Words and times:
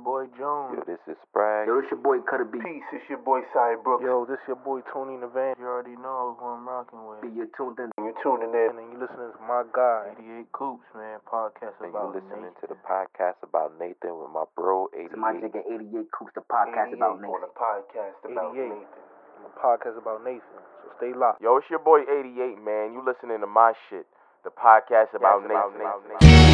your 0.00 0.24
boy 0.24 0.24
Jones. 0.40 0.80
Yo, 0.80 0.84
this 0.88 1.02
is 1.04 1.16
Sprag. 1.28 1.66
Yo, 1.68 1.76
this 1.80 1.90
your 1.92 2.00
boy 2.00 2.24
Cutter 2.24 2.48
B. 2.48 2.56
Peace, 2.64 2.88
it's 2.92 3.04
your 3.12 3.20
boy 3.20 3.40
Cy 3.52 3.76
Brooks. 3.84 4.00
Yo, 4.04 4.24
this 4.24 4.40
is 4.40 4.56
your 4.56 4.60
boy 4.64 4.80
Tony 4.92 5.20
Navan. 5.20 5.52
You 5.60 5.68
already 5.68 5.96
know 6.00 6.36
who 6.40 6.46
I'm 6.56 6.64
rocking 6.64 7.04
with. 7.04 7.20
Be 7.20 7.28
you 7.28 7.44
tuned 7.56 7.76
in. 7.78 7.92
You're 8.00 8.16
tuning 8.24 8.48
in 8.56 8.80
and 8.80 8.88
you 8.92 8.96
listening 8.96 9.28
to 9.36 9.42
my 9.44 9.62
guy, 9.76 10.16
88 10.16 10.52
Coops, 10.56 10.88
man, 10.96 11.20
podcast 11.28 11.76
And 11.84 11.92
about 11.92 12.16
you 12.16 12.24
listening 12.24 12.48
Nathan. 12.48 12.64
to 12.64 12.66
the 12.72 12.80
podcast 12.80 13.38
about 13.44 13.76
Nathan 13.76 14.16
with 14.16 14.32
my 14.32 14.44
bro, 14.56 14.88
To 14.96 15.16
my 15.20 15.36
nigga 15.36 15.60
88 15.68 16.08
Coops, 16.16 16.32
the 16.32 16.44
podcast 16.48 16.96
about 16.96 17.20
on 17.20 17.22
Nathan. 17.22 17.44
the 17.44 17.52
podcast 17.52 18.16
about 18.24 18.56
88. 18.56 18.72
Nathan. 18.72 19.04
The 19.44 19.52
podcast 19.60 19.96
about 20.00 20.24
Nathan. 20.24 20.60
So 20.80 20.86
stay 20.96 21.12
locked. 21.12 21.44
Yo, 21.44 21.56
it's 21.60 21.68
your 21.68 21.84
boy 21.84 22.08
88, 22.08 22.56
man. 22.56 22.96
You 22.96 23.04
listening 23.04 23.40
to 23.44 23.46
my 23.46 23.72
shit. 23.88 24.06
The 24.44 24.50
podcast 24.50 25.12
about 25.12 25.44
Yes, 25.44 25.52
about 25.52 25.76
Nathan. 25.76 26.16
Nathan. 26.16 26.49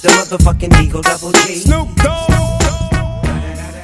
The 0.00 0.08
motherfucking 0.08 0.82
Eagle 0.82 1.02
Double 1.02 1.30
G. 1.32 1.56
Snoop 1.56 1.94
Dogg. 1.96 2.30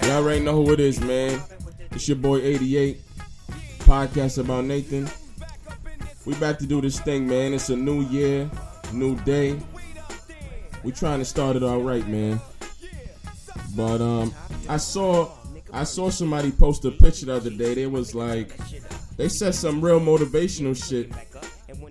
Y'all 0.04 0.12
already 0.12 0.40
know 0.42 0.64
who 0.64 0.72
it 0.72 0.80
is, 0.80 0.98
man. 0.98 1.42
It's 1.90 2.08
your 2.08 2.16
boy 2.16 2.38
88. 2.38 3.02
Podcast 3.80 4.38
about 4.38 4.64
Nathan. 4.64 5.10
We 6.24 6.34
back 6.36 6.58
to 6.60 6.66
do 6.66 6.80
this 6.80 6.98
thing, 7.00 7.26
man. 7.28 7.52
It's 7.52 7.68
a 7.68 7.76
new 7.76 8.00
year, 8.00 8.50
new 8.94 9.16
day. 9.24 9.58
We 10.82 10.92
trying 10.92 11.18
to 11.18 11.26
start 11.26 11.54
it 11.54 11.62
all 11.62 11.82
right, 11.82 12.06
man. 12.08 12.40
But 13.76 14.00
um, 14.00 14.34
I 14.70 14.78
saw 14.78 15.30
I 15.70 15.84
saw 15.84 16.08
somebody 16.08 16.50
post 16.50 16.86
a 16.86 16.92
picture 16.92 17.26
the 17.26 17.34
other 17.34 17.50
day. 17.50 17.74
They 17.74 17.86
was 17.86 18.14
like, 18.14 18.56
they 19.18 19.28
said 19.28 19.54
some 19.54 19.82
real 19.82 20.00
motivational 20.00 20.74
shit, 20.74 21.12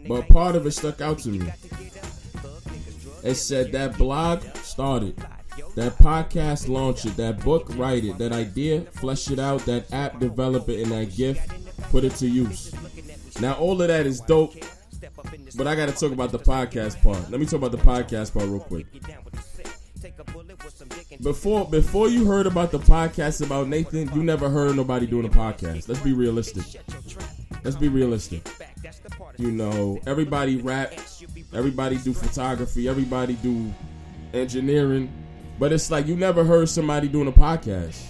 but 0.08 0.28
part 0.30 0.56
of 0.56 0.66
it 0.66 0.72
stuck 0.72 1.00
out 1.02 1.20
to 1.20 1.30
me. 1.30 1.48
It 3.26 3.36
said 3.36 3.72
that 3.72 3.98
blog 3.98 4.44
started, 4.58 5.18
that 5.76 5.98
podcast 5.98 6.68
launch 6.68 7.06
it, 7.06 7.18
that 7.18 7.44
book 7.44 7.66
write 7.76 8.06
it, 8.06 8.20
that 8.20 8.32
idea 8.32 8.82
flesh 8.82 9.32
it 9.32 9.40
out, 9.40 9.66
that 9.66 9.92
app 9.92 10.20
develop 10.20 10.70
it, 10.70 10.84
and 10.84 10.92
that 10.92 11.16
gift 11.16 11.50
put 11.90 12.04
it 12.04 12.14
to 12.18 12.28
use. 12.28 12.72
Now 13.42 13.54
all 13.54 13.82
of 13.82 13.88
that 13.88 14.06
is 14.06 14.22
dope, 14.22 14.54
but 15.58 15.66
I 15.66 15.76
got 15.76 15.90
to 15.90 15.96
talk 15.96 16.12
about 16.12 16.32
the 16.32 16.40
podcast 16.40 17.02
part. 17.02 17.32
Let 17.32 17.40
me 17.40 17.48
talk 17.48 17.64
about 17.64 17.72
the 17.72 17.78
podcast 17.78 18.32
part 18.32 18.48
real 18.48 18.60
quick. 18.60 18.86
Before 21.24 21.66
before 21.68 22.10
you 22.10 22.26
heard 22.28 22.46
about 22.46 22.72
the 22.72 22.80
podcast 22.80 23.44
about 23.44 23.68
Nathan, 23.68 24.14
you 24.14 24.24
never 24.24 24.50
heard 24.52 24.76
nobody 24.76 25.08
doing 25.08 25.26
a 25.26 25.30
podcast. 25.30 25.90
Let's 25.90 26.02
be 26.02 26.14
realistic. 26.14 26.66
Let's 27.66 27.78
be 27.78 27.88
realistic. 27.88 28.48
You 29.38 29.52
know, 29.52 30.00
everybody 30.06 30.58
rap, 30.58 30.94
everybody 31.52 31.98
do 31.98 32.14
photography, 32.14 32.88
everybody 32.88 33.34
do 33.34 33.74
engineering, 34.36 35.12
but 35.58 35.74
it's 35.74 35.90
like 35.90 36.06
you 36.06 36.16
never 36.16 36.44
heard 36.44 36.70
somebody 36.70 37.08
doing 37.08 37.28
a 37.28 37.32
podcast. 37.32 38.06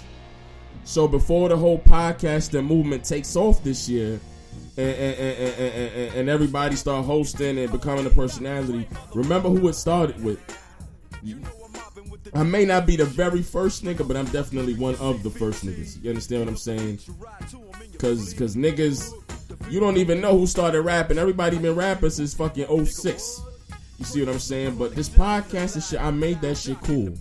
So 0.84 1.08
before 1.08 1.48
the 1.48 1.56
whole 1.56 1.80
podcasting 1.80 2.68
movement 2.68 3.06
takes 3.06 3.38
off 3.38 3.64
this 3.64 3.88
year, 3.88 4.20
and, 4.76 4.90
and, 4.90 5.18
and, 5.18 6.16
and, 6.16 6.30
everybody 6.30 6.76
start 6.76 7.06
hosting 7.06 7.58
and 7.58 7.72
becoming 7.72 8.06
a 8.06 8.10
personality, 8.10 8.86
remember 9.14 9.48
who 9.48 9.70
it 9.70 9.74
started 9.74 10.22
with. 10.22 10.38
I 12.34 12.44
may 12.44 12.66
not 12.66 12.86
be 12.86 12.98
the 12.98 13.06
very 13.06 13.42
first 13.42 13.86
nigga, 13.86 14.06
but 14.06 14.18
I'm 14.18 14.26
definitely 14.26 14.74
one 14.74 14.96
of 14.96 15.24
the 15.24 15.30
first 15.30 15.66
niggas. 15.66 16.04
You 16.04 16.10
understand 16.10 16.42
what 16.42 16.50
I'm 16.50 16.58
saying? 16.58 17.00
Cause, 17.98 18.34
cause 18.34 18.58
niggas, 18.58 19.14
you 19.70 19.80
don't 19.80 19.98
even 19.98 20.22
know 20.22 20.38
who 20.38 20.48
started 20.48 20.82
rapping. 20.82 21.18
Everybody 21.18 21.58
been 21.58 21.76
rapping 21.76 22.10
since 22.10 22.34
fucking 22.34 22.86
06. 22.86 23.42
You 23.98 24.06
see 24.06 24.20
what 24.22 24.30
I'm 24.30 24.40
saying? 24.40 24.78
But 24.78 24.96
this 24.96 25.10
podcast 25.10 25.90
shit, 25.90 26.02
I 26.02 26.12
made 26.12 26.42
that 26.42 26.58
shit 26.58 26.80
cool. 26.82 27.14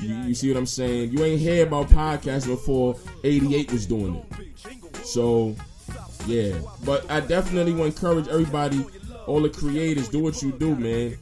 You, 0.00 0.14
you 0.24 0.34
see 0.34 0.50
what 0.50 0.58
I'm 0.58 0.66
saying? 0.66 1.10
You 1.10 1.24
ain't 1.24 1.40
hear 1.40 1.66
about 1.66 1.88
podcasting 1.88 2.48
before 2.48 2.96
88 3.24 3.72
was 3.72 3.86
doing 3.86 4.16
it. 4.16 5.06
So, 5.06 5.54
yeah. 6.26 6.54
But 6.84 7.10
I 7.10 7.20
definitely 7.20 7.72
want 7.72 7.94
to 7.94 8.06
encourage 8.06 8.28
everybody, 8.28 8.84
all 9.26 9.40
the 9.40 9.50
creators, 9.50 10.08
do 10.08 10.20
what 10.20 10.42
you 10.42 10.52
do, 10.52 10.74
man. 10.76 11.16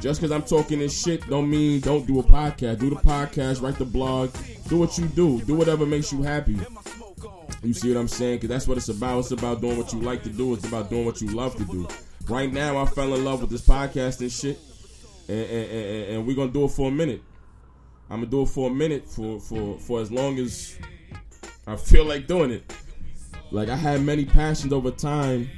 Just 0.00 0.20
because 0.20 0.32
I'm 0.32 0.42
talking 0.42 0.80
this 0.80 1.02
shit 1.02 1.26
don't 1.28 1.48
mean 1.48 1.80
don't 1.80 2.06
do 2.06 2.20
a 2.20 2.22
podcast. 2.22 2.80
Do 2.80 2.90
the 2.90 2.96
podcast, 2.96 3.62
write 3.62 3.78
the 3.78 3.86
blog, 3.86 4.30
do 4.68 4.78
what 4.78 4.98
you 4.98 5.06
do. 5.06 5.40
Do 5.42 5.54
whatever 5.54 5.86
makes 5.86 6.12
you 6.12 6.22
happy. 6.22 6.58
You 7.62 7.72
see 7.72 7.92
what 7.92 8.00
I'm 8.00 8.08
saying? 8.08 8.36
Because 8.36 8.48
that's 8.48 8.68
what 8.68 8.76
it's 8.76 8.88
about. 8.88 9.20
It's 9.20 9.30
about 9.30 9.60
doing 9.60 9.78
what 9.78 9.92
you 9.92 10.00
like 10.00 10.22
to 10.24 10.28
do. 10.30 10.54
It's 10.54 10.66
about 10.66 10.90
doing 10.90 11.04
what 11.04 11.20
you 11.20 11.28
love 11.28 11.56
to 11.56 11.64
do. 11.64 11.88
Right 12.28 12.52
now, 12.52 12.78
I 12.78 12.86
fell 12.86 13.14
in 13.14 13.24
love 13.24 13.40
with 13.40 13.50
this 13.50 13.66
podcast 13.66 14.20
and 14.20 14.32
shit, 14.32 14.58
and, 15.28 15.38
and, 15.38 15.70
and, 15.70 16.10
and 16.10 16.26
we're 16.26 16.36
gonna 16.36 16.50
do 16.50 16.64
it 16.64 16.70
for 16.70 16.88
a 16.88 16.92
minute. 16.92 17.22
I'm 18.10 18.20
gonna 18.20 18.30
do 18.30 18.42
it 18.42 18.48
for 18.48 18.70
a 18.70 18.74
minute 18.74 19.08
for 19.08 19.40
for 19.40 19.78
for 19.78 20.00
as 20.00 20.12
long 20.12 20.38
as 20.38 20.78
I 21.66 21.76
feel 21.76 22.04
like 22.04 22.26
doing 22.26 22.50
it. 22.50 22.72
Like 23.50 23.68
I 23.68 23.76
had 23.76 24.02
many 24.02 24.24
passions 24.24 24.72
over 24.72 24.90
time, 24.90 25.50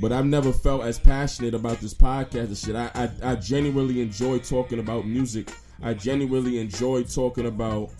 but 0.00 0.12
I've 0.12 0.26
never 0.26 0.52
felt 0.52 0.82
as 0.82 0.98
passionate 0.98 1.54
about 1.54 1.80
this 1.80 1.94
podcast 1.94 2.46
and 2.46 2.56
shit. 2.56 2.76
I 2.76 2.90
I, 2.94 3.32
I 3.32 3.34
genuinely 3.36 4.00
enjoy 4.00 4.38
talking 4.38 4.78
about 4.78 5.06
music. 5.06 5.50
I 5.82 5.94
genuinely 5.94 6.58
enjoy 6.58 7.04
talking 7.04 7.46
about 7.46 7.90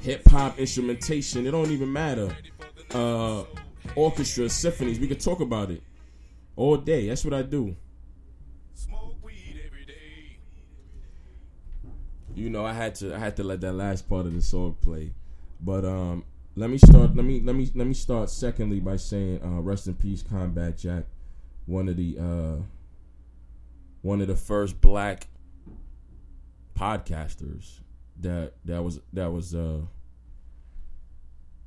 hip 0.00 0.26
hop 0.28 0.58
instrumentation. 0.58 1.46
It 1.46 1.50
don't 1.50 1.70
even 1.70 1.92
matter. 1.92 2.34
Uh, 2.94 3.44
orchestra, 3.94 4.48
symphonies. 4.48 4.98
We 4.98 5.08
could 5.08 5.20
talk 5.20 5.40
about 5.40 5.70
it 5.70 5.82
all 6.56 6.76
day. 6.76 7.08
That's 7.08 7.24
what 7.24 7.34
I 7.34 7.42
do. 7.42 7.76
You 12.34 12.48
know, 12.48 12.64
I 12.64 12.72
had 12.72 12.94
to 12.96 13.14
I 13.14 13.18
had 13.18 13.36
to 13.36 13.44
let 13.44 13.60
that 13.60 13.72
last 13.72 14.08
part 14.08 14.24
of 14.24 14.32
the 14.32 14.40
song 14.40 14.76
play, 14.80 15.12
but 15.60 15.84
um, 15.84 16.24
let 16.56 16.70
me 16.70 16.78
start. 16.78 17.14
Let 17.14 17.24
me 17.24 17.40
let 17.40 17.54
me 17.54 17.70
let 17.74 17.86
me 17.86 17.92
start. 17.92 18.30
Secondly, 18.30 18.80
by 18.80 18.96
saying 18.96 19.42
uh, 19.42 19.60
rest 19.60 19.88
in 19.88 19.94
peace, 19.94 20.22
Combat 20.22 20.78
Jack, 20.78 21.04
one 21.66 21.88
of 21.88 21.96
the 21.96 22.16
uh, 22.18 22.62
one 24.02 24.20
of 24.20 24.28
the 24.28 24.36
first 24.36 24.80
black 24.80 25.26
podcasters 26.78 27.80
that 28.20 28.54
that 28.64 28.82
was 28.82 29.00
that 29.12 29.32
was 29.32 29.54
uh 29.54 29.80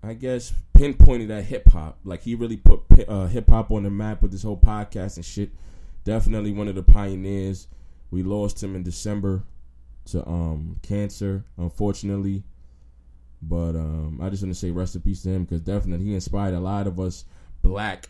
I 0.04 0.14
guess 0.14 0.54
pinpointed 0.74 1.32
at 1.32 1.46
hip 1.46 1.70
hop. 1.70 1.98
Like 2.04 2.24
he 2.24 2.36
really 2.36 2.58
put 2.58 2.82
uh, 3.08 3.28
hip 3.28 3.50
hop 3.50 3.72
on 3.72 3.84
the 3.84 3.90
map 3.90 4.22
with 4.22 4.32
this 4.32 4.44
whole 4.44 4.58
podcast 4.58 5.16
and 5.16 5.24
shit. 5.24 5.52
Definitely 6.04 6.52
one 6.52 6.68
of 6.68 6.76
the 6.76 6.84
pioneers. 6.84 7.68
We 8.12 8.22
lost 8.22 8.62
him 8.62 8.76
in 8.76 8.84
December 8.84 9.44
to 10.06 10.28
um 10.28 10.78
cancer, 10.82 11.46
unfortunately. 11.58 12.44
But 13.42 13.76
um 13.76 14.20
I 14.22 14.30
just 14.30 14.44
want 14.44 14.54
to 14.54 14.60
say 14.60 14.72
rest 14.72 14.96
in 14.96 15.02
peace 15.02 15.24
to 15.24 15.30
him 15.30 15.46
because 15.46 15.62
definitely 15.62 16.08
he 16.08 16.14
inspired 16.16 16.54
a 16.54 16.60
lot 16.60 16.86
of 16.86 17.00
us 17.00 17.24
black, 17.62 18.10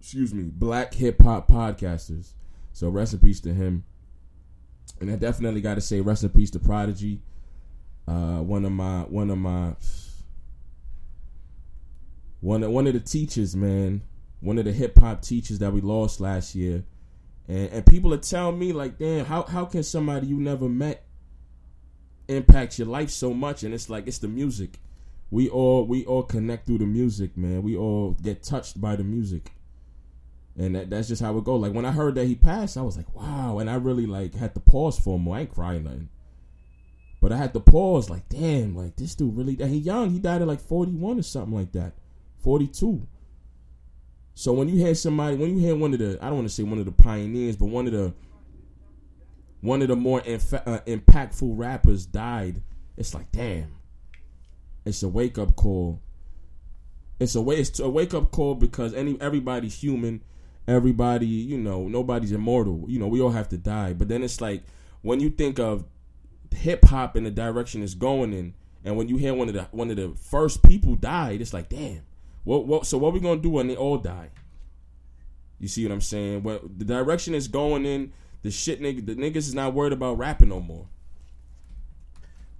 excuse 0.00 0.32
me, 0.32 0.44
black 0.44 0.94
hip 0.94 1.20
hop 1.20 1.46
podcasters. 1.46 2.32
So 2.72 2.88
rest 2.88 3.12
in 3.12 3.20
peace 3.20 3.40
to 3.40 3.52
him. 3.52 3.84
And 5.00 5.10
I 5.10 5.16
definitely 5.16 5.60
got 5.60 5.74
to 5.74 5.80
say 5.82 6.00
rest 6.00 6.24
in 6.24 6.30
peace 6.30 6.50
to 6.52 6.58
Prodigy. 6.58 7.20
Uh, 8.08 8.40
one 8.40 8.64
of 8.64 8.72
my 8.72 9.00
one 9.00 9.30
of 9.30 9.38
my 9.38 9.74
one 12.40 12.62
of, 12.62 12.70
one 12.70 12.86
of 12.86 12.92
the 12.92 13.00
teachers, 13.00 13.56
man, 13.56 14.02
one 14.40 14.58
of 14.58 14.64
the 14.64 14.72
hip 14.72 14.96
hop 14.98 15.22
teachers 15.22 15.58
that 15.58 15.72
we 15.72 15.80
lost 15.80 16.20
last 16.20 16.54
year, 16.54 16.84
and 17.48 17.68
and 17.70 17.86
people 17.86 18.14
are 18.14 18.18
telling 18.18 18.58
me 18.58 18.72
like, 18.72 18.98
damn, 18.98 19.24
how 19.24 19.42
how 19.42 19.64
can 19.64 19.82
somebody 19.82 20.28
you 20.28 20.36
never 20.36 20.68
met 20.68 21.04
impact 22.28 22.78
your 22.78 22.86
life 22.86 23.10
so 23.10 23.34
much? 23.34 23.64
And 23.64 23.74
it's 23.74 23.90
like 23.90 24.06
it's 24.06 24.18
the 24.18 24.28
music. 24.28 24.78
We 25.30 25.48
all 25.48 25.84
we 25.84 26.04
all 26.04 26.22
connect 26.22 26.66
through 26.66 26.78
the 26.78 26.86
music, 26.86 27.36
man. 27.36 27.62
We 27.62 27.76
all 27.76 28.12
get 28.22 28.44
touched 28.44 28.80
by 28.80 28.94
the 28.94 29.02
music, 29.04 29.50
and 30.56 30.76
that, 30.76 30.90
that's 30.90 31.08
just 31.08 31.22
how 31.22 31.36
it 31.38 31.42
go. 31.44 31.56
Like 31.56 31.72
when 31.72 31.84
I 31.84 31.90
heard 31.90 32.14
that 32.14 32.26
he 32.26 32.36
passed, 32.36 32.76
I 32.76 32.82
was 32.82 32.96
like, 32.96 33.12
wow, 33.16 33.58
and 33.58 33.68
I 33.68 33.74
really 33.74 34.06
like 34.06 34.34
had 34.34 34.54
to 34.54 34.60
pause 34.60 34.96
for 34.96 35.16
a 35.16 35.18
moment. 35.18 35.36
I 35.36 35.40
ain't 35.40 35.54
crying 35.54 35.84
nothing. 35.84 36.08
But 37.26 37.32
I 37.32 37.38
had 37.38 37.54
to 37.54 37.60
pause, 37.60 38.08
like, 38.08 38.28
damn, 38.28 38.76
like 38.76 38.94
this 38.94 39.16
dude 39.16 39.36
really 39.36 39.56
he 39.56 39.78
young. 39.78 40.10
He 40.10 40.20
died 40.20 40.42
at 40.42 40.46
like 40.46 40.60
forty 40.60 40.92
one 40.92 41.18
or 41.18 41.22
something 41.22 41.52
like 41.52 41.72
that. 41.72 41.94
42. 42.38 43.04
So 44.34 44.52
when 44.52 44.68
you 44.68 44.76
hear 44.76 44.94
somebody, 44.94 45.34
when 45.34 45.50
you 45.50 45.58
hear 45.58 45.74
one 45.74 45.92
of 45.92 45.98
the, 45.98 46.20
I 46.22 46.26
don't 46.26 46.36
want 46.36 46.48
to 46.48 46.54
say 46.54 46.62
one 46.62 46.78
of 46.78 46.84
the 46.84 46.92
pioneers, 46.92 47.56
but 47.56 47.66
one 47.66 47.88
of 47.88 47.92
the, 47.92 48.14
one 49.60 49.82
of 49.82 49.88
the 49.88 49.96
more 49.96 50.20
inf- 50.20 50.54
uh, 50.54 50.78
impactful 50.86 51.58
rappers 51.58 52.06
died, 52.06 52.62
it's 52.96 53.12
like, 53.12 53.32
damn. 53.32 53.74
It's 54.84 55.02
a 55.02 55.08
wake 55.08 55.36
up 55.36 55.56
call. 55.56 56.00
It's 57.18 57.34
a 57.34 57.40
way. 57.40 57.56
It's 57.56 57.80
a 57.80 57.90
wake 57.90 58.14
up 58.14 58.30
call 58.30 58.54
because 58.54 58.94
any 58.94 59.20
everybody's 59.20 59.74
human. 59.82 60.22
Everybody, 60.68 61.26
you 61.26 61.58
know, 61.58 61.88
nobody's 61.88 62.30
immortal. 62.30 62.84
You 62.86 63.00
know, 63.00 63.08
we 63.08 63.20
all 63.20 63.30
have 63.30 63.48
to 63.48 63.58
die. 63.58 63.94
But 63.94 64.06
then 64.06 64.22
it's 64.22 64.40
like 64.40 64.62
when 65.02 65.18
you 65.18 65.30
think 65.30 65.58
of 65.58 65.86
hip 66.54 66.84
hop 66.84 67.16
and 67.16 67.26
the 67.26 67.30
direction 67.30 67.82
it's 67.82 67.94
going 67.94 68.32
in, 68.32 68.54
and 68.84 68.96
when 68.96 69.08
you 69.08 69.16
hear 69.16 69.34
one 69.34 69.48
of 69.48 69.54
the 69.54 69.64
one 69.72 69.90
of 69.90 69.96
the 69.96 70.14
first 70.16 70.62
people 70.62 70.94
died, 70.94 71.40
it's 71.40 71.52
like, 71.52 71.68
damn 71.68 72.02
What 72.44 72.66
what? 72.66 72.86
So 72.86 72.98
what 72.98 73.12
we 73.12 73.20
gonna 73.20 73.40
do 73.40 73.50
when 73.50 73.68
they 73.68 73.76
all 73.76 73.98
die? 73.98 74.30
You 75.58 75.68
see 75.68 75.84
what 75.84 75.92
I'm 75.92 76.00
saying? 76.00 76.42
Well, 76.42 76.60
the 76.62 76.84
direction 76.84 77.34
is 77.34 77.48
going 77.48 77.86
in, 77.86 78.12
the 78.42 78.50
shit 78.50 78.80
nigga, 78.80 79.04
the 79.04 79.14
niggas 79.16 79.36
is 79.36 79.54
not 79.54 79.74
worried 79.74 79.92
about 79.92 80.18
rapping 80.18 80.50
no 80.50 80.60
more. 80.60 80.86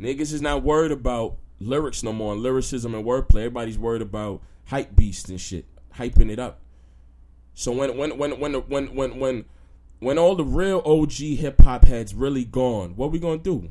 Niggas 0.00 0.32
is 0.32 0.42
not 0.42 0.62
worried 0.62 0.92
about 0.92 1.36
lyrics 1.60 2.02
no 2.02 2.12
more, 2.12 2.32
and 2.32 2.42
lyricism 2.42 2.94
and 2.94 3.04
wordplay. 3.04 3.40
Everybody's 3.40 3.78
worried 3.78 4.02
about 4.02 4.42
hype 4.66 4.96
beasts 4.96 5.28
and 5.28 5.40
shit, 5.40 5.66
hyping 5.94 6.30
it 6.30 6.38
up. 6.38 6.60
So 7.54 7.72
when 7.72 7.96
when 7.96 8.18
when 8.18 8.40
when 8.40 8.54
when 8.54 8.94
when 8.94 9.18
when 9.18 9.44
when 9.98 10.18
all 10.18 10.34
the 10.34 10.44
real 10.44 10.82
OG 10.84 11.12
hip 11.12 11.60
hop 11.60 11.84
heads 11.84 12.14
really 12.14 12.44
gone, 12.44 12.96
what 12.96 13.10
we 13.10 13.18
gonna 13.18 13.38
do? 13.38 13.70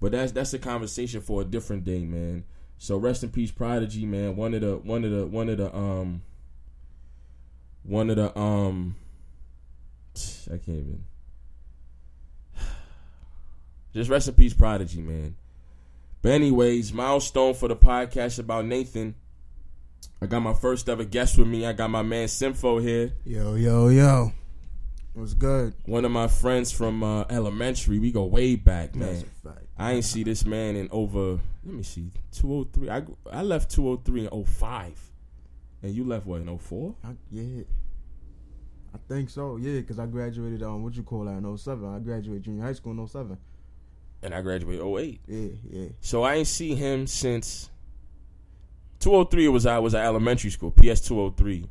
But 0.00 0.12
that's 0.12 0.32
that's 0.32 0.54
a 0.54 0.58
conversation 0.58 1.20
for 1.20 1.42
a 1.42 1.44
different 1.44 1.84
day, 1.84 2.04
man. 2.04 2.44
So 2.78 2.96
rest 2.96 3.22
in 3.22 3.30
peace, 3.30 3.50
Prodigy, 3.50 4.04
man. 4.04 4.36
One 4.36 4.54
of 4.54 4.60
the 4.60 4.76
one 4.76 5.04
of 5.04 5.10
the 5.10 5.26
one 5.26 5.48
of 5.48 5.58
the 5.58 5.74
um 5.74 6.22
one 7.82 8.10
of 8.10 8.16
the 8.16 8.38
um 8.38 8.96
I 10.46 10.56
can't 10.58 10.68
even 10.68 11.04
just 13.94 14.10
rest 14.10 14.28
in 14.28 14.34
peace, 14.34 14.54
Prodigy, 14.54 15.00
man. 15.00 15.36
But 16.22 16.32
anyways, 16.32 16.92
milestone 16.92 17.54
for 17.54 17.68
the 17.68 17.76
podcast 17.76 18.38
about 18.38 18.64
Nathan. 18.64 19.14
I 20.20 20.26
got 20.26 20.40
my 20.40 20.54
first 20.54 20.88
ever 20.88 21.04
guest 21.04 21.36
with 21.38 21.46
me. 21.46 21.66
I 21.66 21.72
got 21.72 21.90
my 21.90 22.02
man 22.02 22.28
Sympho 22.28 22.78
here. 22.78 23.12
Yo, 23.24 23.54
yo, 23.54 23.88
yo. 23.88 24.32
What's 25.16 25.32
good? 25.32 25.72
One 25.86 26.04
of 26.04 26.10
my 26.10 26.28
friends 26.28 26.70
from 26.72 27.02
uh, 27.02 27.24
elementary. 27.30 27.98
We 27.98 28.12
go 28.12 28.24
way 28.24 28.54
back, 28.54 28.94
man. 28.94 29.14
That's 29.14 29.22
a 29.22 29.48
fact. 29.48 29.66
I 29.78 29.92
ain't 29.92 30.04
see 30.04 30.22
this 30.22 30.44
man 30.44 30.76
in 30.76 30.90
over. 30.92 31.40
Let 31.64 31.74
me 31.74 31.82
see, 31.82 32.10
two 32.32 32.52
oh 32.52 32.64
three. 32.70 32.90
I 32.90 33.02
I 33.32 33.40
left 33.40 33.70
two 33.70 33.88
oh 33.88 33.96
three 33.96 34.26
in 34.26 34.44
05. 34.44 35.10
and 35.82 35.94
you 35.94 36.04
left 36.04 36.26
what 36.26 36.42
in 36.42 36.58
04? 36.58 36.94
I, 37.02 37.08
yeah. 37.30 37.62
I 38.94 38.98
think 39.08 39.30
so, 39.30 39.56
yeah, 39.56 39.80
because 39.80 39.98
I 39.98 40.04
graduated 40.04 40.62
on 40.62 40.82
what 40.82 40.94
you 40.94 41.02
call 41.02 41.24
that 41.24 41.32
in 41.32 41.56
07. 41.58 41.94
I 41.94 41.98
graduated 41.98 42.44
junior 42.44 42.62
high 42.64 42.72
school 42.74 42.92
in 42.92 43.06
07. 43.06 43.38
and 44.22 44.34
I 44.34 44.42
graduated 44.42 44.84
08. 44.84 45.20
Yeah, 45.26 45.48
yeah. 45.70 45.88
So 46.00 46.24
I 46.24 46.34
ain't 46.34 46.46
see 46.46 46.74
him 46.74 47.06
since 47.06 47.70
203 49.00 49.48
was 49.48 49.64
I 49.64 49.78
was 49.78 49.94
at 49.94 50.04
elementary 50.04 50.50
school, 50.50 50.70
PS 50.72 51.00
203. 51.00 51.68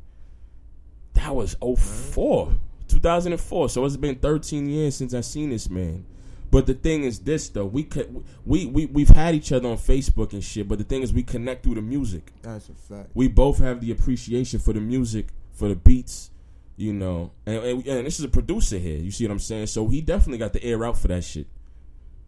That 1.14 1.34
was 1.34 1.56
04, 1.60 2.52
2004. 2.96 3.68
So 3.68 3.84
it's 3.84 3.96
been 3.96 4.16
13 4.16 4.68
years 4.68 4.96
since 4.96 5.14
I 5.14 5.20
seen 5.20 5.50
this 5.50 5.68
man. 5.68 6.04
But 6.50 6.66
the 6.66 6.74
thing 6.74 7.02
is 7.02 7.18
this 7.18 7.48
though, 7.48 7.66
we 7.66 7.82
could 7.82 8.24
we 8.44 8.66
we 8.66 8.86
we've 8.86 9.08
had 9.08 9.34
each 9.34 9.52
other 9.52 9.68
on 9.68 9.76
Facebook 9.76 10.32
and 10.32 10.42
shit, 10.42 10.68
but 10.68 10.78
the 10.78 10.84
thing 10.84 11.02
is 11.02 11.12
we 11.12 11.22
connect 11.22 11.64
through 11.64 11.74
the 11.74 11.82
music. 11.82 12.32
That's 12.42 12.68
a 12.68 12.74
fact. 12.74 13.10
We 13.14 13.28
both 13.28 13.58
have 13.58 13.80
the 13.80 13.90
appreciation 13.90 14.60
for 14.60 14.72
the 14.72 14.80
music, 14.80 15.26
for 15.52 15.68
the 15.68 15.74
beats, 15.74 16.30
you 16.76 16.92
know. 16.92 17.32
And, 17.46 17.56
and, 17.56 17.86
and 17.86 18.06
this 18.06 18.18
is 18.18 18.24
a 18.24 18.28
producer 18.28 18.78
here, 18.78 18.98
you 18.98 19.10
see 19.10 19.26
what 19.26 19.32
I'm 19.32 19.38
saying? 19.40 19.66
So 19.66 19.88
he 19.88 20.00
definitely 20.00 20.38
got 20.38 20.52
the 20.52 20.62
air 20.62 20.84
out 20.84 20.96
for 20.96 21.08
that 21.08 21.24
shit. 21.24 21.48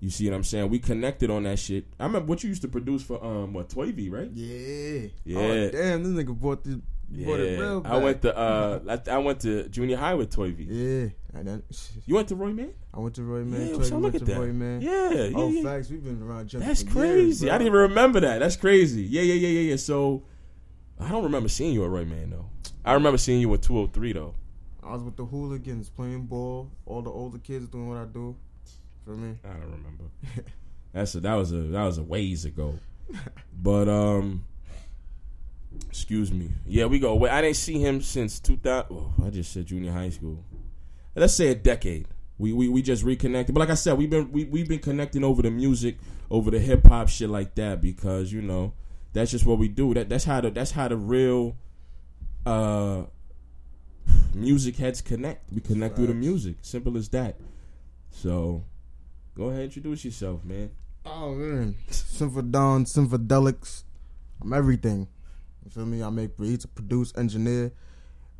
You 0.00 0.10
see 0.10 0.28
what 0.28 0.36
I'm 0.36 0.44
saying? 0.44 0.68
We 0.68 0.78
connected 0.78 1.30
on 1.30 1.44
that 1.44 1.58
shit. 1.58 1.86
I 1.98 2.04
remember 2.04 2.28
what 2.28 2.42
you 2.42 2.48
used 2.48 2.62
to 2.62 2.68
produce 2.68 3.02
for 3.02 3.24
um 3.24 3.52
what 3.52 3.68
Toy 3.68 3.92
V, 3.92 4.08
right? 4.10 4.30
Yeah. 4.32 5.08
Yeah. 5.24 5.38
Oh, 5.38 5.70
damn, 5.70 6.02
this 6.02 6.24
nigga 6.24 6.38
bought 6.38 6.64
the 6.64 6.80
bought 7.10 7.40
it 7.40 7.58
real 7.60 7.82
I 7.84 7.96
went 7.98 8.22
to 8.22 8.36
uh 8.38 8.80
I, 9.06 9.10
I 9.14 9.18
went 9.18 9.40
to 9.40 9.68
junior 9.68 9.96
high 9.96 10.14
with 10.14 10.30
Toy 10.30 10.52
V. 10.52 10.64
Yeah. 10.64 11.08
And 11.34 11.46
then, 11.46 11.62
You 12.06 12.14
went 12.16 12.28
to 12.28 12.34
Roy 12.36 12.52
Man? 12.52 12.72
I 12.92 12.98
went 13.00 13.14
to 13.16 13.22
Roy 13.22 13.44
Man. 13.44 13.68
Yeah, 13.68 13.76
Toy 13.76 13.82
so 13.82 13.98
went 13.98 14.02
look 14.02 14.12
to 14.14 14.20
at 14.20 14.26
that. 14.26 14.38
Roy 14.40 14.52
Man. 14.52 14.80
Yeah, 14.80 15.10
yeah, 15.10 15.30
Oh, 15.36 15.48
yeah. 15.50 15.62
facts. 15.62 15.90
We've 15.90 16.02
been 16.02 16.22
around 16.22 16.50
That's 16.50 16.82
crazy. 16.82 17.48
I 17.50 17.58
didn't 17.58 17.68
even 17.68 17.80
remember 17.80 18.20
that. 18.20 18.38
That's 18.38 18.56
crazy. 18.56 19.02
Yeah, 19.02 19.22
yeah, 19.22 19.34
yeah, 19.34 19.48
yeah, 19.48 19.70
yeah. 19.70 19.76
So 19.76 20.24
I 20.98 21.08
don't 21.10 21.22
remember 21.24 21.48
seeing 21.48 21.72
you 21.74 21.84
at 21.84 21.90
Roy 21.90 22.04
Man 22.04 22.30
though. 22.30 22.46
I 22.84 22.94
remember 22.94 23.18
seeing 23.18 23.40
you 23.40 23.52
at 23.54 23.62
203 23.62 24.12
though. 24.14 24.34
I 24.82 24.92
was 24.92 25.02
with 25.02 25.16
the 25.16 25.24
hooligans 25.26 25.90
playing 25.90 26.24
ball. 26.26 26.70
All 26.86 27.02
the 27.02 27.10
older 27.10 27.38
kids 27.38 27.68
doing 27.68 27.88
what 27.88 27.98
I 27.98 28.04
do. 28.06 28.34
For 29.04 29.10
me. 29.14 29.36
I 29.44 29.48
don't 29.48 29.60
remember. 29.70 30.04
That's 30.92 31.14
a, 31.14 31.20
that 31.20 31.34
was 31.34 31.52
a 31.52 31.56
that 31.56 31.84
was 31.84 31.98
a 31.98 32.02
ways 32.02 32.44
ago. 32.46 32.78
But 33.62 33.88
um, 33.88 34.44
excuse 35.88 36.32
me. 36.32 36.50
Yeah, 36.66 36.86
we 36.86 36.98
go. 36.98 37.14
Wait, 37.14 37.30
I 37.30 37.42
didn't 37.42 37.56
see 37.56 37.80
him 37.80 38.00
since 38.00 38.40
2000. 38.40 38.86
Oh, 38.90 39.12
I 39.24 39.30
just 39.30 39.52
said 39.52 39.66
junior 39.66 39.92
high 39.92 40.10
school. 40.10 40.44
Let's 41.14 41.34
say 41.34 41.48
a 41.48 41.54
decade. 41.54 42.06
We, 42.38 42.52
we 42.52 42.68
we 42.68 42.82
just 42.82 43.02
reconnected. 43.02 43.54
But 43.54 43.60
like 43.60 43.70
I 43.70 43.74
said, 43.74 43.98
we've 43.98 44.10
been 44.10 44.30
we 44.30 44.44
we've 44.44 44.68
been 44.68 44.78
connecting 44.78 45.24
over 45.24 45.42
the 45.42 45.50
music, 45.50 45.98
over 46.30 46.50
the 46.50 46.60
hip 46.60 46.86
hop 46.86 47.08
shit 47.08 47.28
like 47.28 47.56
that 47.56 47.80
because 47.80 48.32
you 48.32 48.40
know 48.40 48.74
that's 49.12 49.32
just 49.32 49.44
what 49.44 49.58
we 49.58 49.66
do. 49.68 49.92
That 49.94 50.08
that's 50.08 50.24
how 50.24 50.40
the 50.40 50.50
that's 50.50 50.70
how 50.70 50.86
the 50.86 50.96
real 50.96 51.56
uh 52.46 53.02
music 54.34 54.76
heads 54.76 55.00
connect. 55.00 55.52
We 55.52 55.60
connect 55.60 55.96
through 55.96 56.08
the 56.08 56.14
music. 56.14 56.56
Simple 56.62 56.96
as 56.96 57.08
that. 57.08 57.36
So 58.10 58.64
go 59.36 59.48
ahead, 59.48 59.64
introduce 59.64 60.04
yourself, 60.04 60.44
man. 60.44 60.70
Oh 61.04 61.34
man, 61.34 61.74
Symphodon, 61.90 62.84
Symphedelics, 62.84 63.84
I'm 64.42 64.52
everything. 64.52 65.08
You 65.68 65.72
feel 65.72 65.84
me? 65.84 66.02
I 66.02 66.08
make 66.08 66.34
beats, 66.38 66.64
produce, 66.64 67.12
engineer, 67.18 67.70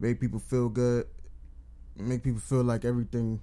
make 0.00 0.18
people 0.18 0.38
feel 0.38 0.70
good, 0.70 1.06
make 1.94 2.22
people 2.22 2.40
feel 2.40 2.62
like 2.62 2.86
everything. 2.86 3.42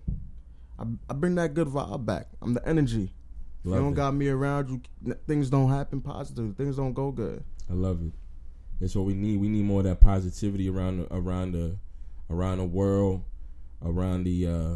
I, 0.80 0.86
I 1.08 1.14
bring 1.14 1.36
that 1.36 1.54
good 1.54 1.68
vibe 1.68 2.04
back. 2.04 2.26
I'm 2.42 2.56
the 2.56 2.68
energy. 2.68 3.14
If 3.60 3.66
you 3.66 3.76
don't 3.76 3.94
it. 3.94 3.96
got 3.96 4.16
me 4.16 4.28
around, 4.28 4.70
you 4.70 5.14
things 5.28 5.52
don't 5.52 5.70
happen 5.70 6.02
positive. 6.02 6.56
Things 6.58 6.78
don't 6.78 6.94
go 6.94 7.12
good. 7.12 7.44
I 7.70 7.74
love 7.74 8.02
it. 8.04 8.14
That's 8.82 8.96
what 8.96 9.06
we 9.06 9.14
need. 9.14 9.40
We 9.40 9.50
need 9.50 9.66
more 9.66 9.82
of 9.82 9.86
that 9.86 10.02
positivity 10.02 10.68
around 10.68 11.02
the, 11.02 11.14
around 11.14 11.52
the 11.52 11.78
around 12.32 12.58
the 12.58 12.66
world, 12.66 13.24
around 13.84 14.24
the 14.24 14.48
uh 14.48 14.76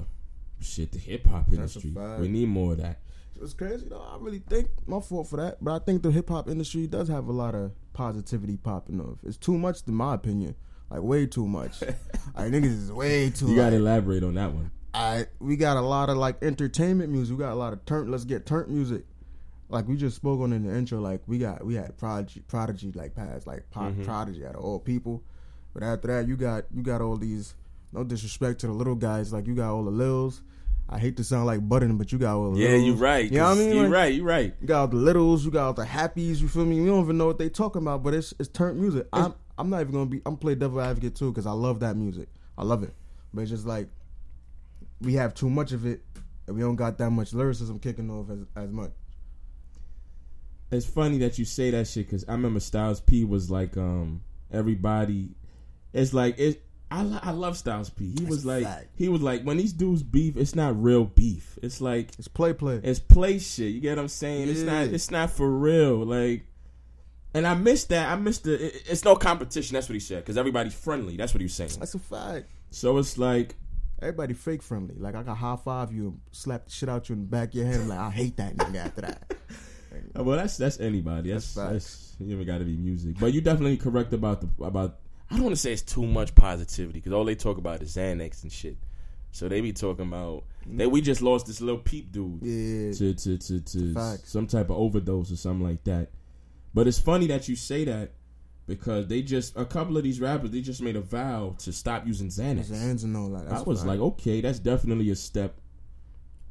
shit, 0.61 0.91
the 0.91 0.99
hip 0.99 1.27
hop 1.27 1.51
industry. 1.51 1.93
We 2.19 2.27
need 2.27 2.49
more 2.49 2.73
of 2.73 2.79
that. 2.79 2.99
It's 3.41 3.53
crazy 3.53 3.87
though. 3.89 4.01
I 4.01 4.17
really 4.19 4.39
think 4.39 4.69
my 4.85 4.99
fault 4.99 5.29
for 5.29 5.37
that, 5.37 5.63
but 5.63 5.73
I 5.73 5.79
think 5.79 6.03
the 6.03 6.11
hip 6.11 6.29
hop 6.29 6.49
industry 6.49 6.87
does 6.87 7.07
have 7.07 7.27
a 7.27 7.31
lot 7.31 7.55
of 7.55 7.71
positivity 7.93 8.57
popping 8.57 8.99
off. 8.99 9.19
It's 9.23 9.37
too 9.37 9.57
much, 9.57 9.79
in 9.87 9.93
my 9.93 10.15
opinion. 10.15 10.55
Like 10.89 11.01
way 11.01 11.25
too 11.25 11.47
much. 11.47 11.83
I 12.35 12.49
think 12.49 12.65
is 12.65 12.91
way 12.91 13.29
too. 13.29 13.49
You 13.49 13.55
gotta 13.55 13.75
like, 13.75 13.79
elaborate 13.79 14.23
on 14.23 14.33
that 14.35 14.53
one. 14.53 14.71
I 14.93 15.27
we 15.39 15.55
got 15.55 15.77
a 15.77 15.81
lot 15.81 16.09
of 16.09 16.17
like 16.17 16.43
entertainment 16.43 17.11
music. 17.11 17.37
We 17.37 17.43
got 17.43 17.53
a 17.53 17.55
lot 17.55 17.73
of 17.73 17.85
turn. 17.85 18.09
Let's 18.09 18.25
get 18.25 18.45
turn 18.45 18.65
music. 18.69 19.05
Like 19.69 19.87
we 19.87 19.95
just 19.95 20.15
spoke 20.15 20.41
on 20.41 20.51
in 20.51 20.63
the 20.63 20.75
intro. 20.75 20.99
Like 20.99 21.21
we 21.27 21.37
got 21.37 21.63
we 21.63 21.75
had 21.75 21.95
prodigy, 21.97 22.41
prodigy 22.47 22.91
like 22.93 23.15
past 23.15 23.45
like 23.45 23.69
pop, 23.69 23.91
mm-hmm. 23.91 24.03
prodigy 24.03 24.45
out 24.45 24.55
of 24.55 24.63
all 24.63 24.79
people. 24.79 25.23
But 25.73 25.83
after 25.83 26.07
that, 26.07 26.27
you 26.27 26.35
got 26.35 26.65
you 26.73 26.81
got 26.81 27.01
all 27.01 27.17
these. 27.17 27.53
No 27.91 28.03
disrespect 28.03 28.59
to 28.61 28.67
the 28.67 28.73
little 28.73 28.95
guys. 28.95 29.33
Like 29.33 29.47
you 29.47 29.55
got 29.55 29.73
all 29.73 29.83
the 29.83 29.91
lils. 29.91 30.41
I 30.91 30.97
hate 30.97 31.17
to 31.17 31.23
sound 31.23 31.45
like 31.45 31.67
button, 31.67 31.97
but 31.97 32.11
you 32.11 32.17
got 32.17 32.35
all 32.37 32.51
the 32.51 32.59
Yeah, 32.59 32.69
Lils. 32.69 32.85
you 32.85 32.93
right. 32.95 33.31
You 33.31 33.37
know 33.37 33.43
what 33.43 33.49
I 33.49 33.53
'cause 33.55 33.59
mean? 33.59 33.75
You 33.75 33.83
Like, 33.83 33.91
right. 33.91 34.13
You 34.15 34.23
right. 34.23 34.55
You 34.59 34.67
got 34.67 34.79
all 34.81 34.87
the 34.87 34.95
littles, 34.97 35.45
you 35.45 35.51
got 35.51 35.65
all 35.67 35.73
the 35.73 35.85
happies. 35.85 36.39
You 36.41 36.47
feel 36.47 36.65
me? 36.65 36.79
We 36.81 36.87
don't 36.87 37.03
even 37.03 37.17
know 37.17 37.27
what 37.27 37.37
they 37.37 37.49
talking 37.49 37.81
about, 37.81 38.01
but 38.03 38.13
it's 38.13 38.33
it's 38.39 38.49
turnt 38.49 38.77
music. 38.79 39.07
I'm 39.13 39.33
I'm 39.57 39.69
not 39.69 39.81
even 39.81 39.93
gonna 39.93 40.05
be. 40.07 40.21
I'm 40.25 40.37
play 40.37 40.55
devil 40.55 40.81
advocate 40.81 41.15
too 41.15 41.31
because 41.31 41.45
I 41.45 41.51
love 41.51 41.81
that 41.81 41.95
music. 41.95 42.27
I 42.57 42.63
love 42.63 42.81
it, 42.83 42.93
but 43.33 43.41
it's 43.41 43.51
just 43.51 43.65
like 43.67 43.87
we 45.01 45.13
have 45.13 45.33
too 45.33 45.49
much 45.49 45.71
of 45.73 45.85
it, 45.85 46.01
and 46.47 46.55
we 46.55 46.61
don't 46.61 46.75
got 46.75 46.97
that 46.97 47.09
much 47.11 47.33
lyricism 47.33 47.79
kicking 47.79 48.09
off 48.09 48.29
as 48.29 48.39
as 48.55 48.71
much. 48.71 48.91
It's 50.71 50.85
funny 50.85 51.17
that 51.19 51.37
you 51.39 51.45
say 51.45 51.71
that 51.71 51.87
shit 51.87 52.05
because 52.07 52.25
I 52.27 52.33
remember 52.33 52.59
Styles 52.59 53.01
P 53.01 53.23
was 53.25 53.49
like, 53.49 53.75
um, 53.75 54.21
everybody. 54.51 55.35
It's 55.93 56.13
like 56.13 56.37
it. 56.39 56.63
I 56.91 57.03
lo- 57.03 57.19
I 57.21 57.31
love 57.31 57.55
Styles 57.57 57.89
P. 57.89 58.15
He 58.17 58.25
was 58.25 58.45
like 58.45 58.63
fact. 58.63 58.87
he 58.95 59.09
was 59.09 59.21
like 59.21 59.43
when 59.43 59.57
these 59.57 59.73
dudes 59.73 60.01
beef, 60.03 60.35
it's 60.37 60.55
not 60.55 60.81
real 60.81 61.05
beef. 61.05 61.57
It's 61.61 61.81
like 61.81 62.09
It's 62.17 62.27
play 62.27 62.53
play. 62.53 62.79
It's 62.83 62.99
play 62.99 63.37
shit. 63.39 63.71
You 63.73 63.79
get 63.79 63.97
what 63.97 64.03
I'm 64.03 64.07
saying? 64.07 64.49
It's 64.49 64.61
not. 64.61 64.87
It's 64.87 65.11
not 65.11 65.29
for 65.29 65.49
real. 65.49 66.03
Like, 66.03 66.45
and 67.33 67.45
I 67.45 67.53
missed 67.53 67.89
that. 67.89 68.09
I 68.11 68.15
missed 68.15 68.43
the. 68.45 68.53
it- 68.67 68.83
it's 68.89 69.05
no 69.05 69.15
competition. 69.15 69.75
That's 69.75 69.87
what 69.87 69.93
he 69.93 69.99
said. 69.99 70.23
Because 70.23 70.37
everybody's 70.37 70.73
friendly. 70.73 71.15
That's 71.15 71.33
what 71.33 71.41
he 71.41 71.45
was 71.45 71.53
saying. 71.53 71.71
That's 71.79 71.93
a 71.93 71.99
fact. 71.99 72.47
So 72.71 72.97
it's 72.97 73.17
like, 73.17 73.55
Everybody 74.01 74.33
fake 74.33 74.63
friendly. 74.63 74.95
Like 74.97 75.13
I 75.15 75.23
got 75.23 75.37
high 75.37 75.57
five 75.57 75.91
you, 75.91 76.07
and 76.07 76.19
slap 76.31 76.65
the 76.65 76.71
shit 76.71 76.87
out 76.89 77.09
you 77.09 77.13
in 77.13 77.21
the 77.21 77.27
back 77.27 77.49
of 77.49 77.55
your 77.55 77.65
head. 77.65 77.81
I'm 77.81 77.89
like, 77.89 77.99
I 77.99 78.09
hate 78.09 78.37
that 78.37 78.55
nigga 78.55 78.85
after 78.85 79.01
that. 79.01 79.33
well, 80.15 80.37
that's 80.37 80.57
that's 80.57 80.79
anybody. 80.79 81.31
That's 81.31 81.53
That's 81.53 81.71
that's, 81.71 82.15
you 82.19 82.33
even 82.33 82.47
got 82.47 82.59
to 82.59 82.63
be 82.63 82.77
music. 82.77 83.17
But 83.19 83.33
you 83.33 83.41
definitely 83.41 83.77
correct 83.77 84.13
about 84.13 84.41
the 84.41 84.63
about. 84.63 84.97
I 85.31 85.35
don't 85.35 85.43
want 85.43 85.55
to 85.55 85.61
say 85.61 85.73
it's 85.73 85.81
too 85.81 86.05
much 86.05 86.33
positivity 86.33 86.99
because 86.99 87.13
all 87.13 87.23
they 87.23 87.35
talk 87.35 87.57
about 87.57 87.81
is 87.81 87.95
Xanax 87.95 88.43
and 88.43 88.51
shit. 88.51 88.77
So 89.31 89.47
they 89.47 89.61
be 89.61 89.73
talking 89.73 90.07
about 90.07 90.45
that 90.65 90.89
we 90.89 91.01
just 91.01 91.21
lost 91.21 91.45
this 91.47 91.61
little 91.61 91.79
peep 91.79 92.11
dude. 92.11 92.41
Yeah. 92.41 92.91
to 92.93 93.13
to 93.13 93.37
to, 93.37 93.61
to 93.61 93.93
Facts. 93.93 94.31
some 94.31 94.47
type 94.47 94.69
of 94.69 94.77
overdose 94.77 95.31
or 95.31 95.35
something 95.35 95.65
like 95.67 95.83
that. 95.83 96.09
But 96.73 96.87
it's 96.87 96.99
funny 96.99 97.27
that 97.27 97.47
you 97.47 97.55
say 97.55 97.85
that 97.85 98.11
because 98.65 99.07
they 99.07 99.21
just 99.21 99.55
a 99.55 99.65
couple 99.65 99.97
of 99.97 100.03
these 100.03 100.19
rappers 100.19 100.51
they 100.51 100.61
just 100.61 100.81
made 100.81 100.95
a 100.95 101.01
vow 101.01 101.55
to 101.59 101.71
stop 101.71 102.07
using 102.07 102.29
Xanax. 102.29 102.67
His 102.67 102.69
hands 102.69 103.03
and 103.03 103.15
all 103.15 103.29
that. 103.29 103.51
I 103.51 103.61
was 103.61 103.79
fact. 103.79 103.87
like, 103.87 103.99
okay, 103.99 104.41
that's 104.41 104.59
definitely 104.59 105.11
a 105.11 105.15
step 105.15 105.59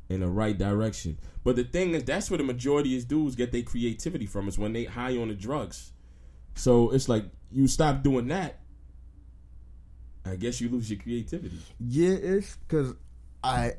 in 0.09 0.21
the 0.21 0.29
right 0.29 0.57
direction. 0.57 1.19
But 1.45 1.57
the 1.57 1.65
thing 1.65 1.95
is, 1.95 2.05
that's 2.05 2.31
where 2.31 2.39
the 2.39 2.45
majority 2.45 2.97
of 2.97 3.09
dudes 3.09 3.35
get 3.35 3.53
their 3.53 3.63
creativity 3.63 4.27
from 4.27 4.49
is 4.49 4.59
when 4.59 4.73
they 4.73 4.85
high 4.85 5.17
on 5.17 5.29
the 5.29 5.35
drugs. 5.35 5.93
So 6.55 6.91
it's 6.91 7.09
like 7.09 7.25
you 7.51 7.67
stop 7.67 8.03
doing 8.03 8.29
that. 8.29 8.61
I 10.25 10.37
guess 10.37 10.61
you 10.61 10.69
lose 10.69 10.91
your 10.91 10.99
creativity. 11.01 11.59
Yeah, 11.81 12.11
it's 12.11 12.57
because 12.57 12.95
I 13.43 13.73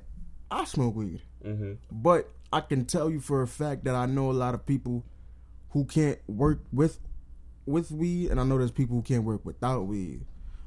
I 0.51 0.65
smoke 0.65 0.96
weed, 0.96 1.22
Mm-hmm. 1.46 1.74
but 1.91 2.29
I 2.51 2.62
can 2.62 2.86
tell 2.86 3.10
you 3.10 3.19
for 3.19 3.41
a 3.41 3.48
fact 3.48 3.84
that 3.86 3.96
I 3.96 4.05
know 4.08 4.31
a 4.31 4.34
lot 4.34 4.53
of 4.55 4.65
people 4.65 5.05
who 5.69 5.86
can't 5.86 6.19
work 6.27 6.60
with 6.74 7.00
with 7.65 7.91
weed, 7.91 8.31
and 8.31 8.39
I 8.39 8.43
know 8.43 8.58
there's 8.58 8.72
people 8.72 8.96
who 8.96 9.03
can't 9.03 9.24
work 9.24 9.46
without 9.46 9.81
weed. 9.84 10.25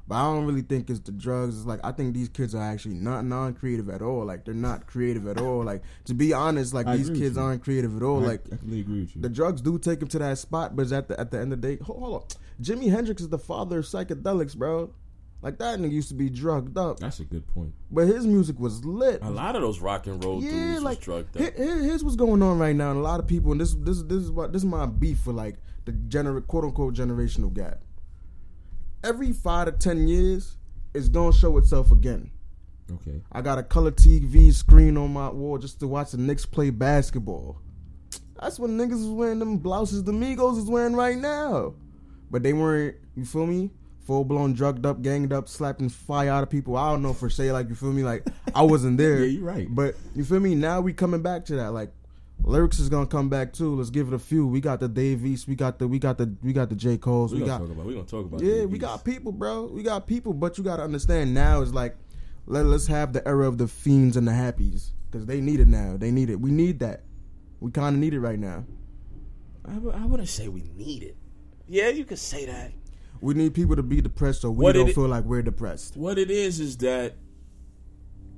But 0.09 0.17
I 0.17 0.23
don't 0.35 0.47
really 0.47 0.62
think 0.62 0.91
it's 0.91 0.99
the 1.00 1.12
drugs. 1.12 1.57
It's 1.57 1.67
like 1.67 1.81
I 1.85 1.93
think 1.93 2.12
these 2.14 2.29
kids 2.29 2.55
are 2.55 2.62
actually 2.62 2.95
not 2.97 3.25
non-creative 3.25 3.88
at 3.88 4.02
all. 4.02 4.25
Like 4.25 4.45
they're 4.45 4.52
not 4.55 4.87
creative 4.87 5.26
at 5.29 5.41
all. 5.41 5.64
Like 5.64 5.83
to 6.07 6.14
be 6.14 6.33
honest, 6.33 6.75
like 6.75 6.87
I 6.87 6.97
these 6.97 7.09
kids 7.11 7.37
aren't 7.38 7.62
creative 7.64 7.97
at 7.97 8.02
all. 8.02 8.23
I, 8.25 8.26
Like 8.26 8.41
I 8.47 8.49
completely 8.57 8.81
agree 8.81 9.00
with 9.02 9.17
you. 9.17 9.23
the 9.23 9.29
drugs 9.29 9.61
do 9.61 9.79
take 9.79 10.00
them 10.00 10.09
to 10.11 10.19
that 10.21 10.38
spot, 10.38 10.75
but 10.76 10.83
it's 10.83 10.93
at 10.93 11.09
the 11.09 11.19
at 11.19 11.31
the 11.31 11.38
end 11.41 11.52
of 11.52 11.61
the 11.62 11.76
day, 11.76 11.83
hold, 11.85 11.99
hold 12.00 12.14
on. 12.14 12.23
Jimi 12.62 12.91
Hendrix 12.91 13.23
is 13.23 13.29
the 13.29 13.38
father 13.38 13.79
of 13.79 13.85
psychedelics, 13.85 14.57
bro. 14.57 14.93
Like 15.43 15.59
that 15.59 15.81
nigga 15.81 15.91
used 15.91 16.09
to 16.11 16.15
be 16.15 16.31
drugged 16.31 16.79
up, 16.79 17.01
That's 17.01 17.19
a 17.19 17.25
good 17.25 17.47
point. 17.49 17.75
but 17.91 18.07
his 18.07 18.25
music 18.27 18.61
was 18.61 18.85
lit. 18.85 19.21
A 19.23 19.31
lot 19.31 19.57
of 19.57 19.63
those 19.63 19.81
rock 19.81 20.07
and 20.07 20.23
roll 20.25 20.41
Yeah, 20.43 20.51
dudes 20.51 20.83
like 20.85 20.99
was 20.99 21.05
drugged 21.05 21.37
up. 21.37 21.43
here- 21.57 21.83
here's 21.83 22.05
what's 22.05 22.15
going 22.17 22.43
on 22.43 22.59
right 22.61 22.77
now, 22.77 22.91
and 22.93 23.01
a 23.01 23.03
lot 23.03 23.19
of 23.19 23.27
people, 23.27 23.51
and 23.51 23.61
this 23.61 23.75
this 23.75 24.03
this 24.03 24.23
is 24.23 24.31
what 24.31 24.53
this 24.53 24.63
is 24.63 24.67
my 24.67 24.87
beef 24.87 25.19
for 25.19 25.33
like 25.33 25.57
the 25.85 25.91
gener 25.93 26.47
quote 26.47 26.63
unquote 26.65 26.95
generational 26.95 27.53
gap. 27.53 27.81
Every 29.05 29.33
five 29.33 29.67
to 29.67 29.73
ten 29.73 30.07
years, 30.07 30.57
it's 30.95 31.09
gonna 31.09 31.33
show 31.33 31.57
itself 31.59 31.91
again. 31.91 32.31
Okay. 32.91 33.21
I 33.33 33.41
got 33.43 33.59
a 33.59 33.63
color 33.63 33.91
TV 33.91 34.53
screen 34.53 34.97
on 34.97 35.13
my 35.13 35.29
wall 35.31 35.59
just 35.59 35.81
to 35.81 35.89
watch 35.89 36.13
the 36.13 36.19
Knicks 36.19 36.47
play 36.47 36.71
basketball. 36.71 37.59
That's 38.41 38.59
when 38.61 38.77
niggas 38.79 38.91
was 38.91 39.09
wearing 39.09 39.39
them 39.39 39.59
blouses 39.59 40.05
the 40.05 40.13
Migos 40.13 40.59
is 40.59 40.65
wearing 40.67 40.95
right 40.95 41.17
now. 41.19 41.75
But 42.31 42.43
they 42.43 42.53
weren't, 42.53 42.97
you 43.15 43.25
feel 43.25 43.47
me? 43.47 43.71
Full 44.12 44.25
blown 44.26 44.52
drugged 44.52 44.85
up, 44.85 45.00
ganged 45.00 45.33
up, 45.33 45.49
slapping 45.49 45.88
fire 45.88 46.28
out 46.28 46.42
of 46.42 46.50
people. 46.50 46.76
I 46.76 46.90
don't 46.90 47.00
know 47.00 47.14
for 47.14 47.31
say 47.31 47.50
like 47.50 47.71
you 47.71 47.75
feel 47.75 47.95
me? 47.95 48.02
Like 48.02 48.26
I 48.54 48.61
wasn't 48.61 48.99
there. 48.99 49.21
Yeah, 49.21 49.25
you're 49.25 49.42
right. 49.42 49.66
But 49.75 49.95
you 50.14 50.23
feel 50.23 50.38
me? 50.38 50.54
Now 50.54 50.83
we 50.83 50.92
coming 50.92 51.23
back 51.23 51.47
to 51.47 51.57
that. 51.57 51.73
Like 51.73 51.95
lyrics 52.45 52.78
is 52.78 52.90
gonna 52.90 53.07
come 53.07 53.31
back 53.31 53.54
too. 53.54 53.75
Let's 53.75 53.88
give 53.88 54.09
it 54.09 54.12
a 54.12 54.19
few. 54.19 54.47
We 54.47 54.61
got 54.61 54.81
the 54.81 54.88
Dave 54.88 55.25
East, 55.25 55.49
we 55.49 55.54
got 55.54 55.78
the 55.78 55.88
we 55.88 55.99
got 55.99 56.19
the 56.19 56.31
we 56.42 56.52
got 56.52 56.69
the 56.69 56.75
J. 56.76 56.99
Cole's, 56.99 57.33
We, 57.33 57.40
we 57.40 57.47
got 57.47 57.61
talk 57.61 57.71
about. 57.71 57.87
We 57.87 57.95
gonna 57.95 58.04
talk 58.07 58.26
about. 58.26 58.42
yeah, 58.42 58.66
we 58.66 58.76
got 58.76 59.02
people, 59.02 59.33
bro. 59.33 59.64
We 59.64 59.83
got 59.83 60.07
people, 60.07 60.35
but 60.35 60.59
you 60.59 60.64
got 60.64 60.76
to 60.76 60.83
understand 60.83 61.33
now 61.33 61.62
is 61.62 61.73
like 61.73 61.97
let 62.45 62.66
let's 62.66 62.88
have 62.88 63.14
the 63.14 63.26
era 63.26 63.49
of 63.49 63.57
the 63.57 63.66
fiends 63.66 64.19
and 64.19 64.28
the 64.28 64.33
happies 64.33 64.90
because 65.11 65.25
they 65.25 65.40
need 65.40 65.59
it 65.59 65.69
now. 65.69 65.97
They 65.97 66.11
need 66.11 66.28
it. 66.28 66.38
We 66.38 66.50
need 66.50 66.81
that. 66.81 67.00
We 67.61 67.71
kind 67.71 67.97
of 67.97 68.00
need 68.00 68.12
it 68.12 68.21
right 68.21 68.38
now. 68.38 68.66
I, 69.64 69.73
w- 69.73 69.95
I 69.97 70.04
wouldn't 70.04 70.28
say 70.28 70.49
we 70.49 70.64
need 70.76 71.02
it. 71.02 71.16
Yeah, 71.66 71.88
you 71.88 72.04
could 72.04 72.19
say 72.19 72.45
that. 72.45 72.73
We 73.23 73.35
need 73.35 73.55
people 73.55 73.76
to 73.76 73.83
be 73.85 74.00
depressed 74.00 74.43
so 74.43 74.50
we 74.50 74.64
What 74.64 74.73
don't 74.73 74.88
it- 74.88 74.95
feel 74.95 75.07
like 75.09 75.25
we're 75.25 75.43
depressed. 75.43 75.97
What 75.97 76.19
it 76.19 76.31
is 76.31 76.59
is 76.61 76.76
that 76.79 77.14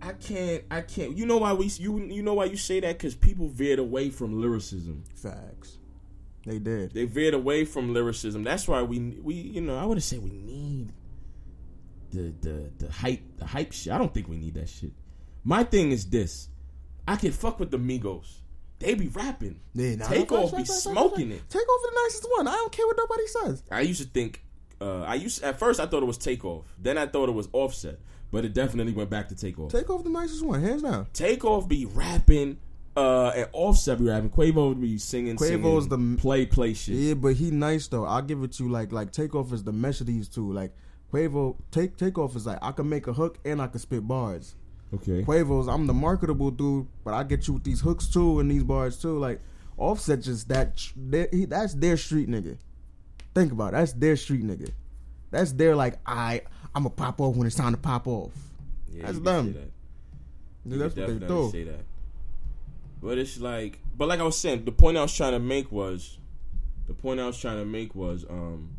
I 0.03 0.12
can't. 0.12 0.62
I 0.71 0.83
can't. 0.83 1.17
You 1.17 1.25
know 1.25 1.38
why 1.38 1.55
we? 1.55 1.67
You 1.67 1.99
you 2.05 2.23
know 2.23 2.35
why 2.35 2.45
you 2.45 2.59
say 2.59 2.81
that? 2.81 2.99
Because 2.99 3.14
people 3.14 3.49
veered 3.49 3.79
away 3.79 4.11
from 4.11 4.38
lyricism. 4.41 5.05
Facts. 5.17 5.79
They 6.45 6.59
did. 6.59 6.93
They 6.93 7.07
veered 7.07 7.33
away 7.33 7.64
from 7.64 7.95
lyricism. 7.95 8.43
That's 8.45 8.69
why 8.69 8.83
we 8.83 8.99
we 9.23 9.35
you 9.35 9.62
know 9.62 9.79
I 9.79 9.87
wouldn't 9.87 10.05
say 10.05 10.19
we 10.19 10.31
need 10.31 10.93
the 12.11 12.35
the 12.43 12.71
the 12.76 12.93
hype 12.93 13.38
the 13.38 13.47
hype 13.47 13.73
shit. 13.73 13.93
I 13.95 13.97
don't 13.99 14.12
think 14.12 14.29
we 14.29 14.37
need 14.37 14.53
that 14.55 14.69
shit. 14.69 14.93
My 15.43 15.64
thing 15.64 15.91
is 15.93 16.05
this: 16.05 16.49
I 17.09 17.17
can 17.17 17.33
fuck 17.33 17.59
with 17.59 17.71
the 17.71 17.79
Migos. 17.79 18.41
They 18.81 18.93
be 18.93 19.09
rapping. 19.09 19.61
Yeah, 19.73 19.95
nah, 19.95 20.09
Takeoff 20.09 20.55
be 20.55 20.67
smoking 20.67 21.31
it. 21.31 21.49
Takeoff 21.49 21.81
the 21.83 21.93
nicest 22.05 22.26
one. 22.37 22.47
I 22.49 22.53
don't 22.53 22.71
care 22.73 22.87
what 22.87 22.99
nobody 22.99 23.26
says. 23.26 23.62
I 23.71 23.81
used 23.81 24.03
to 24.03 24.09
think. 24.09 24.44
Uh, 24.85 25.03
I 25.03 25.14
used 25.14 25.43
at 25.43 25.59
first 25.59 25.81
I 25.81 25.87
thought 25.87 26.03
it 26.03 26.07
was 26.07 26.19
Takeoff. 26.19 26.64
Then 26.81 26.99
I 26.99 27.07
thought 27.07 27.29
it 27.29 27.33
was 27.33 27.49
Offset. 27.53 27.99
But 28.31 28.45
it 28.45 28.53
definitely 28.53 28.93
went 28.93 29.11
back 29.11 29.29
to 29.29 29.37
Takeoff. 29.37 29.71
Take 29.71 29.88
off 29.91 30.03
the 30.03 30.11
nicest 30.11 30.45
one, 30.45 30.61
hands 30.61 30.83
down. 30.83 31.07
Takeoff 31.12 31.69
be 31.69 31.87
rapping, 31.87 32.59
uh, 32.97 33.29
and 33.29 33.49
Offset 33.53 33.99
be 33.99 34.07
rapping. 34.07 34.31
Quavo 34.31 34.69
would 34.71 34.81
be 34.81 34.99
singing, 34.99 35.37
Quavo's 35.37 35.85
singing, 35.85 36.17
the- 36.17 36.21
play, 36.21 36.45
play 36.45 36.75
shit. 36.75 36.97
Yeah, 36.97 37.14
but 37.14 37.35
he 37.35 37.50
nice 37.53 37.87
though. 37.87 38.05
I'll 38.05 38.23
give 38.23 38.43
it 38.43 38.53
to 38.55 38.64
you. 38.64 38.71
Like 38.71 38.93
like 38.93 39.12
Takeoff 39.12 39.53
is 39.53 39.62
the 39.62 39.73
mesh 39.73 40.00
of 40.00 40.07
these 40.09 40.29
two. 40.29 40.53
Like 40.53 40.73
Quavo, 41.12 41.57
take 41.71 41.97
Takeoff 41.97 42.35
is 42.35 42.45
like 42.47 42.59
I 42.61 42.73
can 42.73 42.88
make 42.88 43.07
a 43.07 43.12
hook 43.12 43.38
and 43.45 43.62
I 43.62 43.69
can 43.69 43.79
spit 43.79 44.07
bars. 44.07 44.57
Okay. 44.93 45.23
Quavo's 45.23 45.69
I'm 45.69 45.87
the 45.87 45.95
marketable 45.95 46.50
dude, 46.50 46.88
but 47.05 47.14
I 47.14 47.23
get 47.23 47.47
you 47.47 47.55
with 47.55 47.64
these 47.64 47.81
hooks 47.81 48.09
too 48.09 48.41
and 48.41 48.50
these 48.50 48.64
bars 48.64 49.00
too. 49.00 49.19
Like 49.19 49.41
Offset 49.76 50.23
just 50.23 50.49
that 50.49 50.76
he, 51.31 51.45
that's 51.47 51.75
their 51.75 51.97
street 51.97 52.29
nigga. 52.29 52.59
Think 53.35 53.53
about 53.53 53.69
it. 53.69 53.76
That's 53.76 53.93
their 53.95 54.17
street 54.17 54.45
nigga. 54.45 54.71
That's 55.31 55.53
their 55.53 55.75
like 55.75 55.99
I 56.07 56.43
I'm 56.75 56.85
gonna 56.85 56.91
pop 56.95 57.21
off 57.21 57.37
when 57.37 57.47
it's 57.47 57.57
time 57.57 57.73
to 57.73 57.79
pop 57.79 58.07
off. 58.07 58.33
Yeah, 58.93 59.07
That's 59.07 59.19
them. 59.21 59.53
that. 59.55 59.71
Dude, 60.69 60.81
that's 60.81 60.97
what 60.97 61.07
they 61.21 61.26
do. 61.26 61.49
say 61.53 61.64
that. 61.64 61.81
But 63.03 63.19
it's 63.19 63.38
like, 63.41 63.81
but 63.97 64.09
like 64.09 64.21
I 64.21 64.23
was 64.23 64.38
saying, 64.38 64.64
the 64.64 64.73
point 64.73 64.97
I 64.97 65.03
was 65.03 65.14
trying 65.14 65.33
to 65.33 65.38
make 65.38 65.71
was, 65.71 66.19
the 66.87 66.95
point 66.95 67.21
I 67.21 67.26
was 67.26 67.38
trying 67.38 67.59
to 67.59 67.64
make 67.67 67.95
was, 67.95 68.25
um, 68.31 68.71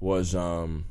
was 0.00 0.34
um, 0.34 0.86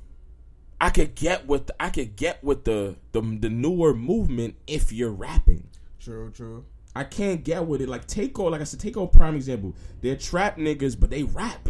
I 0.80 0.90
could 0.92 1.16
get 1.16 1.48
with 1.48 1.70
I 1.80 1.90
could 1.90 2.16
get 2.16 2.44
with 2.44 2.64
the 2.64 2.96
the 3.12 3.22
the 3.22 3.50
newer 3.50 3.94
movement 3.94 4.56
if 4.66 4.94
you're 4.94 5.12
rapping. 5.12 5.68
True, 6.00 6.32
true. 6.32 6.64
I 6.96 7.04
can't 7.04 7.44
get 7.44 7.66
with 7.66 7.82
it. 7.82 7.90
Like 7.90 8.08
Takeoff, 8.08 8.52
like 8.52 8.62
I 8.62 8.64
said, 8.64 8.80
Takeoff 8.80 9.12
prime 9.12 9.36
example. 9.36 9.76
They're 10.02 10.16
trap 10.16 10.58
niggas, 10.58 11.00
but 11.00 11.10
they 11.10 11.24
rap. 11.24 11.70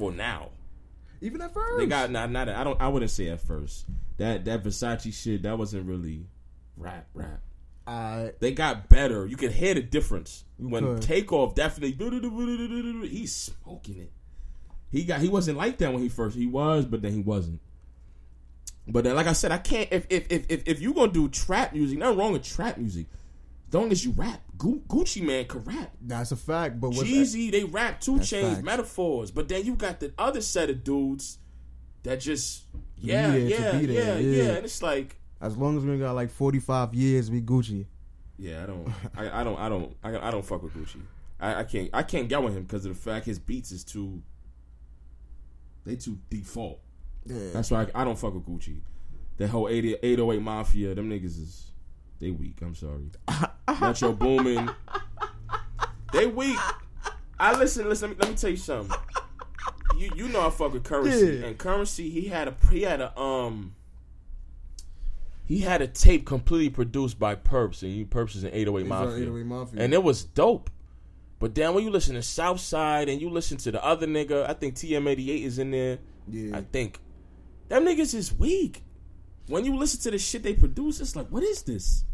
Well, 0.00 0.12
now 0.12 0.50
Even 1.20 1.40
at 1.42 1.52
first. 1.52 1.78
they 1.78 1.86
got 1.86 2.10
not 2.10 2.30
not. 2.30 2.48
I 2.48 2.64
don't. 2.64 2.80
I 2.80 2.88
wouldn't 2.88 3.10
say 3.10 3.28
at 3.28 3.40
first 3.40 3.86
that 4.16 4.44
that 4.46 4.64
Versace 4.64 5.12
shit 5.12 5.42
that 5.42 5.58
wasn't 5.58 5.86
really 5.86 6.26
rap 6.76 7.06
rap. 7.14 7.40
I 7.86 8.32
They 8.40 8.52
got 8.52 8.88
better. 8.88 9.26
You 9.26 9.36
can 9.36 9.52
hear 9.52 9.74
the 9.74 9.82
difference 9.82 10.44
when 10.58 10.84
could. 10.84 11.02
Takeoff 11.02 11.54
definitely 11.54 11.92
he's 13.08 13.34
smoking 13.34 13.98
it. 13.98 14.12
He 14.90 15.04
got 15.04 15.20
he 15.20 15.28
wasn't 15.28 15.58
like 15.58 15.78
that 15.78 15.92
when 15.92 16.02
he 16.02 16.08
first 16.08 16.36
he 16.36 16.46
was, 16.46 16.84
but 16.84 17.02
then 17.02 17.12
he 17.12 17.20
wasn't. 17.20 17.60
But 18.86 19.04
then, 19.04 19.14
like 19.14 19.26
I 19.26 19.34
said, 19.34 19.52
I 19.52 19.58
can't 19.58 19.88
if 19.92 20.06
if 20.10 20.26
if 20.30 20.46
if, 20.48 20.62
if 20.66 20.80
you 20.80 20.92
gonna 20.94 21.12
do 21.12 21.28
trap 21.28 21.72
music, 21.72 21.98
nothing 21.98 22.18
wrong 22.18 22.32
with 22.32 22.42
trap 22.42 22.76
music. 22.76 23.06
As 23.70 23.74
long 23.74 23.92
as 23.92 24.04
you 24.04 24.10
rap, 24.12 24.42
Gu- 24.58 24.82
Gucci 24.88 25.22
Mane 25.22 25.46
can 25.46 25.60
rap. 25.60 25.92
that's 26.02 26.32
a 26.32 26.36
fact, 26.36 26.80
but 26.80 26.90
Jeezy, 26.90 27.52
they 27.52 27.62
rap 27.62 28.00
2 28.00 28.14
Chainz, 28.16 28.54
facts. 28.54 28.62
metaphors. 28.64 29.30
But 29.30 29.48
then 29.48 29.64
you 29.64 29.76
got 29.76 30.00
the 30.00 30.12
other 30.18 30.40
set 30.40 30.70
of 30.70 30.82
dudes 30.82 31.38
that 32.02 32.18
just 32.18 32.64
yeah, 32.98 33.34
yeah, 33.36 33.76
yeah, 33.76 33.80
yeah, 33.80 34.16
yeah. 34.18 34.42
And 34.56 34.64
it's 34.64 34.82
like 34.82 35.20
as 35.40 35.56
long 35.56 35.78
as 35.78 35.84
we 35.84 35.96
got 35.98 36.16
like 36.16 36.30
45 36.30 36.94
years, 36.94 37.30
we 37.30 37.40
Gucci. 37.40 37.86
Yeah, 38.38 38.64
I 38.64 38.66
don't, 38.66 38.88
I, 39.16 39.40
I 39.40 39.44
don't, 39.44 39.58
I 39.58 39.68
don't, 39.68 39.96
I, 40.02 40.28
I 40.28 40.30
don't 40.32 40.44
fuck 40.44 40.62
with 40.64 40.74
Gucci. 40.74 41.00
I, 41.38 41.60
I 41.60 41.64
can't, 41.64 41.90
I 41.92 42.02
can't 42.02 42.28
get 42.28 42.42
with 42.42 42.56
him 42.56 42.64
because 42.64 42.84
of 42.86 42.94
the 42.94 43.00
fact 43.00 43.26
his 43.26 43.38
beats 43.38 43.70
is 43.70 43.84
too, 43.84 44.20
they 45.84 45.94
too 45.96 46.18
default. 46.28 46.80
Yeah. 47.24 47.38
That's 47.52 47.70
why 47.70 47.82
I, 47.94 48.02
I 48.02 48.04
don't 48.04 48.18
fuck 48.18 48.34
with 48.34 48.46
Gucci. 48.46 48.80
That 49.36 49.48
whole 49.48 49.68
80, 49.68 49.94
808 50.02 50.42
Mafia, 50.42 50.94
them 50.94 51.08
niggas 51.08 51.24
is, 51.38 51.69
they 52.20 52.30
weak. 52.30 52.56
I'm 52.62 52.74
sorry. 52.74 53.10
Metro 53.80 54.12
Boomin, 54.12 54.70
they 56.12 56.26
weak. 56.26 56.58
I 57.38 57.56
listen, 57.58 57.88
listen. 57.88 58.10
Let 58.10 58.18
me, 58.18 58.22
let 58.22 58.30
me 58.30 58.36
tell 58.36 58.50
you 58.50 58.56
something. 58.56 58.96
You 59.98 60.10
you 60.14 60.28
know 60.28 60.46
I 60.46 60.50
fuck 60.50 60.72
with 60.72 60.84
Curren$y 60.84 61.16
Yeah. 61.16 61.46
and 61.46 61.58
Curren$y. 61.58 62.04
He 62.04 62.28
had 62.28 62.48
a 62.48 62.54
he 62.70 62.82
had 62.82 63.00
a 63.00 63.18
um. 63.18 63.74
He 65.44 65.58
had 65.60 65.82
a 65.82 65.88
tape 65.88 66.26
completely 66.26 66.70
produced 66.70 67.18
by 67.18 67.34
Perps, 67.34 67.82
and 67.82 67.90
you 67.92 68.06
Perps 68.06 68.36
is 68.36 68.44
an 68.44 68.50
808 68.52 68.86
Mafia. 68.86 69.16
808 69.22 69.46
Mafia. 69.46 69.82
And 69.82 69.92
it 69.92 70.02
was 70.02 70.22
dope. 70.22 70.70
But 71.40 71.54
then 71.56 71.74
when 71.74 71.82
you 71.82 71.90
listen 71.90 72.14
to 72.14 72.22
Southside 72.22 73.08
and 73.08 73.20
you 73.20 73.30
listen 73.30 73.56
to 73.58 73.72
the 73.72 73.84
other 73.84 74.06
nigga, 74.06 74.48
I 74.48 74.52
think 74.52 74.76
TM88 74.76 75.42
is 75.42 75.58
in 75.58 75.72
there. 75.72 75.98
Yeah. 76.28 76.56
I 76.58 76.60
think 76.60 77.00
them 77.68 77.84
niggas 77.84 78.14
is 78.14 78.32
weak. 78.32 78.84
When 79.48 79.64
you 79.64 79.76
listen 79.76 80.00
to 80.02 80.12
the 80.12 80.18
shit 80.18 80.44
they 80.44 80.54
produce, 80.54 81.00
it's 81.00 81.16
like, 81.16 81.26
what 81.28 81.42
is 81.42 81.62
this? 81.62 82.04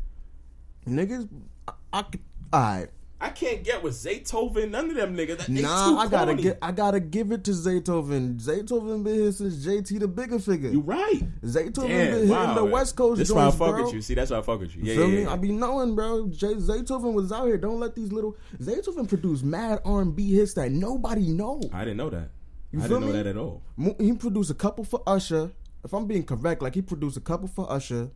Niggas, 0.88 1.28
I, 1.92 2.04
I. 2.52 2.86
I 3.18 3.30
can't 3.30 3.64
get 3.64 3.82
with 3.82 3.94
Zaytoven, 3.94 4.70
none 4.70 4.90
of 4.90 4.96
them 4.96 5.16
niggas. 5.16 5.38
That, 5.38 5.48
Nah, 5.48 5.98
I 5.98 6.06
gotta 6.06 6.34
get, 6.34 6.58
I 6.60 6.70
gotta 6.70 7.00
give 7.00 7.32
it 7.32 7.44
to 7.44 7.52
Zaytoven. 7.52 8.38
Zaytoven 8.38 9.02
been 9.02 9.14
here 9.14 9.32
since 9.32 9.64
JT 9.66 10.00
the 10.00 10.06
Bigga 10.06 10.34
Figga. 10.34 10.70
You 10.70 10.80
right. 10.80 11.22
Zaytoven 11.40 11.88
Damn, 11.88 12.10
been 12.20 12.28
wow. 12.28 12.40
hitting 12.40 12.54
the 12.56 12.64
West 12.70 12.94
Coast 12.94 13.18
This 13.18 13.30
why 13.32 13.46
I 13.46 13.50
fuck 13.50 13.70
bro. 13.70 13.84
with 13.84 13.94
you. 13.94 14.02
See, 14.02 14.12
that's 14.14 14.30
why 14.30 14.36
I 14.38 14.42
fuck 14.42 14.60
with 14.60 14.76
you. 14.76 14.82
Yeah, 14.84 14.94
Feel 14.96 15.08
yeah, 15.08 15.16
me? 15.16 15.22
yeah. 15.22 15.32
I 15.32 15.36
be 15.36 15.50
knowing, 15.50 15.94
bro. 15.94 16.28
Jay, 16.28 16.54
Zaytoven 16.54 17.14
was 17.14 17.32
out 17.32 17.46
here. 17.46 17.56
Don't 17.56 17.80
let 17.80 17.94
these 17.94 18.12
little 18.12 18.36
Zaytoven 18.60 19.08
produce 19.08 19.42
mad 19.42 19.80
R 19.86 20.02
and 20.02 20.14
B 20.14 20.34
hits 20.34 20.52
that 20.54 20.70
nobody 20.70 21.26
know. 21.28 21.62
I 21.72 21.80
didn't 21.84 21.96
know 21.96 22.10
that. 22.10 22.28
You 22.70 22.80
I 22.80 22.82
didn't 22.82 23.00
know 23.00 23.06
me? 23.06 23.12
that 23.14 23.26
at 23.26 23.38
all. 23.38 23.62
He 23.98 24.12
produced 24.12 24.50
a 24.50 24.54
couple 24.54 24.84
for 24.84 25.02
Usher. 25.06 25.52
If 25.84 25.94
I'm 25.94 26.06
being 26.06 26.24
correct, 26.24 26.60
like 26.60 26.74
he 26.74 26.82
produced 26.82 27.16
a 27.16 27.20
couple 27.20 27.48
for 27.48 27.70
Usher. 27.72 28.10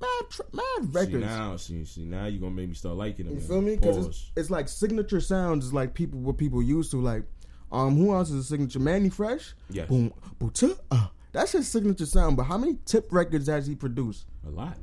Mad, 0.00 0.30
tr- 0.30 0.42
mad 0.52 1.08
See 1.08 1.16
now, 1.16 1.56
see, 1.56 1.84
see 1.84 2.04
now 2.04 2.26
you 2.26 2.38
gonna 2.38 2.52
make 2.52 2.68
me 2.68 2.74
start 2.74 2.96
liking 2.96 3.26
him. 3.26 3.34
You 3.34 3.38
man. 3.40 3.48
feel 3.48 3.60
me? 3.62 3.76
Because 3.76 4.06
it's, 4.06 4.30
it's 4.36 4.50
like 4.50 4.68
signature 4.68 5.20
sounds 5.20 5.66
is 5.66 5.72
like 5.74 5.94
people 5.94 6.18
what 6.20 6.38
people 6.38 6.62
used 6.62 6.90
to 6.92 7.00
like. 7.00 7.24
Um, 7.72 7.96
who 7.96 8.12
else 8.14 8.30
is 8.30 8.36
a 8.36 8.44
signature? 8.44 8.78
Manny 8.80 9.10
Fresh. 9.10 9.54
Yes. 9.70 9.88
Boom, 9.88 10.12
boom, 10.38 10.52
uh. 10.90 11.08
That's 11.32 11.52
his 11.52 11.68
signature 11.68 12.06
sound. 12.06 12.36
But 12.36 12.44
how 12.44 12.58
many 12.58 12.78
tip 12.84 13.12
records 13.12 13.46
has 13.46 13.66
he 13.66 13.76
produced? 13.76 14.26
A 14.46 14.50
lot. 14.50 14.76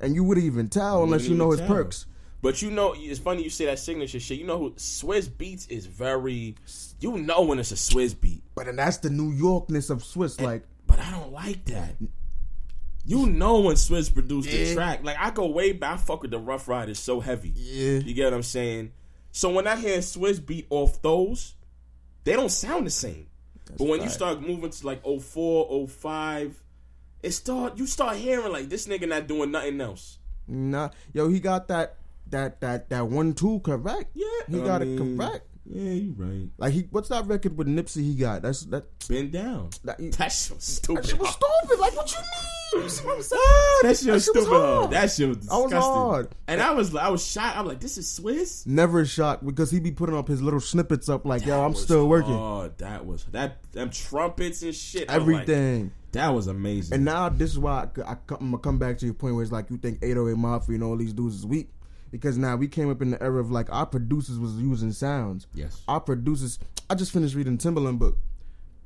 And 0.00 0.14
you 0.14 0.24
wouldn't 0.24 0.46
even 0.46 0.68
tell 0.68 1.02
unless 1.02 1.22
Wouldn't 1.22 1.30
you 1.32 1.36
know 1.36 1.50
his 1.50 1.60
tell. 1.60 1.68
perks. 1.68 2.06
But 2.42 2.62
you 2.62 2.70
know, 2.70 2.94
it's 2.96 3.18
funny 3.18 3.42
you 3.42 3.50
say 3.50 3.66
that 3.66 3.78
signature 3.78 4.18
shit. 4.18 4.38
You 4.38 4.46
know 4.46 4.58
who 4.58 4.70
Swizz 4.72 5.28
Beatz 5.28 5.68
is 5.70 5.84
very. 5.84 6.54
You 7.00 7.18
know 7.18 7.42
when 7.42 7.58
it's 7.58 7.70
a 7.72 7.74
Swizz 7.74 8.18
beat, 8.18 8.42
But 8.54 8.66
and 8.66 8.78
that's 8.78 8.96
the 8.98 9.10
New 9.10 9.32
Yorkness 9.32 9.90
of 9.90 9.98
Swizz. 10.02 10.40
Like 10.40 10.62
but 10.86 10.98
I 10.98 11.10
don't 11.10 11.32
like 11.32 11.64
that. 11.66 11.96
You 13.10 13.26
know 13.26 13.58
when 13.62 13.74
Swizz 13.74 14.14
produced 14.14 14.48
the 14.48 14.72
track. 14.72 15.00
Like 15.02 15.16
I 15.18 15.30
go 15.30 15.46
way 15.46 15.72
back. 15.72 15.94
I 15.94 15.96
fuck 15.96 16.22
with 16.22 16.30
the 16.30 16.38
Ruff 16.38 16.68
Ryders 16.68 17.00
so 17.00 17.18
heavy. 17.18 17.52
Yeah. 17.56 17.98
You 17.98 18.14
get 18.14 18.26
what 18.26 18.34
I'm 18.34 18.42
saying? 18.44 18.92
So 19.32 19.50
when 19.50 19.66
I 19.66 19.74
hear 19.74 19.98
Swizz 19.98 20.44
beat 20.46 20.68
off 20.70 21.02
those, 21.02 21.54
they 22.22 22.34
don't 22.34 22.50
sound 22.52 22.86
the 22.86 22.90
same. 22.90 23.26
but 23.76 23.88
when 23.88 24.00
you 24.00 24.08
start 24.08 24.40
moving 24.40 24.70
to 24.70 24.86
like 24.86 25.02
04, 25.04 25.88
05, 25.88 26.62
it 27.24 27.32
start 27.32 27.76
you 27.78 27.86
start 27.88 28.16
hearing 28.16 28.52
like 28.52 28.68
this 28.68 28.86
nigga 28.86 29.08
not 29.08 29.26
doing 29.26 29.50
nothing 29.50 29.80
else. 29.80 30.18
Nah, 30.46 30.90
yo, 31.12 31.28
he 31.28 31.40
got 31.40 31.66
that 31.66 31.96
that 32.28 32.60
that 32.60 32.90
that 32.90 33.08
one 33.08 33.34
two 33.34 33.58
correct. 33.60 34.10
Yeah, 34.14 34.26
he 34.48 34.60
I 34.60 34.64
got 34.64 34.82
mean, 34.82 35.14
it 35.14 35.18
correct. 35.18 35.46
Yeah, 35.66 35.92
you 35.92 36.14
right. 36.16 36.48
Like 36.58 36.72
he, 36.72 36.88
what's 36.90 37.08
that 37.10 37.26
record 37.26 37.56
with 37.56 37.68
Nipsey? 37.68 38.02
He 38.02 38.14
got 38.16 38.42
that's 38.42 38.62
that. 38.66 38.84
Been 39.08 39.30
down. 39.30 39.70
That, 39.84 39.98
That 40.18 40.28
shit 40.32 40.56
was 40.56 40.64
stupid. 40.64 41.04
that 41.04 41.08
shit 41.10 41.18
was 41.18 41.30
stupid. 41.30 41.78
Like 41.80 41.96
what 41.96 42.10
you 42.12 42.18
mean? 42.18 42.82
You 42.84 42.88
see 42.88 43.04
what 43.04 43.16
I'm 43.16 43.22
saying? 43.22 43.42
Ah, 43.44 43.78
that 43.82 43.96
shit 43.98 44.12
was 44.12 44.26
That 44.26 44.32
shit 44.32 44.34
was 44.36 44.44
stupid. 44.46 44.48
huh? 44.48 44.80
hard. 44.80 44.90
That 44.92 45.10
shit 45.10 45.28
was 45.28 45.38
That 45.38 45.54
was 45.54 45.62
disgusting. 45.70 45.92
hard. 45.92 46.28
And 46.48 46.62
I 46.62 46.70
was 46.72 46.94
I 46.94 47.08
was 47.08 47.26
shocked. 47.26 47.56
I'm 47.58 47.66
like, 47.66 47.80
this 47.80 47.98
is 47.98 48.06
Swizz. 48.20 48.66
Never 48.66 49.04
shocked 49.04 49.44
because 49.44 49.70
he 49.70 49.80
be 49.80 49.90
putting 49.90 50.16
up 50.16 50.28
his 50.28 50.40
little 50.40 50.60
snippets 50.60 51.08
up 51.08 51.24
like, 51.26 51.44
yo, 51.44 51.62
I'm 51.64 51.72
was 51.72 51.82
still 51.82 52.08
working. 52.08 52.32
hard. 52.36 52.78
That 52.78 53.04
was 53.06 53.24
that 53.32 53.62
them 53.72 53.90
trumpets 53.90 54.62
and 54.62 54.74
shit. 54.74 55.10
I'm 55.10 55.26
like, 55.26 55.42
Everything. 55.42 55.92
that 56.12 56.28
was 56.30 56.46
amazing. 56.46 56.94
And 56.94 57.04
now 57.04 57.28
this 57.28 57.50
is 57.50 57.58
why 57.58 57.88
I, 57.98 58.02
I, 58.12 58.12
am 58.12 58.50
gonna 58.52 58.58
come 58.58 58.78
back 58.78 58.98
to 58.98 59.04
your 59.04 59.14
point 59.14 59.34
where 59.34 59.42
it's 59.42 59.52
like 59.52 59.68
you 59.70 59.76
think 59.76 59.98
808 60.02 60.36
Mafia 60.38 60.74
and 60.76 60.84
all 60.84 60.96
these 60.96 61.12
dudes 61.12 61.36
is 61.36 61.46
weak 61.46 61.70
because 62.10 62.36
now 62.38 62.56
we 62.56 62.68
came 62.68 62.90
up 62.90 63.00
in 63.02 63.10
the 63.10 63.22
era 63.22 63.40
of 63.40 63.50
like 63.50 63.70
our 63.72 63.86
producers 63.86 64.38
was 64.38 64.54
using 64.54 64.92
sounds. 64.92 65.46
Yes. 65.54 65.82
Our 65.88 66.00
producers. 66.00 66.58
I 66.88 66.94
just 66.94 67.12
finished 67.12 67.34
reading 67.34 67.58
Timbaland 67.58 67.98
book. 67.98 68.16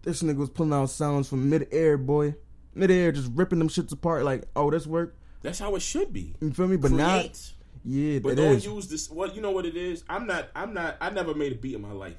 This 0.02 0.22
nigga 0.22 0.36
was 0.36 0.50
pulling 0.50 0.72
out 0.72 0.90
sounds 0.90 1.28
from 1.28 1.48
mid 1.48 1.68
air, 1.72 1.96
boy. 1.96 2.34
Mid 2.74 2.90
air, 2.90 3.12
just 3.12 3.30
ripping 3.34 3.58
them 3.58 3.68
shits 3.68 3.92
apart. 3.92 4.24
Like, 4.24 4.44
oh, 4.56 4.70
this 4.70 4.86
work. 4.86 5.16
That's 5.42 5.58
how 5.58 5.74
it 5.76 5.80
should 5.82 6.12
be. 6.12 6.34
You 6.40 6.52
feel 6.52 6.66
me? 6.66 6.76
But 6.76 6.90
now, 6.92 7.18
Create. 7.20 7.52
yeah, 7.84 8.18
But 8.18 8.36
don't 8.36 8.56
is. 8.56 8.64
use 8.66 8.88
this. 8.88 9.10
What 9.10 9.34
you 9.34 9.40
know 9.42 9.50
what 9.52 9.64
it 9.66 9.76
is? 9.76 10.04
I'm 10.08 10.26
not. 10.26 10.48
I'm 10.54 10.74
not. 10.74 10.96
I 11.00 11.10
never 11.10 11.34
made 11.34 11.52
a 11.52 11.54
beat 11.54 11.74
in 11.74 11.82
my 11.82 11.92
life. 11.92 12.16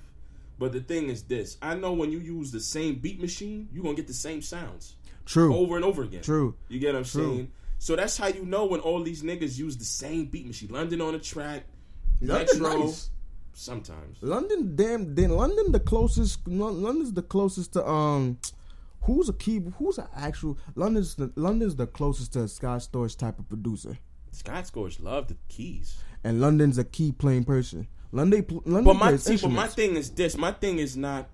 But 0.57 0.71
the 0.71 0.79
thing 0.79 1.09
is 1.09 1.23
this: 1.23 1.57
I 1.61 1.75
know 1.75 1.93
when 1.93 2.11
you 2.11 2.19
use 2.19 2.51
the 2.51 2.59
same 2.59 2.95
beat 2.95 3.19
machine, 3.19 3.67
you're 3.73 3.83
gonna 3.83 3.95
get 3.95 4.07
the 4.07 4.13
same 4.13 4.41
sounds 4.41 4.95
True. 5.25 5.53
over 5.55 5.75
and 5.75 5.83
over 5.83 6.03
again. 6.03 6.21
True. 6.21 6.55
You 6.69 6.79
get 6.79 6.93
what 6.93 6.99
I'm 6.99 7.03
True. 7.03 7.35
saying? 7.35 7.51
So 7.77 7.95
that's 7.95 8.17
how 8.17 8.27
you 8.27 8.45
know 8.45 8.65
when 8.65 8.79
all 8.79 9.03
these 9.03 9.21
niggas 9.21 9.57
use 9.57 9.77
the 9.77 9.85
same 9.85 10.25
beat 10.25 10.47
machine. 10.47 10.69
London 10.71 11.01
on 11.01 11.13
the 11.13 11.19
track, 11.19 11.63
London 12.21 12.61
Metro. 12.61 12.79
nice. 12.85 13.09
Sometimes. 13.53 14.17
London, 14.21 14.75
damn, 14.75 15.15
then 15.15 15.29
London 15.29 15.71
the 15.71 15.79
closest. 15.79 16.45
London's 16.47 17.13
the 17.13 17.21
closest 17.21 17.73
to 17.73 17.87
um. 17.87 18.37
Who's 19.03 19.29
a 19.29 19.33
key? 19.33 19.61
Who's 19.77 19.97
an 19.97 20.07
actual? 20.15 20.57
London's 20.75 21.15
the 21.15 21.31
London's 21.35 21.75
the 21.75 21.87
closest 21.87 22.33
to 22.33 22.43
a 22.43 22.47
Scott 22.47 22.79
Storch 22.81 23.17
type 23.17 23.37
of 23.39 23.47
producer, 23.47 23.97
Scott 24.31 24.65
Storch 24.65 25.01
love 25.01 25.27
the 25.27 25.37
keys. 25.47 25.97
and 26.23 26.41
London's 26.41 26.77
a 26.77 26.83
key 26.83 27.11
playing 27.11 27.43
person. 27.45 27.87
London, 28.11 28.45
London 28.65 28.83
But 28.83 28.93
my 28.95 29.15
see, 29.17 29.37
but 29.37 29.51
my 29.51 29.67
thing 29.67 29.95
is 29.95 30.09
this. 30.09 30.35
My 30.37 30.51
thing 30.51 30.79
is 30.79 30.97
not. 30.97 31.29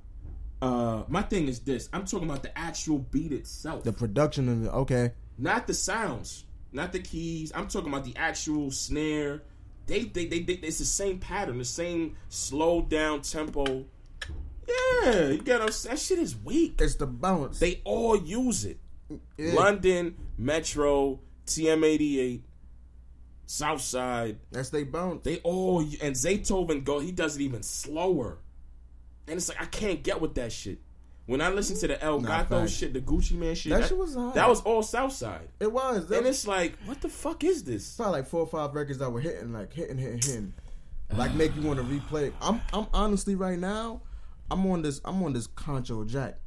Uh, 0.62 1.04
my 1.08 1.22
thing 1.24 1.48
is 1.48 1.60
this. 1.62 1.90
I'm 1.92 2.06
talking 2.06 2.30
about 2.30 2.44
the 2.44 2.56
actual 2.56 3.00
beat 3.00 3.32
itself, 3.32 3.84
the 3.84 3.94
production 3.94 4.48
of 4.50 4.66
it. 4.66 4.70
Okay, 4.70 5.12
not 5.42 5.66
the 5.66 5.74
sounds, 5.74 6.46
not 6.72 6.94
the 6.94 7.00
keys. 7.00 7.52
I'm 7.54 7.68
talking 7.68 7.90
about 7.90 8.06
the 8.06 8.16
actual 8.16 8.72
snare. 8.72 9.42
They, 9.88 10.04
they, 10.04 10.28
they, 10.28 10.40
they 10.40 10.54
it's 10.54 10.78
the 10.78 10.86
same 10.86 11.20
pattern, 11.20 11.58
the 11.58 11.66
same 11.66 12.16
slow 12.30 12.82
down 12.82 13.22
tempo. 13.22 13.86
Yeah, 14.68 15.30
you 15.30 15.42
get 15.42 15.60
what? 15.60 15.74
That 15.74 16.00
shit 16.00 16.20
is 16.20 16.38
weak. 16.38 16.80
it's 16.80 16.96
the 16.96 17.08
bounce. 17.08 17.60
They 17.60 17.82
all 17.84 18.16
use 18.16 18.64
it. 18.64 18.80
Yeah. 19.36 19.56
London, 19.56 20.16
Metro, 20.38 21.20
TM88, 21.48 22.42
Southside. 23.48 24.38
That's 24.52 24.70
they 24.70 24.84
bounce. 24.84 25.24
They 25.24 25.40
all 25.40 25.80
and 25.80 26.16
Zaytoven 26.16 26.84
go. 26.84 27.00
He 27.00 27.12
does 27.12 27.36
it 27.36 27.42
even 27.42 27.64
slower, 27.64 28.38
and 29.28 29.38
it's 29.38 29.50
like 29.50 29.62
I 29.62 29.66
can't 29.66 30.04
get 30.04 30.22
with 30.22 30.36
that 30.36 30.52
shit. 30.52 30.80
When 31.28 31.40
I 31.40 31.50
listen 31.50 31.78
to 31.80 31.88
the 31.88 32.04
El 32.04 32.20
Nah, 32.20 32.28
Gato 32.44 32.60
facts. 32.62 32.72
shit, 32.74 32.94
the 32.94 33.00
Gucci 33.00 33.34
Mane 33.34 33.56
shit, 33.56 33.72
That 33.72 33.88
shit 33.88 33.98
was 33.98 34.16
hard. 34.16 34.34
that 34.34 34.50
was 34.50 34.62
all 34.62 34.84
Southside, 34.84 35.48
It 35.60 35.72
was. 35.72 36.08
That 36.08 36.18
and 36.18 36.26
was 36.28 36.38
it's 36.40 36.48
like, 36.48 36.78
what 36.86 37.00
the 37.02 37.10
fuck 37.10 37.44
is 37.44 37.64
this? 37.64 37.96
probably 37.96 38.20
like 38.20 38.28
four 38.28 38.42
or 38.42 38.48
five 38.48 38.74
records 38.74 38.98
that 39.00 39.10
were 39.10 39.22
hitting, 39.22 39.54
like 39.54 39.72
hitting, 39.72 39.98
hitting, 39.98 40.18
hitting, 40.20 40.54
like 41.16 41.34
make 41.36 41.56
you 41.56 41.62
want 41.62 41.80
to 41.80 41.86
replay. 41.86 42.34
I'm, 42.42 42.60
I'm 42.74 42.88
honestly 42.94 43.36
right 43.36 43.58
now, 43.60 44.02
I'm 44.50 44.66
on 44.66 44.82
this, 44.82 45.00
I'm 45.06 45.22
on 45.24 45.32
this 45.34 45.48
Concho 45.48 46.04
Jack. 46.04 46.40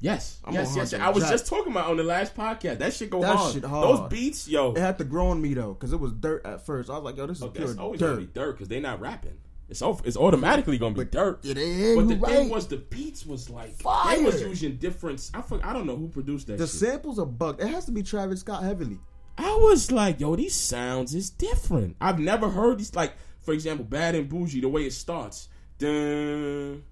Yes, 0.00 0.38
I'm 0.44 0.52
yes, 0.54 0.74
yes. 0.76 0.92
I 0.94 1.08
was 1.10 1.22
Jack. 1.22 1.32
just 1.32 1.46
talking 1.46 1.72
about 1.72 1.88
on 1.90 1.96
the 1.96 2.02
last 2.02 2.34
podcast. 2.36 2.78
That 2.78 2.92
shit 2.92 3.10
go 3.10 3.20
That 3.22 3.36
hard. 3.36 3.54
shit 3.54 3.64
hard. 3.64 3.88
Those 3.88 4.08
beats, 4.10 4.46
yo. 4.48 4.72
It 4.72 4.78
had 4.78 4.98
to 4.98 5.04
grow 5.04 5.28
on 5.28 5.40
me 5.40 5.54
though, 5.54 5.72
because 5.72 5.92
it 5.92 6.00
was 6.00 6.12
dirt 6.12 6.44
at 6.46 6.64
first. 6.66 6.90
I 6.90 6.94
was 6.94 7.04
like, 7.04 7.16
yo, 7.16 7.26
this 7.26 7.38
is 7.38 7.42
Okay, 7.44 7.58
pure 7.60 7.70
it's 7.70 7.78
always 7.80 8.00
dirt. 8.00 8.18
be 8.18 8.26
dirt 8.26 8.52
because 8.52 8.68
they're 8.68 8.80
not 8.82 9.00
rapping. 9.00 9.38
It's 9.82 10.00
it's 10.04 10.16
automatically 10.16 10.78
gonna 10.78 10.94
be 10.94 11.04
dirt. 11.04 11.44
It 11.44 11.58
is. 11.58 11.96
But 11.96 12.06
the 12.06 12.14
you 12.14 12.26
thing 12.26 12.48
was, 12.48 12.68
the 12.68 12.76
beats 12.76 13.26
was 13.26 13.50
like 13.50 13.72
Fire. 13.80 14.16
they 14.16 14.22
was 14.24 14.40
using 14.40 14.76
different. 14.76 15.30
I 15.34 15.42
I 15.64 15.72
don't 15.72 15.86
know 15.86 15.96
who 15.96 16.08
produced 16.08 16.46
that. 16.46 16.58
the 16.58 16.66
shit. 16.66 16.76
samples 16.76 17.18
are 17.18 17.26
bugged. 17.26 17.60
It 17.60 17.68
has 17.68 17.84
to 17.86 17.92
be 17.92 18.02
Travis 18.04 18.40
Scott 18.40 18.62
heavily. 18.62 19.00
I 19.36 19.52
was 19.56 19.90
like, 19.90 20.20
yo, 20.20 20.36
these 20.36 20.54
sounds 20.54 21.12
is 21.12 21.28
different. 21.28 21.96
I've 22.00 22.20
never 22.20 22.48
heard 22.48 22.78
these. 22.78 22.94
Like, 22.94 23.14
for 23.40 23.52
example, 23.52 23.84
Bad 23.84 24.14
and 24.14 24.30
Boujee, 24.30 24.60
the 24.60 24.68
way 24.68 24.84
it 24.84 24.92
starts, 24.92 25.48
dun, 25.78 26.84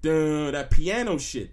dun, 0.00 0.52
that 0.52 0.70
piano 0.70 1.18
shit, 1.18 1.50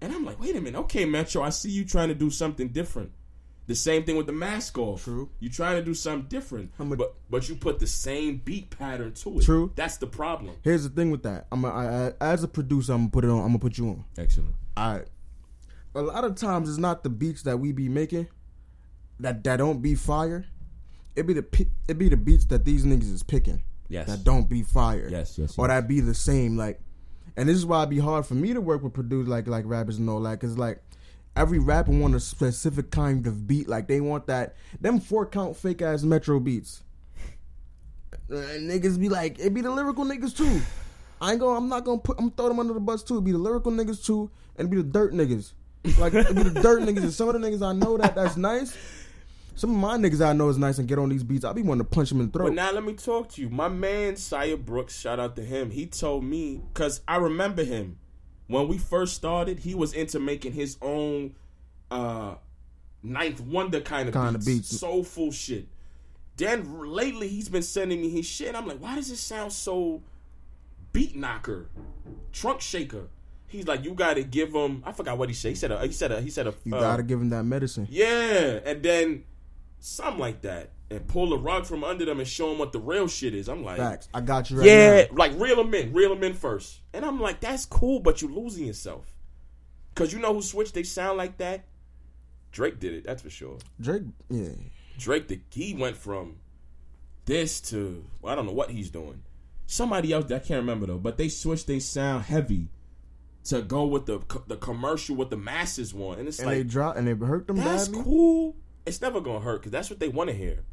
and 0.00 0.12
I'm 0.12 0.24
like, 0.24 0.40
wait 0.40 0.54
a 0.54 0.60
minute, 0.60 0.78
okay, 0.82 1.04
Metro, 1.04 1.42
I 1.42 1.50
see 1.50 1.70
you 1.70 1.84
trying 1.84 2.08
to 2.08 2.14
do 2.14 2.30
something 2.30 2.68
different. 2.68 3.10
The 3.70 3.76
same 3.76 4.02
thing 4.02 4.16
with 4.16 4.26
the 4.26 4.32
mask 4.32 4.76
off. 4.78 5.04
True. 5.04 5.30
You 5.38 5.48
trying 5.48 5.76
to 5.76 5.84
do 5.84 5.94
something 5.94 6.26
different, 6.28 6.72
a- 6.80 6.84
but 6.84 7.14
but 7.30 7.48
you 7.48 7.54
put 7.54 7.78
the 7.78 7.86
same 7.86 8.38
beat 8.44 8.68
pattern 8.70 9.12
to 9.14 9.38
it. 9.38 9.44
True. 9.44 9.70
That's 9.76 9.96
the 9.98 10.08
problem. 10.08 10.56
Here's 10.64 10.82
the 10.82 10.88
thing 10.90 11.12
with 11.12 11.22
that. 11.22 11.46
I'm 11.52 11.64
a, 11.64 11.68
I, 11.68 12.08
I, 12.08 12.32
as 12.32 12.42
a 12.42 12.48
producer, 12.48 12.92
I'm 12.92 13.02
gonna 13.02 13.10
put 13.10 13.24
it 13.24 13.30
on. 13.30 13.38
I'm 13.38 13.46
gonna 13.46 13.60
put 13.60 13.78
you 13.78 13.88
on. 13.90 14.04
Excellent. 14.18 14.56
All 14.76 14.94
right. 14.94 15.06
A 15.94 16.02
lot 16.02 16.24
of 16.24 16.34
times, 16.34 16.68
it's 16.68 16.78
not 16.78 17.04
the 17.04 17.10
beats 17.10 17.42
that 17.44 17.58
we 17.58 17.70
be 17.70 17.88
making 17.88 18.26
that 19.20 19.44
that 19.44 19.58
don't 19.58 19.80
be 19.80 19.94
fire. 19.94 20.44
It 21.14 21.28
be 21.28 21.34
the 21.34 21.66
it 21.86 21.96
be 21.96 22.08
the 22.08 22.16
beats 22.16 22.46
that 22.46 22.64
these 22.64 22.84
niggas 22.84 23.12
is 23.12 23.22
picking 23.22 23.62
Yes. 23.88 24.08
that 24.08 24.24
don't 24.24 24.48
be 24.48 24.62
fire. 24.64 25.08
Yes, 25.08 25.38
yes, 25.38 25.56
Or 25.56 25.68
yes. 25.68 25.76
that 25.82 25.88
be 25.88 26.00
the 26.00 26.14
same. 26.14 26.56
Like, 26.56 26.80
and 27.36 27.48
this 27.48 27.56
is 27.56 27.64
why 27.64 27.84
it 27.84 27.90
be 27.90 27.98
hard 28.00 28.26
for 28.26 28.34
me 28.34 28.52
to 28.52 28.60
work 28.60 28.82
with 28.82 28.94
producers 28.94 29.28
like 29.28 29.46
like 29.46 29.64
rappers 29.66 29.98
and 29.98 30.10
all 30.10 30.20
that. 30.22 30.40
Cause 30.40 30.58
like 30.58 30.82
every 31.36 31.58
rapper 31.58 31.92
want 31.92 32.14
a 32.14 32.20
specific 32.20 32.90
kind 32.90 33.26
of 33.26 33.46
beat. 33.46 33.68
Like 33.68 33.88
they 33.88 34.00
want 34.00 34.26
that 34.26 34.56
them 34.80 35.00
four 35.00 35.26
count 35.26 35.56
fake 35.56 35.82
ass 35.82 36.02
Metro 36.02 36.40
beats. 36.40 36.82
And 38.28 38.70
niggas 38.70 38.98
be 38.98 39.08
like, 39.08 39.38
it 39.38 39.52
be 39.52 39.60
the 39.60 39.70
lyrical 39.70 40.04
niggas 40.04 40.36
too. 40.36 40.60
I 41.20 41.32
ain't 41.32 41.40
gonna, 41.40 41.58
I'm 41.58 41.68
not 41.68 41.84
gonna 41.84 41.98
put, 41.98 42.18
I'm 42.18 42.30
throw 42.30 42.48
them 42.48 42.60
under 42.60 42.74
the 42.74 42.80
bus 42.80 43.02
too. 43.02 43.18
It 43.18 43.24
be 43.24 43.32
the 43.32 43.38
lyrical 43.38 43.72
niggas 43.72 44.04
too, 44.04 44.30
and 44.56 44.70
be 44.70 44.76
the 44.76 44.82
dirt 44.82 45.12
niggas. 45.12 45.52
Like 45.98 46.14
it 46.14 46.34
be 46.34 46.42
the 46.42 46.60
dirt 46.60 46.82
niggas. 46.82 47.02
And 47.02 47.12
some 47.12 47.28
of 47.28 47.40
the 47.40 47.46
niggas 47.46 47.66
I 47.66 47.72
know 47.72 47.96
that 47.98 48.14
that's 48.14 48.36
nice. 48.36 48.76
Some 49.56 49.70
of 49.70 49.76
my 49.76 49.96
niggas 49.96 50.24
I 50.24 50.32
know 50.32 50.48
is 50.48 50.56
nice 50.56 50.78
and 50.78 50.88
get 50.88 50.98
on 50.98 51.10
these 51.10 51.22
beats. 51.22 51.44
I 51.44 51.52
be 51.52 51.62
wanting 51.62 51.84
to 51.84 51.90
punch 51.90 52.08
them 52.08 52.20
in 52.20 52.26
the 52.26 52.32
throat. 52.32 52.46
But 52.46 52.54
now 52.54 52.72
let 52.72 52.84
me 52.84 52.94
talk 52.94 53.28
to 53.32 53.42
you. 53.42 53.50
My 53.50 53.68
man 53.68 54.16
Sire 54.16 54.56
Brooks, 54.56 54.98
shout 54.98 55.20
out 55.20 55.36
to 55.36 55.44
him. 55.44 55.70
He 55.70 55.86
told 55.86 56.24
me 56.24 56.62
because 56.72 57.02
I 57.06 57.16
remember 57.16 57.64
him 57.64 57.98
when 58.50 58.68
we 58.68 58.78
first 58.78 59.14
started. 59.14 59.60
He 59.60 59.74
was 59.74 59.92
into 59.92 60.18
making 60.20 60.52
his 60.52 60.76
own 60.82 61.34
uh 61.90 62.34
Ninth 63.02 63.40
Wonder 63.40 63.80
kind 63.80 64.08
of 64.08 64.14
Kinda 64.14 64.38
beats, 64.38 64.44
beats. 64.46 64.78
soulful 64.80 65.32
shit. 65.32 65.68
Then 66.36 66.80
lately 66.88 67.28
he's 67.28 67.48
been 67.48 67.62
sending 67.62 68.00
me 68.00 68.10
his 68.10 68.26
shit. 68.26 68.48
And 68.48 68.56
I'm 68.56 68.66
like, 68.66 68.78
why 68.78 68.94
does 68.94 69.10
it 69.10 69.16
sound 69.16 69.52
so 69.52 70.02
beat 70.92 71.16
knocker, 71.16 71.68
trunk 72.32 72.60
shaker? 72.60 73.08
He's 73.46 73.66
like, 73.66 73.84
you 73.84 73.92
got 73.94 74.14
to 74.14 74.22
give 74.22 74.54
him. 74.54 74.82
I 74.86 74.92
forgot 74.92 75.18
what 75.18 75.28
he 75.28 75.34
said. 75.34 75.48
He 75.48 75.54
said 75.56 75.72
a. 75.72 75.84
He 75.84 75.92
said 75.92 76.12
a. 76.12 76.20
He 76.20 76.30
said 76.30 76.46
a. 76.46 76.54
you 76.64 76.74
uh, 76.76 76.80
gotta 76.80 77.02
give 77.02 77.20
him 77.20 77.30
that 77.30 77.44
medicine. 77.44 77.86
yeah, 77.90 78.60
and 78.64 78.82
then 78.82 79.24
something 79.80 80.20
like 80.20 80.42
that, 80.42 80.70
and 80.90 81.06
pull 81.06 81.30
the 81.30 81.38
rug 81.38 81.66
from 81.66 81.84
under 81.84 82.04
them 82.04 82.18
and 82.18 82.28
show 82.28 82.48
them 82.48 82.58
what 82.58 82.72
the 82.72 82.80
real 82.80 83.06
shit 83.06 83.34
is. 83.34 83.48
I'm 83.48 83.64
like, 83.64 83.76
Facts. 83.76 84.08
I 84.12 84.20
got 84.20 84.50
you 84.50 84.58
right 84.58 84.66
yeah, 84.66 85.02
now. 85.02 85.16
like 85.16 85.38
reel 85.38 85.56
them 85.56 85.72
in, 85.74 85.92
reel 85.92 86.14
them 86.14 86.24
in 86.24 86.34
first. 86.34 86.80
And 86.92 87.04
I'm 87.04 87.20
like, 87.20 87.40
that's 87.40 87.64
cool, 87.64 88.00
but 88.00 88.20
you're 88.20 88.30
losing 88.30 88.66
yourself. 88.66 89.06
Cause 89.94 90.12
you 90.12 90.18
know 90.18 90.34
who 90.34 90.42
switched 90.42 90.74
they 90.74 90.82
sound 90.82 91.18
like 91.18 91.38
that? 91.38 91.64
Drake 92.52 92.80
did 92.80 92.94
it, 92.94 93.04
that's 93.04 93.22
for 93.22 93.30
sure. 93.30 93.58
Drake, 93.80 94.02
yeah. 94.28 94.48
Drake, 94.98 95.28
the, 95.28 95.40
he 95.50 95.74
went 95.74 95.96
from 95.96 96.36
this 97.26 97.60
to 97.60 98.04
well, 98.20 98.32
I 98.32 98.36
don't 98.36 98.46
know 98.46 98.52
what 98.52 98.70
he's 98.70 98.90
doing. 98.90 99.22
Somebody 99.66 100.12
else 100.12 100.30
I 100.32 100.40
can't 100.40 100.60
remember 100.60 100.86
though, 100.86 100.98
but 100.98 101.16
they 101.16 101.28
switched 101.28 101.68
they 101.68 101.78
sound 101.78 102.24
heavy 102.24 102.68
to 103.44 103.62
go 103.62 103.84
with 103.86 104.06
the 104.06 104.20
the 104.48 104.56
commercial 104.56 105.14
what 105.14 105.30
the 105.30 105.36
masses 105.36 105.94
want, 105.94 106.18
and 106.18 106.28
it's 106.28 106.38
and 106.40 106.48
like 106.48 106.58
they 106.58 106.64
drop 106.64 106.96
and 106.96 107.06
they 107.06 107.14
hurt 107.14 107.46
them 107.46 107.56
that's 107.56 107.88
badly. 107.88 108.04
cool. 108.04 108.56
It's 108.84 109.00
never 109.00 109.20
gonna 109.20 109.40
hurt 109.40 109.60
because 109.60 109.72
that's 109.72 109.90
what 109.90 110.00
they 110.00 110.08
want 110.08 110.30
to 110.30 110.36
hear. 110.36 110.64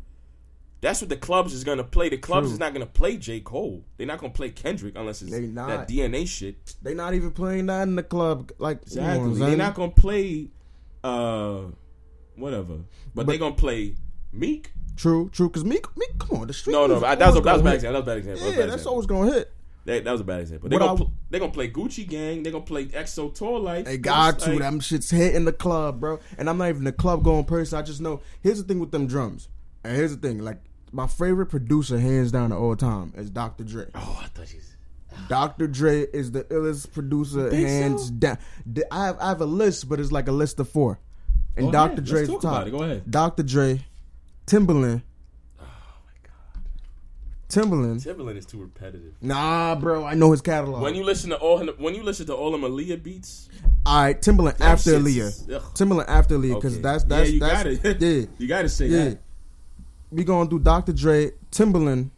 That's 0.80 1.02
what 1.02 1.10
the 1.10 1.18
clubs 1.18 1.54
is 1.54 1.64
gonna 1.64 1.84
play. 1.84 2.10
The 2.10 2.18
clubs 2.18 2.48
True. 2.48 2.54
is 2.54 2.60
not 2.60 2.74
gonna 2.74 2.86
play 2.86 3.18
J 3.18 3.40
Cole. 3.40 3.84
They're 3.98 4.06
not 4.08 4.20
gonna 4.20 4.34
play 4.34 4.50
Kendrick 4.52 4.94
unless 4.96 5.22
it's 5.24 5.32
that. 5.32 5.88
DNA 5.90 6.28
shit. 6.28 6.76
They 6.84 6.94
not 6.94 7.14
even 7.16 7.32
playing 7.32 7.66
that 7.68 7.84
in 7.88 7.96
the 7.96 8.04
club. 8.04 8.52
Like 8.60 8.82
come 8.94 9.04
on, 9.04 9.10
Exactly. 9.32 9.40
They're 9.40 9.58
not 9.58 9.74
gonna 9.74 9.92
play 9.92 10.50
uh 11.04 11.62
whatever, 12.36 12.76
but, 12.78 12.86
But- 13.16 13.28
they 13.28 13.38
gonna 13.38 13.56
play 13.56 13.96
Meek. 14.32 14.72
True, 14.96 15.30
true. 15.30 15.50
Cause 15.50 15.64
Meek, 15.64 15.86
Meek, 15.96 16.18
come 16.18 16.42
on, 16.42 16.48
the 16.48 16.54
street. 16.54 16.74
No, 16.74 16.88
no, 16.88 17.00
that 17.00 17.20
was 17.20 17.36
a, 17.38 17.42
that 17.42 17.54
was 17.54 17.62
a 17.62 17.64
bad 17.64 17.76
example. 17.76 17.94
That 17.94 17.94
was 17.94 18.02
a 18.02 18.06
bad 18.06 18.18
example. 18.18 18.44
That 18.46 18.50
Yeah, 18.52 18.56
bad 18.58 18.70
that's 18.70 18.74
example. 18.82 18.92
always 18.92 19.06
gonna 19.06 19.32
hit. 19.32 19.54
That, 19.86 20.04
that 20.04 20.12
was 20.12 20.22
a 20.22 20.24
bad 20.26 20.42
example. 20.42 20.70
They're 20.70 20.80
gonna, 20.80 20.98
pl- 20.98 21.14
they 21.30 21.40
gonna 21.40 21.52
play 21.52 21.70
Gucci 21.72 22.08
Gang. 22.08 22.44
They're 22.44 22.52
gonna 22.52 22.66
play 22.66 22.86
XO 22.88 23.34
Tour 23.34 23.60
Life. 23.60 23.86
They 23.86 23.98
got 23.98 24.40
to. 24.40 24.50
like- 24.52 24.60
Them 24.60 24.80
shits 24.80 25.10
hitting 25.12 25.46
the 25.46 25.54
club, 25.54 26.00
bro. 26.02 26.20
And 26.38 26.50
I'm 26.50 26.58
not 26.58 26.70
even 26.70 26.86
a 26.88 26.92
club 26.92 27.24
going 27.24 27.46
person. 27.46 27.78
I 27.80 27.84
just 27.84 28.02
know. 28.02 28.22
Here's 28.42 28.58
the 28.62 28.64
thing 28.68 28.80
with 28.80 28.92
them 28.92 29.08
drums. 29.08 29.50
And 29.84 29.96
here's 29.96 30.16
the 30.16 30.28
thing. 30.28 30.40
Like 30.40 30.58
my 30.92 31.08
favorite 31.08 31.48
producer, 31.48 32.00
hands 32.00 32.32
down 32.32 32.52
of 32.52 32.62
all 32.62 32.76
time, 32.76 33.14
is 33.18 33.30
Dr. 33.30 33.64
Dre. 33.64 33.86
Oh, 33.96 34.20
I 34.24 34.28
thought 34.28 34.54
you. 34.54 34.60
Uh. 35.12 35.16
Dr. 35.30 35.68
Dre 35.68 36.02
is 36.02 36.32
the 36.32 36.44
illest 36.46 36.92
producer, 36.94 37.54
hands 37.54 38.08
so? 38.08 38.14
down. 38.14 38.38
D- 38.72 38.84
I 38.92 39.06
have 39.08 39.18
I 39.20 39.30
have 39.30 39.42
a 39.42 39.46
list, 39.46 39.88
but 39.90 40.00
it's 40.00 40.12
like 40.12 40.28
a 40.28 40.32
list 40.32 40.60
of 40.60 40.70
four. 40.70 41.00
And 41.56 41.68
Go 41.68 41.72
Dr. 41.72 41.92
ahead. 41.94 42.06
Dre's 42.06 42.28
talk 42.28 42.42
top. 42.42 42.52
about 42.52 42.68
it. 42.68 42.72
Go 42.72 42.84
ahead. 42.84 43.10
Dr. 43.10 43.44
Dre, 43.44 43.82
Timbaland. 44.46 45.02
Oh 45.60 45.64
my 46.06 46.14
god, 46.24 46.64
Timbaland. 47.50 48.06
Timbaland 48.06 48.38
is 48.38 48.46
too 48.46 48.60
repetitive. 48.62 49.14
Nah, 49.22 49.76
bro, 49.76 50.06
I 50.06 50.14
know 50.14 50.32
his 50.32 50.42
catalog. 50.42 50.82
When 50.84 50.94
you 50.94 51.04
listen 51.04 51.32
to 51.32 51.38
all 51.38 51.66
when 51.66 51.96
you 51.96 52.04
listen 52.04 52.28
to 52.28 52.36
all 52.36 52.54
of 52.54 52.62
Aaliyah 52.62 53.02
beats, 53.02 53.50
All 53.86 54.02
right, 54.04 54.22
Timbaland 54.22 54.60
after 54.62 54.92
shits 55.00 55.46
Aaliyah. 55.48 55.56
ugh. 55.56 55.62
Timbaland 55.74 56.06
after 56.08 56.38
Aaliyah, 56.38 56.56
because 56.56 56.74
okay. 56.74 56.82
that's 56.84 57.04
that's 57.06 57.30
yeah, 57.30 57.34
you 57.34 57.40
that's 57.40 57.64
got 57.64 57.86
it. 57.86 58.02
yeah. 58.02 58.26
you 58.38 58.48
got 58.48 58.62
to 58.64 58.70
say 58.70 58.88
Yeah. 58.88 59.04
that. 59.06 59.20
We 60.12 60.24
gonna 60.24 60.50
do 60.50 60.60
Dr. 60.60 60.94
Dre, 60.94 61.32
Timbaland, 61.52 62.12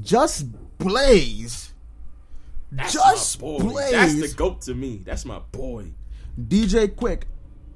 Just 0.00 0.46
Blaze, 0.78 1.72
That's 2.70 2.92
Just 2.92 3.40
my 3.40 3.48
boy. 3.48 3.58
Blaze. 3.58 3.90
That's 3.92 4.30
the 4.30 4.36
goat 4.36 4.60
to 4.62 4.74
me. 4.74 5.02
That's 5.04 5.24
my 5.24 5.40
boy. 5.52 5.92
DJ 6.40 6.88
Quik, 6.88 7.22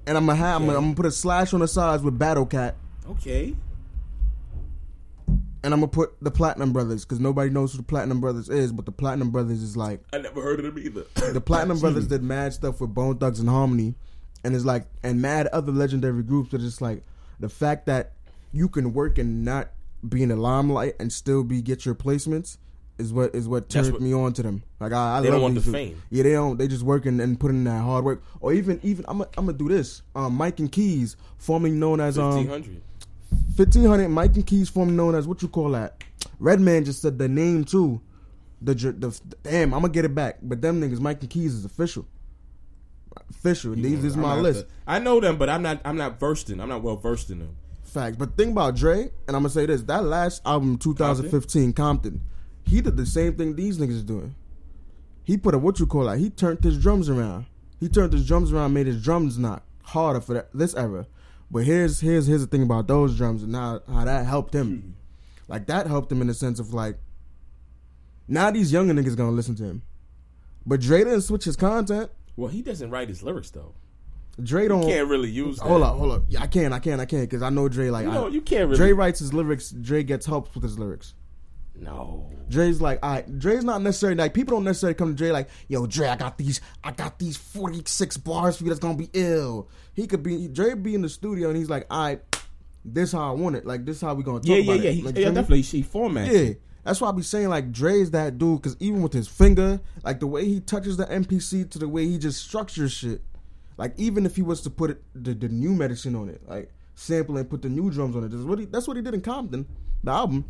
and 0.06 0.16
I'm 0.16 0.26
gonna 0.26 0.36
have 0.38 0.60
I'm, 0.60 0.66
gonna, 0.66 0.78
I'm 0.78 0.84
gonna 0.84 0.96
put 0.96 1.06
a 1.06 1.10
slash 1.10 1.52
on 1.54 1.60
the 1.60 1.68
sides 1.68 2.02
with 2.02 2.18
Battle 2.18 2.46
Cat, 2.46 2.76
Okay. 3.08 3.54
and 5.62 5.74
I'm 5.74 5.80
gonna 5.80 5.88
put 5.88 6.14
the 6.20 6.30
Platinum 6.30 6.72
Brothers 6.72 7.04
because 7.04 7.20
nobody 7.20 7.50
knows 7.50 7.72
who 7.72 7.78
the 7.78 7.84
Platinum 7.84 8.20
Brothers 8.20 8.48
is, 8.48 8.72
but 8.72 8.84
the 8.86 8.92
Platinum 8.92 9.30
Brothers 9.30 9.62
is 9.62 9.76
like 9.76 10.00
I 10.12 10.18
never 10.18 10.42
heard 10.42 10.60
of 10.60 10.66
them 10.74 10.78
either. 10.84 11.04
the 11.32 11.40
Platinum 11.40 11.78
Brothers 11.80 12.06
did 12.08 12.22
mad 12.22 12.52
stuff 12.52 12.80
with 12.80 12.94
Bone 12.94 13.18
Thugs 13.18 13.38
and 13.40 13.48
Harmony, 13.48 13.94
and 14.44 14.54
it's 14.54 14.64
like 14.64 14.86
and 15.02 15.20
mad 15.22 15.46
other 15.48 15.72
legendary 15.72 16.22
groups. 16.24 16.50
But 16.50 16.60
it's 16.62 16.80
like 16.80 17.04
the 17.38 17.48
fact 17.48 17.86
that 17.86 18.12
you 18.52 18.68
can 18.68 18.92
work 18.92 19.18
and 19.18 19.44
not 19.44 19.70
be 20.08 20.22
in 20.22 20.28
the 20.28 20.36
limelight 20.36 20.94
and 21.00 21.12
still 21.12 21.42
be 21.42 21.60
get 21.60 21.84
your 21.84 21.94
placements 21.94 22.56
is 22.98 23.12
what 23.12 23.34
is 23.34 23.48
what 23.48 23.68
turned 23.68 23.92
what- 23.92 24.00
me 24.02 24.12
on 24.12 24.32
to 24.34 24.42
them. 24.42 24.62
Like 24.80 24.92
I, 24.92 25.18
I 25.18 25.20
They 25.20 25.28
love 25.28 25.36
don't 25.40 25.42
want 25.42 25.64
the 25.64 25.72
fame. 25.72 26.02
Yeah, 26.10 26.22
they 26.24 26.32
don't. 26.32 26.56
They 26.58 26.68
just 26.68 26.82
working 26.82 27.20
and 27.20 27.38
putting 27.38 27.58
in 27.58 27.64
that 27.64 27.82
hard 27.82 28.04
work. 28.04 28.22
Or 28.40 28.52
even 28.52 28.80
even 28.82 29.04
I'm 29.08 29.18
gonna 29.18 29.30
I'm 29.36 29.46
gonna 29.46 29.58
do 29.58 29.68
this. 29.68 30.02
Um, 30.14 30.34
Mike 30.34 30.58
and 30.60 30.70
Keys, 30.70 31.16
formerly 31.38 31.72
known 31.74 32.00
as 32.00 32.18
um 32.18 32.32
Fifteen 32.32 32.48
hundred. 32.48 32.82
1500 33.56 34.08
Mike 34.08 34.34
and 34.36 34.46
Keys 34.46 34.68
formerly 34.68 34.96
known 34.96 35.14
as 35.14 35.26
what 35.28 35.42
you 35.42 35.48
call 35.48 35.70
that? 35.70 36.02
Redman 36.38 36.84
just 36.84 37.02
said 37.02 37.18
the 37.18 37.28
name 37.28 37.64
too. 37.64 38.00
The, 38.62 38.74
the, 38.74 38.92
the 38.92 39.20
damn, 39.42 39.72
I'm 39.74 39.82
gonna 39.82 39.92
get 39.92 40.04
it 40.04 40.14
back. 40.14 40.38
But 40.42 40.60
them 40.62 40.80
niggas, 40.80 40.98
Mike 41.00 41.20
and 41.20 41.30
Keys 41.30 41.54
is 41.54 41.64
official. 41.64 42.06
Official. 43.30 43.74
These 43.74 44.04
is 44.04 44.16
my 44.16 44.34
list. 44.34 44.66
I 44.86 44.98
know 44.98 45.20
them, 45.20 45.36
but 45.38 45.48
I'm 45.48 45.62
not. 45.62 45.80
I'm 45.84 45.96
not 45.96 46.18
versed 46.18 46.50
in. 46.50 46.60
I'm 46.60 46.68
not 46.68 46.82
well 46.82 46.96
versed 46.96 47.30
in 47.30 47.38
them. 47.40 47.56
Facts. 47.88 48.16
But 48.16 48.36
think 48.36 48.52
about 48.52 48.76
Dre, 48.76 49.10
and 49.26 49.36
I'm 49.36 49.42
gonna 49.42 49.50
say 49.50 49.66
this: 49.66 49.82
that 49.82 50.04
last 50.04 50.42
album, 50.44 50.78
2015, 50.78 51.72
Compton, 51.72 52.20
he 52.64 52.80
did 52.80 52.96
the 52.96 53.06
same 53.06 53.34
thing 53.34 53.56
these 53.56 53.78
niggas 53.78 53.90
is 53.90 54.04
doing. 54.04 54.34
He 55.24 55.36
put 55.36 55.54
a 55.54 55.58
what 55.58 55.78
you 55.80 55.86
call 55.86 56.04
that? 56.04 56.18
He 56.18 56.30
turned 56.30 56.62
his 56.62 56.78
drums 56.78 57.08
around. 57.08 57.46
He 57.80 57.88
turned 57.88 58.12
his 58.12 58.26
drums 58.26 58.52
around, 58.52 58.72
made 58.72 58.86
his 58.86 59.02
drums 59.02 59.38
knock 59.38 59.62
harder 59.82 60.20
for 60.20 60.34
that, 60.34 60.48
this 60.52 60.74
era. 60.74 61.06
But 61.50 61.64
here's 61.64 62.00
here's 62.00 62.26
here's 62.26 62.42
the 62.42 62.46
thing 62.46 62.62
about 62.62 62.86
those 62.86 63.16
drums 63.16 63.42
and 63.42 63.54
how 63.54 63.80
how 63.88 64.04
that 64.04 64.26
helped 64.26 64.54
him. 64.54 64.80
Hmm. 64.80 64.90
Like 65.48 65.66
that 65.66 65.86
helped 65.86 66.12
him 66.12 66.20
in 66.20 66.26
the 66.26 66.34
sense 66.34 66.60
of 66.60 66.74
like, 66.74 66.98
now 68.26 68.50
these 68.50 68.72
younger 68.72 68.92
niggas 68.92 69.16
gonna 69.16 69.30
listen 69.30 69.54
to 69.56 69.64
him. 69.64 69.82
But 70.66 70.80
Dre 70.80 70.98
didn't 71.04 71.22
switch 71.22 71.44
his 71.44 71.56
content. 71.56 72.10
Well, 72.36 72.50
he 72.50 72.60
doesn't 72.60 72.90
write 72.90 73.08
his 73.08 73.22
lyrics 73.22 73.50
though. 73.50 73.74
Dre 74.42 74.68
don't. 74.68 74.82
Can't 74.82 75.08
really 75.08 75.30
use. 75.30 75.58
That. 75.58 75.64
Hold 75.64 75.82
up, 75.82 75.96
hold 75.96 76.12
up. 76.12 76.22
Yeah, 76.28 76.42
I 76.42 76.46
can, 76.46 76.72
I 76.72 76.78
can, 76.78 77.00
I 77.00 77.04
can, 77.04 77.20
because 77.20 77.42
I 77.42 77.50
know 77.50 77.68
Dre. 77.68 77.90
Like, 77.90 78.04
You 78.06 78.12
know, 78.12 78.26
I, 78.26 78.28
you 78.30 78.40
can't 78.40 78.66
really. 78.66 78.76
Dre 78.76 78.92
writes 78.92 79.18
his 79.18 79.34
lyrics. 79.34 79.70
Dre 79.70 80.02
gets 80.02 80.26
help 80.26 80.54
with 80.54 80.62
his 80.62 80.78
lyrics. 80.78 81.14
no. 81.74 82.30
Dre's 82.48 82.80
like, 82.80 82.98
all 83.02 83.10
right, 83.10 83.38
Dre's 83.38 83.62
not 83.62 83.82
necessarily 83.82 84.16
like 84.16 84.32
people 84.32 84.56
don't 84.56 84.64
necessarily 84.64 84.94
come 84.94 85.08
to 85.08 85.14
Dre 85.14 85.30
like, 85.32 85.50
yo, 85.68 85.86
Dre, 85.86 86.08
I 86.08 86.16
got 86.16 86.38
these, 86.38 86.62
I 86.82 86.92
got 86.92 87.18
these 87.18 87.36
forty 87.36 87.82
six 87.84 88.16
bars 88.16 88.56
for 88.56 88.64
you 88.64 88.70
that's 88.70 88.80
gonna 88.80 88.96
be 88.96 89.10
ill. 89.12 89.68
He 89.92 90.06
could 90.06 90.22
be 90.22 90.48
Dre 90.48 90.72
be 90.74 90.94
in 90.94 91.02
the 91.02 91.10
studio 91.10 91.48
and 91.48 91.58
he's 91.58 91.68
like, 91.68 91.86
all 91.90 92.04
right, 92.04 92.38
this 92.86 93.12
how 93.12 93.28
I 93.28 93.32
want 93.32 93.56
it. 93.56 93.66
Like 93.66 93.84
this 93.84 94.00
how 94.00 94.14
we 94.14 94.22
gonna 94.22 94.38
talk 94.38 94.48
Yeah, 94.48 94.56
yeah, 94.56 94.72
about 94.72 94.84
yeah. 94.84 94.90
He, 94.92 95.02
Like, 95.02 95.16
yeah, 95.18 95.24
definitely. 95.26 95.62
She 95.62 95.82
format. 95.82 96.32
Yeah, 96.32 96.54
that's 96.84 97.02
why 97.02 97.10
I 97.10 97.12
be 97.12 97.20
saying 97.22 97.48
like 97.50 97.70
Dre's 97.70 98.12
that 98.12 98.38
dude 98.38 98.62
because 98.62 98.76
even 98.80 99.02
with 99.02 99.12
his 99.12 99.28
finger, 99.28 99.78
like 100.02 100.20
the 100.20 100.26
way 100.26 100.46
he 100.46 100.60
touches 100.60 100.96
the 100.96 101.04
MPC 101.04 101.68
to 101.70 101.78
the 101.78 101.88
way 101.88 102.06
he 102.06 102.16
just 102.18 102.42
structures 102.42 102.92
shit. 102.92 103.20
Like 103.78 103.94
even 103.96 104.26
if 104.26 104.36
he 104.36 104.42
was 104.42 104.60
to 104.62 104.70
put 104.70 104.90
it, 104.90 105.02
the, 105.14 105.32
the 105.32 105.48
new 105.48 105.72
medicine 105.72 106.14
on 106.14 106.28
it, 106.28 106.42
like 106.46 106.70
sample 106.94 107.36
and 107.38 107.48
put 107.48 107.62
the 107.62 107.68
new 107.68 107.90
drums 107.90 108.14
on 108.16 108.24
it, 108.24 108.28
that's 108.28 108.42
what 108.42 108.58
he, 108.58 108.64
that's 108.66 108.86
what 108.86 108.96
he 108.96 109.02
did 109.02 109.14
in 109.14 109.20
Compton, 109.22 109.66
the 110.04 110.10
album. 110.10 110.44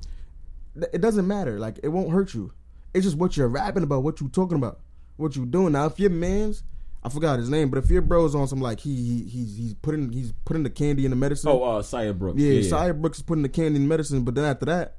It 0.93 1.01
doesn't 1.01 1.27
matter, 1.27 1.59
like 1.59 1.79
it 1.83 1.89
won't 1.89 2.11
hurt 2.11 2.35
you. 2.35 2.53
It's 2.95 3.05
just 3.05 3.17
what 3.19 3.37
you're 3.37 3.49
rapping 3.49 3.83
about, 3.83 4.03
what 4.03 4.21
you're 4.21 4.31
talking 4.31 4.57
about, 4.57 4.81
what 5.17 5.37
you're 5.37 5.45
doing. 5.47 5.73
Now 5.75 5.87
if 5.87 6.01
your 6.01 6.09
man's, 6.11 6.63
I 7.05 7.11
forgot 7.11 7.39
his 7.39 7.51
name, 7.51 7.69
but 7.69 7.79
if 7.79 7.91
your 7.91 8.01
bro's 8.01 8.35
on 8.35 8.49
some 8.49 8.63
like 8.63 8.81
he, 8.81 8.95
he 8.97 9.25
he's 9.29 9.57
he's 9.57 9.75
putting 9.75 10.11
he's 10.11 10.33
putting 10.47 10.63
the 10.63 10.71
candy 10.71 11.05
in 11.05 11.11
the 11.11 11.17
medicine. 11.17 11.51
Oh, 11.51 11.63
uh, 11.63 11.83
Saya 11.83 12.15
Brooks. 12.15 12.41
Yeah, 12.41 12.53
Yeah. 12.53 12.69
Sire 12.69 12.95
Brooks 12.95 13.19
is 13.19 13.25
putting 13.25 13.43
the 13.43 13.49
candy 13.51 13.77
in 13.77 13.87
medicine, 13.87 14.23
but 14.25 14.35
then 14.35 14.45
after 14.45 14.65
that, 14.67 14.97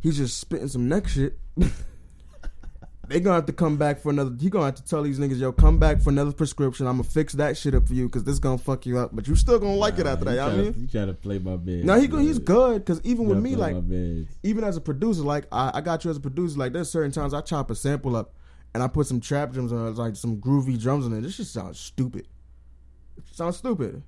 he's 0.00 0.18
just 0.18 0.38
spitting 0.38 0.68
some 0.68 0.86
neck 0.88 1.08
shit. 1.08 1.38
they 3.08 3.20
gonna 3.20 3.36
have 3.36 3.46
to 3.46 3.52
come 3.52 3.76
back 3.76 4.00
for 4.00 4.10
another. 4.10 4.34
He 4.40 4.50
gonna 4.50 4.66
have 4.66 4.74
to 4.76 4.84
tell 4.84 5.02
these 5.02 5.18
niggas, 5.18 5.38
yo, 5.38 5.52
come 5.52 5.78
back 5.78 6.00
for 6.00 6.10
another 6.10 6.32
prescription. 6.32 6.86
I'm 6.86 6.94
gonna 6.98 7.04
fix 7.04 7.32
that 7.34 7.56
shit 7.56 7.74
up 7.74 7.86
for 7.86 7.94
you 7.94 8.06
because 8.06 8.24
this 8.24 8.38
gonna 8.38 8.58
fuck 8.58 8.86
you 8.86 8.98
up. 8.98 9.10
But 9.14 9.28
you 9.28 9.34
still 9.36 9.58
gonna 9.58 9.74
like 9.74 9.98
it 9.98 10.06
after 10.06 10.24
that. 10.26 10.30
You 10.32 10.36
know 10.36 10.46
what 10.46 10.54
I 10.54 10.56
mean? 10.62 10.74
You 10.78 10.86
try 10.86 11.04
to 11.04 11.14
play 11.14 11.38
my 11.38 11.56
bed. 11.56 11.84
Now 11.84 11.98
he 11.98 12.06
go, 12.06 12.18
he's 12.18 12.38
good 12.38 12.84
because 12.84 13.00
even 13.04 13.26
with 13.26 13.38
me, 13.38 13.56
like 13.56 13.76
even 14.42 14.64
as 14.64 14.76
a 14.76 14.80
producer, 14.80 15.22
like 15.22 15.46
I, 15.52 15.72
I 15.74 15.80
got 15.80 16.04
you 16.04 16.10
as 16.10 16.16
a 16.16 16.20
producer, 16.20 16.58
like 16.58 16.72
there's 16.72 16.90
certain 16.90 17.12
times 17.12 17.34
I 17.34 17.40
chop 17.40 17.70
a 17.70 17.74
sample 17.74 18.16
up 18.16 18.34
and 18.74 18.82
I 18.82 18.88
put 18.88 19.06
some 19.06 19.20
trap 19.20 19.52
drums 19.52 19.72
on 19.72 19.86
it, 19.86 19.96
like 19.96 20.16
some 20.16 20.38
groovy 20.38 20.80
drums 20.80 21.06
on 21.06 21.12
it. 21.12 21.20
This 21.20 21.36
just 21.36 21.52
sounds 21.52 21.78
stupid. 21.78 22.26
It 23.16 23.24
sounds 23.32 23.56
stupid. 23.56 24.02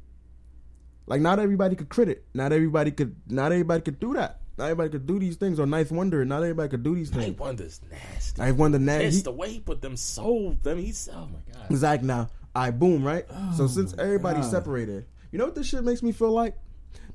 Like 1.06 1.20
not 1.20 1.38
everybody 1.38 1.76
could 1.76 1.88
crit 1.88 2.09
it. 2.09 2.24
Not 2.35 2.52
everybody 2.52 2.90
could. 2.90 3.14
Not 3.28 3.52
everybody 3.52 3.82
could 3.82 4.00
do 4.00 4.14
that. 4.14 4.40
Not 4.58 4.64
everybody 4.64 4.88
could 4.90 5.06
do 5.06 5.18
these 5.18 5.36
things. 5.36 5.60
Or 5.60 5.66
Ninth 5.66 5.92
Wonder. 5.92 6.24
Not 6.24 6.42
everybody 6.42 6.68
could 6.70 6.82
do 6.82 6.94
these 6.94 7.10
things. 7.10 7.24
Things. 7.24 7.38
Wonder's 7.38 7.80
nasty. 7.90 8.40
Ninth 8.40 8.56
Wonder. 8.56 8.78
Now 8.78 8.94
It's 8.98 9.22
the 9.22 9.32
way 9.32 9.50
he 9.50 9.60
put 9.60 9.82
them 9.82 9.96
soul. 9.96 10.56
Them. 10.62 10.78
He's 10.78 11.08
oh 11.12 11.28
my 11.32 11.52
god. 11.68 11.76
Zach 11.76 12.02
now. 12.02 12.28
I 12.54 12.70
boom 12.70 13.04
right. 13.04 13.26
so 13.54 13.66
since 13.66 13.94
everybody 13.98 14.40
God. 14.40 14.50
separated, 14.50 15.04
you 15.30 15.38
know 15.38 15.44
what 15.44 15.54
this 15.54 15.66
shit 15.66 15.84
makes 15.84 16.02
me 16.02 16.12
feel 16.12 16.30
like? 16.30 16.56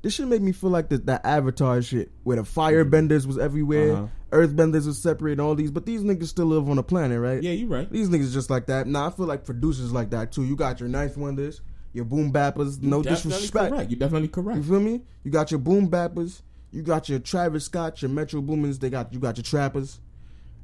This 0.02 0.14
shit 0.14 0.28
make 0.28 0.40
me 0.42 0.52
feel 0.52 0.70
like 0.70 0.88
the, 0.88 0.98
that 0.98 1.24
Avatar 1.26 1.82
shit 1.82 2.12
where 2.22 2.36
the 2.36 2.42
firebenders 2.42 3.26
was 3.26 3.38
everywhere, 3.38 3.92
Uh-huh. 3.94 4.06
earthbenders 4.30 4.86
was 4.86 5.00
separated, 5.02 5.40
all 5.40 5.54
these, 5.56 5.70
but 5.72 5.84
these 5.86 6.02
niggas 6.02 6.26
still 6.28 6.46
live 6.46 6.68
on 6.68 6.76
the 6.76 6.82
planet, 6.82 7.20
right? 7.20 7.42
Yeah, 7.42 7.52
you 7.52 7.66
right. 7.66 7.90
These 7.90 8.08
niggas 8.08 8.32
just 8.32 8.50
like 8.50 8.66
that. 8.66 8.86
Nah, 8.86 9.08
I 9.08 9.10
feel 9.10 9.26
like 9.26 9.44
producers 9.44 9.92
like 9.92 10.10
that 10.10 10.30
too. 10.32 10.44
You 10.44 10.54
got 10.56 10.78
your 10.80 10.88
Ninth 10.88 11.16
Wonders, 11.16 11.60
your 11.92 12.04
boom 12.04 12.32
bappers. 12.32 12.80
No 12.80 13.02
disrespect. 13.02 13.70
correct. 13.72 13.90
You're 13.90 13.98
definitely 13.98 14.28
correct. 14.28 14.58
You 14.58 14.62
feel 14.62 14.80
me? 14.80 15.02
You 15.24 15.30
got 15.32 15.50
your 15.50 15.58
boom 15.60 15.88
bappers. 15.88 16.42
You 16.72 16.82
got 16.82 17.08
your 17.08 17.18
Travis 17.18 17.66
Scott, 17.66 18.00
your 18.02 18.10
Metro 18.10 18.40
Boomers. 18.40 18.78
They 18.78 18.90
got 18.90 19.12
you 19.12 19.18
got 19.20 19.36
your 19.36 19.44
trappers. 19.44 20.00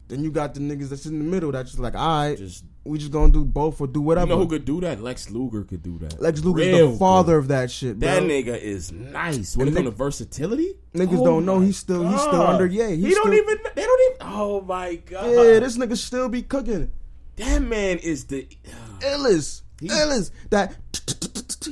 Then 0.09 0.25
you 0.25 0.31
got 0.31 0.55
the 0.55 0.61
niggas 0.61 0.89
that's 0.89 1.05
in 1.05 1.19
the 1.19 1.25
middle. 1.25 1.53
That's 1.53 1.71
just 1.73 1.81
like, 1.83 1.95
all 1.95 2.23
right, 2.23 2.39
Just 2.39 2.65
we 2.85 2.97
just 2.97 3.13
gonna 3.13 3.31
do 3.31 3.45
both 3.45 3.79
or 3.79 3.87
do 3.87 4.01
whatever. 4.01 4.29
you 4.29 4.33
know 4.37 4.41
who 4.41 4.49
could 4.49 4.65
do 4.65 4.81
that? 4.81 5.03
Lex 5.03 5.29
Luger 5.29 5.65
could 5.65 5.83
do 5.83 5.99
that. 5.99 6.19
Lex 6.19 6.43
Luger's 6.43 6.67
Real 6.67 6.93
the 6.93 6.97
father 6.99 7.35
good. 7.35 7.39
of 7.41 7.49
that 7.49 7.71
shit, 7.71 7.99
bro. 8.01 8.09
That 8.09 8.23
nigga 8.23 8.59
is 8.59 8.91
nice. 8.91 9.55
When 9.55 9.69
it 9.69 9.73
And 9.73 9.77
comes 9.85 9.91
to 9.91 9.97
versatility, 9.97 10.73
Niggas 10.95 11.19
Oh 11.21 11.25
don't 11.27 11.45
know 11.45 11.61
he's 11.61 11.77
still 11.77 12.09
he's 12.09 12.21
still 12.23 12.41
under 12.41 12.65
yeah. 12.65 12.89
He's 12.89 13.05
he 13.09 13.15
don't 13.15 13.35
even. 13.35 13.59
They 13.75 13.83
don't 13.85 14.01
even. 14.15 14.33
Oh 14.33 14.63
my 14.63 14.95
god. 14.97 15.27
Yeah, 15.27 15.61
this 15.61 15.77
nigga 15.77 15.99
still 15.99 16.31
be 16.31 16.41
cooking. 16.41 16.91
that 17.37 17.61
man 17.61 17.99
is 17.99 18.25
the. 18.25 18.49
Uh, 18.67 19.07
Illis. 19.07 19.63
He- 19.79 19.89
Illis. 19.89 20.31
That 20.49 20.75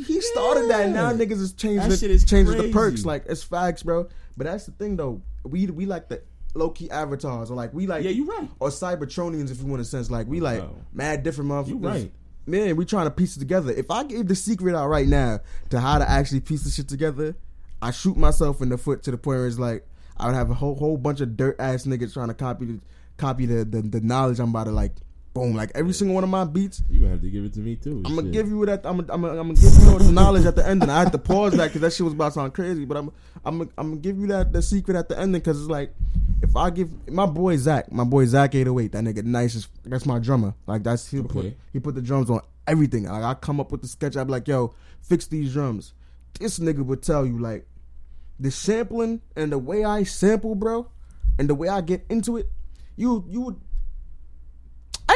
he 0.06 0.20
started 0.20 0.68
that. 0.68 0.90
Now 0.90 1.10
niggas 1.12 1.40
is 1.40 1.54
changing 1.54 1.88
That 1.88 1.92
it, 1.92 2.00
shit 2.00 2.10
is 2.10 2.24
changes 2.26 2.54
the 2.56 2.70
perks. 2.70 3.06
Like 3.06 3.24
it's 3.30 3.42
facts, 3.42 3.82
bro. 3.82 4.08
But 4.36 4.44
that's 4.46 4.66
the 4.66 4.72
thing 4.72 4.96
though. 4.96 5.22
We 5.44 5.66
we 5.66 5.86
like 5.86 6.08
the 6.08 6.22
low 6.54 6.70
key 6.70 6.90
avatars 6.90 7.50
or 7.50 7.54
like 7.54 7.72
we 7.74 7.86
like 7.86 8.04
Yeah, 8.04 8.10
you 8.10 8.24
right. 8.26 8.48
or 8.60 8.68
Cybertronians 8.70 9.50
if 9.50 9.60
you 9.60 9.66
want 9.66 9.80
to 9.80 9.84
sense 9.84 10.10
like 10.10 10.26
we 10.26 10.40
like 10.40 10.60
Oh. 10.60 10.74
mad 10.92 11.22
different 11.22 11.50
motherfuckers. 11.50 11.68
You 11.68 11.76
right. 11.78 12.12
man, 12.46 12.76
we 12.76 12.84
trying 12.84 13.06
to 13.06 13.10
piece 13.10 13.36
it 13.36 13.40
together. 13.40 13.72
If 13.72 13.90
I 13.90 14.04
gave 14.04 14.26
the 14.28 14.34
secret 14.34 14.74
out 14.74 14.88
right 14.88 15.06
now 15.06 15.40
to 15.70 15.80
how 15.80 15.98
to 15.98 16.08
actually 16.08 16.40
piece 16.40 16.62
the 16.64 16.70
shit 16.70 16.88
together, 16.88 17.34
I 17.82 17.90
shoot 17.90 18.16
myself 18.16 18.60
in 18.62 18.68
the 18.70 18.78
foot 18.78 19.02
to 19.04 19.10
the 19.10 19.18
point 19.18 19.38
where 19.38 19.46
it's 19.46 19.58
like 19.58 19.86
I 20.16 20.26
would 20.26 20.34
have 20.34 20.50
a 20.50 20.54
whole 20.54 20.74
whole 20.76 20.96
bunch 20.96 21.20
of 21.20 21.36
dirt 21.36 21.56
ass 21.58 21.84
niggas 21.84 22.14
trying 22.14 22.28
to 22.28 22.34
copy 22.34 22.64
the 22.64 22.80
copy 23.18 23.46
the, 23.46 23.64
the 23.64 23.82
the 23.82 24.00
knowledge 24.00 24.38
I'm 24.40 24.50
about 24.50 24.64
to 24.64 24.72
like 24.72 24.92
boom 25.36 25.54
like 25.54 25.70
every 25.74 25.92
single 25.92 26.14
one 26.14 26.24
of 26.24 26.30
my 26.30 26.44
beats. 26.44 26.82
You 26.88 27.00
gonna 27.00 27.12
have 27.12 27.20
to 27.20 27.30
give 27.30 27.44
it 27.44 27.52
to 27.54 27.60
me 27.60 27.76
too. 27.76 28.02
I'm 28.06 28.16
gonna 28.16 28.30
give 28.30 28.48
you 28.48 28.64
that. 28.66 28.86
I'm 28.86 29.00
gonna, 29.00 29.12
I'm 29.12 29.20
gonna, 29.20 29.40
I'm 29.40 29.54
gonna 29.54 29.60
give 29.60 29.82
you 29.82 29.90
all 29.90 29.98
the 29.98 30.10
knowledge 30.10 30.46
at 30.46 30.56
the 30.56 30.66
ending. 30.66 30.88
I 30.88 31.00
had 31.00 31.12
to 31.12 31.18
pause 31.18 31.52
that 31.52 31.66
because 31.66 31.82
that 31.82 31.92
shit 31.92 32.04
was 32.04 32.14
about 32.14 32.28
to 32.28 32.32
sound 32.32 32.54
crazy. 32.54 32.84
But 32.86 32.96
I'm 32.96 33.12
I'm 33.44 33.58
gonna, 33.58 33.70
I'm 33.76 33.88
gonna 33.90 34.00
give 34.00 34.18
you 34.18 34.28
that 34.28 34.52
the 34.52 34.62
secret 34.62 34.96
at 34.96 35.08
the 35.08 35.18
ending 35.18 35.40
because 35.40 35.60
it's 35.60 35.70
like 35.70 35.94
if 36.42 36.56
I 36.56 36.70
give 36.70 36.88
my 37.08 37.26
boy 37.26 37.56
Zach, 37.58 37.92
my 37.92 38.04
boy 38.04 38.24
Zach 38.24 38.54
808, 38.54 38.92
that 38.92 39.04
nigga 39.04 39.24
nice 39.24 39.54
as 39.56 39.68
that's 39.84 40.06
my 40.06 40.18
drummer. 40.18 40.54
Like 40.66 40.82
that's 40.82 41.10
he 41.10 41.22
put 41.22 41.54
he 41.72 41.80
put 41.80 41.94
the 41.94 42.02
drums 42.02 42.30
on 42.30 42.40
everything. 42.66 43.04
Like 43.04 43.22
I 43.22 43.34
come 43.34 43.60
up 43.60 43.70
with 43.72 43.82
the 43.82 43.88
sketch. 43.88 44.16
I'd 44.16 44.24
be 44.24 44.32
like, 44.32 44.48
yo, 44.48 44.74
fix 45.02 45.26
these 45.26 45.52
drums. 45.52 45.92
This 46.40 46.58
nigga 46.58 46.84
would 46.84 47.02
tell 47.02 47.26
you 47.26 47.38
like 47.38 47.66
the 48.40 48.50
sampling 48.50 49.20
and 49.36 49.52
the 49.52 49.58
way 49.58 49.84
I 49.84 50.04
sample, 50.04 50.54
bro, 50.54 50.88
and 51.38 51.48
the 51.48 51.54
way 51.54 51.68
I 51.68 51.82
get 51.82 52.06
into 52.08 52.38
it. 52.38 52.50
You 52.96 53.24
you 53.28 53.40
would. 53.42 53.60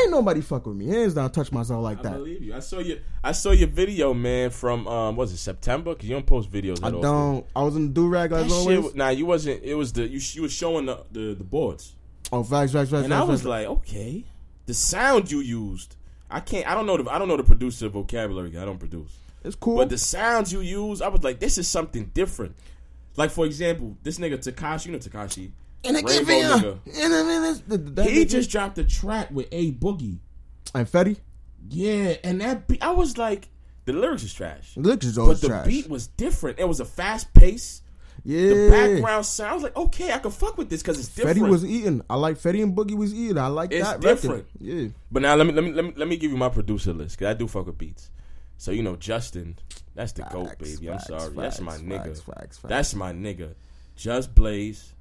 Ain't 0.02 0.10
nobody 0.10 0.40
fuck 0.40 0.66
with 0.66 0.76
me. 0.76 0.86
Hands 0.86 1.12
down, 1.14 1.30
touch 1.30 1.52
myself 1.52 1.82
like 1.82 1.98
I 2.00 2.02
that. 2.02 2.12
believe 2.14 2.42
you. 2.42 2.54
I 2.54 2.60
saw 2.60 2.78
your 2.78 2.98
I 3.22 3.32
saw 3.32 3.50
your 3.50 3.68
video, 3.68 4.14
man, 4.14 4.50
from 4.50 4.86
um 4.88 5.16
was 5.16 5.32
it 5.32 5.38
September? 5.38 5.94
Cause 5.94 6.04
you 6.04 6.14
don't 6.14 6.26
post 6.26 6.50
videos. 6.50 6.82
I 6.82 6.90
don't. 6.90 7.46
I 7.54 7.62
was 7.62 7.76
in 7.76 7.88
the 7.88 7.92
do 7.92 8.08
rag 8.08 8.32
as 8.32 8.44
shit, 8.44 8.52
always. 8.52 8.78
wa- 8.80 8.90
nah, 8.94 9.08
you 9.10 9.26
wasn't. 9.26 9.62
It 9.62 9.74
was 9.74 9.92
the 9.92 10.06
you. 10.08 10.20
You 10.32 10.42
was 10.42 10.52
showing 10.52 10.86
the 10.86 11.04
the, 11.10 11.34
the 11.34 11.44
boards, 11.44 11.94
oh, 12.32 12.42
facts, 12.42 12.72
facts, 12.72 12.90
facts. 12.90 13.04
and 13.04 13.12
facts, 13.12 13.22
I 13.22 13.24
was 13.24 13.40
facts. 13.40 13.48
like, 13.48 13.66
okay, 13.66 14.24
the 14.66 14.74
sound 14.74 15.30
you 15.30 15.40
used. 15.40 15.96
I 16.30 16.40
can't. 16.40 16.66
I 16.68 16.74
don't 16.74 16.86
know 16.86 16.96
the. 16.96 17.10
I 17.10 17.18
don't 17.18 17.28
know 17.28 17.36
the 17.36 17.44
producer 17.44 17.88
vocabulary. 17.88 18.56
I 18.56 18.64
don't 18.64 18.78
produce. 18.78 19.10
it's 19.44 19.56
cool. 19.56 19.76
But 19.76 19.88
the 19.90 19.98
sounds 19.98 20.52
you 20.52 20.60
use, 20.60 21.02
I 21.02 21.08
was 21.08 21.22
like, 21.24 21.40
this 21.40 21.58
is 21.58 21.66
something 21.68 22.10
different. 22.14 22.54
Like 23.16 23.30
for 23.30 23.44
example, 23.44 23.96
this 24.02 24.18
nigga 24.18 24.38
Tekashi, 24.38 24.86
you 24.86 24.92
know 24.92 24.98
Tekashi, 24.98 25.50
and 25.84 25.96
I 25.96 26.00
Rainbow 26.00 26.24
give 26.24 26.62
you- 26.62 26.80
and 27.02 27.14
I 27.14 27.22
mean, 27.22 27.42
this- 27.42 27.62
the- 27.66 27.78
that 27.78 28.08
he 28.10 28.24
nigga- 28.24 28.28
just 28.30 28.50
dropped 28.50 28.78
a 28.78 28.84
track 28.84 29.30
with 29.30 29.46
A 29.52 29.72
Boogie. 29.72 30.18
and 30.74 30.86
Fetty. 30.90 31.16
Yeah, 31.68 32.14
and 32.24 32.40
that 32.40 32.66
beat, 32.68 32.82
I 32.82 32.90
was 32.92 33.16
like, 33.18 33.48
the 33.84 33.92
lyrics 33.92 34.22
is 34.22 34.32
trash. 34.34 34.74
The 34.74 34.80
lyrics 34.80 35.06
is 35.06 35.16
But 35.16 35.22
always 35.22 35.40
the 35.40 35.62
beat 35.66 35.88
was 35.88 36.06
different. 36.08 36.58
It 36.58 36.68
was 36.68 36.80
a 36.80 36.84
fast 36.84 37.32
pace. 37.34 37.82
yeah. 38.24 38.48
The 38.48 38.70
background 38.70 39.24
sound. 39.26 39.50
I 39.50 39.54
was 39.54 39.62
like, 39.62 39.76
okay, 39.76 40.12
I 40.12 40.18
can 40.18 40.30
fuck 40.30 40.58
with 40.58 40.68
this 40.68 40.82
because 40.82 40.98
it's 40.98 41.08
different. 41.08 41.38
Fetty 41.38 41.48
was 41.48 41.64
eating. 41.64 42.02
I 42.10 42.16
like 42.16 42.36
Fetty 42.38 42.62
and 42.62 42.76
Boogie 42.76 42.96
was 42.96 43.14
eating. 43.14 43.38
I 43.38 43.46
like 43.48 43.72
It's 43.72 43.86
that. 43.88 44.00
different. 44.00 44.46
Record. 44.60 44.60
Yeah. 44.60 44.88
But 45.10 45.22
now 45.22 45.34
let 45.34 45.46
me 45.46 45.52
let 45.54 45.64
me 45.64 45.72
let 45.72 45.84
me 45.84 45.92
let 45.96 46.08
me 46.08 46.16
give 46.18 46.30
you 46.30 46.36
my 46.36 46.48
producer 46.50 46.92
list 46.92 47.18
because 47.18 47.30
I 47.34 47.34
do 47.38 47.46
fuck 47.48 47.66
with 47.66 47.78
beats. 47.78 48.10
So 48.58 48.70
you 48.72 48.82
know 48.82 48.96
Justin, 48.96 49.58
that's 49.94 50.12
the 50.12 50.22
goat, 50.30 50.48
Facts, 50.48 50.70
baby. 50.76 50.90
I'm 50.90 50.98
facts, 50.98 51.06
sorry, 51.08 51.34
that's 51.34 51.60
my 51.62 51.72
facts, 51.72 51.82
nigga. 51.82 52.04
facts, 52.04 52.20
facts, 52.20 52.58
facts. 52.58 52.68
That's 52.68 52.94
my 52.94 53.12
nigga. 53.12 53.54
Just 53.96 54.34
Blaze, 54.34 54.92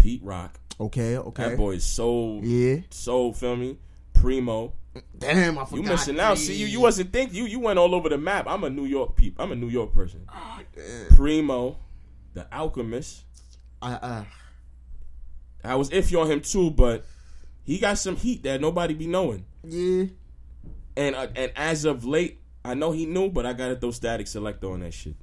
Pete 0.00 0.22
Rock. 0.22 0.58
Okay. 0.80 1.16
Okay. 1.18 1.48
That 1.50 1.56
boy 1.56 1.72
is 1.72 1.84
so 1.84 2.40
Yeah. 2.42 2.76
so 2.90 3.32
feel 3.32 3.56
me. 3.56 3.78
Primo, 4.14 4.72
Damn, 5.18 5.56
I 5.58 5.64
forgot. 5.64 5.76
you 5.76 5.82
missing 5.88 6.20
out. 6.20 6.36
See 6.36 6.54
you. 6.56 6.66
You 6.66 6.80
wasn't 6.80 7.12
think 7.12 7.32
you. 7.32 7.44
You 7.46 7.58
went 7.60 7.78
all 7.78 7.94
over 7.94 8.08
the 8.08 8.18
map. 8.18 8.46
I'm 8.48 8.64
a 8.64 8.70
New 8.70 8.84
York 8.84 9.16
peep. 9.16 9.36
I'm 9.38 9.50
a 9.52 9.54
New 9.56 9.68
York 9.68 9.94
person. 9.94 10.26
Ah, 10.28 10.60
Primo, 11.16 11.78
the 12.34 12.46
Alchemist. 12.54 13.22
I, 13.80 13.92
uh, 13.94 14.24
I 15.64 15.74
was 15.76 15.88
iffy 15.90 16.20
on 16.20 16.30
him 16.30 16.40
too, 16.42 16.70
but 16.70 17.06
he 17.62 17.78
got 17.78 17.96
some 17.98 18.16
heat 18.16 18.42
that 18.42 18.60
nobody 18.60 18.92
be 18.94 19.06
knowing. 19.06 19.44
yeah. 19.64 20.04
And 20.96 21.14
uh, 21.14 21.28
and 21.36 21.52
as 21.56 21.84
of 21.86 22.04
late, 22.04 22.40
I 22.64 22.74
know 22.74 22.92
he 22.92 23.06
knew, 23.06 23.30
but 23.30 23.46
I 23.46 23.52
gotta 23.54 23.76
throw 23.76 23.90
Statik 23.90 24.22
Selektah 24.26 24.70
on 24.72 24.80
that 24.80 24.92
shit. 24.92 25.14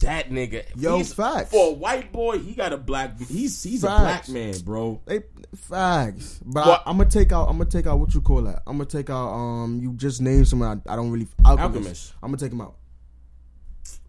That 0.00 0.30
nigga, 0.30 0.64
Yo, 0.76 0.96
he's- 0.96 1.12
facts. 1.12 1.50
for 1.50 1.70
a 1.70 1.72
white 1.72 2.12
boy, 2.12 2.38
he 2.38 2.52
got 2.54 2.72
a 2.72 2.76
black. 2.76 3.18
He's 3.20 3.60
he's 3.62 3.82
a 3.82 3.88
black 3.88 4.28
man, 4.28 4.54
bro. 4.60 5.00
They 5.06 5.22
facts, 5.56 6.38
but 6.44 6.66
What- 6.66 6.82
I, 6.86 6.90
I'm 6.90 6.98
gonna 6.98 7.10
take 7.10 7.32
out. 7.32 7.48
I'm 7.48 7.58
gonna 7.58 7.68
take 7.70 7.86
out 7.88 7.98
what 7.98 8.14
you 8.14 8.20
call 8.20 8.42
that. 8.42 8.62
I'm 8.66 8.74
gonna 8.76 8.84
take 8.84 9.10
out. 9.10 9.30
Um, 9.32 9.80
you 9.82 9.92
just 9.94 10.20
named 10.20 10.46
someone 10.46 10.82
I, 10.86 10.92
I 10.92 10.96
don't 10.96 11.10
really. 11.10 11.26
Alchemist. 11.44 11.74
Alchemist. 11.76 12.12
I'm 12.22 12.28
gonna 12.30 12.38
take 12.38 12.52
him 12.52 12.60
out. 12.60 12.76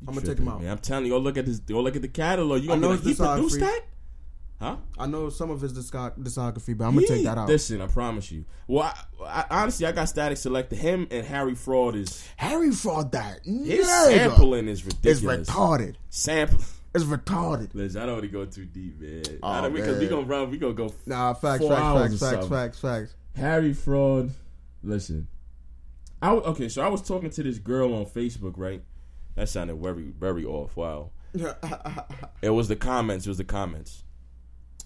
I'm 0.08 0.14
gonna 0.14 0.26
take 0.28 0.38
him 0.40 0.48
out. 0.48 0.62
Man. 0.62 0.72
I'm 0.72 0.78
telling 0.78 1.06
you, 1.06 1.12
go 1.12 1.18
look 1.18 1.38
at 1.38 1.46
this. 1.46 1.60
Go 1.60 1.82
look 1.82 1.96
at 1.96 2.02
the 2.02 2.08
catalog. 2.08 2.62
You 2.62 2.68
gonna 2.70 2.82
know 2.82 2.92
he 2.94 3.14
produced 3.16 3.60
that? 3.60 3.82
Huh? 4.60 4.76
I 4.98 5.08
know 5.08 5.30
some 5.30 5.52
of 5.52 5.62
his 5.62 5.72
discography, 5.72 6.78
but 6.78 6.86
I'm 6.86 6.96
gonna 6.96 7.08
take 7.08 7.24
that 7.24 7.38
out. 7.38 7.48
Listen, 7.48 7.80
I 7.80 7.88
promise 7.88 8.30
you. 8.30 8.44
Well, 8.68 8.94
I, 9.26 9.46
I, 9.50 9.62
honestly, 9.62 9.86
I 9.86 9.94
got 9.94 10.08
Statik 10.08 10.34
Selektah. 10.34 10.74
Him 10.74 11.08
and 11.12 11.26
Harry 11.26 11.56
Fraud 11.56 11.96
is 11.96 12.28
Harry 12.36 12.72
Fraud 12.72 13.14
that. 13.14 13.40
his 13.46 13.88
nigga 13.88 14.08
sampling 14.08 14.68
is 14.68 14.84
ridiculous. 14.86 15.50
retarded. 15.50 15.96
Sample. 16.10 16.60
It's 16.94 17.06
retarded. 17.06 17.74
Listen, 17.74 18.02
I 18.02 18.06
don't 18.06 18.16
want 18.16 18.24
to 18.24 18.30
go 18.30 18.46
too 18.46 18.66
deep, 18.66 19.00
man. 19.00 19.40
Oh, 19.42 19.70
because 19.70 19.98
we 19.98 20.08
gonna 20.08 20.26
run. 20.26 20.52
We 20.52 20.58
gonna 20.58 20.74
go. 20.74 20.94
Nah, 21.06 21.34
facts, 21.36 21.66
facts, 21.66 22.20
facts, 22.20 22.20
facts, 22.20 22.48
facts, 22.48 22.80
facts. 22.80 23.16
Harry 23.38 23.74
Fraud. 23.74 24.32
Listen, 24.84 25.28
I 26.22 26.32
okay. 26.32 26.68
So 26.68 26.82
I 26.82 26.90
was 26.90 27.02
talking 27.02 27.30
to 27.30 27.44
this 27.44 27.60
girl 27.60 27.94
on 27.94 28.06
Facebook, 28.08 28.56
right? 28.58 28.84
That 29.36 29.48
sounded 29.48 29.78
very, 29.78 30.12
very 30.20 30.44
off. 30.44 30.76
Wow. 30.76 31.12
It 32.42 32.50
was 32.50 32.68
the 32.68 32.76
comments. 32.76 33.26
It 33.26 33.30
was 33.30 33.38
the 33.38 33.44
comments. 33.44 34.04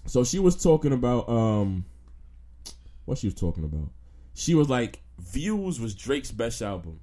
So 0.06 0.24
she 0.24 0.38
was 0.38 0.62
talking 0.62 0.92
about 0.92 1.28
um, 1.28 1.84
what 3.04 3.18
she 3.18 3.26
was 3.26 3.34
talking 3.34 3.64
about. 3.64 3.90
She 4.34 4.54
was 4.54 4.68
like, 4.68 5.00
"Views 5.18 5.80
was 5.80 5.94
Drake's 5.94 6.30
best 6.30 6.60
album." 6.62 7.00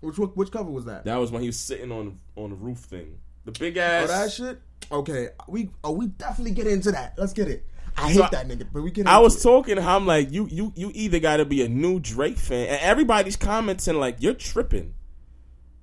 Which 0.00 0.16
which 0.18 0.50
cover 0.52 0.70
was 0.70 0.84
that? 0.84 1.04
That 1.04 1.16
was 1.16 1.30
when 1.32 1.42
he 1.42 1.48
was 1.48 1.58
sitting 1.58 1.90
on 1.90 2.18
on 2.36 2.50
the 2.50 2.56
roof 2.56 2.78
thing. 2.78 3.18
The 3.44 3.52
big 3.52 3.78
Oh, 3.78 3.80
ass. 3.82 4.08
that 4.08 4.30
shit. 4.32 4.60
Okay, 4.92 5.28
we 5.48 5.70
oh 5.82 5.92
we 5.92 6.06
definitely 6.06 6.52
get 6.52 6.66
into 6.66 6.92
that. 6.92 7.14
Let's 7.16 7.32
get 7.32 7.48
it. 7.48 7.66
I 7.96 8.08
hate 8.10 8.16
So, 8.18 8.28
that 8.30 8.46
nigga, 8.46 8.68
but 8.72 8.82
we 8.82 8.92
get. 8.92 9.08
I 9.08 9.18
was 9.18 9.36
it. 9.36 9.42
talking 9.42 9.76
her. 9.76 9.82
I'm 9.82 10.06
like, 10.06 10.30
you, 10.30 10.46
you, 10.52 10.72
you 10.76 10.92
either 10.94 11.18
got 11.18 11.38
to 11.38 11.44
be 11.44 11.64
a 11.64 11.68
new 11.68 11.98
Drake 11.98 12.38
fan, 12.38 12.68
and 12.68 12.80
everybody's 12.80 13.34
commenting 13.34 13.96
like 13.96 14.18
you're 14.20 14.34
tripping, 14.34 14.94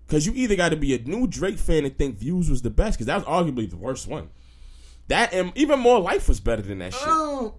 because 0.07 0.25
you 0.25 0.31
either 0.33 0.55
got 0.55 0.69
to 0.69 0.77
be 0.77 0.95
a 0.95 0.99
new 0.99 1.27
Drake 1.27 1.57
fan 1.57 1.83
and 1.83 1.97
think 1.97 2.17
Views 2.17 2.49
was 2.49 2.61
the 2.61 2.69
best, 2.69 2.97
because 2.97 3.07
that 3.07 3.17
was 3.17 3.25
arguably 3.25 3.69
the 3.69 3.75
worst 3.75 4.07
one. 4.07 4.29
That 5.07 5.33
and 5.33 5.51
even 5.55 5.79
More 5.79 5.99
Life 5.99 6.27
was 6.27 6.39
better 6.39 6.61
than 6.61 6.79
that 6.79 6.93
shit. 6.93 7.03
Oh, 7.05 7.55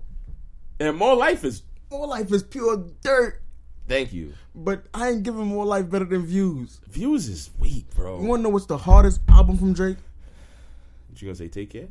And 0.80 0.96
More 0.96 1.14
Life 1.14 1.44
is 1.44 1.62
more 1.90 2.08
life 2.08 2.32
is 2.32 2.42
pure 2.42 2.84
dirt, 3.00 3.40
thank 3.86 4.12
you. 4.12 4.32
but 4.56 4.86
I 4.92 5.10
ain't 5.10 5.22
giving 5.22 5.46
more 5.46 5.64
life 5.64 5.88
better 5.88 6.04
than 6.04 6.26
views. 6.26 6.80
Views 6.88 7.28
is 7.28 7.48
weak, 7.60 7.94
bro. 7.94 8.20
You 8.20 8.26
wanna 8.26 8.42
know 8.42 8.48
what's 8.48 8.66
the 8.66 8.76
hardest 8.76 9.20
album 9.28 9.56
from 9.56 9.72
Drake? 9.72 9.96
What 11.08 11.22
you 11.22 11.28
gonna 11.28 11.36
say? 11.36 11.46
Take 11.46 11.70
care. 11.70 11.86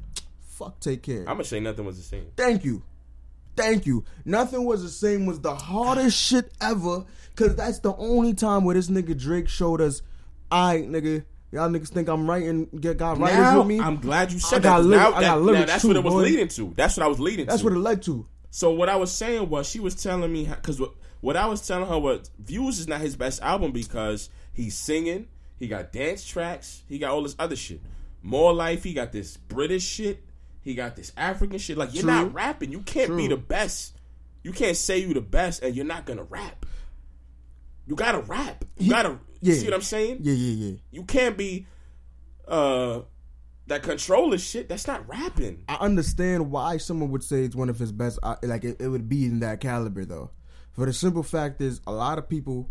Fuck, 0.49 0.81
take 0.81 1.01
care. 1.01 1.21
I'm 1.21 1.35
gonna 1.35 1.45
say 1.45 1.61
nothing 1.61 1.85
was 1.85 1.95
the 1.95 2.03
same. 2.03 2.25
Thank 2.35 2.65
you. 2.65 2.83
Thank 3.55 3.85
you. 3.85 4.03
Nothing 4.25 4.65
was 4.65 4.83
the 4.83 4.89
same 4.89 5.25
was 5.25 5.39
the 5.39 5.55
hardest 5.55 6.21
shit 6.21 6.51
ever. 6.59 7.05
Cause 7.37 7.55
that's 7.55 7.79
the 7.79 7.95
only 7.95 8.33
time 8.33 8.65
where 8.65 8.75
this 8.75 8.89
nigga 8.89 9.17
Drake 9.17 9.47
showed 9.47 9.79
us, 9.79 10.01
I 10.51 10.79
nigga, 10.79 11.23
y'all 11.55 11.69
niggas 11.69 11.89
think 11.89 12.07
I'm 12.07 12.29
writing 12.29 12.67
get 12.79 12.97
got 12.97 13.17
writers 13.17 13.37
Now, 13.39 13.57
with 13.59 13.67
me. 13.67 13.79
I'm 13.79 13.97
glad 13.97 14.31
you 14.31 14.37
I 14.37 14.41
said 14.41 14.61
got 14.63 14.77
that. 14.77 14.83
'cause 14.83 14.85
now, 14.87 15.07
I 15.13 15.21
got 15.21 15.39
that- 15.45 15.51
now 15.53 15.65
that's 15.65 15.81
too, 15.81 15.87
what 15.89 15.97
it 15.97 16.03
was 16.03 16.13
boy. 16.13 16.21
leading 16.21 16.47
to. 16.49 16.73
That's 16.75 16.97
what 16.97 17.03
I 17.03 17.07
was 17.07 17.19
leading 17.19 17.45
that's 17.47 17.59
to. 17.61 17.65
what 17.65 17.73
it 17.73 17.79
led 17.79 18.01
to. 18.03 18.27
So 18.51 18.71
what 18.71 18.87
I 18.89 18.95
was 18.97 19.11
saying 19.11 19.49
was 19.49 19.67
she 19.67 19.79
was 19.79 19.95
telling 19.95 20.31
me 20.31 20.45
because 20.45 20.79
what, 20.79 20.91
what 21.21 21.35
I 21.35 21.47
was 21.47 21.65
telling 21.67 21.87
her 21.89 21.97
was 21.97 22.29
Views 22.39 22.79
is 22.79 22.87
not 22.87 23.01
his 23.01 23.15
best 23.15 23.41
album 23.41 23.71
because 23.71 24.29
he's 24.53 24.77
singing, 24.77 25.27
he 25.57 25.67
got 25.67 25.91
dance 25.91 26.25
tracks, 26.25 26.83
he 26.87 26.99
got 26.99 27.11
all 27.11 27.23
this 27.23 27.35
other 27.39 27.55
shit. 27.55 27.81
More 28.21 28.53
Life, 28.53 28.83
he 28.83 28.93
got 28.93 29.11
this 29.11 29.37
British 29.37 29.83
shit, 29.83 30.23
he 30.61 30.73
got 30.75 30.95
this 30.95 31.11
African 31.17 31.57
shit. 31.59 31.77
Like 31.77 31.93
you're 31.93 32.03
True. 32.03 32.11
not 32.11 32.33
rapping, 32.33 32.71
you 32.71 32.79
can't 32.81 33.15
be 33.17 33.27
the 33.27 33.37
best. 33.37 33.93
You 34.43 34.51
can't 34.51 34.77
say 34.77 34.99
you 34.99 35.13
the 35.13 35.21
best 35.21 35.63
and 35.63 35.75
you're 35.75 35.85
not 35.85 36.05
gonna 36.05 36.23
rap. 36.23 36.65
You 37.87 37.95
gotta 37.95 38.19
rap. 38.19 38.63
You 38.77 38.89
gotta. 38.91 39.19
You 39.45 39.53
yeah. 39.53 39.59
see 39.59 39.65
what 39.65 39.73
I'm 39.75 39.81
saying? 39.81 40.17
Yeah, 40.21 40.33
yeah, 40.33 40.65
yeah. 40.71 40.77
You 40.91 41.03
can't 41.03 41.37
be 41.37 41.67
uh 42.47 43.01
that 43.67 43.81
Controlla 43.83 44.37
shit. 44.37 44.69
That's 44.69 44.87
not 44.87 45.07
rapping. 45.07 45.63
I 45.67 45.75
understand 45.75 46.51
why 46.51 46.77
someone 46.77 47.09
would 47.11 47.23
say 47.23 47.43
it's 47.43 47.55
one 47.55 47.69
of 47.69 47.79
his 47.79 47.91
best. 47.91 48.19
uh, 48.23 48.35
Like 48.43 48.63
it, 48.63 48.77
it 48.79 48.87
would 48.87 49.09
be 49.09 49.25
in 49.25 49.39
that 49.39 49.59
caliber 49.59 50.05
though. 50.05 50.31
For 50.73 50.85
the 50.85 50.93
simple 50.93 51.23
fact 51.23 51.61
is, 51.61 51.79
a 51.87 51.91
lot 51.91 52.17
of 52.17 52.27
people, 52.29 52.69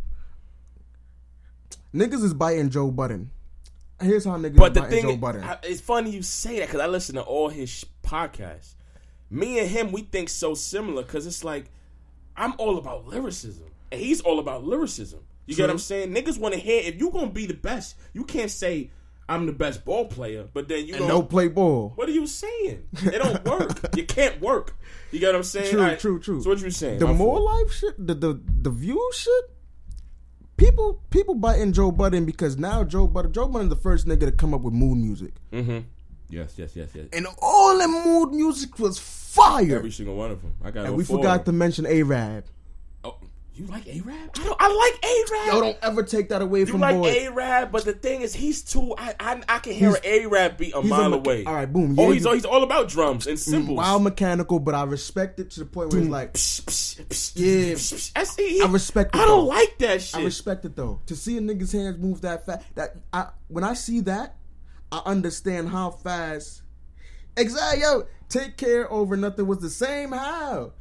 niggas 1.95 2.23
is 2.23 2.35
biting 2.35 2.71
Joe 2.71 2.91
Budden. 2.91 3.31
Here's 4.01 4.25
how 4.25 4.33
niggas 4.37 4.57
But 4.57 4.75
the 4.75 4.81
biting 4.81 5.03
thing, 5.03 5.11
Joe 5.15 5.17
Budden. 5.17 5.45
I- 5.45 5.59
it's 5.63 5.81
funny 5.81 6.11
you 6.11 6.23
say 6.23 6.59
that 6.59 6.67
because 6.69 6.81
I 6.81 6.87
listen 6.87 7.15
to 7.15 7.23
all 7.23 7.49
his 7.49 7.71
sh- 7.71 7.85
podcasts. 8.03 8.75
Me 9.31 9.59
and 9.59 9.69
him, 9.69 9.91
we 9.93 10.03
think 10.03 10.29
so 10.29 10.55
similar 10.55 11.03
because 11.03 11.27
it's 11.27 11.43
like 11.45 11.71
I'm 12.37 12.53
all 12.59 12.79
about 12.79 13.07
lyricism 13.07 13.67
and 13.91 14.01
he's 14.01 14.21
all 14.21 14.39
about 14.39 14.65
lyricism. 14.65 15.21
You 15.47 15.55
get 15.55 15.65
what 15.65 15.71
I'm 15.71 15.79
saying? 15.79 16.15
Niggas 16.15 16.39
want 16.39 16.55
to 16.55 16.61
hear 16.61 16.81
if 16.85 16.99
you 16.99 17.11
gonna 17.11 17.31
be 17.31 17.47
the 17.47 17.55
best, 17.55 17.97
you 18.13 18.25
can't 18.25 18.51
say 18.51 18.91
I'm 19.29 19.47
the 19.47 19.53
best 19.53 19.85
ball 19.85 20.07
player, 20.07 20.49
but 20.53 20.69
then 20.69 20.87
you 20.87 20.95
and 20.95 21.01
don't. 21.01 21.09
no 21.09 21.23
play 21.23 21.49
ball. 21.49 21.93
What 21.97 22.09
are 22.09 22.13
you 22.13 22.27
saying? 22.27 22.87
It 23.05 23.23
don't 23.23 23.45
work. 23.45 23.81
you 23.97 24.05
can't 24.05 24.41
work. 24.41 24.75
You 25.13 25.21
get 25.21 25.29
what 25.29 25.37
I'm 25.37 25.43
saying? 25.43 25.71
True, 25.71 25.81
right, 25.81 25.99
true, 25.99 26.19
true. 26.21 26.43
So 26.43 26.51
what 26.51 26.61
you 26.61 26.71
saying? 26.71 26.99
The 26.99 27.07
My 27.07 27.13
more 27.13 27.39
fault. 27.39 27.45
life 27.63 27.73
shit, 27.73 28.07
the 28.07 28.15
the 28.15 28.41
the 28.63 28.71
view 28.71 29.11
shit. 29.15 29.45
people 30.57 31.03
people 31.11 31.35
biting 31.35 31.73
Joe 31.73 31.91
Budden 31.91 32.25
because 32.25 32.57
now 32.59 32.85
Joe 32.85 33.07
Budden 33.07 33.33
Joe 33.33 33.49
Budden 33.49 33.69
the 33.69 33.77
first 33.77 34.07
nigga 34.07 34.21
to 34.21 34.33
come 34.33 34.55
up 34.55 34.61
with 34.63 34.75
mood 34.75 34.99
music, 34.99 35.35
Mm-hmm. 35.53 35.79
Yes, 36.31 36.55
yes, 36.57 36.75
yes, 36.75 36.89
yes. 36.95 37.07
and 37.13 37.27
all 37.41 37.79
the 37.79 37.87
mood 37.87 38.33
music 38.33 38.79
was 38.79 38.99
fire. 38.99 39.77
Every 39.77 39.91
single 39.91 40.17
one 40.17 40.31
of 40.31 40.43
them. 40.43 40.55
I 40.65 40.71
got. 40.71 40.87
and 40.87 40.97
we 40.97 41.05
forgot 41.05 41.45
to 41.45 41.53
mention 41.53 41.87
Arab. 41.87 42.45
Oh, 43.57 43.61
you 43.61 43.67
like 43.67 43.85
Araab? 43.85 44.39
I 44.41 44.45
don't. 44.45 44.57
I 44.61 44.69
like 44.75 45.01
Araab. 45.03 45.47
Yo, 45.55 45.61
don't 45.61 45.79
ever 45.83 46.03
take 46.03 46.31
that 46.31 46.43
away 46.43 46.65
from 46.65 46.81
me. 46.81 46.87
You 46.89 46.93
from 46.93 47.03
like 47.03 47.31
boy. 47.31 47.41
Araab, 47.41 47.71
but 47.71 47.85
the 47.85 47.93
thing 47.93 48.23
is, 48.23 48.35
he's 48.35 48.63
too. 48.63 48.95
I 48.99 49.15
I, 49.21 49.43
I 49.49 49.59
can 49.61 49.75
hear 49.75 49.91
He's- 49.91 50.25
an 50.25 50.31
Araab 50.31 50.59
beat 50.59 50.75
a 50.75 50.81
he's 50.83 50.91
a 50.91 50.95
mile 50.95 51.15
away. 51.15 51.45
all 51.45 51.55
right, 51.55 51.73
boom, 51.73 51.95
Oh, 51.99 52.09
yeah, 52.09 52.15
he's 52.15 52.25
you- 52.25 52.33
he's 52.33 52.45
all 52.45 52.65
about 52.65 52.89
drums 52.89 53.27
and 53.29 53.37
mm, 53.37 53.41
cymbals. 53.41 53.77
Wild 53.77 54.03
mechanical, 54.03 54.59
but 54.59 54.75
I 54.75 54.83
respect 54.85 55.39
it 55.39 55.51
to 55.53 55.61
the 55.61 55.67
point 55.67 55.93
where 55.93 56.01
it's 56.03 56.11
like 56.11 56.33
Psh, 56.35 56.63
psh, 56.65 57.05
psh, 57.07 57.33
Yeah. 57.37 57.75
psh, 57.75 57.95
psh. 57.95 58.13
I, 58.17 58.25
see, 58.25 58.61
I 58.61 58.67
respect 58.67 59.15
it, 59.15 59.19
I 59.21 59.25
don't 59.25 59.45
though. 59.45 59.51
like 59.51 59.79
that 59.79 60.03
shit. 60.03 60.21
I 60.21 60.25
respect 60.25 60.65
it 60.65 60.75
though. 60.75 61.01
To 61.07 61.15
see 61.15 61.37
a 61.39 61.41
nigga's 61.41 61.71
hands 61.73 61.99
move 61.99 62.23
that 62.23 62.45
fast, 62.47 62.65
that 62.75 62.97
I 63.13 63.29
when 63.49 63.63
I 63.63 63.75
see 63.75 64.01
that, 64.01 64.37
I 64.91 65.01
understand 65.07 65.69
how 65.69 65.91
fast. 65.91 66.63
Exactly, 67.37 67.83
yo. 67.83 68.05
Take 68.29 68.57
care 68.57 68.91
over 68.93 69.17
nothing 69.17 69.47
was 69.47 69.59
the 69.59 69.71
same. 69.71 70.11
How? 70.13 70.73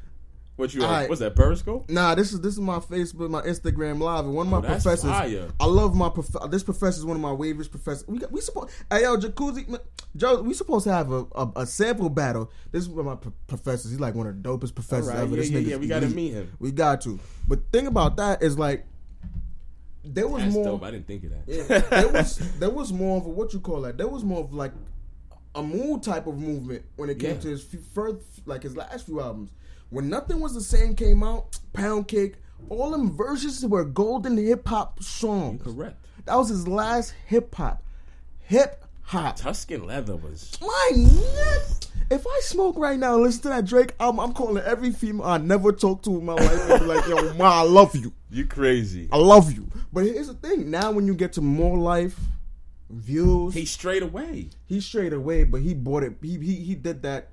What 0.56 0.74
you? 0.74 0.82
Uh, 0.84 0.86
Alright. 0.86 1.10
What's 1.10 1.20
that? 1.22 1.36
Periscope? 1.36 1.90
Nah, 1.90 2.14
this 2.16 2.32
is 2.32 2.42
this 2.42 2.54
is 2.54 2.60
my 2.60 2.78
Facebook, 2.80 3.30
my 3.30 3.42
Instagram 3.42 4.00
live, 4.00 4.26
and 4.26 4.34
one 4.36 4.48
of 4.48 4.52
my 4.52 4.58
Oh, 4.60 4.62
that's 4.62 4.84
professors. 4.84 5.10
fire. 5.10 5.48
I 5.60 5.66
love 5.66 5.96
my 5.96 6.10
prof- 6.10 6.50
this 6.52 6.64
professor 6.64 7.00
is 7.00 7.06
one 7.06 7.16
of 7.16 7.22
my 7.22 7.32
waivers 7.32 7.70
professors. 7.70 8.08
We 8.08 8.20
got, 8.20 8.32
we 8.32 8.40
supposed 8.42 8.70
hey 8.92 9.02
yo 9.02 9.18
jacuzzi 9.18 9.80
Joe. 10.16 10.42
We 10.44 10.54
supposed 10.54 10.84
to 10.84 10.92
have 10.94 11.12
a, 11.12 11.26
a, 11.34 11.52
a 11.58 11.66
sample 11.66 12.10
battle. 12.10 12.52
This 12.72 12.84
is 12.84 12.90
one 12.90 13.00
of 13.00 13.06
my 13.06 13.16
pro- 13.16 13.34
professors. 13.48 13.90
He's 13.92 14.00
like 14.00 14.14
one 14.16 14.28
of 14.28 14.42
the 14.42 14.48
dopest 14.48 14.76
professors 14.76 15.08
Alright, 15.10 15.24
ever. 15.24 15.32
yeah, 15.32 15.42
this 15.42 15.50
yeah, 15.50 15.60
nigga's 15.60 15.68
yeah, 15.70 15.78
we 15.78 15.88
gotta 15.88 16.08
meet 16.08 16.34
him. 16.34 16.52
We 16.60 16.72
got 16.72 17.02
to. 17.02 17.20
But 17.48 17.72
thing 17.72 17.88
about 17.88 18.18
that 18.18 18.44
is 18.44 18.58
like 18.60 18.86
there 20.06 20.28
was 20.28 20.44
That's 20.44 20.54
more. 20.54 20.66
dope. 20.66 20.84
I 20.84 20.92
didn't 20.92 21.08
think 21.08 21.24
of 21.24 21.30
that. 21.32 21.44
Yeah, 21.48 21.80
there 22.02 22.10
was 22.10 22.38
there 22.60 22.70
was 22.70 22.92
more 22.94 23.18
of 23.18 23.26
a 23.26 23.30
what 23.30 23.54
you 23.54 23.60
call 23.60 23.82
that. 23.82 23.98
There 23.98 24.08
was 24.08 24.24
more 24.24 24.42
of 24.42 24.54
like 24.54 24.74
a 25.56 25.64
mood 25.64 26.04
type 26.04 26.28
of 26.28 26.38
movement 26.38 26.84
when 26.96 27.10
it 27.10 27.20
came 27.20 27.36
Yeah. 27.36 27.42
to 27.42 27.48
his 27.50 27.64
few, 27.64 27.80
first 27.94 28.18
like 28.46 28.64
his 28.64 28.76
last 28.76 29.06
few 29.06 29.22
albums. 29.22 29.52
When 29.94 30.10
nothing 30.10 30.40
was 30.40 30.56
the 30.56 30.62
same 30.62 30.96
came 30.96 31.22
out, 31.24 31.60
Pound 31.72 32.08
Cake, 32.08 32.38
all 32.68 32.90
them 32.90 33.16
verses 33.16 33.64
were 33.64 33.86
golden 33.86 34.38
hip 34.38 34.68
hop 34.68 35.04
songs. 35.04 35.62
Correct. 35.62 36.04
That 36.26 36.36
was 36.36 36.50
his 36.50 36.68
last 36.68 37.14
hip 37.28 37.54
hop. 37.54 37.84
Hip 38.40 38.84
hop. 39.04 39.36
Tuscan 39.36 39.86
leather 39.86 40.16
was. 40.16 40.58
My 40.60 40.90
neck. 40.96 41.62
If 42.10 42.26
I 42.26 42.40
smoke 42.42 42.76
right 42.78 42.98
now 42.98 43.14
and 43.16 43.24
listen 43.24 43.44
to 43.44 43.50
that 43.50 43.66
Drake 43.66 43.94
album, 44.00 44.20
I'm 44.20 44.34
calling 44.34 44.64
every 44.64 44.90
female 44.92 45.26
I 45.26 45.38
never 45.38 45.72
talked 45.72 46.06
to 46.06 46.18
in 46.18 46.26
my 46.26 46.34
life 46.34 46.70
and 46.72 46.80
be 46.82 46.86
like, 46.88 47.08
yo, 47.08 47.34
ma, 47.38 47.62
I 47.62 47.62
love 47.62 47.96
you. 47.96 48.14
You 48.32 48.46
crazy? 48.48 49.10
I 49.12 49.18
love 49.18 49.52
you. 49.52 49.68
But 49.92 50.06
here's 50.06 50.26
the 50.28 50.34
thing. 50.34 50.72
Now 50.72 50.92
when 50.92 51.06
you 51.06 51.14
get 51.14 51.34
to 51.34 51.42
more 51.42 51.78
life, 51.78 52.20
views, 52.90 53.54
He 53.54 53.66
straight 53.66 54.02
away. 54.02 54.50
he 54.66 54.82
straight 54.82 55.14
away, 55.14 55.44
but 55.44 55.62
he 55.62 55.76
bought 55.76 56.02
it. 56.04 56.14
He 56.22 56.38
he 56.40 56.56
he 56.56 56.74
did 56.76 57.04
that. 57.04 57.30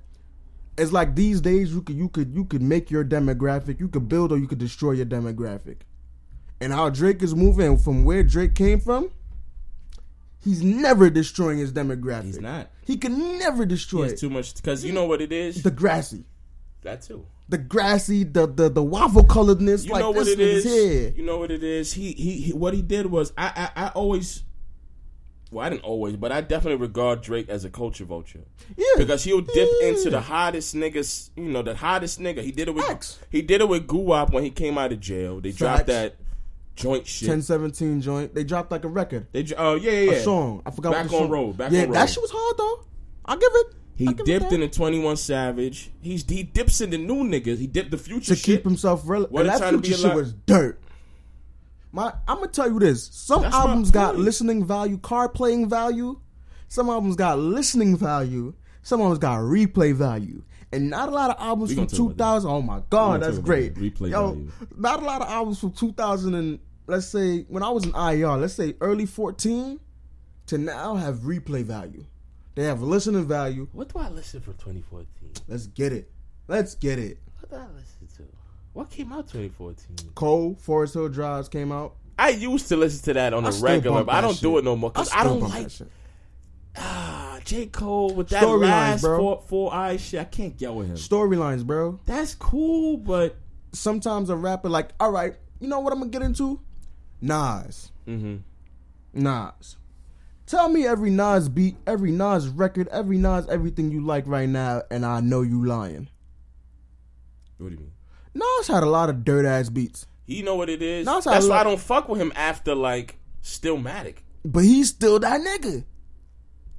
It's 0.77 0.91
like 0.91 1.15
these 1.15 1.41
days 1.41 1.73
you 1.73 1.81
could 1.81 1.95
you 1.95 2.09
could 2.09 2.33
you 2.33 2.45
could 2.45 2.61
make 2.61 2.89
your 2.89 3.03
demographic, 3.03 3.79
you 3.79 3.87
could 3.87 4.07
build 4.07 4.31
or 4.31 4.37
you 4.37 4.47
could 4.47 4.57
destroy 4.57 4.91
your 4.91 5.05
demographic. 5.05 5.77
And 6.59 6.71
how 6.71 6.89
Drake 6.89 7.21
is 7.23 7.35
moving 7.35 7.77
from 7.77 8.05
where 8.05 8.23
Drake 8.23 8.55
came 8.55 8.79
from, 8.79 9.11
he's 10.43 10.61
never 10.63 11.09
destroying 11.09 11.57
his 11.57 11.73
demographic. 11.73 12.23
He's 12.25 12.39
not. 12.39 12.69
He 12.85 12.97
can 12.97 13.39
never 13.39 13.65
destroy 13.65 14.05
it. 14.07 14.17
too 14.17 14.29
much 14.29 14.55
because 14.55 14.85
you 14.85 14.93
know 14.93 15.05
what 15.05 15.21
it 15.21 15.31
is. 15.31 15.63
the 15.63 15.71
grassy, 15.71 16.23
that 16.83 17.01
too. 17.01 17.25
the 17.49 17.57
grassy, 17.57 18.23
the 18.23 18.47
the 18.47 18.69
the 18.69 18.83
waffle 18.83 19.23
coloredness. 19.23 19.85
You 19.85 19.91
like 19.91 20.01
know 20.01 20.11
what 20.11 20.27
it 20.27 20.39
is. 20.39 20.63
here. 20.63 21.13
You 21.15 21.23
know 21.23 21.37
what 21.37 21.51
it 21.51 21.63
is. 21.63 21.93
He, 21.93 22.13
he 22.13 22.31
he 22.41 22.53
what 22.53 22.73
he 22.73 22.81
did 22.81 23.07
was 23.07 23.33
I 23.37 23.69
I, 23.75 23.85
I 23.85 23.87
always. 23.89 24.43
Well, 25.51 25.65
I 25.65 25.69
didn't 25.69 25.83
always, 25.83 26.15
but 26.15 26.31
I 26.31 26.39
definitely 26.41 26.77
regard 26.81 27.21
Drake 27.21 27.49
as 27.49 27.65
a 27.65 27.69
culture 27.69 28.05
vulture. 28.05 28.39
Yeah. 28.77 28.85
because 28.97 29.25
he'll 29.25 29.41
dip 29.41 29.69
Yeah. 29.81 29.89
into 29.89 30.09
the 30.09 30.21
hottest 30.21 30.73
niggas. 30.75 31.29
You 31.35 31.43
know, 31.43 31.61
the 31.61 31.75
hottest 31.75 32.19
nigga. 32.21 32.41
He 32.41 32.51
did 32.53 32.69
it 32.69 32.71
with 32.75 32.85
Facts. 32.85 33.19
he 33.29 33.41
did 33.41 33.59
it 33.61 33.67
with 33.67 33.85
Guwap 33.85 34.31
when 34.31 34.43
he 34.45 34.49
came 34.49 34.77
out 34.77 34.93
of 34.93 35.01
jail. 35.01 35.41
They 35.41 35.51
dropped 35.51 35.87
that 35.87 36.15
joint 36.75 37.05
shit. 37.05 37.27
1017 37.27 38.01
joint. 38.01 38.33
They 38.33 38.45
dropped 38.45 38.71
like 38.71 38.85
a 38.85 38.87
record. 38.87 39.27
They 39.33 39.45
oh 39.57 39.75
yeah 39.75 39.91
yeah, 39.91 40.11
yeah. 40.11 40.17
A 40.17 40.23
song. 40.23 40.61
I 40.65 40.71
forgot 40.71 40.93
Back 40.93 41.05
what 41.11 41.15
on 41.15 41.21
song. 41.23 41.29
road. 41.29 41.57
Back 41.57 41.71
yeah, 41.73 41.81
on 41.81 41.87
road. 41.87 41.95
that 41.95 42.09
shit 42.09 42.21
was 42.21 42.31
hard 42.33 42.57
though. 42.57 42.85
I'll 43.25 43.37
give 43.37 43.51
it. 43.53 43.67
He 43.97 44.05
give 44.05 44.25
dipped 44.25 44.49
that. 44.49 44.53
in 44.55 44.61
the 44.61 44.67
Twenty 44.69 44.99
One 44.99 45.17
Savage. 45.17 45.91
He's 46.01 46.23
he 46.27 46.43
dips 46.43 46.79
in 46.79 46.91
the 46.91 46.97
new 46.97 47.23
niggas. 47.25 47.57
He 47.59 47.67
dipped 47.67 47.91
the 47.91 47.97
future 47.97 48.27
shit. 48.27 48.37
to 48.37 48.43
shit. 48.43 48.55
keep 48.59 48.63
himself 48.63 49.01
relevant. 49.05 49.33
What 49.33 49.45
that 49.47 49.59
time 49.59 49.73
to 49.73 49.79
be 49.79 49.89
future 49.89 50.07
shit 50.07 50.15
was 50.15 50.31
dirt. 50.33 50.79
My, 51.91 52.13
I'm 52.27 52.37
gonna 52.37 52.47
tell 52.47 52.71
you 52.71 52.79
this. 52.79 53.07
Some 53.11 53.41
That's 53.41 53.53
albums 53.55 53.91
got 53.91 54.17
listening 54.17 54.65
value, 54.65 54.97
car 54.97 55.27
playing 55.27 55.69
value. 55.69 56.19
Some 56.67 56.89
albums 56.89 57.15
got 57.15 57.37
listening 57.37 57.97
value. 57.97 58.53
Some 58.81 59.01
albums 59.01 59.19
got 59.19 59.39
replay 59.39 59.93
value. 59.93 60.43
And 60.71 60.89
not 60.89 61.09
a 61.09 61.11
lot 61.11 61.29
of 61.31 61.35
albums 61.39 61.69
We 61.69 61.75
from 61.75 61.85
gonna 61.87 61.97
talk 61.97 61.99
about 62.13 62.17
2000. 62.17 62.49
Oh 62.49 62.61
my 62.61 62.81
god, 62.89 63.21
that's 63.21 63.39
great. 63.39 63.75
replay 63.75 64.11
Yo, 64.11 64.27
value. 64.33 64.51
not 64.77 65.01
a 65.01 65.05
lot 65.05 65.21
of 65.21 65.27
albums 65.27 65.59
from 65.59 65.73
2000 65.73 66.33
and 66.33 66.59
let's 66.87 67.07
say 67.07 67.41
when 67.49 67.61
I 67.61 67.69
was 67.69 67.85
in 67.85 67.93
IR, 67.93 68.37
let's 68.37 68.53
say 68.53 68.75
early 68.79 69.05
14 69.05 69.79
to 70.47 70.57
now 70.57 70.95
have 70.95 71.19
replay 71.19 71.63
value. 71.63 72.05
They 72.55 72.63
have 72.63 72.81
listening 72.81 73.25
value. 73.25 73.67
What 73.73 73.91
do 73.93 73.99
I 73.99 74.09
listen 74.09 74.39
for 74.41 74.51
2014? 74.53 75.07
Let's 75.47 75.67
get 75.67 75.91
it. 75.93 76.11
Let's 76.47 76.75
get 76.75 76.99
it. 76.99 77.17
What 77.39 77.49
did 77.49 77.59
I 77.59 77.67
listen? 77.67 77.90
What 78.73 78.89
came 78.89 79.11
out 79.11 79.27
2014? 79.27 80.11
Cole, 80.15 80.55
Forest 80.59 80.93
Hills 80.93 81.13
Drive 81.13 81.49
came 81.49 81.71
out. 81.71 81.95
I 82.17 82.29
used 82.29 82.67
to 82.69 82.77
listen 82.77 83.03
to 83.05 83.13
that 83.13 83.33
on 83.33 83.45
I 83.45 83.49
a 83.49 83.51
regular, 83.53 84.03
but 84.03 84.15
I 84.15 84.21
don't 84.21 84.39
do 84.39 84.57
it 84.57 84.63
no 84.63 84.75
more 84.75 84.91
because 84.91 85.09
I, 85.11 85.21
still 85.21 85.39
don't 85.39 85.49
like 85.49 85.67
ah 86.77 87.39
J 87.43 87.65
Cole 87.65 88.13
with 88.13 88.29
that 88.29 88.43
Storylines, 88.43 88.61
last 88.61 89.01
bro. 89.01 89.17
four 89.17 89.43
four 89.47 89.73
eye 89.73 89.97
shit. 89.97 90.21
I 90.21 90.25
can't 90.25 90.57
get 90.57 90.73
with 90.73 90.87
him. 90.87 90.95
storylines, 90.95 91.65
bro. 91.65 91.99
That's 92.05 92.35
cool, 92.35 92.97
but 92.97 93.35
Sometimes 93.73 94.29
a 94.29 94.35
rapper 94.35 94.69
like, 94.69 94.89
all 94.99 95.11
right, 95.11 95.35
you 95.59 95.67
know 95.67 95.79
what 95.79 95.93
I'm 95.93 95.99
gonna 95.99 96.11
get 96.11 96.21
into? 96.21 96.59
Nas, 97.21 97.91
mm-hmm. 98.05 98.37
Nas. 99.13 99.77
Tell 100.45 100.67
me 100.67 100.85
every 100.85 101.09
Nas 101.09 101.47
beat, 101.47 101.77
every 101.87 102.11
Nas 102.11 102.49
record, 102.49 102.89
every 102.89 103.17
Nas 103.17 103.47
everything 103.47 103.91
you 103.91 104.01
like 104.01 104.27
right 104.27 104.49
now, 104.49 104.81
and 104.91 105.05
I 105.05 105.21
know 105.21 105.41
you 105.41 105.65
lying. 105.65 106.09
what 107.57 107.69
do 107.69 107.75
you 107.75 107.79
mean? 107.79 107.91
Nas 108.33 108.67
had 108.67 108.83
a 108.83 108.87
lot 108.89 109.09
of 109.09 109.23
dirt 109.23 109.45
ass 109.45 109.69
beats, 109.69 110.07
You 110.25 110.43
know 110.43 110.55
what 110.55 110.69
it 110.69 110.81
is? 110.81 111.07
It's 111.07 111.25
That's 111.25 111.47
why 111.47 111.59
I 111.59 111.63
don't 111.63 111.79
fuck 111.79 112.07
with 112.09 112.19
him 112.21 112.31
after 112.35 112.75
like 112.75 113.17
Stillmatic 113.43 114.17
but 114.43 114.63
he's 114.63 114.89
still 114.89 115.19
that 115.19 115.41
nigga. 115.41 115.83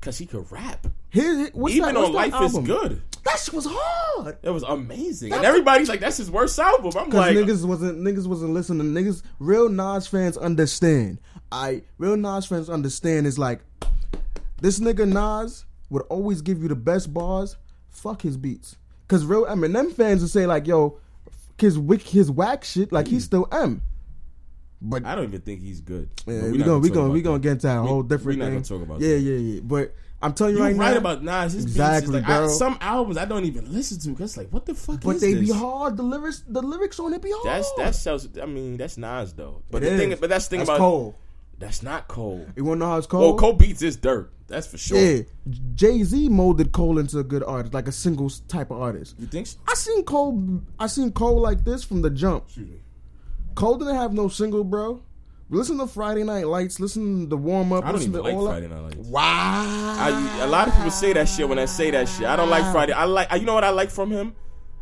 because 0.00 0.18
he 0.18 0.26
could 0.26 0.50
rap. 0.50 0.86
His, 1.10 1.50
what's 1.52 1.74
Even 1.74 1.94
that, 1.94 2.00
what's 2.00 2.08
on 2.08 2.14
Life 2.14 2.32
album? 2.34 2.62
is 2.62 2.66
Good. 2.68 3.02
That 3.24 3.38
shit 3.38 3.54
was 3.54 3.66
hard. 3.70 4.36
It 4.42 4.50
was 4.50 4.64
amazing, 4.64 5.30
That's 5.30 5.38
and 5.38 5.46
everybody's 5.46 5.88
like, 5.88 6.00
"That's 6.00 6.16
his 6.16 6.28
worst 6.28 6.58
album." 6.58 6.90
I'm 6.98 7.10
like, 7.10 7.36
niggas 7.36 7.64
wasn't 7.64 8.00
niggas 8.00 8.26
wasn't 8.26 8.52
listening. 8.52 8.88
Niggas, 8.88 9.22
real 9.38 9.68
Nas 9.68 10.08
fans 10.08 10.36
understand. 10.36 11.20
I 11.52 11.82
real 11.98 12.16
Nas 12.16 12.46
fans 12.46 12.68
understand 12.68 13.28
is 13.28 13.38
like 13.38 13.60
this 14.60 14.80
nigga 14.80 15.06
Nas 15.06 15.64
would 15.88 16.02
always 16.08 16.42
give 16.42 16.62
you 16.62 16.68
the 16.68 16.74
best 16.74 17.14
bars. 17.14 17.56
Fuck 17.90 18.22
his 18.22 18.36
beats. 18.36 18.76
Cause 19.06 19.24
real 19.24 19.44
Eminem 19.44 19.92
fans 19.92 20.22
would 20.22 20.30
say 20.30 20.46
like, 20.46 20.66
yo, 20.66 20.98
his 21.62 21.78
wick 21.78 22.02
his 22.02 22.30
whack 22.30 22.64
shit 22.64 22.92
like 22.92 23.06
he's 23.06 23.22
mm. 23.22 23.26
still 23.26 23.48
M. 23.50 23.82
But 24.82 25.06
I 25.06 25.14
don't 25.14 25.24
even 25.24 25.40
think 25.40 25.60
he's 25.60 25.80
good. 25.80 26.10
yeah, 26.26 26.50
we 26.50 26.58
gonna 26.58 26.80
we 26.80 26.90
gonna 26.90 27.10
we 27.10 27.22
gonna 27.22 27.38
get 27.38 27.52
into 27.52 27.70
a 27.70 27.80
whole 27.82 28.02
different 28.02 28.38
we 28.38 28.44
not 28.44 28.44
thing. 28.46 28.54
gonna 28.54 28.64
talk 28.64 28.82
about 28.82 29.00
yeah, 29.00 29.14
that. 29.14 29.20
yeah, 29.20 29.36
yeah. 29.36 29.60
But 29.62 29.94
I'm 30.20 30.34
telling 30.34 30.54
you 30.54 30.58
You're 30.58 30.72
right, 30.72 30.76
right 30.76 30.92
now, 30.92 30.98
about 30.98 31.22
Nas. 31.22 31.52
His 31.52 31.64
Exactly, 31.64 32.18
is 32.18 32.22
like, 32.24 32.28
I, 32.28 32.46
some 32.48 32.78
albums 32.80 33.16
I 33.16 33.24
don't 33.24 33.44
even 33.44 33.72
listen 33.72 34.00
to 34.00 34.08
because 34.10 34.36
like, 34.36 34.48
what 34.50 34.66
the 34.66 34.74
fuck 34.74 34.96
is 34.96 35.00
this? 35.00 35.04
but 35.04 35.14
is 35.16 35.20
they 35.22 35.34
this? 35.34 35.50
be 35.50 35.56
hard. 35.56 35.96
The 35.96 36.02
lyrics, 36.02 36.42
the 36.48 36.62
lyrics 36.62 36.98
on 36.98 37.14
it 37.14 37.22
be 37.22 37.30
hard. 37.32 37.46
That's 37.46 37.72
that 37.74 37.94
sounds. 37.94 38.28
I 38.40 38.46
mean, 38.46 38.76
that's 38.76 38.98
Nas 38.98 39.32
though. 39.32 39.62
But 39.70 39.84
It 39.84 39.90
the 39.90 39.98
thing, 39.98 40.16
but 40.20 40.28
that's 40.28 40.46
the 40.46 40.50
thing 40.50 40.58
That's 40.60 40.70
about 40.70 40.78
Cole. 40.78 41.16
That's 41.62 41.80
not 41.80 42.08
Cole. 42.08 42.44
You 42.56 42.64
wanna 42.64 42.80
know 42.80 42.86
how 42.88 42.98
it's 42.98 43.06
Cole? 43.06 43.20
Well, 43.20 43.36
Cole 43.36 43.52
beats 43.52 43.82
is 43.82 43.94
dirt. 43.96 44.32
That's 44.48 44.66
for 44.66 44.78
sure. 44.78 44.98
Yeah, 44.98 45.22
Jay 45.76 46.02
Z 46.02 46.28
molded 46.28 46.72
Cole 46.72 46.98
into 46.98 47.20
a 47.20 47.24
good 47.24 47.44
artist, 47.44 47.72
like 47.72 47.86
a 47.86 47.92
single 47.92 48.28
type 48.48 48.72
of 48.72 48.82
artist. 48.82 49.14
You 49.20 49.28
think? 49.28 49.46
So? 49.46 49.58
I 49.68 49.74
seen 49.74 50.02
Cole. 50.04 50.60
I 50.80 50.88
seen 50.88 51.12
Cole 51.12 51.40
like 51.40 51.64
this 51.64 51.84
from 51.84 52.02
the 52.02 52.10
jump. 52.10 52.46
Excuse 52.46 52.68
me. 52.68 52.80
Cole 53.54 53.78
didn't 53.78 53.94
have 53.94 54.12
no 54.12 54.26
single, 54.26 54.64
bro. 54.64 55.02
Listen 55.50 55.78
to 55.78 55.86
Friday 55.86 56.24
Night 56.24 56.48
Lights. 56.48 56.80
Listen 56.80 57.30
to 57.30 57.36
warm 57.36 57.72
up. 57.72 57.84
I 57.84 57.92
don't 57.92 58.00
even 58.00 58.14
to 58.14 58.22
like 58.22 58.34
all 58.34 58.48
Friday. 58.48 58.66
Night 58.66 58.80
Lights. 58.80 59.08
Wow. 59.08 59.22
I, 59.22 60.40
a 60.42 60.48
lot 60.48 60.66
of 60.66 60.74
people 60.74 60.90
say 60.90 61.12
that 61.12 61.28
shit 61.28 61.48
when 61.48 61.60
I 61.60 61.66
say 61.66 61.92
that 61.92 62.08
shit. 62.08 62.26
I 62.26 62.34
don't 62.34 62.50
like 62.50 62.72
Friday. 62.72 62.92
I 62.92 63.04
like. 63.04 63.30
You 63.32 63.46
know 63.46 63.54
what 63.54 63.62
I 63.62 63.70
like 63.70 63.90
from 63.90 64.10
him? 64.10 64.34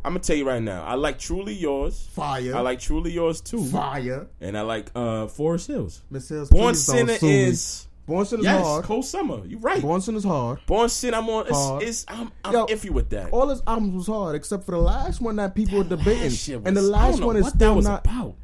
I'm 0.05 0.13
gonna 0.13 0.21
tell 0.21 0.37
you 0.37 0.47
right 0.47 0.63
now. 0.63 0.83
I 0.85 0.95
like 0.95 1.19
Truly 1.19 1.53
Yours. 1.55 2.09
Fire. 2.13 2.55
I 2.57 2.61
like 2.61 2.81
Truly 2.81 3.13
Yours 3.13 3.41
too. 3.41 3.65
Fire. 3.65 4.27
And 4.41 4.57
I 4.57 4.63
like 4.63 4.91
uh 4.95 5.27
Forest 5.27 5.67
Hills. 5.67 6.03
Miss 6.11 6.29
Hills, 6.29 6.49
Born 6.51 6.73
please 6.75 6.87
don't 6.87 6.97
Sinner 6.97 7.19
sue 7.19 7.27
me. 7.27 7.43
is 7.45 7.87
Born 8.07 8.25
Sinner 8.27 8.41
is 8.41 8.45
yes. 8.47 8.65
hard. 8.65 8.85
Cold 8.87 9.05
Summer. 9.05 9.45
You 9.47 9.59
right. 9.59 9.81
Born, 9.81 10.01
Sinner 10.01 10.19
is 10.19 10.25
hard. 10.25 10.59
Born 10.67 10.89
Sin. 10.89 11.15
I'm 11.15 11.29
on. 11.29 11.47
Hard. 11.47 11.83
It's, 11.83 12.03
it's 12.03 12.07
I'm, 12.09 12.33
I'm 12.45 12.53
Yo, 12.53 12.67
iffy 12.67 12.91
with 12.91 13.11
that. 13.11 13.31
All 13.31 13.49
his 13.49 13.63
albums 13.67 13.95
was 13.95 14.07
hard 14.07 14.35
except 14.37 14.65
for 14.65 14.73
the 14.73 14.79
last 14.79 15.21
one 15.21 15.37
that 15.37 15.55
people 15.55 15.79
were 15.79 15.85
debating, 15.85 16.31
shit 16.31 16.57
and 16.65 16.77
the 16.77 16.81
was- 16.81 16.91
last 16.91 17.23
one 17.23 17.37
is 17.37 17.45
what 17.45 17.59
that 17.59 17.71
was 17.75 17.85
not. 17.87 18.05
about. 18.05 18.35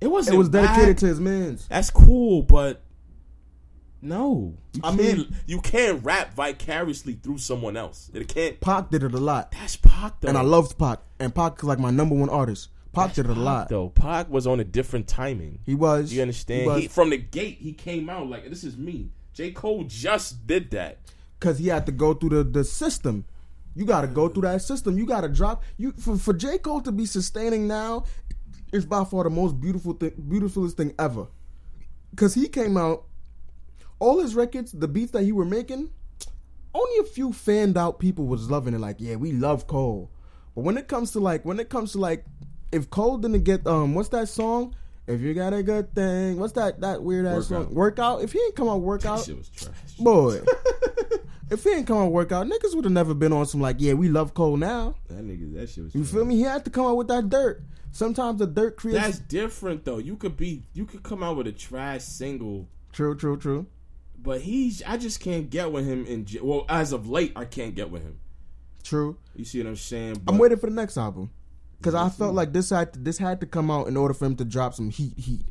It 0.00 0.08
wasn't. 0.08 0.34
It 0.34 0.38
was 0.38 0.50
dedicated 0.50 0.88
whack. 0.88 0.96
to 0.98 1.06
his 1.06 1.18
mans. 1.20 1.66
That's 1.68 1.88
cool, 1.90 2.42
but 2.42 2.82
no, 4.06 4.54
you 4.72 4.80
I 4.84 4.92
mean- 4.94 5.34
you 5.46 5.60
can't 5.60 6.02
rap 6.04 6.34
vicariously 6.34 7.14
through 7.14 7.38
someone 7.38 7.76
else. 7.76 8.10
It 8.14 8.28
can't. 8.28 8.60
Pac 8.60 8.90
did 8.90 9.02
it 9.02 9.12
a 9.14 9.18
lot, 9.18 9.52
That's 9.52 9.76
Pac 9.76 10.20
though, 10.20 10.28
and 10.28 10.38
I 10.38 10.42
loved 10.42 10.78
Pac. 10.78 11.00
And 11.18 11.34
Pac 11.34 11.58
is 11.58 11.64
like 11.64 11.78
my 11.78 11.90
number 11.90 12.14
one 12.14 12.28
artist. 12.30 12.68
Pac 12.92 13.14
did 13.14 13.26
it 13.26 13.30
a 13.30 13.34
Pac, 13.34 13.42
lot. 13.44 13.68
though. 13.68 13.88
Pac 13.90 14.30
was 14.30 14.46
on 14.46 14.58
a 14.60 14.64
different 14.64 15.06
timing. 15.08 15.58
He 15.66 15.74
was. 15.74 16.12
You 16.12 16.22
understand? 16.22 16.72
He. 16.76 16.82
He, 16.82 16.88
from 16.88 17.10
the 17.10 17.18
gate, 17.18 17.58
he 17.60 17.72
came 17.72 18.08
out 18.08 18.28
like 18.28 18.48
this 18.48 18.64
is 18.64 18.76
me. 18.76 19.10
J 19.34 19.50
Cole 19.50 19.84
just 19.84 20.46
did 20.46 20.70
that. 20.70 20.98
because 21.38 21.58
he 21.58 21.68
had 21.68 21.84
to 21.86 21.92
go 21.92 22.14
through 22.14 22.30
the, 22.30 22.42
the 22.44 22.64
system. 22.64 23.24
You 23.74 23.84
got 23.84 24.00
to 24.00 24.06
go 24.06 24.28
through 24.30 24.42
that 24.42 24.62
system. 24.62 24.96
You 24.96 25.04
got 25.04 25.20
to 25.20 25.28
drop 25.28 25.62
you 25.76 25.92
for, 25.92 26.16
for 26.16 26.32
J 26.32 26.56
Cole 26.56 26.80
to 26.80 26.92
be 26.92 27.04
sustaining 27.04 27.66
now. 27.68 28.04
Is 28.72 28.84
by 28.86 29.04
far 29.04 29.24
the 29.24 29.30
most 29.30 29.60
beautiful 29.60 29.92
thing, 29.92 30.12
beautifulest 30.28 30.76
thing 30.76 30.94
ever. 30.98 31.26
Because 32.10 32.34
he 32.34 32.48
came 32.48 32.76
out, 32.76 33.04
all 33.98 34.20
his 34.20 34.34
records, 34.34 34.72
the 34.72 34.88
beats 34.88 35.12
that 35.12 35.22
he 35.22 35.32
were 35.32 35.44
making, 35.44 35.90
only 36.74 36.98
a 36.98 37.04
few 37.04 37.32
fanned 37.32 37.76
out 37.78 37.98
people 37.98 38.26
was 38.26 38.50
loving 38.50 38.74
it. 38.74 38.80
Like, 38.80 38.96
yeah, 38.98 39.16
we 39.16 39.32
love 39.32 39.66
Cole. 39.66 40.10
But 40.54 40.62
when 40.64 40.76
it 40.76 40.88
comes 40.88 41.12
to 41.12 41.20
like, 41.20 41.44
when 41.44 41.58
it 41.60 41.68
comes 41.68 41.92
to 41.92 41.98
like, 41.98 42.24
if 42.72 42.90
Cole 42.90 43.18
didn't 43.18 43.44
get 43.44 43.66
um, 43.66 43.94
what's 43.94 44.08
that 44.10 44.28
song? 44.28 44.74
If 45.06 45.20
you 45.20 45.34
got 45.34 45.54
a 45.54 45.62
good 45.62 45.94
thing, 45.94 46.38
what's 46.38 46.54
that 46.54 46.80
that 46.80 47.02
weird 47.02 47.26
ass 47.26 47.48
Workout. 47.50 47.66
song? 47.66 47.74
Workout. 47.74 48.22
If 48.22 48.32
he 48.32 48.40
ain't 48.40 48.56
come 48.56 48.68
out 48.68 48.74
That 48.74 48.78
workout, 48.80 49.24
shit 49.24 49.36
was 49.38 49.48
trash. 49.48 49.74
boy. 50.00 50.40
if 51.50 51.62
he 51.62 51.70
ain't 51.70 51.86
come 51.86 51.98
out 51.98 52.10
workout, 52.12 52.46
niggas 52.46 52.74
would 52.74 52.84
have 52.84 52.92
never 52.92 53.14
been 53.14 53.32
on 53.32 53.46
some 53.46 53.60
like, 53.60 53.76
yeah, 53.78 53.92
we 53.92 54.08
love 54.08 54.34
Cole 54.34 54.56
now. 54.56 54.96
That 55.08 55.24
nigga, 55.24 55.54
that 55.54 55.68
shit 55.70 55.84
was. 55.84 55.94
You 55.94 56.02
trash. 56.02 56.12
feel 56.12 56.24
me? 56.24 56.36
He 56.36 56.42
had 56.42 56.64
to 56.64 56.70
come 56.70 56.86
out 56.86 56.96
with 56.96 57.08
that 57.08 57.28
dirt. 57.28 57.62
Sometimes 57.92 58.40
the 58.40 58.46
dirt 58.46 58.76
creates. 58.76 59.00
That's 59.00 59.18
different 59.20 59.84
though. 59.84 59.98
You 59.98 60.16
could 60.16 60.36
be, 60.36 60.64
you 60.74 60.84
could 60.84 61.02
come 61.04 61.22
out 61.22 61.36
with 61.36 61.46
a 61.46 61.52
trash 61.52 62.02
single, 62.02 62.68
true, 62.92 63.14
true, 63.14 63.36
true. 63.36 63.66
But 64.26 64.40
he's. 64.42 64.82
I 64.82 64.96
just 64.96 65.20
can't 65.20 65.48
get 65.48 65.70
with 65.72 65.86
him 65.86 66.04
in. 66.04 66.26
Well, 66.42 66.66
as 66.68 66.92
of 66.92 67.08
late, 67.08 67.32
I 67.36 67.44
can't 67.44 67.74
get 67.74 67.90
with 67.90 68.02
him. 68.02 68.18
True. 68.82 69.16
You 69.36 69.44
see 69.44 69.58
what 69.60 69.68
I'm 69.68 69.76
saying? 69.76 70.20
I'm 70.28 70.36
waiting 70.36 70.58
for 70.58 70.66
the 70.66 70.74
next 70.74 70.98
album 70.98 71.30
because 71.78 71.94
I 71.94 72.08
felt 72.08 72.34
like 72.34 72.52
this 72.52 72.70
had 72.70 72.92
to, 72.92 72.98
this 72.98 73.18
had 73.18 73.40
to 73.40 73.46
come 73.46 73.70
out 73.70 73.86
in 73.86 73.96
order 73.96 74.12
for 74.12 74.26
him 74.26 74.36
to 74.36 74.44
drop 74.44 74.74
some 74.74 74.90
heat. 74.90 75.16
Heat. 75.16 75.44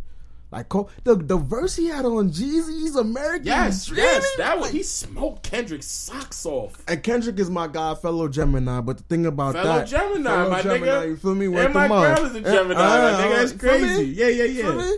Like 0.51 0.69
Cole, 0.69 0.89
the 1.03 1.15
the 1.15 1.37
verse 1.37 1.75
he 1.75 1.87
had 1.87 2.05
on 2.05 2.29
Jeezy's 2.29 2.95
American 2.95 3.47
Yes, 3.47 3.87
Dreaming, 3.87 4.05
yes, 4.05 4.35
that 4.37 4.57
was 4.57 4.67
like- 4.67 4.73
he 4.73 4.83
smoked 4.83 5.43
Kendrick's 5.43 5.87
socks 5.87 6.45
off. 6.45 6.81
And 6.87 7.01
Kendrick 7.01 7.39
is 7.39 7.49
my 7.49 7.67
guy, 7.67 7.95
fellow 7.95 8.27
Gemini. 8.27 8.79
But 8.81 8.97
the 8.97 9.03
thing 9.03 9.25
about 9.25 9.53
Fellow 9.53 9.79
that, 9.79 9.87
Gemini, 9.87 10.29
fellow 10.29 10.49
my 10.49 10.61
Gemini, 10.61 10.91
nigga. 10.91 11.07
you 11.07 11.15
feel 11.17 11.35
me? 11.35 11.45
And 11.47 11.73
my 11.73 11.87
girl 11.87 12.25
is 12.25 12.35
a 12.35 12.41
Gemini, 12.41 12.73
my 12.75 12.85
uh, 12.85 13.21
nigga. 13.21 13.35
That's 13.37 13.51
you 13.53 13.57
feel 13.57 13.73
me? 13.73 13.79
crazy. 13.79 14.05
Yeah, 14.05 14.27
yeah, 14.27 14.43
yeah. 14.43 14.91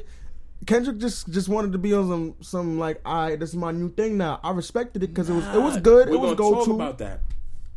Kendrick 0.67 0.97
just 0.97 1.29
just 1.31 1.49
wanted 1.49 1.71
to 1.71 1.77
be 1.77 1.93
on 1.93 2.07
some 2.07 2.35
some 2.41 2.79
like, 2.79 3.01
all 3.05 3.29
right, 3.29 3.39
this 3.39 3.49
is 3.49 3.55
my 3.55 3.71
new 3.71 3.91
thing 3.91 4.17
now. 4.17 4.39
I 4.43 4.51
respected 4.51 5.01
it 5.01 5.07
because 5.07 5.29
it 5.29 5.33
was 5.33 5.45
it 5.47 5.61
was 5.61 5.77
good. 5.77 6.09
We're 6.09 6.15
it 6.15 6.19
was 6.19 6.35
go 6.35 6.53
talk 6.55 6.65
to. 6.65 6.73
about 6.73 6.97
that. 6.99 7.21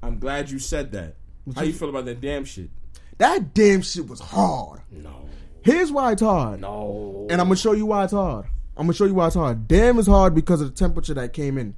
I'm 0.03 0.19
glad 0.19 0.51
you 0.51 0.59
said 0.59 0.93
that. 0.93 1.15
How 1.55 1.63
you 1.63 1.73
feel 1.73 1.89
about 1.89 2.05
that 2.07 2.21
damn 2.21 2.45
shit? 2.45 2.69
That 3.19 3.55
damn 3.55 3.83
shit 3.83 4.09
was 4.09 4.21
hard. 4.21 4.81
No, 4.91 5.29
Here's 5.63 5.93
why 5.93 6.13
it's 6.13 6.23
hard. 6.23 6.61
no. 6.61 7.27
And 7.31 7.41
I'm 7.41 7.47
gonna 7.47 7.57
show 7.57 7.73
you 7.73 7.87
why 7.87 8.05
it's 8.05 8.13
hard. 8.13 8.47
I'm 8.77 8.87
gonna 8.87 8.95
show 8.95 9.05
you 9.05 9.15
why 9.15 9.27
it's 9.27 9.37
hard. 9.37 9.69
Damn 9.69 9.99
is 9.99 10.07
hard 10.07 10.35
because 10.35 10.61
of 10.61 10.69
the 10.71 10.75
temperature 10.77 11.15
that 11.15 11.33
came 11.33 11.59
in. 11.59 11.75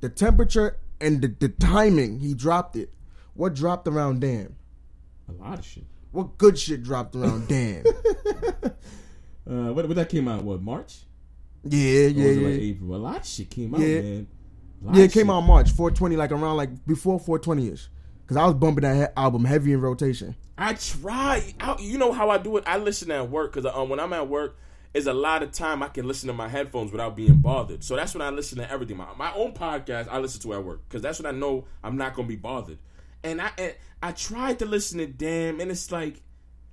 The 0.00 0.08
temperature 0.08 0.78
and 1.00 1.22
the, 1.22 1.28
the 1.28 1.48
timing 1.48 2.20
he 2.20 2.34
dropped 2.34 2.76
it. 2.76 2.92
What 3.34 3.54
dropped 3.54 3.88
around 3.88 4.20
damn? 4.20 4.56
a 5.28 5.32
lot 5.42 5.58
of 5.58 5.64
shit. 5.64 5.84
What 6.10 6.36
good 6.36 6.58
shit 6.58 6.82
dropped 6.82 7.14
around 7.16 7.48
damn? 7.48 7.84
Uh, 9.48 9.72
what, 9.72 9.86
what 9.88 9.96
that 9.96 10.08
came 10.08 10.28
out? 10.28 10.42
What 10.44 10.62
March? 10.62 10.98
Yeah, 11.64 12.06
Or 12.06 12.08
yeah, 12.08 12.28
was 12.28 12.36
it 12.36 12.42
like 12.42 12.54
yeah. 12.54 12.60
April? 12.60 12.94
A 12.94 12.96
lot 12.96 13.16
of 13.20 13.26
shit 13.26 13.50
came 13.50 13.74
out, 13.74 13.80
Yeah. 13.80 14.00
man. 14.00 14.26
Yeah, 14.92 15.04
it 15.04 15.12
came 15.12 15.26
shit. 15.26 15.30
out 15.30 15.40
March 15.42 15.70
420, 15.70 16.16
like 16.16 16.32
around 16.32 16.56
like 16.56 16.86
before 16.86 17.18
420 17.20 17.68
ish. 17.72 17.88
Cause 18.26 18.36
I 18.36 18.46
was 18.46 18.54
bumping 18.54 18.82
that 18.82 18.96
he- 18.96 19.20
album 19.20 19.44
heavy 19.44 19.72
in 19.72 19.80
rotation. 19.80 20.34
I 20.56 20.74
try. 20.74 21.54
I, 21.60 21.76
you 21.80 21.98
know 21.98 22.12
how 22.12 22.30
I 22.30 22.38
do 22.38 22.56
it? 22.56 22.64
I 22.66 22.78
listen 22.78 23.10
at 23.10 23.28
work 23.30 23.52
because 23.52 23.70
um, 23.74 23.88
when 23.90 24.00
I'm 24.00 24.12
at 24.12 24.28
work, 24.28 24.56
is 24.94 25.06
a 25.06 25.12
lot 25.12 25.42
of 25.42 25.52
time 25.52 25.82
I 25.82 25.88
can 25.88 26.06
listen 26.06 26.26
to 26.28 26.32
my 26.34 26.48
headphones 26.48 26.92
without 26.92 27.16
being 27.16 27.36
bothered. 27.36 27.82
So 27.82 27.96
that's 27.96 28.14
when 28.14 28.20
I 28.22 28.28
listen 28.30 28.58
to 28.58 28.70
everything. 28.70 28.96
My, 28.98 29.06
my 29.16 29.32
own 29.34 29.52
podcast 29.52 30.08
I 30.10 30.18
listen 30.18 30.40
to 30.42 30.52
at 30.54 30.62
work 30.64 30.82
because 30.88 31.00
that's 31.02 31.18
when 31.18 31.26
I 31.34 31.36
know 31.38 31.64
I'm 31.82 31.96
not 31.96 32.14
gonna 32.14 32.28
be 32.28 32.36
bothered. 32.36 32.78
And 33.24 33.40
I 33.40 33.50
and 33.58 33.74
I 34.02 34.12
tried 34.12 34.58
to 34.60 34.66
listen 34.66 34.98
to 34.98 35.06
Damn, 35.06 35.60
and 35.60 35.70
it's 35.70 35.90
like, 35.90 36.20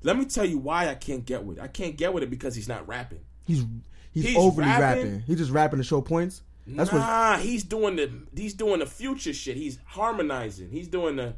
let 0.04 0.18
me 0.18 0.26
tell 0.26 0.45
you 0.45 0.58
why 0.58 0.89
I 0.89 0.95
can't 0.95 1.26
get 1.26 1.43
with 1.43 1.58
it. 1.58 1.62
I 1.64 1.68
can't 1.68 1.95
get 1.97 2.14
with 2.14 2.24
it 2.24 2.30
because 2.30 2.56
he's 2.56 2.68
not 2.68 2.88
rapping. 2.88 3.20
He's 3.45 3.66
he's, 4.12 4.26
He's 4.26 4.38
overly 4.38 4.68
rapping? 4.68 5.04
rapping. 5.06 5.20
He's 5.22 5.38
just 5.38 5.52
rapping 5.52 5.78
to 5.80 5.84
show 5.84 6.02
points. 6.02 6.41
That's 6.68 6.91
what 6.91 7.00
nah, 7.00 7.38
he's 7.38 7.64
doing 7.64 7.95
the 7.95 8.12
he's 8.36 8.54
doing 8.54 8.80
the 8.80 8.86
future 8.86 9.34
shit. 9.34 9.58
He's 9.58 9.80
harmonizing. 9.86 10.70
He's 10.70 10.88
doing 10.88 11.16
the 11.16 11.34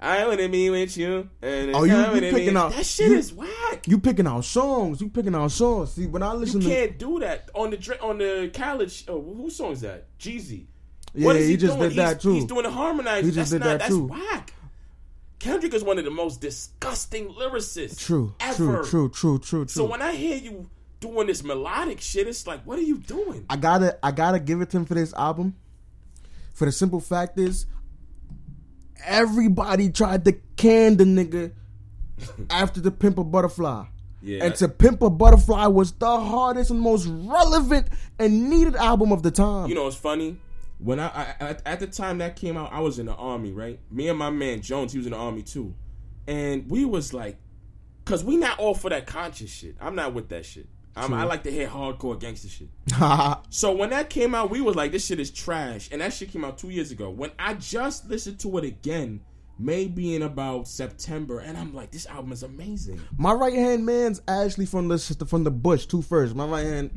I 0.00 0.26
wanna 0.26 0.48
be 0.48 0.68
with 0.70 0.96
you. 0.96 1.28
And 1.42 1.74
Oh, 1.74 1.84
you- 1.84 1.96
you 1.96 2.20
picking 2.32 2.56
out- 2.56 2.72
that 2.72 2.84
shit 2.86 3.08
you- 3.10 3.16
is 3.18 3.32
whack. 3.32 3.86
you 3.86 3.98
picking 3.98 4.26
out 4.26 4.44
songs. 4.44 5.00
You 5.00 5.08
picking 5.08 5.34
out 5.34 5.50
songs. 5.52 5.92
See, 5.92 6.06
when 6.06 6.22
I 6.22 6.32
listen 6.34 6.60
You 6.62 6.68
to 6.68 6.74
can't 6.74 6.98
do 6.98 7.18
that 7.20 7.50
on 7.54 7.70
the 7.70 7.98
on 8.02 8.18
the 8.18 8.50
college. 8.52 9.04
Oh, 9.08 9.20
whose 9.22 9.56
song 9.56 9.72
is 9.72 9.80
that? 9.82 10.06
Jeezy. 10.18 10.66
Yeah, 11.14 11.24
What 11.26 11.36
is 11.36 11.48
he 11.48 11.56
just 11.56 11.76
doing? 11.78 11.88
did 11.90 11.98
that 11.98 12.14
he's, 12.16 12.22
too. 12.22 12.32
He's 12.34 12.44
doing 12.44 12.64
the 12.64 12.70
harmonizing. 12.70 13.24
He 13.30 13.30
just 13.34 13.36
that's 13.36 13.50
did 13.50 13.58
not, 13.60 13.66
that 13.66 13.78
that's 13.80 13.90
too. 13.90 14.04
whack. 14.06 14.52
Kendrick 15.38 15.74
is 15.74 15.84
one 15.84 15.98
of 15.98 16.04
the 16.04 16.10
most 16.10 16.40
disgusting 16.40 17.28
lyricists. 17.28 18.04
True, 18.04 18.34
ever. 18.40 18.56
true, 18.56 18.84
true, 18.84 19.08
true, 19.08 19.38
true, 19.38 19.64
true. 19.64 19.68
So 19.68 19.84
when 19.84 20.02
I 20.02 20.12
hear 20.12 20.36
you 20.36 20.70
doing 21.00 21.26
this 21.26 21.42
melodic 21.42 22.00
shit, 22.00 22.26
it's 22.26 22.46
like, 22.46 22.62
what 22.62 22.78
are 22.78 22.82
you 22.82 22.98
doing? 22.98 23.44
I 23.50 23.56
gotta 23.56 23.98
I 24.02 24.12
gotta 24.12 24.38
give 24.38 24.60
it 24.60 24.70
to 24.70 24.78
him 24.78 24.86
for 24.86 24.94
this 24.94 25.12
album. 25.14 25.56
For 26.54 26.64
the 26.64 26.72
simple 26.72 27.00
fact 27.00 27.38
is, 27.38 27.66
everybody 29.04 29.90
tried 29.90 30.24
to 30.24 30.32
can 30.56 30.96
the 30.96 31.04
nigga 31.04 31.52
after 32.50 32.80
the 32.80 32.90
Pimp 32.90 33.18
a 33.18 33.24
Butterfly. 33.24 33.84
Yeah. 34.22 34.44
And 34.44 34.54
to 34.56 34.68
Pimp 34.68 35.02
a 35.02 35.10
Butterfly 35.10 35.66
was 35.66 35.92
the 35.92 36.18
hardest 36.18 36.70
and 36.70 36.80
most 36.80 37.06
relevant 37.06 37.88
and 38.18 38.48
needed 38.48 38.74
album 38.74 39.12
of 39.12 39.22
the 39.22 39.30
time. 39.30 39.68
You 39.68 39.74
know, 39.74 39.86
it's 39.86 39.96
funny. 39.96 40.38
When 40.78 41.00
I, 41.00 41.06
I 41.06 41.34
at, 41.40 41.62
at 41.66 41.80
the 41.80 41.86
time 41.86 42.18
that 42.18 42.36
came 42.36 42.56
out, 42.56 42.72
I 42.72 42.80
was 42.80 42.98
in 42.98 43.06
the 43.06 43.14
army, 43.14 43.52
right? 43.52 43.80
Me 43.90 44.08
and 44.08 44.18
my 44.18 44.30
man 44.30 44.60
Jones, 44.60 44.92
he 44.92 44.98
was 44.98 45.06
in 45.06 45.12
the 45.12 45.18
army 45.18 45.42
too, 45.42 45.74
and 46.26 46.70
we 46.70 46.84
was 46.84 47.14
like, 47.14 47.38
cause 48.04 48.24
we 48.24 48.36
not 48.36 48.58
all 48.58 48.74
for 48.74 48.90
that 48.90 49.06
conscious 49.06 49.50
shit. 49.50 49.76
I'm 49.80 49.94
not 49.94 50.12
with 50.12 50.28
that 50.30 50.44
shit. 50.44 50.68
I 50.96 51.24
like 51.24 51.42
to 51.44 51.50
hear 51.50 51.68
hardcore 51.68 52.18
gangster 52.18 52.48
shit. 52.48 52.68
So 53.50 53.72
when 53.72 53.90
that 53.90 54.08
came 54.08 54.34
out, 54.34 54.50
we 54.50 54.60
was 54.60 54.76
like, 54.76 54.92
this 54.92 55.06
shit 55.06 55.20
is 55.20 55.30
trash, 55.30 55.88
and 55.92 56.00
that 56.00 56.12
shit 56.12 56.30
came 56.30 56.44
out 56.44 56.58
two 56.58 56.70
years 56.70 56.90
ago. 56.90 57.10
When 57.10 57.30
I 57.38 57.54
just 57.54 58.08
listened 58.08 58.40
to 58.40 58.58
it 58.58 58.64
again, 58.64 59.20
maybe 59.58 60.14
in 60.14 60.22
about 60.22 60.68
September, 60.68 61.40
and 61.40 61.56
I'm 61.56 61.74
like, 61.74 61.90
this 61.90 62.06
album 62.06 62.32
is 62.32 62.42
amazing. 62.42 63.00
My 63.18 63.32
right 63.32 63.52
hand 63.52 63.84
man's 63.84 64.22
Ashley 64.26 64.66
from 64.66 64.88
the 64.88 64.98
from 65.28 65.44
the 65.44 65.50
Bush 65.50 65.86
two 65.86 66.02
first. 66.02 66.34
My 66.34 66.46
right 66.46 66.64
hand, 66.64 66.90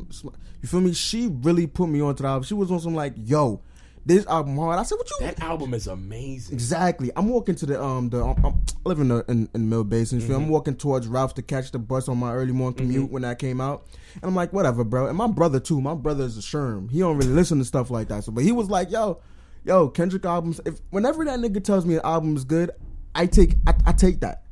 you 0.62 0.70
feel 0.70 0.82
me? 0.82 0.94
She 0.94 1.28
really 1.28 1.68
put 1.68 1.90
me 1.90 2.02
onto 2.02 2.24
the 2.24 2.30
album. 2.30 2.44
She 2.44 2.54
was 2.54 2.72
on 2.72 2.80
some 2.80 2.96
like, 2.96 3.14
yo, 3.18 3.62
this 4.06 4.26
album 4.28 4.56
hard. 4.58 4.80
I 4.80 4.84
said, 4.84 4.96
what 4.96 5.10
you? 5.10 5.18
That 5.22 5.42
album 5.42 5.74
is 5.74 5.88
amazing. 5.88 6.54
Exactly. 6.54 7.12
I'm 7.16 7.30
walking 7.30 7.56
to 7.56 7.66
the 7.66 7.82
um 7.84 8.10
the 8.10 8.24
um, 8.24 8.46
um, 8.46 8.62
I 8.86 8.90
live 8.90 9.00
in 9.00 9.10
the 9.10 9.26
in, 9.28 9.50
in 9.54 9.70
Mill 9.70 9.84
Basin. 9.84 10.20
Mm-hmm. 10.20 10.34
I'm 10.34 10.50
walking 10.50 10.76
towards 10.76 11.08
Ralph 11.08 11.34
to 11.36 11.42
catch 11.42 11.72
the 11.72 11.80
bus 11.80 12.08
on 12.08 12.18
my 12.18 12.34
early 12.34 12.52
morning 12.54 12.78
commute 12.78 13.04
Mm-hmm. 13.06 13.14
when 13.14 13.22
that 13.24 13.40
came 13.40 13.60
out, 13.62 13.86
and 14.16 14.24
I'm 14.24 14.36
like, 14.36 14.52
whatever, 14.54 14.84
bro. 14.84 15.08
And 15.08 15.18
my 15.18 15.28
brother 15.28 15.60
too. 15.60 15.80
My 15.82 15.94
brother 15.96 16.24
is 16.24 16.38
a 16.38 16.42
sherm. 16.42 16.90
He 16.90 17.00
don't 17.00 17.18
really 17.18 17.32
listen 17.34 17.58
to 17.60 17.66
stuff 17.66 17.90
like 17.92 18.08
that. 18.08 18.24
So, 18.24 18.32
but 18.32 18.44
he 18.44 18.52
was 18.52 18.70
like, 18.70 18.90
yo, 18.92 19.20
yo, 19.66 19.90
Kendrick 19.90 20.26
albums. 20.26 20.60
If 20.66 20.80
whenever 20.90 21.24
that 21.26 21.40
nigga 21.40 21.64
tells 21.64 21.86
me 21.86 21.96
an 21.96 22.02
album 22.04 22.36
is 22.36 22.44
good, 22.46 22.72
I 23.14 23.26
take 23.26 23.56
I, 23.68 23.74
I 23.88 23.92
take 23.92 24.22
that. 24.22 24.44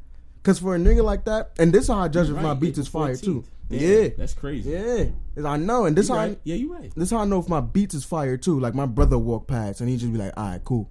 Cause 0.43 0.59
for 0.59 0.75
a 0.75 0.79
nigga 0.79 1.03
like 1.03 1.25
that, 1.25 1.51
and 1.59 1.73
this 1.73 1.83
is 1.83 1.87
how 1.89 1.99
I 1.99 2.07
judge 2.07 2.29
if 2.29 2.35
my 2.35 2.43
Right, 2.51 2.59
beats 2.59 2.77
is 2.77 2.87
fire 2.87 3.13
14th. 3.15 3.23
too. 3.23 3.43
Damn, 3.69 3.79
Yeah, 3.79 4.07
that's 4.17 4.33
crazy. 4.33 4.71
Yeah, 4.71 5.05
I 5.49 5.57
know, 5.57 5.85
and 5.85 5.95
this 5.95 6.09
You 6.09 6.15
how 6.15 6.21
I. 6.21 6.37
Yeah, 6.43 6.55
you 6.55 6.73
right. 6.73 6.91
this 6.95 7.11
how 7.11 7.17
I 7.17 7.25
know 7.25 7.39
if 7.39 7.49
my 7.49 7.59
beats 7.61 7.93
is 7.95 8.03
fire 8.03 8.37
too. 8.37 8.59
Like 8.59 8.73
my 8.73 8.85
brother 8.85 9.17
walk 9.17 9.47
past 9.47 9.81
and 9.81 9.89
he 9.89 9.97
just 9.97 10.11
be 10.11 10.19
like, 10.19 10.33
"All 10.37 10.45
right, 10.45 10.63
cool." 10.63 10.89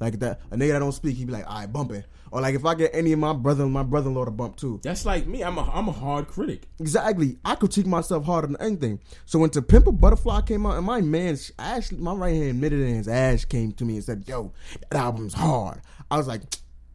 Like 0.00 0.20
that, 0.20 0.40
a 0.50 0.56
nigga 0.56 0.72
that 0.72 0.78
don't 0.78 0.92
speak, 0.92 1.16
he 1.16 1.24
be 1.24 1.32
like, 1.32 1.48
"All 1.48 1.58
right, 1.58 1.72
bump 1.72 1.92
it." 1.92 2.06
Or 2.30 2.40
like 2.40 2.54
if 2.54 2.64
I 2.64 2.74
get 2.74 2.90
any 2.92 3.12
of 3.12 3.18
my 3.18 3.32
brother, 3.32 3.66
my 3.66 3.82
brother 3.82 4.10
in 4.10 4.14
law 4.14 4.24
to 4.24 4.30
bump 4.30 4.56
too. 4.56 4.80
That's 4.82 5.06
like 5.06 5.26
me. 5.26 5.42
I'm 5.42 5.56
a 5.58 5.62
I'm 5.70 5.88
a 5.88 5.92
hard 5.92 6.28
critic. 6.28 6.68
Exactly, 6.78 7.38
I 7.44 7.54
critique 7.54 7.86
myself 7.86 8.24
harder 8.24 8.48
than 8.48 8.56
anything. 8.60 9.00
So 9.24 9.38
when 9.38 9.50
To 9.50 9.62
Pimp 9.62 9.86
a 9.86 9.92
Butterfly 9.92 10.42
came 10.42 10.66
out, 10.66 10.76
and 10.76 10.86
my 10.86 11.00
man 11.00 11.36
Ash, 11.58 11.90
my 11.92 12.12
right 12.12 12.34
hand 12.34 12.60
middle 12.60 12.80
hands 12.80 13.08
Ash 13.08 13.44
came 13.44 13.72
to 13.72 13.84
me 13.84 13.94
and 13.94 14.04
said, 14.04 14.24
"Yo, 14.26 14.52
that 14.90 14.98
album's 14.98 15.34
hard." 15.34 15.80
I 16.10 16.18
was 16.18 16.28
like, 16.28 16.42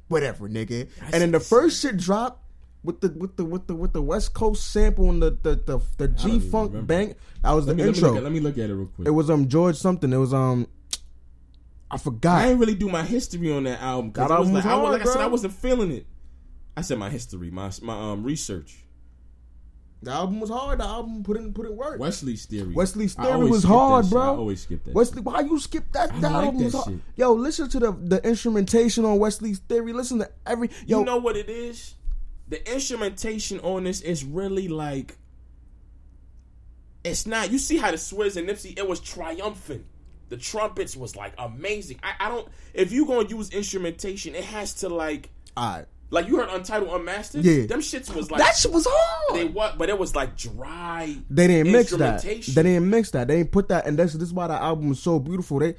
"Whatever, 0.08 0.48
nigga." 0.48 0.88
and 1.02 1.14
then 1.14 1.32
the 1.32 1.40
first 1.40 1.82
shit 1.82 1.98
dropped. 1.98 2.43
With 2.84 3.00
the 3.02 3.10
with 3.12 3.38
the 3.38 3.46
with 3.46 3.68
the 3.68 3.76
with 3.76 3.94
the 3.94 4.02
West 4.02 4.34
Coast 4.34 4.72
sample 4.72 5.10
and 5.10 5.22
the 5.24 5.32
the 5.42 5.56
the, 5.56 5.80
the 5.98 6.08
G 6.10 6.40
Funk 6.40 6.86
bang, 6.86 7.16
that 7.42 7.52
was 7.54 7.66
Let 7.68 7.78
the 7.78 7.84
me, 7.84 7.90
let 7.90 7.92
me, 7.94 7.98
intro. 8.00 8.18
at, 8.18 8.24
let 8.24 8.32
me 8.32 8.40
look 8.42 8.58
at 8.58 8.70
it 8.70 8.74
real 8.76 8.88
quick. 8.88 9.08
It 9.08 9.12
was 9.12 9.30
um 9.30 9.48
George 9.48 9.78
something. 9.78 10.12
It 10.12 10.18
was 10.18 10.34
um 10.34 10.68
I 11.90 11.98
forgot. 11.98 12.40
I 12.40 12.46
didn't 12.48 12.60
really 12.60 12.76
do 12.76 12.90
my 12.90 13.04
history 13.04 13.52
on 13.54 13.64
that 13.66 13.80
album. 13.82 14.12
'cause 14.12 14.30
it 14.30 14.34
was 14.40 14.50
like, 14.50 14.56
was 14.56 14.66
I, 14.66 14.76
was- 14.76 14.92
like 14.92 15.02
I 15.02 15.06
said. 15.14 15.22
I 15.22 15.28
wasn't 15.28 15.54
feeling 15.54 15.92
it. 15.92 16.06
I 16.76 16.82
said 16.82 16.98
my 16.98 17.10
history, 17.10 17.52
my 17.52 17.72
my 17.82 18.12
um 18.12 18.24
research. 18.24 18.80
The 20.02 20.12
album 20.12 20.42
was 20.42 20.50
hard. 20.50 20.80
The 20.82 20.84
album 20.84 21.24
put 21.24 21.38
in 21.38 21.54
put 21.54 21.66
in 21.66 21.78
work. 21.78 21.98
Wesley's 22.00 22.46
theory. 22.46 22.74
Wesley's 22.74 23.14
theory 23.14 23.48
was 23.48 23.64
hard, 23.64 24.04
shit. 24.06 24.12
bro. 24.12 24.22
I 24.22 24.26
always 24.36 24.62
skip 24.64 24.84
that. 24.84 24.94
Wesley, 24.94 25.22
why 25.22 25.40
you 25.40 25.58
skip 25.60 25.90
that? 25.94 26.12
I 26.12 26.20
That 26.20 26.32
like 26.34 26.46
album 26.48 26.58
that 26.58 26.64
was 26.66 26.74
hard. 26.74 26.88
shit. 26.88 27.00
Yo, 27.16 27.32
listen 27.32 27.70
to 27.70 27.80
the 27.80 27.92
the 27.94 28.28
instrumentation 28.28 29.06
on 29.06 29.20
Wesley's 29.20 29.60
theory. 29.60 29.94
Listen 29.94 30.20
to 30.20 30.30
every 30.46 30.70
yo. 30.86 31.00
you 31.00 31.06
know 31.06 31.18
what 31.18 31.38
it 31.38 31.50
is? 31.50 31.96
The 32.54 32.72
instrumentation 32.72 33.60
on 33.62 33.86
this 33.86 34.02
is 34.02 34.24
really 34.24 34.68
like 34.68 35.18
it's 37.04 37.26
not 37.26 37.52
you 37.52 37.58
see 37.58 37.78
how 37.80 37.90
the 37.90 37.98
Swizz 37.98 38.38
and 38.38 38.48
Nipsey 38.48 38.78
it 38.78 38.88
was 38.88 39.00
triumphant. 39.00 39.88
The 40.30 40.38
trumpets 40.38 40.96
was 40.96 41.16
like 41.16 41.34
amazing. 41.40 42.00
I, 42.04 42.14
I 42.20 42.30
don't 42.30 42.48
if 42.76 42.92
you 42.92 43.08
gonna 43.08 43.28
use 43.28 43.50
instrumentation, 43.50 44.36
it 44.36 44.44
has 44.44 44.76
to 44.76 44.90
like 44.90 45.32
Alright. 45.58 45.86
like 46.12 46.28
you 46.28 46.36
heard 46.36 46.50
Untitled 46.50 46.94
Unmastered? 46.94 47.44
Yeah. 47.44 47.66
Them 47.66 47.80
shits 47.80 48.14
was 48.14 48.30
like 48.30 48.40
that 48.40 48.56
shit 48.56 48.72
was 48.72 48.86
hard. 48.88 49.40
they 49.40 49.46
what 49.46 49.80
but 49.80 49.90
it 49.90 49.98
was 49.98 50.16
like 50.16 50.38
dry 50.38 51.18
They 51.32 51.48
didn't 51.48 51.72
mix 51.72 51.90
that. 51.90 52.22
They 52.22 52.38
didn't 52.38 52.88
mix 52.88 53.10
that. 53.10 53.30
They 53.30 53.38
didn't 53.38 53.52
put 53.52 53.70
that, 53.70 53.88
and 53.88 53.98
that's 53.98 54.14
this 54.14 54.28
is 54.28 54.34
why 54.34 54.46
the 54.46 54.62
album 54.62 54.90
was 54.90 55.00
so 55.00 55.18
beautiful. 55.18 55.58
They 55.58 55.74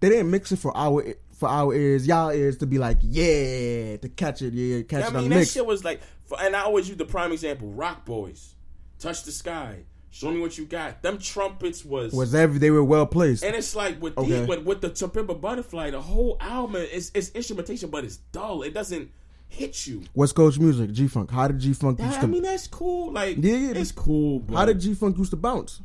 they 0.00 0.08
didn't 0.08 0.32
mix 0.32 0.50
it 0.50 0.58
for 0.58 0.76
our 0.76 1.04
for 1.36 1.48
our 1.48 1.74
ears, 1.74 2.06
y'all 2.06 2.30
ears 2.30 2.56
to 2.58 2.66
be 2.66 2.78
like, 2.78 2.98
yeah, 3.02 3.96
to 3.98 4.08
catch 4.16 4.42
it, 4.42 4.52
yeah, 4.54 4.82
catch 4.82 5.04
I 5.04 5.08
it 5.08 5.12
mean, 5.14 5.24
on 5.24 5.28
that 5.30 5.36
mix. 5.36 5.52
shit 5.52 5.66
was 5.66 5.84
like, 5.84 6.00
and 6.40 6.56
I 6.56 6.60
always 6.62 6.88
use 6.88 6.96
the 6.98 7.04
prime 7.04 7.32
example: 7.32 7.68
Roc 7.68 8.04
Boys, 8.04 8.54
Touch 8.98 9.22
the 9.24 9.32
Sky, 9.32 9.84
Show 10.10 10.30
Me 10.30 10.40
What 10.40 10.56
You 10.58 10.64
Got. 10.64 11.02
Them 11.02 11.18
trumpets 11.18 11.84
was, 11.84 12.12
Was 12.12 12.34
every 12.34 12.58
they 12.58 12.70
were 12.70 12.82
well 12.84 13.06
placed. 13.06 13.44
and 13.44 13.54
it's 13.54 13.76
like 13.76 14.00
with 14.00 14.16
Okay. 14.18 14.40
the, 14.40 14.46
with, 14.46 14.64
with 14.64 14.80
the 14.80 14.90
To 14.90 15.08
Pimp 15.08 15.28
a 15.30 15.34
Butterfly, 15.34 15.90
the 15.90 16.00
whole 16.00 16.36
album 16.40 16.76
is 16.76 17.10
it's 17.14 17.30
instrumentation, 17.30 17.90
but 17.90 18.04
it's 18.04 18.16
dull. 18.32 18.62
It 18.62 18.72
doesn't 18.74 19.10
hit 19.48 19.86
you. 19.86 20.02
West 20.14 20.34
Coast 20.34 20.58
music, 20.58 20.90
G 20.92 21.06
Funk. 21.06 21.30
How 21.30 21.46
did 21.48 21.60
G 21.60 21.72
Funk 21.74 22.00
used 22.00 22.14
to? 22.14 22.18
I 22.20 22.26
mean, 22.26 22.42
that's 22.42 22.66
cool. 22.66 23.12
Like, 23.12 23.36
Yeah, 23.38 23.56
yeah, 23.56 23.72
it's 23.76 23.92
cool. 23.92 24.40
But 24.40 24.56
how 24.56 24.64
did 24.64 24.80
G 24.80 24.94
Funk 24.94 25.16
used 25.18 25.30
to 25.30 25.36
bounce? 25.36 25.80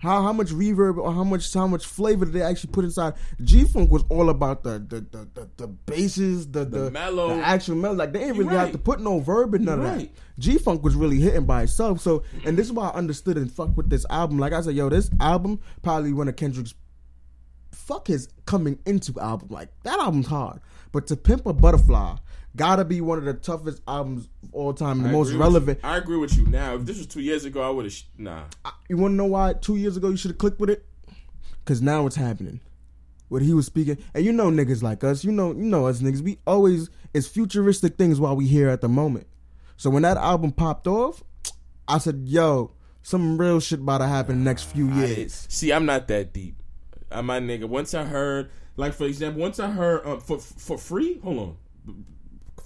How 0.00 0.22
how 0.22 0.32
much 0.32 0.48
reverb 0.48 0.96
or 0.96 1.12
how 1.12 1.24
much 1.24 1.52
how 1.52 1.66
much 1.66 1.84
flavor 1.84 2.24
did 2.24 2.32
they 2.32 2.42
actually 2.42 2.72
put 2.72 2.84
inside? 2.84 3.14
G 3.44 3.64
Funk 3.64 3.90
was 3.90 4.02
all 4.08 4.30
about 4.30 4.62
the 4.62 4.78
the 4.78 5.00
the, 5.00 5.28
the, 5.34 5.50
the 5.58 5.66
basses, 5.68 6.50
the, 6.50 6.64
the 6.64 6.90
mellow. 6.90 7.36
the 7.36 7.42
actual 7.42 7.76
mellow. 7.76 7.94
Like 7.94 8.12
they 8.12 8.20
didn't 8.20 8.38
really 8.38 8.56
have 8.56 8.72
to 8.72 8.78
put 8.78 9.00
no 9.00 9.20
verb 9.20 9.54
in 9.54 9.64
none 9.64 9.78
of 9.80 9.84
You're 9.84 9.92
that. 9.92 9.98
right. 9.98 10.14
G 10.38 10.56
Funk 10.58 10.82
was 10.82 10.94
really 10.94 11.20
hitting 11.20 11.44
by 11.44 11.64
itself. 11.64 12.00
So 12.00 12.24
and 12.46 12.56
this 12.56 12.66
is 12.66 12.72
why 12.72 12.88
I 12.88 12.94
understood 12.94 13.36
and 13.36 13.52
fuck 13.52 13.76
with 13.76 13.90
this 13.90 14.06
album. 14.08 14.38
Like 14.38 14.54
I 14.54 14.62
said, 14.62 14.74
yo, 14.74 14.88
this 14.88 15.10
album 15.20 15.60
probably 15.82 16.14
one 16.14 16.28
of 16.28 16.36
Kendrick's 16.36 16.72
fuck 17.70 18.06
his 18.06 18.28
coming 18.46 18.78
into 18.86 19.20
album. 19.20 19.48
Like 19.50 19.68
that 19.82 19.98
album's 19.98 20.28
hard. 20.28 20.60
But 20.92 21.06
to 21.08 21.16
Pimp 21.16 21.44
a 21.44 21.52
Butterfly 21.52 22.16
gotta 22.60 22.84
be 22.84 23.00
one 23.00 23.16
of 23.16 23.24
the 23.24 23.32
toughest 23.32 23.80
albums 23.88 24.28
of 24.42 24.50
all 24.54 24.74
time 24.74 24.98
and 24.98 25.06
the 25.06 25.08
I 25.08 25.12
most 25.12 25.32
relevant. 25.32 25.78
I 25.82 25.96
agree 25.96 26.18
with 26.18 26.36
you. 26.36 26.46
Now, 26.46 26.74
if 26.74 26.84
this 26.84 26.98
was 26.98 27.06
two 27.06 27.22
years 27.22 27.46
ago, 27.46 27.62
I 27.62 27.70
would 27.70 27.86
have 27.86 27.92
sh- 27.94 28.04
nah. 28.18 28.42
You 28.86 28.98
want 28.98 29.12
to 29.12 29.16
know 29.16 29.24
why 29.24 29.54
two 29.54 29.76
years 29.76 29.96
ago 29.96 30.10
you 30.10 30.18
should 30.18 30.32
have 30.32 30.36
clicked 30.38 30.60
with 30.60 30.68
it? 30.68 30.84
Because 31.64 31.80
now 31.80 32.06
it's 32.06 32.16
happening. 32.16 32.60
What 33.28 33.40
he 33.40 33.54
was 33.54 33.64
speaking, 33.64 33.96
and 34.12 34.24
you 34.26 34.32
know 34.32 34.50
niggas 34.50 34.82
like 34.82 35.02
us, 35.04 35.24
you 35.24 35.32
know, 35.32 35.52
you 35.52 35.62
know 35.62 35.86
us 35.86 36.02
niggas. 36.02 36.20
We 36.20 36.38
always 36.46 36.90
it's 37.14 37.28
futuristic 37.28 37.96
things 37.96 38.20
while 38.20 38.36
we 38.36 38.46
here 38.46 38.68
at 38.68 38.82
the 38.82 38.88
moment. 38.88 39.26
So 39.78 39.88
when 39.88 40.02
that 40.02 40.18
album 40.18 40.52
popped 40.52 40.86
off, 40.86 41.22
I 41.88 41.96
said, 41.96 42.24
"Yo, 42.26 42.72
some 43.02 43.38
real 43.38 43.60
shit 43.60 43.80
about 43.80 43.98
to 43.98 44.06
happen 44.06 44.44
next 44.44 44.64
few 44.64 44.90
I- 44.90 45.06
years." 45.06 45.46
see, 45.48 45.72
I'm 45.72 45.86
not 45.86 46.08
that 46.08 46.34
deep. 46.34 46.56
I'm 47.10 47.24
my 47.26 47.40
nigga. 47.40 47.64
Once 47.64 47.94
I 47.94 48.04
heard, 48.04 48.50
like 48.76 48.92
for 48.92 49.04
example, 49.06 49.40
once 49.40 49.58
I 49.58 49.70
heard 49.70 50.04
um, 50.06 50.20
for 50.20 50.38
for 50.38 50.76
free. 50.76 51.20
Hold 51.20 51.38
on, 51.38 52.04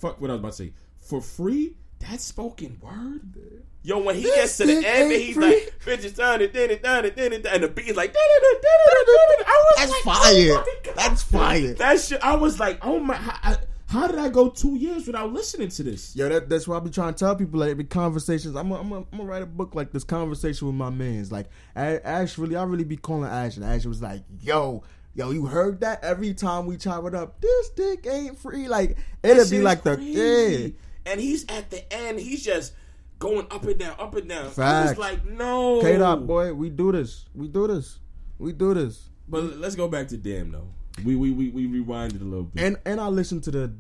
fuck 0.09 0.21
what 0.21 0.31
I 0.31 0.35
was 0.35 0.41
about 0.41 0.53
to 0.53 0.57
say. 0.57 0.73
For 0.99 1.21
free, 1.21 1.77
that 2.01 2.21
spoken 2.21 2.79
word. 2.81 3.63
Yo, 3.83 3.99
when 3.99 4.15
he 4.17 4.23
gets 4.23 4.57
to 4.59 4.67
the 4.67 4.73
end, 4.77 4.85
and 4.87 5.13
he's 5.13 5.35
free. 5.35 5.45
like, 5.45 5.75
"Bitches 5.85 6.17
done 6.17 6.41
it, 6.41 6.53
did 6.55 6.71
it, 6.71 6.83
done 6.83 7.05
it, 7.05 7.17
did 7.17 7.33
it," 7.35 7.45
and 7.47 7.63
the 7.63 7.69
beat 7.69 7.89
is 7.89 7.97
like, 7.97 8.15
I 8.17 9.65
was 9.77 9.77
That's 9.77 9.91
like, 10.07 10.17
fire. 10.17 10.25
oh. 10.53 10.93
That's 10.97 11.23
fire. 11.23 11.75
That 11.75 12.01
shit. 12.01 12.21
I 12.23 12.37
was 12.37 12.59
like, 12.61 12.79
oh 12.83 12.99
my. 13.01 13.15
How, 13.15 13.51
I- 13.53 13.57
how 13.87 14.09
did 14.09 14.19
I 14.19 14.29
go 14.29 14.49
two 14.49 14.75
years 14.75 15.07
without 15.07 15.33
listening 15.33 15.69
to 15.69 15.85
this? 15.85 16.17
Yo, 16.17 16.29
that, 16.29 16.49
that's 16.49 16.67
why 16.67 16.79
I 16.79 16.81
be 16.81 16.91
trying 16.91 17.15
to 17.15 17.19
tell 17.19 17.37
people 17.37 17.61
like 17.61 17.77
the 17.77 17.85
conversations. 17.85 18.57
I'm 18.57 18.69
gonna 18.71 18.97
I'm 18.97 19.07
I'm 19.13 19.21
write 19.27 19.43
a 19.43 19.47
book 19.47 19.77
like 19.77 19.93
this 19.93 20.03
conversation 20.03 20.67
with 20.67 20.75
my 20.75 20.91
mans. 20.91 21.31
Like 21.31 21.47
A- 21.77 22.05
Ash, 22.05 22.37
really, 22.37 22.57
I 22.57 22.65
really 22.65 22.83
be 22.83 22.97
calling 22.97 23.31
Ash, 23.31 23.55
and 23.57 23.65
Ash 23.65 23.85
was 23.85 24.03
like, 24.03 24.23
"Yo, 24.41 24.83
yo, 25.15 25.31
you 25.31 25.47
heard 25.47 25.81
that? 25.81 26.03
Every 26.05 26.35
time 26.35 26.67
we 26.67 26.77
chop 26.77 27.05
it 27.07 27.15
up, 27.15 27.41
this 27.41 27.71
dick 27.71 28.07
ain't 28.07 28.39
free. 28.39 28.69
Like 28.69 28.99
it'll 29.23 29.49
be 29.49 29.61
like 29.61 29.83
the 29.83 30.01
yeah." 30.01 30.69
And 31.07 31.21
he's 31.21 31.45
at 31.49 31.71
the 31.71 31.93
end. 31.93 32.19
He's 32.19 32.43
just 32.45 32.73
going 33.19 33.47
up 33.51 33.65
and 33.65 33.79
down, 33.79 33.97
up 33.99 34.15
and 34.15 34.29
down. 34.29 34.51
Facts. 34.51 34.91
was 34.91 34.99
like, 34.99 35.25
no. 35.27 35.81
K 35.81 35.99
dot 35.99 36.27
boy, 36.27 36.53
we 36.53 36.71
do 36.71 36.93
this. 36.93 37.27
We 37.35 37.49
do 37.49 37.67
this. 37.67 37.99
We 38.39 38.53
do 38.53 38.75
this. 38.75 39.09
But 39.29 39.59
let's 39.59 39.75
go 39.75 39.89
back 39.89 40.09
to 40.09 40.17
Damn 40.17 40.53
though. 40.53 40.69
We 41.05 41.17
we 41.17 41.31
we, 41.33 41.49
we 41.49 41.67
rewinded 41.67 42.21
a 42.21 42.25
little 42.25 42.45
bit. 42.45 42.62
And 42.62 42.77
and 42.85 43.01
I 43.01 43.09
listened 43.09 43.45
to 43.45 43.51
the. 43.51 43.73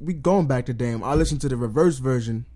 We 0.00 0.14
going 0.14 0.46
back 0.46 0.66
to 0.66 0.72
damn. 0.72 1.02
I 1.02 1.14
listened 1.14 1.40
to 1.42 1.48
the 1.48 1.56
reverse 1.56 1.98
version. 1.98 2.46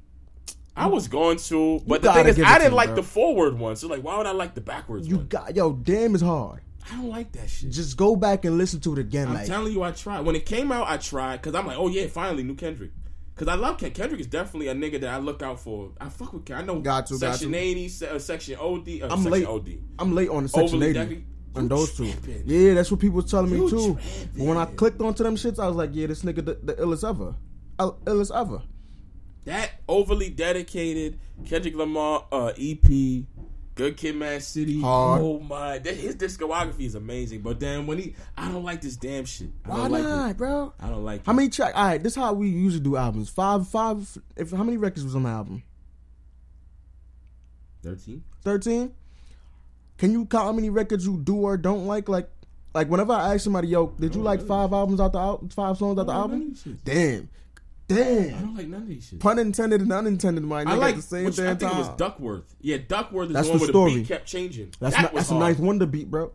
I 0.76 0.86
was 0.86 1.08
going 1.08 1.36
to, 1.38 1.82
but 1.86 2.00
the 2.00 2.12
thing 2.12 2.26
is, 2.26 2.40
I 2.40 2.58
didn't 2.58 2.74
like 2.74 2.90
bro. 2.90 2.96
the 2.96 3.02
forward 3.02 3.58
one. 3.58 3.76
So 3.76 3.88
like, 3.88 4.02
why 4.02 4.16
would 4.16 4.26
I 4.26 4.30
like 4.30 4.54
the 4.54 4.60
backwards 4.60 5.06
You 5.08 5.16
one? 5.16 5.26
got 5.26 5.56
yo, 5.56 5.72
damn 5.72 6.14
is 6.14 6.20
hard. 6.20 6.62
I 6.90 6.96
don't 6.96 7.08
like 7.08 7.32
that 7.32 7.48
shit. 7.48 7.70
Just 7.70 7.96
go 7.96 8.16
back 8.16 8.44
and 8.44 8.58
listen 8.58 8.80
to 8.80 8.92
it 8.94 8.98
again. 8.98 9.28
I'm 9.28 9.34
like 9.34 9.46
telling 9.46 9.72
you, 9.72 9.82
I 9.82 9.92
tried. 9.92 10.20
When 10.20 10.34
it 10.34 10.44
came 10.46 10.72
out, 10.72 10.88
I 10.88 10.96
tried 10.96 11.36
because 11.36 11.54
I'm 11.54 11.66
like, 11.66 11.78
oh 11.78 11.88
yeah, 11.88 12.06
finally 12.08 12.42
new 12.42 12.54
Kendrick. 12.54 12.90
Because 13.34 13.48
I 13.48 13.54
love 13.54 13.78
Ken- 13.78 13.92
Kendrick 13.92 14.20
is 14.20 14.26
definitely 14.26 14.68
a 14.68 14.74
nigga 14.74 15.00
that 15.00 15.08
I 15.14 15.18
look 15.18 15.40
out 15.42 15.60
for. 15.60 15.92
I 16.00 16.08
fuck 16.10 16.32
with 16.34 16.44
Ken. 16.44 16.58
I 16.58 16.62
know 16.62 16.78
Got 16.80 17.06
to, 17.06 17.14
got 17.18 17.32
Section 17.36 17.52
to. 17.52 17.58
80, 17.58 17.88
se- 17.88 18.08
uh, 18.08 18.18
Section 18.18 18.56
OD, 18.58 18.88
uh, 19.02 19.04
I'm 19.04 19.22
Section 19.22 19.30
late. 19.30 19.46
OD. 19.46 19.68
I'm 19.98 20.14
late 20.14 20.28
on 20.28 20.42
the 20.42 20.48
section 20.50 20.64
Overly 20.76 20.86
eighty 20.88 20.98
decorated. 20.98 21.24
on 21.56 21.62
You 21.62 21.68
those 21.70 21.96
two. 21.96 22.10
tripping. 22.12 22.42
Yeah, 22.44 22.74
that's 22.74 22.90
what 22.90 23.00
people 23.00 23.16
was 23.16 23.30
telling 23.30 23.50
me 23.50 23.70
too. 23.70 23.94
tripping. 23.94 24.30
But 24.36 24.44
when 24.46 24.56
I 24.58 24.66
clicked 24.66 25.00
onto 25.00 25.22
them 25.22 25.36
shits, 25.36 25.58
I 25.58 25.68
was 25.68 25.76
like, 25.76 25.90
yeah, 25.94 26.08
this 26.08 26.22
nigga 26.22 26.44
the, 26.44 26.58
the 26.62 26.74
illest 26.74 27.08
ever, 27.08 27.34
Il- 27.78 27.98
illest 28.04 28.36
ever. 28.38 28.62
That 29.46 29.70
overly 29.88 30.28
dedicated 30.28 31.18
Kendrick 31.46 31.74
Lamar 31.74 32.26
uh, 32.30 32.52
EP, 32.58 33.24
Good 33.80 33.96
Kid, 33.96 34.16
Mad 34.16 34.42
City. 34.42 34.78
Hard. 34.78 35.22
Oh 35.22 35.40
my, 35.40 35.78
that, 35.78 35.96
his 35.96 36.14
discography 36.14 36.80
is 36.80 36.94
amazing. 36.96 37.40
But 37.40 37.60
then 37.60 37.86
when 37.86 37.96
he, 37.96 38.14
I 38.36 38.52
don't 38.52 38.62
like 38.62 38.82
this 38.82 38.94
damn 38.94 39.24
shit. 39.24 39.48
I 39.64 39.70
Why 39.70 39.76
don't 39.76 39.92
like 39.92 40.02
not, 40.02 40.30
it. 40.32 40.36
bro? 40.36 40.74
I 40.78 40.90
don't 40.90 41.02
like 41.02 41.24
How 41.24 41.32
it. 41.32 41.36
many 41.36 41.48
track? 41.48 41.72
All 41.74 41.84
right, 41.84 42.02
this 42.02 42.12
is 42.12 42.16
how 42.16 42.34
we 42.34 42.50
usually 42.50 42.84
do 42.84 42.96
albums. 42.98 43.30
Five, 43.30 43.66
five. 43.68 44.18
If 44.36 44.50
how 44.50 44.64
many 44.64 44.76
records 44.76 45.02
was 45.02 45.16
on 45.16 45.22
the 45.22 45.30
album? 45.30 45.62
Thirteen. 47.82 48.22
Thirteen. 48.42 48.92
Can 49.96 50.12
you 50.12 50.26
count 50.26 50.44
how 50.44 50.52
many 50.52 50.68
records 50.68 51.06
you 51.06 51.16
do 51.16 51.36
or 51.36 51.56
don't 51.56 51.86
like? 51.86 52.06
Like, 52.06 52.28
like 52.74 52.90
whenever 52.90 53.14
I 53.14 53.32
ask 53.32 53.44
somebody, 53.44 53.68
yo, 53.68 53.94
did 53.98 54.14
you 54.14 54.20
oh, 54.20 54.24
like 54.24 54.42
five 54.42 54.74
albums 54.74 55.00
out 55.00 55.12
the 55.12 55.20
album? 55.20 55.48
Five 55.48 55.78
songs 55.78 55.98
out 55.98 56.06
the 56.06 56.12
oh, 56.12 56.16
like 56.16 56.22
album? 56.22 56.38
none 56.38 56.48
of 56.50 56.64
these 56.64 56.74
shits. 56.74 57.28
Damn, 57.96 58.34
I 58.34 58.40
don't 58.40 58.56
like 58.56 58.66
none 58.68 58.82
of 58.82 58.88
these 58.88 59.08
shit. 59.08 59.20
Pun 59.20 59.38
intended 59.38 59.80
and 59.80 59.92
unintended, 59.92 60.44
my 60.44 60.64
nigga. 60.64 60.68
I 60.68 60.74
like 60.74 60.96
the 60.96 61.02
same 61.02 61.24
which, 61.24 61.38
I 61.38 61.46
think 61.54 61.60
time. 61.60 61.74
it 61.74 61.78
was 61.78 61.88
Duckworth. 61.96 62.54
Yeah, 62.60 62.78
Duckworth 62.86 63.28
is 63.28 63.34
That's 63.34 63.48
the 63.48 63.52
one 63.52 63.58
the 63.58 63.64
where 63.64 63.70
story. 63.70 63.92
the 63.94 63.98
beat 64.00 64.08
kept 64.08 64.26
changing. 64.26 64.72
That's 64.78 64.94
that 64.96 65.02
not, 65.02 65.12
was 65.12 65.28
that's 65.28 65.30
a 65.58 65.62
9th 65.62 65.64
Wonder 65.64 65.86
beat, 65.86 66.10
bro. 66.10 66.32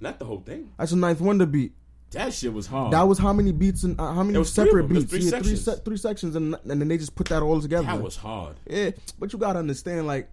Not 0.00 0.18
the 0.18 0.24
whole 0.24 0.40
thing. 0.40 0.72
That's 0.78 0.92
a 0.92 0.96
9th 0.96 1.20
Wonder 1.20 1.46
beat. 1.46 1.72
That 2.12 2.32
shit 2.32 2.52
was 2.52 2.66
hard. 2.68 2.92
That 2.92 3.02
was 3.02 3.18
how 3.18 3.32
many 3.32 3.50
beats 3.52 3.82
and 3.82 4.00
uh, 4.00 4.12
how 4.12 4.22
many 4.22 4.42
separate 4.44 4.82
them. 4.88 4.92
It 4.92 4.94
was 4.94 5.04
beats? 5.04 5.10
three 5.10 5.20
yeah, 5.24 5.30
three 5.30 5.56
sections. 5.56 5.64
se- 5.64 5.82
three 5.84 5.96
sections, 5.96 6.36
and 6.36 6.54
and 6.64 6.80
then 6.80 6.86
they 6.88 6.98
just 6.98 7.14
put 7.16 7.26
that 7.28 7.42
all 7.42 7.60
together. 7.60 7.86
that 7.86 8.00
was 8.00 8.16
hard. 8.16 8.56
yeah, 8.70 8.90
but 9.18 9.32
you 9.32 9.38
gotta 9.38 9.58
understand, 9.58 10.06
like 10.06 10.28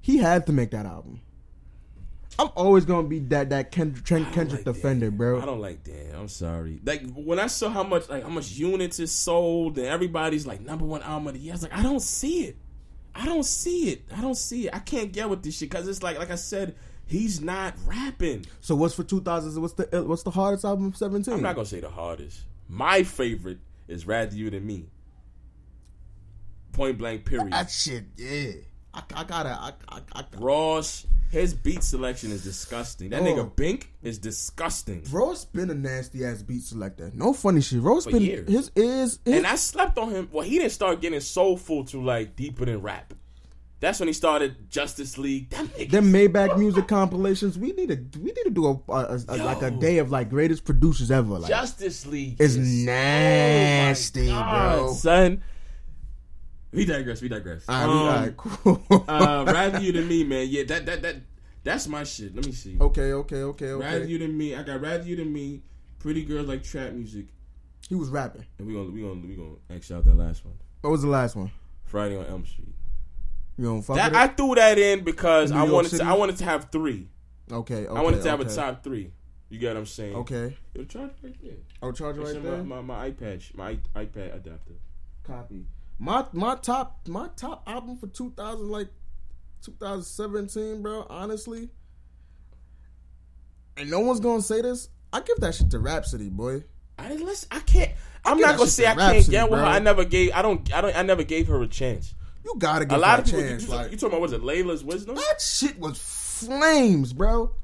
he 0.00 0.18
had 0.18 0.44
to 0.46 0.52
make 0.52 0.72
that 0.72 0.84
album. 0.84 1.20
I'm 2.38 2.48
always 2.56 2.84
gonna 2.84 3.06
be 3.06 3.18
that 3.20 3.50
that 3.50 3.70
Kendrick, 3.70 4.04
Kendrick 4.04 4.50
like 4.50 4.64
defender, 4.64 5.06
that. 5.06 5.16
bro. 5.16 5.40
I 5.40 5.44
don't 5.44 5.60
like 5.60 5.84
that. 5.84 6.14
I'm 6.16 6.28
sorry. 6.28 6.80
Like 6.84 7.02
when 7.14 7.38
I 7.38 7.46
saw 7.46 7.68
how 7.68 7.82
much 7.82 8.08
like 8.08 8.22
how 8.22 8.28
much 8.30 8.50
units 8.52 8.98
is 8.98 9.12
sold 9.12 9.78
and 9.78 9.86
everybody's 9.86 10.46
like 10.46 10.60
number 10.60 10.84
one 10.84 11.02
album 11.02 11.28
of 11.28 11.34
the 11.34 11.40
year, 11.40 11.52
I 11.52 11.54
was 11.54 11.62
like, 11.62 11.76
I 11.76 11.82
don't 11.82 12.00
see 12.00 12.44
it. 12.46 12.56
I 13.14 13.26
don't 13.26 13.44
see 13.44 13.90
it. 13.90 14.02
I 14.16 14.20
don't 14.22 14.36
see 14.36 14.66
it. 14.68 14.74
I 14.74 14.78
can't 14.78 15.12
get 15.12 15.28
with 15.28 15.42
this 15.42 15.58
shit 15.58 15.70
because 15.70 15.86
it's 15.86 16.02
like 16.02 16.18
like 16.18 16.30
I 16.30 16.36
said, 16.36 16.74
he's 17.06 17.40
not 17.40 17.74
rapping. 17.84 18.46
So 18.60 18.74
what's 18.74 18.94
for 18.94 19.04
2000s? 19.04 19.58
What's 19.58 19.74
the 19.74 20.00
uh, 20.00 20.02
what's 20.04 20.22
the 20.22 20.30
hardest 20.30 20.64
album 20.64 20.86
of 20.86 20.96
17? 20.96 21.34
I'm 21.34 21.42
not 21.42 21.54
gonna 21.54 21.66
say 21.66 21.80
the 21.80 21.90
hardest. 21.90 22.42
My 22.68 23.02
favorite 23.02 23.58
is 23.88 24.06
Rather 24.06 24.34
You 24.34 24.48
Than 24.48 24.66
Me. 24.66 24.86
Point 26.72 26.96
blank. 26.96 27.26
Period. 27.26 27.52
that 27.52 27.70
shit. 27.70 28.04
Yeah, 28.16 28.52
I, 28.94 29.02
I 29.14 29.24
gotta. 29.24 29.50
I, 29.50 29.72
I, 29.88 30.00
I, 30.14 30.24
Ross, 30.38 31.06
his 31.30 31.54
beat 31.54 31.82
selection 31.82 32.30
is 32.30 32.44
disgusting. 32.44 33.10
That 33.10 33.22
Oh. 33.22 33.24
nigga 33.24 33.56
Bink 33.56 33.90
is 34.02 34.18
disgusting. 34.18 35.02
Ross 35.10 35.44
been 35.46 35.70
a 35.70 35.74
nasty 35.74 36.24
ass 36.24 36.42
beat 36.42 36.62
selector. 36.62 37.10
No 37.14 37.32
funny 37.32 37.60
shit. 37.62 37.80
Ross 37.80 38.04
For 38.04 38.10
been 38.12 38.22
years. 38.22 38.48
his 38.50 38.70
ears. 38.76 39.18
His, 39.24 39.34
And 39.36 39.46
I 39.46 39.54
slept 39.56 39.96
on 39.96 40.10
him. 40.10 40.28
Well, 40.30 40.44
he 40.44 40.58
didn't 40.58 40.72
start 40.72 41.00
getting 41.00 41.20
soulful 41.20 41.84
to 41.86 42.02
like 42.02 42.36
deeper 42.36 42.66
than 42.66 42.82
rap. 42.82 43.14
That's 43.80 43.98
when 43.98 44.06
he 44.08 44.12
started 44.12 44.70
Justice 44.70 45.18
League. 45.18 45.50
Them 45.50 45.66
niggas. 45.68 45.90
them 45.90 46.12
Maybach 46.12 46.56
music 46.56 46.86
compilations. 46.86 47.58
We 47.58 47.72
need 47.72 47.88
to 47.88 48.18
we 48.20 48.26
need 48.26 48.44
to 48.44 48.50
do 48.50 48.66
a, 48.66 48.92
a, 48.92 49.20
a- 49.26 49.36
like 49.38 49.62
a 49.62 49.72
day 49.72 49.98
of 49.98 50.10
like 50.12 50.30
greatest 50.30 50.64
producers 50.64 51.10
ever. 51.10 51.38
Like 51.40 51.48
Justice 51.48 52.06
League 52.06 52.36
it's 52.38 52.54
is- 52.54 52.84
nasty, 52.86 54.28
Oh 54.30 54.34
my 54.34 54.40
God, 54.40 54.76
bro. 54.78 54.92
son. 54.92 55.42
We 56.72 56.84
digress. 56.86 57.20
We 57.20 57.28
digress. 57.28 57.64
All 57.68 57.74
right, 57.74 57.84
Um, 57.84 57.98
all 57.98 58.06
right, 58.06 58.36
cool. 58.88 59.04
uh, 59.08 59.44
rather 59.46 59.80
you 59.80 59.92
than 59.92 60.08
me, 60.08 60.24
man. 60.24 60.46
Yeah, 60.48 60.62
that 60.64 60.86
that 60.86 61.02
that 61.02 61.16
that's 61.64 61.86
my 61.86 62.02
shit. 62.04 62.34
Let 62.34 62.46
me 62.46 62.52
see. 62.52 62.76
okay, 62.80 63.12
okay, 63.12 63.42
okay, 63.42 63.66
okay. 63.72 63.84
Rather 63.84 64.04
you 64.04 64.18
than 64.18 64.36
me. 64.36 64.54
I 64.56 64.62
got 64.62 64.80
rather 64.80 65.04
you 65.04 65.16
than 65.16 65.32
me. 65.32 65.62
Pretty 65.98 66.24
girls 66.24 66.48
like 66.48 66.64
trap 66.64 66.92
music, 66.94 67.26
He 67.88 67.94
was 67.94 68.08
rapping. 68.08 68.44
and 68.58 68.66
we 68.66 68.74
gonna 68.74 68.90
we 68.90 69.02
gonna 69.02 69.20
we 69.24 69.36
gonna 69.36 69.54
X 69.70 69.90
out 69.92 70.04
that 70.06 70.16
last 70.16 70.44
one. 70.44 70.54
What 70.80 70.90
was 70.90 71.02
the 71.02 71.08
last 71.08 71.36
one? 71.36 71.52
Friday 71.84 72.16
on 72.16 72.26
Elm 72.26 72.44
Street. 72.44 72.74
You 73.56 73.64
don't 73.66 73.82
fuck 73.82 73.96
That 73.96 74.12
I 74.16 74.26
threw 74.28 74.54
that 74.56 74.78
in 74.78 75.04
because 75.04 75.52
New 75.52 75.58
I 75.58 75.60
York 75.62 75.72
wanted 75.74 75.90
City? 75.90 76.02
to. 76.02 76.08
I 76.10 76.14
wanted 76.14 76.36
to 76.38 76.44
have 76.44 76.70
three. 76.72 77.08
okay, 77.52 77.86
okay. 77.86 77.96
I 77.96 78.02
wanted 78.02 78.22
to 78.22 78.30
have 78.30 78.40
a 78.40 78.46
top 78.46 78.82
three. 78.82 79.12
You 79.50 79.58
get 79.60 79.68
what 79.74 79.76
I'm 79.76 79.86
saying? 79.86 80.16
Okay. 80.16 80.56
Yo, 80.74 80.84
charge 80.86 81.10
right 81.22 81.36
there. 81.42 81.52
I'll 81.82 81.92
charge 81.92 82.16
right 82.16 82.42
there. 82.42 82.62
My, 82.64 82.80
my, 82.80 82.96
my 82.96 83.10
iPad, 83.10 83.54
my 83.54 83.74
iPad 83.94 84.34
adapter. 84.34 84.72
Copy. 85.22 85.66
My 86.02 86.26
my 86.32 86.56
top 86.56 87.06
my 87.06 87.28
top 87.36 87.62
album 87.64 87.96
for 87.96 88.08
2000 88.08 88.68
like 88.68 88.88
2017, 89.64 90.82
bro. 90.82 91.06
Honestly, 91.08 91.68
and 93.76 93.88
no 93.88 94.00
one's 94.00 94.18
gonna 94.18 94.42
say 94.42 94.62
this. 94.62 94.88
I 95.12 95.20
give 95.20 95.36
that 95.38 95.54
shit 95.54 95.70
to 95.70 95.78
Rapsody, 95.78 96.28
boy. 96.28 96.64
I 96.98 97.14
listen. 97.14 97.46
I 97.52 97.60
can't. 97.60 97.92
I'm 98.24 98.38
give 98.38 98.46
not 98.48 98.56
gonna 98.58 98.68
say 98.70 98.84
I 98.84 98.94
can't 98.96 99.12
Rapsody, 99.14 99.30
get 99.30 99.48
with 99.48 99.60
her. 99.60 99.64
I 99.64 99.78
never 99.78 100.04
gave. 100.04 100.32
I 100.34 100.42
don't. 100.42 100.74
I 100.74 100.80
don't. 100.80 100.96
I 100.96 101.02
never 101.02 101.22
gave 101.22 101.46
her 101.46 101.62
a 101.62 101.68
chance. 101.68 102.14
You 102.44 102.54
gotta 102.58 102.82
A 102.82 102.86
give 102.88 102.98
lot 102.98 103.18
that 103.18 103.18
of 103.20 103.24
people. 103.26 103.40
chance. 103.48 103.62
you, 103.62 103.68
like 103.70 103.90
you 103.92 103.96
talking 103.96 104.08
about 104.14 104.22
was 104.22 104.32
it 104.32 104.42
Laila's 104.42 104.82
wisdom? 104.82 105.14
that 105.14 105.40
shit 105.40 105.78
was 105.78 105.98
flames, 105.98 107.12
bro. 107.12 107.54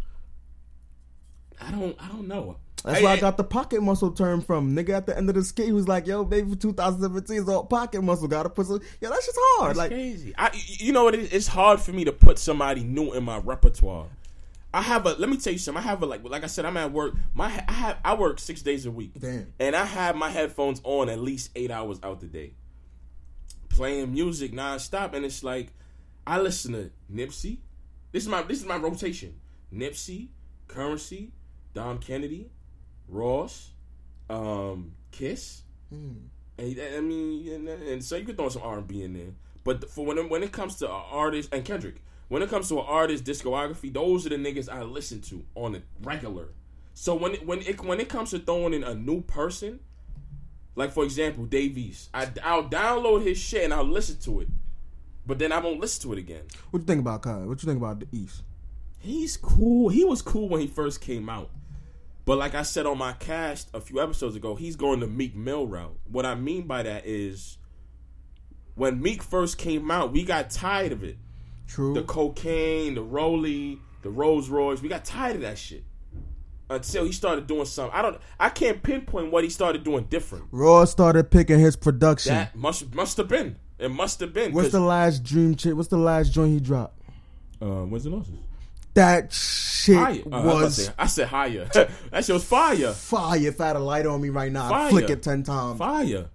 I 1.61 1.73
don't. 1.73 1.97
I 2.01 2.07
don't 2.07 2.29
know. 2.29 2.59
That's 2.85 2.99
Hey, 2.99 3.05
where 3.05 3.13
I 3.13 3.17
got 3.17 3.37
the 3.37 3.45
pocket 3.45 3.83
muscle 3.83 4.13
term 4.13 4.41
from. 4.41 4.75
Nigga 4.75 4.91
at 4.91 5.07
the 5.07 5.17
end 5.17 5.29
of 5.29 5.35
the 5.35 5.43
skit, 5.43 5.67
he 5.67 5.73
was 5.73 5.89
like, 5.89 6.07
"Yo, 6.07 6.25
baby, 6.25 6.55
2017 6.55 7.37
is 7.37 7.49
all 7.49 7.65
pocket 7.65 8.03
muscle. 8.03 8.29
Gotta 8.29 8.49
put 8.49 8.67
some. 8.67 8.81
Yeah, 9.01 9.09
that 9.09 9.23
shit's 9.23 9.39
hard. 9.41 9.71
It's 9.71 9.79
like, 9.79 9.91
crazy. 9.91 10.33
I, 10.39 10.51
you 10.55 10.93
know 10.93 11.05
what? 11.05 11.15
It 11.15 11.21
is? 11.21 11.33
It's 11.33 11.47
hard 11.49 11.81
for 11.81 11.93
me 11.93 12.05
to 12.05 12.13
put 12.13 12.39
somebody 12.39 12.85
new 12.85 13.13
in 13.15 13.25
my 13.25 13.39
repertoire. 13.39 14.07
I 14.73 14.83
have 14.83 15.07
a. 15.07 15.15
Let 15.15 15.29
me 15.29 15.39
tell 15.39 15.53
you 15.53 15.59
something. 15.59 15.83
I 15.83 15.87
have 15.87 16.03
a 16.03 16.07
like. 16.07 16.23
Like 16.29 16.45
I 16.45 16.47
said, 16.47 16.65
I'm 16.65 16.77
at 16.77 16.93
work. 16.93 17.15
My 17.35 17.47
I 17.67 17.73
have. 17.73 17.99
I 18.05 18.15
work 18.15 18.39
six 18.39 18.63
days 18.63 18.87
a 18.87 18.91
week. 18.91 19.13
Damn. 19.19 19.53
And 19.59 19.75
I 19.75 19.85
have 19.85 20.15
my 20.15 20.31
headphones 20.31 20.81
on 20.85 21.09
at 21.09 21.19
least 21.19 21.51
eight 21.57 21.71
hours 21.71 21.99
out 22.03 22.21
the 22.21 22.27
day, 22.27 22.53
playing 23.71 24.13
music 24.13 24.53
nonstop. 24.53 25.15
And 25.15 25.25
it's 25.25 25.43
like 25.43 25.73
I 26.27 26.41
listen 26.41 26.73
to 26.75 26.91
Nipsey. 27.13 27.59
This 28.13 28.23
is 28.23 28.29
my. 28.29 28.43
This 28.43 28.61
is 28.61 28.67
my 28.67 28.77
rotation. 28.77 29.41
Nipsey, 29.75 30.29
Curren$y, 30.69 31.29
Dom 31.75 31.99
Kennedy, 31.99 32.51
Ross, 33.09 33.71
um, 34.31 34.93
Kiss. 35.11 35.63
And 35.91 36.31
I 36.59 37.01
mean, 37.01 37.53
and, 37.53 37.69
and 37.69 38.05
so 38.05 38.17
you 38.17 38.25
could 38.25 38.37
throw 38.37 38.49
some 38.49 38.63
R 38.63 38.79
and 38.79 38.89
B 38.89 39.03
in 39.03 39.15
there, 39.15 39.33
but 39.65 39.89
for 39.91 40.05
when 40.05 40.19
it, 40.19 40.29
when 40.29 40.43
it 40.43 40.53
comes 40.53 40.77
to 40.77 40.87
an 40.87 41.03
artist 41.11 41.49
and 41.53 41.65
Kendrick, 41.65 42.03
when 42.29 42.43
it 42.43 42.51
comes 42.51 42.69
to 42.69 42.79
an 42.81 42.87
artist 42.87 43.25
discography, 43.25 43.93
those 43.93 44.27
are 44.27 44.31
the 44.31 44.37
niggas 44.37 44.69
I 44.69 44.83
listen 44.83 45.21
to 45.23 45.45
on 45.55 45.77
a 45.77 45.83
regular. 46.03 46.49
So 46.95 47.15
when 47.15 47.35
it, 47.35 47.47
when 47.47 47.61
it 47.63 47.83
when 47.85 48.01
it 48.01 48.09
comes 48.09 48.31
to 48.31 48.39
throwing 48.41 48.75
in 48.75 48.83
a 48.83 48.95
new 48.95 49.23
person, 49.23 49.81
like 50.75 50.91
for 50.91 51.05
example 51.05 51.45
Davies, 51.45 52.09
I 52.13 52.29
I'll 52.43 52.65
download 52.65 53.25
his 53.25 53.39
shit 53.39 53.65
and 53.65 53.73
I'll 53.73 53.85
listen 53.85 54.19
to 54.23 54.41
it, 54.41 54.49
but 55.25 55.39
then 55.39 55.53
I 55.53 55.61
won't 55.61 55.81
listen 55.81 56.03
to 56.09 56.13
it 56.15 56.19
again. 56.19 56.43
what 56.71 56.81
you 56.81 56.87
think 56.87 57.01
about 57.01 57.23
Kai? 57.23 57.45
What 57.45 57.63
you 57.63 57.67
think 57.69 57.79
about 57.79 58.01
the 58.01 58.09
East? 58.13 58.43
He's 58.99 59.37
cool. 59.37 59.91
He 59.91 60.05
was 60.05 60.23
cool 60.23 60.49
when 60.49 60.61
he 60.61 60.67
first 60.67 61.01
came 61.01 61.29
out. 61.29 61.51
But 62.29 62.37
like 62.37 62.55
I 62.55 62.61
said 62.61 62.85
on 62.85 62.99
my 62.99 63.15
cast 63.15 63.71
a 63.73 63.81
few 63.81 64.03
episodes 64.03 64.37
ago, 64.37 64.55
he's 64.55 64.77
going 64.77 65.01
the 65.01 65.07
Meek 65.07 65.35
Mill 65.35 65.67
route. 65.67 65.99
What 66.05 66.27
I 66.27 66.35
mean 66.35 66.67
by 66.67 66.83
that 66.83 67.07
is 67.07 67.57
when 68.75 69.01
Meek 69.01 69.23
first 69.23 69.57
came 69.57 69.91
out, 69.91 70.13
we 70.13 70.25
got 70.25 70.51
tired 70.51 70.93
of 70.93 71.03
it. 71.03 71.17
True. 71.69 71.95
The 71.95 72.03
cocaine, 72.03 72.97
the 72.97 73.03
Rolly, 73.03 73.79
the 74.03 74.11
Rolls 74.11 74.51
Royce, 74.51 74.83
we 74.83 74.91
got 74.91 75.07
tired 75.07 75.37
of 75.37 75.41
that 75.41 75.57
shit. 75.57 75.85
Until 76.69 77.07
he 77.07 77.13
started 77.13 77.47
doing 77.47 77.65
something. 77.65 77.99
I 77.99 78.03
don't 78.03 78.21
I 78.39 78.51
can't 78.51 78.83
pinpoint 78.83 79.33
what 79.33 79.43
he 79.43 79.49
started 79.49 79.83
doing 79.83 80.05
different. 80.05 80.45
Raw 80.51 80.85
started 80.85 81.31
picking 81.31 81.59
his 81.59 81.77
production. 81.77 82.35
That 82.35 82.55
must 82.55 82.95
must 82.95 83.17
have 83.17 83.29
been. 83.29 83.57
It 83.79 83.91
must 83.91 84.21
have 84.21 84.35
been. 84.35 84.53
What's 84.53 84.73
the 84.73 84.81
last 84.81 85.25
dream 85.25 85.55
chick? 85.55 85.75
What's 85.75 85.89
the 85.89 85.97
last 85.97 86.35
joint 86.35 86.53
he 86.53 86.61
dropped? 86.61 87.01
uh, 87.63 87.85
when's 87.87 88.05
the 88.05 88.11
losses? 88.11 88.35
That 88.99 89.33
shit 89.33 89.97
Higher. 89.97 90.23
Uh, 90.31 90.37
I, 90.37 90.45
was 90.45 90.45
about 90.45 90.59
to 90.59 90.65
was 90.65 90.87
say- 90.87 90.93
I 90.99 91.07
said 91.07 91.29
higher. 91.29 91.65
that 92.11 92.25
shit 92.25 92.35
was 92.35 92.45
fire. 92.45 92.93
fire. 92.93 93.47
If 93.47 93.61
I 93.61 93.69
had 93.69 93.77
a 93.77 93.81
light 93.81 94.07
on 94.07 94.21
me 94.21 94.29
right 94.29 94.53
now, 94.53 94.73
I'd 94.73 94.91
flick 94.91 95.11
it 95.11 95.23
ten 95.23 95.43
times. 95.43 95.79
Fire. 95.79 96.31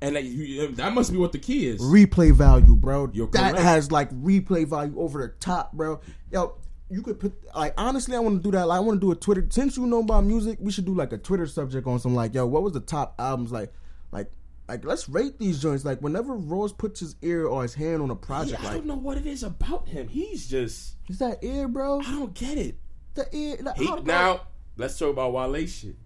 And 0.00 0.14
that, 0.14 0.24
you, 0.24 0.68
that 0.76 0.92
must 0.92 1.10
be 1.10 1.18
what 1.18 1.32
the 1.32 1.38
key 1.38 1.66
is. 1.66 1.80
Replay 1.80 2.32
value, 2.32 2.76
bro. 2.76 3.10
You're 3.12 3.26
that 3.28 3.52
correct. 3.52 3.64
has 3.64 3.90
like 3.90 4.10
replay 4.12 4.64
value 4.66 4.98
over 4.98 5.20
the 5.20 5.28
top, 5.40 5.72
bro. 5.72 6.00
Yo, 6.30 6.56
you 6.88 7.02
could 7.02 7.18
put 7.18 7.32
like 7.54 7.74
honestly, 7.76 8.14
I 8.14 8.20
want 8.20 8.36
to 8.36 8.42
do 8.42 8.56
that. 8.56 8.68
Like, 8.68 8.76
I 8.76 8.80
want 8.80 9.00
to 9.00 9.06
do 9.06 9.10
a 9.10 9.16
Twitter. 9.16 9.44
Since 9.50 9.76
you 9.76 9.86
know 9.86 10.00
about 10.00 10.24
music, 10.24 10.58
we 10.60 10.70
should 10.70 10.84
do 10.84 10.94
like 10.94 11.12
a 11.12 11.18
Twitter 11.18 11.46
subject 11.46 11.86
on 11.86 11.98
some 11.98 12.14
like, 12.14 12.34
yo, 12.34 12.46
what 12.46 12.62
was 12.62 12.72
the 12.72 12.80
top 12.80 13.14
albums 13.18 13.50
like, 13.50 13.72
like. 14.12 14.30
Like 14.68 14.84
let's 14.84 15.08
rate 15.08 15.38
these 15.38 15.60
joints. 15.62 15.84
Like 15.84 16.00
whenever 16.00 16.34
Ross 16.34 16.72
puts 16.72 17.00
his 17.00 17.16
ear 17.22 17.46
or 17.46 17.62
his 17.62 17.74
hand 17.74 18.02
on 18.02 18.10
a 18.10 18.14
project, 18.16 18.60
Yeah, 18.62 18.68
I 18.68 18.72
like 18.72 18.78
don't 18.78 18.86
know 18.86 18.96
what 18.96 19.16
it 19.16 19.26
is 19.26 19.42
about 19.42 19.88
him. 19.88 20.08
He's 20.08 20.46
just 20.46 20.94
is 21.08 21.18
that 21.18 21.42
ear, 21.42 21.68
bro? 21.68 22.00
I 22.00 22.10
don't 22.12 22.34
get 22.34 22.58
it. 22.58 22.76
The 23.14 23.26
ear. 23.34 23.56
Like, 23.62 23.76
He, 23.76 23.86
how- 23.86 23.96
now 24.04 24.40
let's 24.76 24.98
talk 24.98 25.10
about 25.10 25.32
Wale 25.32 25.66
shit. 25.66 25.96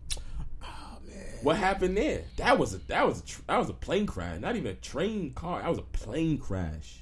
Oh, 0.62 0.98
man. 1.06 1.16
What 1.42 1.56
happened 1.56 1.96
there? 1.96 2.22
That 2.36 2.56
was 2.58 2.72
a 2.74 2.78
that 2.86 3.04
was 3.06 3.20
a 3.20 3.24
tr- 3.24 3.42
that 3.48 3.58
was 3.58 3.68
a 3.68 3.74
plane 3.74 4.06
crash. 4.06 4.40
Not 4.40 4.54
even 4.56 4.70
a 4.70 4.74
train 4.74 5.32
car. 5.34 5.60
That 5.60 5.68
was 5.68 5.78
a 5.78 5.82
plane 5.82 6.38
crash. 6.38 7.00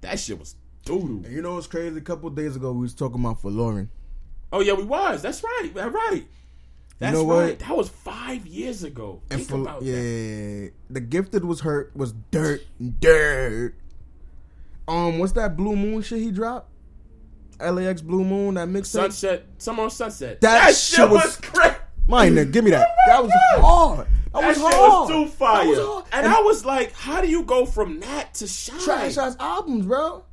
That 0.00 0.18
shit 0.18 0.38
was 0.38 0.56
doo. 0.84 1.24
You 1.28 1.42
know 1.42 1.54
what's 1.54 1.66
crazy? 1.68 1.96
A 1.96 2.00
couple 2.00 2.28
days 2.30 2.56
ago, 2.56 2.72
we 2.72 2.80
was 2.82 2.94
talking 2.94 3.20
about 3.20 3.40
Folarin. 3.40 3.88
Oh 4.52 4.60
yeah, 4.60 4.72
we 4.72 4.82
was. 4.84 5.22
That's 5.22 5.42
right. 5.44 5.70
That's 5.74 5.94
right. 5.94 6.24
That's 6.98 7.14
know 7.14 7.24
what? 7.24 7.40
right. 7.42 7.58
That 7.60 7.76
was 7.76 7.88
five 7.88 8.46
years 8.46 8.82
ago. 8.82 9.22
And 9.30 9.38
Think 9.40 9.50
for, 9.50 9.60
about 9.62 9.82
yeah, 9.82 9.94
that. 9.94 10.72
the 10.90 11.00
gifted 11.00 11.44
was 11.44 11.60
hurt 11.60 11.94
was 11.96 12.12
dirt, 12.30 12.62
dirt. 13.00 13.74
Um, 14.88 15.18
what's 15.18 15.32
that 15.32 15.56
Blue 15.56 15.76
Moon 15.76 16.02
shit 16.02 16.18
he 16.18 16.30
dropped? 16.30 16.70
LAX 17.60 18.00
Blue 18.02 18.24
Moon 18.24 18.54
that 18.54 18.68
mixtape. 18.68 18.86
Sunset. 18.86 19.44
Summer 19.58 19.84
on 19.84 19.90
Sunset. 19.90 20.40
That 20.40 20.74
shit 20.74 21.08
was- 21.08 21.36
crazy. 21.36 21.74
Mine, 22.06 22.34
nigga, 22.34 22.52
give 22.52 22.64
me 22.64 22.70
that. 22.70 22.88
That 23.06 23.22
was 23.22 23.30
hard. 23.34 23.98
That, 24.32 24.40
That 24.40 24.48
was 24.48 24.56
shit 24.56 24.64
hard. 24.74 24.80
was 24.80 25.08
too 25.10 25.26
fire. 25.28 25.64
That 25.64 25.68
was 25.68 25.78
hard. 25.78 26.04
And, 26.12 26.26
I 26.26 26.40
was 26.40 26.64
like, 26.64 26.92
how 26.94 27.20
do 27.20 27.28
you 27.28 27.42
go 27.42 27.66
from 27.66 28.00
that 28.00 28.32
to 28.34 28.46
shine? 28.46 28.80
trash 28.80 29.18
ass 29.18 29.36
albums, 29.38 29.84
bro. 29.86 30.24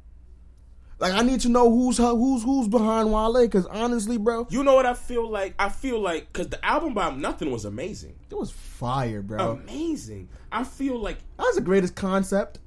Like 0.98 1.14
I 1.14 1.22
need 1.24 1.41
to 1.41 1.50
know 1.50 1.70
who's 1.70 1.98
who's 1.98 2.43
who's 2.43 2.68
behind 2.70 3.12
Wale, 3.12 3.41
because 3.41 3.66
honestly, 3.66 4.18
bro, 4.18 4.48
You 4.50 4.64
know 4.64 4.76
what 4.76 4.86
I 4.86 4.93
feel 4.93 5.30
like? 5.30 5.54
I 5.60 5.68
feel 5.70 6.00
like 6.00 6.32
because 6.32 6.48
the 6.48 6.64
album 6.66 6.93
by 6.93 7.10
Nothing 7.12 7.52
was 7.52 7.66
amazing, 7.66 8.16
it 8.30 8.36
was 8.36 8.52
fire, 8.52 9.22
bro. 9.22 9.52
amazing. 9.52 10.30
I 10.52 10.64
feel 10.64 10.98
like 10.98 11.18
that 11.38 11.43
was 11.43 11.56
the 11.56 11.62
greatest 11.62 11.96
concept, 11.96 12.60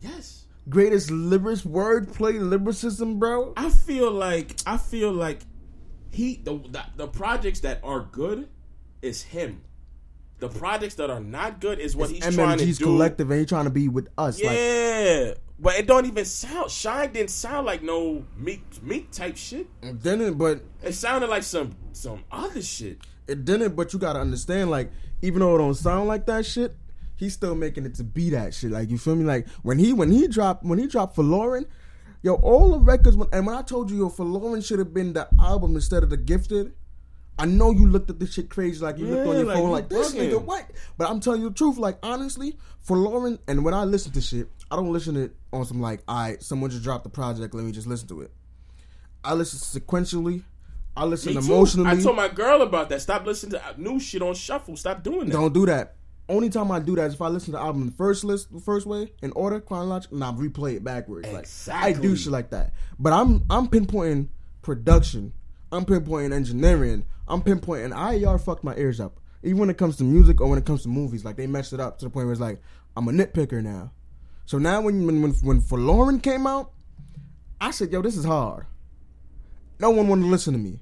yes. 0.00 0.46
greatest 0.68 1.10
lyrics, 1.10 1.62
wordplay, 1.62 2.38
lyricism, 2.40 3.18
bro. 3.18 3.54
I 3.56 3.70
feel 3.70 4.12
like 4.12 4.54
I 4.64 4.76
feel 4.76 5.10
like 5.12 5.40
he 6.12 6.36
the, 6.36 6.58
the 6.58 6.84
the 6.96 7.08
projects 7.08 7.60
that 7.60 7.80
are 7.82 8.00
good 8.12 8.48
is 9.02 9.22
him. 9.22 9.62
The 10.38 10.48
projects 10.48 10.94
that 10.94 11.10
are 11.10 11.18
not 11.20 11.60
good 11.60 11.80
is 11.80 11.96
what 11.96 12.10
he's 12.10 12.20
trying 12.20 12.58
to 12.58 12.64
MMG's 12.64 12.78
do. 12.78 12.84
collective, 12.84 13.28
and 13.32 13.40
he 13.40 13.46
trying 13.46 13.64
to 13.64 13.70
be 13.70 13.88
with 13.88 14.06
us. 14.16 14.40
Like, 14.40 14.54
Yeah, 14.56 15.34
but 15.58 15.74
it 15.76 15.86
don't 15.86 16.06
even 16.06 16.24
sound. 16.24 16.70
Shine 16.70 17.12
didn't 17.12 17.30
sound 17.30 17.66
like 17.66 17.82
no 17.82 18.24
meek 18.36 18.62
meek 18.82 19.10
type 19.10 19.36
shit. 19.36 19.66
it 19.82 20.02
didn't, 20.02 20.34
but 20.34 20.62
It 20.82 20.92
sounded 20.92 21.28
like 21.30 21.42
some 21.42 21.76
some 21.92 22.24
other 22.30 22.62
shit. 22.62 22.98
it 23.26 23.44
didn't. 23.44 23.74
But 23.76 23.92
you 23.92 23.98
gotta 23.98 24.20
understand, 24.20 24.70
like, 24.70 24.90
even 25.22 25.40
though 25.40 25.54
it 25.54 25.58
don't 25.58 25.74
sound 25.74 26.08
like 26.08 26.26
that 26.26 26.46
shit, 26.46 26.76
he's 27.16 27.34
still 27.34 27.54
making 27.54 27.84
it 27.86 27.94
to 27.96 28.04
be 28.04 28.30
that 28.30 28.54
shit. 28.54 28.70
Like, 28.70 28.88
you 28.90 28.98
feel 28.98 29.16
me? 29.16 29.24
Like 29.24 29.48
when 29.62 29.78
he 29.78 29.92
when 29.92 30.10
he 30.10 30.28
dropped 30.28 30.64
when 30.64 30.78
he 30.78 30.86
dropped 30.86 31.16
Folarin, 31.16 31.66
yo, 32.22 32.34
all 32.34 32.70
the 32.72 32.78
records. 32.80 33.16
When, 33.16 33.28
and 33.32 33.46
when 33.46 33.56
I 33.56 33.62
told 33.62 33.90
you, 33.90 33.98
yo, 33.98 34.08
Folarin 34.10 34.64
should 34.64 34.78
have 34.78 34.94
been 34.94 35.12
the 35.12 35.28
album 35.40 35.74
instead 35.74 36.02
of 36.02 36.10
the 36.10 36.16
Gifted. 36.16 36.72
I 37.38 37.46
know 37.46 37.70
you 37.70 37.86
looked 37.86 38.10
at 38.10 38.18
this 38.18 38.32
shit 38.32 38.50
crazy, 38.50 38.84
like 38.84 38.98
you 38.98 39.06
looked 39.06 39.28
on 39.28 39.36
your 39.36 39.44
like, 39.46 39.56
phone, 39.56 39.70
like 39.70 39.88
this 39.88 40.12
bugging. 40.14 40.32
nigga, 40.32 40.42
what? 40.42 40.64
But 40.96 41.08
I'm 41.08 41.20
telling 41.20 41.42
you 41.42 41.50
the 41.50 41.54
truth, 41.54 41.78
like 41.78 41.98
honestly, 42.02 42.58
Folarin, 42.86 43.38
and 43.46 43.64
when 43.64 43.74
I 43.74 43.84
listen 43.84 44.12
to 44.12 44.20
shit, 44.20 44.48
I 44.70 44.76
don't 44.76 44.92
listen 44.92 45.14
to 45.14 45.22
it 45.22 45.36
on 45.52 45.64
some 45.64 45.80
like, 45.80 46.02
all 46.08 46.16
right, 46.16 46.42
someone 46.42 46.70
just 46.70 46.82
dropped 46.82 47.04
the 47.04 47.10
project, 47.10 47.54
let 47.54 47.64
me 47.64 47.72
just 47.72 47.86
listen 47.86 48.08
to 48.08 48.22
it. 48.22 48.32
I 49.24 49.34
listen 49.34 49.80
sequentially. 49.80 50.42
I 50.96 51.04
listen 51.04 51.34
Me 51.34 51.40
too. 51.40 51.46
emotionally. 51.46 51.90
I 51.90 52.00
told 52.00 52.16
my 52.16 52.28
girl 52.28 52.62
about 52.62 52.88
that. 52.88 53.00
Stop 53.00 53.24
listening 53.24 53.52
to 53.52 53.80
new 53.80 54.00
shit 54.00 54.20
on 54.20 54.34
shuffle. 54.34 54.76
Stop 54.76 55.04
doing 55.04 55.26
that. 55.26 55.32
Don't 55.32 55.54
do 55.54 55.64
that. 55.66 55.94
Only 56.28 56.50
time 56.50 56.70
I 56.70 56.80
do 56.80 56.96
that 56.96 57.06
is 57.06 57.14
if 57.14 57.22
I 57.22 57.28
listen 57.28 57.52
to 57.52 57.58
the 57.58 57.62
album 57.62 57.86
the 57.86 57.92
first 57.92 58.24
list, 58.24 58.52
the 58.52 58.60
first 58.60 58.86
way, 58.86 59.12
in 59.22 59.32
order, 59.32 59.60
chronological, 59.60 60.16
and 60.16 60.24
I 60.24 60.32
replay 60.32 60.74
it 60.74 60.84
backwards. 60.84 61.28
Like 61.28 61.46
I 61.72 61.92
do 61.92 62.16
shit 62.16 62.32
like 62.32 62.50
that. 62.50 62.72
But 62.98 63.12
I'm 63.12 63.44
I'm 63.48 63.68
pinpointing 63.68 64.28
production. 64.60 65.32
I'm 65.72 65.84
pinpointing 65.84 66.34
engineering. 66.34 67.04
I'm 67.28 67.42
pinpointing 67.42 67.92
IER 67.94 68.38
fucked 68.38 68.64
my 68.64 68.74
ears 68.76 69.00
up. 69.00 69.20
Even 69.42 69.58
when 69.58 69.70
it 69.70 69.78
comes 69.78 69.96
to 69.98 70.04
music 70.04 70.40
or 70.40 70.48
when 70.48 70.58
it 70.58 70.64
comes 70.66 70.82
to 70.82 70.88
movies, 70.88 71.24
like 71.24 71.36
they 71.36 71.46
messed 71.46 71.72
it 71.72 71.80
up 71.80 71.98
to 71.98 72.04
the 72.06 72.10
point 72.10 72.26
where 72.26 72.32
it's 72.32 72.40
like 72.40 72.60
I'm 72.96 73.06
a 73.08 73.12
nitpicker 73.12 73.62
now. 73.62 73.92
So 74.46 74.58
now 74.58 74.80
when 74.80 75.06
when 75.06 75.22
when, 75.22 75.32
when 75.32 75.60
Folarin 75.60 76.22
came 76.22 76.46
out, 76.46 76.72
I 77.60 77.70
said, 77.70 77.92
"Yo, 77.92 78.02
this 78.02 78.16
is 78.16 78.24
hard." 78.24 78.66
No 79.78 79.90
one 79.90 80.08
wanted 80.08 80.22
to 80.22 80.28
listen 80.28 80.54
to 80.54 80.58
me. 80.58 80.80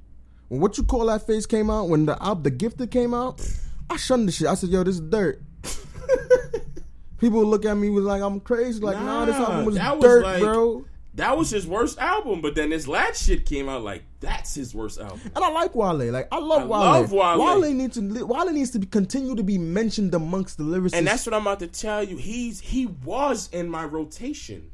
When 0.49 0.61
what 0.61 0.79
you 0.79 0.85
call 0.85 1.07
that 1.07 1.27
face 1.27 1.45
came 1.45 1.69
out, 1.71 1.89
when 1.89 2.07
the 2.07 2.21
album, 2.23 2.45
the 2.45 2.51
gifted 2.51 2.91
came 2.91 3.13
out, 3.13 3.47
I 3.91 3.97
shunned 3.97 4.29
the 4.29 4.33
shit. 4.33 4.47
I 4.47 4.55
said, 4.55 4.71
"Yo, 4.71 4.85
this 4.85 4.95
is 4.95 5.01
dirt." 5.03 5.43
People 7.19 7.39
would 7.41 7.49
look 7.49 7.65
at 7.65 7.75
me 7.75 7.89
was 7.91 8.05
like 8.05 8.23
I'm 8.23 8.41
crazy. 8.41 8.81
Like, 8.81 8.99
nah, 8.99 9.25
this 9.25 9.37
Nah, 9.37 9.45
album 9.51 9.65
was 9.67 9.75
was 9.79 10.01
dirt, 10.03 10.23
like- 10.23 10.41
bro. 10.43 10.85
That 11.17 11.39
was 11.39 11.49
his 11.49 11.67
worst 11.67 11.99
album, 11.99 12.43
but 12.43 12.55
then 12.55 12.69
this 12.71 12.87
last 12.87 13.25
shit 13.25 13.47
came 13.47 13.71
out 13.71 13.83
like 13.83 14.05
that's 14.21 14.55
his 14.55 14.75
worst 14.75 15.01
album. 15.01 15.19
And 15.35 15.43
I 15.43 15.51
like 15.51 15.75
Wale. 15.75 16.13
Like 16.13 16.29
I 16.31 16.39
love 16.39 16.63
I 16.63 16.65
Wale. 16.67 16.81
love 16.81 17.61
Wale. 17.61 17.73
needs 17.73 17.95
to 17.95 18.25
Wale 18.25 18.53
needs 18.53 18.71
to 18.73 18.79
be, 18.79 18.87
continue 18.87 19.35
to 19.35 19.43
be 19.43 19.57
mentioned 19.57 20.15
amongst 20.15 20.59
the 20.59 20.65
lyricists. 20.65 20.93
And 20.95 21.07
that's 21.07 21.25
what 21.25 21.35
I'm 21.35 21.41
about 21.43 21.61
to 21.61 21.69
tell 21.69 22.03
you. 22.05 22.19
He's 22.19 22.61
he 22.61 22.85
was 22.87 23.49
in 23.51 23.71
my 23.71 23.85
rotation. 23.85 24.71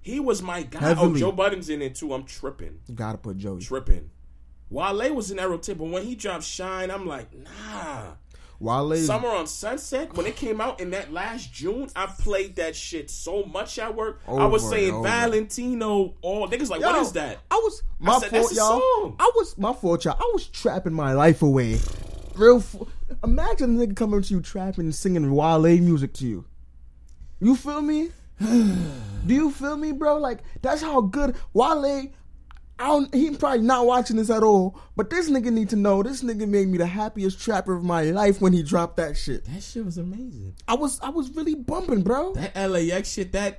He 0.00 0.20
was 0.20 0.42
my 0.42 0.62
guy. 0.62 0.78
Oh, 0.80 0.86
Heavily. 0.86 1.10
Oh, 1.14 1.16
Joe 1.16 1.32
Budden's 1.32 1.68
in 1.68 1.82
it 1.82 1.96
too. 1.96 2.14
I'm 2.14 2.22
tripping, 2.22 2.78
you 2.86 2.94
gotta 2.94 3.18
put 3.18 3.36
Joe. 3.38 3.58
tripping. 3.58 4.10
Wale 4.70 5.12
was 5.14 5.32
in 5.32 5.38
that 5.38 5.48
rotation, 5.48 5.78
but 5.78 5.88
when 5.88 6.04
he 6.04 6.14
dropped 6.14 6.44
Shine, 6.44 6.90
I'm 6.90 7.06
like, 7.06 7.28
nah. 7.34 8.12
Wale. 8.60 8.96
Summer 8.96 9.28
on 9.28 9.46
Sunset, 9.46 10.14
when 10.16 10.26
it 10.26 10.36
came 10.36 10.60
out 10.60 10.80
in 10.80 10.90
that 10.90 11.12
last 11.12 11.52
June, 11.52 11.88
I 11.94 12.06
played 12.06 12.56
that 12.56 12.74
shit 12.74 13.10
so 13.10 13.44
much 13.44 13.78
at 13.78 13.94
work. 13.94 14.20
I 14.26 14.46
was 14.46 14.68
saying. 14.68 15.02
Valentino. 15.02 16.14
All 16.22 16.48
niggas 16.48 16.70
like, 16.70 16.80
Yo, 16.80 16.88
what 16.90 17.02
is 17.02 17.12
that? 17.12 17.38
I 17.50 17.56
was 17.56 17.82
my 17.98 18.18
said, 18.18 18.30
fault, 18.30 18.52
y'all. 18.52 18.80
song. 18.80 19.16
I 19.18 19.30
was 19.36 19.58
my 19.58 19.72
fault, 19.72 20.04
y'all. 20.04 20.16
I 20.18 20.30
was 20.32 20.46
trapping 20.46 20.92
my 20.92 21.12
life 21.12 21.42
away. 21.42 21.78
Real. 22.34 22.58
F- 22.58 22.76
Imagine 23.22 23.80
a 23.80 23.86
nigga 23.86 23.96
coming 23.96 24.20
to 24.22 24.34
you 24.34 24.40
trapping 24.40 24.84
and 24.84 24.94
singing 24.94 25.30
Wale 25.32 25.58
music 25.80 26.12
to 26.14 26.26
you. 26.26 26.44
You 27.40 27.54
feel 27.56 27.80
me? 27.82 28.10
Do 28.40 29.34
you 29.34 29.50
feel 29.50 29.76
me, 29.76 29.92
bro? 29.92 30.18
Like 30.18 30.40
that's 30.62 30.82
how 30.82 31.00
good 31.00 31.36
Wale. 31.52 32.08
I 32.78 32.88
don't, 32.88 33.14
he 33.14 33.30
probably 33.30 33.62
not 33.62 33.86
watching 33.86 34.16
this 34.16 34.28
at 34.28 34.42
all, 34.42 34.78
but 34.96 35.08
this 35.08 35.30
nigga 35.30 35.50
need 35.50 35.70
to 35.70 35.76
know. 35.76 36.02
This 36.02 36.22
nigga 36.22 36.46
made 36.46 36.68
me 36.68 36.76
the 36.76 36.86
happiest 36.86 37.40
trapper 37.40 37.74
of 37.74 37.82
my 37.82 38.02
life 38.04 38.42
when 38.42 38.52
he 38.52 38.62
dropped 38.62 38.98
that 38.98 39.16
shit. 39.16 39.46
That 39.46 39.62
shit 39.62 39.82
was 39.84 39.96
amazing. 39.96 40.54
I 40.68 40.74
was 40.74 41.00
I 41.00 41.08
was 41.08 41.34
really 41.34 41.54
bumping, 41.54 42.02
bro. 42.02 42.34
That 42.34 42.54
LAX 42.54 43.10
shit, 43.12 43.32
that 43.32 43.58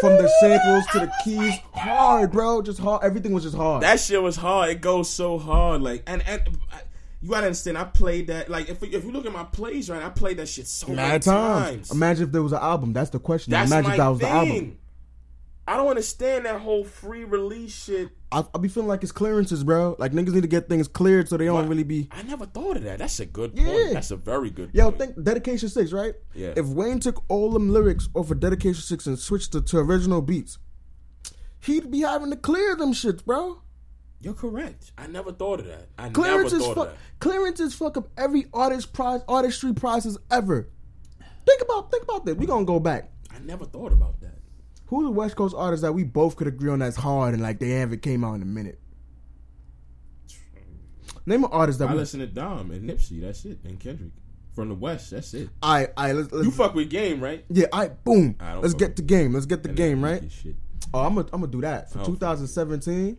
From 0.00 0.16
the 0.18 0.28
samples 0.40 0.86
to 0.92 0.98
the 1.00 1.12
keys, 1.24 1.54
hard, 1.72 2.30
bro. 2.30 2.60
Just 2.60 2.78
hard. 2.78 3.02
Everything 3.02 3.32
was 3.32 3.44
just 3.44 3.56
hard. 3.56 3.82
That 3.82 4.00
shit 4.00 4.22
was 4.22 4.36
hard. 4.36 4.70
It 4.70 4.80
goes 4.82 5.08
so 5.08 5.38
hard. 5.38 5.80
Like 5.82 6.02
and 6.06 6.22
and 6.26 6.42
I- 6.72 6.82
you 7.20 7.30
gotta 7.30 7.46
understand. 7.46 7.76
I 7.76 7.84
played 7.84 8.28
that. 8.28 8.48
Like 8.48 8.68
if 8.68 8.82
if 8.82 9.04
you 9.04 9.10
look 9.10 9.26
at 9.26 9.32
my 9.32 9.44
plays, 9.44 9.90
right, 9.90 10.02
I 10.02 10.08
played 10.10 10.36
that 10.36 10.48
shit 10.48 10.66
so 10.68 10.88
many 10.88 11.18
times. 11.18 11.24
times. 11.24 11.90
Imagine 11.90 12.24
if 12.24 12.32
there 12.32 12.42
was 12.42 12.52
an 12.52 12.60
album. 12.60 12.92
That's 12.92 13.10
the 13.10 13.18
question. 13.18 13.50
That's 13.50 13.70
Imagine 13.70 13.90
if 13.92 13.96
that 13.96 14.08
was 14.08 14.20
thing. 14.20 14.28
the 14.28 14.34
album. 14.34 14.78
I 15.68 15.76
don't 15.76 15.88
understand 15.88 16.46
that 16.46 16.60
whole 16.60 16.82
free 16.82 17.24
release 17.24 17.84
shit. 17.84 18.08
I, 18.32 18.42
I 18.54 18.58
be 18.58 18.68
feeling 18.68 18.88
like 18.88 19.02
it's 19.02 19.12
clearances, 19.12 19.62
bro. 19.64 19.96
Like 19.98 20.12
niggas 20.12 20.32
need 20.32 20.40
to 20.40 20.48
get 20.48 20.68
things 20.68 20.88
cleared 20.88 21.28
so 21.28 21.36
they 21.36 21.44
don't 21.44 21.68
really 21.68 21.82
be. 21.84 22.08
I 22.10 22.22
never 22.22 22.46
thought 22.46 22.78
of 22.78 22.84
that. 22.84 22.98
That's 22.98 23.20
a 23.20 23.26
good 23.26 23.52
Yeah. 23.54 23.66
point. 23.66 23.92
That's 23.92 24.10
a 24.10 24.16
very 24.16 24.48
good. 24.50 24.70
Yo, 24.72 24.84
point. 24.90 24.98
think 25.14 25.22
Dedication 25.24 25.68
Six, 25.68 25.92
right? 25.92 26.14
Yeah. 26.34 26.54
If 26.56 26.66
Wayne 26.66 27.00
took 27.00 27.22
all 27.28 27.50
them 27.50 27.68
lyrics 27.70 28.08
off 28.14 28.30
of 28.30 28.40
Dedication 28.40 28.82
Six 28.82 29.06
and 29.06 29.18
switched 29.18 29.54
it 29.54 29.66
to 29.66 29.78
original 29.78 30.22
beats, 30.22 30.56
he'd 31.60 31.90
be 31.90 32.00
having 32.00 32.30
to 32.30 32.36
clear 32.36 32.74
them 32.74 32.92
shits, 32.94 33.22
bro. 33.24 33.62
You're 34.20 34.34
correct. 34.34 34.92
I 34.98 35.06
never 35.06 35.32
thought 35.32 35.60
of 35.60 35.66
that. 35.66 35.88
I 35.98 36.08
Clearances, 36.08 36.60
never 36.60 36.64
thought 36.64 36.74
fuck, 36.76 36.86
of 36.88 36.92
that. 36.94 37.18
clearances, 37.20 37.74
fuck 37.74 37.96
up 37.96 38.08
every 38.16 38.46
artist 38.52 38.92
prize, 38.92 39.20
artistry 39.28 39.74
prizes 39.74 40.18
ever. 40.30 40.70
Think 41.46 41.62
about, 41.62 41.90
think 41.90 42.02
about 42.04 42.24
this. 42.26 42.34
We 42.36 42.46
gonna 42.46 42.64
go 42.64 42.80
back. 42.80 43.12
I 43.30 43.38
never 43.38 43.64
thought 43.64 43.92
about 43.92 44.20
that. 44.22 44.37
Who's 44.88 45.04
the 45.04 45.10
West 45.10 45.36
Coast 45.36 45.54
artist 45.56 45.82
that 45.82 45.92
we 45.92 46.04
both 46.04 46.36
could 46.36 46.46
agree 46.46 46.70
on 46.70 46.78
that's 46.80 46.96
hard 46.96 47.34
and 47.34 47.42
like 47.42 47.58
they 47.58 47.70
haven't 47.70 48.02
came 48.02 48.24
out 48.24 48.34
in 48.34 48.42
a 48.42 48.46
minute? 48.46 48.80
Name 51.26 51.44
an 51.44 51.50
artist 51.52 51.78
that 51.80 51.88
I 51.88 51.92
we. 51.92 51.98
listen 51.98 52.20
to 52.20 52.26
Dom 52.26 52.70
and 52.70 52.88
Nipsey. 52.88 53.20
That's 53.20 53.44
it. 53.44 53.58
And 53.64 53.78
Kendrick 53.78 54.12
from 54.54 54.70
the 54.70 54.74
West. 54.74 55.10
That's 55.10 55.34
it. 55.34 55.50
I, 55.62 55.88
I, 55.96 56.12
let's, 56.12 56.32
let's 56.32 56.46
You 56.46 56.50
fuck 56.50 56.74
with 56.74 56.88
Game, 56.88 57.20
right? 57.20 57.44
Yeah, 57.50 57.66
I 57.72 57.88
boom. 57.88 58.36
I 58.40 58.56
Let's 58.56 58.74
get 58.74 58.96
the 58.96 59.02
game. 59.02 59.34
Let's 59.34 59.44
get 59.46 59.62
the 59.62 59.68
And 59.68 59.76
game, 59.76 60.02
right? 60.02 60.22
Oh, 60.94 61.00
I'm 61.04 61.16
gonna 61.16 61.28
I'm 61.34 61.40
gonna 61.42 61.52
do 61.52 61.60
that 61.60 61.90
for 61.92 61.98
I 61.98 62.04
don't 62.04 62.12
fuck 62.18 62.38
2017. 62.38 63.18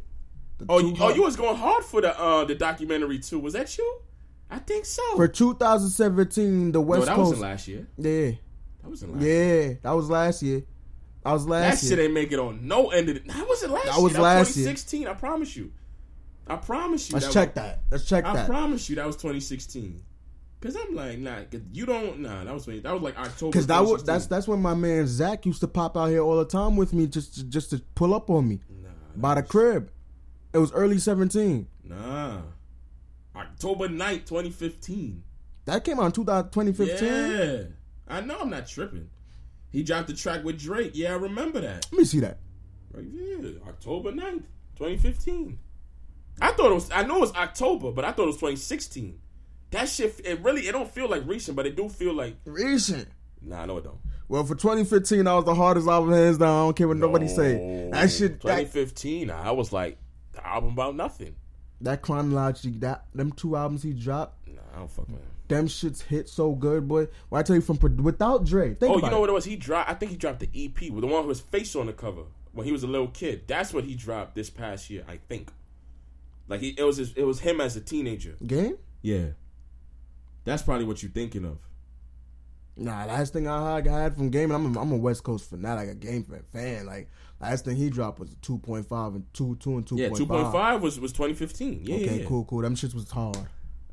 the 0.58 0.66
Oh, 0.70 0.80
you, 0.80 0.96
oh, 1.00 1.14
you 1.14 1.22
was 1.22 1.36
going 1.36 1.56
hard 1.56 1.84
for 1.84 2.02
the 2.02 2.20
uh 2.20 2.46
the 2.46 2.56
documentary 2.56 3.20
too. 3.20 3.38
Was 3.40 3.54
that 3.54 3.78
you? 3.78 4.02
I 4.50 4.58
think 4.58 4.86
so. 4.86 5.04
for 5.16 5.28
2017 5.28 6.72
the 6.72 6.80
no, 6.80 6.82
West 6.82 7.06
that 7.06 7.16
Coast. 7.16 7.20
wasn't 7.30 7.42
last 7.42 7.68
year. 7.68 7.88
Yeah, 7.98 8.32
That 8.82 8.90
wasn't 8.90 9.14
last. 9.14 9.24
year. 9.24 9.68
yeah, 9.70 9.74
that 9.84 9.92
was 9.92 10.10
last 10.10 10.42
year. 10.42 10.64
That 11.24 11.32
was 11.34 11.48
last. 11.48 11.62
That 11.62 11.70
last 11.70 11.90
shit 11.90 12.00
ain't 12.00 12.14
make 12.14 12.32
it 12.32 12.40
on 12.40 12.68
no 12.68 12.90
end 12.92 13.10
of 13.10 13.18
it. 13.18 13.28
That 13.28 13.48
wasn't 13.48 13.74
last 13.74 13.86
That 13.86 13.96
year. 13.96 14.04
was 14.04 14.14
that 14.14 14.22
last 14.22 14.40
was 14.48 14.58
year. 14.58 14.66
2016. 14.68 15.08
I 15.08 15.14
promise 15.14 15.56
you. 15.56 15.72
I 16.48 16.56
promise 16.56 17.10
you. 17.10 17.14
Let's 17.16 17.28
that 17.28 17.34
check 17.34 17.50
was, 17.50 17.64
that. 17.64 17.80
Let's 17.92 18.06
check 18.06 18.26
I 18.26 18.34
that. 18.34 18.44
I 18.46 18.48
promise 18.48 18.90
you 18.90 18.96
that 18.96 19.06
was 19.06 19.16
2016. 19.18 20.04
Cause 20.62 20.76
I'm 20.76 20.94
like, 20.94 21.20
nah, 21.20 21.38
you 21.72 21.86
don't, 21.86 22.20
nah. 22.20 22.44
That 22.44 22.54
was 22.54 22.68
when- 22.68 22.82
that 22.82 22.92
was 22.92 23.02
like 23.02 23.18
October. 23.18 23.54
Cause 23.54 23.68
that 23.68 23.80
was 23.80 24.04
that's 24.04 24.28
that's 24.28 24.46
when 24.46 24.62
my 24.62 24.74
man 24.74 25.08
Zach 25.08 25.46
used 25.46 25.62
to 25.62 25.68
pop 25.70 25.96
out 25.96 26.08
here 26.08 26.22
all 26.22 26.38
the 26.38 26.44
time 26.44 26.76
with 26.76 26.92
me 26.92 27.08
just 27.08 27.48
just 27.48 27.70
to 27.70 27.82
pull 27.96 28.14
up 28.14 28.30
on 28.30 28.48
me 28.50 28.60
nah, 28.70 28.90
by 29.16 29.36
the 29.36 29.44
crib. 29.44 29.90
It 30.52 30.58
was 30.58 30.72
early 30.74 30.98
17. 30.98 31.68
nah. 31.84 32.42
October 33.36 33.88
9th, 33.88 34.26
2015. 34.26 35.24
That 35.66 35.84
came 35.86 36.00
out 36.00 36.08
in 36.08 36.12
2015. 36.12 37.08
Yeah, 37.08 37.64
I 38.08 38.20
know. 38.22 38.40
I'm 38.42 38.50
not 38.50 38.68
tripping. 38.68 39.10
He 39.72 39.84
dropped 39.84 40.08
the 40.08 40.14
track 40.14 40.44
with 40.44 40.60
Drake. 40.60 40.92
Yeah, 40.96 41.12
I 41.12 41.16
remember 41.16 41.62
that. 41.62 41.86
Let 41.92 42.00
me 42.00 42.06
see 42.06 42.20
that. 42.22 42.40
Right, 42.92 43.06
yeah, 43.12 43.50
October 43.68 44.12
9th, 44.12 44.44
2015. 44.78 45.60
I 46.42 46.52
thought 46.54 46.72
it 46.72 46.74
was, 46.74 46.90
I 46.92 47.04
know 47.04 47.18
it 47.18 47.22
was 47.22 47.34
October, 47.36 47.92
but 47.92 48.06
I 48.06 48.12
thought 48.12 48.24
it 48.24 48.28
was 48.28 48.36
2016. 48.38 49.20
That 49.72 49.88
shit, 49.90 50.20
it 50.24 50.42
really, 50.42 50.68
it 50.68 50.72
don't 50.72 50.90
feel 50.90 51.08
like 51.08 51.28
recent, 51.28 51.56
but 51.56 51.68
it 51.68 51.76
do 51.76 51.88
feel 51.90 52.14
like, 52.14 52.38
Recent. 52.46 53.08
nah, 53.42 53.66
no, 53.66 53.78
it 53.78 53.84
don't. 53.84 54.00
Well, 54.28 54.44
for 54.44 54.56
2015, 54.56 55.24
that 55.26 55.32
was 55.34 55.46
the 55.46 55.54
hardest 55.56 55.88
album 55.88 56.12
hands 56.12 56.38
down. 56.40 56.50
I 56.50 56.66
don't 56.66 56.76
care 56.76 56.88
what 56.88 56.98
nobody 56.98 57.28
say. 57.28 57.90
That 57.92 58.10
shit, 58.10 58.42
that, 58.42 58.58
2015, 58.72 59.30
I 59.30 59.52
was 59.52 59.72
like, 59.74 59.98
the 60.32 60.46
album 60.48 60.72
about 60.74 60.96
nothing. 60.96 61.36
that 61.82 62.02
chronology, 62.02 62.72
that 62.80 63.06
them 63.14 63.32
two 63.32 63.56
albums 63.56 63.84
he 63.84 63.94
dropped, 63.94 64.48
Nah, 64.48 64.62
I 64.74 64.80
don't 64.80 64.90
fuck 64.92 65.08
with 65.08 65.18
him. 65.18 65.26
Them 65.50 65.68
shits 65.68 66.02
hit 66.04 66.30
so 66.30 66.54
good, 66.56 66.88
boy. 66.88 67.08
Well, 67.30 67.40
I 67.40 67.44
tell 67.44 67.56
you, 67.58 67.62
from 67.62 67.78
without 68.02 68.46
Dre, 68.46 68.74
think 68.76 68.94
Oh, 68.94 68.96
you 68.96 69.02
know 69.12 69.18
it. 69.18 69.20
what 69.22 69.30
it 69.30 69.34
was? 69.34 69.46
He 69.46 69.56
dropped, 69.58 69.90
I 69.90 69.94
think 69.96 70.12
he 70.12 70.18
dropped 70.18 70.40
the 70.40 70.50
EP 70.56 70.90
with 70.92 71.02
the 71.02 71.08
one 71.08 71.28
with 71.28 71.38
his 71.38 71.46
face 71.46 71.76
on 71.76 71.88
the 71.88 71.94
cover 71.94 72.24
when 72.54 72.66
he 72.66 72.72
was 72.72 72.84
a 72.84 72.88
little 72.88 73.08
kid. 73.08 73.44
That's 73.48 73.74
what 73.74 73.84
he 73.84 73.96
dropped 73.96 74.36
this 74.36 74.50
past 74.50 74.90
year, 74.90 75.04
I 75.08 75.18
think. 75.28 75.52
Like, 76.48 76.62
he, 76.62 76.70
it 76.78 76.84
was 76.84 76.98
his, 76.98 77.14
it 77.14 77.24
was 77.26 77.42
him 77.42 77.60
as 77.62 77.76
a 77.76 77.82
teenager. 77.82 78.36
Game? 78.46 78.78
Yeah. 79.02 79.26
That's 80.46 80.64
probably 80.64 80.86
what 80.86 81.04
you're 81.04 81.12
thinking 81.12 81.46
of. 81.46 81.58
Nah, 82.78 83.06
last 83.06 83.34
thing 83.34 83.48
I 83.48 83.82
had, 83.82 84.16
from 84.16 84.30
Game, 84.30 84.52
and 84.52 84.66
I'm 84.66 84.76
a, 84.76 84.82
I'm 84.82 84.92
a 84.94 84.98
West 84.98 85.24
Coast 85.24 85.50
fanatic, 85.50 85.90
a 85.90 85.96
Game 85.96 86.26
fan. 86.54 86.86
Like 86.86 87.10
last 87.42 87.66
thing 87.66 87.76
he 87.76 87.90
dropped 87.90 88.20
was 88.20 88.30
2.5 88.42 89.16
and 89.16 89.34
2, 89.34 89.58
2 89.60 89.78
and 89.78 89.86
2.5. 89.86 89.98
Yeah, 90.00 90.10
two 90.10 90.26
point 90.26 90.52
five 90.52 90.82
was 90.82 90.98
was 90.98 91.12
twenty 91.12 91.34
fifteen. 91.34 91.82
Yeah, 91.84 91.96
Okay, 91.96 92.06
yeah, 92.06 92.12
yeah. 92.22 92.26
cool, 92.26 92.46
cool. 92.46 92.62
Them 92.62 92.76
shits 92.76 92.94
was 92.94 93.10
hard. 93.12 93.38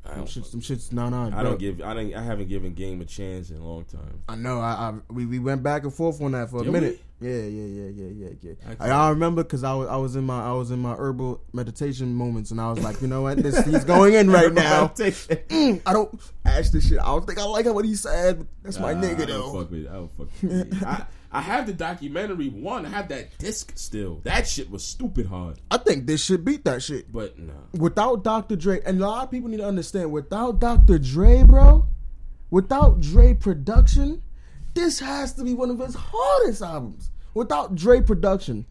I 0.07 0.11
Them 0.11 0.17
don't, 0.19 0.27
shits, 0.27 0.51
them 0.51 0.61
shits, 0.61 0.91
no, 0.93 1.09
no. 1.09 1.23
I 1.23 1.29
bro. 1.29 1.43
don't 1.43 1.59
give. 1.59 1.81
I 1.81 1.93
don't. 1.93 2.13
I 2.13 2.23
haven't 2.23 2.47
given 2.47 2.73
game 2.73 3.01
a 3.01 3.05
chance 3.05 3.49
in 3.49 3.57
a 3.57 3.63
long 3.65 3.83
time. 3.85 4.23
I 4.29 4.35
know. 4.35 4.59
I, 4.59 4.71
I 4.71 4.93
we, 5.13 5.25
we 5.25 5.39
went 5.39 5.61
back 5.63 5.83
and 5.83 5.93
forth 5.93 6.21
on 6.21 6.31
that 6.31 6.49
for 6.49 6.61
a 6.61 6.63
Did 6.63 6.71
minute. 6.73 7.01
Yeah, 7.19 7.31
yeah, 7.31 7.65
yeah, 7.65 7.89
yeah, 7.89 8.27
yeah, 8.27 8.29
yeah. 8.41 8.75
I 8.79 8.89
I, 8.89 9.07
I 9.07 9.09
remember 9.09 9.43
because 9.43 9.63
I 9.63 9.73
was 9.73 9.87
I 9.89 9.95
was 9.97 10.15
in 10.15 10.23
my 10.23 10.41
I 10.43 10.53
was 10.53 10.69
in 10.71 10.79
my 10.79 10.93
herbal 10.93 11.41
meditation 11.51 12.13
moments, 12.13 12.51
and 12.51 12.61
I 12.61 12.71
was 12.71 12.83
like, 12.83 13.01
you 13.01 13.07
know 13.07 13.23
what, 13.23 13.37
this 13.37 13.65
he's 13.65 13.83
going 13.83 14.13
in 14.13 14.29
right 14.31 14.53
now. 14.53 14.87
Mm, 14.89 15.81
I 15.85 15.93
don't 15.93 16.21
ask 16.45 16.71
this 16.71 16.87
shit. 16.87 16.99
I 16.99 17.05
don't 17.05 17.25
think 17.25 17.39
I 17.39 17.43
like 17.43 17.65
what 17.65 17.85
he 17.85 17.95
said. 17.95 18.45
That's 18.63 18.79
my 18.79 18.93
Nah, 18.93 19.01
nigga 19.01 19.21
I 19.23 19.25
don't 19.25 19.27
though. 19.27 19.59
fuck 19.61 19.71
with. 19.71 19.87
I 19.87 19.93
don't 19.93 20.11
fuck 20.15 20.27
with. 20.43 21.07
I, 21.31 21.41
have 21.41 21.67
the 21.67 21.73
documentary 21.73 22.49
one. 22.49 22.85
I 22.85 22.89
have 22.89 23.09
that 23.09 23.37
disc 23.37 23.73
still. 23.75 24.21
That 24.23 24.47
shit 24.47 24.69
was 24.69 24.85
stupid 24.85 25.27
hard. 25.27 25.59
I 25.69 25.77
think 25.77 26.05
this 26.07 26.23
shit 26.23 26.45
beat 26.45 26.65
that 26.65 26.83
shit. 26.83 27.11
But 27.11 27.37
nah. 27.37 27.53
Without 27.73 28.23
Dr. 28.23 28.55
Dre, 28.55 28.81
and 28.85 29.01
a 29.01 29.07
lot 29.07 29.23
of 29.25 29.31
people 29.31 29.49
need 29.49 29.57
to 29.57 29.67
understand, 29.67 30.11
without 30.11 30.59
Dr. 30.59 30.97
Dre, 30.99 31.43
bro, 31.43 31.85
without 32.49 32.99
Dre 32.99 33.33
production, 33.33 34.21
this 34.73 34.99
has 34.99 35.33
to 35.33 35.43
be 35.43 35.53
one 35.53 35.69
of 35.69 35.79
his 35.79 35.95
hardest 35.95 36.61
albums. 36.61 37.09
Without 37.33 37.75
Dre 37.75 38.01
production, 38.01 38.65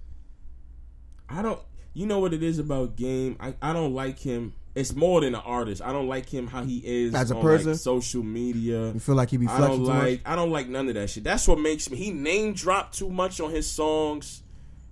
I 1.29 1.43
don't. 1.43 1.61
You 1.95 2.07
know 2.07 2.19
what 2.19 2.35
it 2.35 2.43
is 2.43 2.59
about 2.59 2.97
Game? 2.97 3.37
I, 3.41 3.55
I 3.63 3.73
don't 3.73 3.95
like 3.95 4.19
him. 4.19 4.53
It's 4.77 4.95
more 4.95 5.23
than 5.23 5.35
an 5.35 5.41
artist. 5.45 5.81
I 5.83 5.91
don't 5.93 6.07
like 6.07 6.29
him 6.29 6.47
how 6.47 6.63
he 6.63 6.83
is 6.85 7.15
As 7.15 7.31
a 7.31 7.37
on, 7.37 7.43
person? 7.43 7.71
like, 7.73 7.81
social 7.81 8.23
media. 8.23 8.93
you 8.93 9.01
feel 9.01 9.15
like 9.15 9.31
he 9.31 9.39
be 9.39 9.49
I 9.49 9.59
don't 9.59 9.79
too 9.79 9.87
much. 9.87 10.03
like. 10.05 10.21
I 10.27 10.37
don't 10.37 10.51
like 10.51 10.69
none 10.69 10.87
of 10.89 10.95
that 10.95 11.09
shit. 11.11 11.25
That's 11.25 11.49
what 11.49 11.59
makes 11.59 11.91
me. 11.91 11.97
He 11.97 12.13
name 12.13 12.53
dropped 12.53 12.99
too 12.99 13.09
much 13.09 13.41
on 13.41 13.51
his 13.51 13.67
songs. 13.69 14.43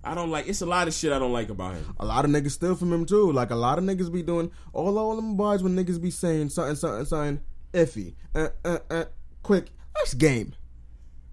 I 0.03 0.13
don't 0.15 0.31
like. 0.31 0.47
It's 0.47 0.61
a 0.61 0.65
lot 0.65 0.87
of 0.87 0.93
shit 0.93 1.11
I 1.13 1.19
don't 1.19 1.33
like 1.33 1.49
about 1.49 1.75
him. 1.75 1.95
A 1.99 2.05
lot 2.05 2.25
of 2.25 2.31
niggas 2.31 2.51
steal 2.51 2.75
from 2.75 2.91
him 2.91 3.05
too. 3.05 3.31
Like 3.31 3.51
a 3.51 3.55
lot 3.55 3.77
of 3.77 3.83
niggas 3.83 4.11
be 4.11 4.23
doing 4.23 4.51
all 4.73 4.97
all 4.97 5.15
them 5.15 5.37
bars 5.37 5.61
when 5.63 5.75
niggas 5.75 6.01
be 6.01 6.09
saying 6.11 6.49
something, 6.49 6.75
something, 6.75 7.05
something 7.05 7.41
iffy, 7.73 8.15
uh, 8.33 8.49
uh, 8.63 8.79
uh, 8.89 9.05
quick. 9.43 9.67
That's 9.95 10.13
game. 10.15 10.53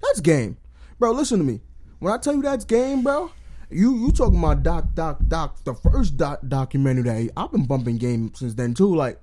That's 0.03 0.21
game, 0.21 0.57
bro. 0.99 1.13
Listen 1.13 1.39
to 1.39 1.45
me. 1.45 1.61
When 2.01 2.13
I 2.13 2.19
tell 2.19 2.35
you 2.35 2.43
that's 2.43 2.65
game, 2.65 3.03
bro, 3.03 3.31
you 3.73 3.97
you 4.07 4.13
talking 4.13 4.39
about 4.39 4.63
doc 4.63 4.95
doc 4.95 5.19
doc 5.29 5.63
the 5.65 5.75
first 5.75 6.17
doc 6.17 6.41
documentary 6.47 7.03
that 7.05 7.19
he, 7.21 7.31
I've 7.37 7.53
been 7.53 7.65
bumping 7.67 7.99
game 7.99 8.33
since 8.35 8.55
then 8.55 8.75
too. 8.75 8.95
Like 8.95 9.21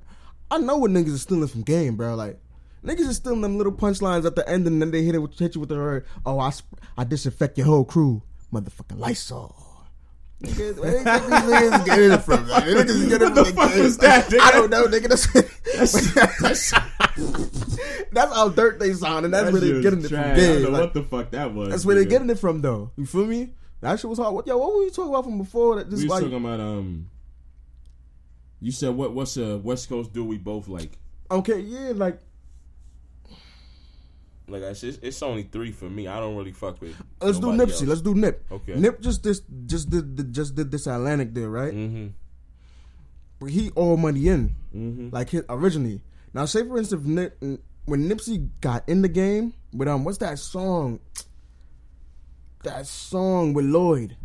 I 0.52 0.58
know 0.58 0.78
what 0.78 0.92
niggas 0.92 1.08
is 1.10 1.22
stealing 1.22 1.48
from 1.48 1.62
game, 1.64 1.96
bro. 1.96 2.16
Like 2.16 2.40
niggas 2.86 3.02
is 3.08 3.18
stealing 3.18 3.42
them 3.42 3.58
little 3.58 3.74
punchlines 3.74 4.26
at 4.26 4.36
the 4.36 4.48
end, 4.50 4.66
and 4.68 4.82
then 4.82 4.92
they 4.92 5.04
hit 5.04 5.16
it 5.16 5.20
with, 5.20 5.38
hit 5.38 5.56
you 5.56 5.62
with 5.62 5.70
the 5.70 5.76
word, 5.76 6.06
"Oh, 6.26 6.40
I 6.40 6.50
sp- 6.56 6.80
I 6.98 7.04
disinfect 7.04 7.58
your 7.58 7.68
whole 7.68 7.86
crew, 7.86 8.22
motherfucking 8.54 8.98
Lysol." 9.00 9.56
Niggas, 10.42 10.80
where 10.80 10.92
they 10.92 11.04
get 11.04 11.22
these 11.22 11.32
niggas 11.42 11.86
getting 11.86 12.12
it 12.14 12.22
from? 12.24 12.48
man? 12.48 12.62
Niggas 12.62 13.10
get 13.10 13.22
it 13.22 13.26
What 13.26 13.36
the 13.36 13.46
from 13.46 13.56
fuck 13.56 13.74
game. 13.74 13.84
was 13.84 13.98
that, 13.98 14.26
nigga? 14.30 14.40
I 14.40 14.52
don't 14.52 14.70
know, 14.70 14.86
nigga. 14.88 15.10
That's, 15.10 16.72
that's 18.12 18.34
how 18.34 18.48
dirt 18.50 18.80
they 18.80 18.94
sound, 18.94 19.26
and 19.26 19.34
that's 19.34 19.46
That 19.46 19.52
where 19.52 19.62
they 19.62 19.74
was 19.74 19.84
getting 19.84 20.04
it 20.04 20.08
from. 20.10 20.18
I 20.20 20.24
don't 20.28 20.36
Game. 20.38 20.64
know 20.64 20.70
Like, 20.70 20.82
what 20.82 20.94
the 20.94 21.04
fuck 21.04 21.32
that 21.32 21.54
was. 21.54 21.70
that's 21.70 21.86
where 21.86 21.96
they 21.96 22.06
nigga. 22.06 22.10
getting 22.10 22.30
it 22.30 22.40
from, 22.40 22.62
though. 22.62 22.92
You 22.98 23.06
feel 23.06 23.26
me? 23.26 23.50
That 23.82 24.00
shit 24.00 24.10
was 24.10 24.20
hard. 24.20 24.34
What, 24.34 24.46
yo, 24.48 24.58
what 24.58 24.76
were 24.76 24.84
you 24.84 24.92
talking 24.92 25.10
about 25.10 25.24
from 25.24 25.38
before? 25.38 25.76
That 25.78 25.88
We 25.88 25.92
just 25.92 26.04
was 26.04 26.12
like 26.12 26.24
talking 26.24 26.38
about 26.46 26.60
um. 26.60 27.10
You 28.62 28.72
said 28.74 28.90
what? 28.90 29.14
What's 29.14 29.38
a 29.38 29.58
West 29.58 29.88
Coast 29.90 30.12
dude 30.14 30.28
we 30.28 30.38
both 30.38 30.68
like? 30.68 30.98
okay, 31.32 31.60
yeah, 31.60 31.92
like 31.96 32.20
Like 34.48 34.64
I 34.64 34.74
said, 34.74 34.90
it's, 34.90 34.98
it's 35.04 35.22
only 35.22 35.44
three 35.44 35.72
for 35.72 35.86
me. 35.90 36.08
I 36.08 36.20
don't 36.20 36.36
really 36.36 36.52
fuck 36.54 36.82
with. 36.82 36.96
let's 37.22 37.40
do 37.40 37.48
Nipsey. 37.48 37.70
else. 37.70 37.82
Let's 37.84 38.02
do 38.02 38.16
Nip. 38.16 38.44
Okay. 38.52 38.76
Nip 38.76 39.00
just 39.00 39.22
this 39.24 39.42
just 39.68 39.90
did 39.90 40.18
the, 40.18 40.24
just 40.24 40.56
did 40.56 40.72
this 40.72 40.88
Atlantic 40.88 41.34
deal, 41.34 41.48
right? 41.50 41.74
Mm-hmm. 41.74 42.08
But 43.40 43.52
he 43.52 43.70
all 43.72 43.96
money 43.96 44.28
in, 44.28 44.56
Mm-hmm. 44.76 45.10
like 45.16 45.30
his, 45.30 45.44
originally. 45.50 46.02
Now, 46.34 46.46
say 46.46 46.68
for 46.68 46.78
instance, 46.78 47.06
Nip, 47.06 47.38
when 47.86 48.10
Nipsey 48.10 48.50
got 48.60 48.88
in 48.90 49.02
the 49.04 49.08
game 49.08 49.54
with 49.72 49.88
um, 49.88 50.04
what's 50.04 50.18
that 50.18 50.38
song? 50.40 51.00
That 52.64 52.88
song 52.88 53.54
with 53.54 53.66
Lloyd. 53.66 54.18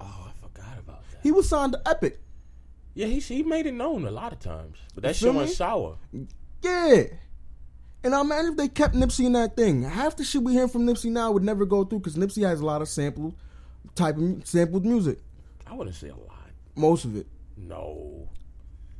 Oh, 0.00 0.28
I 0.28 0.32
forgot 0.40 0.78
about 0.78 1.02
that. 1.10 1.20
He 1.22 1.32
was 1.32 1.48
signed 1.48 1.72
to 1.72 1.82
Epic. 1.86 2.20
Yeah, 2.94 3.06
he 3.06 3.20
he 3.20 3.42
made 3.42 3.66
it 3.66 3.74
known 3.74 4.06
a 4.06 4.10
lot 4.10 4.32
of 4.32 4.38
times, 4.38 4.78
but 4.94 5.02
that 5.02 5.16
shit 5.16 5.34
went 5.34 5.50
sour. 5.50 5.98
Yeah. 6.62 7.02
And 8.04 8.14
I 8.14 8.20
imagine 8.20 8.52
if 8.52 8.56
they 8.56 8.68
kept 8.68 8.94
Nipsey 8.94 9.26
in 9.26 9.32
that 9.32 9.56
thing, 9.56 9.82
half 9.82 10.16
the 10.16 10.22
shit 10.24 10.42
we 10.42 10.52
hear 10.52 10.68
from 10.68 10.86
Nipsey 10.86 11.10
now 11.10 11.32
would 11.32 11.42
never 11.42 11.66
go 11.66 11.84
through 11.84 11.98
because 11.98 12.14
Nipsey 12.14 12.46
has 12.48 12.60
a 12.60 12.64
lot 12.64 12.80
of 12.80 12.88
sample 12.88 13.34
type 13.96 14.16
of 14.16 14.46
sampled 14.46 14.86
music. 14.86 15.18
I 15.66 15.74
wouldn't 15.74 15.96
say 15.96 16.08
a 16.08 16.14
lot. 16.14 16.50
Most 16.76 17.04
of 17.04 17.16
it, 17.16 17.26
No, 17.56 18.28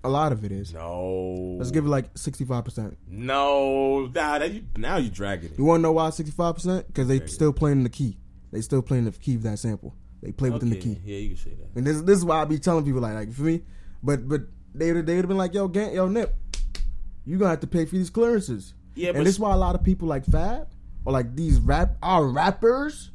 a 0.06 0.08
lot 0.08 0.32
of 0.32 0.44
it 0.44 0.52
is. 0.52 0.72
no. 0.72 1.56
Let's 1.58 1.70
give 1.70 1.84
it 1.84 1.88
like 1.88 2.06
sixty 2.16 2.44
five 2.44 2.64
percent. 2.64 2.96
No, 3.08 4.06
nah, 4.14 4.38
that 4.38 4.52
you, 4.52 4.64
Now 4.76 4.96
you 4.96 5.10
dragging 5.10 5.52
it. 5.52 5.58
You 5.58 5.64
want 5.64 5.80
to 5.80 5.82
know 5.82 5.92
why 5.92 6.10
sixty 6.10 6.34
five 6.34 6.54
percent? 6.54 6.86
Because 6.86 7.08
they 7.08 7.26
still 7.26 7.52
playing 7.52 7.82
the 7.82 7.90
key. 7.90 8.18
They 8.52 8.60
still 8.60 8.82
playing 8.82 9.04
the 9.04 9.12
key 9.12 9.34
of 9.34 9.42
that 9.42 9.58
sample. 9.58 9.94
They 10.22 10.32
play 10.32 10.50
within 10.50 10.70
the 10.70 10.78
key. 10.80 10.98
Yeah, 11.04 11.18
you 11.18 11.28
can 11.30 11.36
say 11.36 11.50
that. 11.50 11.76
And 11.76 11.86
this 11.86 12.00
this 12.02 12.18
is 12.18 12.24
why 12.24 12.40
I 12.40 12.44
be 12.44 12.58
telling 12.58 12.84
people 12.84 13.00
like 13.00 13.14
like 13.14 13.32
for 13.32 13.42
me, 13.42 13.62
but 14.02 14.28
but 14.28 14.42
they 14.74 14.92
would 14.92 15.08
have 15.08 15.28
been 15.28 15.36
like 15.36 15.54
yo 15.54 15.68
Gant, 15.68 15.92
yo 15.92 16.08
Nip, 16.08 16.34
you 17.24 17.38
gonna 17.38 17.50
have 17.50 17.60
to 17.60 17.66
pay 17.66 17.84
for 17.84 17.96
these 17.96 18.10
clearances. 18.10 18.74
Yeah, 18.94 19.12
but 19.12 19.18
and 19.18 19.26
this 19.26 19.34
is 19.34 19.40
why 19.40 19.52
a 19.52 19.56
lot 19.56 19.74
of 19.74 19.84
people 19.84 20.08
like 20.08 20.24
Fab 20.24 20.68
or 21.04 21.12
like 21.12 21.36
these 21.36 21.58
rap 21.58 21.96
our 22.02 22.26
rappers, 22.26 23.10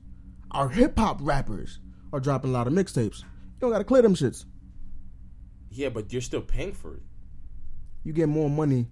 our 0.51 0.69
hip 0.69 0.97
hop 0.97 1.19
rappers 1.21 1.79
are 2.13 2.19
dropping 2.19 2.51
a 2.51 2.53
lot 2.53 2.67
of 2.67 2.73
mixtapes. 2.73 3.21
You 3.21 3.59
don't 3.61 3.71
gotta 3.71 3.83
clear 3.83 4.01
them 4.01 4.15
shits. 4.15 4.45
Yeah, 5.71 5.89
but 5.89 6.11
you're 6.11 6.21
still 6.21 6.41
paying 6.41 6.73
for 6.73 6.95
it. 6.95 7.01
You 8.03 8.13
get 8.13 8.29
more 8.29 8.49
money 8.49 8.87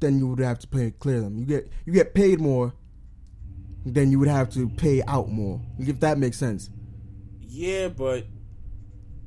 than 0.00 0.18
you 0.18 0.26
would 0.28 0.40
have 0.40 0.58
to 0.60 0.66
pay 0.66 0.90
clear 0.90 1.20
them. 1.20 1.38
You 1.38 1.44
get 1.46 1.68
you 1.86 1.92
get 1.92 2.14
paid 2.14 2.40
more 2.40 2.72
than 3.86 4.10
you 4.10 4.18
would 4.18 4.28
have 4.28 4.50
to 4.54 4.68
pay 4.68 5.02
out 5.06 5.28
more. 5.30 5.60
If 5.78 6.00
that 6.00 6.18
makes 6.18 6.36
sense. 6.38 6.70
Yeah, 7.48 7.88
but 7.88 8.26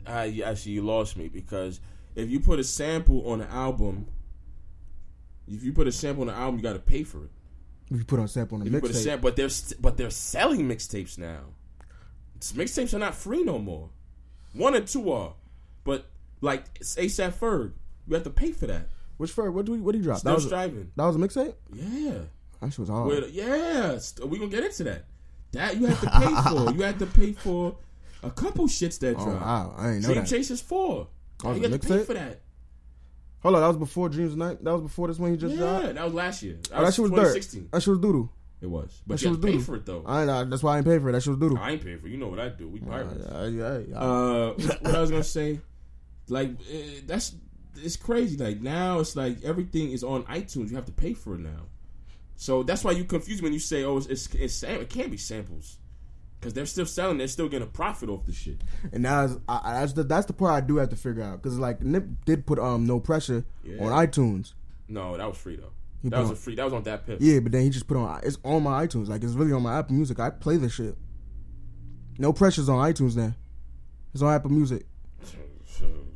I 0.05 0.41
actually 0.45 0.73
you 0.73 0.81
lost 0.83 1.15
me 1.17 1.27
because 1.29 1.79
If 2.15 2.29
you 2.29 2.39
put 2.39 2.59
a 2.59 2.63
sample 2.63 3.29
on 3.31 3.41
an 3.41 3.47
album, 3.49 4.07
if 5.47 5.63
you 5.63 5.71
put 5.71 5.87
a 5.87 5.91
sample 5.91 6.23
on 6.23 6.29
an 6.29 6.35
album, 6.35 6.57
you 6.57 6.63
got 6.63 6.73
to 6.73 6.79
pay 6.79 7.03
for 7.03 7.23
it. 7.25 7.31
If 7.89 7.99
you 7.99 8.03
put 8.05 8.19
on 8.19 8.27
sample 8.27 8.55
on 8.55 8.63
a 8.63 8.65
If 8.65 8.73
you 8.73 8.81
put 8.81 8.91
a 8.91 8.93
mixtape. 8.93 9.21
but 9.21 9.35
they're 9.35 9.49
st- 9.49 9.81
but 9.81 9.95
they're 9.97 10.09
selling 10.09 10.67
mixtapes 10.67 11.17
now. 11.17 11.41
Mixtapes 12.39 12.93
are 12.93 12.99
not 12.99 13.15
free 13.15 13.43
no 13.43 13.57
more. 13.59 13.89
One 14.53 14.75
and 14.75 14.85
two 14.87 15.11
are, 15.11 15.33
but 15.83 16.05
like 16.41 16.79
ASAP 16.79 17.33
Ferg, 17.33 17.73
you 18.07 18.13
have 18.15 18.23
to 18.23 18.29
pay 18.29 18.51
for 18.51 18.67
that. 18.67 18.89
Which 19.17 19.31
for 19.31 19.49
what 19.51 19.65
do 19.65 19.71
we 19.71 19.79
what 19.81 19.93
do 19.93 19.97
you 19.97 20.03
drop? 20.03 20.19
Still 20.19 20.31
That 20.31 20.35
was, 20.35 20.45
a, 20.45 20.47
striving. 20.49 20.91
that 20.95 21.03
was 21.05 21.15
a 21.15 21.19
mixtape? 21.19 21.53
Yeah. 21.73 22.19
That 22.61 22.69
shit 22.71 22.79
was 22.79 22.89
hard. 22.89 23.07
With, 23.07 23.31
yeah, 23.31 23.97
st- 23.97 24.29
we 24.29 24.37
gonna 24.39 24.49
get 24.51 24.63
into 24.63 24.83
that. 24.85 25.05
That 25.53 25.77
you 25.77 25.85
have 25.87 25.99
to 26.01 26.09
pay 26.09 26.49
for. 26.49 26.71
You 26.75 26.81
have 26.83 26.97
to 26.99 27.05
pay 27.07 27.31
for 27.33 27.77
a 28.23 28.29
couple 28.31 28.65
shits 28.67 28.99
that 28.99 29.15
Oh 29.17 29.23
drop. 29.25 29.41
wow, 29.41 29.75
I 29.77 29.91
ain't 29.91 30.01
know 30.01 30.07
Dream 30.09 30.19
that. 30.21 30.27
Chasers 30.27 30.61
four. 30.61 31.07
Oh, 31.43 31.53
you 31.53 31.61
have 31.69 31.79
to 31.79 31.87
pay 31.87 32.03
for 32.03 32.13
that. 32.15 32.41
Hold 33.41 33.55
on, 33.55 33.61
that 33.61 33.67
was 33.67 33.77
before 33.77 34.09
Dreams 34.09 34.35
Night. 34.35 34.63
That 34.63 34.73
was 34.73 34.81
before 34.81 35.07
this 35.07 35.19
one 35.19 35.31
he 35.31 35.37
just 35.37 35.53
Yeah, 35.53 35.59
dropped. 35.59 35.85
Yeah, 35.85 35.91
that 35.93 36.03
was 36.05 36.13
last 36.13 36.43
year. 36.43 36.57
That 36.63 36.71
Oh, 36.73 36.75
that 36.79 36.85
was 36.85 36.95
shit 36.95 37.01
was 37.03 37.11
dirt. 37.11 37.17
2016. 37.35 37.69
That 37.71 37.81
shit 37.81 37.89
was 37.89 37.99
doodoo. 37.99 38.29
It 38.59 38.67
was, 38.67 39.01
but 39.05 39.19
shit 39.19 39.27
you 39.27 39.31
have 39.33 39.41
to 39.41 39.47
pay 39.47 39.57
for 39.59 39.75
it 39.75 39.85
though. 39.85 40.03
I, 40.05 40.23
I, 40.23 40.43
that's 40.45 40.63
why 40.63 40.73
I 40.73 40.77
ain't 40.77 40.85
pay 40.87 40.97
for 40.97 41.09
it. 41.09 41.11
That 41.11 41.21
shit 41.21 41.37
was 41.37 41.39
doodoo. 41.51 41.59
I 41.59 41.71
ain't 41.71 41.83
paying 41.83 41.99
for. 41.99 42.07
it. 42.07 42.09
You 42.09 42.17
know 42.17 42.27
what 42.27 42.39
I 42.39 42.49
do? 42.49 42.67
We 42.67 42.79
pirates. 42.79 43.23
Uh, 43.25 43.49
yeah, 43.53 43.77
yeah. 43.87 43.99
Uh, 43.99 44.53
what 44.81 44.95
I 44.95 44.99
was 45.01 45.11
gonna 45.11 45.23
say, 45.23 45.59
like 46.29 46.51
eh, 46.71 47.01
that's 47.05 47.35
it's 47.75 47.95
crazy. 47.95 48.37
Like 48.37 48.61
now, 48.61 48.99
it's 48.99 49.15
like 49.15 49.43
everything 49.43 49.91
is 49.91 50.03
on 50.03 50.23
iTunes. 50.23 50.69
You 50.69 50.75
have 50.75 50.85
to 50.85 50.91
pay 50.91 51.13
for 51.13 51.35
it 51.35 51.39
now. 51.41 51.67
So 52.35 52.63
that's 52.63 52.83
why 52.83 52.91
you 52.91 53.03
confuse 53.03 53.41
me 53.41 53.45
when 53.47 53.53
you 53.53 53.59
say, 53.59 53.83
"Oh, 53.83 53.97
it's 53.97 54.07
it's, 54.07 54.27
it's 54.35 54.53
sam- 54.53 54.81
it 54.81 54.89
can't 54.89 55.09
be 55.11 55.17
samples," 55.17 55.77
because 56.39 56.53
they're 56.53 56.65
still 56.65 56.85
selling. 56.85 57.17
They're 57.17 57.27
still 57.27 57.49
getting 57.49 57.67
a 57.67 57.71
profit 57.71 58.09
off 58.09 58.25
the 58.25 58.33
shit. 58.33 58.61
and 58.91 59.03
now 59.03 59.27
I, 59.49 59.73
that's 59.79 59.93
the 59.93 60.03
that's 60.03 60.25
the 60.27 60.33
part 60.33 60.51
I 60.53 60.65
do 60.65 60.77
have 60.77 60.89
to 60.89 60.95
figure 60.95 61.23
out 61.23 61.41
because 61.41 61.57
like 61.59 61.81
Nip 61.81 62.05
did 62.25 62.45
put 62.45 62.59
um 62.59 62.85
no 62.85 62.99
pressure 62.99 63.43
Yeah. 63.63 63.83
on 63.83 63.91
iTunes. 64.07 64.53
No, 64.87 65.17
that 65.17 65.27
was 65.27 65.37
free 65.37 65.55
though. 65.55 65.71
He 66.03 66.09
That 66.09 66.19
was 66.19 66.29
put 66.29 66.37
a 66.37 66.41
free. 66.41 66.55
That 66.55 66.63
was 66.65 66.73
on 66.73 66.83
DatPiff. 66.83 67.17
Yeah, 67.19 67.39
but 67.39 67.51
then 67.51 67.63
he 67.63 67.69
just 67.71 67.87
put 67.87 67.97
on 67.97 68.19
it's 68.23 68.37
on 68.43 68.61
my 68.63 68.85
iTunes. 68.85 69.07
Like 69.07 69.23
it's 69.23 69.33
really 69.33 69.51
on 69.53 69.63
my 69.63 69.79
Apple 69.79 69.95
Music. 69.95 70.19
I 70.19 70.29
play 70.29 70.57
this 70.57 70.73
shit. 70.73 70.95
No 72.19 72.33
pressure's 72.33 72.69
on 72.69 72.77
iTunes 72.91 73.15
now. 73.15 73.33
It's 74.13 74.21
on 74.21 74.33
Apple 74.33 74.51
Music. 74.51 74.85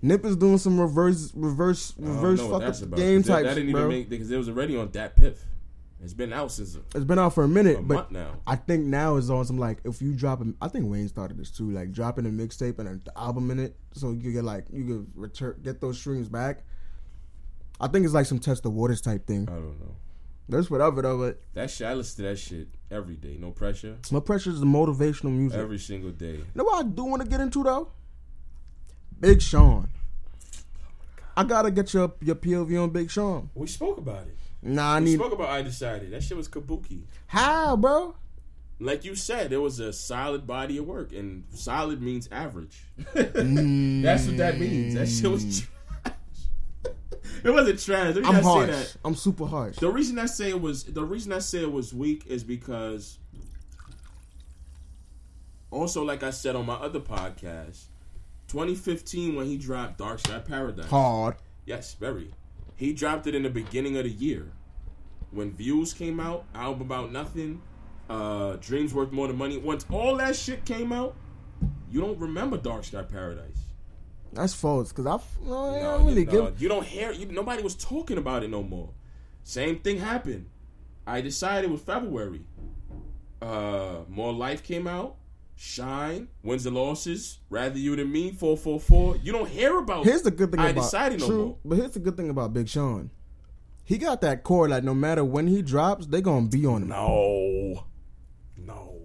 Nip 0.01 0.25
is 0.25 0.35
doing 0.35 0.57
some 0.57 0.79
reverse 0.79 1.31
reverse 1.35 1.93
reverse 1.97 2.39
know 2.39 2.47
what 2.47 2.51
fuck 2.53 2.61
that's 2.61 2.81
up 2.81 2.87
about. 2.87 2.97
game 2.97 3.21
'cause 3.23 3.43
that, 3.43 3.55
didn't 3.55 3.71
bro. 3.71 3.81
even 3.81 3.89
make 3.89 4.09
because 4.09 4.31
it 4.31 4.37
was 4.37 4.49
already 4.49 4.75
on 4.77 4.89
DatPiff. 4.89 5.37
It's 6.03 6.15
been 6.15 6.33
out 6.33 6.51
since 6.51 6.75
it's 6.95 7.05
been 7.05 7.19
out 7.19 7.35
for 7.35 7.43
a 7.43 7.47
minute, 7.47 7.77
a 7.77 7.81
but 7.83 7.93
month 7.95 8.11
now. 8.11 8.39
I 8.47 8.55
think 8.55 8.85
now 8.85 9.17
is 9.17 9.29
on 9.29 9.45
some 9.45 9.59
like 9.59 9.77
if 9.83 10.01
you 10.01 10.13
drop 10.15 10.41
a, 10.41 10.51
I 10.59 10.67
think 10.67 10.89
Wayne 10.89 11.07
started 11.07 11.37
this 11.37 11.51
too, 11.51 11.69
like 11.69 11.91
dropping 11.91 12.25
a 12.25 12.29
mixtape 12.29 12.79
and 12.79 12.87
an 12.89 13.01
album 13.15 13.51
in 13.51 13.59
it, 13.59 13.75
so 13.91 14.09
you 14.11 14.31
get 14.31 14.43
like 14.43 14.65
you 14.73 14.83
could 14.85 15.07
return 15.15 15.55
get 15.61 15.79
those 15.79 15.99
streams 15.99 16.27
back. 16.27 16.63
I 17.79 17.87
think 17.87 18.05
it's 18.05 18.13
like 18.15 18.25
some 18.25 18.39
test 18.39 18.63
the 18.63 18.71
waters 18.71 19.01
type 19.01 19.27
thing. 19.27 19.43
I 19.47 19.53
don't 19.53 19.79
know. 19.79 19.95
That's 20.49 20.71
whatever 20.71 21.03
though, 21.03 21.19
but 21.19 21.39
That 21.53 21.69
shit. 21.69 21.85
I 21.85 21.93
listen 21.93 22.23
to 22.23 22.29
that 22.31 22.37
shit 22.39 22.67
every 22.89 23.15
day. 23.15 23.37
No 23.39 23.51
pressure. 23.51 23.97
no 24.11 24.21
pressure 24.21 24.49
is 24.49 24.59
the 24.59 24.65
motivational 24.65 25.31
music. 25.31 25.59
Every 25.59 25.77
single 25.77 26.09
day. 26.11 26.37
You 26.37 26.45
know 26.55 26.63
what 26.63 26.83
I 26.85 26.89
do 26.89 27.03
want 27.03 27.21
to 27.21 27.27
get 27.27 27.39
into 27.41 27.63
though? 27.63 27.89
Big 29.21 29.41
Sean. 29.41 29.87
I 31.37 31.43
gotta 31.43 31.71
get 31.71 31.93
your 31.93 32.13
your 32.21 32.35
POV 32.35 32.83
on 32.83 32.89
Big 32.89 33.09
Sean. 33.09 33.49
We 33.55 33.67
spoke 33.67 33.97
about 33.97 34.27
it. 34.27 34.35
Nah, 34.61 34.95
I 34.95 34.99
We 34.99 35.05
need 35.05 35.19
spoke 35.19 35.33
about 35.33 35.49
I 35.49 35.61
decided. 35.61 36.11
That 36.11 36.23
shit 36.23 36.37
was 36.37 36.47
kabuki. 36.47 37.03
how, 37.27 37.75
bro. 37.77 38.15
Like 38.79 39.05
you 39.05 39.13
said, 39.13 39.51
there 39.51 39.61
was 39.61 39.79
a 39.79 39.93
solid 39.93 40.47
body 40.47 40.79
of 40.79 40.87
work, 40.87 41.13
and 41.13 41.43
solid 41.53 42.01
means 42.01 42.27
average. 42.31 42.83
Mm. 43.13 44.01
That's 44.03 44.25
what 44.25 44.37
that 44.37 44.59
means. 44.59 44.95
That 44.95 45.07
shit 45.07 45.29
was 45.29 45.61
trash. 45.61 46.15
it 47.43 47.51
wasn't 47.51 47.79
trash. 47.79 48.15
I'm 48.17 48.43
harsh. 48.43 48.69
that. 48.69 48.95
I'm 49.05 49.15
super 49.15 49.45
harsh. 49.45 49.77
The 49.77 49.89
reason 49.89 50.17
I 50.17 50.25
say 50.25 50.49
it 50.49 50.59
was 50.59 50.83
the 50.85 51.03
reason 51.03 51.31
I 51.31 51.39
say 51.39 51.61
it 51.61 51.71
was 51.71 51.93
weak 51.93 52.25
is 52.25 52.43
because 52.43 53.19
also 55.69 56.03
like 56.03 56.23
I 56.23 56.31
said 56.31 56.55
on 56.55 56.65
my 56.65 56.73
other 56.75 56.99
podcast, 56.99 57.85
2015 58.51 59.35
when 59.35 59.45
he 59.45 59.57
dropped 59.57 59.97
Dark 59.97 60.19
Sky 60.19 60.39
Paradise. 60.39 60.89
Hard. 60.89 61.35
Yes, 61.65 61.93
very. 61.93 62.31
He 62.75 62.91
dropped 62.91 63.25
it 63.25 63.33
in 63.33 63.43
the 63.43 63.49
beginning 63.49 63.95
of 63.95 64.03
the 64.03 64.09
year. 64.09 64.51
When 65.31 65.53
Views 65.53 65.93
came 65.93 66.19
out, 66.19 66.43
Album 66.53 66.81
About 66.81 67.13
Nothing, 67.13 67.61
uh, 68.09 68.57
Dreams 68.57 68.93
Worth 68.93 69.13
More 69.13 69.27
Than 69.27 69.37
Money. 69.37 69.57
Once 69.57 69.85
all 69.89 70.17
that 70.17 70.35
shit 70.35 70.65
came 70.65 70.91
out, 70.91 71.15
you 71.89 72.01
don't 72.01 72.19
remember 72.19 72.57
Dark 72.57 72.83
Sky 72.83 73.03
Paradise. 73.03 73.59
That's 74.33 74.53
false 74.53 74.91
because 74.91 75.05
I, 75.05 75.47
no, 75.47 75.69
I 75.69 75.79
don't 75.79 76.05
really 76.07 76.21
you, 76.21 76.25
give. 76.25 76.43
no, 76.43 76.53
you 76.57 76.67
don't 76.67 76.85
hear. 76.85 77.13
You, 77.13 77.27
nobody 77.27 77.63
was 77.63 77.75
talking 77.75 78.17
about 78.17 78.43
it 78.43 78.49
no 78.49 78.63
more. 78.63 78.89
Same 79.43 79.79
thing 79.79 79.99
happened. 79.99 80.49
I 81.07 81.21
decided 81.21 81.69
it 81.69 81.71
was 81.71 81.81
February. 81.81 82.41
Uh, 83.41 83.99
More 84.09 84.33
Life 84.33 84.61
came 84.61 84.87
out. 84.87 85.15
Shine 85.63 86.27
wins 86.41 86.65
and 86.65 86.75
losses. 86.75 87.37
Rather 87.51 87.77
you 87.77 87.95
than 87.95 88.11
me. 88.11 88.31
Four 88.31 88.57
four 88.57 88.79
four. 88.79 89.17
You 89.17 89.31
don't 89.31 89.47
hear 89.47 89.77
about. 89.77 90.05
Here's 90.05 90.23
the 90.23 90.31
good 90.31 90.49
thing 90.49 90.59
I 90.59 90.69
about 90.69 90.81
decided 90.81 91.19
no 91.19 91.27
true, 91.27 91.45
more. 91.45 91.57
but 91.63 91.75
here's 91.75 91.91
the 91.91 91.99
good 91.99 92.17
thing 92.17 92.31
about 92.31 92.51
Big 92.51 92.67
Sean. 92.67 93.11
He 93.83 93.99
got 93.99 94.21
that 94.21 94.43
core 94.43 94.67
like 94.67 94.83
no 94.83 94.95
matter 94.95 95.23
when 95.23 95.45
he 95.45 95.61
drops, 95.61 96.07
they 96.07 96.19
gonna 96.19 96.47
be 96.47 96.65
on 96.65 96.81
him. 96.81 96.87
No, 96.87 97.85
no. 98.57 98.95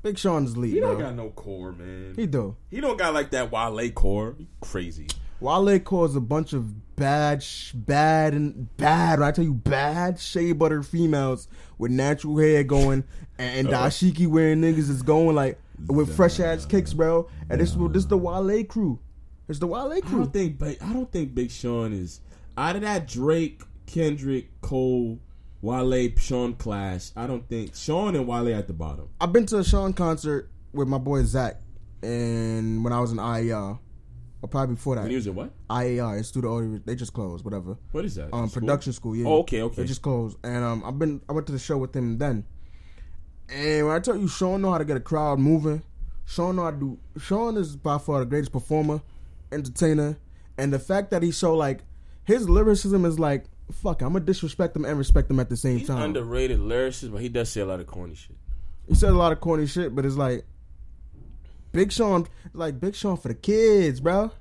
Big 0.00 0.16
Sean's 0.16 0.56
lead. 0.56 0.74
He 0.74 0.78
don't 0.78 0.94
bro. 0.94 1.06
got 1.06 1.16
no 1.16 1.30
core, 1.30 1.72
man. 1.72 2.12
He 2.14 2.28
do. 2.28 2.54
He 2.70 2.80
don't 2.80 2.96
got 2.96 3.12
like 3.12 3.32
that 3.32 3.50
Wale 3.50 3.90
core. 3.90 4.36
Crazy. 4.60 5.08
Wale 5.40 5.78
calls 5.78 6.16
a 6.16 6.20
bunch 6.20 6.52
of 6.52 6.96
bad, 6.96 7.42
sh- 7.42 7.72
bad, 7.72 8.34
and 8.34 8.76
bad. 8.76 9.20
When 9.20 9.28
I 9.28 9.32
tell 9.32 9.44
you, 9.44 9.54
bad 9.54 10.18
shea 10.18 10.52
butter 10.52 10.82
females 10.82 11.48
with 11.78 11.92
natural 11.92 12.38
hair 12.38 12.64
going, 12.64 13.04
and, 13.38 13.66
and 13.66 13.68
uh-huh. 13.74 13.86
dashiki 13.86 14.26
wearing 14.26 14.60
niggas 14.60 14.90
is 14.90 15.02
going 15.02 15.36
like 15.36 15.60
with 15.86 16.14
fresh 16.14 16.40
ass 16.40 16.66
kicks, 16.66 16.92
bro. 16.92 17.28
And 17.48 17.60
this 17.60 17.76
this 17.90 18.04
the 18.06 18.18
Wale 18.18 18.64
crew. 18.64 18.98
It's 19.48 19.58
the 19.58 19.66
Wale 19.66 20.00
crew. 20.02 20.22
I 20.22 20.24
don't 20.24 20.32
think. 20.32 20.62
I 20.62 20.92
don't 20.92 21.10
think 21.10 21.34
Big 21.34 21.50
Sean 21.50 21.92
is 21.92 22.20
out 22.56 22.76
of 22.76 22.82
that 22.82 23.06
Drake, 23.06 23.62
Kendrick, 23.86 24.60
Cole, 24.60 25.20
Wale, 25.62 26.10
Sean 26.18 26.54
clash. 26.54 27.12
I 27.16 27.26
don't 27.28 27.48
think 27.48 27.76
Sean 27.76 28.16
and 28.16 28.26
Wale 28.26 28.54
at 28.54 28.66
the 28.66 28.72
bottom. 28.72 29.08
I've 29.20 29.32
been 29.32 29.46
to 29.46 29.58
a 29.58 29.64
Sean 29.64 29.92
concert 29.92 30.50
with 30.72 30.88
my 30.88 30.98
boy 30.98 31.22
Zach, 31.22 31.60
and 32.02 32.82
when 32.82 32.92
I 32.92 33.00
was 33.00 33.12
in 33.12 33.18
IAR, 33.18 33.78
or 34.42 34.48
probably 34.48 34.74
before 34.76 34.94
that, 34.96 35.02
When 35.02 35.10
he 35.10 35.16
was 35.16 35.26
in 35.26 35.34
what? 35.34 35.50
IAR, 35.68 36.16
Institute 36.18 36.44
of 36.44 36.50
Audio. 36.52 36.80
They 36.84 36.94
just 36.94 37.12
closed, 37.12 37.44
whatever. 37.44 37.76
What 37.92 38.04
is 38.04 38.14
that? 38.16 38.32
um 38.32 38.48
production 38.50 38.92
school. 38.92 39.16
Yeah. 39.16 39.26
Oh, 39.26 39.38
okay, 39.40 39.62
okay. 39.62 39.82
They 39.82 39.88
just 39.88 40.02
closed, 40.02 40.36
and 40.44 40.62
um, 40.64 40.82
I've 40.84 40.98
been 40.98 41.20
I 41.28 41.32
went 41.32 41.46
to 41.48 41.52
the 41.52 41.58
show 41.58 41.76
with 41.78 41.94
him 41.94 42.18
then, 42.18 42.44
and 43.48 43.86
when 43.86 43.94
I 43.96 43.98
tell 44.00 44.16
you, 44.16 44.28
Sean 44.28 44.62
know 44.62 44.70
how 44.72 44.78
to 44.78 44.84
get 44.84 44.96
a 44.96 45.00
crowd 45.00 45.38
moving. 45.38 45.82
Sean 46.26 46.56
know 46.56 46.64
how 46.64 46.70
to 46.70 46.76
do. 46.76 46.98
Sean 47.18 47.56
is 47.56 47.74
by 47.76 47.98
far 47.98 48.20
the 48.20 48.26
greatest 48.26 48.52
performer, 48.52 49.00
entertainer, 49.50 50.18
and 50.58 50.72
the 50.72 50.78
fact 50.78 51.10
that 51.10 51.22
he's 51.22 51.36
so 51.36 51.54
like 51.56 51.80
his 52.24 52.48
lyricism 52.48 53.04
is 53.04 53.18
like 53.18 53.44
fuck. 53.72 54.02
I'm 54.02 54.12
gonna 54.12 54.24
disrespect 54.24 54.76
him 54.76 54.84
and 54.84 54.96
respect 54.98 55.30
him 55.30 55.40
at 55.40 55.48
the 55.48 55.56
same 55.56 55.78
He's 55.78 55.88
time. 55.88 56.02
underrated 56.02 56.58
lyricist, 56.60 57.12
but 57.12 57.20
he 57.22 57.28
does 57.28 57.48
say 57.48 57.60
a 57.62 57.66
lot 57.66 57.80
of 57.80 57.86
corny 57.86 58.14
shit. 58.14 58.36
he 58.86 58.94
says 58.94 59.10
a 59.10 59.14
lot 59.14 59.32
of 59.32 59.40
corny 59.40 59.66
shit, 59.66 59.94
but 59.94 60.04
it's 60.06 60.16
like 60.16 60.44
Big 61.78 61.92
Sean, 61.92 62.26
like 62.54 62.80
Big 62.80 62.96
Sean 62.96 63.16
for 63.16 63.28
the 63.28 63.34
kids, 63.34 64.00
bro. 64.00 64.32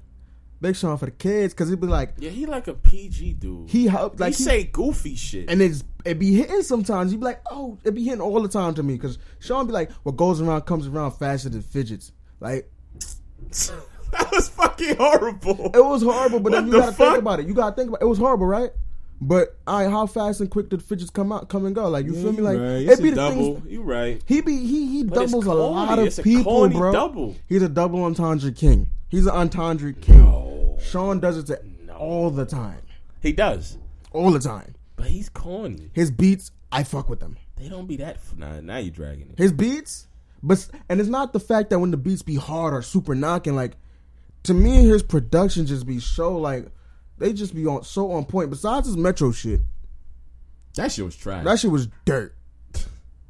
Big 0.60 0.76
Sean 0.76 0.98
for 0.98 1.06
the 1.06 1.12
kids, 1.12 1.54
cause 1.54 1.70
he'd 1.70 1.80
be 1.80 1.86
like 1.86 2.16
Yeah, 2.18 2.32
he 2.32 2.48
like 2.48 2.68
a 2.68 2.74
PG 2.74 3.34
dude. 3.34 3.70
he 3.70 3.88
like 3.90 4.34
he, 4.34 4.44
say 4.44 4.64
goofy 4.64 5.14
shit. 5.16 5.48
and 5.52 5.62
it's 5.62 5.84
it 6.04 6.18
be 6.18 6.34
hitting 6.34 6.64
sometimes. 6.64 7.12
You 7.12 7.20
be 7.20 7.26
like, 7.26 7.42
oh, 7.52 7.78
it 7.84 7.94
be 7.94 8.04
hitting 8.04 8.22
all 8.22 8.42
the 8.42 8.48
time 8.48 8.74
to 8.74 8.82
me 8.82 8.96
because 8.96 9.20
Sean 9.38 9.68
be 9.68 9.72
like, 9.72 9.92
what 10.02 10.16
goes 10.18 10.42
around 10.42 10.62
comes 10.62 10.88
around 10.88 11.12
faster 11.12 11.50
than 11.50 11.62
fidgets. 11.62 12.12
Like 12.40 12.72
that 13.52 14.32
was 14.32 14.50
fucking 14.50 14.96
horrible. 14.98 15.70
it 15.76 15.86
was 15.86 16.02
horrible, 16.02 16.40
but 16.40 16.54
then 16.54 16.66
you 16.66 16.72
the 16.72 16.80
gotta 16.80 16.92
fuck? 16.94 17.08
think 17.10 17.20
about 17.20 17.40
it. 17.40 17.48
You 17.48 17.54
gotta 17.54 17.76
think 17.76 17.90
about 17.90 18.02
it. 18.02 18.06
It 18.06 18.08
was 18.08 18.18
horrible, 18.18 18.48
right? 18.48 18.72
But 19.20 19.57
all 19.65 19.80
right, 19.84 19.89
how 19.89 20.05
fast 20.05 20.41
and 20.41 20.49
quick 20.49 20.70
did 20.70 20.84
fidgets 20.84 21.09
come 21.09 21.32
out, 21.32 21.49
come 21.49 21.65
and 21.65 21.74
go? 21.74 21.89
Like 21.89 22.05
you 22.05 22.13
Yeah, 22.13 22.22
feel 22.22 22.32
me? 22.34 22.38
Mm, 22.39 22.43
like 22.43 22.57
right. 22.59 22.99
it 22.99 23.01
be 23.03 23.09
the 23.09 23.15
double. 23.15 23.55
things. 23.55 23.72
You 23.72 23.82
right. 23.82 24.22
He 24.28 24.41
be 24.41 24.57
he 24.57 24.86
he 24.88 25.03
But 25.03 25.15
doubles 25.15 25.45
a 25.47 25.53
lot 25.53 25.97
of 25.97 26.24
people, 26.24 26.70
bro. 26.70 26.91
double. 26.91 27.36
He's 27.47 27.63
a 27.63 27.70
double 27.70 28.03
entendre 28.03 28.51
king. 28.51 28.89
He's 29.09 29.26
an 29.26 29.34
entendre 29.34 29.93
king. 29.93 30.20
No. 30.20 30.78
Sean 30.80 31.20
does 31.20 31.38
it 31.38 31.47
to 31.47 31.59
all 31.95 32.30
the 32.30 32.45
time, 32.45 32.82
He 33.24 33.32
does, 33.34 33.80
all 34.11 34.30
the 34.30 34.38
time. 34.39 34.76
but 34.95 35.07
he's 35.07 35.30
corny. 35.30 35.89
His 35.93 36.11
beats, 36.11 36.51
I 36.72 36.84
fuck 36.84 37.09
with 37.09 37.20
them. 37.20 37.38
They 37.55 37.70
don't 37.70 37.88
be 37.88 37.95
that. 37.97 38.18
F- 38.18 38.36
nah, 38.38 38.59
now 38.61 38.78
you 38.78 38.91
dragging 38.91 39.30
it. 39.32 39.39
His 39.39 39.51
beats, 39.51 40.07
but 40.43 40.68
and 40.89 40.99
it's 40.99 41.09
not 41.09 41.34
the 41.34 41.39
fact 41.39 41.72
that 41.72 41.80
when 41.80 41.89
the 41.89 41.97
beats 41.97 42.22
be 42.22 42.36
hard 42.36 42.76
or 42.76 42.84
super 42.84 43.15
knocking. 43.15 43.55
Like 43.55 43.78
to 44.43 44.53
me, 44.53 44.86
his 44.86 45.01
production 45.01 45.65
just 45.65 45.88
be 45.88 45.99
so 45.99 46.38
like 46.38 46.68
they 47.18 47.34
just 47.34 47.53
be 47.55 47.65
on 47.65 47.84
so 47.84 48.11
on 48.11 48.26
point. 48.26 48.49
Besides 48.49 48.88
this 48.88 48.95
Metro 48.95 49.32
shit, 49.32 49.61
That 50.76 50.91
shit 50.91 51.03
was 51.05 51.15
trash. 51.15 51.43
that 51.45 51.59
shit 51.59 51.72
was 51.72 51.88
dirt, 52.05 52.36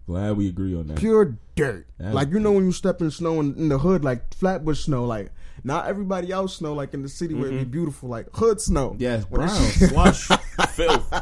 Glad 0.07 0.37
we 0.37 0.47
agree 0.47 0.73
on 0.73 0.87
that. 0.87 0.97
pure 0.97 1.37
dirt. 1.55 1.85
That- 1.99 2.13
like 2.13 2.31
you 2.31 2.39
know 2.39 2.53
when 2.53 2.65
you 2.65 2.71
step 2.71 3.01
in 3.01 3.11
snow 3.11 3.39
in, 3.41 3.55
in 3.55 3.69
the 3.69 3.77
hood, 3.77 4.03
like 4.05 4.33
Flatbush 4.33 4.85
snow, 4.85 5.05
like 5.05 5.31
not 5.65 5.87
everybody 5.87 6.31
else 6.31 6.55
snow, 6.55 6.73
like 6.73 6.93
in 6.93 7.03
the 7.03 7.09
city 7.09 7.33
where 7.33 7.47
it 7.47 7.51
be 7.51 7.57
mm-hmm. 7.57 7.71
beautiful, 7.71 8.07
like 8.07 8.27
hood 8.33 8.61
snow. 8.61 8.95
Yes, 8.97 9.25
When 9.29 9.41
brown, 9.41 9.61
it's- 9.65 9.89
slush, 9.89 10.27
filth, 10.75 11.13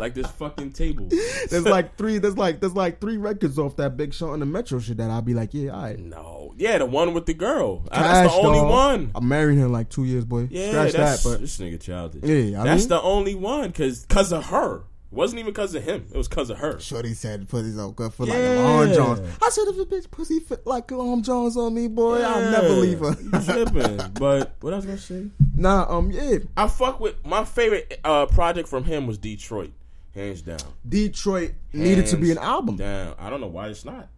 like 0.00 0.14
this 0.14 0.26
fucking 0.32 0.72
table. 0.72 1.08
There's 1.48 1.64
like 1.64 1.96
three. 1.96 2.18
There's 2.18 2.36
like 2.36 2.58
there's 2.58 2.74
like 2.74 3.00
three 3.00 3.18
records 3.18 3.56
off 3.56 3.76
that 3.76 3.96
Big 3.96 4.12
Sean 4.12 4.32
and 4.32 4.42
the 4.42 4.46
Metro 4.46 4.80
shit 4.80 4.96
that 4.96 5.10
I'd 5.12 5.24
be 5.24 5.34
like, 5.34 5.54
yeah, 5.54 5.70
all 5.70 5.82
right. 5.82 5.98
No, 5.98 6.54
yeah, 6.56 6.78
the 6.78 6.86
one 6.86 7.14
with 7.14 7.26
the 7.26 7.34
girl. 7.34 7.82
Cash, 7.92 8.00
That's 8.02 8.34
the 8.34 8.40
only 8.40 8.58
dog. 8.58 8.70
one. 8.70 9.10
I 9.14 9.20
married 9.20 9.58
him 9.58 9.70
like 9.70 9.90
two 9.90 10.04
years, 10.04 10.24
boy. 10.24 10.48
Yeah, 10.50 10.70
Scratch 10.70 10.92
that's 10.92 11.22
that, 11.22 11.30
but 11.30 11.40
this 11.40 11.56
nigga 11.58 11.80
childish. 11.80 12.24
Yeah, 12.24 12.60
I 12.62 12.64
that's 12.64 12.82
mean- 12.82 12.88
the 12.88 13.02
only 13.02 13.34
one 13.36 13.68
because 13.68 14.04
cause 14.06 14.32
of 14.32 14.46
her. 14.46 14.82
It 15.14 15.18
wasn't 15.18 15.38
even 15.38 15.52
because 15.52 15.76
of 15.76 15.84
him. 15.84 16.06
It 16.12 16.16
was 16.16 16.26
because 16.26 16.50
of 16.50 16.58
her. 16.58 16.80
Shorty 16.80 17.14
said 17.14 17.48
pussy's 17.48 17.76
so 17.76 17.92
good 17.92 18.12
for 18.12 18.26
like 18.26 18.34
Yeah. 18.36 18.60
Long 18.64 18.92
Johns. 18.92 19.20
I 19.40 19.48
said 19.48 19.68
if 19.68 19.78
a 19.78 19.84
bitch 19.84 20.10
pussy 20.10 20.40
fit 20.40 20.66
like 20.66 20.90
Long 20.90 21.22
Johns 21.22 21.56
on 21.56 21.72
me, 21.72 21.86
boy, 21.86 22.20
I'll 22.20 22.50
never 22.50 22.70
leave 22.70 22.98
her. 22.98 23.14
You 23.22 23.30
tripping? 23.30 24.10
but 24.18 24.56
what 24.60 24.72
I 24.72 24.76
was 24.76 24.86
gonna 24.86 24.98
say? 24.98 25.26
nah, 25.54 25.86
um, 25.88 26.10
yeah, 26.10 26.38
I 26.56 26.66
fuck 26.66 26.98
with 26.98 27.24
my 27.24 27.44
favorite 27.44 28.00
uh, 28.02 28.26
project 28.26 28.68
from 28.68 28.82
him 28.82 29.06
was 29.06 29.16
Detroit, 29.16 29.70
hands 30.16 30.42
down. 30.42 30.58
Detroit 30.88 31.52
needed 31.72 32.06
to 32.06 32.16
be 32.16 32.32
an 32.32 32.38
album. 32.38 32.74
Down. 32.74 33.14
I 33.16 33.30
don't 33.30 33.40
know 33.40 33.46
why 33.46 33.68
it's 33.68 33.84
not. 33.84 34.08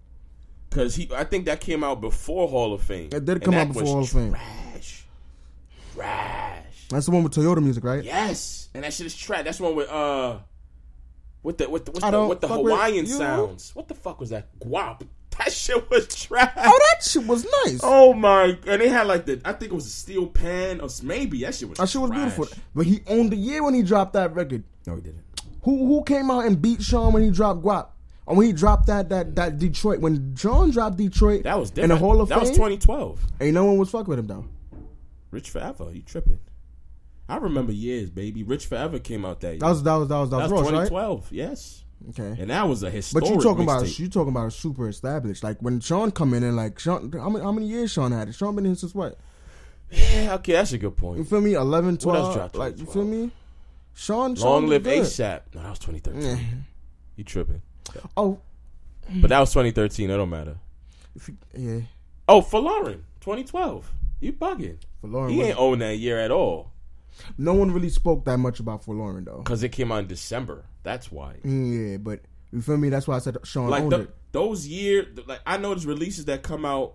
Cause 0.70 0.94
he, 0.94 1.10
I 1.14 1.24
think 1.24 1.44
that 1.44 1.60
came 1.60 1.84
out 1.84 2.00
before 2.00 2.48
Hall 2.48 2.72
of 2.72 2.80
Fame. 2.82 3.10
It 3.12 3.26
did 3.26 3.42
come 3.44 3.52
out 3.52 3.68
before 3.68 3.84
Hall 3.84 4.00
of 4.00 4.08
Fame. 4.08 4.32
Trash, 4.32 5.04
trash. 5.94 6.86
That's 6.88 7.04
the 7.04 7.12
one 7.12 7.22
with 7.22 7.34
Toyota 7.34 7.62
music, 7.62 7.84
right? 7.84 8.02
Yes, 8.02 8.70
and 8.72 8.82
that 8.82 8.94
shit 8.94 9.04
is 9.04 9.14
trash. 9.14 9.44
That's 9.44 9.58
the 9.58 9.64
one 9.64 9.76
with 9.76 9.90
uh, 9.90 10.38
with 11.46 11.58
the 11.58 11.70
with 11.70 11.84
the, 11.84 11.92
what's 11.92 12.02
I 12.02 12.10
the, 12.10 12.26
with 12.26 12.40
the 12.40 12.48
with 12.48 12.56
Hawaiian 12.56 13.06
sounds. 13.06 13.70
What 13.76 13.86
the 13.86 13.94
fuck 13.94 14.18
was 14.20 14.30
that? 14.30 14.58
Guap. 14.58 15.06
That 15.38 15.52
shit 15.52 15.90
was 15.90 16.08
trash. 16.08 16.50
Oh, 16.56 16.80
that 16.94 17.04
shit 17.04 17.26
was 17.26 17.46
nice. 17.66 17.80
Oh 17.82 18.14
my! 18.14 18.56
And 18.66 18.80
they 18.80 18.88
had 18.88 19.06
like 19.06 19.26
the 19.26 19.38
I 19.44 19.52
think 19.52 19.70
it 19.70 19.74
was 19.74 19.84
a 19.84 19.90
steel 19.90 20.28
pan 20.28 20.80
or 20.80 20.88
maybe 21.02 21.42
that 21.42 21.54
shit 21.54 21.68
was. 21.68 21.76
that 21.76 21.90
shit 21.90 22.00
was 22.00 22.10
trash. 22.10 22.34
beautiful. 22.34 22.48
But 22.74 22.86
he 22.86 23.00
owned 23.06 23.32
the 23.32 23.36
year 23.36 23.62
when 23.62 23.74
he 23.74 23.82
dropped 23.82 24.14
that 24.14 24.34
record. 24.34 24.64
No, 24.86 24.94
he 24.94 25.02
didn't. 25.02 25.22
Who 25.64 25.86
who 25.88 26.04
came 26.04 26.30
out 26.30 26.46
and 26.46 26.62
beat 26.62 26.80
Sean 26.82 27.12
when 27.12 27.22
he 27.22 27.30
dropped 27.30 27.62
Guap? 27.62 27.88
Or 28.24 28.34
when 28.36 28.46
he 28.46 28.54
dropped 28.54 28.86
that 28.86 29.10
that 29.10 29.36
that 29.36 29.58
Detroit 29.58 30.00
when 30.00 30.34
John 30.34 30.70
dropped 30.70 30.96
Detroit 30.96 31.42
That 31.42 31.58
was 31.58 31.70
in 31.72 31.90
the 31.90 31.96
Hall 31.98 32.22
of 32.22 32.30
that 32.30 32.36
Fame. 32.36 32.48
was 32.48 32.50
2012. 32.52 33.20
Ain't 33.42 33.52
no 33.52 33.66
one 33.66 33.76
was 33.76 33.90
fucking 33.90 34.08
with 34.08 34.18
him 34.18 34.26
though. 34.28 34.46
Rich 35.30 35.50
Forever, 35.50 35.90
you 35.92 36.00
tripping? 36.00 36.40
I 37.28 37.36
remember 37.38 37.72
years, 37.72 38.08
baby. 38.10 38.42
Rich 38.42 38.66
Forever 38.66 38.98
came 38.98 39.24
out 39.24 39.40
that 39.40 39.50
year. 39.52 39.58
That 39.58 39.68
was 39.68 39.82
that 39.82 39.94
was 39.96 40.08
that 40.08 40.18
was 40.18 40.30
that 40.30 40.36
was, 40.36 40.50
That 40.50 40.54
was 40.54 40.62
Ross, 40.62 40.72
right? 40.72 40.88
2012. 40.88 41.28
Yes, 41.32 41.84
Okay. 42.10 42.40
and 42.40 42.50
that 42.50 42.68
was 42.68 42.82
a 42.84 42.90
historic. 42.90 43.24
But 43.28 43.34
you 43.34 43.40
talking 43.40 43.64
about 43.64 43.98
you 43.98 44.08
talking 44.08 44.28
about 44.30 44.46
a 44.46 44.50
super 44.52 44.88
established. 44.88 45.42
Like 45.42 45.58
when 45.60 45.80
Sean 45.80 46.10
come 46.12 46.34
in 46.34 46.42
and 46.44 46.54
like 46.56 46.78
Sean, 46.78 47.10
how 47.12 47.28
many 47.28 47.44
how 47.44 47.52
many 47.52 47.66
years 47.66 47.90
Sean 47.92 48.12
had 48.12 48.28
it? 48.28 48.34
Sean 48.34 48.54
been 48.54 48.64
here 48.64 48.74
since 48.76 48.94
what? 48.94 49.18
Yeah, 49.90 50.34
okay, 50.34 50.52
that's 50.52 50.72
a 50.72 50.78
good 50.78 50.96
point. 50.96 51.18
You 51.18 51.24
feel 51.24 51.40
me? 51.40 51.54
11, 51.54 51.92
What 51.94 52.00
12. 52.00 52.16
else 52.24 52.34
dropped 52.34 52.54
like 52.56 52.78
you 52.78 52.86
feel 52.86 53.04
me? 53.04 53.30
Sean, 53.94 54.34
Sean 54.34 54.44
Long 54.62 54.68
did 54.68 54.84
live. 54.84 55.04
ASAP. 55.06 55.40
No, 55.54 55.62
that 55.62 55.70
was 55.70 55.78
2013. 55.78 56.22
Yeah. 56.22 56.38
You 57.16 57.24
tripping? 57.24 57.62
Oh, 58.16 58.38
But 59.14 59.30
that 59.30 59.40
was 59.40 59.50
2013. 59.50 60.10
It 60.10 60.16
don't 60.16 60.28
matter. 60.28 60.58
if 61.14 61.28
you, 61.28 61.36
yeah. 61.56 61.80
Oh, 62.28 62.42
Folarin, 62.42 63.02
2012. 63.20 63.90
You 64.20 64.32
bugging? 64.32 64.78
Folarin, 65.02 65.30
He 65.30 65.42
ain't 65.42 65.58
own 65.58 65.78
that 65.78 65.96
year 65.98 66.18
at 66.18 66.30
all 66.32 66.72
no 67.38 67.54
one 67.54 67.70
really 67.70 67.88
spoke 67.88 68.24
that 68.24 68.38
much 68.38 68.60
about 68.60 68.84
Folarin 68.84 69.24
though. 69.24 69.38
because 69.38 69.62
it 69.62 69.70
came 69.70 69.92
out 69.92 70.00
in 70.00 70.06
December. 70.06 70.64
That's 70.82 71.10
why. 71.10 71.36
Yeah, 71.44 71.96
but 71.98 72.20
you 72.52 72.62
feel 72.62 72.76
me? 72.76 72.88
That's 72.88 73.08
why 73.08 73.16
I 73.16 73.18
said 73.18 73.36
Sean 73.44 73.68
like 73.68 73.82
owned 73.82 73.92
the, 73.92 74.00
it. 74.02 74.14
those 74.32 74.66
year 74.66 75.06
like 75.26 75.40
I 75.46 75.56
know 75.56 75.70
there's 75.70 75.86
releases 75.86 76.26
that 76.26 76.42
come 76.42 76.64
out 76.64 76.94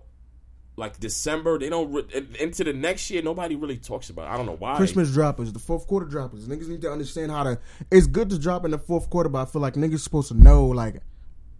like 0.76 0.98
December 0.98 1.58
they 1.58 1.68
don't 1.68 1.92
re- 1.92 2.26
into 2.40 2.64
the 2.64 2.72
next 2.72 3.10
year 3.10 3.20
nobody 3.22 3.56
really 3.56 3.76
talks 3.76 4.08
about 4.10 4.26
it. 4.26 4.30
I 4.32 4.36
don't 4.36 4.46
know 4.46 4.56
why 4.56 4.76
Christmas 4.76 5.12
droppers, 5.12 5.52
the 5.52 5.58
fourth 5.58 5.86
quarter 5.86 6.06
droppers. 6.06 6.48
Niggas 6.48 6.68
need 6.68 6.80
to 6.82 6.90
understand 6.90 7.30
how 7.30 7.44
to. 7.44 7.58
It's 7.90 8.06
good 8.06 8.30
to 8.30 8.38
drop 8.38 8.64
in 8.64 8.70
the 8.70 8.78
fourth 8.78 9.10
quarter, 9.10 9.28
but 9.28 9.42
I 9.42 9.44
feel 9.44 9.60
like 9.60 9.74
niggas 9.74 10.00
supposed 10.00 10.28
to 10.28 10.34
know 10.34 10.66
like 10.66 11.02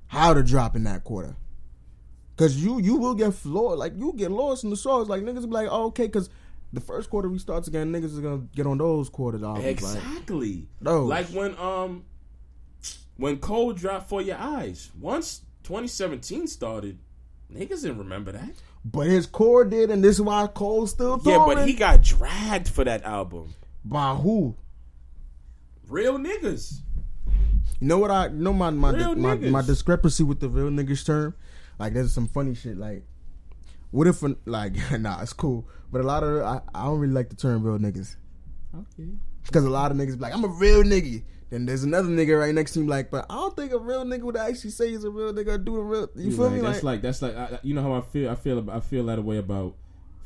how 0.07 0.33
to 0.35 0.43
drop 0.43 0.77
in 0.77 0.85
that 0.85 1.05
quarter. 1.05 1.37
Cause 2.37 2.57
you 2.57 2.81
you 2.81 2.97
will 2.97 3.15
get 3.15 3.35
floored, 3.35 3.79
like 3.79 3.93
you 3.97 4.15
get 4.17 4.31
lost 4.31 4.65
in 4.65 4.71
the 4.71 4.77
sauce. 4.77 5.07
Like 5.09 5.23
niggas 5.23 5.43
be 5.43 5.49
like, 5.49 5.69
oh, 5.71 5.87
okay, 5.89 6.09
cause 6.09 6.31
the 6.73 6.81
first 6.81 7.11
quarter 7.11 7.29
restarts 7.29 7.69
again. 7.69 7.93
Niggas 7.93 8.05
is 8.05 8.21
gonna 8.21 8.47
get 8.55 8.67
on 8.67 8.79
those 8.79 9.09
quarters. 9.09 9.43
Albums, 9.43 9.65
Like, 9.65 9.73
exactly 9.73 10.67
Those. 10.81 11.09
like 11.09 11.27
when 11.27 11.57
um 11.59 12.05
when 13.17 13.39
Cole 13.39 13.73
dropped 13.73 14.09
for 14.09 14.23
your 14.23 14.39
eyes 14.39 14.91
once 14.99 15.43
2017 15.65 16.47
started 16.47 16.99
niggas 17.53 17.83
didn't 17.83 17.99
remember 17.99 18.33
that 18.33 18.51
but 18.85 19.07
his 19.07 19.27
core 19.27 19.65
did, 19.65 19.91
and 19.93 20.03
this 20.03 20.17
is 20.17 20.23
why 20.23 20.47
Cole 20.49 20.87
still 20.89 21.21
yeah 21.25 21.45
but 21.47 21.67
he 21.69 21.75
got 21.75 22.03
dragged 22.03 22.69
for 22.69 22.83
that 22.85 23.05
album 23.05 23.55
by 23.85 24.15
who? 24.15 24.57
real 25.89 26.19
niggas 26.19 26.81
You 27.81 27.87
know 27.89 27.99
what 27.99 28.11
I 28.11 28.27
you 28.27 28.33
know 28.33 28.53
my 28.53 28.71
my 28.71 29.15
my, 29.15 29.35
my 29.37 29.63
discrepancy 29.63 30.23
with 30.23 30.41
the 30.41 30.49
real 30.49 30.71
niggas 30.71 31.05
term. 31.05 31.35
Like 31.79 31.95
there's 31.95 32.13
some 32.13 32.29
funny 32.29 32.55
shit. 32.55 32.77
Like 32.79 33.05
what 33.91 34.07
if 34.07 34.23
like 34.47 34.75
nah 34.99 35.21
it's 35.21 35.33
cool, 35.33 35.69
but 35.93 36.01
a 36.01 36.05
lot 36.05 36.25
of 36.25 36.43
I, 36.43 36.61
I 36.75 36.85
don't 36.87 36.99
really 36.99 37.13
like 37.13 37.29
the 37.31 37.37
term 37.37 37.63
real 37.63 37.79
niggas 37.79 38.17
okay 38.75 39.09
because 39.45 39.65
a 39.65 39.71
lot 39.71 39.91
of 39.91 39.97
niggas 39.97 40.15
be 40.15 40.21
like 40.21 40.35
I'm 40.35 40.45
a 40.45 40.49
real 40.49 40.83
nigga. 40.83 41.23
Then 41.51 41.67
there's 41.67 41.83
another 41.85 42.09
nigga 42.09 42.41
right 42.41 42.55
next 42.55 42.73
to 42.73 42.81
him, 42.81 42.87
like, 42.89 43.11
but 43.11 43.27
I 43.29 43.35
don't 43.35 43.55
think 43.55 43.73
a 43.73 43.79
real 43.79 44.05
nigga 44.07 44.23
would 44.23 44.39
actually 44.39 44.71
say 44.71 44.89
he's 44.89 45.05
a 45.05 45.11
real 45.11 45.35
nigga. 45.35 45.63
Do 45.63 45.77
the 45.77 45.83
real. 45.83 46.09
You 46.17 46.31
You're 46.31 46.33
feel 46.33 46.45
right. 46.47 46.53
me? 46.55 46.61
That's 46.63 46.83
Like, 46.83 46.95
like 46.95 47.03
that's 47.03 47.21
like 47.21 47.37
I, 47.37 47.59
you 47.63 47.75
know 47.75 47.83
how 47.83 47.93
I 47.93 48.01
feel. 48.01 48.31
I 48.31 48.37
feel 48.37 48.71
I 48.71 48.81
feel 48.81 49.05
that 49.05 49.23
way 49.23 49.37
about 49.37 49.75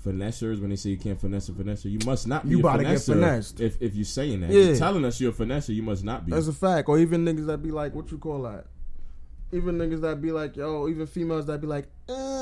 finessers 0.04 0.60
when 0.60 0.70
they 0.70 0.76
say 0.76 0.90
you 0.90 0.96
can't 0.96 1.20
finesse 1.20 1.48
a 1.48 1.52
finesser. 1.52 1.90
You 1.90 1.98
must 2.06 2.28
not 2.28 2.44
be 2.44 2.50
You 2.50 2.58
a 2.58 2.60
about 2.60 2.76
to 2.76 2.84
get 2.84 3.00
finessed. 3.00 3.58
if 3.60 3.82
if 3.82 3.96
you're 3.96 4.04
saying 4.04 4.42
that. 4.42 4.50
Yeah. 4.50 4.62
You're 4.66 4.76
telling 4.76 5.04
us 5.04 5.20
you're 5.20 5.32
a 5.32 5.34
finesser. 5.34 5.74
You 5.74 5.82
must 5.82 6.04
not 6.04 6.24
be. 6.26 6.30
that's 6.30 6.46
a 6.46 6.52
fact. 6.52 6.88
Or 6.88 6.96
even 6.96 7.24
niggas 7.24 7.46
that 7.46 7.60
be 7.60 7.72
like, 7.72 7.92
what 7.92 8.08
you 8.12 8.18
call 8.18 8.42
that? 8.42 8.66
Even 9.50 9.78
niggas 9.78 10.02
that 10.02 10.20
be 10.22 10.30
like, 10.30 10.56
yo, 10.56 10.86
even 10.88 11.06
females 11.08 11.46
that 11.46 11.60
be 11.60 11.66
like, 11.66 11.86
eh. 12.08 12.35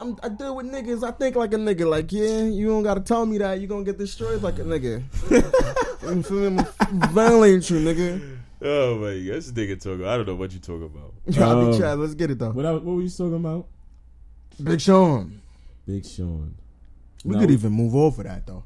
I'm, 0.00 0.16
I 0.22 0.28
deal 0.30 0.56
with 0.56 0.66
niggas. 0.66 1.04
I 1.06 1.10
think 1.12 1.36
like 1.36 1.52
a 1.52 1.56
nigga. 1.56 1.88
Like, 1.88 2.10
yeah, 2.12 2.44
you 2.44 2.66
don't 2.68 2.82
gotta 2.82 3.00
tell 3.00 3.26
me 3.26 3.38
that. 3.38 3.60
You 3.60 3.66
gonna 3.66 3.84
get 3.84 3.98
destroyed 3.98 4.42
like 4.42 4.58
a 4.58 4.62
nigga. 4.64 5.02
you 6.16 6.22
feel 6.22 6.50
me? 6.50 6.64
I'm 6.80 7.00
violate 7.12 7.68
you, 7.70 7.76
nigga. 7.80 8.38
oh 8.62 8.96
my 8.96 9.06
god, 9.18 9.36
this 9.36 9.52
nigga 9.52 9.80
talking. 9.80 10.06
I 10.06 10.16
don't 10.16 10.26
know 10.26 10.34
what 10.36 10.52
you 10.52 10.58
talking 10.58 10.84
about. 10.84 11.14
I'll 11.42 11.58
Um, 11.66 11.70
be 11.72 11.78
chat. 11.78 11.98
Let's 11.98 12.14
get 12.14 12.30
it 12.30 12.38
though. 12.38 12.50
What 12.50 12.64
I, 12.66 12.72
what 12.72 12.84
were 12.84 13.02
you 13.02 13.10
talking 13.10 13.34
about? 13.34 13.66
Big 14.62 14.80
Sean. 14.80 15.40
Big 15.86 16.04
Sean. 16.06 16.54
We 17.24 17.34
No. 17.34 17.40
could 17.40 17.50
even 17.50 17.72
move 17.72 17.94
over 17.94 18.22
that 18.22 18.46
though. 18.46 18.64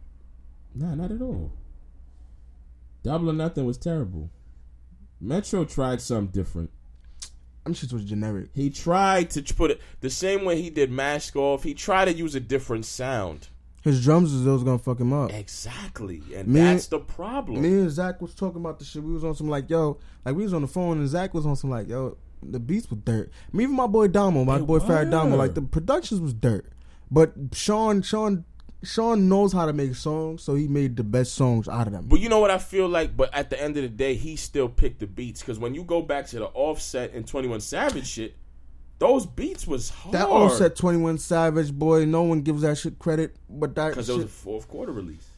Nah, 0.74 0.95
not 0.95 1.11
at 1.11 1.20
all. 1.20 1.53
Double 3.03 3.30
or 3.30 3.32
Nothing 3.32 3.64
was 3.66 3.76
terrible. 3.78 4.30
Metro 5.20 5.64
tried 5.64 6.01
something 6.01 6.32
different. 6.32 6.70
Them 7.65 7.73
shits 7.75 7.93
was 7.93 8.05
generic. 8.05 8.49
He 8.55 8.69
tried 8.71 9.31
to 9.31 9.55
put 9.55 9.71
it 9.71 9.81
the 10.01 10.11
same 10.11 10.45
way 10.45 10.61
he 10.61 10.69
did 10.71 10.91
Mask 10.91 11.35
Off. 11.35 11.62
He 11.62 11.73
tried 11.75 12.07
to 12.07 12.12
use 12.12 12.35
a 12.35 12.41
different 12.41 12.85
sound. 12.85 13.49
His 13.83 14.03
drums 14.03 14.33
is 14.33 14.45
those 14.45 14.62
gonna 14.62 14.79
fuck 14.79 14.99
him 15.01 15.12
up. 15.12 15.31
Exactly, 15.33 16.23
and 16.35 16.49
Me- 16.49 16.61
that's 16.61 16.87
the 16.87 16.99
problem. 16.99 17.61
Me 17.62 17.69
and 17.69 17.91
Zach 17.91 18.21
was 18.23 18.35
talking 18.35 18.61
about 18.61 18.79
the 18.79 18.85
shit. 18.85 19.03
We 19.03 19.12
was 19.12 19.25
on 19.25 19.35
some 19.35 19.49
like, 19.49 19.69
yo, 19.69 19.99
like 20.25 20.35
we 20.35 20.43
was 20.43 20.55
on 20.55 20.62
the 20.62 20.69
phone 20.69 20.99
and 20.99 21.09
Zach 21.09 21.35
was 21.35 21.45
on 21.45 21.57
some 21.57 21.69
like, 21.71 21.89
yo, 21.89 22.17
the 22.43 22.61
beats 22.61 22.89
was 22.91 22.99
dirt. 23.01 23.31
Me 23.53 23.65
even 23.65 23.77
my 23.77 23.87
boy 23.87 24.09
Damo, 24.09 24.45
my 24.45 24.59
They 24.59 24.65
boy 24.65 24.79
Farrah 24.79 25.11
Damo, 25.11 25.37
like 25.37 25.55
the 25.55 25.62
productions 25.62 26.21
was 26.21 26.33
dirt. 26.33 26.67
But 27.11 27.35
Sean, 27.53 28.01
Sean, 28.03 28.45
Sean 28.85 29.28
knows 29.28 29.53
how 29.53 29.66
to 29.66 29.72
make 29.72 29.95
songs, 29.95 30.43
so 30.43 30.55
he 30.55 30.68
made 30.68 30.97
the 30.97 31.05
best 31.05 31.35
songs 31.35 31.68
out 31.68 31.87
of 31.87 31.93
them. 31.93 32.07
But 32.07 32.20
you 32.20 32.28
know 32.28 32.41
what 32.41 32.51
I 32.51 32.59
feel 32.59 32.89
like? 32.89 33.16
But 33.16 33.35
at 33.35 33.51
the 33.51 33.61
end 33.61 33.76
of 33.76 33.82
the 33.82 33.89
day, 33.89 34.14
he 34.14 34.37
still 34.37 34.68
picked 34.68 35.01
the 35.01 35.07
beats 35.07 35.41
because 35.41 35.59
when 35.59 35.74
you 35.74 35.85
go 35.85 36.03
back 36.03 36.26
to 36.28 36.39
the 36.39 36.47
Offset 36.47 37.12
and 37.12 37.26
Twenty 37.26 37.49
One 37.49 37.61
Savage 37.61 38.07
shit, 38.07 38.37
those 38.99 39.26
beats 39.26 39.66
was 39.66 39.91
hard. 39.91 40.14
That 40.14 40.28
offset 40.28 40.76
Twenty 40.76 40.99
One 40.99 41.18
Savage 41.18 41.72
boy, 41.72 42.05
no 42.05 42.22
one 42.22 42.43
gives 42.43 42.62
that 42.62 42.78
shit 42.78 42.99
credit, 42.99 43.37
but 43.49 43.74
that 43.74 43.91
because 43.91 44.09
it 44.09 44.14
was 44.14 44.24
a 44.24 44.28
fourth 44.28 44.68
quarter 44.68 44.93
release. 44.93 45.28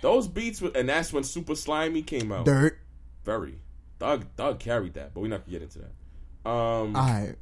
Those 0.00 0.26
beats, 0.26 0.60
were, 0.60 0.72
and 0.74 0.88
that's 0.88 1.12
when 1.12 1.22
Super 1.22 1.52
Slimey 1.52 2.04
came 2.04 2.32
out. 2.32 2.44
dirt. 2.44 2.78
Very, 3.24 3.60
Doug, 4.00 4.26
Doug 4.34 4.58
carried 4.58 4.94
that, 4.94 5.14
but 5.14 5.20
we're 5.20 5.28
not 5.28 5.46
gonna 5.46 5.58
get 5.58 5.62
into 5.62 5.78
that. 5.78 6.50
Um, 6.50 6.96
Alright, 6.96 7.36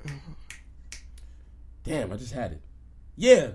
damn, 1.84 2.12
I 2.12 2.16
just 2.16 2.34
had 2.34 2.53
it. 2.53 2.61
Yeah, 3.16 3.53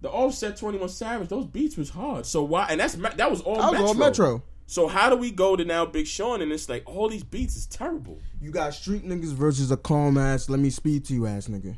the 0.00 0.10
Offset 0.10 0.56
Twenty 0.56 0.78
One 0.78 0.88
Savage, 0.88 1.28
those 1.28 1.46
beats 1.46 1.76
was 1.76 1.90
hard. 1.90 2.26
So 2.26 2.42
why? 2.42 2.66
And 2.70 2.80
that's 2.80 2.94
that 2.94 3.30
was 3.30 3.40
all 3.42 3.60
I 3.60 3.70
was 3.70 3.72
Metro. 3.72 3.86
all 3.86 3.94
Metro. 3.94 4.42
So 4.66 4.86
how 4.86 5.10
do 5.10 5.16
we 5.16 5.32
go 5.32 5.56
to 5.56 5.64
now 5.64 5.84
Big 5.84 6.06
Sean 6.06 6.40
and 6.40 6.52
it's 6.52 6.68
like 6.68 6.84
all 6.86 7.08
these 7.08 7.24
beats 7.24 7.56
is 7.56 7.66
terrible. 7.66 8.20
You 8.40 8.50
got 8.50 8.72
street 8.72 9.04
niggas 9.04 9.32
versus 9.32 9.70
a 9.70 9.76
calm 9.76 10.16
ass. 10.16 10.48
Let 10.48 10.60
me 10.60 10.70
speak 10.70 11.04
to 11.06 11.14
you, 11.14 11.26
ass 11.26 11.48
nigga. 11.48 11.76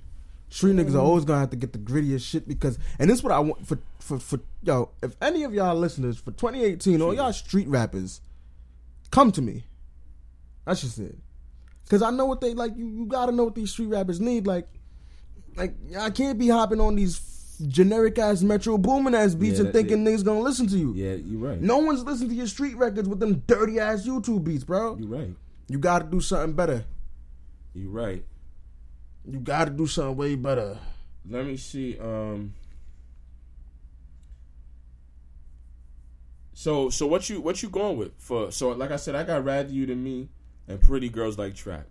Street 0.51 0.77
niggas 0.77 0.95
are 0.95 0.99
always 0.99 1.25
gonna 1.25 1.41
have 1.41 1.49
to 1.51 1.57
get 1.57 1.73
the 1.73 1.79
grittiest 1.79 2.23
shit 2.29 2.47
because, 2.47 2.79
and 2.99 3.09
this 3.09 3.19
is 3.19 3.25
what 3.25 3.33
I 3.33 3.39
want 3.39 3.67
for 3.67 3.79
for 3.99 4.19
for 4.19 4.41
yo. 4.63 4.91
If 5.03 5.17
any 5.23 5.45
of 5.45 5.55
y'all 5.55 5.75
listeners 5.75 6.19
for 6.19 6.33
2018, 6.33 7.01
all 7.01 7.15
y'all 7.15 7.33
street 7.33 7.67
rappers, 7.69 8.21
come 9.11 9.33
to 9.33 9.41
me. 9.41 9.65
That's 10.67 10.83
just 10.83 10.99
it. 10.99 11.17
Cause 11.89 12.03
I 12.03 12.11
know 12.11 12.27
what 12.27 12.43
they 12.43 12.53
like. 12.53 12.77
You 12.77 12.87
you 12.87 13.07
gotta 13.07 13.33
know 13.33 13.45
what 13.45 13.55
these 13.55 13.71
street 13.71 13.87
rappers 13.87 14.21
need. 14.21 14.47
Like, 14.47 14.69
like 15.57 15.75
I 15.99 16.11
can't 16.11 16.39
be 16.39 16.49
hopping 16.49 16.81
on 16.81 16.97
these 16.97 17.17
generic 17.69 18.19
ass 18.19 18.43
Metro 18.43 18.77
booming 18.79 19.15
ass 19.15 19.35
beats 19.35 19.59
Yeah, 19.59 19.65
and 19.67 19.73
thinking 19.73 20.05
niggas 20.05 20.25
gonna 20.25 20.41
listen 20.41 20.67
to 20.69 20.79
you. 20.79 20.93
Yeah, 20.95 21.15
you're 21.15 21.41
right. 21.41 21.61
No 21.61 21.79
one's 21.79 22.05
listening 22.05 22.31
to 22.31 22.35
your 22.35 22.47
street 22.47 22.77
records 22.77 23.09
with 23.09 23.21
them 23.21 23.43
dirty 23.47 23.79
ass 23.79 24.07
YouTube 24.07 24.45
beats, 24.45 24.65
bro. 24.65 24.97
You're 24.97 25.09
right. 25.09 25.35
You 25.69 25.79
gotta 25.79 26.05
do 26.05 26.21
something 26.21 26.55
better. 26.55 26.85
You're 27.75 27.91
right. 27.91 28.25
You 29.25 29.39
got 29.39 29.67
to 29.67 29.71
do 29.71 29.87
something 29.87 30.17
way 30.17 30.35
better. 30.35 30.79
Let 31.29 31.47
me 31.47 31.57
see. 31.57 31.99
Um. 31.99 32.55
So 36.55 36.91
so 36.91 37.07
what 37.07 37.29
you 37.31 37.41
what 37.41 37.63
you 37.63 37.69
going 37.69 37.97
with 37.97 38.13
for? 38.19 38.51
So 38.53 38.71
like 38.71 38.91
I 38.91 38.97
said, 38.97 39.15
I 39.15 39.23
got 39.23 39.45
rather 39.45 39.73
you 39.73 39.87
than 39.87 40.03
me 40.03 40.29
and 40.69 40.81
pretty 40.81 41.09
girls 41.09 41.39
like 41.39 41.55
trap. 41.55 41.87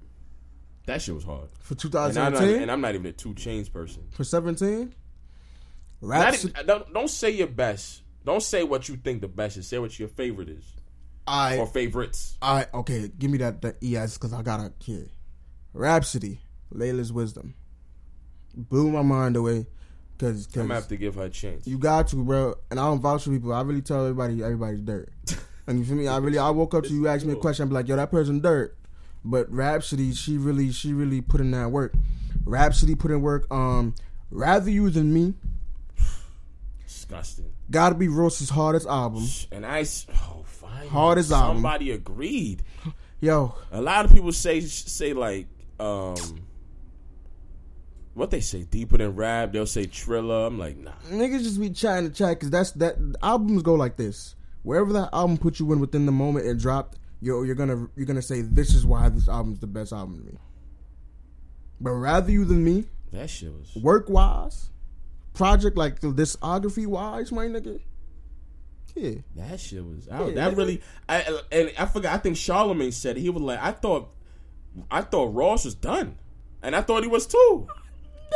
That 0.86 1.02
shit 1.02 1.16
was 1.16 1.24
hard. 1.24 1.50
For 1.60 1.74
And 1.74 1.80
2017, 1.80 2.62
and 2.64 2.72
I'm 2.72 2.82
not 2.82 2.96
even 2.96 3.06
a 3.08 3.12
2 3.12 3.34
Chainz 3.36 3.72
person. 3.72 4.04
for 4.12 4.24
17, 4.24 4.80
Not 4.80 4.90
raps. 6.02 6.46
even- 6.46 6.66
don't, 6.66 6.94
don't 6.94 7.10
say 7.10 7.30
your 7.32 7.48
best. 7.48 8.02
Don't 8.26 8.44
say 8.44 8.64
what 8.64 8.88
you 8.88 8.98
think 8.98 9.22
the 9.22 9.28
best 9.28 9.58
is. 9.58 9.68
Say 9.68 9.80
what 9.80 9.98
your 9.98 10.08
favorite 10.08 10.50
is 10.50 10.64
I, 11.28 11.58
or 11.58 11.66
favorites. 11.66 12.38
I, 12.42 12.68
okay, 12.74 13.10
give 13.18 13.32
me 13.32 13.40
that 13.40 13.62
that 13.62 13.78
ES 13.84 14.18
because 14.18 14.34
I 14.34 14.42
got 14.42 14.60
a 14.60 14.72
kid. 14.80 15.10
Rapsody, 15.74 16.42
Laila's 16.72 17.12
wisdom, 17.12 17.56
blew 18.56 18.92
my 18.92 19.02
mind 19.02 19.36
away. 19.36 19.66
Cause, 20.20 20.48
I'm 20.56 20.68
gonna 20.68 20.76
have 20.76 20.88
to 20.90 20.98
give 20.98 21.16
her 21.16 21.24
a 21.24 21.30
chance. 21.32 21.66
you 21.66 21.80
got 21.80 22.10
to, 22.10 22.18
bro. 22.18 22.54
And 22.70 22.80
I 22.80 22.84
don't 22.84 23.00
vouch 23.00 23.24
for 23.24 23.32
people. 23.32 23.54
I 23.54 23.62
really 23.62 23.82
tell 23.82 24.02
everybody, 24.02 24.44
everybody's 24.44 24.82
dirt. 24.82 25.10
and 25.68 25.80
you 25.80 25.86
feel 25.86 25.96
me? 25.96 26.08
I 26.08 26.18
really, 26.18 26.38
I 26.38 26.52
woke 26.52 26.76
up 26.76 26.84
to 26.84 26.94
you, 26.94 27.08
asked 27.08 27.26
me 27.26 27.34
a 27.34 27.38
question, 27.38 27.64
I'm 27.64 27.72
like, 27.72 27.88
yo, 27.88 27.96
that 27.96 28.12
person 28.12 28.40
dirt. 28.40 28.78
But 29.26 29.52
Rapsody, 29.52 30.14
she 30.14 30.38
really, 30.38 30.72
she 30.72 30.94
really 30.94 31.22
put 31.22 31.42
in 31.42 31.50
that 31.52 31.72
work. 31.72 31.96
Rapsody 32.46 32.94
put 32.94 33.10
in 33.10 33.22
work. 33.22 33.48
Um, 33.52 33.96
rather 34.30 34.70
you 34.70 34.92
than 34.92 35.12
me. 35.12 35.34
Disgusting. 37.12 37.52
Gotta 37.70 37.96
be 37.96 38.08
Ross's 38.08 38.50
hardest 38.50 38.88
album. 38.88 39.28
And 39.52 39.66
I, 39.66 39.82
oh 39.82 40.44
fine. 40.46 40.88
Hardest 40.88 41.32
album. 41.32 41.58
Somebody 41.58 41.92
agreed. 41.92 42.64
Yo, 43.20 43.54
A 43.72 43.82
lot 43.82 44.06
of 44.06 44.14
people 44.14 44.32
say 44.32 44.62
say 44.62 45.12
like 45.14 45.48
um 45.80 46.16
what 48.14 48.32
they 48.32 48.40
say 48.40 48.64
deeper 48.64 48.98
than 48.98 49.16
rap. 49.16 49.52
They'll 49.52 49.66
say 49.66 49.86
Trilla. 49.86 50.48
I'm 50.48 50.58
like 50.58 50.78
nah. 50.78 50.92
niggas 51.10 51.44
just 51.44 51.60
be 51.60 51.70
chatting 51.70 52.10
to 52.10 52.16
chat 52.16 52.30
because 52.32 52.50
that's 52.50 52.72
that 52.74 52.96
albums 53.22 53.62
go 53.62 53.76
like 53.76 53.98
this. 53.98 54.36
Wherever 54.64 54.94
that 54.94 55.10
album 55.12 55.38
put 55.38 55.60
you 55.60 55.72
in 55.74 55.80
within 55.80 56.06
the 56.06 56.12
moment 56.12 56.46
it 56.46 56.60
dropped, 56.60 56.98
you're 57.20 57.46
you're 57.46 57.56
gonna 57.56 57.90
you're 57.96 58.06
gonna 58.06 58.22
say 58.22 58.42
this 58.42 58.74
is 58.74 58.86
why 58.86 59.10
this 59.10 59.28
album's 59.28 59.60
the 59.60 59.68
best 59.68 59.92
album 59.92 60.18
to 60.20 60.32
me. 60.32 60.38
But 61.82 61.92
rather 61.92 62.32
you 62.32 62.46
than 62.46 62.64
me, 62.64 62.86
That 63.12 63.30
shit 63.30 63.52
was 63.52 63.76
work 63.76 64.10
wise, 64.10 64.70
project 65.34 65.78
like 65.78 66.00
the 66.00 66.08
discography 66.08 66.86
wise, 66.88 67.32
my 67.32 67.46
nigga. 67.48 67.80
Yeah, 68.96 69.12
that 69.38 69.60
shit 69.60 69.86
was 69.86 70.08
Yeah, 70.08 70.20
out. 70.22 70.36
that 70.36 70.58
really 70.58 70.82
I 71.08 71.40
and 71.52 71.72
I 71.80 71.86
forgot. 71.86 72.14
I 72.14 72.18
think 72.18 72.36
Charlemagne 72.38 72.92
said 72.92 73.18
it. 73.18 73.22
he 73.22 73.30
was 73.30 73.42
like 73.42 73.60
I 73.62 73.72
thought 73.72 74.10
I 74.90 75.02
thought 75.02 75.34
Ross 75.34 75.66
was 75.66 75.76
done, 75.76 76.18
and 76.62 76.76
I 76.76 76.82
thought 76.82 77.04
he 77.04 77.10
was 77.10 77.26
too. 77.26 77.68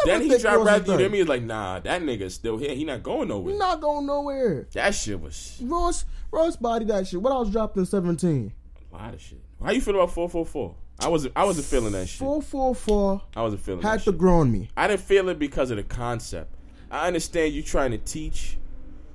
then 0.06 0.22
he 0.22 0.30
dropped 0.38 0.58
Ross 0.58 0.66
rap 0.66 0.88
was 0.88 1.02
you 1.02 1.10
me. 1.10 1.18
He's 1.20 1.28
like 1.28 1.44
nah, 1.44 1.80
that 1.82 2.02
nigga's 2.02 2.34
still 2.36 2.58
here. 2.58 2.74
He 2.74 2.86
not 2.86 3.04
going 3.04 3.28
nowhere. 3.28 3.54
we 3.54 3.60
not 3.60 3.82
going 3.82 4.06
nowhere. 4.06 4.68
That 4.74 4.96
shit 4.96 5.20
was 5.20 5.60
Ross 5.62 6.06
Ross 6.32 6.56
body 6.56 6.86
that 6.86 7.08
shit. 7.08 7.22
What 7.22 7.32
else 7.32 7.50
dropped 7.50 7.76
in 7.78 7.86
seventeen? 7.86 8.54
a 8.94 8.96
lot 8.96 9.14
of 9.14 9.22
shit. 9.22 9.42
How 9.62 9.72
you 9.72 9.82
feel 9.82 9.96
about 9.96 10.12
four 10.12 10.30
four 10.30 10.46
four? 10.46 10.76
I 11.00 11.10
wasn't 11.10 11.34
I 11.36 11.44
wasn't 11.44 11.66
feeling 11.68 11.92
that 11.92 12.08
shit. 12.08 12.20
Four 12.20 12.42
four 12.42 12.74
four 12.74 13.22
I 13.36 13.42
wasn't 13.42 13.62
feeling 13.62 13.82
that 13.82 13.88
had 13.90 14.02
to 14.04 14.14
grow 14.14 14.40
on 14.40 14.52
me. 14.54 14.70
I 14.78 14.88
didn't 14.88 15.02
feel 15.02 15.28
it 15.28 15.38
because 15.38 15.70
of 15.70 15.76
the 15.78 15.84
concept. 15.84 16.55
I 16.92 17.08
understand 17.08 17.54
you 17.54 17.64
trying 17.64 17.92
to 17.92 17.98
teach, 17.98 18.58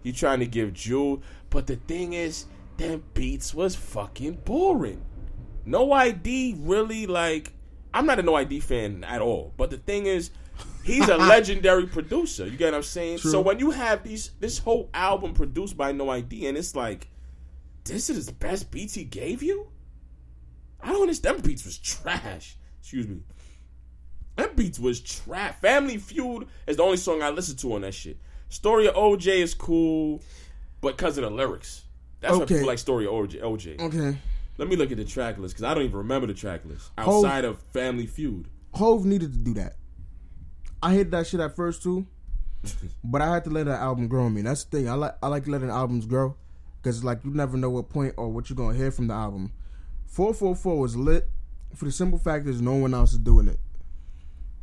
you 0.03 0.13
trying 0.13 0.41
to 0.41 0.47
give 0.47 0.73
jewel, 0.73 1.23
but 1.51 1.67
the 1.67 1.77
thing 1.77 2.13
is, 2.13 2.47
them 2.77 3.03
beats 3.15 3.55
was 3.55 3.77
fucking 3.77 4.41
boring. 4.45 5.03
No 5.65 5.93
ID 5.93 6.57
really 6.59 7.07
like. 7.07 7.53
I'm 7.93 8.07
not 8.07 8.19
a 8.19 8.23
No 8.23 8.35
ID 8.37 8.61
fan 8.61 9.05
at 9.05 9.21
all, 9.21 9.53
but 9.57 9.71
the 9.71 9.77
thing 9.77 10.07
is, 10.07 10.31
he's 10.85 11.09
a 11.09 11.17
legendary 11.35 11.87
producer. 11.87 12.47
You 12.47 12.57
get 12.57 12.67
what 12.67 12.79
I'm 12.79 12.83
saying? 12.83 13.19
True. 13.19 13.31
So 13.31 13.41
when 13.41 13.59
you 13.59 13.71
have 13.71 14.03
these 14.03 14.31
this 14.41 14.59
whole 14.59 14.89
album 14.95 15.35
produced 15.35 15.77
by 15.77 15.93
No 15.93 16.09
ID, 16.09 16.47
and 16.47 16.57
it's 16.57 16.75
like, 16.75 17.09
this 17.85 18.09
is 18.11 18.27
the 18.27 18.33
best 18.33 18.71
beats 18.71 18.95
he 18.95 19.05
gave 19.05 19.43
you. 19.43 19.69
I 20.83 20.93
don't 20.93 21.03
understand. 21.03 21.39
Them 21.39 21.47
beats 21.47 21.65
was 21.65 21.79
trash. 21.79 22.57
Excuse 22.81 23.07
me. 23.09 23.21
That 24.41 24.57
beats 24.57 24.79
was 24.79 25.01
trash. 25.01 25.55
Family 25.57 25.99
Feud 25.99 26.47
is 26.67 26.79
the 26.79 26.83
only 26.83 26.97
song 26.97 27.21
I 27.21 27.29
listen 27.29 27.57
to 27.59 27.75
on 27.75 27.83
that 27.83 27.93
shit. 27.93 28.17
Story 28.49 28.89
of 28.89 28.95
OJ 28.95 29.27
is 29.27 29.53
cool, 29.53 30.23
but 30.81 30.97
because 30.97 31.19
of 31.19 31.25
the 31.25 31.31
lyrics. 31.31 31.85
That's 32.21 32.35
why 32.35 32.47
people 32.47 32.67
like 32.67 32.79
Story 32.79 33.05
of 33.05 33.13
OJ. 33.13 33.43
OJ. 33.43 33.81
Okay. 33.81 34.19
Let 34.57 34.69
me 34.69 34.77
look 34.77 34.91
at 34.91 34.97
the 34.97 35.05
track 35.05 35.37
list 35.37 35.55
because 35.55 35.65
I 35.65 35.75
don't 35.75 35.85
even 35.85 35.99
remember 35.99 36.27
the 36.27 36.33
track 36.33 36.65
list 36.65 36.91
outside 36.97 37.45
of 37.45 37.61
Family 37.75 38.07
Feud. 38.07 38.49
Hove 38.73 39.05
needed 39.05 39.33
to 39.33 39.39
do 39.39 39.53
that. 39.55 39.77
I 40.83 40.93
hated 40.93 41.11
that 41.11 41.27
shit 41.27 41.41
at 41.41 41.55
first 41.55 41.83
too, 41.83 42.07
but 43.05 43.21
I 43.21 43.35
had 43.35 43.45
to 43.45 43.51
let 43.51 43.67
that 43.67 43.81
album 43.81 44.09
grow 44.09 44.25
on 44.25 44.33
me. 44.33 44.41
That's 44.41 44.65
the 44.65 44.79
thing. 44.79 44.89
I 44.89 44.95
like 44.95 45.17
I 45.23 45.29
like 45.29 45.49
letting 45.49 45.69
albums 45.69 46.07
grow 46.07 46.35
because 46.83 47.05
like 47.05 47.27
you 47.27 47.31
never 47.31 47.59
know 47.59 47.69
what 47.69 47.91
point 47.91 48.15
or 48.17 48.31
what 48.31 48.49
you're 48.49 48.57
gonna 48.57 48.77
hear 48.77 48.91
from 48.91 49.09
the 49.09 49.15
album. 49.15 49.53
Four 50.07 50.33
four 50.33 50.57
four 50.57 50.79
was 50.79 50.97
lit 50.97 51.29
for 51.75 51.85
the 51.85 51.93
simple 51.93 52.19
fact 52.19 52.47
is 52.47 52.63
no 52.63 52.75
one 52.77 52.95
else 52.95 53.13
is 53.13 53.19
doing 53.19 53.47
it. 53.47 53.59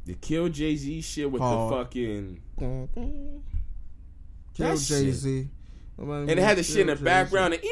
The 0.08 0.14
kill 0.14 0.48
Jay 0.48 0.74
Z 0.78 1.02
shit 1.02 1.30
with 1.30 1.42
the 1.42 1.70
fucking 1.70 2.42
Kill 4.54 4.78
Jay 4.78 5.12
Z. 5.12 5.50
and 5.98 6.30
it 6.30 6.38
had 6.38 6.58
the 6.58 6.64
shit 6.64 6.78
in 6.78 6.88
the 6.88 6.96
background. 6.96 7.56
And, 7.56 7.64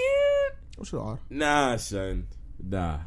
What's 0.75 0.91
nah, 1.29 1.77
son, 1.77 2.27
nah. 2.61 2.99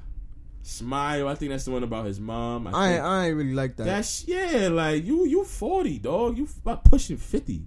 Smile. 0.62 1.28
I 1.28 1.34
think 1.34 1.50
that's 1.50 1.66
the 1.66 1.72
one 1.72 1.82
about 1.82 2.06
his 2.06 2.18
mom. 2.18 2.68
I, 2.68 2.70
I 2.70 2.92
ain't. 2.92 3.02
I 3.02 3.26
ain't 3.26 3.36
really 3.36 3.52
like 3.52 3.76
that. 3.76 3.84
That's 3.84 4.26
yeah, 4.26 4.68
like 4.68 5.04
you 5.04 5.26
you 5.26 5.44
forty, 5.44 5.98
dog. 5.98 6.38
You 6.38 6.48
about 6.62 6.84
pushing 6.84 7.18
fifty. 7.18 7.64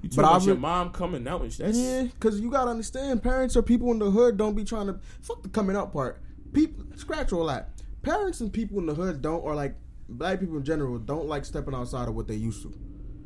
You 0.00 0.08
talking 0.08 0.16
But 0.16 0.24
I 0.24 0.30
about 0.36 0.46
your 0.46 0.56
mom 0.56 0.90
coming 0.90 1.26
out 1.26 1.42
and 1.42 1.52
shit. 1.52 1.66
That's 1.66 1.78
Yeah, 1.78 2.02
because 2.04 2.40
you 2.40 2.50
gotta 2.50 2.70
understand, 2.70 3.20
parents 3.20 3.56
or 3.56 3.62
people 3.62 3.90
in 3.90 3.98
the 3.98 4.10
hood 4.10 4.36
don't 4.36 4.54
be 4.54 4.64
trying 4.64 4.86
to 4.86 5.00
fuck 5.22 5.42
the 5.42 5.48
coming 5.48 5.74
out 5.74 5.92
part. 5.92 6.22
People 6.52 6.84
scratch 6.94 7.32
all 7.32 7.46
that. 7.46 7.70
Parents 8.02 8.40
and 8.40 8.52
people 8.52 8.78
in 8.78 8.86
the 8.86 8.94
hood 8.94 9.22
don't, 9.22 9.40
or 9.40 9.56
like 9.56 9.74
black 10.08 10.40
people 10.40 10.56
in 10.56 10.64
general, 10.64 10.98
don't 10.98 11.26
like 11.28 11.44
stepping 11.44 11.74
outside 11.74 12.08
of 12.08 12.14
what 12.14 12.26
they 12.28 12.34
used 12.34 12.62
to. 12.62 12.72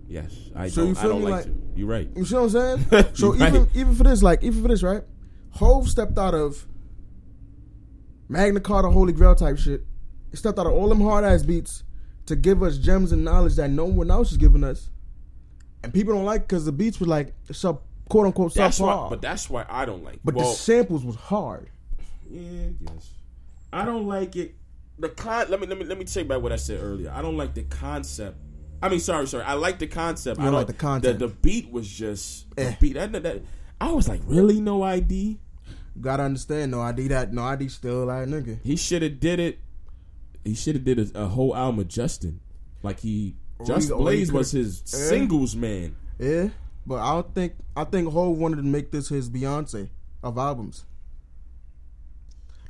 yes. 0.09 0.33
I 0.55 0.69
So 0.69 0.83
don't. 0.83 0.89
you 0.95 0.97
I 0.99 1.03
feel 1.03 1.11
don't 1.11 1.25
me, 1.25 1.31
like, 1.31 1.45
like-. 1.47 1.55
You're 1.77 1.89
right. 1.89 2.09
You 2.17 2.25
see 2.25 2.35
what 2.35 2.43
I'm 2.43 2.51
saying? 2.91 3.05
so 3.15 3.35
Right. 3.35 3.49
even 3.55 3.69
even 3.75 3.95
for 3.95 4.05
this, 4.05 4.23
like 4.23 4.43
even 4.43 4.63
for 4.63 4.69
this, 4.69 4.83
right? 4.83 5.03
Hove 5.53 5.89
stepped 5.89 6.19
out 6.19 6.35
of 6.35 6.67
Magna 8.29 8.61
Carta, 8.61 8.91
Holy 8.91 9.13
Grail 9.13 9.35
type 9.35 9.59
shit. 9.59 9.85
He 10.31 10.37
stepped 10.37 10.59
out 10.59 10.67
of 10.67 10.73
all 10.73 10.89
them 10.89 11.01
hard 11.01 11.25
ass 11.25 11.43
beats 11.43 11.85
to 12.27 12.37
give 12.37 12.63
us 12.63 12.77
gems 12.79 13.13
and 13.13 13.25
knowledge 13.25 13.57
that 13.57 13.71
no 13.71 13.87
one 13.87 14.11
else 14.11 14.31
is 14.31 14.37
giving 14.37 14.63
us. 14.65 14.91
And 15.83 15.95
people 15.95 16.13
don't 16.15 16.25
like 16.27 16.43
because 16.43 16.65
the 16.67 16.73
beats 16.73 17.01
were 17.01 17.07
like 17.07 17.33
sub 17.51 17.81
quote 18.11 18.27
unquote 18.27 18.53
subpar. 18.53 19.09
But 19.11 19.23
that's 19.23 19.49
why 19.49 19.65
I 19.69 19.85
don't 19.87 20.05
like. 20.05 20.21
But 20.25 20.35
well, 20.35 20.51
the 20.51 20.55
samples 20.55 21.05
was 21.05 21.17
hard. 21.17 21.71
Yeah, 22.31 22.69
yes. 22.81 23.11
I 23.73 23.85
don't 23.87 24.07
like 24.07 24.37
it. 24.37 24.55
The 24.99 25.09
con. 25.09 25.47
Let 25.51 25.61
me 25.61 25.67
let 25.67 25.79
me 25.79 25.85
let 25.85 25.99
me 25.99 26.05
take 26.05 26.27
back 26.29 26.41
what 26.43 26.53
I 26.53 26.57
said 26.57 26.81
earlier. 26.83 27.11
I 27.11 27.23
don't 27.23 27.37
like 27.37 27.55
the 27.55 27.63
concept. 27.65 28.37
I 28.83 28.89
mean, 28.89 29.01
sorry, 29.01 29.27
sorry. 29.27 29.45
I 29.45 29.55
like 29.55 29.79
the 29.79 29.87
concept. 29.89 30.39
You 30.39 30.45
I 30.45 30.47
don't 30.47 30.55
like 30.55 30.67
the 30.69 30.73
content. 30.73 31.19
The, 31.19 31.27
the 31.29 31.35
beat 31.35 31.71
was 31.73 31.89
just 31.89 32.47
Eh. 32.57 32.71
the 32.71 32.77
beat. 32.81 32.93
That, 32.95 33.13
that, 33.13 33.23
that- 33.25 33.43
I 33.81 33.93
was 33.93 34.09
like, 34.09 34.21
really, 34.25 34.61
no 34.61 34.83
ID. 34.83 35.39
Gotta 36.01 36.23
understand, 36.25 36.71
no 36.73 36.81
ID 36.81 37.09
that 37.09 37.33
no 37.33 37.43
ID 37.45 37.69
still 37.69 38.05
like 38.07 38.29
nigga. 38.29 38.59
He 38.63 38.77
should 38.77 39.03
have 39.03 39.19
did 39.21 39.41
it. 39.41 39.59
He 40.45 40.55
should 40.55 40.77
have 40.77 40.85
did 40.85 40.99
a, 41.15 41.25
a 41.25 41.27
whole 41.27 41.55
album 41.57 41.81
of 41.81 41.89
Justin. 41.89 42.41
Like 42.83 43.01
he, 43.01 43.35
Or 43.59 43.67
Just 43.67 43.89
he- 43.89 43.93
or 43.93 43.99
he 43.99 44.05
Blaze 44.05 44.33
was 44.33 44.51
his 44.53 44.81
Eh. 44.83 44.97
singles 44.97 45.57
man. 45.57 45.97
Yeah. 46.19 46.49
But 46.87 47.01
I 47.01 47.13
don't 47.15 47.35
think 47.35 47.55
I 47.77 47.85
think 47.85 48.11
Hove 48.13 48.39
wanted 48.39 48.57
to 48.57 48.63
make 48.63 48.91
this 48.93 49.09
his 49.09 49.29
Beyonce 49.29 49.89
of 50.23 50.39
albums. 50.39 50.85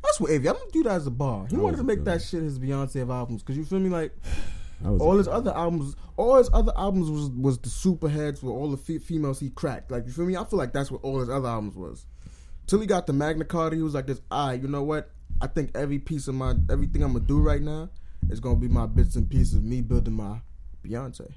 That's 0.08 0.20
what 0.20 0.30
Avy. 0.30 0.48
I'm 0.48 0.54
gonna 0.54 0.70
do 0.72 0.82
that 0.84 0.92
as 0.92 1.06
a 1.06 1.10
bar. 1.10 1.46
He 1.48 1.56
I 1.56 1.58
wanted 1.60 1.76
to 1.78 1.84
make 1.84 1.98
feeling 1.98 2.04
that 2.04 2.22
shit 2.22 2.42
his 2.42 2.58
Beyonce 2.58 3.02
of 3.02 3.10
albums. 3.10 3.42
Cause 3.42 3.56
you 3.56 3.64
feel 3.64 3.78
me? 3.78 3.88
Like 3.90 4.12
all 4.84 5.16
his 5.18 5.28
other 5.28 5.52
albums, 5.54 5.96
all 6.16 6.36
his 6.36 6.48
other 6.52 6.72
albums 6.76 7.10
was 7.10 7.28
was 7.30 7.58
the 7.58 7.68
super 7.68 8.08
heads 8.08 8.42
with 8.42 8.52
all 8.52 8.70
the 8.70 8.76
fe- 8.76 8.98
females 8.98 9.38
he 9.40 9.50
cracked. 9.50 9.90
Like 9.90 10.06
you 10.06 10.12
feel 10.12 10.24
me? 10.26 10.36
I 10.36 10.44
feel 10.44 10.58
like 10.58 10.72
that's 10.72 10.90
what 10.90 11.02
all 11.02 11.20
his 11.20 11.28
other 11.28 11.48
albums 11.48 11.76
was. 11.76 12.06
Till 12.66 12.80
he 12.80 12.86
got 12.86 13.06
the 13.06 13.12
Magna 13.12 13.44
Carta, 13.44 13.76
he 13.76 13.82
was 13.82 13.94
like 13.94 14.06
this. 14.06 14.20
Ah, 14.30 14.52
you 14.52 14.68
know 14.68 14.82
what? 14.82 15.10
I 15.40 15.46
think 15.46 15.70
every 15.74 15.98
piece 15.98 16.26
of 16.28 16.34
my 16.34 16.54
everything 16.70 17.02
I'm 17.02 17.12
gonna 17.12 17.24
do 17.24 17.40
right 17.40 17.62
now 17.62 17.90
is 18.30 18.40
gonna 18.40 18.56
be 18.56 18.68
my 18.68 18.86
bits 18.86 19.16
and 19.16 19.28
pieces 19.28 19.54
of 19.54 19.64
me 19.64 19.80
building 19.80 20.14
my 20.14 20.40
Beyonce. 20.84 21.32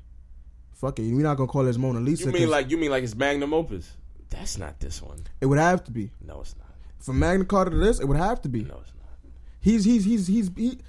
Fuck 0.74 1.00
it, 1.00 1.14
we're 1.14 1.22
not 1.22 1.36
gonna 1.38 1.48
call 1.48 1.64
this 1.64 1.78
Mona 1.78 2.00
Lisa. 2.00 2.26
You 2.26 2.32
mean 2.32 2.42
'cause 2.44 2.52
like 2.52 2.72
you 2.72 2.78
mean 2.78 2.90
like 2.92 3.04
his 3.04 3.16
magnum 3.16 3.54
opus? 3.54 3.92
That's 4.30 4.58
not 4.58 4.80
this 4.80 5.02
one. 5.02 5.20
it 5.42 5.46
would 5.46 5.60
have 5.60 5.84
to 5.84 5.92
be 5.92 6.10
No, 6.26 6.42
it's 6.42 6.56
not. 6.58 6.68
From 7.02 7.20
Magna 7.20 7.46
Carta 7.46 7.72
to 7.72 7.78
this? 7.78 8.00
It 8.00 8.06
would 8.08 8.18
have 8.18 8.42
to 8.42 8.50
be. 8.50 8.64
No, 8.64 8.80
it's 8.82 8.94
not. 8.96 9.10
He's 9.60 9.84
he's 9.86 10.06
he's 10.06 10.28
he's 10.28 10.52
he. 10.56 10.80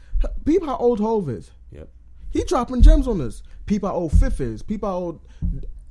Peep 0.44 0.64
how 0.64 0.76
old 0.76 1.00
Hove 1.00 1.28
is. 1.28 1.50
Yep. 1.72 1.88
He 2.30 2.44
dropping 2.44 2.82
gems 2.82 3.08
on 3.08 3.18
this. 3.18 3.42
Peep 3.66 3.82
how 3.82 3.92
old 3.92 4.12
Fifth 4.12 4.40
is. 4.40 4.62
Peep 4.62 4.82
how 4.82 4.94
old 4.94 5.20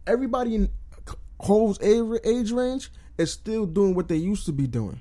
everybody 0.08 0.56
in 0.56 0.70
Hove's 1.42 1.80
age 1.82 2.20
age 2.24 2.52
range 2.52 2.92
is 3.18 3.32
still 3.32 3.66
doing 3.66 3.94
what 3.94 4.08
they 4.08 4.16
used 4.16 4.46
to 4.46 4.52
be 4.52 4.68
doing. 4.68 5.00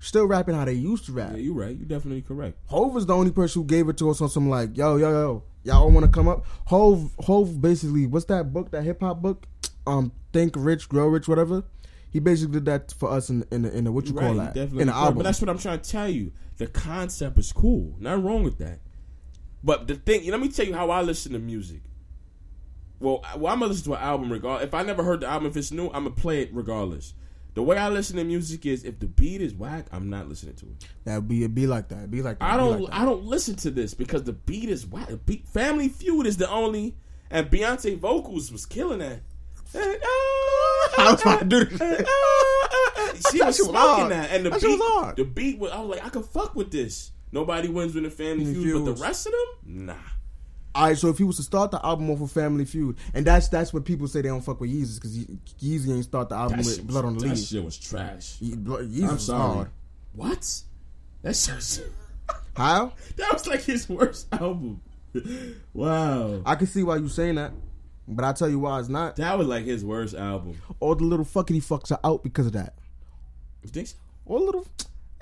Still 0.00 0.26
rapping 0.26 0.56
how 0.56 0.64
they 0.64 0.72
used 0.72 1.06
to 1.06 1.12
rap. 1.12 1.30
Yeah, 1.32 1.38
you're 1.38 1.54
right. 1.54 1.76
You're 1.76 1.86
definitely 1.86 2.22
correct. 2.22 2.58
Hove 2.66 2.96
is 2.96 3.06
the 3.06 3.14
only 3.14 3.30
person 3.30 3.62
who 3.62 3.66
gave 3.66 3.88
it 3.88 3.96
to 3.98 4.10
us 4.10 4.20
on 4.20 4.28
some 4.28 4.48
like, 4.48 4.76
yo, 4.76 4.96
yo, 4.96 5.10
yo, 5.10 5.42
y'all 5.62 5.88
want 5.92 6.04
to 6.04 6.10
come 6.10 6.26
up? 6.26 6.44
Hove, 6.64 7.14
Hove 7.20 7.62
basically, 7.62 8.06
what's 8.06 8.24
that 8.24 8.52
book, 8.52 8.72
that 8.72 8.82
hip 8.82 9.00
hop 9.00 9.22
book? 9.22 9.46
Um, 9.86 10.10
Think 10.32 10.54
Rich, 10.56 10.88
Grow 10.88 11.06
Rich, 11.06 11.28
whatever. 11.28 11.62
He 12.12 12.20
basically 12.20 12.54
did 12.54 12.66
that 12.66 12.92
for 12.92 13.10
us 13.10 13.30
in 13.30 13.44
in 13.50 13.62
the, 13.62 13.76
in 13.76 13.84
the 13.84 13.92
what 13.92 14.06
you 14.06 14.12
Right, 14.12 14.26
call 14.26 14.34
that 14.34 14.56
in 14.56 14.86
the 14.86 14.94
album. 14.94 15.18
But 15.18 15.24
that's 15.24 15.40
what 15.40 15.48
I'm 15.48 15.58
trying 15.58 15.80
to 15.80 15.90
tell 15.90 16.08
you. 16.08 16.32
The 16.58 16.66
concept 16.66 17.38
is 17.38 17.52
cool. 17.52 17.94
Nothing 17.98 18.24
wrong 18.24 18.42
with 18.44 18.58
that. 18.58 18.80
But 19.64 19.88
the 19.88 19.94
thing, 19.94 20.28
let 20.30 20.40
me 20.40 20.48
tell 20.48 20.66
you 20.66 20.74
how 20.74 20.90
I 20.90 21.02
listen 21.02 21.32
to 21.32 21.38
music. 21.38 21.80
Well, 23.00 23.24
well 23.36 23.52
I'm 23.52 23.60
gonna 23.60 23.72
listen 23.72 23.84
to 23.92 23.94
an 23.94 24.02
album 24.02 24.30
regardless. 24.30 24.66
If 24.68 24.74
I 24.74 24.82
never 24.82 25.02
heard 25.02 25.20
the 25.20 25.26
album, 25.26 25.48
if 25.48 25.56
it's 25.56 25.72
new, 25.72 25.86
I'm 25.86 26.04
gonna 26.04 26.10
play 26.10 26.42
it 26.42 26.50
regardless. 26.52 27.14
The 27.54 27.62
way 27.62 27.76
I 27.76 27.88
listen 27.88 28.16
to 28.16 28.24
music 28.24 28.64
is 28.66 28.84
if 28.84 28.98
the 28.98 29.06
beat 29.06 29.40
is 29.40 29.54
whack, 29.54 29.86
I'm 29.92 30.08
not 30.08 30.28
listening 30.28 30.54
to 30.56 30.66
it. 30.66 30.86
That 31.04 31.26
be 31.26 31.44
it 31.44 31.54
be 31.54 31.66
like 31.66 31.88
that. 31.88 32.10
Be 32.10 32.22
like 32.22 32.38
that. 32.40 32.52
I 32.52 32.56
don't 32.56 32.82
like. 32.82 32.94
I 32.94 33.04
don't 33.04 33.24
listen 33.24 33.56
to 33.56 33.70
this 33.70 33.94
because 33.94 34.24
the 34.24 34.32
beat 34.34 34.68
is 34.68 34.86
whack. 34.86 35.08
Beat, 35.24 35.46
Family 35.48 35.88
Feud 35.88 36.26
is 36.26 36.36
the 36.36 36.48
only, 36.50 36.96
and 37.30 37.50
Beyonce 37.50 37.98
vocals 37.98 38.52
was 38.52 38.66
killing 38.66 38.98
that. 38.98 39.20
Oh, 39.74 40.71
I 40.98 41.12
was 41.12 41.20
about 41.22 41.38
to 41.40 41.44
do 41.46 41.64
this. 41.64 42.08
She 43.30 43.42
was 43.42 43.56
shit 43.56 43.66
smoking 43.66 43.76
hard. 43.76 44.12
that, 44.12 44.30
and 44.32 44.46
the 44.46 44.50
That 44.50 44.60
beat, 44.62 44.68
was 44.68 44.80
hard. 44.82 45.16
the 45.16 45.24
beat 45.24 45.58
was. 45.58 45.70
I 45.70 45.80
was 45.80 45.96
like, 45.96 46.04
I 46.04 46.08
can 46.08 46.22
fuck 46.22 46.54
with 46.56 46.70
this. 46.72 47.12
Nobody 47.30 47.68
wins 47.68 47.94
with 47.94 48.04
a 48.04 48.10
Family 48.10 48.44
Feud, 48.52 48.84
but 48.84 48.94
the 48.96 49.00
rest 49.02 49.26
of 49.26 49.32
them, 49.32 49.86
nah. 49.86 49.94
All 50.74 50.86
right, 50.86 50.96
so 50.98 51.08
if 51.08 51.18
he 51.18 51.24
was 51.24 51.36
to 51.36 51.42
start 51.42 51.70
the 51.70 51.84
album 51.84 52.10
off 52.10 52.18
with 52.20 52.32
Family 52.32 52.64
Feud, 52.64 52.96
and 53.14 53.24
that's 53.26 53.48
that's 53.48 53.72
what 53.72 53.84
people 53.84 54.08
say 54.08 54.22
they 54.22 54.28
don't 54.28 54.40
fuck 54.40 54.60
with 54.60 54.70
Yeezus 54.70 54.94
because 54.96 55.18
Yeezy 55.62 55.94
ain't 55.94 56.04
start 56.04 56.30
the 56.30 56.34
album 56.34 56.58
That, 56.58 56.66
with 56.66 56.76
shit, 56.76 56.86
Blood 56.86 57.04
on 57.04 57.16
the 57.18 57.28
was, 57.28 57.40
that 57.50 57.54
shit 57.56 57.64
was 57.64 57.76
trash. 57.78 58.36
Ye- 58.40 58.56
Yeezus 58.56 59.08
I'm 59.10 59.18
sorry. 59.18 59.54
hard. 59.54 59.70
What? 60.14 60.62
That's 61.22 61.46
just, 61.46 61.82
How? 62.56 62.92
that 63.16 63.32
was 63.32 63.46
like 63.46 63.62
his 63.62 63.88
worst 63.88 64.26
album. 64.32 64.80
wow, 65.74 66.40
I 66.46 66.54
can 66.54 66.66
see 66.66 66.82
why 66.82 66.96
you 66.96 67.08
saying 67.08 67.36
that, 67.36 67.52
but 68.08 68.24
I 68.24 68.32
tell 68.32 68.48
you 68.48 68.58
why 68.58 68.80
it's 68.80 68.88
not. 68.88 69.16
that 69.16 69.38
was 69.38 69.46
like 69.46 69.64
his 69.64 69.84
worst 69.84 70.14
album. 70.14 70.60
All 70.80 70.94
the 70.94 71.04
little 71.04 71.24
fuckity 71.24 71.62
fucks 71.62 71.92
are 71.92 72.00
out 72.04 72.22
because 72.22 72.46
of 72.46 72.52
that. 72.52 72.74
You 73.62 73.68
think 73.68 73.88
so? 73.88 73.96
All 74.26 74.38
the 74.40 74.44
little, 74.46 74.66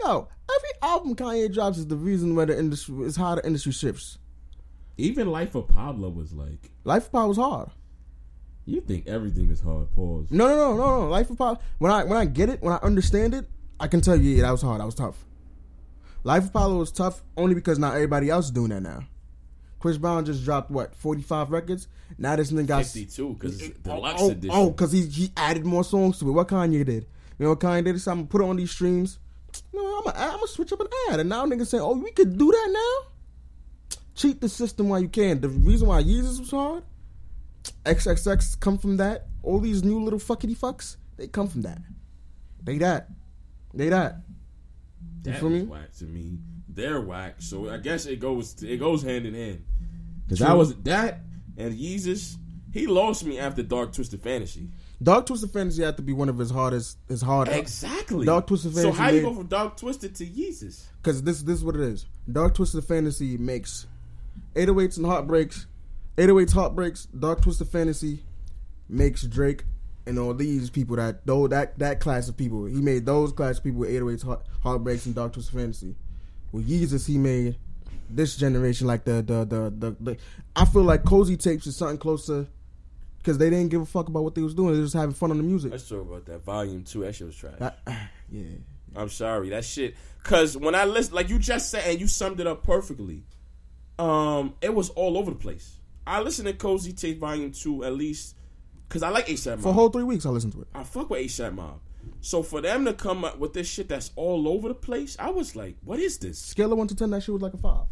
yo, 0.03 0.29
every 0.57 0.71
album 0.83 1.15
Kanye 1.15 1.53
drops 1.53 1.79
is 1.79 1.87
the 1.87 1.97
reason 1.97 2.35
why 2.35 2.47
the 2.47 2.59
industry 2.59 3.05
is 3.05 3.17
how 3.17 3.35
the 3.35 3.47
industry 3.47 3.73
shifts. 3.73 4.19
Even 4.97 5.31
Life 5.31 5.55
of 5.55 5.69
Pablo 5.69 6.11
was 6.11 6.33
like. 6.33 6.71
Life 6.85 7.07
of 7.07 7.13
Pablo 7.13 7.29
was 7.29 7.37
hard. 7.39 7.71
You 8.67 8.81
think 8.81 9.07
everything 9.09 9.51
is 9.51 9.61
hard? 9.61 9.91
Pause. 9.95 10.31
No, 10.31 10.47
no, 10.47 10.55
no, 10.55 10.77
no, 10.77 11.01
no. 11.01 11.09
Life 11.09 11.31
of 11.31 11.39
Pablo. 11.39 11.61
When 11.79 11.91
I 11.91 12.05
when 12.05 12.19
I 12.19 12.25
get 12.25 12.49
it, 12.49 12.63
when 12.63 12.73
I 12.73 12.79
understand 12.83 13.35
it, 13.35 13.47
I 13.79 13.89
can 13.89 14.01
tell 14.01 14.17
you, 14.17 14.37
yeah, 14.37 14.43
that 14.43 14.51
was 14.51 14.63
hard. 14.63 14.81
That 14.81 14.85
was 14.87 14.95
tough. 14.95 15.25
Life 16.23 16.45
of 16.45 16.53
Pablo 16.53 16.79
was 16.79 16.93
tough 16.93 17.23
only 17.37 17.55
because 17.55 17.79
not 17.79 17.95
everybody 17.95 18.29
else 18.29 18.47
is 18.47 18.51
doing 18.51 18.69
that 18.71 18.83
now. 18.83 19.05
Chris 19.81 19.97
Brown 19.99 20.25
just 20.25 20.45
dropped 20.45 20.71
what 20.71 20.95
forty 20.95 21.23
five 21.23 21.51
records. 21.51 21.89
Now 22.19 22.37
this 22.37 22.53
nigga 22.53 22.67
got 22.67 22.85
52 22.87 23.35
because 23.35 23.63
Oh, 23.63 23.69
deluxe 23.83 24.21
oh, 24.23 24.31
edition. 24.31 24.51
oh, 24.53 24.71
because 24.71 24.93
he 24.93 25.07
he 25.07 25.33
added 25.37 25.65
more 25.65 25.83
songs 25.85 26.19
to 26.19 26.29
it. 26.29 26.33
What 26.33 26.49
Kanye 26.49 26.85
did? 26.85 27.07
You 27.39 27.45
know 27.45 27.51
what 27.51 27.61
Kanye 27.61 27.85
did? 27.85 28.05
Gonna 28.05 28.25
put 28.25 28.43
it 28.43 28.45
on 28.45 28.57
these 28.57 28.71
streams. 28.71 29.19
No, 29.73 29.99
I'm 29.99 30.05
gonna, 30.05 30.19
I'm 30.19 30.35
gonna 30.37 30.47
switch 30.47 30.73
up 30.73 30.81
an 30.81 30.87
ad, 31.11 31.21
and 31.21 31.29
now 31.29 31.45
niggas 31.47 31.69
saying, 31.69 31.83
oh, 31.83 31.95
we 31.97 32.13
could 32.13 32.37
do 32.39 32.51
that 32.53 32.69
now. 32.71 33.97
Cheat 34.15 34.41
the 34.41 34.49
system 34.49 34.89
while 34.91 35.01
you 35.01 35.09
can. 35.09 35.41
The 35.41 35.49
reason 35.49 35.89
why 35.89 36.03
Yeezus 36.03 36.39
was 36.41 36.51
hard, 36.51 36.85
XXX 37.85 38.61
come 38.61 38.77
from 38.79 38.99
that. 38.99 39.27
All 39.43 39.59
these 39.61 39.83
new 39.83 40.03
little 40.03 40.19
fuckity 40.19 40.57
fucks, 40.57 40.97
they 41.17 41.27
come 41.27 41.49
from 41.49 41.63
that. 41.63 41.79
They 42.63 42.79
that. 42.79 43.09
They 43.73 43.89
that. 43.89 44.17
that 45.23 45.41
feel 45.41 45.49
me? 45.51 45.63
whack 45.63 45.93
to 45.99 46.05
me. 46.05 46.39
They're 46.81 47.01
whack, 47.01 47.37
so 47.39 47.69
I 47.69 47.77
guess 47.77 48.07
it 48.07 48.21
goes 48.21 48.63
it 48.63 48.79
goes 48.79 49.03
hand 49.03 49.27
in 49.27 49.35
hand. 49.35 49.65
Because 50.25 50.39
True. 50.39 50.47
that 50.47 50.57
was 50.57 50.75
that 50.83 51.21
and 51.59 51.79
Yeezus. 51.79 52.37
He 52.73 52.87
lost 52.87 53.25
me 53.25 53.39
after 53.39 53.63
Dark 53.63 53.93
Twisted 53.93 54.23
Fantasy. 54.23 54.71
Dark 55.03 55.27
Twisted 55.27 55.51
Fantasy 55.51 55.83
had 55.83 55.97
to 55.97 56.03
be 56.03 56.13
one 56.13 56.29
of 56.29 56.39
his 56.39 56.51
hardest. 56.51 56.99
His 57.09 57.21
hardest. 57.21 57.59
Exactly. 57.59 58.25
Dark 58.25 58.47
Twisted 58.47 58.73
Fantasy. 58.73 58.97
So 58.97 59.03
how 59.03 59.11
you 59.11 59.23
go 59.23 59.35
from 59.35 59.47
Dark 59.47 59.77
Twisted 59.77 60.15
to 60.17 60.27
Yeezus? 60.27 60.85
Because 61.03 61.23
this 61.23 61.43
this 61.43 61.59
is 61.59 61.65
what 61.65 61.75
it 61.75 61.83
is. 61.83 62.07
Dark 62.31 62.55
Twisted 62.55 62.85
Fantasy 62.85 63.37
makes 63.37 63.87
808s 64.55 64.97
and 64.97 65.07
Heartbreaks. 65.07 65.67
808s 66.17 66.53
Heartbreaks. 66.53 67.07
Dark 67.07 67.43
Twisted 67.43 67.69
Fantasy 67.69 68.23
makes 68.89 69.23
Drake 69.25 69.65
and 70.07 70.19
all 70.19 70.33
these 70.35 70.71
people 70.71 70.97
that 70.97 71.27
though 71.27 71.47
that 71.49 71.79
that 71.79 72.01
class 72.01 72.29
of 72.29 72.37
people. 72.37 72.65
He 72.65 72.81
made 72.81 73.05
those 73.05 73.33
class 73.33 73.59
of 73.59 73.65
people 73.65 73.81
with 73.81 73.91
808s 73.91 74.25
Heart, 74.25 74.47
Heartbreaks 74.63 75.07
and 75.07 75.15
Dark 75.15 75.33
Twisted 75.35 75.55
Fantasy. 75.55 75.97
With 76.53 76.69
Yeezus, 76.69 77.07
he 77.07 77.19
made 77.19 77.57
this 78.09 78.37
generation 78.37 78.87
like 78.87 79.05
the 79.05 79.23
the 79.23 79.45
the 79.45 79.71
the. 79.71 79.97
the 80.01 80.17
I 80.57 80.65
feel 80.65 80.83
like 80.83 81.05
Cozy 81.05 81.37
Tapes 81.37 81.67
is 81.67 81.77
something 81.77 81.99
closer 81.99 82.47
because 83.19 83.39
they 83.39 83.51
didn't 83.51 83.69
give 83.71 83.81
a 83.83 83.87
fuck 83.87 84.09
about 84.09 84.25
what 84.25 84.35
they 84.35 84.43
was 84.43 84.55
doing. 84.55 84.75
They 84.75 84.81
was 84.81 84.93
having 84.93 85.15
fun 85.15 85.31
on 85.31 85.37
the 85.37 85.43
music. 85.43 85.71
Let's 85.73 85.89
talk 85.89 86.03
about 86.03 86.27
that. 86.27 86.45
Volume 86.45 86.85
two. 86.85 87.03
That 87.03 87.15
shit 87.15 87.27
was 87.29 87.37
trash. 87.37 87.55
That- 87.59 87.79
yeah, 88.31 88.45
I'm 88.97 89.09
sorry. 89.09 89.51
That 89.51 89.65
shit. 89.65 89.95
Cause 90.23 90.57
when 90.57 90.75
I 90.75 90.85
listen, 90.85 91.15
like 91.15 91.29
you 91.31 91.39
just 91.39 91.71
said, 91.71 91.85
and 91.87 92.01
you 92.01 92.07
summed 92.07 92.41
it 92.41 92.47
up 92.47 92.63
perfectly. 92.63 93.23
Um, 93.99 94.55
it 94.61 94.75
was 94.75 94.91
all 94.91 95.19
over 95.19 95.31
the 95.31 95.37
place. 95.37 95.77
I 96.07 96.21
listened 96.21 96.49
to 96.49 96.55
Cozy 96.55 96.93
Tape 96.93 97.19
Volume 97.21 97.53
Two 97.53 97.85
at 97.85 97.95
least, 97.95 98.35
cause 98.89 99.03
I 99.03 99.11
like 99.11 99.27
ASAP 99.27 99.53
Mob. 99.57 99.61
For 99.61 99.69
a 99.69 99.73
whole 99.73 99.89
three 99.91 100.03
weeks, 100.03 100.27
I 100.27 100.31
listened 100.31 100.55
to 100.55 100.63
it. 100.63 100.69
I 100.75 100.83
fuck 100.85 101.11
with 101.11 101.21
ASAP 101.25 101.55
Mob. 101.55 101.81
So 102.21 102.43
for 102.43 102.61
them 102.61 102.85
to 102.85 102.93
come 102.93 103.25
up 103.25 103.39
with 103.39 103.55
this 103.55 103.67
shit 103.67 103.89
that's 103.89 104.11
all 104.15 104.47
over 104.47 104.69
the 104.69 104.75
place, 104.75 105.17
I 105.19 105.31
was 105.31 105.57
like, 105.57 105.77
what 105.83 105.99
is 105.99 106.19
this? 106.19 106.39
Scale 106.39 106.73
of 106.73 106.79
one 106.79 106.87
to 106.89 106.95
ten, 106.95 107.11
that 107.11 107.23
shit 107.23 107.33
was 107.33 107.43
like 107.43 107.55
a 107.55 107.59
five. 107.59 107.87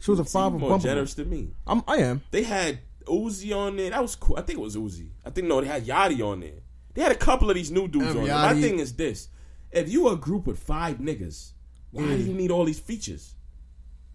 She 0.00 0.10
was 0.10 0.18
a 0.18 0.24
five 0.24 0.54
of 0.54 0.60
more 0.60 0.70
bumper. 0.70 0.84
generous 0.84 1.14
than 1.14 1.28
me. 1.30 1.52
I'm, 1.66 1.82
I 1.86 1.98
am. 1.98 2.22
They 2.30 2.42
had 2.42 2.80
Uzi 3.04 3.54
on 3.54 3.76
there. 3.76 3.90
That 3.90 4.02
was 4.02 4.16
cool. 4.16 4.36
I 4.38 4.42
think 4.42 4.58
it 4.58 4.62
was 4.62 4.76
Uzi. 4.76 5.10
I 5.24 5.30
think 5.30 5.46
no, 5.46 5.60
they 5.60 5.66
had 5.66 5.86
Yachty 5.86 6.24
on 6.26 6.40
there. 6.40 6.60
They 6.94 7.02
had 7.02 7.12
a 7.12 7.16
couple 7.16 7.50
of 7.50 7.56
these 7.56 7.70
new 7.70 7.86
dudes 7.86 8.16
on 8.16 8.24
there. 8.24 8.34
My 8.34 8.54
thing 8.60 8.78
is 8.78 8.94
this: 8.94 9.28
if 9.70 9.88
you 9.88 10.08
a 10.08 10.16
group 10.16 10.46
with 10.46 10.58
five 10.58 10.96
niggas, 10.98 11.52
why 11.90 12.04
do 12.04 12.16
you 12.16 12.32
mm. 12.32 12.36
need 12.36 12.50
all 12.50 12.64
these 12.64 12.80
features? 12.80 13.34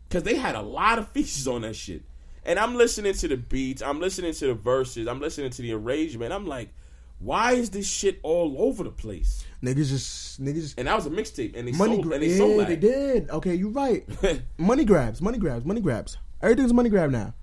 Because 0.08 0.24
they 0.24 0.36
had 0.36 0.56
a 0.56 0.62
lot 0.62 1.00
of 1.00 1.08
features 1.14 1.48
on 1.48 1.62
that 1.62 1.76
shit. 1.76 2.04
And 2.44 2.60
I'm 2.60 2.76
listening 2.76 3.14
to 3.14 3.28
the 3.28 3.38
beats. 3.38 3.82
I'm 3.82 4.00
listening 4.00 4.34
to 4.34 4.48
the 4.48 4.54
verses. 4.54 5.08
I'm 5.08 5.20
listening 5.20 5.50
to 5.50 5.62
the 5.62 5.74
arrangement. 5.74 6.32
I'm 6.32 6.46
like, 6.46 6.74
why 7.20 7.54
is 7.54 7.70
this 7.70 7.88
shit 7.88 8.20
all 8.24 8.56
over 8.60 8.84
the 8.84 8.92
place? 8.92 9.46
Niggas 9.64 9.88
just 9.90 10.42
niggas 10.44 10.62
just 10.62 10.80
And 10.80 10.88
that 10.88 10.96
was 10.96 11.06
a 11.06 11.10
mixtape. 11.10 11.56
And 11.56 11.68
they 11.68 11.72
money. 11.72 11.94
sold. 11.96 12.04
Gra- 12.06 12.14
and 12.16 12.24
they 12.24 12.28
yeah, 12.30 12.38
sold 12.38 12.60
that. 12.60 12.68
they 12.68 12.76
did. 12.76 13.30
Okay, 13.30 13.56
you 13.56 13.70
right. 13.70 14.06
money 14.58 14.86
grabs, 14.86 15.22
money 15.22 15.38
grabs, 15.38 15.66
money 15.66 15.82
grabs. 15.82 16.18
Everything's 16.42 16.74
money 16.74 16.90
grab 16.90 17.10
now. 17.12 17.34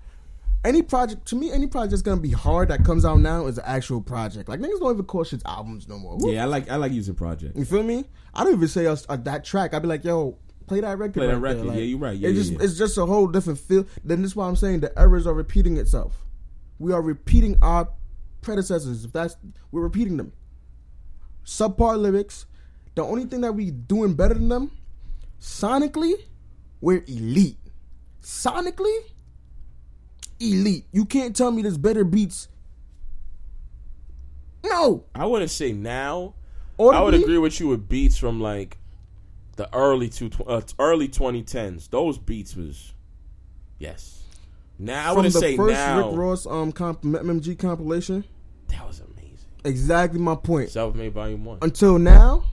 Any 0.65 0.83
project 0.83 1.27
to 1.29 1.37
me, 1.37 1.51
any 1.51 1.67
project 1.67 1.91
that's 1.91 2.03
gonna 2.03 2.21
be 2.21 2.31
hard 2.31 2.69
that 2.69 2.85
comes 2.85 3.05
out 3.05 3.19
now 3.19 3.47
is 3.47 3.59
an 3.59 3.65
actual 3.67 4.01
project. 4.01 4.49
Like 4.49 4.61
niggas 4.61 4.79
don't 4.79 4.93
even 4.95 5.05
call 5.07 5.25
shit 5.25 5.43
albums 5.45 5.89
no 5.89 5.99
more. 5.99 6.17
Woo. 6.19 6.31
Yeah, 6.33 6.43
I 6.43 6.47
like 6.47 6.71
I 6.71 6.77
like 6.77 6.93
using 6.93 7.15
project. 7.17 7.57
You 7.57 7.65
feel 7.65 7.83
me? 7.83 8.05
I 8.33 8.45
don't 8.45 8.53
even 8.55 8.69
say 8.69 8.87
us 8.87 9.05
uh, 9.09 9.17
that 9.17 9.45
track. 9.45 9.75
I'd 9.75 9.83
be 9.83 9.89
like, 9.89 10.05
yo, 10.05 10.39
play 10.69 10.81
that 10.81 10.97
record. 10.99 11.15
Play 11.15 11.27
that 11.27 11.39
right 11.39 11.55
record. 11.57 11.67
Like, 11.67 11.79
Yeah, 11.79 11.83
you 11.83 11.97
right. 11.99 12.17
Yeah, 12.17 12.29
it's 12.29 12.37
yeah, 12.37 12.43
just 12.43 12.53
yeah. 12.53 12.59
it's 12.65 12.79
just 12.79 12.99
a 12.99 13.07
whole 13.07 13.27
different 13.27 13.59
feel. 13.59 13.85
Then 14.05 14.23
this 14.23 14.33
is 14.33 14.37
why 14.37 14.47
I'm 14.47 14.55
saying 14.55 14.81
the 14.81 14.97
errors 14.97 15.27
are 15.27 15.35
repeating 15.35 15.79
itself. 15.79 16.15
We 16.79 16.93
are 16.93 17.03
repeating 17.03 17.57
our 17.61 17.89
predecessors. 18.43 19.05
If 19.05 19.13
that's 19.13 19.37
we're 19.71 19.83
repeating 19.83 20.17
them. 20.17 20.33
Subpar 21.45 21.97
lyrics. 21.99 22.47
The 22.95 23.03
only 23.03 23.25
thing 23.25 23.41
that 23.41 23.53
we 23.55 23.71
doing 23.71 24.15
better 24.15 24.35
than 24.35 24.49
them, 24.49 24.71
sonically, 25.41 26.13
we're 26.81 27.03
elite. 27.07 27.57
Sonically, 28.23 28.95
elite. 30.39 30.85
You 30.93 31.07
can't 31.07 31.35
tell 31.35 31.51
me 31.51 31.63
there's 31.63 31.79
better 31.79 32.05
beats. 32.05 32.49
No. 34.65 35.05
I 35.15 35.27
wouldn't 35.27 35.51
say 35.51 35.73
now. 35.73 36.35
Audibly, 36.79 36.97
I 36.97 37.03
would 37.03 37.15
agree 37.15 37.39
with 37.39 37.61
you 37.61 37.69
with 37.69 37.89
beats 37.89 38.17
from 38.17 38.41
like 38.41 38.79
the 39.57 39.73
early 39.75 40.09
two 40.09 40.31
uh, 40.47 40.63
early 40.79 41.09
2010s. 41.09 41.91
Those 41.91 42.19
beats 42.19 42.57
was 42.57 42.95
yes. 43.79 44.23
Now 44.79 45.17
I 45.17 45.23
the 45.23 45.31
say 45.31 45.57
first 45.57 45.75
now. 45.75 46.09
Rick 46.09 46.19
Ross 46.19 46.47
um 46.47 46.73
comp- 46.73 47.03
MMG 47.03 47.59
compilation. 47.59 48.25
That 48.73 48.87
was 48.87 49.01
amazing. 49.01 49.49
Exactly 49.65 50.19
my 50.19 50.35
point. 50.35 50.71
Self 50.71 50.95
Made 50.95 51.13
Volume 51.13 51.45
One. 51.45 51.59
Until 51.63 51.99
now, 51.99 52.45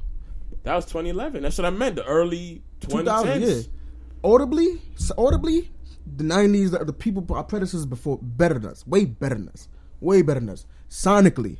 That 0.63 0.75
was 0.75 0.85
2011. 0.85 1.41
That's 1.43 1.57
what 1.57 1.65
I 1.65 1.69
meant. 1.71 1.95
The 1.95 2.05
early 2.05 2.61
2000, 2.81 3.41
2010s. 3.41 3.47
yeah. 3.67 4.29
Audibly, 4.29 4.81
s- 4.95 5.11
audibly, 5.17 5.71
the 6.17 6.23
nineties, 6.23 6.71
the, 6.71 6.83
the 6.85 6.93
people, 6.93 7.25
our 7.35 7.43
predecessors 7.43 7.85
before, 7.85 8.19
better 8.21 8.55
than 8.59 8.69
us, 8.69 8.85
way 8.85 9.05
better 9.05 9.35
than 9.35 9.49
us, 9.49 9.67
way 10.01 10.21
better 10.21 10.39
than 10.39 10.49
us. 10.49 10.65
Sonically, 10.89 11.57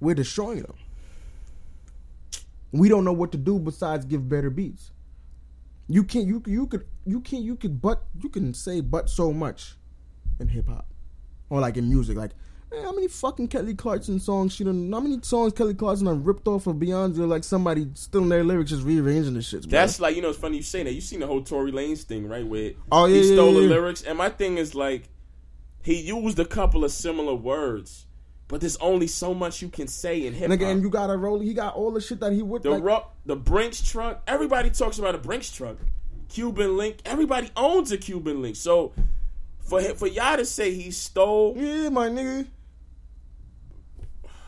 we're 0.00 0.14
destroying 0.14 0.62
them. 0.62 0.74
We 2.72 2.88
don't 2.88 3.04
know 3.04 3.12
what 3.12 3.32
to 3.32 3.38
do 3.38 3.58
besides 3.58 4.04
give 4.04 4.28
better 4.28 4.50
beats. 4.50 4.90
You 5.88 6.04
can't, 6.04 6.26
you 6.26 6.42
you 6.46 6.66
could, 6.66 6.84
you 7.04 7.20
can't, 7.20 7.42
you 7.44 7.56
could, 7.56 7.80
but 7.80 8.02
you 8.20 8.28
can 8.28 8.52
say 8.54 8.80
but 8.80 9.08
so 9.08 9.32
much 9.32 9.76
in 10.40 10.48
hip 10.48 10.68
hop 10.68 10.86
or 11.50 11.60
like 11.60 11.76
in 11.76 11.88
music, 11.88 12.16
like. 12.16 12.32
Man, 12.72 12.82
how 12.82 12.92
many 12.92 13.06
fucking 13.06 13.48
Kelly 13.48 13.74
Clarkson 13.74 14.18
songs 14.18 14.52
she 14.54 14.64
done? 14.64 14.90
How 14.92 14.98
many 15.00 15.18
songs 15.22 15.52
Kelly 15.52 15.74
Clarkson 15.74 16.06
done 16.06 16.24
ripped 16.24 16.48
off 16.48 16.66
of 16.66 16.76
Beyonce? 16.76 17.26
Like 17.28 17.44
somebody 17.44 17.88
stealing 17.94 18.28
their 18.28 18.42
lyrics, 18.42 18.70
just 18.70 18.82
rearranging 18.84 19.34
the 19.34 19.42
shit. 19.42 19.68
That's 19.70 20.00
like 20.00 20.16
you 20.16 20.22
know. 20.22 20.30
It's 20.30 20.38
funny 20.38 20.56
you 20.56 20.62
say 20.64 20.82
that. 20.82 20.92
You 20.92 21.00
seen 21.00 21.20
the 21.20 21.26
whole 21.28 21.42
Tory 21.42 21.70
Lanez 21.70 22.02
thing, 22.02 22.28
right? 22.28 22.44
Where 22.46 22.72
Oh, 22.90 23.06
yeah, 23.06 23.16
he 23.16 23.34
stole 23.34 23.48
yeah, 23.48 23.60
the 23.60 23.62
yeah. 23.62 23.68
lyrics, 23.70 24.02
and 24.02 24.18
my 24.18 24.30
thing 24.30 24.58
is 24.58 24.74
like 24.74 25.08
he 25.82 26.00
used 26.00 26.38
a 26.40 26.44
couple 26.44 26.84
of 26.84 26.90
similar 26.90 27.34
words, 27.34 28.06
but 28.48 28.60
there's 28.60 28.76
only 28.78 29.06
so 29.06 29.32
much 29.32 29.62
you 29.62 29.68
can 29.68 29.86
say 29.86 30.26
in 30.26 30.32
hip 30.34 30.50
hop. 30.50 30.58
Nigga, 30.58 30.70
and 30.72 30.82
you 30.82 30.90
got 30.90 31.08
a 31.10 31.16
roll. 31.16 31.38
He 31.38 31.54
got 31.54 31.76
all 31.76 31.92
the 31.92 32.00
shit 32.00 32.18
that 32.18 32.32
he 32.32 32.42
would. 32.42 32.64
The 32.64 32.70
like, 32.70 32.82
ru- 32.82 33.06
the 33.26 33.36
Brinks 33.36 33.80
truck. 33.80 34.22
Everybody 34.26 34.70
talks 34.70 34.98
about 34.98 35.14
a 35.14 35.18
Brinks 35.18 35.50
truck. 35.52 35.76
Cuban 36.28 36.76
Link. 36.76 36.96
Everybody 37.04 37.48
owns 37.56 37.92
a 37.92 37.96
Cuban 37.96 38.42
Link. 38.42 38.56
So 38.56 38.92
for 39.60 39.80
hi- 39.80 39.94
for 39.94 40.08
y'all 40.08 40.36
to 40.36 40.44
say 40.44 40.74
he 40.74 40.90
stole, 40.90 41.54
yeah, 41.56 41.88
my 41.90 42.08
nigga. 42.08 42.48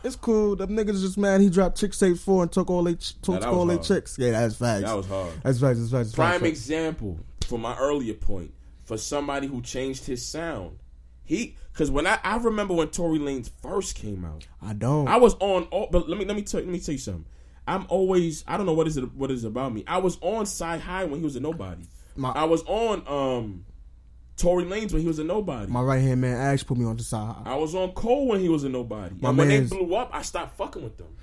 It's 0.03 0.15
cool. 0.15 0.55
The 0.55 0.67
niggas 0.67 1.01
just 1.01 1.17
mad. 1.17 1.41
He 1.41 1.49
dropped 1.49 1.79
Chixtape 1.81 2.17
four 2.19 2.43
and 2.43 2.51
took 2.51 2.69
all 2.69 2.83
they 2.83 2.95
ch- 2.95 3.19
took 3.21 3.43
all 3.45 3.65
they 3.65 3.77
chicks. 3.77 4.17
Yeah, 4.17 4.31
that's 4.31 4.55
facts. 4.55 4.83
that 4.83 4.95
was 4.95 5.07
hard. 5.07 5.33
That's 5.43 5.59
facts. 5.59 5.79
That's 5.79 5.91
facts. 5.91 6.15
Prime 6.15 6.39
facts. 6.39 6.49
example 6.49 7.19
for 7.47 7.59
my 7.59 7.77
earlier 7.77 8.13
point 8.13 8.53
for 8.85 8.97
somebody 8.97 9.47
who 9.47 9.61
changed 9.61 10.05
his 10.05 10.25
sound. 10.25 10.77
He 11.23 11.55
because 11.73 11.91
when 11.91 12.07
I 12.07 12.17
I 12.23 12.37
remember 12.37 12.73
when 12.73 12.87
Tory 12.89 13.19
Lanez 13.19 13.51
first 13.61 13.95
came 13.95 14.23
out, 14.25 14.47
I 14.61 14.73
don't. 14.73 15.07
I 15.07 15.17
was 15.17 15.35
on. 15.39 15.63
all 15.65 15.89
But 15.91 16.07
let 16.09 16.17
me 16.17 16.25
let 16.25 16.35
me 16.35 16.43
tell 16.43 16.61
let 16.61 16.69
me 16.69 16.79
tell 16.79 16.93
you 16.93 16.99
something. 16.99 17.25
I'm 17.67 17.85
always 17.89 18.43
I 18.47 18.57
don't 18.57 18.65
know 18.65 18.73
what 18.73 18.87
is 18.87 18.97
it 18.97 19.13
what 19.13 19.29
is 19.31 19.43
it 19.43 19.47
about 19.47 19.73
me. 19.73 19.83
I 19.85 19.97
was 19.99 20.17
on 20.21 20.45
Side 20.45 20.79
High 20.81 21.03
when 21.05 21.19
he 21.19 21.23
was 21.25 21.35
a 21.35 21.39
nobody. 21.39 21.83
My- 22.15 22.31
I 22.31 22.45
was 22.45 22.63
on 22.63 23.03
um 23.07 23.65
Tory 24.39 24.63
Lanez 24.63 24.93
when 24.93 25.01
he 25.01 25.07
was 25.07 25.19
a 25.19 25.23
nobody. 25.23 25.71
my 25.71 25.81
right 25.81 26.01
hand 26.01 26.21
man 26.21 26.37
Ash 26.37 26.65
put 26.65 26.77
me 26.77 26.85
on 26.85 26.95
the 26.97 27.03
side. 27.03 27.35
I 27.45 27.55
was 27.55 27.75
on 27.75 27.91
Cole 27.91 28.27
when 28.27 28.39
he 28.39 28.49
was 28.49 28.63
a 28.63 28.69
nobody. 28.69 29.15
My 29.19 29.29
and 29.29 29.37
when 29.37 29.47
they 29.49 29.59
blew 29.61 29.93
up, 29.95 30.09
I 30.13 30.21
stopped 30.21 30.55
fucking 30.57 30.81
with 30.81 30.97
them. 30.97 31.15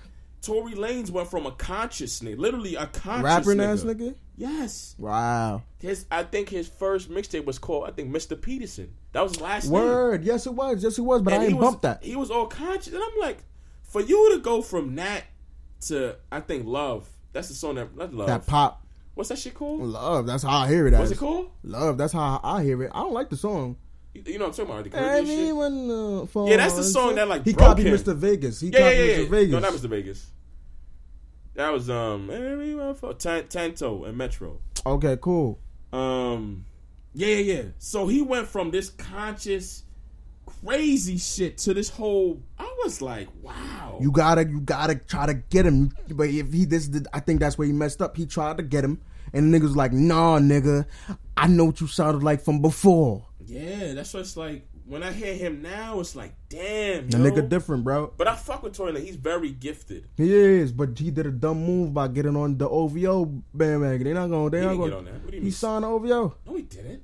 Tory 0.43 0.73
Lanez 0.75 1.11
went 1.11 1.29
from 1.29 1.47
a 1.47 1.51
conscious 1.53 2.21
nigga, 2.21 2.39
literally 2.39 2.77
a 2.77 2.87
conscious 2.87 3.25
Rapping 3.25 3.59
nigga. 3.59 3.73
ass 3.73 3.83
nigga. 3.83 4.15
Yes. 4.37 4.95
Wow. 4.99 5.63
His 5.81 6.05
I 6.11 6.23
think 6.23 6.51
his 6.51 6.69
first 6.69 7.11
mixtape 7.11 7.47
was 7.47 7.59
called 7.59 7.89
I 7.89 7.93
think 7.93 8.15
Mr. 8.15 8.41
Peterson. 8.41 8.93
That 9.13 9.23
was 9.23 9.41
last 9.41 9.65
name. 9.65 9.73
Word. 9.73 10.25
Yes, 10.25 10.47
it 10.47 10.55
was. 10.55 10.85
Yes, 10.85 10.99
it 10.99 11.03
was. 11.03 11.23
But 11.23 11.33
And 11.33 11.43
I 11.43 11.47
was, 11.55 11.65
bumped 11.65 11.83
that. 11.83 12.05
He 12.05 12.17
was 12.17 12.31
all 12.31 12.47
conscious, 12.47 12.93
and 12.93 13.03
I'm 13.03 13.19
like, 13.19 13.39
for 13.83 14.03
you 14.03 14.35
to 14.35 14.39
go 14.41 14.61
from 14.63 14.95
that 14.97 15.25
to 15.87 16.17
I 16.31 16.41
think 16.41 16.67
Love. 16.67 17.09
That's 17.33 17.49
the 17.49 17.55
song 17.55 17.77
that 17.77 17.97
not 17.97 18.13
Love. 18.15 18.27
That 18.29 18.47
pop 18.47 18.86
What's 19.17 19.31
that 19.31 19.39
shit 19.39 19.55
called? 19.55 19.81
love. 19.81 20.27
That's 20.27 20.43
how 20.43 20.59
I 20.59 20.69
hear 20.69 20.87
it. 20.87 20.93
What's 20.93 21.05
as. 21.05 21.13
it 21.13 21.19
called? 21.19 21.51
Love. 21.65 21.97
That's 21.97 22.13
how 22.13 22.39
I 22.45 22.63
hear 22.63 22.83
it. 22.83 22.91
I 22.95 23.01
don't 23.01 23.15
like 23.15 23.31
the 23.31 23.37
song. 23.39 23.77
You, 24.13 24.23
you 24.27 24.39
know 24.39 24.49
what 24.49 24.59
I'm 24.59 24.67
talking 24.67 24.91
about? 24.91 24.91
The. 24.91 25.21
Everyone, 25.21 25.91
uh, 25.91 26.45
Yeah, 26.45 26.59
that's 26.59 26.75
the 26.75 26.85
song 26.85 27.15
that, 27.15 27.27
like, 27.27 27.43
he 27.43 27.55
copied 27.55 27.87
him. 27.87 27.95
Mr. 27.95 28.15
Vegas. 28.15 28.61
He 28.61 28.69
Yeah, 28.69 28.79
yeah, 28.79 28.85
copied 28.85 28.99
yeah, 28.99 29.17
Mr. 29.17 29.31
Vegas. 29.31 29.53
No, 29.53 29.59
not 29.61 29.73
Mr. 29.73 29.89
Vegas. 29.89 30.27
That 31.55 31.73
was 31.73 31.89
um 31.89 32.29
everyone 32.31 32.95
for 32.95 33.15
Tan- 33.15 33.49
Tanto 33.49 34.05
and 34.05 34.19
Metro. 34.19 34.59
Okay, 34.85 35.17
cool. 35.19 35.59
Um, 35.95 36.67
yeah, 37.15 37.29
yeah, 37.29 37.55
yeah. 37.55 37.63
So 37.79 38.07
he 38.09 38.21
went 38.21 38.47
from 38.49 38.71
this 38.71 38.91
conscious, 38.91 39.83
crazy 40.65 41.19
shit 41.19 41.59
to 41.59 41.75
this 41.75 41.89
whole. 41.89 42.43
I 42.59 42.75
was 42.85 43.03
like, 43.03 43.29
wow. 43.43 43.99
You 44.01 44.11
gotta, 44.11 44.47
you 44.47 44.61
gotta 44.61 44.95
try 44.95 45.27
to 45.27 45.35
get 45.35 45.67
him. 45.67 45.93
But 46.11 46.29
if 46.31 46.53
he 46.53 46.65
this, 46.65 46.89
did, 46.89 47.07
I 47.13 47.21
think 47.21 47.41
that's 47.41 47.59
where 47.59 47.67
he 47.67 47.73
messed 47.73 48.01
up. 48.03 48.17
He 48.17 48.27
tried 48.27 48.57
to 48.59 48.63
get 48.63 48.85
him, 48.85 49.01
and 49.33 49.53
the 49.53 49.59
nigga 49.59 49.63
was 49.63 49.77
like, 49.77 49.93
"Nah, 49.93 50.39
nigga, 50.39 50.87
I 51.37 51.47
know 51.49 51.67
what 51.67 51.81
you 51.81 51.87
sounded 51.87 52.23
like 52.23 52.41
from 52.43 52.61
before." 52.63 53.27
yeah, 53.47 53.93
that's 53.95 54.13
what 54.15 54.21
it's 54.21 54.37
like. 54.37 54.67
When 54.89 55.03
I 55.03 55.11
hear 55.11 55.35
him 55.35 55.63
now, 55.63 55.99
it's 55.99 56.15
like, 56.15 56.33
damn, 56.49 57.11
The 57.11 57.19
yo. 57.19 57.25
nigga 57.25 57.49
different, 57.49 57.83
bro. 57.83 58.13
But 58.17 58.29
I 58.29 58.37
fuck 58.37 58.63
with 58.63 58.77
Tory. 58.77 58.93
Lanez. 58.93 59.05
He's 59.05 59.17
very 59.17 59.51
gifted. 59.51 60.07
He 60.17 60.33
is, 60.33 60.71
but 60.71 60.97
he 60.97 61.11
did 61.11 61.27
a 61.27 61.33
dumb 61.33 61.65
move 61.67 61.93
by 61.93 62.07
getting 62.07 62.37
on 62.37 62.57
the 62.57 62.69
OVO 62.69 63.25
bandwagon. 63.53 64.05
They 64.05 64.13
not 64.13 64.29
gonna, 64.31 64.49
they 64.51 64.61
He 64.61 64.65
not 64.67 64.77
gonna. 64.77 64.89
get 64.91 64.97
on 64.99 65.05
that. 65.07 65.15
What 65.23 65.31
do 65.33 65.37
you 65.39 65.41
He 65.41 65.45
mean? 65.47 65.53
signed 65.53 65.85
OVO. 65.85 66.37
No, 66.47 66.55
he 66.55 66.63
didn't. 66.63 67.03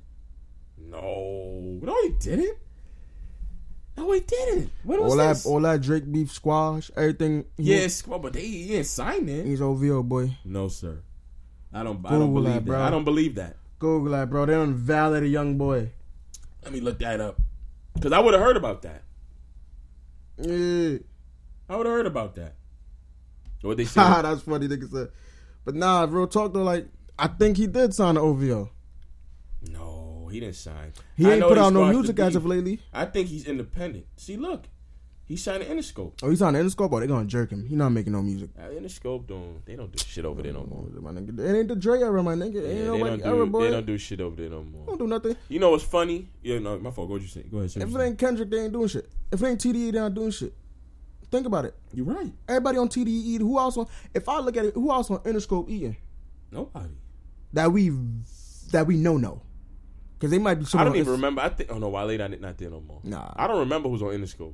No, 0.77 1.79
no, 1.81 2.01
he 2.03 2.09
didn't. 2.19 2.57
No, 3.95 4.11
he 4.11 4.21
didn't. 4.21 4.71
What 4.83 5.01
was 5.01 5.11
All 5.11 5.17
that, 5.17 5.27
this? 5.29 5.45
all 5.45 5.61
that 5.61 5.81
Drake 5.81 6.11
beef 6.11 6.31
squash, 6.31 6.89
everything. 6.97 7.45
he- 7.57 7.63
yes, 7.75 8.01
but 8.01 8.33
they 8.33 8.41
he 8.45 8.67
didn't 8.69 8.87
sign 8.87 9.29
it. 9.29 9.45
he's 9.45 9.61
OVO 9.61 10.01
boy. 10.03 10.35
No, 10.43 10.67
sir. 10.67 10.99
I 11.71 11.83
don't. 11.83 12.03
I 12.05 12.11
don't 12.11 12.27
Google 12.27 12.33
believe 12.33 12.53
that, 12.53 12.59
that. 12.61 12.65
bro. 12.65 12.81
I 12.81 12.89
don't 12.89 13.03
believe 13.03 13.35
that. 13.35 13.55
Google 13.79 14.11
that, 14.13 14.29
bro. 14.29 14.45
They 14.45 14.53
don't 14.53 14.73
validate 14.75 15.23
a 15.23 15.31
young 15.31 15.57
boy. 15.57 15.91
Let 16.63 16.71
me 16.73 16.79
look 16.81 16.99
that 16.99 17.19
up. 17.21 17.39
Because 17.93 18.11
I 18.13 18.19
would 18.19 18.33
have 18.33 18.41
heard 18.43 18.57
about 18.57 18.81
that. 18.83 19.03
Yeah. 20.37 20.97
I 21.69 21.75
would 21.75 21.85
have 21.85 21.95
heard 21.95 22.07
about 22.07 22.35
that. 22.35 22.55
What 23.61 23.77
they 23.77 23.85
say? 23.85 24.01
Haha, 24.01 24.21
that's 24.23 24.41
funny, 24.41 24.67
nigga 24.67 24.91
said. 24.91 25.09
But 25.65 25.75
nah, 25.75 26.05
real 26.09 26.27
talk 26.27 26.53
though, 26.53 26.63
like 26.63 26.87
I 27.17 27.27
think 27.27 27.57
he 27.57 27.67
did 27.67 27.93
sign 27.93 28.15
the 28.15 28.21
OVO. 28.21 28.69
No, 30.33 30.35
he 30.35 30.39
didn't 30.39 30.55
sign. 30.55 30.93
He 31.15 31.25
I 31.25 31.35
ain't 31.35 31.43
put 31.43 31.57
out 31.57 31.73
no 31.73 31.85
music 31.85 32.19
as 32.19 32.35
of 32.35 32.45
lately. 32.45 32.79
I 32.93 33.05
think 33.05 33.27
he's 33.27 33.45
independent. 33.47 34.05
See, 34.17 34.37
look, 34.37 34.65
he 35.25 35.37
signed 35.37 35.63
Interscope. 35.63 36.13
Oh, 36.21 36.29
he's 36.29 36.41
on 36.41 36.53
the 36.53 36.59
Interscope. 36.59 36.91
Or 36.91 36.99
they 36.99 37.07
gonna 37.07 37.25
jerk 37.25 37.51
him. 37.51 37.65
He 37.65 37.75
not 37.75 37.89
making 37.89 38.13
no 38.13 38.21
music. 38.21 38.49
Uh, 38.57 38.63
Interscope 38.63 39.27
don't 39.27 39.65
they 39.65 39.75
don't 39.75 39.91
do 39.91 40.03
shit 40.03 40.25
over 40.25 40.41
there 40.41 40.53
no 40.53 40.65
more. 40.65 40.85
My 41.01 41.11
nigga, 41.11 41.39
it 41.39 41.57
ain't 41.57 41.67
the 41.67 41.75
Dre 41.75 41.99
era, 41.99 42.21
my 42.21 42.33
nigga. 42.35 42.55
Yeah, 42.55 42.59
ain't 42.59 42.65
they 42.65 42.85
nobody 42.85 43.09
don't 43.09 43.19
do 43.19 43.25
era, 43.37 43.45
boy. 43.47 43.63
they 43.63 43.71
don't 43.71 43.85
do 43.85 43.97
shit 43.97 44.21
over 44.21 44.35
there 44.35 44.49
no 44.49 44.63
more. 44.63 44.85
Don't 44.87 44.97
do 44.97 45.07
nothing. 45.07 45.35
You 45.49 45.59
know 45.59 45.71
what's 45.71 45.83
funny? 45.83 46.29
Yeah, 46.41 46.59
no, 46.59 46.77
my 46.79 46.91
fault. 46.91 47.09
What 47.09 47.21
you 47.21 47.27
say? 47.27 47.43
Go 47.43 47.59
ahead. 47.59 47.71
Say 47.71 47.81
If 47.81 47.95
it 47.95 48.01
ain't 48.01 48.17
Kendrick, 48.17 48.49
they 48.49 48.59
ain't 48.59 48.73
doing 48.73 48.87
shit. 48.87 49.09
If 49.31 49.41
it 49.41 49.47
ain't 49.47 49.59
TDE, 49.61 49.91
they 49.91 49.99
not 49.99 50.13
doing 50.13 50.31
shit. 50.31 50.53
Think 51.31 51.47
about 51.47 51.65
it. 51.65 51.75
You're 51.93 52.05
right. 52.05 52.31
Everybody 52.47 52.77
on 52.77 52.89
TDE, 52.89 53.39
who 53.39 53.57
else 53.57 53.77
on? 53.77 53.87
If 54.13 54.29
I 54.29 54.39
look 54.39 54.55
at 54.55 54.65
it, 54.65 54.73
who 54.75 54.91
else 54.91 55.09
on 55.09 55.19
Interscope 55.19 55.67
eating 55.69 55.97
Nobody. 56.51 56.93
that 57.53 57.71
we 57.71 57.91
that 58.71 58.85
we 58.85 58.97
know 58.97 59.17
know? 59.17 59.41
Because 60.17 60.31
they 60.31 60.39
might 60.39 60.55
be. 60.55 60.65
I 60.73 60.83
don't 60.83 60.95
even 60.95 61.11
remember. 61.11 61.41
I 61.41 61.49
think. 61.49 61.71
Oh 61.71 61.77
no, 61.77 61.89
Wale 61.89 62.17
not 62.17 62.39
not 62.39 62.57
there 62.57 62.69
no 62.69 62.81
more. 62.81 63.01
Nah. 63.03 63.31
I 63.35 63.47
don't 63.47 63.59
remember 63.59 63.89
who's 63.89 64.01
on 64.01 64.09
Interscope 64.09 64.53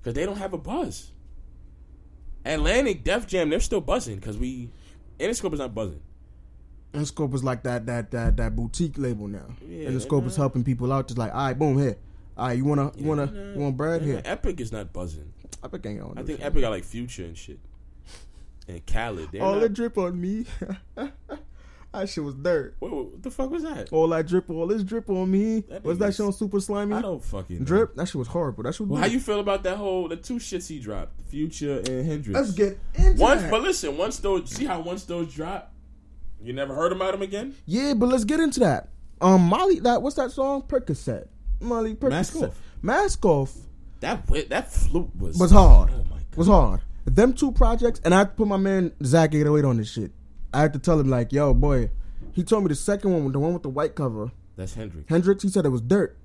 because 0.00 0.14
they 0.14 0.26
don't 0.26 0.36
have 0.36 0.52
a 0.52 0.58
buzz. 0.58 1.12
Atlantic, 2.44 3.04
Def 3.04 3.26
Jam, 3.26 3.48
they're 3.50 3.60
still 3.60 3.80
buzzing 3.80 4.16
because 4.16 4.36
we 4.36 4.68
Interscope 5.18 5.52
is 5.54 5.60
not 5.60 5.74
buzzing. 5.74 6.02
Interscope 6.92 7.34
is 7.34 7.42
like 7.42 7.62
that 7.64 7.86
that 7.86 8.10
that 8.10 8.36
that 8.36 8.54
boutique 8.54 8.98
label 8.98 9.28
now. 9.28 9.46
Yeah, 9.66 9.88
Interscope 9.88 10.26
is 10.26 10.36
helping 10.36 10.62
people 10.64 10.92
out. 10.92 11.08
Just 11.08 11.18
like, 11.18 11.32
all 11.32 11.46
right, 11.46 11.58
boom, 11.58 11.78
here. 11.78 11.96
All 12.36 12.48
right, 12.48 12.56
you 12.58 12.64
wanna 12.64 12.92
you 12.96 13.06
wanna 13.06 13.52
you 13.54 13.60
want 13.60 13.76
bread 13.76 14.02
Yeah, 14.02 14.14
here? 14.14 14.22
Epic 14.24 14.60
is 14.60 14.72
not 14.72 14.92
buzzing. 14.92 15.32
Epic 15.62 15.86
ain't 15.86 16.00
on. 16.02 16.18
I 16.18 16.22
think. 16.22 16.40
Epic 16.44 16.60
got 16.60 16.70
like 16.70 16.84
Future 16.84 17.24
and 17.24 17.36
shit, 17.36 17.58
and 18.68 18.84
Khaled. 18.86 19.34
All 19.40 19.54
not- 19.54 19.60
that 19.60 19.72
drip 19.72 19.96
on 19.96 20.20
me. 20.20 20.46
That 21.94 22.08
shit 22.08 22.24
was 22.24 22.34
dirt. 22.34 22.74
What, 22.80 22.92
what 22.92 23.22
the 23.22 23.30
fuck 23.30 23.50
was 23.50 23.62
that? 23.62 23.92
All 23.92 24.08
that 24.08 24.26
drip, 24.26 24.50
all 24.50 24.66
this 24.66 24.82
drip 24.82 25.08
on 25.08 25.30
me. 25.30 25.60
That 25.60 25.84
Was 25.84 25.98
that 25.98 26.14
shit 26.14 26.26
on 26.26 26.32
Super 26.32 26.58
Slimey? 26.58 26.94
I 26.94 27.02
don't 27.02 27.22
fucking 27.22 27.60
know. 27.60 27.64
Drip. 27.64 27.94
That 27.94 28.06
shit 28.06 28.16
was 28.16 28.28
horrible. 28.28 28.64
That 28.64 28.74
shit 28.74 28.82
was. 28.82 28.90
Well, 28.90 29.00
how 29.00 29.06
you 29.06 29.20
feel 29.20 29.40
about 29.40 29.62
that 29.62 29.76
whole 29.76 30.08
the 30.08 30.16
two 30.16 30.34
shits 30.34 30.68
he 30.68 30.80
dropped, 30.80 31.20
Future 31.28 31.78
and 31.78 32.06
Hendrix? 32.06 32.38
Let's 32.38 32.52
get 32.52 32.78
into 32.94 33.20
once, 33.20 33.42
that. 33.42 33.50
but 33.50 33.62
listen, 33.62 33.96
once 33.96 34.18
those 34.18 34.50
see 34.50 34.64
how 34.64 34.80
once 34.80 35.04
those 35.04 35.32
drop, 35.32 35.72
you 36.42 36.52
never 36.52 36.74
heard 36.74 36.92
about 36.92 37.14
him 37.14 37.22
again. 37.22 37.54
Yeah, 37.66 37.94
but 37.94 38.08
let's 38.08 38.24
get 38.24 38.40
into 38.40 38.60
that. 38.60 38.88
Um, 39.20 39.42
Molly, 39.42 39.78
that 39.80 40.02
what's 40.02 40.16
that 40.16 40.32
song? 40.32 40.62
Percocet. 40.62 41.28
Molly 41.60 41.94
Percocet. 41.94 42.10
Mask 42.10 42.36
Off. 42.36 42.60
Mask 42.82 43.24
off 43.24 43.56
That 44.00 44.26
that 44.50 44.70
flute 44.70 45.10
was 45.16 45.38
was 45.38 45.52
hard. 45.52 45.90
Oh 45.94 46.04
my 46.10 46.16
god, 46.16 46.36
was 46.36 46.48
hard. 46.48 46.80
Them 47.06 47.32
two 47.32 47.52
projects, 47.52 48.00
and 48.04 48.14
I 48.14 48.24
put 48.24 48.48
my 48.48 48.56
man 48.56 48.92
Zach 49.02 49.34
808 49.34 49.64
on 49.64 49.76
this 49.76 49.92
shit. 49.92 50.10
I 50.54 50.60
had 50.62 50.72
to 50.74 50.78
tell 50.78 50.98
him 50.98 51.08
like, 51.08 51.32
yo, 51.32 51.52
boy. 51.54 51.90
He 52.32 52.42
told 52.42 52.64
me 52.64 52.68
the 52.68 52.74
second 52.74 53.12
one, 53.12 53.30
the 53.30 53.38
one 53.38 53.52
with 53.52 53.62
the 53.62 53.68
white 53.68 53.94
cover, 53.94 54.30
That's 54.56 54.74
Hendrix. 54.74 55.08
Hendrix. 55.08 55.42
He 55.44 55.48
said 55.48 55.64
it 55.66 55.68
was 55.68 55.80
dirt. 55.80 56.16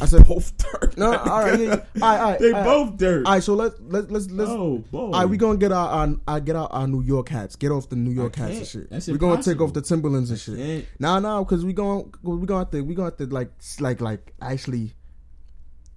I 0.00 0.06
said, 0.06 0.26
Both 0.26 0.56
dirt. 0.58 0.98
no, 0.98 1.16
all 1.16 1.40
right, 1.42 1.60
yeah, 1.60 1.66
yeah. 1.94 2.02
all 2.02 2.10
right, 2.10 2.18
all 2.20 2.30
right, 2.30 2.38
They 2.40 2.46
all 2.50 2.52
right. 2.52 2.64
both 2.64 2.96
dirt. 2.96 3.24
All 3.26 3.32
right, 3.34 3.42
so 3.42 3.54
let's 3.54 3.76
let's 3.86 4.10
let's 4.10 4.28
let's. 4.32 4.50
Oh, 4.50 4.78
boy. 4.90 4.98
All 4.98 5.10
right, 5.12 5.24
we 5.26 5.36
gonna 5.36 5.56
get 5.56 5.70
our, 5.70 5.88
our 5.88 6.16
I 6.26 6.40
get 6.40 6.56
out 6.56 6.70
our 6.72 6.88
New 6.88 7.02
York 7.02 7.28
hats. 7.28 7.54
Get 7.54 7.70
off 7.70 7.88
the 7.88 7.94
New 7.94 8.10
York 8.10 8.34
hats 8.34 8.56
and 8.56 8.66
shit. 8.66 8.90
That's 8.90 9.06
we 9.06 9.16
gonna 9.18 9.40
take 9.40 9.60
off 9.60 9.72
the 9.72 9.82
Timberlands 9.82 10.30
and 10.30 10.38
shit. 10.40 10.56
can't. 10.56 10.84
Nah, 10.98 11.20
nah, 11.20 11.44
because 11.44 11.64
we 11.64 11.72
gonna 11.72 12.04
we 12.22 12.44
gonna 12.46 12.60
have 12.62 12.70
to 12.72 12.80
we 12.82 12.96
gonna 12.96 13.10
have 13.10 13.18
to 13.18 13.26
like 13.26 13.52
like 13.78 14.00
like 14.00 14.32
actually 14.42 14.94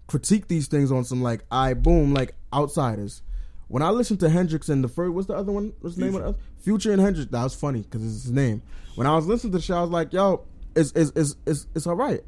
critique 0.05 0.47
these 0.47 0.67
things 0.67 0.91
on 0.91 1.03
some 1.03 1.23
like 1.23 1.43
I 1.51 1.73
boom 1.73 2.13
like 2.13 2.35
outsiders. 2.53 3.23
When 3.67 3.83
I 3.83 3.89
listened 3.89 4.19
to 4.21 4.29
Hendrix 4.29 4.69
and 4.69 4.83
the 4.83 4.87
first, 4.87 5.13
what's 5.13 5.27
the 5.27 5.35
other 5.35 5.51
one? 5.51 5.73
What's 5.81 5.95
the 5.95 6.05
name 6.05 6.15
of 6.15 6.21
the 6.21 6.27
other? 6.29 6.37
Future 6.59 6.91
and 6.91 7.01
Hendrix. 7.01 7.29
That 7.31 7.43
was 7.43 7.53
funny 7.53 7.81
because 7.81 8.03
it's 8.03 8.23
his 8.23 8.31
name. 8.31 8.61
When 8.95 9.07
I 9.07 9.15
was 9.15 9.27
listening 9.27 9.51
to 9.51 9.57
the 9.57 9.63
show, 9.63 9.77
I 9.77 9.81
was 9.81 9.89
like, 9.89 10.13
yo, 10.13 10.45
it's 10.75 10.91
it's 10.93 11.11
it's 11.15 11.35
it's, 11.45 11.67
it's 11.75 11.87
all 11.87 11.95
right. 11.95 12.21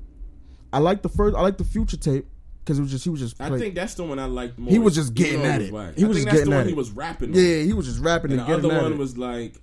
I 0.74 0.80
like 0.80 1.02
the 1.02 1.10
first. 1.10 1.36
I 1.36 1.41
like 1.41 1.57
the 1.57 1.64
Future 1.64 1.98
tape 1.98 2.28
because 2.64 2.78
it 2.78 2.82
was 2.82 2.91
just 2.91 3.03
he 3.03 3.10
was 3.10 3.20
just. 3.20 3.41
I 3.41 3.57
think 3.57 3.74
that's 3.74 3.94
the 3.95 4.03
one 4.03 4.20
I 4.20 4.26
liked 4.26 4.60
more. 4.60 4.70
He 4.70 4.80
was 4.80 4.95
just 4.95 5.14
getting 5.14 5.44
at 5.45 5.61
it. 5.61 5.74
whack. 5.74 5.95
He 5.98 6.03
I 6.03 6.07
was 6.07 6.18
just 6.18 6.30
getting 6.30 6.53
at 6.53 6.66
it. 6.66 6.70
he 6.70 6.76
was 6.76 6.91
rapping. 6.91 7.34
yeah, 7.34 7.61
on. 7.61 7.66
he 7.66 7.74
was 7.74 7.88
just 7.88 7.99
rapping 7.99 8.32
And 8.32 8.41
and, 8.41 8.49
the 8.49 8.70
other 8.70 8.82
one 8.84 8.98
was 8.98 9.18
like, 9.18 9.56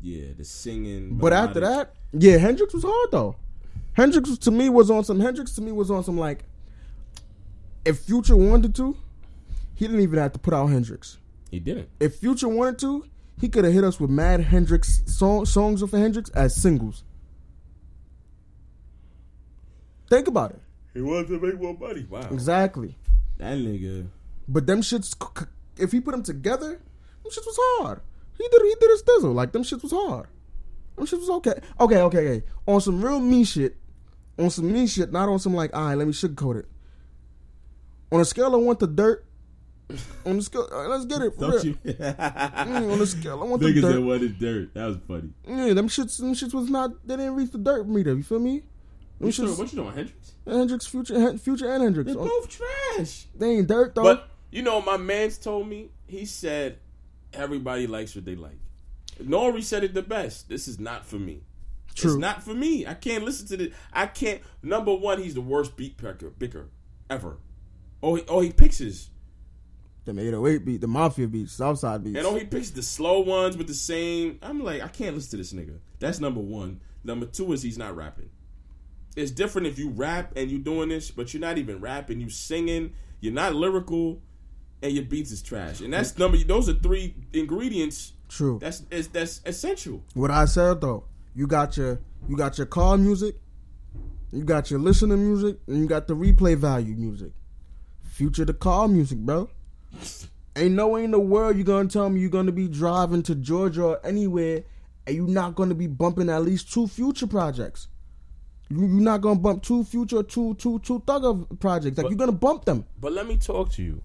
yeah, 0.00 0.28
the 0.36 0.44
singing. 0.44 1.18
But 1.18 1.32
after 1.32 1.60
that, 1.60 1.94
yeah, 2.12 2.38
Hendrix 2.38 2.74
was 2.74 2.84
hard 2.84 3.10
though. 3.12 3.36
Hendrix 3.92 4.36
to 4.38 4.50
me 4.50 4.68
was 4.68 4.90
on 4.90 5.04
some. 5.04 5.20
Hendrix 5.20 5.52
to 5.54 5.60
me 5.60 5.72
was 5.72 5.90
on 5.90 6.02
some 6.04 6.18
like. 6.18 6.44
If 7.84 8.00
Future 8.00 8.36
wanted 8.36 8.74
to, 8.76 8.96
he 9.76 9.86
didn't 9.86 10.00
even 10.00 10.18
have 10.18 10.32
to 10.32 10.38
put 10.40 10.52
out 10.52 10.66
Hendrix. 10.66 11.18
he 11.50 11.60
didn't. 11.60 11.88
If 12.00 12.16
Future 12.16 12.48
wanted 12.48 12.78
to, 12.80 13.04
he 13.40 13.48
could 13.48 13.64
have 13.64 13.72
hit 13.72 13.84
us 13.84 14.00
with 14.00 14.10
mad 14.10 14.40
Hendrix 14.40 15.02
song, 15.06 15.44
songs 15.44 15.82
of 15.82 15.92
Hendrix 15.92 16.28
as 16.30 16.54
singles. 16.60 17.04
Think 20.08 20.28
about 20.28 20.52
it. 20.52 20.60
He 20.94 21.00
wanted 21.02 21.28
to 21.28 21.38
make 21.40 21.60
more 21.60 21.76
money. 21.76 22.06
Wow, 22.08 22.28
Exactly. 22.30 22.96
that 23.38 23.58
nigga. 23.58 24.08
But 24.48 24.66
them 24.66 24.80
shits, 24.80 25.06
c- 25.14 25.28
c- 25.38 25.82
if 25.82 25.92
he 25.92 26.00
put 26.00 26.12
them 26.12 26.22
together, 26.22 26.70
them 26.70 27.30
shits 27.30 27.44
was 27.46 27.56
hard. 27.58 28.00
He 28.38 28.46
did, 28.50 28.62
he 28.62 28.74
did 28.80 28.90
his 28.90 29.02
thizzle. 29.02 29.34
Like 29.34 29.52
them 29.52 29.62
shits 29.62 29.82
was 29.82 29.92
hard. 29.92 30.28
Them 30.96 31.04
shits 31.06 31.20
was 31.20 31.30
okay. 31.30 31.54
Okay, 31.80 32.00
okay, 32.00 32.18
okay. 32.18 32.46
On 32.66 32.80
some 32.80 33.04
real 33.04 33.20
me 33.20 33.44
shit, 33.44 33.76
on 34.38 34.48
some 34.48 34.72
me 34.72 34.86
shit, 34.86 35.12
not 35.12 35.28
on 35.28 35.38
some 35.38 35.52
like, 35.54 35.74
all 35.76 35.84
right, 35.86 35.94
let 35.98 36.06
me 36.06 36.12
sugarcoat 36.12 36.60
it. 36.60 36.66
On 38.12 38.20
a 38.20 38.24
scale 38.24 38.54
of 38.54 38.62
one 38.62 38.76
to 38.76 38.86
dirt, 38.86 39.25
on 40.24 40.36
the 40.36 40.42
scale, 40.42 40.68
all 40.72 40.80
right, 40.80 40.90
let's 40.90 41.04
get 41.04 41.22
it. 41.22 41.34
For. 41.34 41.40
Don't 41.52 41.64
you? 41.64 41.74
Mm, 41.84 42.92
on 42.92 42.98
the 42.98 43.06
scale, 43.06 43.40
I 43.40 43.44
want 43.44 43.62
the 43.62 43.68
Niggas 43.68 43.80
dirt. 43.82 43.92
that 43.94 44.00
wanted 44.02 44.38
dirt. 44.38 44.74
That 44.74 44.86
was 44.86 44.96
funny. 45.06 45.30
Yeah, 45.46 45.74
them 45.74 45.88
shits, 45.88 46.18
them 46.18 46.34
shits 46.34 46.52
was 46.54 46.68
not. 46.68 47.06
They 47.06 47.16
didn't 47.16 47.36
reach 47.36 47.52
the 47.52 47.58
dirt 47.58 47.88
meter. 47.88 48.14
You 48.14 48.22
feel 48.22 48.40
me? 48.40 48.60
Them 49.20 49.26
You 49.26 49.30
sure, 49.32 49.46
shits, 49.46 49.58
what 49.58 49.72
you 49.72 49.78
doing, 49.82 49.94
Hendrix? 49.94 50.32
Hendrix, 50.46 50.86
future, 50.86 51.38
future, 51.38 51.70
and 51.72 51.82
Hendrix. 51.84 52.10
They're 52.12 52.20
On- 52.20 52.26
both 52.28 52.48
trash. 52.48 53.26
they 53.36 53.50
ain't 53.58 53.68
dirt 53.68 53.94
though. 53.94 54.02
But 54.02 54.28
you 54.50 54.62
know, 54.62 54.80
my 54.82 54.96
man's 54.96 55.38
told 55.38 55.68
me. 55.68 55.90
He 56.08 56.24
said, 56.24 56.78
everybody 57.32 57.86
likes 57.86 58.14
what 58.14 58.24
they 58.24 58.36
like. 58.36 58.58
Nori 59.22 59.62
said 59.62 59.82
it 59.84 59.94
the 59.94 60.02
best. 60.02 60.48
This 60.48 60.68
is 60.68 60.78
not 60.78 61.04
for 61.06 61.16
me. 61.16 61.42
True. 61.94 62.12
It's 62.12 62.20
not 62.20 62.42
for 62.42 62.54
me. 62.54 62.86
I 62.86 62.94
can't 62.94 63.24
listen 63.24 63.46
to 63.48 63.56
this. 63.56 63.74
I 63.92 64.06
can't. 64.06 64.42
Number 64.62 64.94
one, 64.94 65.20
he's 65.22 65.34
the 65.34 65.40
worst 65.40 65.76
beat 65.76 65.96
picker, 65.96 66.30
picker 66.30 66.68
ever. 67.08 67.38
Oh, 68.02 68.16
he, 68.16 68.22
oh, 68.28 68.40
he 68.40 68.52
picks 68.52 68.78
his. 68.78 69.08
Them 70.06 70.20
808 70.20 70.64
beat, 70.64 70.80
the 70.80 70.86
mafia 70.86 71.26
beats, 71.26 71.52
Southside 71.52 72.04
beats. 72.04 72.16
And 72.16 72.26
oh, 72.26 72.36
he 72.36 72.44
picks 72.44 72.70
the 72.70 72.82
slow 72.82 73.20
ones 73.20 73.56
with 73.56 73.66
the 73.66 73.74
same. 73.74 74.38
I'm 74.40 74.62
like, 74.62 74.80
I 74.80 74.86
can't 74.86 75.16
listen 75.16 75.32
to 75.32 75.36
this 75.38 75.52
nigga. 75.52 75.78
That's 75.98 76.20
number 76.20 76.40
one. 76.40 76.80
Number 77.02 77.26
two 77.26 77.52
is 77.52 77.62
he's 77.62 77.76
not 77.76 77.96
rapping. 77.96 78.30
It's 79.16 79.32
different 79.32 79.66
if 79.66 79.80
you 79.80 79.90
rap 79.90 80.32
and 80.36 80.48
you 80.48 80.58
are 80.58 80.62
doing 80.62 80.90
this, 80.90 81.10
but 81.10 81.34
you're 81.34 81.40
not 81.40 81.58
even 81.58 81.80
rapping. 81.80 82.20
You 82.20 82.30
singing. 82.30 82.92
You're 83.20 83.32
not 83.32 83.54
lyrical, 83.54 84.20
and 84.82 84.92
your 84.92 85.04
beats 85.04 85.32
is 85.32 85.42
trash. 85.42 85.80
And 85.80 85.92
that's 85.92 86.16
number. 86.18 86.38
Those 86.38 86.68
are 86.68 86.74
three 86.74 87.14
ingredients. 87.32 88.12
True. 88.28 88.58
That's 88.60 88.82
is 88.90 89.08
that's 89.08 89.40
essential. 89.44 90.04
What 90.14 90.30
I 90.30 90.44
said 90.44 90.80
though, 90.80 91.04
you 91.34 91.48
got 91.48 91.76
your 91.76 91.98
you 92.28 92.36
got 92.36 92.58
your 92.58 92.66
car 92.66 92.96
music, 92.96 93.36
you 94.32 94.44
got 94.44 94.70
your 94.70 94.78
listening 94.78 95.26
music, 95.26 95.58
and 95.66 95.78
you 95.78 95.86
got 95.86 96.06
the 96.06 96.14
replay 96.14 96.56
value 96.56 96.94
music. 96.94 97.32
Future 98.04 98.44
the 98.44 98.54
car 98.54 98.86
music, 98.86 99.18
bro. 99.18 99.48
Ain't 100.56 100.74
no 100.74 100.88
way 100.88 101.04
in 101.04 101.10
the 101.10 101.18
world 101.18 101.56
you're 101.56 101.64
gonna 101.64 101.88
tell 101.88 102.08
me 102.08 102.20
you're 102.20 102.30
gonna 102.30 102.52
be 102.52 102.68
driving 102.68 103.22
to 103.24 103.34
Georgia 103.34 103.84
or 103.84 104.06
anywhere, 104.06 104.62
and 105.06 105.14
you're 105.16 105.28
not 105.28 105.54
gonna 105.54 105.74
be 105.74 105.86
bumping 105.86 106.30
at 106.30 106.42
least 106.42 106.72
two 106.72 106.86
future 106.86 107.26
projects. 107.26 107.88
You, 108.68 108.80
you're 108.80 108.88
not 108.88 109.20
gonna 109.20 109.38
bump 109.38 109.62
two 109.62 109.84
future, 109.84 110.18
or 110.18 110.22
two 110.22 110.54
two 110.54 110.78
two 110.80 111.00
thugger 111.00 111.60
projects. 111.60 111.98
Like 111.98 112.04
But- 112.04 112.10
you're 112.10 112.18
gonna 112.18 112.32
bump 112.32 112.64
them. 112.64 112.86
But 112.98 113.12
let 113.12 113.26
me 113.26 113.36
talk 113.36 113.70
to 113.72 113.82
you. 113.82 114.02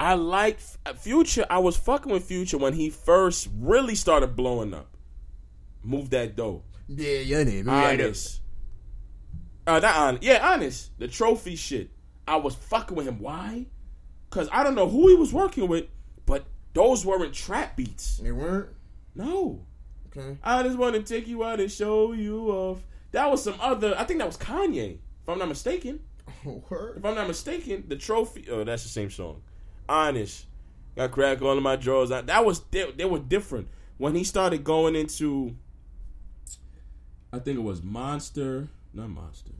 I 0.00 0.14
like 0.14 0.58
Future. 0.96 1.46
I 1.48 1.58
was 1.58 1.76
fucking 1.76 2.10
with 2.10 2.24
Future 2.24 2.58
when 2.58 2.72
he 2.72 2.90
first 2.90 3.48
really 3.56 3.94
started 3.94 4.34
blowing 4.34 4.74
up. 4.74 4.88
Move 5.84 6.10
that 6.10 6.34
dough. 6.34 6.62
Yeah, 6.88 7.20
yeah, 7.20 7.40
yeah. 7.42 7.62
honest. 7.70 8.40
Uh, 9.66 9.78
not 9.78 9.96
honest. 9.96 10.22
Yeah, 10.24 10.52
honest. 10.52 10.98
The 10.98 11.08
trophy 11.08 11.56
shit. 11.56 11.90
I 12.26 12.36
was 12.36 12.54
fucking 12.54 12.96
with 12.96 13.06
him. 13.06 13.20
Why? 13.20 13.66
Because 14.34 14.48
I 14.50 14.64
don't 14.64 14.74
know 14.74 14.88
who 14.88 15.06
he 15.06 15.14
was 15.14 15.32
working 15.32 15.68
with, 15.68 15.86
but 16.26 16.44
those 16.72 17.06
weren't 17.06 17.32
trap 17.32 17.76
beats. 17.76 18.16
They 18.16 18.32
weren't. 18.32 18.70
No. 19.14 19.64
Okay. 20.08 20.36
I 20.42 20.64
just 20.64 20.76
want 20.76 20.96
to 20.96 21.02
take 21.04 21.28
you 21.28 21.44
out 21.44 21.60
and 21.60 21.70
show 21.70 22.12
you 22.12 22.48
off. 22.50 22.80
That 23.12 23.30
was 23.30 23.44
some 23.44 23.54
other. 23.60 23.94
I 23.96 24.02
think 24.02 24.18
that 24.18 24.26
was 24.26 24.36
Kanye, 24.36 24.94
if 25.22 25.28
I'm 25.28 25.38
not 25.38 25.46
mistaken. 25.46 26.00
Word. 26.44 26.96
If 26.96 27.04
I'm 27.04 27.14
not 27.14 27.28
mistaken, 27.28 27.84
the 27.86 27.94
trophy. 27.94 28.46
Oh, 28.50 28.64
that's 28.64 28.82
the 28.82 28.88
same 28.88 29.08
song. 29.08 29.40
Honest. 29.88 30.46
Got 30.96 31.12
crack 31.12 31.40
all 31.40 31.56
of 31.56 31.62
my 31.62 31.76
drawers. 31.76 32.08
That 32.08 32.44
was 32.44 32.58
they, 32.72 32.90
they 32.90 33.04
were 33.04 33.20
different 33.20 33.68
when 33.98 34.16
he 34.16 34.24
started 34.24 34.64
going 34.64 34.96
into. 34.96 35.54
I 37.32 37.38
think 37.38 37.56
it 37.56 37.62
was 37.62 37.84
Monster, 37.84 38.66
not 38.92 39.10
Monster. 39.10 39.52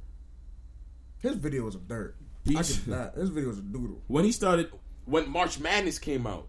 His 1.20 1.36
video 1.36 1.62
was 1.62 1.76
a 1.76 1.78
dirt. 1.78 2.16
I 2.48 2.62
that. 2.62 3.12
Video 3.16 3.48
was 3.48 3.58
a 3.58 3.62
doodle. 3.62 4.02
When 4.06 4.24
he 4.24 4.32
started, 4.32 4.70
when 5.06 5.30
March 5.30 5.58
Madness 5.58 5.98
came 5.98 6.26
out, 6.26 6.48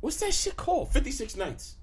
what's 0.00 0.18
that 0.20 0.32
shit 0.32 0.56
called? 0.56 0.92
Fifty 0.92 1.10
Six 1.10 1.36
Nights. 1.36 1.76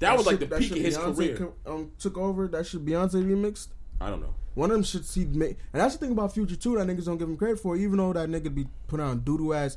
That, 0.00 0.16
was 0.16 0.26
like 0.26 0.40
shit- 0.40 0.50
the 0.50 0.56
peak 0.58 0.70
of 0.72 0.78
his 0.78 0.98
Beyonce 0.98 1.16
career. 1.16 1.36
co- 1.36 1.72
um, 1.72 1.92
took 1.98 2.16
over. 2.18 2.48
That 2.48 2.66
shit 2.66 2.84
Beyonce 2.84 3.24
remixed. 3.24 3.68
I 4.00 4.10
don't 4.10 4.20
know. 4.20 4.34
One 4.54 4.70
of 4.70 4.74
them 4.76 4.84
shits 4.84 5.14
he 5.14 5.24
made, 5.26 5.56
and 5.72 5.82
that's 5.82 5.94
the 5.96 6.00
thing 6.00 6.12
about 6.12 6.32
Future 6.32 6.56
too. 6.56 6.76
That 6.76 6.86
niggas 6.86 7.04
don't 7.06 7.18
give 7.18 7.28
him 7.28 7.36
credit 7.36 7.60
for, 7.60 7.76
even 7.76 7.98
though 7.98 8.12
that 8.12 8.28
nigga 8.28 8.54
be 8.54 8.66
put 8.86 9.00
on 9.00 9.20
doodoo 9.20 9.54
ass 9.56 9.76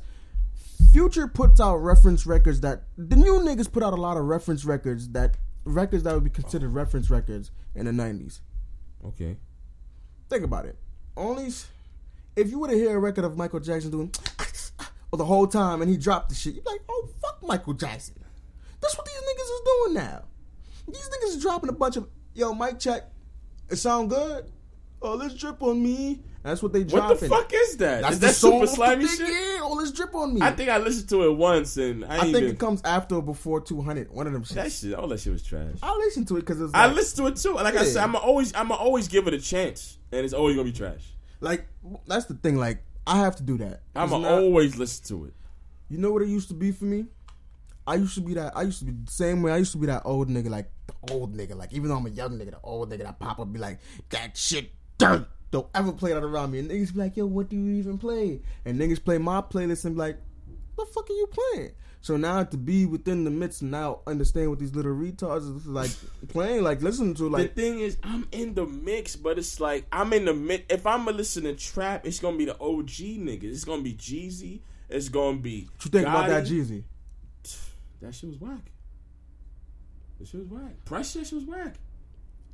Future 0.92 1.28
puts 1.28 1.60
out 1.60 1.76
reference 1.76 2.26
records 2.26 2.60
that 2.60 2.82
the 2.96 3.14
new 3.16 3.38
niggas 3.40 3.70
put 3.70 3.82
out 3.82 3.92
a 3.92 3.96
lot 3.96 4.16
of 4.16 4.24
reference 4.24 4.64
records 4.64 5.08
that 5.10 5.36
records 5.64 6.02
that 6.02 6.14
would 6.14 6.24
be 6.24 6.30
considered 6.30 6.70
reference 6.70 7.10
records 7.10 7.50
in 7.74 7.86
the 7.86 7.92
nineties. 7.92 8.40
Okay. 9.04 9.36
Think 10.28 10.44
about 10.44 10.64
it. 10.66 10.76
Only 11.16 11.50
if 12.36 12.50
you 12.50 12.58
were 12.58 12.68
to 12.68 12.74
hear 12.74 12.96
a 12.96 12.98
record 12.98 13.24
of 13.24 13.36
Michael 13.36 13.60
Jackson 13.60 13.90
doing 13.90 14.12
or 15.12 15.18
the 15.18 15.24
whole 15.24 15.46
time 15.46 15.82
and 15.82 15.90
he 15.90 15.96
dropped 15.96 16.28
the 16.28 16.34
shit, 16.34 16.54
you'd 16.54 16.64
be 16.64 16.70
like, 16.70 16.82
oh 16.88 17.08
fuck 17.20 17.38
Michael 17.42 17.74
Jackson. 17.74 18.14
That's 18.80 18.96
what 18.96 19.06
these 19.06 19.14
niggas 19.14 19.40
is 19.40 19.60
doing 19.64 19.94
now. 19.94 20.22
These 20.88 21.08
niggas 21.08 21.36
is 21.36 21.42
dropping 21.42 21.70
a 21.70 21.74
bunch 21.74 21.96
of 21.96 22.08
yo 22.34 22.54
mic 22.54 22.78
check. 22.78 23.10
It 23.68 23.76
sound 23.76 24.10
good. 24.10 24.50
Oh, 25.02 25.14
let's 25.14 25.34
drip 25.34 25.62
on 25.62 25.82
me. 25.82 26.20
That's 26.42 26.62
what 26.62 26.72
they 26.72 26.84
dropping. 26.84 27.08
What 27.08 27.20
the 27.20 27.28
fuck 27.28 27.52
is 27.54 27.76
that? 27.78 28.02
That's 28.02 28.14
Is 28.14 28.20
that 28.20 28.34
super 28.34 28.66
slimey 28.66 29.08
shit? 29.08 29.28
Yeah, 29.28 29.60
oh, 29.62 29.74
let's 29.78 29.92
drip 29.92 30.14
on 30.14 30.34
me. 30.34 30.40
I 30.42 30.52
think 30.52 30.70
I 30.70 30.78
listened 30.78 31.08
to 31.10 31.24
it 31.24 31.36
once 31.36 31.76
and 31.76 32.04
I, 32.04 32.16
I 32.16 32.20
think 32.20 32.36
even, 32.36 32.50
it 32.50 32.58
comes 32.58 32.82
after 32.84 33.16
or 33.16 33.22
before 33.22 33.60
200. 33.60 34.10
One 34.10 34.26
of 34.26 34.32
them 34.32 34.44
shit. 34.44 34.56
that 34.56 34.72
shit. 34.72 34.94
All 34.94 35.08
that 35.08 35.20
shit 35.20 35.32
was 35.32 35.42
trash. 35.42 35.76
I 35.82 35.94
listen 35.96 36.24
to 36.26 36.36
it 36.36 36.40
because 36.40 36.60
it's 36.60 36.74
I 36.74 36.86
like, 36.86 36.96
listened 36.96 37.26
to 37.26 37.32
it 37.32 37.36
too. 37.36 37.54
Like 37.54 37.76
I 37.76 37.84
said, 37.84 38.02
I'm 38.02 38.16
always, 38.16 38.54
I'm 38.54 38.72
always 38.72 39.08
give 39.08 39.26
it 39.26 39.34
a 39.34 39.40
chance, 39.40 39.98
and 40.12 40.24
it's 40.24 40.34
always 40.34 40.56
gonna 40.56 40.64
be 40.64 40.72
trash. 40.72 41.04
Like 41.40 41.66
that's 42.06 42.26
the 42.26 42.34
thing. 42.34 42.56
Like 42.56 42.82
I 43.06 43.18
have 43.18 43.36
to 43.36 43.42
do 43.42 43.58
that. 43.58 43.82
I'm 43.94 44.12
always 44.12 44.76
listen 44.76 45.04
to 45.08 45.24
it. 45.26 45.34
You 45.88 45.98
know 45.98 46.12
what 46.12 46.22
it 46.22 46.28
used 46.28 46.48
to 46.48 46.54
be 46.54 46.70
for 46.72 46.84
me? 46.84 47.06
I 47.86 47.94
used 47.94 48.14
to 48.14 48.20
be 48.20 48.34
that. 48.34 48.56
I 48.56 48.62
used 48.62 48.78
to 48.80 48.84
be 48.84 48.92
the 48.92 49.10
same 49.10 49.42
way. 49.42 49.52
I 49.52 49.56
used 49.56 49.72
to 49.72 49.78
be 49.78 49.86
that 49.86 50.02
old 50.04 50.28
nigga, 50.28 50.48
like 50.48 50.70
the 50.86 51.12
old 51.12 51.36
nigga. 51.36 51.56
Like 51.56 51.72
even 51.72 51.88
though 51.88 51.96
I'm 51.96 52.06
a 52.06 52.10
young 52.10 52.38
nigga, 52.38 52.52
the 52.52 52.60
old 52.62 52.90
nigga 52.90 53.04
that 53.04 53.18
pop 53.18 53.40
up 53.40 53.52
be 53.52 53.58
like 53.58 53.80
that 54.10 54.36
shit 54.36 54.70
dirt. 54.98 55.26
Don't 55.50 55.66
ever 55.74 55.90
play 55.90 56.12
that 56.12 56.22
around 56.22 56.52
me. 56.52 56.60
And 56.60 56.70
niggas 56.70 56.92
be 56.92 57.00
like, 57.00 57.16
yo, 57.16 57.26
what 57.26 57.48
do 57.48 57.56
you 57.56 57.72
even 57.72 57.98
play? 57.98 58.40
And 58.64 58.78
niggas 58.78 59.04
play 59.04 59.18
my 59.18 59.40
playlist 59.40 59.84
and 59.84 59.96
be 59.96 60.00
like, 60.00 60.20
what 60.76 60.86
the 60.86 60.92
fuck 60.92 61.10
are 61.10 61.12
you 61.12 61.26
playing? 61.26 61.72
So 62.02 62.16
now 62.16 62.42
to 62.42 62.56
be 62.56 62.86
within 62.86 63.24
the 63.24 63.30
midst 63.30 63.62
now 63.62 64.00
understand 64.06 64.48
what 64.48 64.58
these 64.58 64.74
little 64.74 64.94
retards 64.94 65.54
is 65.54 65.66
like 65.66 65.90
playing, 66.28 66.62
like 66.62 66.80
listening 66.80 67.14
to, 67.14 67.28
like 67.28 67.54
the 67.54 67.62
thing 67.62 67.80
is, 67.80 67.98
I'm 68.02 68.26
in 68.32 68.54
the 68.54 68.66
mix, 68.66 69.16
but 69.16 69.38
it's 69.38 69.60
like 69.60 69.86
I'm 69.92 70.12
in 70.14 70.24
the 70.24 70.32
mix. 70.32 70.64
If 70.72 70.86
I'm 70.86 71.04
gonna 71.04 71.16
listen 71.16 71.44
to 71.44 71.54
trap, 71.54 72.06
it's 72.06 72.18
gonna 72.18 72.38
be 72.38 72.46
the 72.46 72.58
OG 72.58 72.88
niggas. 72.88 73.44
It's 73.44 73.64
gonna 73.64 73.82
be 73.82 73.94
Jeezy. 73.94 74.60
It's 74.88 75.10
gonna 75.10 75.36
be. 75.36 75.68
what 75.76 75.84
you 75.84 75.90
think 75.90 76.06
about 76.06 76.28
that 76.28 76.44
Jeezy? 76.44 76.84
That 78.00 78.14
shit 78.14 78.30
was 78.30 78.40
whack. 78.40 78.72
That 80.18 80.26
shit 80.26 80.40
was 80.40 80.48
whack. 80.48 80.84
Pressure, 80.86 81.18
that 81.18 81.26
shit 81.26 81.34
was 81.34 81.44
whack. 81.44 81.74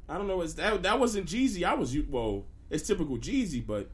I 0.08 0.18
don't 0.18 0.26
know. 0.26 0.40
It's 0.40 0.54
that 0.54 0.82
that 0.82 0.98
wasn't 0.98 1.28
Jeezy. 1.28 1.62
I 1.62 1.74
was 1.74 1.94
you. 1.94 2.04
Well, 2.08 2.46
it's 2.68 2.86
typical 2.86 3.16
Jeezy, 3.16 3.64
but 3.64 3.90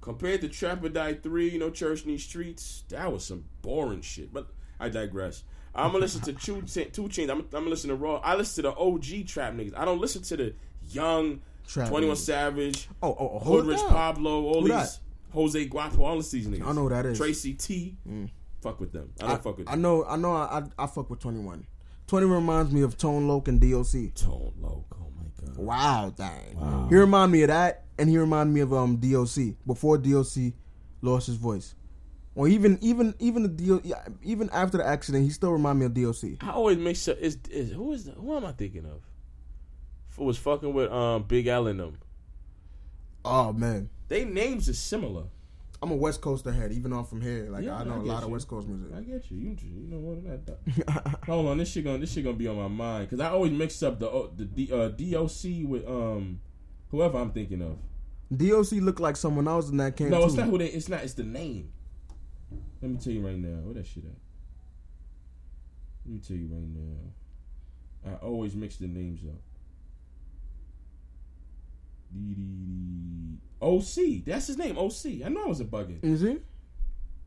compared 0.00 0.40
to 0.40 0.48
Trap 0.48 0.82
or 0.82 0.88
Die 0.88 1.14
Three, 1.14 1.50
you 1.50 1.58
know, 1.58 1.68
Church 1.68 2.04
in 2.04 2.08
these 2.08 2.24
streets, 2.24 2.84
that 2.88 3.12
was 3.12 3.24
some 3.24 3.44
boring 3.60 4.00
shit. 4.00 4.32
But 4.32 4.48
I 4.80 4.88
digress. 4.88 5.44
I'm 5.74 5.88
gonna 5.92 5.98
listen 6.00 6.22
to 6.22 6.32
Two, 6.32 6.62
2 6.62 7.02
Chainz. 7.02 7.30
I'm, 7.30 7.38
I'm 7.40 7.46
gonna 7.50 7.68
listen 7.68 7.88
to 7.90 7.96
Raw. 7.96 8.16
I 8.16 8.34
listen 8.34 8.64
to 8.64 8.70
the 8.70 8.76
OG 8.76 9.26
trap 9.28 9.52
niggas. 9.54 9.76
I 9.76 9.84
don't 9.84 10.00
listen 10.00 10.22
to 10.22 10.36
the 10.36 10.54
young 10.90 11.40
Trap 11.66 11.88
Twenty 11.90 12.06
One 12.06 12.16
niggas. 12.16 12.20
Savage, 12.20 12.88
Oh, 13.02 13.08
oh, 13.18 13.30
oh 13.34 13.38
hold 13.38 13.66
Rich. 13.66 13.78
Pablo, 13.88 14.42
all 14.44 14.62
Who 14.62 14.68
these 14.68 14.76
that? 14.76 14.98
Jose 15.32 15.64
Guapo, 15.66 16.02
all 16.04 16.16
these 16.16 16.46
niggas. 16.48 16.66
I 16.66 16.72
know 16.72 16.82
who 16.84 16.88
that 16.88 17.06
is. 17.06 17.18
Mm. 17.18 17.22
Tracy 17.22 17.54
T. 17.54 17.96
Fuck 18.62 18.80
with 18.80 18.92
them. 18.92 19.12
I 19.20 19.28
don't 19.28 19.42
fuck 19.42 19.58
with 19.58 19.68
I 19.68 19.72
them. 19.72 19.82
know, 19.82 20.04
I 20.04 20.16
know, 20.16 20.32
I, 20.32 20.62
I, 20.78 20.84
I 20.84 20.86
fuck 20.86 21.10
with 21.10 21.20
Twenty 21.20 21.40
One. 21.40 21.66
Twenty 22.06 22.26
reminds 22.26 22.72
me 22.72 22.80
of 22.82 22.96
Tone 22.96 23.28
Loc 23.28 23.46
and 23.48 23.60
DOC. 23.60 24.14
Tone 24.14 24.54
Loc. 24.58 24.84
Oh 24.94 25.10
my 25.16 25.46
god. 25.46 25.56
Wow, 25.58 26.12
dang. 26.16 26.88
He 26.88 26.96
remind 26.96 27.30
me 27.30 27.42
of 27.42 27.48
that, 27.48 27.84
and 27.98 28.08
he 28.08 28.16
remind 28.18 28.52
me 28.52 28.60
of 28.62 28.72
um 28.72 28.96
DOC 28.96 29.54
before 29.66 29.98
DOC 29.98 30.54
lost 31.02 31.26
his 31.26 31.36
voice. 31.36 31.74
Or 32.38 32.46
even 32.46 32.78
even 32.80 33.14
even 33.18 33.42
the 33.42 33.48
DO, 33.48 33.80
yeah, 33.82 34.00
even 34.22 34.48
after 34.52 34.78
the 34.78 34.86
accident, 34.86 35.24
he 35.24 35.30
still 35.30 35.50
remind 35.50 35.80
me 35.80 35.86
of 35.86 35.92
DOC. 35.94 36.40
I 36.40 36.52
always 36.52 36.78
make 36.78 36.94
sure 36.94 37.14
is 37.14 37.36
is 37.50 37.72
who 37.72 37.92
is 37.92 38.08
who 38.16 38.36
am 38.36 38.44
I 38.44 38.52
thinking 38.52 38.84
of? 38.86 39.00
Who 40.16 40.22
was 40.24 40.38
fucking 40.38 40.72
with 40.72 40.88
um 40.92 41.24
Big 41.24 41.48
L 41.48 41.66
and 41.66 41.80
them? 41.80 41.98
Oh 43.24 43.52
man, 43.52 43.90
They 44.06 44.24
names 44.24 44.68
is 44.68 44.78
similar. 44.78 45.24
I'm 45.82 45.90
a 45.90 45.96
West 45.96 46.20
Coaster 46.20 46.52
head, 46.52 46.70
even 46.70 46.92
though 46.92 46.98
I'm 46.98 47.06
from 47.06 47.20
here. 47.20 47.48
Like 47.50 47.64
Yeah, 47.64 47.76
I 47.76 47.80
I 47.80 47.84
know 47.84 47.94
a 47.94 48.04
get 48.04 48.06
lot 48.06 48.22
of. 48.22 48.30
West 48.30 48.46
Coast 48.46 48.68
music. 48.68 48.96
I 48.96 49.00
get 49.00 49.28
you. 49.32 49.36
You 49.38 49.56
you 49.60 49.88
know 49.88 49.98
more 49.98 50.14
than 50.14 50.44
that. 50.46 51.18
Hold 51.26 51.46
on, 51.48 51.58
this 51.58 51.72
shit 51.72 51.82
gonna 51.84 51.98
this 51.98 52.12
shit 52.12 52.22
gonna 52.22 52.36
be 52.36 52.46
on 52.46 52.54
my 52.56 52.68
mind 52.68 53.10
because 53.10 53.18
I 53.20 53.30
always 53.30 53.50
mix 53.50 53.82
up 53.82 53.98
the 53.98 54.08
O- 54.08 54.30
the 54.36 54.44
D, 54.44 54.70
uh, 54.72 54.90
DOC 54.90 55.68
with 55.68 55.84
um 55.88 56.38
whoever 56.92 57.18
I'm 57.18 57.32
thinking 57.32 57.62
of. 57.62 57.78
DOC 58.36 58.80
looked 58.80 59.00
like 59.00 59.16
someone 59.16 59.48
else 59.48 59.70
in 59.70 59.76
that 59.78 59.96
came 59.96 60.10
No, 60.10 60.20
too. 60.20 60.26
it's 60.26 60.34
not 60.36 60.46
who 60.46 60.58
they. 60.58 60.66
It's 60.66 60.88
not. 60.88 61.02
It's 61.02 61.14
the 61.14 61.24
name. 61.24 61.72
Let 62.80 62.90
me 62.90 62.98
tell 62.98 63.12
you 63.12 63.26
right 63.26 63.38
now. 63.38 63.60
Where 63.62 63.74
that 63.74 63.86
shit 63.86 64.04
at? 64.04 64.10
Let 66.06 66.14
me 66.14 66.20
tell 66.20 66.36
you 66.36 66.48
right 66.50 66.68
now. 66.68 68.12
I 68.12 68.24
always 68.24 68.54
mix 68.54 68.76
the 68.76 68.86
names 68.86 69.20
up. 69.24 69.40
D- 72.12 72.34
D- 72.34 72.42
D- 72.42 73.38
OC. 73.60 74.24
That's 74.24 74.46
his 74.46 74.56
name. 74.56 74.78
OC. 74.78 75.24
I 75.24 75.28
know 75.28 75.44
I 75.44 75.48
wasn't 75.48 75.70
bugging. 75.70 76.02
Is 76.02 76.20
he? 76.20 76.38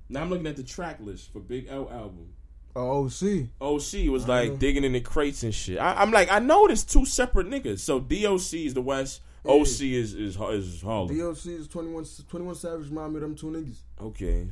Now 0.10 0.22
I'm 0.22 0.30
looking 0.30 0.48
at 0.48 0.56
the 0.56 0.64
track 0.64 0.98
list 1.00 1.32
for 1.32 1.40
Big 1.40 1.68
L 1.70 1.90
album. 1.92 2.34
Oh, 2.76 3.10
see. 3.10 3.50
OC 3.60 4.10
was 4.10 4.28
like 4.28 4.52
know. 4.52 4.58
digging 4.58 4.84
in 4.84 4.94
the 4.94 5.02
crates 5.02 5.44
and 5.44 5.54
shit. 5.54 5.78
I, 5.78 6.02
I'm 6.02 6.12
like, 6.12 6.32
I 6.32 6.40
know 6.40 6.68
there's 6.68 6.84
two 6.84 7.06
separate 7.06 7.48
niggas. 7.48 7.80
So 7.80 8.00
DOC 8.00 8.54
is 8.54 8.74
the 8.74 8.82
West. 8.82 9.22
OC 9.46 9.82
is 9.82 10.14
is 10.14 10.38
is 10.38 10.82
Harlem. 10.82 11.18
DOC 11.18 11.46
is 11.48 11.68
21, 11.68 12.06
21 12.30 12.56
Savage 12.56 12.90
remind 12.90 13.14
me 13.14 13.18
of 13.18 13.22
them 13.22 13.36
two 13.36 13.48
niggas. 13.48 13.78
Okay. 14.00 14.48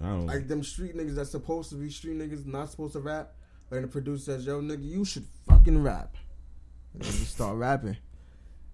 I 0.00 0.06
don't. 0.06 0.26
Like 0.26 0.48
them 0.48 0.62
street 0.62 0.96
niggas 0.96 1.14
that's 1.14 1.30
supposed 1.30 1.70
to 1.70 1.76
be 1.76 1.90
street 1.90 2.18
niggas, 2.18 2.46
not 2.46 2.70
supposed 2.70 2.92
to 2.94 3.00
rap. 3.00 3.32
And 3.70 3.84
the 3.84 3.88
producer 3.88 4.22
says, 4.32 4.46
yo, 4.46 4.60
nigga, 4.60 4.82
you 4.84 5.04
should 5.04 5.24
fucking 5.46 5.82
rap. 5.82 6.16
And 6.94 7.02
then 7.02 7.12
you 7.12 7.24
start 7.24 7.56
rapping. 7.58 7.96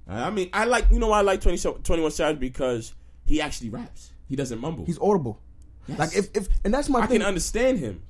I 0.07 0.31
mean, 0.31 0.51
I 0.53 0.65
like 0.65 0.91
you 0.91 0.99
know 0.99 1.09
why 1.09 1.21
I 1.21 1.23
like 1.23 1.41
20, 1.41 1.81
21 1.83 2.11
Savage 2.11 2.39
because 2.39 2.93
he 3.25 3.41
actually 3.41 3.71
raps. 3.71 4.13
He 4.29 4.37
doesn't 4.37 4.61
mumble. 4.61 4.85
He's 4.85 4.99
audible. 4.99 5.41
Yes. 5.87 5.99
Like 5.99 6.17
if, 6.17 6.29
if 6.37 6.49
and 6.65 6.73
that's 6.75 6.89
my 6.89 7.01
I 7.01 7.07
thing. 7.07 7.21
can 7.21 7.27
understand 7.27 7.79
him. 7.79 8.03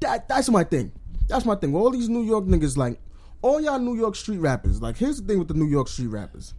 that 0.00 0.28
that's 0.28 0.50
my 0.50 0.64
thing. 0.64 0.92
That's 1.28 1.44
my 1.46 1.54
thing. 1.54 1.74
All 1.74 1.90
these 1.90 2.08
New 2.10 2.22
York 2.22 2.44
niggas, 2.44 2.76
like 2.76 3.00
all 3.40 3.60
y'all 3.60 3.78
New 3.78 3.96
York 3.96 4.16
street 4.16 4.38
rappers. 4.38 4.82
Like 4.82 4.98
here's 4.98 5.20
the 5.20 5.26
thing 5.26 5.38
with 5.38 5.48
the 5.48 5.54
New 5.54 5.66
York 5.66 5.88
street 5.88 6.08
rappers, 6.08 6.52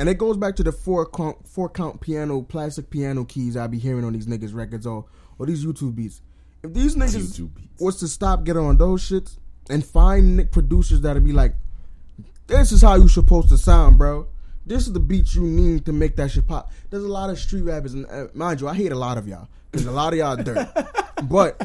and 0.00 0.08
it 0.08 0.16
goes 0.16 0.38
back 0.38 0.56
to 0.56 0.62
the 0.62 0.72
four 0.72 1.04
count, 1.04 1.46
four 1.46 1.68
count 1.68 2.00
piano, 2.00 2.40
plastic 2.40 2.88
piano 2.88 3.22
keys 3.26 3.54
I 3.54 3.66
be 3.66 3.78
hearing 3.78 4.02
on 4.02 4.14
these 4.14 4.26
niggas 4.26 4.54
records 4.54 4.86
or 4.86 5.04
or 5.38 5.44
these 5.44 5.62
YouTube 5.62 5.94
beats. 5.94 6.22
If 6.62 6.72
these 6.72 6.96
niggas 6.96 7.38
YouTube 7.38 7.54
beats. 7.54 7.80
was 7.80 8.00
to 8.00 8.08
stop 8.08 8.44
getting 8.44 8.62
on 8.62 8.78
those 8.78 9.02
shits 9.02 9.36
and 9.68 9.84
find 9.84 10.50
producers 10.50 11.02
that'll 11.02 11.22
be 11.22 11.32
like, 11.32 11.54
this 12.46 12.72
is 12.72 12.80
how 12.80 12.94
you 12.94 13.08
supposed 13.08 13.50
to 13.50 13.58
sound, 13.58 13.98
bro. 13.98 14.26
This 14.64 14.86
is 14.86 14.94
the 14.94 15.00
beat 15.00 15.34
you 15.34 15.42
need 15.42 15.84
to 15.84 15.92
make 15.92 16.16
that 16.16 16.30
shit 16.30 16.48
pop. 16.48 16.72
There's 16.88 17.04
a 17.04 17.08
lot 17.08 17.28
of 17.28 17.38
street 17.38 17.62
rappers, 17.62 17.92
and 17.92 18.06
uh, 18.06 18.28
mind 18.32 18.62
you, 18.62 18.68
I 18.68 18.74
hate 18.74 18.92
a 18.92 18.98
lot 18.98 19.18
of 19.18 19.28
y'all 19.28 19.48
because 19.70 19.86
a 19.86 19.90
lot 19.90 20.14
of 20.14 20.18
y'all 20.18 20.36
dirt. 20.36 20.66
but 21.24 21.60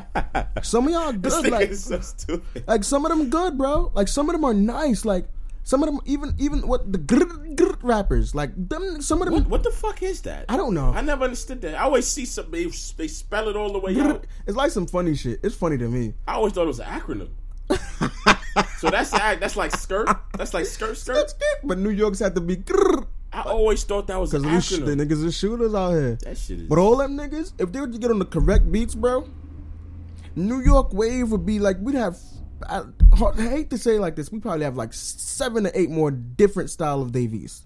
some 0.62 0.88
of 0.88 0.94
y'all 0.94 1.14
good, 1.14 1.50
like 1.50 1.74
so 1.74 2.42
like 2.68 2.84
some 2.84 3.06
of 3.06 3.18
them 3.18 3.30
good, 3.30 3.58
bro. 3.58 3.92
Like 3.94 4.10
some 4.10 4.30
of 4.30 4.34
them 4.34 4.44
are 4.44 4.54
nice. 4.54 5.06
Like 5.06 5.26
some 5.66 5.82
of 5.82 5.90
them 5.90 6.00
even 6.06 6.36
even 6.38 6.66
what 6.68 6.94
the 6.94 7.00
grr, 7.00 7.56
grr 7.56 7.76
rappers 7.82 8.36
like 8.36 8.52
them. 8.56 9.02
Some 9.02 9.22
of 9.22 9.26
them 9.26 9.34
What, 9.34 9.48
what 9.48 9.64
the 9.64 9.72
fuck 9.72 10.04
is 10.04 10.22
that? 10.22 10.46
I 10.48 10.58
don't 10.58 10.76
know. 10.76 10.92
I 10.94 11.02
never 11.02 11.24
understood 11.24 11.62
that. 11.64 11.74
I 11.74 11.80
always 11.80 12.08
see 12.08 12.24
some 12.26 12.52
they, 12.52 12.66
they 12.98 13.08
spell 13.08 13.50
it 13.50 13.56
all 13.56 13.74
the 13.74 13.80
way 13.80 13.96
grr, 13.96 14.12
out. 14.12 14.28
it's 14.46 14.56
like 14.56 14.70
some 14.70 14.86
funny 14.86 15.16
shit. 15.16 15.40
It's 15.44 15.56
funny 15.56 15.78
to 15.80 15.90
me. 15.90 16.14
I 16.28 16.36
always 16.36 16.54
thought 16.54 16.66
it 16.66 16.68
was 16.68 16.80
an 16.80 16.86
acronym. 16.86 17.30
so 18.78 18.92
that's 18.92 19.10
that's 19.10 19.56
like 19.56 19.72
skirt. 19.72 20.08
That's 20.38 20.54
like 20.54 20.66
skirt 20.68 20.98
skirt. 20.98 21.32
skirt. 21.32 21.60
But 21.64 21.80
New 21.80 21.90
York's 21.90 22.20
had 22.20 22.36
to 22.36 22.42
be 22.42 22.58
because 22.58 23.06
I 23.34 23.42
always 23.42 23.84
thought 23.84 24.06
that 24.06 24.20
was 24.20 24.36
an 24.36 24.44
the, 24.44 24.62
sh- 24.62 24.78
the 24.78 24.96
niggas 24.96 25.26
is 25.26 25.36
shooters 25.36 25.74
out 25.74 25.94
here. 25.94 26.16
That 26.22 26.38
shit 26.38 26.60
is. 26.62 26.70
But 26.70 26.78
all 26.78 26.96
them 26.98 27.18
niggas, 27.18 27.54
if 27.58 27.72
they 27.72 27.82
were 27.82 27.88
to 27.88 27.98
get 27.98 28.12
on 28.12 28.20
the 28.20 28.26
correct 28.26 28.72
beats, 28.72 28.94
bro, 28.94 29.28
New 30.36 30.62
York 30.62 30.94
wave 30.94 31.32
would 31.32 31.46
be 31.46 31.58
like 31.58 31.78
we'd 31.82 31.96
have. 31.96 32.18
I, 32.68 32.84
I 33.22 33.42
hate 33.42 33.70
to 33.72 33.78
say 33.78 34.00
like 34.00 34.16
this, 34.16 34.32
we 34.32 34.40
probably 34.40 34.64
have 34.64 34.78
like 34.78 34.94
seven 34.94 35.64
to 35.64 35.80
eight 35.80 35.90
more 35.90 36.12
different 36.12 36.70
style 36.70 37.02
of 37.02 37.12
Dave 37.12 37.34
Easts, 37.34 37.66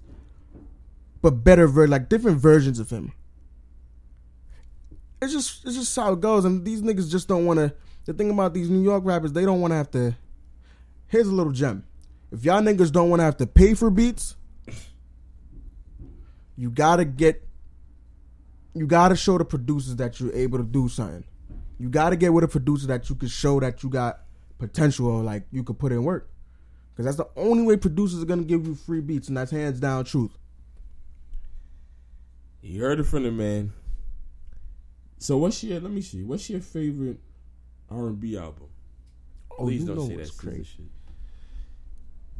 but 1.21 1.31
better 1.43 1.67
ver 1.67 1.87
like 1.87 2.09
different 2.09 2.39
versions 2.39 2.79
of 2.79 2.89
him. 2.89 3.13
It's 5.21 5.33
just 5.33 5.65
it's 5.65 5.75
just 5.75 5.95
how 5.95 6.13
it 6.13 6.21
goes, 6.21 6.45
and 6.45 6.65
these 6.65 6.81
niggas 6.81 7.11
just 7.11 7.27
don't 7.27 7.45
want 7.45 7.59
to. 7.59 7.73
The 8.05 8.13
thing 8.13 8.31
about 8.31 8.53
these 8.53 8.69
New 8.69 8.81
York 8.81 9.03
rappers, 9.05 9.33
they 9.33 9.45
don't 9.45 9.61
want 9.61 9.71
to 9.71 9.75
have 9.75 9.91
to. 9.91 10.15
Here's 11.07 11.27
a 11.27 11.33
little 11.33 11.51
gem: 11.51 11.85
if 12.31 12.43
y'all 12.43 12.61
niggas 12.61 12.91
don't 12.91 13.09
want 13.09 13.19
to 13.19 13.25
have 13.25 13.37
to 13.37 13.47
pay 13.47 13.73
for 13.73 13.89
beats, 13.89 14.35
you 16.57 16.69
gotta 16.69 17.05
get 17.05 17.47
you 18.73 18.87
gotta 18.87 19.15
show 19.15 19.37
the 19.37 19.45
producers 19.45 19.95
that 19.97 20.19
you're 20.19 20.33
able 20.33 20.57
to 20.57 20.63
do 20.63 20.87
something. 20.87 21.25
You 21.77 21.89
gotta 21.89 22.15
get 22.15 22.33
with 22.33 22.43
a 22.43 22.47
producer 22.47 22.87
that 22.87 23.09
you 23.09 23.15
can 23.15 23.27
show 23.27 23.59
that 23.59 23.83
you 23.83 23.89
got 23.89 24.21
potential 24.59 25.21
like 25.21 25.47
you 25.51 25.63
could 25.63 25.79
put 25.79 25.91
in 25.91 26.03
work. 26.03 26.29
Cause 26.95 27.05
that's 27.05 27.17
the 27.17 27.29
only 27.37 27.63
way 27.63 27.77
producers 27.77 28.21
are 28.21 28.25
gonna 28.25 28.43
give 28.43 28.67
you 28.67 28.75
free 28.75 28.99
beats, 28.99 29.29
and 29.29 29.37
that's 29.37 29.51
hands 29.51 29.79
down 29.79 30.03
truth. 30.05 30.31
You 32.61 32.81
heard 32.81 32.99
it 32.99 33.05
from 33.05 33.23
the 33.23 33.31
man. 33.31 33.71
So 35.17 35.37
what's 35.37 35.63
your? 35.63 35.79
Let 35.79 35.91
me 35.91 36.01
see. 36.01 36.23
What's 36.23 36.49
your 36.49 36.59
favorite 36.59 37.19
R 37.89 38.07
and 38.07 38.19
B 38.19 38.37
album? 38.37 38.67
Oh, 39.51 39.63
Please 39.63 39.85
don't 39.85 40.07
say 40.07 40.15
that 40.17 40.37
crazy. 40.37 40.63
shit. 40.63 40.85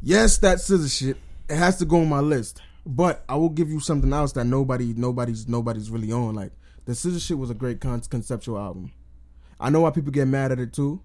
Yes, 0.02 0.38
that 0.38 0.58
SZA 0.58 0.98
shit. 0.98 1.16
It 1.48 1.56
has 1.56 1.76
to 1.78 1.84
go 1.84 2.00
on 2.00 2.08
my 2.08 2.20
list. 2.20 2.62
But 2.86 3.24
I 3.28 3.36
will 3.36 3.50
give 3.50 3.68
you 3.70 3.80
something 3.80 4.12
else 4.12 4.32
that 4.32 4.44
nobody, 4.44 4.94
nobody's, 4.96 5.46
nobody's 5.46 5.90
really 5.90 6.12
on. 6.12 6.34
Like 6.34 6.52
the 6.86 6.92
SZA 6.92 7.20
shit 7.26 7.38
was 7.38 7.50
a 7.50 7.54
great 7.54 7.80
con- 7.80 8.00
conceptual 8.00 8.58
album. 8.58 8.92
I 9.58 9.68
know 9.68 9.82
why 9.82 9.90
people 9.90 10.10
get 10.12 10.26
mad 10.26 10.52
at 10.52 10.58
it 10.58 10.72
too, 10.72 11.02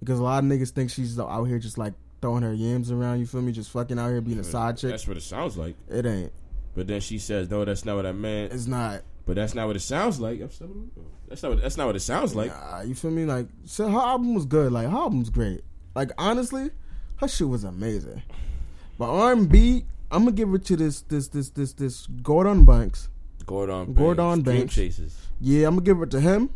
because 0.00 0.18
a 0.18 0.22
lot 0.22 0.42
of 0.42 0.50
niggas 0.50 0.70
think 0.70 0.90
she's 0.90 1.18
out 1.18 1.44
here 1.44 1.58
just 1.58 1.78
like 1.78 1.94
throwing 2.20 2.42
her 2.42 2.52
yams 2.52 2.90
around. 2.90 3.20
You 3.20 3.26
feel 3.26 3.42
me? 3.42 3.52
Just 3.52 3.70
fucking 3.70 3.98
out 3.98 4.08
here 4.08 4.20
being 4.20 4.38
a 4.38 4.44
side 4.44 4.76
chick. 4.76 4.90
That's 4.90 5.06
what 5.06 5.16
it 5.16 5.22
sounds 5.22 5.56
like. 5.56 5.76
It 5.88 6.06
ain't. 6.06 6.32
But 6.74 6.86
then 6.86 7.00
she 7.00 7.18
says, 7.18 7.50
"No, 7.50 7.64
that's 7.64 7.84
not 7.84 7.96
what 7.96 8.06
I 8.06 8.12
meant." 8.12 8.52
It's 8.52 8.66
not. 8.66 9.02
But 9.26 9.36
that's 9.36 9.54
not 9.54 9.66
what 9.66 9.76
it 9.76 9.80
sounds 9.80 10.18
like. 10.18 10.40
That's 10.40 10.60
not. 11.42 11.50
What, 11.50 11.62
that's 11.62 11.76
not 11.76 11.86
what 11.86 11.96
it 11.96 12.00
sounds 12.00 12.34
like. 12.34 12.50
Nah, 12.50 12.80
you 12.80 12.94
feel 12.94 13.10
me? 13.10 13.24
Like, 13.24 13.46
so 13.64 13.88
her 13.88 13.98
album 13.98 14.34
was 14.34 14.44
good. 14.44 14.72
Like, 14.72 14.88
her 14.88 14.96
album's 14.96 15.30
great. 15.30 15.62
Like, 15.94 16.10
honestly, 16.18 16.70
her 17.16 17.28
shit 17.28 17.48
was 17.48 17.64
amazing. 17.64 18.22
But 18.98 19.10
R 19.10 19.32
and 19.32 19.48
B, 19.48 19.84
I'm 20.10 20.24
gonna 20.24 20.32
give 20.32 20.52
it 20.54 20.64
to 20.66 20.76
this, 20.76 21.02
this, 21.02 21.28
this, 21.28 21.50
this, 21.50 21.72
this 21.74 22.06
Gordon 22.22 22.64
Banks. 22.64 23.08
Gordon. 23.46 23.86
Banks, 23.86 23.98
Gordon 23.98 24.42
Dream 24.42 24.58
Banks. 24.58 24.74
Chasers. 24.74 25.16
Yeah, 25.40 25.68
I'm 25.68 25.74
gonna 25.74 25.84
give 25.84 26.02
it 26.02 26.10
to 26.12 26.20
him. 26.20 26.50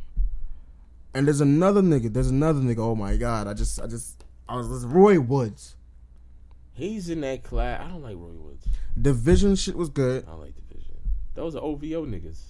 And 1.14 1.26
there's 1.26 1.40
another 1.40 1.80
nigga. 1.82 2.12
There's 2.12 2.30
another 2.30 2.60
nigga. 2.60 2.78
Oh 2.80 2.94
my 2.94 3.16
god, 3.16 3.46
I 3.46 3.54
just, 3.54 3.80
I 3.80 3.86
just, 3.86 4.24
I 4.48 4.56
was 4.56 4.84
Roy 4.84 5.20
Woods. 5.20 5.76
He's 6.72 7.08
in 7.08 7.20
that 7.20 7.44
class. 7.44 7.80
I 7.84 7.88
don't 7.88 8.02
like 8.02 8.16
Roy 8.16 8.32
Woods. 8.32 8.66
Division 9.00 9.54
shit 9.54 9.76
was 9.76 9.88
good. 9.88 10.24
I 10.26 10.30
don't 10.32 10.40
like 10.40 10.54
Division. 10.56 10.94
Those 11.34 11.54
are 11.54 11.60
OVO 11.62 12.04
niggas. 12.06 12.40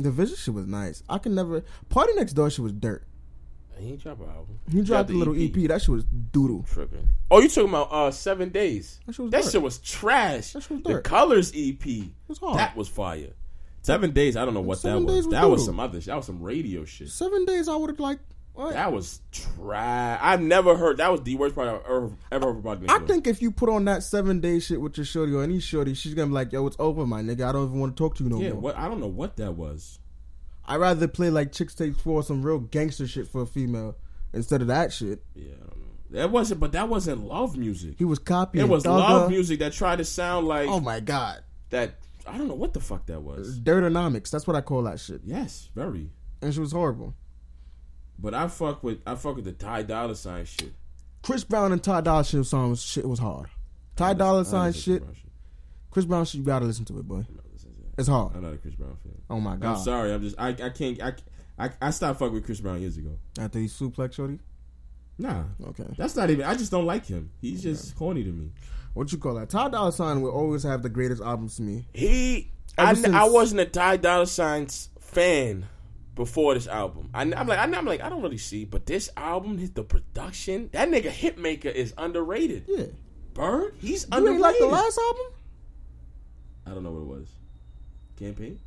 Division 0.00 0.36
shit 0.36 0.54
was 0.54 0.66
nice. 0.66 1.02
I 1.08 1.18
can 1.18 1.34
never. 1.34 1.62
PartyNextDoor 1.90 2.50
shit 2.52 2.60
was 2.62 2.72
dirt. 2.72 3.04
He 3.76 3.88
ain't 3.88 4.00
drop 4.02 4.20
an 4.20 4.28
album. 4.28 4.60
He 4.70 4.82
dropped 4.82 5.10
a 5.10 5.14
little 5.14 5.34
EP. 5.34 5.52
That 5.68 5.80
shit 5.82 5.88
was 5.88 6.04
doodle. 6.04 6.64
Tripping. 6.72 7.08
Oh, 7.32 7.40
you 7.40 7.48
talking 7.48 7.70
about 7.70 7.90
uh 7.90 8.12
Seven 8.12 8.50
Days? 8.50 9.00
That 9.06 9.14
shit 9.16 9.24
was 9.24 9.32
That 9.32 9.42
dirt. 9.42 9.50
shit 9.52 9.62
was 9.62 9.78
trash. 9.78 10.52
That 10.52 10.60
shit 10.62 10.70
was 10.70 10.82
the. 10.84 11.00
Colors 11.00 11.52
EP. 11.56 11.84
was. 12.28 12.38
That 12.56 12.76
was 12.76 12.86
fire. 12.86 13.30
Seven 13.84 14.10
Days. 14.12 14.36
I 14.36 14.44
don't 14.44 14.54
know 14.54 14.60
what 14.60 14.78
Seven 14.78 15.06
that 15.06 15.12
was. 15.12 15.26
Was 15.26 15.32
that 15.32 15.48
was 15.48 15.64
some 15.64 15.78
other. 15.78 16.00
shit. 16.00 16.06
That 16.06 16.16
was 16.16 16.26
some 16.26 16.42
radio 16.42 16.84
shit. 16.84 17.08
Seven 17.10 17.44
days 17.44 17.68
I 17.68 17.76
would 17.76 17.90
have 17.90 18.00
like. 18.00 18.18
What? 18.54 18.72
That 18.74 18.92
was 18.92 19.20
trash. 19.32 20.20
I've 20.22 20.40
never 20.40 20.76
heard. 20.76 20.98
That 20.98 21.10
was 21.10 21.22
the 21.22 21.34
worst 21.34 21.54
part 21.56 21.66
I've 21.68 21.84
ever, 21.86 22.10
ever 22.30 22.52
heard 22.54 22.64
about. 22.64 22.90
I 22.90 23.04
think 23.04 23.26
if 23.26 23.42
you 23.42 23.50
put 23.50 23.68
on 23.68 23.84
that 23.86 24.02
seven 24.04 24.38
day 24.40 24.60
shit 24.60 24.80
with 24.80 24.96
your 24.96 25.04
shorty 25.04 25.32
or 25.34 25.42
any 25.42 25.58
shorty, 25.60 25.94
she's 25.94 26.14
gonna 26.14 26.28
be 26.28 26.34
like, 26.34 26.52
"Yo, 26.52 26.64
it's 26.66 26.76
over, 26.78 27.04
my 27.06 27.20
nigga. 27.20 27.48
I 27.48 27.52
don't 27.52 27.66
even 27.66 27.80
want 27.80 27.96
to 27.96 28.00
talk 28.00 28.14
to 28.16 28.24
you 28.24 28.30
no 28.30 28.40
Yeah. 28.40 28.50
more." 28.52 28.60
What? 28.60 28.78
I 28.78 28.86
don't 28.88 29.00
know 29.00 29.08
what 29.08 29.36
that 29.38 29.56
was. 29.56 29.98
I'd 30.66 30.76
rather 30.76 31.08
play 31.08 31.30
like 31.30 31.50
Chixtape 31.52 31.96
Four, 32.00 32.22
some 32.22 32.42
real 32.42 32.60
gangster 32.60 33.06
shit 33.08 33.26
for 33.28 33.42
a 33.42 33.46
female 33.46 33.96
instead 34.32 34.60
of 34.62 34.68
that 34.68 34.92
shit. 34.92 35.22
Yeah. 35.34 35.46
I 35.56 35.66
don't 35.66 35.78
know. 35.78 36.18
That 36.20 36.30
wasn't. 36.30 36.60
But 36.60 36.72
that 36.72 36.88
wasn't 36.88 37.26
love 37.26 37.56
music. 37.56 37.96
He 37.98 38.04
was 38.04 38.20
copying. 38.20 38.64
It 38.64 38.68
was 38.68 38.84
Thugger. 38.84 38.98
love 39.00 39.30
music 39.30 39.58
that 39.58 39.72
tried 39.72 39.96
to 39.98 40.04
sound 40.04 40.46
like 40.46 40.68
Oh 40.68 40.78
my 40.80 41.00
god, 41.00 41.42
that. 41.70 41.96
I 42.26 42.38
don't 42.38 42.48
know 42.48 42.54
what 42.54 42.72
the 42.72 42.80
fuck 42.80 43.06
that 43.06 43.22
was. 43.22 43.60
Dirtonomics. 43.60 44.30
That's 44.30 44.46
what 44.46 44.56
I 44.56 44.60
call 44.60 44.82
that 44.84 44.98
shit. 45.00 45.20
Yes, 45.24 45.68
very. 45.74 46.10
And 46.42 46.52
she 46.54 46.60
was 46.60 46.72
horrible. 46.72 47.14
But 48.18 48.34
I 48.34 48.48
fuck 48.48 48.82
with 48.82 49.00
I 49.06 49.14
fuck 49.16 49.36
with 49.36 49.44
the 49.44 49.52
Ty 49.52 49.82
Dolla 49.82 50.14
Sign 50.16 50.44
shit. 50.44 50.72
Chris 51.22 51.44
Brown 51.44 51.72
and 51.72 51.82
Ty 51.82 52.02
Dolla 52.02 52.24
Sign 52.24 52.44
song 52.44 52.70
was 52.70 52.82
shit 52.82 53.06
was 53.08 53.18
hard. 53.18 53.48
Ty 53.96 54.14
Dolla 54.14 54.44
Sign 54.44 54.72
shit. 54.72 55.02
Chris 55.90 56.04
Brown 56.04 56.24
shit, 56.24 56.38
you 56.40 56.44
gotta 56.44 56.64
listen 56.64 56.84
to 56.86 56.98
it, 56.98 57.06
boy. 57.08 57.24
It's 57.96 58.08
hard. 58.08 58.34
I'm 58.34 58.42
not 58.42 58.54
a 58.54 58.56
Chris 58.58 58.74
Brown 58.74 58.96
fan. 59.02 59.20
Oh 59.30 59.40
my 59.40 59.56
god. 59.56 59.76
I'm 59.78 59.84
sorry. 59.84 60.12
I'm 60.12 60.20
just 60.22 60.38
I 60.38 60.48
I 60.48 60.70
can't 60.70 61.00
I 61.02 61.12
I, 61.58 61.70
I 61.80 61.90
stopped 61.90 62.18
fucking 62.18 62.34
with 62.34 62.44
Chris 62.44 62.60
Brown 62.60 62.80
years 62.80 62.96
ago. 62.96 63.18
After 63.38 63.58
he 63.58 63.66
suplex 63.66 64.14
shorty. 64.14 64.38
Nah, 65.16 65.44
Okay. 65.68 65.84
that's 65.96 66.16
not 66.16 66.28
even. 66.30 66.44
I 66.44 66.54
just 66.56 66.72
don't 66.72 66.86
like 66.86 67.06
him. 67.06 67.30
He's 67.40 67.62
just 67.62 67.94
corny 67.94 68.24
to 68.24 68.30
me. 68.32 68.50
What 68.94 69.12
you 69.12 69.18
call 69.18 69.34
that? 69.34 69.50
Ty 69.50 69.70
Dolla 69.70 69.92
Sign 69.92 70.22
will 70.22 70.30
always 70.30 70.62
have 70.62 70.82
the 70.82 70.88
greatest 70.88 71.20
albums 71.22 71.56
to 71.56 71.62
me. 71.62 71.86
He 71.92 72.50
I, 72.78 72.94
since- 72.94 73.14
I 73.14 73.24
wasn't 73.24 73.60
a 73.60 73.66
Ty 73.66 73.98
Dolla 73.98 74.26
Sign's 74.26 74.88
fan 75.00 75.66
before 76.14 76.54
this 76.54 76.68
album. 76.68 77.10
I, 77.12 77.22
am 77.22 77.30
like 77.48 77.58
I'm 77.58 77.84
like 77.86 78.00
I 78.00 78.08
don't 78.08 78.22
really 78.22 78.38
see, 78.38 78.64
but 78.64 78.86
this 78.86 79.10
album, 79.16 79.56
the 79.74 79.82
production, 79.82 80.70
that 80.72 80.88
nigga 80.88 81.10
Hitmaker 81.10 81.72
is 81.72 81.92
underrated. 81.98 82.64
Yeah. 82.68 82.86
Bird, 83.34 83.74
he's 83.80 84.04
You 84.04 84.08
underrated. 84.18 84.40
like 84.40 84.58
the 84.58 84.66
last 84.66 84.96
album? 84.98 85.26
I 86.66 86.70
don't 86.70 86.84
know 86.84 86.92
what 86.92 87.00
it 87.00 87.20
was. 87.20 87.28
Campaign? 88.16 88.60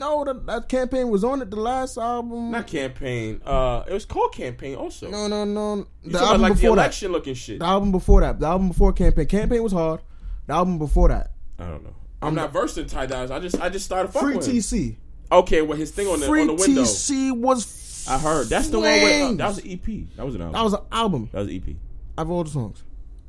No, 0.00 0.24
that, 0.24 0.46
that 0.46 0.68
campaign 0.68 1.08
was 1.10 1.22
on 1.24 1.42
it. 1.42 1.50
The 1.50 1.56
last 1.60 1.98
album. 1.98 2.50
Not 2.50 2.66
campaign. 2.66 3.40
Uh, 3.44 3.84
it 3.86 3.92
was 3.92 4.06
called 4.06 4.32
campaign 4.32 4.74
also. 4.74 5.10
no, 5.10 5.26
no, 5.28 5.44
no. 5.44 5.86
You 6.02 6.10
The 6.12 6.18
about 6.18 6.22
album 6.22 6.40
like 6.42 6.52
the 6.52 6.60
before 6.62 6.76
that. 6.76 6.82
election 6.82 7.12
looking 7.12 7.34
shit. 7.34 7.58
The 7.58 7.66
album 7.66 7.92
before 7.92 8.22
that. 8.22 8.40
The 8.40 8.46
album 8.46 8.68
before 8.68 8.92
campaign. 8.94 9.26
Campaign 9.26 9.62
was 9.62 9.72
hard. 9.72 10.00
The 10.46 10.54
album 10.54 10.78
before 10.78 11.08
that. 11.10 11.32
I 11.58 11.66
don't 11.66 11.84
know. 11.84 11.94
I'm 12.22 12.34
not 12.34 12.52
versed 12.52 12.78
in 12.78 12.86
Ty 12.86 13.06
Dolla. 13.06 13.34
I 13.34 13.38
just 13.40 13.60
I 13.60 13.68
just 13.68 13.84
started 13.84 14.10
fucking 14.12 14.28
Free 14.28 14.36
with. 14.38 14.46
TC. 14.48 14.96
Okay, 15.30 15.62
well 15.62 15.76
his 15.78 15.90
thing 15.90 16.06
on 16.08 16.18
the 16.20 16.26
Free 16.26 16.40
on 16.42 16.46
the 16.48 16.54
window. 16.54 16.82
TC 16.82 17.36
was. 17.36 18.06
I 18.08 18.18
heard 18.18 18.46
that's 18.48 18.68
the 18.68 18.80
one 18.80 18.90
with 18.90 19.22
uh, 19.22 19.32
that 19.34 19.48
was 19.48 19.58
an 19.58 19.70
EP. 19.70 20.16
That 20.16 20.24
was 20.26 20.34
an 20.34 20.40
album. 20.42 20.52
That 20.54 20.62
was 20.64 20.72
an 20.72 20.80
album. 20.90 21.28
that 21.32 21.38
was 21.40 21.48
an 21.48 21.54
EP. 21.56 21.76
I 22.16 22.20
have 22.22 22.30
all 22.30 22.42
the 22.44 22.50
songs. 22.50 22.82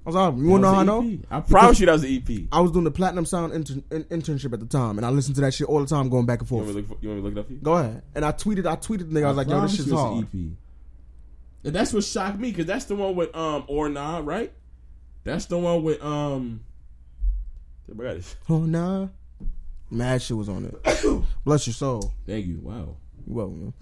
That 0.03 0.09
was 0.09 0.15
album. 0.15 0.43
You 0.43 0.49
want 0.49 0.63
to 0.63 0.67
know 0.67 0.73
how 0.73 0.79
I 0.79 0.83
know? 0.83 1.19
I 1.29 1.39
promise 1.41 1.79
you 1.79 1.85
that 1.85 1.91
was 1.91 2.03
an 2.03 2.23
EP. 2.27 2.47
I 2.51 2.59
was 2.59 2.71
doing 2.71 2.85
the 2.85 2.91
platinum 2.91 3.25
sound 3.25 3.53
intern, 3.53 3.83
in, 3.91 4.03
internship 4.05 4.51
at 4.51 4.59
the 4.59 4.65
time, 4.65 4.97
and 4.97 5.05
I 5.05 5.09
listened 5.09 5.35
to 5.35 5.41
that 5.41 5.53
shit 5.53 5.67
all 5.67 5.79
the 5.79 5.85
time, 5.85 6.09
going 6.09 6.25
back 6.25 6.39
and 6.41 6.49
want 6.49 6.65
forth. 6.65 6.75
me 6.75 6.81
to 6.81 6.89
look, 6.89 6.97
you 7.01 7.09
want 7.09 7.23
me 7.23 7.29
to 7.29 7.35
look 7.35 7.37
it 7.37 7.39
up 7.39 7.47
for 7.47 7.53
you? 7.53 7.59
Go 7.59 7.73
ahead. 7.73 8.01
And 8.15 8.25
I 8.25 8.31
tweeted. 8.31 8.65
I 8.65 8.75
tweeted 8.77 9.11
the 9.11 9.19
nigga. 9.19 9.25
I 9.25 9.27
was 9.27 9.37
like, 9.37 9.47
"Yo, 9.47 9.61
this 9.61 9.75
shit's 9.75 9.87
you 9.87 9.97
an 9.97 9.99
hard." 9.99 10.23
EP. 10.23 10.41
And 11.63 11.75
that's 11.75 11.93
what 11.93 12.03
shocked 12.03 12.39
me 12.39 12.49
because 12.49 12.65
that's 12.65 12.85
the 12.85 12.95
one 12.95 13.15
with 13.15 13.35
um 13.35 13.65
or 13.67 13.89
nah, 13.89 14.21
right? 14.23 14.51
That's 15.23 15.45
the 15.45 15.59
one 15.59 15.83
with 15.83 16.03
um. 16.03 16.61
I 17.87 17.93
got 18.03 18.15
this. 18.15 18.35
Oh 18.49 18.59
nah. 18.59 19.07
Mad 19.91 20.21
shit 20.21 20.37
was 20.37 20.47
on 20.49 20.65
it. 20.65 21.23
Bless 21.45 21.67
your 21.67 21.73
soul. 21.73 22.13
Thank 22.25 22.47
you. 22.47 22.59
Wow. 22.63 22.95
You're 23.27 23.35
welcome. 23.35 23.61
man. 23.61 23.73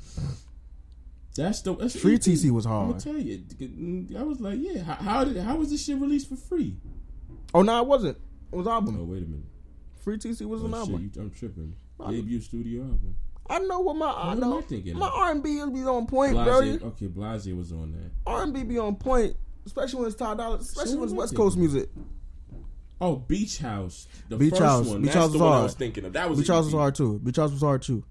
That's 1.39 1.61
the 1.61 1.75
that's 1.75 1.97
Free. 1.99 2.17
TC 2.17 2.51
was 2.51 2.65
I'm 2.65 2.71
hard. 2.71 2.89
gonna 2.89 2.99
tell 3.01 3.17
you. 3.17 3.37
Mm, 3.39 4.15
I 4.15 4.23
was 4.23 4.39
like, 4.41 4.57
yeah. 4.59 4.83
How, 4.83 4.93
how 4.95 5.23
did 5.23 5.37
how 5.37 5.55
was 5.55 5.69
this 5.71 5.85
shit 5.85 5.97
released 5.97 6.27
for 6.29 6.35
free? 6.35 6.77
Oh 7.53 7.61
no, 7.61 7.81
it 7.81 7.87
wasn't. 7.87 8.17
It 8.51 8.55
was 8.55 8.67
album. 8.67 8.97
Oh 8.99 9.03
wait 9.05 9.23
a 9.23 9.25
minute. 9.25 9.45
Free 10.03 10.17
TC 10.17 10.45
was 10.47 10.61
oh, 10.63 10.65
an 10.65 10.73
Oh, 10.73 10.77
shit, 10.85 10.89
album. 10.93 11.11
you, 11.15 11.21
I'm 11.21 11.31
tripping. 11.31 11.75
Debut 12.09 12.41
studio 12.41 12.81
album. 12.83 13.15
I 13.49 13.59
know 13.59 13.79
what 13.79 13.95
my 13.95 14.07
I 14.11 14.27
What 14.27 14.33
am 14.33 14.39
know. 14.41 14.59
I 14.59 14.61
thinking 14.61 14.97
My? 14.97 15.07
R 15.07 15.31
and 15.31 15.41
B 15.43 15.49
be 15.73 15.83
on 15.83 16.05
point, 16.07 16.33
bro. 16.33 16.61
Blase, 16.61 16.81
okay, 16.81 17.07
Blase 17.07 17.47
was 17.47 17.71
on 17.71 17.91
that. 17.93 18.11
R 18.27 18.43
and 18.43 18.53
B 18.53 18.63
be 18.63 18.77
on 18.77 18.95
point, 18.95 19.35
especially 19.65 19.99
when 20.01 20.07
it's 20.07 20.15
Ty 20.17 20.35
Dolla, 20.35 20.57
especially 20.57 20.91
So 20.91 20.97
when 20.97 21.03
it's 21.09 21.13
West 21.13 21.35
Coast 21.35 21.57
music. 21.57 21.89
Oh, 23.01 23.15
Beach 23.15 23.57
House. 23.59 24.07
The 24.27 24.35
Beach 24.37 24.49
first 24.51 24.61
House. 24.61 24.85
one. 24.87 25.01
Beach 25.01 25.13
That's 25.13 25.15
House 25.15 25.31
was 25.31 25.41
one 25.41 25.53
I 25.53 25.63
was 25.63 25.73
thinking 25.73 26.05
of. 26.05 26.13
That 26.13 26.29
was 26.29 26.39
Beach 26.39 26.49
House 26.49 26.65
was 26.65 26.73
hard 26.73 26.95
too. 26.95 27.19
Beach 27.19 27.37
House 27.37 27.51
was 27.51 27.61
hard 27.61 27.81
too. 27.81 28.03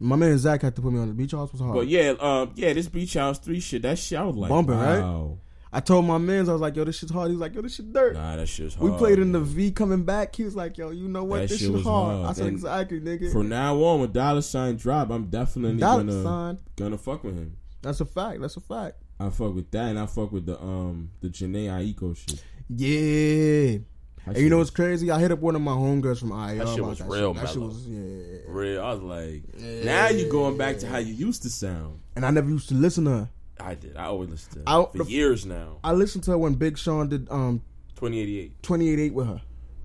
My 0.00 0.16
man 0.16 0.36
Zach 0.38 0.62
had 0.62 0.74
to 0.76 0.82
put 0.82 0.92
me 0.92 0.98
on 1.00 1.08
the 1.08 1.14
Beach 1.14 1.32
House 1.32 1.52
was 1.52 1.60
hard. 1.60 1.74
But 1.74 1.88
yeah, 1.88 2.14
um, 2.20 2.52
yeah, 2.56 2.72
this 2.72 2.88
Beach 2.88 3.14
House 3.14 3.38
three 3.38 3.60
shit. 3.60 3.82
That 3.82 3.98
shit, 3.98 4.18
I 4.18 4.24
was 4.24 4.36
like, 4.36 4.48
Bumping, 4.48 4.76
right? 4.76 5.36
I 5.72 5.80
told 5.80 6.04
my 6.04 6.18
mans, 6.18 6.48
I 6.48 6.52
was 6.52 6.60
like, 6.60 6.76
"Yo, 6.76 6.84
this 6.84 6.98
shit's 6.98 7.10
hard." 7.10 7.28
He 7.28 7.32
was 7.32 7.40
like, 7.40 7.52
"Yo, 7.52 7.60
this 7.60 7.74
shit 7.74 7.92
dirt." 7.92 8.14
Nah, 8.14 8.36
that 8.36 8.46
shit's 8.46 8.76
hard. 8.76 8.92
we 8.92 8.96
played 8.96 9.18
in 9.18 9.32
the 9.32 9.40
V 9.40 9.72
coming 9.72 10.04
back. 10.04 10.36
He 10.36 10.44
was 10.44 10.54
like, 10.54 10.78
"Yo, 10.78 10.90
you 10.90 11.08
know 11.08 11.24
what? 11.24 11.40
That 11.40 11.48
this 11.48 11.58
shit 11.58 11.72
shit 11.74 11.82
hard." 11.82 12.16
hard. 12.16 12.30
I 12.30 12.32
said, 12.32 12.46
And 12.46 12.54
"Exactly, 12.54 13.00
nigga." 13.00 13.32
From 13.32 13.48
now 13.48 13.74
on, 13.82 14.00
when 14.00 14.12
Dolla 14.12 14.40
Sign 14.42 14.76
drop, 14.76 15.10
I'm 15.10 15.24
definitely 15.26 15.78
Dollar 15.78 16.04
gonna 16.04 16.22
Sign. 16.22 16.58
gonna 16.76 16.98
fuck 16.98 17.24
with 17.24 17.34
him. 17.34 17.56
That's 17.82 18.00
a 18.00 18.04
fact. 18.04 18.40
That's 18.40 18.56
a 18.56 18.60
fact. 18.60 19.02
I 19.18 19.30
fuck 19.30 19.52
with 19.52 19.68
that, 19.72 19.86
and 19.86 19.98
I 19.98 20.06
fuck 20.06 20.30
with 20.30 20.46
the 20.46 20.60
um 20.62 21.10
the 21.20 21.28
Jhené 21.28 21.66
Aiko 21.66 22.16
shit. 22.16 22.44
Yeah. 22.68 23.78
And 24.26 24.36
you 24.38 24.48
know 24.48 24.58
what's 24.58 24.70
crazy? 24.70 25.10
I 25.10 25.20
hit 25.20 25.32
up 25.32 25.40
one 25.40 25.54
of 25.54 25.62
my 25.62 25.72
homegirls 25.72 26.20
from 26.20 26.32
IR. 26.32 26.64
That 26.64 26.68
shit 26.68 26.84
was 26.84 26.98
that 26.98 27.08
real 27.08 27.34
shit. 27.34 27.42
That 27.42 27.48
shit 27.50 27.60
was 27.62 27.86
yeah. 27.86 28.38
real. 28.46 28.82
I 28.82 28.92
was 28.94 29.02
like, 29.02 29.42
now 29.84 30.08
you're 30.08 30.30
going 30.30 30.56
back 30.56 30.78
to 30.78 30.86
how 30.86 30.98
you 30.98 31.12
used 31.14 31.42
to 31.42 31.50
sound. 31.50 32.00
And 32.16 32.24
I 32.24 32.30
never 32.30 32.48
used 32.48 32.68
to 32.70 32.74
listen 32.74 33.04
to 33.04 33.10
her. 33.10 33.28
I 33.60 33.74
did. 33.74 33.96
I 33.96 34.04
always 34.06 34.30
listened 34.30 34.52
to 34.64 34.70
her 34.70 34.80
I- 34.80 34.92
for 34.92 35.04
the- 35.04 35.10
years 35.10 35.44
now. 35.46 35.78
I 35.84 35.92
listened 35.92 36.24
to 36.24 36.32
her 36.32 36.38
when 36.38 36.54
Big 36.54 36.78
Sean 36.78 37.08
did 37.08 37.30
um 37.30 37.60
2088. 37.96 38.62
2088 38.62 39.14
with 39.14 39.26
her. 39.26 39.40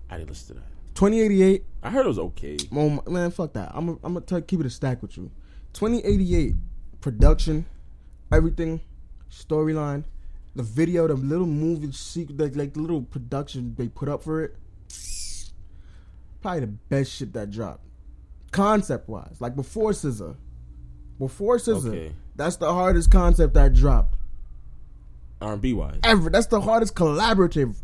I 0.10 0.18
didn't 0.18 0.30
listen 0.30 0.56
to 0.56 0.62
that. 0.62 0.70
2088 0.96 1.64
I 1.82 1.92
heard 1.92 2.06
it 2.06 2.10
was 2.10 2.20
okay. 2.20 2.58
Oh 2.74 3.02
man, 3.08 3.32
fuck 3.32 3.54
that. 3.54 3.72
I'm 3.74 4.00
I'm 4.04 4.16
gonna 4.16 4.42
keep 4.42 4.60
it 4.60 4.66
a 4.66 4.70
stack 4.70 5.02
with 5.02 5.18
you. 5.18 5.32
2088 5.74 6.56
production, 7.02 7.66
everything, 8.32 8.82
storyline, 9.32 10.04
the 10.56 10.64
video, 10.64 11.08
the 11.08 11.14
little 11.16 11.46
movie 11.46 11.92
secret, 11.92 12.38
like, 12.40 12.56
like 12.56 12.74
the 12.74 12.80
little 12.82 13.02
production 13.02 13.76
they 13.78 13.88
put 13.88 14.10
up 14.10 14.24
for 14.24 14.44
it. 14.44 14.56
Probably 16.42 16.62
the 16.62 16.68
best 16.68 17.12
shit 17.12 17.34
that 17.34 17.52
dropped. 17.52 17.84
Concept 18.52 19.08
wise, 19.10 19.38
like 19.40 19.56
before 19.56 19.92
SZA, 19.92 20.36
before 21.20 21.58
SZA, 21.58 21.88
Okay. 21.88 22.12
that's 22.36 22.56
the 22.56 22.74
hardest 22.74 23.12
concept 23.12 23.54
that 23.54 23.74
dropped 23.74 24.16
R&B 25.42 25.74
wise. 25.74 26.00
ever. 26.04 26.30
That's 26.30 26.48
the 26.48 26.62
hardest 26.62 26.96
collaborative. 26.96 27.76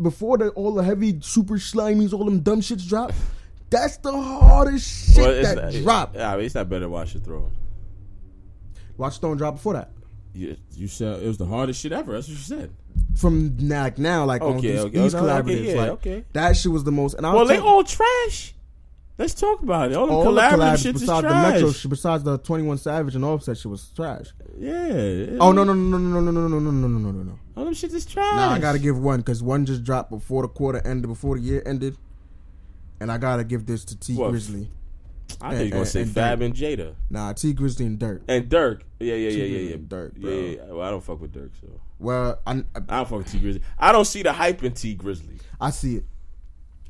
Before 0.00 0.38
the 0.38 0.48
all 0.50 0.72
the 0.74 0.82
heavy 0.82 1.18
super 1.20 1.54
slimies, 1.54 2.12
all 2.14 2.24
them 2.24 2.40
dumb 2.40 2.60
shits 2.60 2.88
drop. 2.88 3.12
That's 3.70 3.96
the 3.98 4.12
hardest 4.12 5.14
shit 5.14 5.24
Well, 5.24 5.42
that 5.42 5.56
not, 5.56 5.72
dropped. 5.82 6.16
Yeah, 6.16 6.32
I 6.32 6.36
mean, 6.36 6.44
it's 6.44 6.54
not 6.54 6.68
better 6.68 6.88
Watch 6.90 7.14
Your 7.14 7.22
Throne. 7.22 7.52
Watch 8.98 9.14
Stone 9.14 9.38
drop 9.38 9.54
before 9.54 9.72
that. 9.74 9.90
You, 10.34 10.56
you 10.74 10.88
said 10.88 11.22
it 11.22 11.26
was 11.26 11.36
the 11.38 11.46
hardest 11.46 11.80
shit 11.80 11.92
ever. 11.92 12.12
That's 12.12 12.28
what 12.28 12.36
you 12.36 12.42
said. 12.42 12.70
From 13.16 13.56
now, 13.58 13.82
like 13.84 13.98
now, 13.98 14.24
like 14.24 14.42
on 14.42 14.60
these, 14.60 14.80
okay, 14.80 14.98
these 14.98 15.14
okay, 15.14 15.24
collaboratives, 15.24 15.64
yeah, 15.64 15.74
like 15.74 15.90
okay. 15.90 16.24
that 16.32 16.56
shit 16.56 16.72
was 16.72 16.84
the 16.84 16.92
most. 16.92 17.14
And 17.14 17.26
I 17.26 17.34
Well, 17.34 17.44
they 17.44 17.56
telling- 17.56 17.70
all 17.70 17.84
trash. 17.84 18.54
Let's 19.18 19.34
talk 19.34 19.62
about 19.62 19.92
it. 19.92 19.96
All 19.96 20.06
the 20.06 20.12
all 20.14 20.24
the 20.24 20.40
collaborative 20.40 20.82
shit 20.82 20.94
is 20.96 21.02
besides 21.02 21.26
the. 21.26 21.34
Metro, 21.34 21.90
besides 21.90 22.24
the 22.24 22.38
Twenty 22.38 22.64
One 22.64 22.78
Savage 22.78 23.14
and 23.14 23.24
Offset 23.24 23.58
shit 23.58 23.70
was 23.70 23.90
trash. 23.94 24.28
Yeah. 24.58 25.36
Oh 25.38 25.52
no 25.52 25.64
no 25.64 25.74
no 25.74 25.74
no 25.74 25.98
no 25.98 26.20
no 26.20 26.30
no 26.30 26.48
no 26.48 26.48
no 26.48 26.58
no 26.58 26.70
no 26.70 26.88
no 26.88 27.10
no 27.10 27.22
no. 27.22 27.38
All 27.54 27.64
them 27.66 27.74
shit 27.74 27.92
is 27.92 28.06
trash. 28.06 28.34
Nah, 28.34 28.52
I 28.52 28.58
gotta 28.58 28.78
give 28.78 28.98
one 28.98 29.20
because 29.20 29.42
one 29.42 29.66
just 29.66 29.84
dropped 29.84 30.10
before 30.10 30.42
the 30.42 30.48
quarter 30.48 30.80
ended, 30.86 31.08
before 31.08 31.36
the 31.36 31.42
year 31.42 31.62
ended, 31.66 31.98
and 33.00 33.12
I 33.12 33.18
gotta 33.18 33.44
give 33.44 33.66
this 33.66 33.84
to 33.84 33.98
T 33.98 34.16
What? 34.16 34.30
Grizzly. 34.30 34.70
I 35.44 35.50
think 35.56 35.70
you're 35.70 35.78
gonna 35.80 35.86
say 35.86 36.04
Fab 36.04 36.40
Durk. 36.40 36.44
and 36.44 36.54
Jada 36.54 36.94
Nah, 37.10 37.32
Tee 37.32 37.52
Grizzley 37.54 37.86
and 37.86 37.98
Durk. 37.98 38.22
and 38.28 38.48
Durk. 38.48 38.82
Yeah, 39.00 39.14
yeah, 39.14 39.30
yeah, 39.30 39.44
yeah, 39.44 39.58
yeah. 39.70 39.76
Durk, 39.76 40.12
yeah, 40.16 40.20
bro. 40.20 40.30
yeah, 40.30 40.56
yeah. 40.56 40.72
Well, 40.72 40.82
I 40.86 40.90
don't 40.90 41.02
fuck 41.02 41.20
with 41.20 41.32
Durk, 41.32 41.50
so 41.60 41.68
Well, 41.98 42.38
I, 42.46 42.52
I 42.52 42.80
don't 42.80 43.08
fuck 43.08 43.10
with 43.18 43.32
Tee 43.32 43.38
Grizzley. 43.40 43.62
I 43.78 43.92
don't 43.92 44.04
see 44.04 44.22
the 44.22 44.32
hype 44.32 44.62
in 44.62 44.72
Tee 44.72 44.96
Grizzley. 44.96 45.40
I 45.60 45.70
see 45.70 45.96
it. 45.96 46.04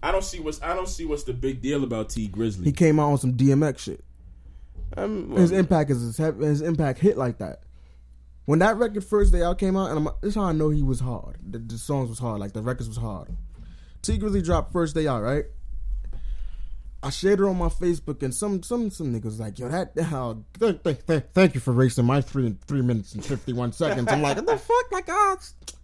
I 0.02 0.10
don't 0.12 0.24
see 0.24 0.40
what's 0.40 0.60
I 0.62 0.74
don't 0.74 0.88
see 0.88 1.04
what's 1.04 1.22
the 1.24 1.32
big 1.32 1.62
deal 1.62 1.82
about 1.84 2.10
Tee 2.10 2.28
Grizzley. 2.28 2.64
He 2.64 2.72
came 2.72 2.98
out 3.00 3.10
on 3.12 3.18
some 3.18 3.34
DMX 3.34 3.78
shit. 3.78 4.04
I'm, 4.96 5.30
His 5.30 5.52
impact 5.52 5.90
is 5.90 6.02
his, 6.02 6.16
his 6.18 6.60
impact 6.60 6.98
hit 6.98 7.16
like 7.16 7.38
that. 7.38 7.62
When 8.44 8.58
that 8.58 8.76
record 8.76 9.04
first 9.04 9.32
day 9.32 9.42
out 9.42 9.58
came 9.58 9.76
out, 9.76 9.90
and 9.90 9.98
I'm, 9.98 10.14
this 10.20 10.30
is 10.30 10.34
how 10.34 10.42
I 10.42 10.52
know 10.52 10.68
he 10.70 10.82
was 10.82 11.00
hard. 11.00 11.38
The, 11.48 11.58
the 11.58 11.78
songs 11.78 12.10
was 12.10 12.18
hard, 12.18 12.40
like 12.40 12.52
the 12.52 12.60
records 12.60 12.88
was 12.88 12.98
hard. 12.98 13.28
Tee 14.02 14.18
Grizzley 14.18 14.44
dropped 14.44 14.72
first 14.72 14.94
day 14.96 15.06
out, 15.06 15.22
right? 15.22 15.44
I 17.04 17.10
shared 17.10 17.40
it 17.40 17.44
on 17.44 17.58
my 17.58 17.68
Facebook, 17.68 18.22
and 18.22 18.32
some 18.34 18.62
some 18.62 18.90
some 18.90 19.12
niggas 19.12 19.40
like, 19.40 19.58
yo, 19.58 19.68
that 19.68 19.92
uh, 19.98 20.34
th- 20.58 20.82
th- 20.84 21.06
th- 21.06 21.24
thank 21.34 21.54
you 21.54 21.60
for 21.60 21.72
racing 21.72 22.04
my 22.04 22.20
three 22.20 22.56
three 22.66 22.82
minutes 22.82 23.14
and 23.14 23.24
fifty 23.24 23.52
one 23.52 23.72
seconds. 23.72 24.06
I'm 24.10 24.22
like, 24.22 24.36
what 24.36 24.46
the 24.46 24.56
fuck? 24.56 24.92
Like, 24.92 25.08
ah, 25.08 25.36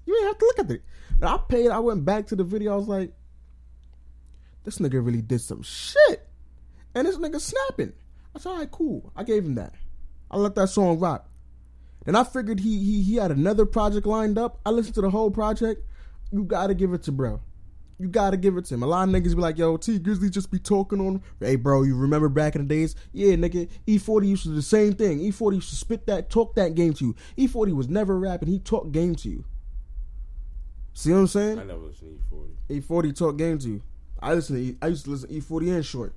you 0.06 0.16
ain't 0.16 0.26
have 0.28 0.38
to 0.38 0.44
look 0.44 0.58
at 0.60 0.70
it. 0.70 0.82
Now, 1.20 1.34
I 1.34 1.38
paid. 1.48 1.70
I 1.70 1.80
went 1.80 2.04
back 2.04 2.28
to 2.28 2.36
the 2.36 2.44
video. 2.44 2.74
I 2.74 2.76
was 2.76 2.86
like, 2.86 3.12
this 4.64 4.78
nigga 4.78 5.04
really 5.04 5.22
did 5.22 5.40
some 5.40 5.62
shit, 5.62 6.28
and 6.94 7.06
this 7.06 7.16
nigga 7.16 7.40
snapping. 7.40 7.92
I 8.36 8.38
said, 8.38 8.50
all 8.50 8.58
right, 8.58 8.70
cool. 8.70 9.12
I 9.16 9.24
gave 9.24 9.44
him 9.44 9.56
that. 9.56 9.74
I 10.30 10.36
let 10.36 10.54
that 10.54 10.68
song 10.68 11.00
rock. 11.00 11.28
Then 12.04 12.14
I 12.14 12.22
figured 12.22 12.60
he 12.60 12.78
he 12.78 13.02
he 13.02 13.16
had 13.16 13.32
another 13.32 13.66
project 13.66 14.06
lined 14.06 14.38
up. 14.38 14.60
I 14.64 14.70
listened 14.70 14.94
to 14.94 15.00
the 15.00 15.10
whole 15.10 15.30
project. 15.32 15.84
You 16.30 16.44
gotta 16.44 16.74
give 16.74 16.92
it 16.92 17.02
to 17.04 17.12
bro. 17.12 17.40
You 18.00 18.06
gotta 18.08 18.36
give 18.36 18.56
it 18.56 18.64
to 18.66 18.74
him. 18.74 18.84
A 18.84 18.86
lot 18.86 19.08
of 19.08 19.14
niggas 19.14 19.34
be 19.34 19.40
like, 19.42 19.58
yo, 19.58 19.76
Tee 19.76 19.98
Grizzley 19.98 20.30
just 20.30 20.52
be 20.52 20.58
talking 20.60 21.00
on 21.00 21.16
him. 21.16 21.22
Hey 21.40 21.56
bro, 21.56 21.82
you 21.82 21.96
remember 21.96 22.28
back 22.28 22.54
in 22.54 22.62
the 22.62 22.68
days? 22.68 22.94
Yeah, 23.12 23.34
nigga, 23.34 23.68
E-40 23.86 24.28
used 24.28 24.42
to 24.44 24.50
do 24.50 24.54
the 24.54 24.62
same 24.62 24.92
thing. 24.94 25.18
E-40 25.20 25.54
used 25.56 25.70
to 25.70 25.76
spit 25.76 26.06
that, 26.06 26.30
talk 26.30 26.54
that 26.54 26.74
game 26.76 26.92
to 26.94 27.06
you. 27.06 27.16
E-40 27.36 27.74
was 27.74 27.88
never 27.88 28.16
rapping, 28.18 28.48
he 28.48 28.60
talked 28.60 28.92
game 28.92 29.16
to 29.16 29.28
you. 29.28 29.44
See 30.94 31.10
what 31.12 31.18
I'm 31.18 31.26
saying? 31.26 31.58
I 31.58 31.64
never 31.64 31.80
listened 31.80 32.20
to 32.30 32.36
E-40. 32.76 33.10
E-40 33.10 33.16
talk 33.16 33.36
game 33.36 33.58
to 33.58 33.68
you. 33.68 33.82
I 34.20 34.34
listen 34.34 34.56
to 34.56 34.62
E- 34.62 34.76
I 34.80 34.88
used 34.88 35.04
to 35.04 35.10
listen 35.10 35.28
to 35.28 35.34
E-40 35.34 35.74
and 35.74 35.84
short. 35.84 36.14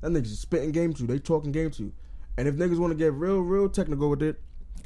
That 0.00 0.10
niggas 0.12 0.28
just 0.28 0.42
spitting 0.42 0.70
game 0.72 0.92
to 0.94 1.02
you. 1.02 1.06
They 1.08 1.18
talking 1.18 1.50
game 1.50 1.70
to 1.72 1.82
you. 1.84 1.92
And 2.36 2.46
if 2.46 2.54
niggas 2.56 2.78
want 2.78 2.92
to 2.92 2.96
get 2.96 3.12
real, 3.12 3.40
real 3.40 3.68
technical 3.68 4.10
with 4.10 4.22
it, 4.22 4.40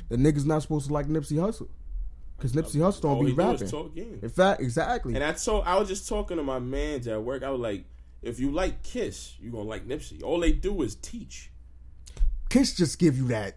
the 0.09 0.17
niggas 0.17 0.47
not 0.47 0.63
supposed 0.63 0.87
to 0.87 0.93
like 0.93 1.07
Nipsey 1.09 1.37
Hussle. 1.37 1.69
Cause 2.41 2.53
Nipsey 2.53 2.77
Hussle 2.77 3.03
don't 3.03 3.21
be 3.25 3.31
he 3.31 3.37
do 3.37 3.41
is 3.43 3.61
rapping. 3.63 3.69
talk 3.69 3.95
game. 3.95 4.19
In 4.23 4.29
fact, 4.31 4.61
exactly. 4.61 5.15
And 5.15 5.25
I 5.25 5.33
told 5.33 5.65
I 5.67 5.77
was 5.79 5.89
just 5.89 6.09
talking 6.09 6.37
to 6.37 6.43
my 6.45 6.59
mans 6.61 7.09
at 7.09 7.21
work. 7.23 7.43
I 7.43 7.51
was 7.51 7.61
like, 7.61 7.85
if 8.23 8.39
you 8.39 8.53
like 8.53 8.83
Kiss, 8.85 9.35
you 9.41 9.51
gonna 9.51 9.65
like 9.65 9.87
Nipsey. 9.89 10.23
All 10.23 10.39
they 10.39 10.53
do 10.53 10.83
is 10.83 10.95
teach. 10.95 11.51
Kiss 12.49 12.75
just 12.77 12.99
give 12.99 13.17
you 13.17 13.27
that. 13.29 13.57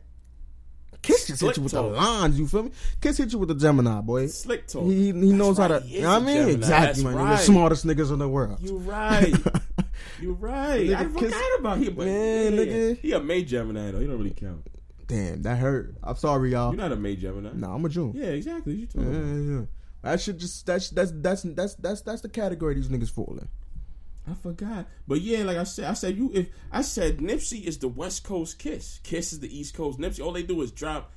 Kiss 1.04 1.26
just 1.28 1.40
Slick 1.40 1.52
hit 1.52 1.58
you 1.58 1.64
with 1.64 1.72
talk. 1.74 1.92
the 1.92 1.96
lines. 1.98 2.38
You 2.40 2.48
feel 2.48 2.64
me? 2.64 2.72
Kiss 3.02 3.18
hit 3.18 3.32
you 3.34 3.40
with 3.40 3.50
the 3.50 3.56
Gemini 3.56 4.02
boy. 4.02 4.28
Slick 4.28 4.68
talk. 4.68 4.84
He 4.84 5.08
he 5.08 5.32
knows 5.32 5.58
how 5.60 5.68
to. 5.68 5.80
he 5.82 5.96
You 5.98 6.02
know 6.02 6.10
what 6.20 6.24
I 6.24 6.26
mean? 6.26 6.36
Gemini. 6.38 6.52
Exactly, 6.58 6.86
That's 6.88 7.04
man. 7.04 7.16
right. 7.16 7.32
The 7.32 7.38
smartest 7.38 7.86
niggas 7.88 8.12
in 8.12 8.20
the 8.20 8.30
world. 8.30 8.58
You 8.62 8.78
right. 8.78 9.34
You 10.20 10.34
right. 10.34 10.90
I 10.94 11.04
forgot 11.06 11.20
Kiss- 11.20 11.36
about 11.60 11.78
him. 11.78 11.94
But 11.96 12.06
Man, 12.08 12.54
yeah, 12.54 12.60
nigga. 12.60 12.98
He 13.00 13.12
a 13.12 13.20
May 13.20 13.44
Gemini 13.44 13.92
though. 13.92 14.00
He 14.00 14.08
don't 14.08 14.18
really 14.18 14.32
count. 14.32 14.66
Damn, 15.12 15.42
that 15.42 15.58
hurt. 15.58 15.96
I'm 16.02 16.16
sorry, 16.16 16.52
y'all. 16.52 16.72
You're 16.72 16.82
not 16.82 16.94
a 16.94 16.96
May 16.96 17.18
Gemini. 17.18 17.52
Nah, 17.54 17.76
I'm 17.76 17.84
a 17.84 17.90
June. 17.90 18.14
Yeah, 18.16 18.28
exactly. 18.28 18.76
You 18.76 18.88
Yeah, 18.96 19.04
yeah, 19.04 19.60
yeah. 19.60 19.66
That 20.04 20.22
should 20.22 20.40
just 20.40 20.66
that's 20.66 20.90
that's 20.90 21.12
that's 21.12 21.44
that's 21.44 21.76
that's 21.76 22.02
that's 22.02 22.22
the 22.22 22.30
category 22.30 22.76
these 22.76 22.88
niggas 22.88 23.12
fall 23.12 23.38
in. 23.40 23.48
I 24.26 24.36
forgot. 24.36 24.88
But 25.08 25.20
yeah, 25.20 25.44
like 25.44 25.58
I 25.58 25.66
said, 25.66 25.86
I 25.86 25.94
said 25.94 26.16
you 26.16 26.32
if 26.34 26.48
I 26.72 26.82
said 26.82 27.18
Nipsey 27.18 27.66
is 27.66 27.78
the 27.78 27.90
West 27.90 28.24
Coast 28.24 28.58
Kiss. 28.58 29.02
Kiss 29.04 29.34
is 29.34 29.42
the 29.42 29.60
East 29.60 29.74
Coast 29.74 30.00
Nipsey. 30.00 30.24
All 30.24 30.32
they 30.32 30.44
do 30.44 30.62
is 30.62 30.72
drop. 30.72 31.12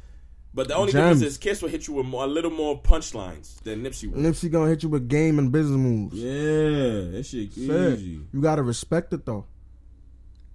But 0.52 0.68
the 0.68 0.74
only 0.74 0.92
difference 0.92 1.22
is 1.22 1.38
Kiss 1.38 1.62
will 1.62 1.68
hit 1.68 1.88
you 1.88 1.94
with 1.94 2.06
more, 2.06 2.24
a 2.24 2.28
little 2.28 2.50
more 2.50 2.80
punchlines 2.80 3.60
than 3.62 3.82
Nipsey 3.82 4.10
will. 4.10 4.20
Nipsey 4.20 4.50
gonna 4.50 4.70
hit 4.70 4.82
you 4.82 4.88
with 4.88 5.08
game 5.08 5.38
and 5.38 5.50
business 5.52 5.76
moves. 5.76 6.16
Yeah, 6.16 7.12
that 7.12 7.24
shit 7.26 7.52
Shit. 7.52 7.98
easy. 7.98 8.20
You 8.32 8.40
gotta 8.40 8.62
respect 8.62 9.12
it 9.12 9.24
though, 9.24 9.46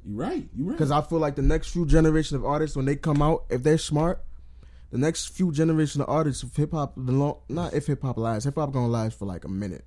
You 0.10 0.15
right. 0.15 0.49
You're 0.56 0.69
right. 0.69 0.77
because 0.77 0.90
I 0.90 1.02
feel 1.02 1.19
like 1.19 1.36
the 1.36 1.44
next 1.44 1.69
few 1.69 1.86
generation 1.86 2.36
of 2.36 2.44
artists, 2.44 2.76
when 2.76 2.86
they 2.86 2.95
come 2.95 3.22
out, 3.22 3.45
if 3.49 3.61
they're 3.61 3.77
smart, 3.77 4.23
the 4.91 4.98
next 4.98 5.27
few 5.27 5.52
generation 5.52 6.02
of 6.02 6.10
artists 6.10 6.41
of 6.41 6.56
hip 6.56 6.72
hop, 6.72 6.94
the 6.98 7.11
long, 7.11 7.38
not 7.48 7.73
if 7.73 7.86
hip 7.86 8.02
hop 8.02 8.18
lasts, 8.18 8.45
hip 8.45 8.56
hop 8.56 8.72
gonna 8.72 8.88
last 8.88 9.19
for 9.19 9.26
like 9.26 9.45
a 9.45 9.49
minute 9.49 9.86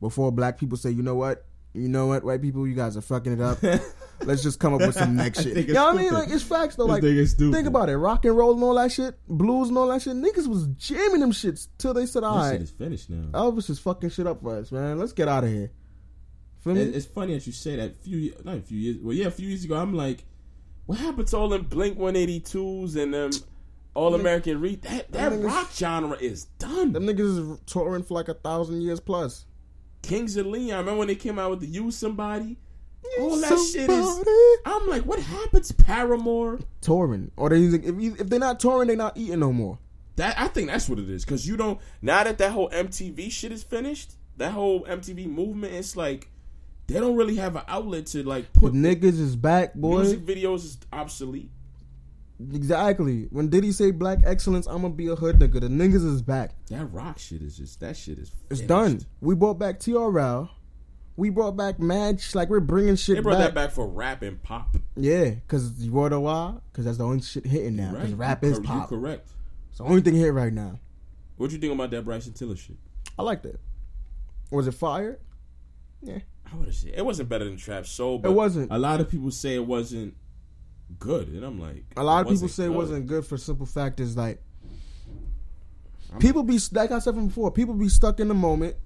before 0.00 0.32
black 0.32 0.58
people 0.58 0.76
say, 0.76 0.90
you 0.90 1.02
know 1.02 1.14
what, 1.14 1.46
you 1.72 1.88
know 1.88 2.06
what, 2.08 2.24
white 2.24 2.42
people, 2.42 2.66
you 2.66 2.74
guys 2.74 2.96
are 2.96 3.00
fucking 3.00 3.34
it 3.34 3.40
up. 3.40 3.62
Let's 4.24 4.42
just 4.42 4.58
come 4.58 4.74
up 4.74 4.80
with 4.80 4.94
some 4.94 5.14
next 5.14 5.42
shit. 5.42 5.68
You 5.68 5.74
know 5.74 5.86
what 5.86 5.98
I 5.98 6.02
mean? 6.02 6.12
Like 6.12 6.30
it's 6.30 6.42
facts 6.42 6.74
though. 6.74 6.86
Like 6.86 7.02
think 7.02 7.66
about 7.68 7.88
it, 7.88 7.96
rock 7.96 8.24
and 8.24 8.36
roll 8.36 8.54
and 8.54 8.62
all 8.64 8.74
that 8.74 8.90
shit, 8.90 9.14
blues 9.28 9.68
and 9.68 9.78
all 9.78 9.86
that 9.88 10.02
shit. 10.02 10.14
Niggas 10.16 10.48
was 10.48 10.66
jamming 10.78 11.20
them 11.20 11.30
shits 11.30 11.68
till 11.78 11.94
they 11.94 12.06
said, 12.06 12.24
all 12.24 12.42
That 12.42 12.54
shit 12.54 12.62
is 12.62 12.70
finished 12.70 13.08
now. 13.08 13.38
Elvis 13.38 13.70
is 13.70 13.78
fucking 13.78 14.10
shit 14.10 14.26
up 14.26 14.42
for 14.42 14.56
us, 14.56 14.72
man. 14.72 14.98
Let's 14.98 15.12
get 15.12 15.28
out 15.28 15.44
of 15.44 15.50
here. 15.50 15.70
Feel 16.64 16.74
me? 16.74 16.80
It- 16.80 16.96
It's 16.96 17.06
funny 17.06 17.34
that 17.34 17.46
you 17.46 17.52
say 17.52 17.76
that. 17.76 17.96
Few 17.96 18.34
not 18.44 18.56
a 18.58 18.60
few 18.62 18.78
years. 18.78 18.96
Well, 19.02 19.14
yeah, 19.14 19.26
a 19.26 19.30
few 19.30 19.48
years 19.48 19.64
ago, 19.64 19.76
I'm 19.76 19.94
like, 19.94 20.24
what 20.86 20.98
happened 20.98 21.28
to 21.28 21.36
all 21.36 21.48
them 21.48 21.62
Blink 21.62 21.98
182s 21.98 22.96
and 22.96 23.14
them 23.14 23.30
All 23.94 24.14
American 24.14 24.60
Re? 24.60 24.74
That 24.76 25.12
that 25.12 25.32
niggas- 25.32 25.44
rock 25.44 25.70
genre 25.72 26.16
is 26.18 26.46
done. 26.58 26.92
Them 26.92 27.04
niggas 27.06 27.52
is 27.54 27.58
touring 27.66 28.02
for 28.02 28.14
like 28.14 28.28
a 28.28 28.34
thousand 28.34 28.80
years 28.82 28.98
plus. 29.00 29.44
Kings 30.02 30.36
of 30.36 30.46
Leon. 30.46 30.74
I 30.74 30.78
remember 30.80 30.98
when 30.98 31.08
they 31.08 31.14
came 31.14 31.38
out 31.38 31.50
with 31.50 31.60
the 31.60 31.66
"Use 31.66 31.96
Somebody"? 31.96 32.58
All 33.20 33.36
that 33.38 33.48
Somebody. 33.48 33.66
shit 33.70 33.90
is. 33.90 34.24
I'm 34.66 34.86
like, 34.88 35.04
what 35.04 35.18
happened 35.20 35.64
to 35.64 35.74
Paramore? 35.74 36.58
touring, 36.80 37.30
or 37.36 37.48
they 37.50 37.62
if 37.64 38.00
you, 38.00 38.16
if 38.18 38.28
they're 38.28 38.38
not 38.40 38.58
touring, 38.60 38.88
they're 38.88 38.96
not 38.96 39.16
eating 39.16 39.38
no 39.40 39.52
more. 39.52 39.78
That 40.16 40.38
I 40.38 40.48
think 40.48 40.68
that's 40.68 40.88
what 40.88 40.98
it 40.98 41.08
is. 41.08 41.24
Cause 41.24 41.46
you 41.46 41.56
don't 41.56 41.78
now 42.02 42.24
that 42.24 42.38
that 42.38 42.52
whole 42.52 42.68
MTV 42.70 43.30
shit 43.30 43.52
is 43.52 43.62
finished, 43.62 44.12
that 44.36 44.52
whole 44.52 44.84
MTV 44.84 45.26
movement, 45.26 45.74
it's 45.74 45.96
like 45.96 46.28
they 46.86 47.00
don't 47.00 47.16
really 47.16 47.36
have 47.36 47.56
an 47.56 47.62
outlet 47.68 48.06
to 48.08 48.22
like 48.22 48.52
put 48.52 48.72
The 48.72 48.78
niggas 48.78 49.18
is 49.18 49.36
back, 49.36 49.74
boy. 49.74 50.00
music 50.00 50.20
videos 50.26 50.64
is 50.64 50.78
obsolete. 50.92 51.50
Exactly. 52.52 53.28
When 53.30 53.48
Diddy 53.48 53.70
say 53.72 53.90
black 53.92 54.18
excellence, 54.24 54.66
I'm 54.66 54.82
gonna 54.82 54.90
be 54.94 55.06
a 55.06 55.14
hood 55.14 55.38
nigga. 55.38 55.60
The 55.60 55.68
niggas 55.68 56.04
is 56.06 56.20
back. 56.22 56.54
That 56.68 56.86
rock 56.86 57.18
shit 57.18 57.42
is 57.42 57.56
just 57.56 57.80
that 57.80 57.96
shit 57.96 58.18
is. 58.18 58.32
It's 58.50 58.60
done. 58.60 59.00
We 59.20 59.34
brought 59.34 59.58
back 59.58 59.78
TRL. 59.78 60.48
We 61.16 61.30
brought 61.30 61.56
back 61.56 61.78
Mad. 61.78 62.20
sh- 62.20 62.34
Like 62.34 62.48
we're 62.50 62.58
bringing 62.58 62.96
shit 62.96 63.14
They 63.16 63.22
brought 63.22 63.38
back. 63.38 63.46
that 63.48 63.54
back 63.54 63.70
for 63.70 63.86
rap 63.86 64.22
and 64.22 64.42
pop. 64.42 64.76
Yeah, 64.96 65.34
cause 65.46 65.72
you 65.78 65.92
know 65.92 66.20
why? 66.22 66.54
Cause 66.72 66.84
that's 66.86 66.98
the 66.98 67.04
only 67.04 67.22
shit 67.22 67.46
hitting 67.46 67.76
now. 67.76 67.92
Cause 67.94 68.10
Right? 68.10 68.18
rap 68.18 68.42
You 68.42 68.50
is 68.50 68.56
cor- 68.58 68.64
pop. 68.66 68.90
You 68.90 68.96
correct. 68.98 69.30
It's 69.68 69.78
the 69.78 69.84
only 69.84 70.00
thing 70.00 70.14
hit 70.16 70.34
right 70.34 70.52
now. 70.52 70.80
What 71.36 71.52
you 71.52 71.58
think 71.58 71.72
about 71.72 71.90
that 71.92 72.04
Bryson 72.04 72.32
Tiller 72.32 72.56
shit? 72.56 72.76
I 73.16 73.22
like 73.22 73.42
that. 73.42 73.60
Was 74.50 74.66
it 74.66 74.72
fire? 74.74 75.20
Yeah. 76.02 76.18
I 76.52 76.56
would 76.56 76.66
have 76.66 76.74
said 76.74 76.92
it 76.96 77.04
wasn't 77.04 77.28
better 77.28 77.44
than 77.44 77.56
Trap 77.56 77.86
Soul. 77.86 78.18
But 78.18 78.30
It 78.30 78.34
wasn't. 78.34 78.70
A 78.70 78.78
lot 78.78 79.00
of 79.00 79.08
people 79.10 79.30
say 79.30 79.54
it 79.54 79.66
wasn't 79.66 80.14
good, 80.98 81.28
and 81.28 81.44
I'm 81.44 81.60
like, 81.60 81.84
A 81.96 82.04
lot 82.04 82.26
of 82.26 82.32
people 82.32 82.48
say 82.48 82.64
it 82.64 82.72
wasn't 82.72 83.06
good 83.06 83.26
for 83.26 83.36
simple 83.36 83.66
fact 83.66 84.00
is 84.00 84.16
like 84.16 84.40
people 86.18 86.42
be 86.42 86.58
like 86.72 86.90
I 86.90 86.98
said 86.98 87.14
from 87.14 87.28
before. 87.28 87.50
People 87.50 87.74
be 87.74 87.88
stuck 87.88 88.20
in 88.20 88.28
the 88.28 88.34
moment. 88.34 88.76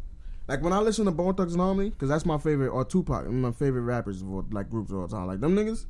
Like 0.46 0.62
when 0.62 0.72
I 0.72 0.78
listen 0.78 1.04
to 1.04 1.10
Bone 1.10 1.34
Thugs 1.34 1.52
and 1.52 1.60
Harmony, 1.60 1.90
because 1.90 2.08
that's 2.08 2.24
my 2.24 2.38
favorite, 2.38 2.70
or 2.70 2.84
Tupac, 2.84 3.26
one 3.26 3.40
my 3.42 3.52
favorite 3.52 3.82
rappers 3.82 4.22
of 4.22 4.32
all, 4.32 4.46
like 4.50 4.70
groups 4.70 4.90
of 4.90 4.98
all 4.98 5.08
time. 5.08 5.26
Like 5.26 5.40
them 5.40 5.54
niggas, 5.54 5.84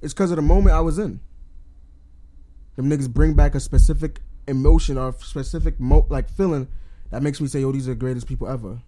it's 0.00 0.12
because 0.12 0.32
of 0.32 0.36
the 0.36 0.42
moment 0.42 0.74
I 0.74 0.80
was 0.80 0.98
in. 0.98 1.20
Them 2.74 2.90
niggas 2.90 3.08
bring 3.08 3.34
back 3.34 3.54
a 3.54 3.60
specific 3.60 4.20
emotion 4.48 4.98
or 4.98 5.12
specific 5.20 5.78
mo- 5.78 6.06
like 6.10 6.28
feeling 6.28 6.66
that 7.10 7.22
makes 7.22 7.40
me 7.40 7.46
say, 7.46 7.60
"Yo, 7.60 7.70
these 7.70 7.86
are 7.86 7.92
the 7.92 7.96
greatest 7.96 8.26
people 8.26 8.48
ever." 8.48 8.80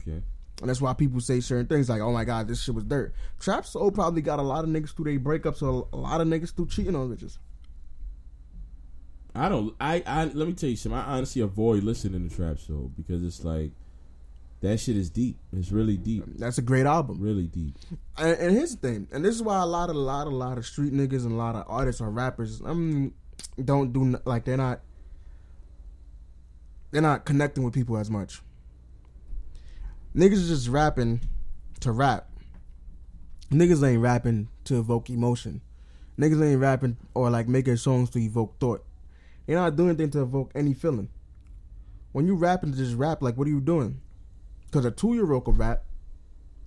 Okay. 0.00 0.22
And 0.62 0.70
that's 0.70 0.80
why 0.80 0.94
people 0.94 1.20
say 1.20 1.40
certain 1.40 1.66
things 1.66 1.88
like, 1.88 2.00
"Oh 2.00 2.12
my 2.12 2.24
god, 2.24 2.46
this 2.46 2.62
shit 2.62 2.74
was 2.74 2.84
dirt." 2.84 3.12
Trap 3.40 3.66
Soul 3.66 3.90
probably 3.90 4.22
got 4.22 4.38
a 4.38 4.42
lot 4.42 4.62
of 4.62 4.70
niggas 4.70 4.94
through 4.94 5.06
their 5.06 5.18
breakups, 5.18 5.60
or 5.60 5.88
a 5.92 5.96
lot 5.96 6.20
of 6.20 6.28
niggas 6.28 6.54
through 6.54 6.68
cheating 6.68 6.94
on 6.94 7.14
bitches. 7.14 7.38
I 9.34 9.48
don't. 9.48 9.74
I, 9.80 10.04
I 10.06 10.24
let 10.26 10.46
me 10.46 10.54
tell 10.54 10.70
you 10.70 10.76
something. 10.76 10.98
I 10.98 11.16
honestly 11.16 11.42
avoid 11.42 11.82
listening 11.82 12.28
to 12.28 12.34
Trap 12.34 12.60
Soul 12.60 12.92
because 12.96 13.24
it's 13.24 13.44
like 13.44 13.72
that 14.60 14.78
shit 14.78 14.96
is 14.96 15.10
deep. 15.10 15.36
It's 15.52 15.72
really 15.72 15.96
deep. 15.96 16.24
That's 16.38 16.58
a 16.58 16.62
great 16.62 16.86
album. 16.86 17.20
Really 17.20 17.48
deep. 17.48 17.74
And, 18.16 18.38
and 18.38 18.56
here's 18.56 18.76
the 18.76 18.88
thing, 18.88 19.08
and 19.10 19.24
this 19.24 19.34
is 19.34 19.42
why 19.42 19.60
a 19.60 19.66
lot 19.66 19.90
of, 19.90 19.96
a 19.96 19.98
lot, 19.98 20.28
a 20.28 20.30
lot 20.30 20.58
of 20.58 20.64
street 20.64 20.92
niggas 20.92 21.24
and 21.24 21.32
a 21.32 21.36
lot 21.36 21.56
of 21.56 21.64
artists 21.66 22.00
or 22.00 22.08
rappers. 22.08 22.60
I'm, 22.60 23.14
don't 23.64 23.92
do 23.92 24.16
like 24.24 24.44
they're 24.44 24.56
not 24.56 24.80
they're 26.92 27.02
not 27.02 27.24
connecting 27.24 27.64
with 27.64 27.74
people 27.74 27.96
as 27.96 28.08
much. 28.08 28.42
Niggas 30.14 30.32
is 30.32 30.48
just 30.48 30.68
rapping 30.68 31.20
to 31.80 31.90
rap. 31.90 32.28
Niggas 33.50 33.86
ain't 33.86 34.02
rapping 34.02 34.48
to 34.64 34.78
evoke 34.78 35.08
emotion. 35.08 35.62
Niggas 36.18 36.44
ain't 36.46 36.60
rapping 36.60 36.98
or 37.14 37.30
like 37.30 37.48
making 37.48 37.78
songs 37.78 38.10
to 38.10 38.18
evoke 38.18 38.58
thought. 38.60 38.84
They're 39.46 39.56
not 39.56 39.74
doing 39.74 39.90
anything 39.90 40.10
to 40.10 40.20
evoke 40.20 40.52
any 40.54 40.74
feeling. 40.74 41.08
When 42.12 42.26
you 42.26 42.34
rapping 42.34 42.72
to 42.72 42.76
just 42.76 42.94
rap, 42.94 43.22
like 43.22 43.38
what 43.38 43.46
are 43.46 43.50
you 43.50 43.60
doing? 43.60 44.02
Because 44.66 44.84
a 44.84 44.90
two 44.90 45.14
year 45.14 45.32
old 45.32 45.46
can 45.46 45.56
rap, 45.56 45.82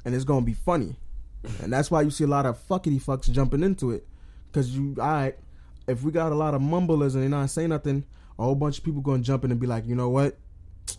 and 0.03 0.15
it's 0.15 0.25
gonna 0.25 0.45
be 0.45 0.53
funny, 0.55 0.95
and 1.61 1.71
that's 1.71 1.91
why 1.91 2.01
you 2.01 2.09
see 2.09 2.23
a 2.23 2.27
lot 2.27 2.47
of 2.47 2.57
fuckity 2.67 3.01
fucks 3.01 3.31
jumping 3.31 3.61
into 3.61 3.91
it. 3.91 4.07
Because 4.51 4.75
you, 4.75 4.95
alright, 4.97 5.37
if 5.87 6.01
we 6.01 6.11
got 6.11 6.31
a 6.31 6.35
lot 6.35 6.55
of 6.55 6.63
mumblers 6.63 7.13
and 7.13 7.23
they're 7.23 7.29
not 7.29 7.51
saying 7.51 7.69
nothing, 7.69 8.05
a 8.39 8.43
whole 8.43 8.55
bunch 8.55 8.79
of 8.79 8.83
people 8.83 9.01
gonna 9.01 9.21
jump 9.21 9.45
in 9.45 9.51
and 9.51 9.59
be 9.59 9.67
like, 9.67 9.85
you 9.85 9.95
know 9.95 10.09
what, 10.09 10.35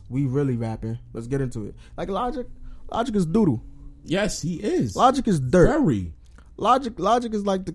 we 0.08 0.24
really 0.24 0.56
rapping. 0.56 0.98
Let's 1.12 1.26
get 1.26 1.40
into 1.40 1.66
it. 1.66 1.74
Like 1.96 2.08
Logic, 2.08 2.46
Logic 2.90 3.14
is 3.16 3.26
doodle. 3.26 3.62
Yes, 4.04 4.40
he 4.42 4.56
is. 4.56 4.94
Logic 4.96 5.26
is 5.26 5.40
dirt. 5.40 5.66
Very. 5.68 6.12
Logic, 6.56 6.92
Logic 6.98 7.32
is 7.34 7.44
like 7.44 7.66
the. 7.66 7.74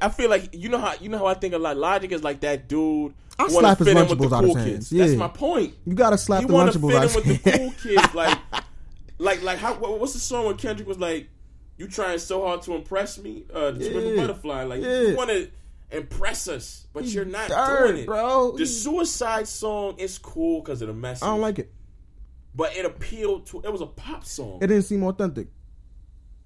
I 0.00 0.08
feel 0.08 0.30
like 0.30 0.54
you 0.54 0.68
know 0.68 0.78
how 0.78 0.94
you 1.00 1.08
know 1.08 1.18
how 1.18 1.26
I 1.26 1.34
think 1.34 1.54
a 1.54 1.58
lot. 1.58 1.76
Logic 1.76 2.10
is 2.12 2.22
like 2.22 2.40
that 2.40 2.68
dude. 2.68 3.14
I 3.38 3.48
slap 3.48 3.78
his 3.78 3.88
fit 3.88 3.96
with 3.96 4.08
the 4.08 4.14
Lunchables 4.26 4.32
out 4.32 4.44
cool 4.44 4.54
hands. 4.54 4.90
That's 4.90 5.14
my 5.14 5.28
point. 5.28 5.74
You 5.86 5.94
gotta 5.94 6.18
slap 6.18 6.42
He 6.42 6.46
the 6.46 6.52
Lunchables 6.52 6.90
fit 6.90 6.96
out 6.96 7.08
in 7.08 7.14
with 7.14 7.42
the 7.42 7.58
cool 7.58 7.70
kids. 7.82 8.14
Like, 8.14 8.38
like, 9.18 9.42
like 9.42 9.58
how? 9.58 9.74
What's 9.74 10.12
the 10.14 10.18
song 10.18 10.46
when 10.46 10.56
Kendrick 10.56 10.88
was 10.88 10.98
like, 10.98 11.28
"You 11.78 11.88
trying 11.88 12.18
so 12.18 12.44
hard 12.46 12.62
to 12.62 12.74
impress 12.74 13.18
me"? 13.18 13.44
Uh, 13.52 13.70
the 13.72 13.84
Yeah. 13.84 14.16
Butterfly. 14.16 14.64
Like, 14.64 14.82
Yeah. 14.82 15.00
you 15.02 15.16
want 15.16 15.30
to 15.30 15.50
impress 15.92 16.48
us, 16.48 16.86
but 16.92 17.04
He's 17.04 17.14
you're 17.14 17.24
not 17.24 17.48
dirt, 17.48 17.86
doing 17.88 18.02
it, 18.02 18.06
bro. 18.06 18.52
The 18.52 18.58
He's- 18.58 18.70
Suicide 18.76 19.46
song 19.48 19.96
is 19.98 20.18
cool 20.18 20.60
because 20.60 20.82
of 20.82 20.88
the 20.88 20.94
message. 20.94 21.22
I 21.22 21.26
don't 21.28 21.40
like 21.40 21.58
it. 21.58 21.72
but 22.54 22.76
it 22.76 22.84
appealed 22.84 23.46
to. 23.46 23.60
It 23.62 23.70
was 23.72 23.80
a 23.80 23.86
pop 23.86 24.24
song. 24.24 24.58
It 24.62 24.66
didn't 24.68 24.82
seem 24.84 25.02
authentic. 25.04 25.48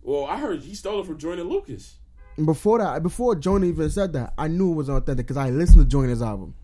well, 0.02 0.24
I 0.26 0.38
heard 0.38 0.60
he 0.60 0.74
stole 0.74 1.00
it 1.00 1.06
from 1.06 1.18
Joyner 1.18 1.42
Lucas. 1.44 1.96
Before 2.44 2.78
that, 2.78 3.02
before 3.02 3.34
Joyner 3.34 3.64
even 3.66 3.88
said 3.88 4.12
that, 4.12 4.34
I 4.36 4.48
knew 4.48 4.72
it 4.72 4.74
was 4.74 4.90
authentic 4.90 5.26
because 5.26 5.38
I 5.38 5.48
listened 5.50 5.80
to 5.80 5.86
Joyner's 5.86 6.20
album. 6.20 6.54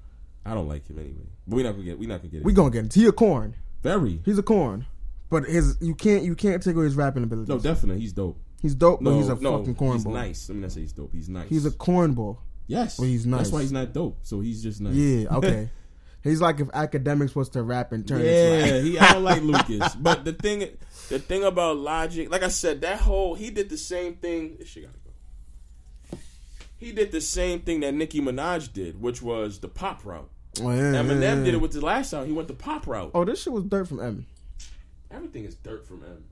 I 0.45 0.53
don't 0.55 0.69
like 0.69 0.87
him 0.87 0.99
anyway. 0.99 1.25
But 1.47 1.57
we 1.57 1.63
not 1.63 1.73
gonna 1.73 1.85
get. 1.85 1.99
We 1.99 2.07
not 2.07 2.19
gonna 2.19 2.29
get. 2.31 2.39
It. 2.41 2.45
We 2.45 2.53
gonna 2.53 2.71
get 2.71 2.81
into 2.85 3.01
he 3.01 3.07
a 3.07 3.13
corn. 3.13 3.55
very. 3.83 4.21
He's 4.25 4.39
a 4.39 4.43
corn, 4.43 4.87
but 5.31 5.45
his 5.45 5.79
you 5.81 5.95
can't 5.95 6.25
you 6.25 6.35
can't 6.35 6.63
take 6.63 6.77
away 6.77 6.85
his 6.85 6.95
rapping 6.95 7.23
ability. 7.25 7.51
No, 7.51 7.59
definitely, 7.59 8.03
he's 8.03 8.13
dope. 8.13 8.39
he's 8.61 8.75
dope, 8.75 9.01
No, 9.01 9.11
but 9.13 9.17
he's 9.17 9.29
a 9.29 9.35
no, 9.37 9.59
fucking 9.59 9.75
He's 9.75 10.05
cornball. 10.05 10.13
nice. 10.13 10.49
Let 10.49 10.57
me 10.57 10.61
not 10.63 10.73
say 10.73 10.81
he's 10.83 10.93
dope. 10.93 11.11
He's 11.13 11.29
nice. 11.29 11.49
He's 11.49 11.65
a 11.65 11.71
cornball. 11.71 12.37
Yes. 12.67 12.99
Well, 12.99 13.09
he's 13.09 13.27
nice. 13.27 13.41
That's 13.41 13.53
why 13.53 13.61
he's 13.63 13.73
not 13.73 13.93
dope. 13.93 14.19
So 14.23 14.41
he's 14.41 14.63
just 14.63 14.81
nice. 14.81 14.95
Yeah, 14.95 15.29
okay. 15.37 15.71
he's 16.23 16.41
like 16.41 16.61
if 16.61 16.69
academics 16.73 17.35
was 17.35 17.49
to 17.51 17.63
rap 17.63 17.93
and 17.93 18.07
turn 18.07 18.21
Yeah, 18.25 18.81
he. 18.81 18.99
I 18.99 19.13
don't 19.13 19.25
like 19.25 19.43
Lucas, 19.43 19.95
but 19.95 20.25
the 20.25 20.33
thing, 20.33 20.61
the 21.09 21.19
thing 21.19 21.45
about 21.45 21.77
Logic, 21.77 22.31
like 22.31 22.43
I 22.43 22.49
said, 22.49 22.81
that 22.83 23.01
whole 23.01 23.35
he 23.35 23.51
did 23.51 23.69
the 23.69 23.79
same 23.79 24.15
thing. 24.15 24.57
This 24.59 24.69
shit 24.69 24.85
gotta 24.85 24.99
go. 24.99 26.19
He 26.77 26.91
did 26.93 27.13
the 27.13 27.21
same 27.21 27.61
thing 27.61 27.81
that 27.81 27.95
Nicki 27.95 28.21
Minaj 28.21 28.73
did, 28.73 29.01
which 29.01 29.23
was 29.23 29.61
the 29.61 29.69
pop 29.69 30.05
route. 30.05 30.29
oh, 30.61 30.71
yeah, 30.71 30.95
Eminem 30.95 31.21
yeah, 31.23 31.35
yeah. 31.37 31.45
did 31.45 31.55
it 31.55 31.61
with 31.61 31.73
his 31.73 31.83
last 31.83 32.11
song. 32.11 32.27
He 32.27 32.33
went 32.33 32.49
the 32.49 32.55
pop 32.55 32.87
route. 32.89 33.13
Oh, 33.15 33.25
this 33.25 33.43
shit 33.43 33.53
was 33.53 33.65
dirt 33.65 33.87
from 33.87 34.01
M. 34.01 34.27
Everything 35.13 35.45
is 35.45 35.55
dirt 35.55 35.87
from 35.87 36.03
him. 36.03 36.25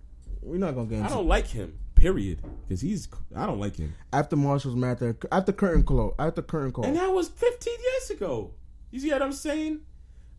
We're 0.42 0.58
not 0.58 0.74
gonna 0.74 0.86
get 0.86 1.04
I 1.04 1.08
don't 1.08 1.28
like 1.28 1.46
him. 1.46 1.78
Period. 2.00 2.40
Because 2.66 2.80
he's. 2.80 3.08
I 3.36 3.44
don't 3.46 3.60
like 3.60 3.76
him. 3.76 3.94
after 4.12 4.34
Marshall's 4.36 4.74
matter 4.76 5.16
after 5.30 5.52
curtain 5.52 5.82
call 5.82 6.14
after 6.18 6.40
curtain 6.42 6.72
call. 6.72 6.84
And 6.86 6.96
that 6.96 7.12
was 7.12 7.28
15 7.28 7.74
years 7.78 8.10
ago. 8.10 8.52
You 8.90 9.00
see 9.00 9.10
what 9.12 9.22
I'm 9.22 9.32
saying? 9.32 9.80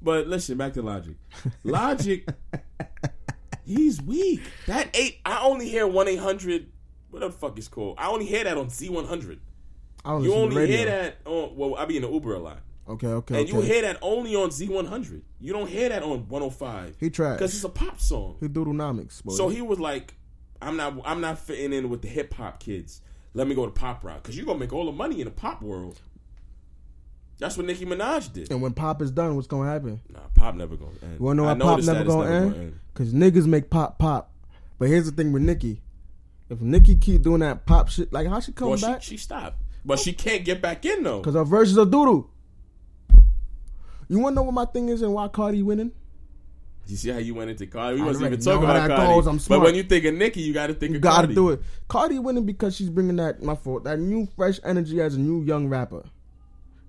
But 0.02 0.28
listen, 0.28 0.58
back 0.58 0.74
to 0.74 0.82
Logic. 0.82 1.16
Logic, 1.64 2.28
he's 3.64 4.02
weak. 4.02 4.42
That 4.66 4.90
eight, 4.96 5.20
I 5.26 5.44
only 5.44 5.70
hear 5.70 5.86
1 5.86 6.08
800. 6.08 6.68
What 7.12 7.20
the 7.20 7.30
fuck 7.32 7.60
is 7.60 7.68
called? 7.68 7.96
I 8.00 8.08
only 8.08 8.26
hear 8.26 8.44
that 8.44 8.58
on 8.58 8.68
Z100. 8.68 9.40
You 10.24 10.34
only 10.34 10.68
hear 10.68 10.86
that 10.86 11.18
on, 11.26 11.56
well, 11.56 11.76
I 11.76 11.86
be 11.86 11.98
in 11.98 12.02
the 12.02 12.10
Uber 12.10 12.34
a 12.34 12.40
lot. 12.40 12.62
Okay, 12.90 13.08
okay, 13.08 13.40
And 13.40 13.48
okay. 13.48 13.56
you 13.56 13.62
hear 13.62 13.82
that 13.84 14.00
only 14.02 14.36
on 14.36 14.50
Z100. 14.50 15.22
You 15.40 15.54
don't 15.54 15.70
hear 15.70 15.90
that 15.90 16.02
on 16.02 16.28
105. 16.28 16.96
he 17.00 17.10
tried 17.12 17.34
Because 17.34 17.54
it's 17.54 17.64
a 17.64 17.70
pop 17.70 18.00
song. 18.00 18.38
He 18.40 18.48
doodlenomics. 18.48 19.24
Boy. 19.24 19.34
So 19.34 19.50
he 19.50 19.62
was 19.62 19.80
like, 19.80 20.16
I'm 20.62 20.78
not 20.78 20.96
I'm 21.06 21.22
not 21.22 21.40
fitting 21.40 21.74
in 21.74 21.90
with 21.90 22.02
the 22.02 22.08
hip 22.08 22.34
hop 22.34 22.60
kids. 22.60 23.02
Let 23.34 23.48
me 23.48 23.56
go 23.56 23.66
to 23.66 23.72
pop 23.72 24.04
rock 24.04 24.22
Because 24.24 24.36
you're 24.36 24.46
to 24.46 24.56
make 24.60 24.74
all 24.74 24.86
the 24.86 24.92
money 24.92 25.22
in 25.22 25.26
the 25.26 25.32
pop 25.32 25.62
world. 25.62 26.02
That's 27.40 27.58
what 27.58 27.66
Nicki 27.66 27.86
Minaj 27.86 28.32
did. 28.34 28.52
and 28.52 28.62
when 28.62 28.74
pop 28.74 29.02
is 29.02 29.10
done, 29.10 29.36
what's 29.36 29.48
gonna 29.48 29.70
happen? 29.70 30.00
Nah, 30.14 30.20
pop 30.36 30.54
never 30.56 30.76
gonna 30.76 30.92
end. 31.02 31.20
You 31.20 31.26
wanna 31.26 31.38
know 31.42 31.44
why 31.46 31.76
pop 31.78 31.84
never 31.84 32.04
gonna, 32.04 32.30
never 32.30 32.56
end? 32.56 32.80
Cause 32.94 33.14
niggas 33.14 33.48
make 33.48 33.70
pop 33.70 33.98
pop. 33.98 34.32
But 34.78 34.90
here's 34.90 35.06
the 35.06 35.12
thing 35.12 35.32
with 35.32 35.42
Nicki. 35.42 35.82
If 36.50 36.62
Nicki 36.62 36.96
keep 36.96 37.22
doing 37.24 37.40
that 37.40 37.66
pop 37.66 37.90
shit, 37.90 38.12
like 38.14 38.28
how 38.28 38.40
she 38.42 38.52
come 38.52 38.70
Well, 38.70 38.80
back? 38.80 39.02
she 39.02 39.18
stopped, 39.18 39.58
but 39.86 39.98
she 40.00 40.14
can't 40.14 40.44
get 40.46 40.62
back 40.62 40.86
in 40.86 41.02
though. 41.04 41.22
Cause 41.22 41.34
her 41.34 41.44
versions 41.46 41.78
are 41.80 41.86
doodle. 41.86 42.30
You 44.08 44.20
wanna 44.20 44.36
know 44.36 44.44
what 44.44 44.54
my 44.54 44.66
thing 44.66 44.90
is 44.90 45.02
and 45.02 45.14
why 45.14 45.28
Cardi 45.30 45.64
winning? 45.64 45.92
You 46.88 46.98
see 46.98 47.10
how 47.10 47.20
you 47.20 47.34
went 47.36 47.50
into 47.50 47.68
Cardi? 47.68 47.98
We 48.02 48.04
wasn't 48.04 48.26
even 48.28 48.40
talking 48.42 48.64
about 48.64 48.90
Cardi. 48.90 49.14
goes. 49.14 49.28
I'm 49.28 49.38
But 49.48 49.62
when 49.62 49.76
you 49.76 49.84
think 49.84 50.04
of 50.06 50.14
Nicki, 50.16 50.42
you 50.42 50.54
got 50.54 50.68
to 50.68 50.74
think 50.74 50.92
You 50.92 50.96
of 50.98 51.02
gotta 51.04 51.28
Cardi. 51.28 51.36
do 51.36 51.50
it. 51.52 51.62
Cardi 51.88 52.20
winning 52.20 52.46
because 52.46 52.76
she's 52.76 52.90
bringing 52.90 53.16
that 53.18 53.42
my 53.42 53.56
fault 53.56 53.84
that 53.86 54.00
new 54.00 54.28
fresh 54.36 54.60
energy 54.64 55.00
as 55.02 55.16
a 55.16 55.20
new 55.20 55.42
young 55.44 55.68
rapper 55.68 56.04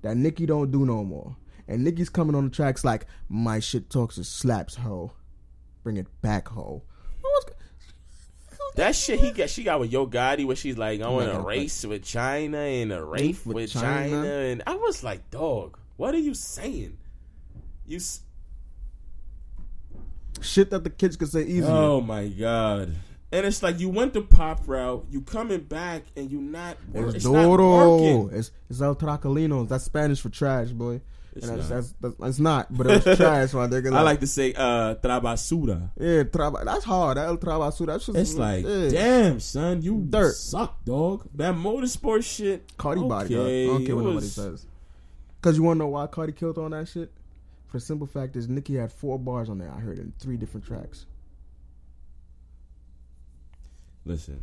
that 0.02 0.16
Nicki 0.16 0.46
don't 0.46 0.70
do 0.70 0.84
no 0.84 1.04
more. 1.04 1.36
And 1.68 1.84
Nicki's 1.84 2.08
coming 2.08 2.34
on 2.34 2.44
the 2.44 2.50
tracks 2.50 2.84
like 2.84 3.06
my 3.28 3.60
shit 3.60 3.88
talks 3.90 4.16
and 4.16 4.26
slaps 4.26 4.74
ho, 4.74 5.12
bring 5.84 5.96
it 5.96 6.06
back 6.20 6.48
ho. 6.48 6.82
That 8.74 8.96
shit 8.96 9.20
he 9.20 9.32
got, 9.32 9.50
she 9.50 9.64
got 9.64 9.80
with 9.80 9.92
Yo 9.92 10.06
Gotti, 10.06 10.46
where 10.46 10.56
she's 10.56 10.78
like, 10.78 11.02
I 11.02 11.08
want 11.08 11.30
a 11.30 11.38
race 11.40 11.84
with 11.84 12.02
China 12.04 12.56
and 12.58 12.90
a 12.90 13.04
race 13.04 13.44
with 13.44 13.54
with, 13.54 13.70
China. 13.70 14.10
China. 14.10 14.28
and 14.28 14.62
I 14.66 14.74
was 14.76 15.04
like, 15.04 15.30
dog, 15.30 15.78
what 15.98 16.14
are 16.14 16.18
you 16.18 16.32
saying? 16.32 16.96
You. 17.86 18.00
Shit 20.40 20.70
that 20.70 20.84
the 20.84 20.90
kids 20.90 21.16
could 21.16 21.28
say 21.28 21.42
easily. 21.44 21.72
Oh 21.72 22.00
my 22.00 22.28
god. 22.28 22.94
And 23.30 23.46
it's 23.46 23.62
like 23.62 23.80
you 23.80 23.88
went 23.88 24.12
the 24.12 24.20
pop 24.22 24.60
route, 24.66 25.06
you 25.10 25.22
coming 25.22 25.60
back, 25.60 26.02
and 26.16 26.30
you 26.30 26.40
not. 26.40 26.76
It's, 26.92 27.14
It's, 27.16 27.24
not 27.24 27.42
Doro. 27.44 27.96
working. 27.96 28.38
It's 28.38 28.50
it's 28.68 28.80
El 28.82 28.94
Tracalinos. 28.94 29.68
That's 29.68 29.84
Spanish 29.84 30.20
for 30.20 30.28
trash, 30.28 30.68
boy. 30.68 31.00
It's 31.34 31.48
and 31.48 31.56
not. 31.56 31.68
that's, 31.68 31.94
that's, 31.98 32.14
it's 32.20 32.38
not, 32.38 32.76
but 32.76 32.86
it 32.88 33.06
was 33.06 33.16
trash, 33.16 33.54
my 33.54 33.66
nigga. 33.66 33.94
I 33.94 34.02
like 34.02 34.20
to 34.20 34.26
say 34.26 34.52
uh 34.52 34.96
trabasura. 34.96 35.90
yeah, 35.98 36.24
traba, 36.24 36.62
that's 36.62 36.84
hard. 36.84 37.16
That 37.16 37.26
El 37.28 37.38
Trabasu, 37.38 37.86
that's 37.86 38.04
just 38.04 38.18
It's 38.18 38.34
like, 38.34 38.66
yeah. 38.66 38.88
damn, 38.90 39.40
son, 39.40 39.80
you 39.80 40.04
Dirt. 40.10 40.34
suck, 40.34 40.84
dog. 40.84 41.26
That 41.34 41.54
motorsport 41.54 42.24
shit. 42.24 42.76
Cardi 42.76 43.00
body, 43.00 43.34
dog. 43.34 43.46
I 43.46 43.64
don't 43.66 43.86
care 43.86 43.96
what 43.96 44.02
it 44.02 44.08
nobody 44.08 44.26
says. 44.26 44.66
Cause 45.40 45.56
you 45.56 45.62
wanna 45.62 45.78
know 45.78 45.88
why 45.88 46.06
Cardi 46.06 46.32
killed 46.34 46.58
on 46.58 46.72
that 46.72 46.86
shit? 46.88 47.10
For 47.72 47.78
the 47.78 47.84
simple 47.84 48.06
fact 48.06 48.36
is 48.36 48.50
Nicki 48.50 48.74
had 48.74 48.92
four 48.92 49.18
bars 49.18 49.48
on 49.48 49.56
there. 49.56 49.72
I 49.74 49.80
heard 49.80 49.98
in 49.98 50.12
three 50.18 50.36
different 50.36 50.66
tracks. 50.66 51.06
Listen, 54.04 54.42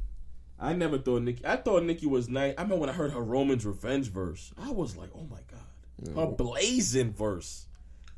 I 0.60 0.74
never 0.74 0.98
thought 0.98 1.22
Nicki. 1.22 1.46
I 1.46 1.58
thought 1.58 1.84
Nicki 1.84 2.08
was 2.08 2.28
nice. 2.28 2.56
I 2.58 2.64
remember 2.64 2.82
when 2.82 2.90
I 2.90 2.94
heard 2.94 3.12
her 3.12 3.22
Roman's 3.22 3.68
Revenge 3.68 4.08
verse. 4.08 4.52
I 4.58 4.72
was 4.72 4.98
like, 4.98 5.12
oh 5.16 5.28
my 5.30 5.42
god, 5.52 6.16
her 6.16 6.36
blazing 6.36 7.14
verse. 7.14 7.68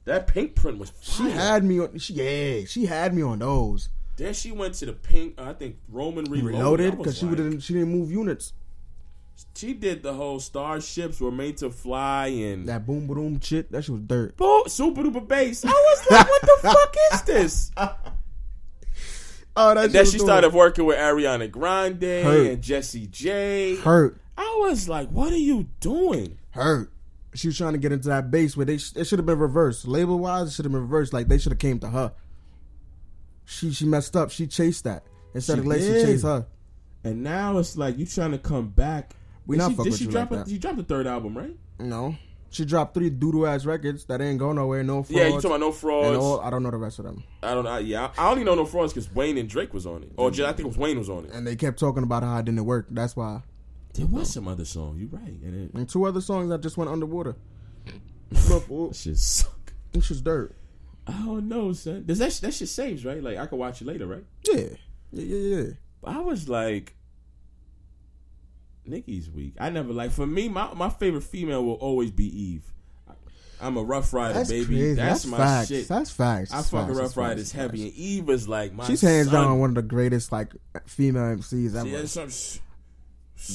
That 0.05 0.27
pink 0.27 0.55
print 0.55 0.77
was 0.77 0.93
She 1.01 1.29
had 1.29 1.65
me 1.65 1.81
on. 1.81 1.97
She 1.97 2.13
yeah, 2.13 2.65
she 2.65 2.85
had 2.85 3.13
me 3.13 3.21
on 3.21 3.39
those 3.39 3.89
then 4.17 4.33
she 4.33 4.51
went 4.51 4.75
to 4.75 4.85
the 4.85 4.93
pink. 4.93 5.39
uh, 5.39 5.45
I 5.45 5.53
think 5.53 5.77
Roman 5.89 6.25
reloaded. 6.25 6.53
reloaded 6.53 6.85
I 6.85 6.95
was 6.95 6.97
because 6.97 7.17
she 7.17 7.27
didn't 7.27 7.59
she 7.61 7.73
didn't 7.73 7.89
move 7.89 8.11
units. 8.11 8.53
She 9.56 9.74
did 9.74 10.02
the 10.03 10.14
whole 10.14 10.40
starships 10.40 11.20
were 11.20 11.32
made 11.32 11.58
to 11.58 11.70
fly 11.70 12.28
and 12.28 12.68
That 12.68 12.86
boom 12.86 13.06
boom 13.08 13.40
shit. 13.41 13.72
That 13.72 13.84
shit 13.84 13.94
was 13.94 14.02
dirt. 14.03 14.38
Boom, 14.38 14.64
super 14.68 15.02
duper 15.03 15.28
bass. 15.28 15.64
I 15.66 15.70
was 15.70 16.12
like, 16.12 16.28
what 16.30 16.41
the 16.41 16.58
fuck 16.62 16.95
is 17.14 17.22
this? 17.24 17.72
Oh, 19.56 19.74
that 19.76 19.91
then 19.91 20.06
she 20.06 20.14
was 20.18 20.22
started 20.24 20.53
working 20.53 20.86
with 20.86 20.98
Ariana 20.98 21.52
Grande 21.52 22.02
Hurt. 22.24 22.48
and 22.48 22.62
Jessie 22.62 23.08
J. 23.08 23.76
hurt. 23.78 24.18
I 24.38 24.58
was 24.62 24.88
like, 24.88 25.10
what 25.10 25.32
are 25.34 25.38
you 25.38 25.68
doing? 25.80 26.38
hurt. 26.52 26.91
She 27.34 27.48
was 27.48 27.58
trying 27.58 27.74
to 27.74 27.80
get 27.80 27.91
into 27.94 28.10
that 28.10 28.30
base 28.32 28.58
where 28.58 28.66
they 28.66 28.78
sh- 28.78 28.94
it 28.95 29.06
should 29.06 29.20
have 29.20 29.26
been 29.26 29.40
reversed. 29.40 29.88
Label 29.88 30.20
wise, 30.20 30.48
it 30.49 30.52
should 30.53 30.66
have 30.66 30.72
been 30.72 30.82
reversed. 30.82 31.14
Like 31.14 31.28
they 31.30 31.38
should 31.38 31.52
have 31.53 31.60
came 31.60 31.80
to 31.80 31.90
her. 31.90 32.12
She 33.45 33.72
she 33.72 33.86
messed 33.86 34.16
up. 34.16 34.32
She 34.32 34.48
chased 34.48 34.84
that 34.86 35.03
instead 35.34 35.56
She 35.56 35.60
of 35.60 35.66
Lacey 35.68 35.94
did. 35.94 36.06
chase 36.08 36.24
her. 36.24 36.45
And 37.03 37.24
now 37.24 37.58
it's 37.58 37.78
like 37.78 37.98
you 37.98 38.06
trying 38.06 38.32
to 38.32 38.38
come 38.38 38.68
back. 38.70 39.16
We 39.52 39.57
Did 39.57 39.64
not 39.64 39.72
she, 39.72 39.76
fuck 39.76 39.84
did 39.84 39.91
with 39.91 39.99
she 39.99 40.06
you 40.06 40.11
drop 40.11 40.32
like 40.32 40.40
a, 40.40 40.44
that. 40.45 40.49
You 40.49 40.60
dropped 40.60 40.78
the 40.78 40.84
third 40.84 41.07
album, 41.07 41.38
right? 41.38 41.57
No, 41.78 42.15
she 42.52 42.64
dropped 42.64 42.94
three 42.94 43.10
doodle 43.10 43.45
ass 43.45 43.65
records 43.65 44.06
that 44.06 44.22
ain't 44.22 44.40
go 44.40 44.53
nowhere. 44.53 44.82
No 44.82 45.03
frauds. 45.03 45.11
yeah, 45.11 45.26
you 45.28 45.34
talking 45.34 45.52
about 45.52 45.60
no 45.60 45.72
frauds? 45.73 46.18
all, 46.18 46.40
I 46.40 46.49
don't 46.49 46.64
know 46.64 46.72
the 46.72 46.78
rest 46.78 46.99
of 46.99 47.06
them. 47.06 47.22
I 47.44 47.53
don't 47.53 47.65
know. 47.65 47.78
Yeah, 47.78 48.11
I 48.18 48.28
I 48.28 48.32
only 48.32 48.45
know 48.45 48.56
no 48.56 48.64
frauds 48.65 48.94
because 48.94 49.14
Wayne 49.14 49.38
and 49.38 49.49
Drake 49.49 49.73
was 49.73 49.86
on 49.86 50.03
it, 50.03 50.14
or 50.15 50.32
just, 50.32 50.48
I 50.48 50.53
think 50.53 50.61
it 50.61 50.68
was 50.68 50.78
Wayne 50.78 50.98
was 50.98 51.10
on 51.10 51.26
it. 51.26 51.32
And 51.34 51.45
they 51.45 51.57
kept 51.57 51.80
talking 51.80 52.03
about 52.03 52.23
how 52.23 52.38
it 52.38 52.45
didn't 52.45 52.64
work. 52.64 52.88
That's 52.90 53.14
why. 53.14 53.41
There 53.94 54.06
was 54.06 54.32
some 54.32 54.48
other 54.48 54.64
song. 54.64 54.98
You 54.98 55.10
right, 55.11 55.22
and 55.28 55.65
it, 55.65 55.73
And 55.73 55.90
two 55.90 56.06
other 56.06 56.22
songs 56.22 56.48
that 56.48 56.61
just 56.61 56.78
went 56.78 56.90
underwater. 56.90 57.36
Look, 58.49 58.95
shit 58.95 59.18
suck. 59.18 59.73
it's 59.91 60.07
just 60.07 60.23
dirt. 60.23 60.56
I 61.07 61.11
don't 61.26 61.49
know, 61.49 61.73
son. 61.73 62.06
Does 62.06 62.19
that 62.19 62.32
that 62.36 62.53
shit 62.53 62.69
saves 62.69 63.03
right? 63.03 63.22
Like 63.22 63.38
I 63.38 63.48
could 63.48 63.60
watch 63.60 63.82
it 63.82 63.88
later, 63.88 64.07
right? 64.07 64.23
Yeah, 64.48 64.68
yeah, 65.11 65.23
yeah, 65.23 65.56
yeah. 65.57 65.72
I 66.03 66.19
was 66.19 66.48
like, 66.48 66.95
Nicki's 68.86 69.30
weak. 69.30 69.53
I 69.60 69.70
never 69.70 69.94
like. 69.94 70.12
For 70.12 70.26
me, 70.28 70.49
my 70.49 70.74
my 70.74 70.90
favorite 70.90 71.24
female 71.24 71.64
will 71.64 71.76
always 71.76 72.12
be 72.12 72.26
Eve. 72.26 72.64
I'm 73.64 73.78
a 73.78 73.84
Ruff 73.84 74.12
Ryder, 74.12 74.34
That's 74.34 74.49
baby. 74.49 74.66
crazy. 74.66 74.94
That's, 74.95 75.22
That's, 75.22 75.26
my 75.28 75.38
facts. 75.38 75.68
shit. 75.68 75.88
That's 75.88 76.10
facts. 76.10 76.52
I 76.52 76.56
That's 76.58 76.70
fuck 76.72 76.88
facts. 76.88 76.98
a 76.98 77.02
Ruff. 77.03 77.18
Ryders 77.18 77.52
heavy, 77.52 77.84
facts. 77.84 77.95
and 77.95 78.03
Eve 78.06 78.30
is 78.32 78.48
like 78.48 78.74
my. 78.74 78.86
She's 78.86 79.02
hands 79.02 79.30
down 79.30 79.60
one 79.60 79.70
of 79.70 79.76
the 79.76 79.84
greatest 79.84 80.32
like 80.32 80.53
female 80.88 81.24
MCs 81.38 81.76
ever. 81.76 81.90
That's 81.90 82.12
some- 82.14 82.62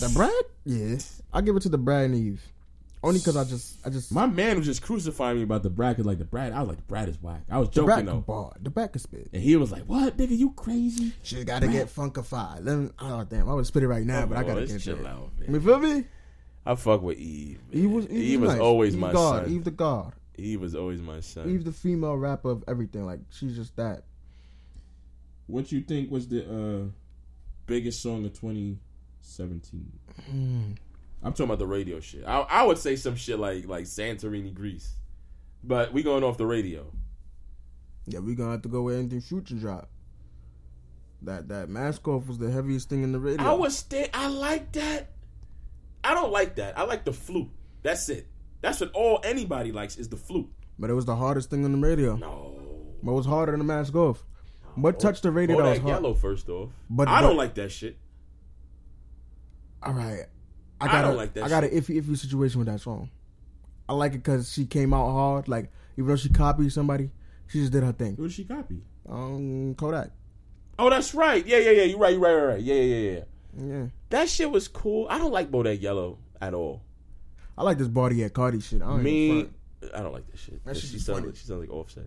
the 0.01 0.13
Brat, 0.15 0.33
yeah, 0.65 0.97
I 1.33 1.41
give 1.43 1.55
it 1.57 1.61
to 1.63 1.69
the 1.69 1.79
Brat 1.79 2.07
and 2.07 2.15
Eve, 2.17 2.43
only 3.07 3.21
because 3.21 3.37
I 3.37 3.45
just, 3.45 3.79
I 3.87 3.91
just 3.91 4.13
My 4.13 4.27
man 4.27 4.57
was 4.57 4.67
just 4.67 4.83
crucifying 4.83 5.37
me 5.39 5.43
about 5.45 5.63
the 5.63 5.71
'cause, 5.71 6.05
like 6.05 6.19
the 6.19 6.25
Brat. 6.25 6.53
I 6.53 6.61
was 6.61 6.69
like, 6.69 6.79
the 6.79 6.83
Brat 6.85 7.09
is 7.09 7.21
whack. 7.23 7.43
I 7.51 7.59
was 7.59 7.69
the 7.69 7.75
joking 7.77 7.87
Brat 7.87 8.07
though, 8.07 8.21
bar, 8.21 8.53
the 8.61 8.71
can 8.71 8.99
spit. 8.99 9.29
and 9.33 9.43
he 9.43 9.57
was 9.57 9.71
like, 9.73 9.85
"What, 9.85 10.17
nigga? 10.17 10.37
You 10.37 10.51
crazy?" 10.53 11.13
She 11.23 11.45
got 11.45 11.63
to 11.63 11.69
get 11.69 11.87
funkified. 11.87 12.65
Let 12.65 12.77
me, 12.77 12.91
oh 12.99 13.25
damn, 13.25 13.49
I 13.49 13.55
would 13.55 13.67
spit 13.67 13.83
it 13.83 13.89
right 13.89 14.05
now, 14.05 14.27
but 14.27 14.37
I 14.39 14.43
gotta 14.43 14.61
get 14.63 14.71
let's 14.73 14.87
it. 14.87 14.97
chill 14.97 15.07
out, 15.07 15.31
man. 15.39 15.55
You 15.55 15.61
feel 15.61 15.79
me? 15.79 16.05
I 16.67 16.75
fuck 16.75 17.01
with 17.03 17.19
Eve. 17.19 17.61
Eve 17.73 17.91
was. 17.91 18.07
Eve, 18.07 18.13
Eve 18.13 18.41
was, 18.41 18.49
was 18.49 18.55
nice. 18.57 18.63
always 18.63 18.95
Eve 18.95 19.01
my 19.01 19.13
God, 19.13 19.45
son. 19.45 19.53
Eve 19.55 19.65
the 19.65 19.71
God. 19.71 20.13
Eve 20.39 20.61
was 20.61 20.75
always 20.75 21.01
my 21.01 21.21
son. 21.21 21.49
Eve 21.49 21.65
the 21.65 21.73
female 21.73 22.17
rapper 22.17 22.51
of 22.51 22.65
everything. 22.69 23.07
Like 23.07 23.21
she's 23.31 23.55
just 23.57 23.77
that. 23.77 24.03
What 25.47 25.71
you 25.71 25.81
think 25.81 26.11
was 26.11 26.27
the 26.27 26.43
uh, 26.45 26.89
biggest 27.67 28.03
song 28.03 28.25
of 28.25 28.33
2017? 28.33 29.93
I'm 31.27 31.33
talking 31.33 31.47
about 31.47 31.59
the 31.59 31.67
radio 31.67 31.99
shit. 31.99 32.23
I, 32.25 32.39
I 32.43 32.63
would 32.63 32.79
say 32.79 32.95
some 32.95 33.17
shit 33.17 33.39
like 33.41 33.67
like 33.67 33.85
Santorini, 33.85 34.55
Greece, 34.55 34.93
but 35.65 35.93
we 35.93 36.03
going 36.05 36.23
off 36.23 36.39
the 36.39 36.47
radio. 36.47 36.87
Yeah, 38.07 38.21
we 38.21 38.37
gonna 38.37 38.53
have 38.53 38.63
to 38.63 38.69
go 38.69 38.83
with 38.83 38.97
anything 38.97 39.21
Future 39.21 39.57
drop. 39.57 39.91
That 41.23 41.49
that 41.49 41.69
mask 41.69 42.07
off 42.07 42.29
was 42.29 42.39
the 42.39 42.51
heaviest 42.51 42.89
thing 42.89 43.03
in 43.03 43.11
the 43.11 43.19
radio. 43.19 43.45
I 43.45 43.55
was 43.55 43.77
sta- 43.77 44.09
I 44.15 44.29
like 44.29 44.71
that. 44.73 45.11
I 46.05 46.15
don't 46.15 46.31
like 46.31 46.55
that. 46.57 46.79
I 46.79 46.85
like 46.85 47.05
the 47.05 47.13
flute. 47.13 47.49
That's 47.83 48.09
it. 48.09 48.29
That's 48.61 48.81
what 48.81 48.93
all 48.93 49.21
anybody 49.25 49.73
likes 49.73 49.97
is 49.97 50.09
the 50.09 50.17
flute. 50.17 50.49
but 50.79 50.91
it 50.91 50.95
was 50.95 51.07
the 51.07 51.17
hardest 51.17 51.51
thing 51.51 51.65
on 51.65 51.73
the 51.73 51.79
radio. 51.79 52.15
No. 52.15 52.53
What 53.01 53.15
was 53.15 53.27
harder 53.27 53.51
than 53.51 53.59
the 53.59 53.65
mask 53.65 53.97
off? 53.97 54.25
What 54.77 55.01
touched 55.01 55.25
the 55.25 55.33
radio 55.33 55.57
that 55.57 55.63
was 55.65 55.79
Bodak 55.79 55.83
hard? 55.83 55.95
Yellow 55.95 56.15
first 56.15 56.49
off. 56.49 56.71
But- 56.89 57.09
I 57.09 57.21
but- 57.21 57.27
don't 57.29 57.37
like 57.37 57.55
that 57.55 57.73
shit. 57.73 57.97
All 59.83 59.93
right, 59.93 60.27
I 60.81 60.87
I 60.87 60.93
got 60.93 61.03
don't 61.03 61.15
a, 61.15 61.17
like 61.17 61.35
that 61.35 61.45
I 61.45 61.49
got 61.49 61.65
an 61.65 61.71
iffy 61.71 62.01
iffy 62.01 62.17
situation 62.17 62.59
with 62.59 62.69
that 62.69 62.81
song. 62.81 63.11
I 63.89 63.95
like 63.95 64.13
it 64.13 64.19
because 64.19 64.53
she 64.53 64.67
came 64.67 64.93
out 64.93 65.11
hard. 65.11 65.49
Like 65.49 65.71
even 65.97 66.09
though 66.09 66.17
she 66.17 66.29
copied 66.29 66.73
somebody, 66.73 67.11
she 67.47 67.61
just 67.61 67.73
did 67.73 67.83
her 67.83 67.93
thing. 67.93 68.17
Who 68.17 68.25
did 68.25 68.33
she 68.33 68.45
copy? 68.45 68.83
Um, 69.09 69.75
Kodak. 69.77 70.11
Oh, 70.79 70.91
that's 70.91 71.15
right. 71.15 71.45
Yeah, 71.47 71.59
yeah, 71.59 71.71
yeah. 71.71 71.83
You're 71.85 71.99
right. 71.99 72.13
You're 72.13 72.21
right. 72.21 72.31
You're 72.33 72.49
right. 72.49 72.61
Yeah, 72.61 72.75
yeah, 72.75 72.97
yeah, 72.97 73.11
yeah. 73.11 73.21
Yeah, 73.59 73.87
That 74.11 74.29
shit 74.29 74.51
was 74.51 74.69
cool. 74.69 75.07
I 75.09 75.17
don't 75.19 75.33
like 75.33 75.51
Bodak 75.51 75.81
Yellow 75.81 76.19
at 76.43 76.53
all. 76.53 76.83
I 77.57 77.63
like 77.63 77.79
this 77.79 77.89
body 77.89 78.23
at 78.25 78.35
Cardi 78.35 78.61
shit. 78.61 78.83
I 78.83 78.87
don't 78.87 79.03
Me. 79.03 79.49
I 79.95 80.03
don't 80.03 80.13
like 80.13 80.31
that 80.31 80.39
shit. 80.39 80.63
That 80.65 80.77
shit 80.77 80.91
she 80.91 80.99
sounds 80.99 81.19
funny. 81.19 81.27
like 81.29 81.37
she 81.37 81.47
sounds 81.47 81.61
like 81.61 81.71
Offset. 81.71 82.05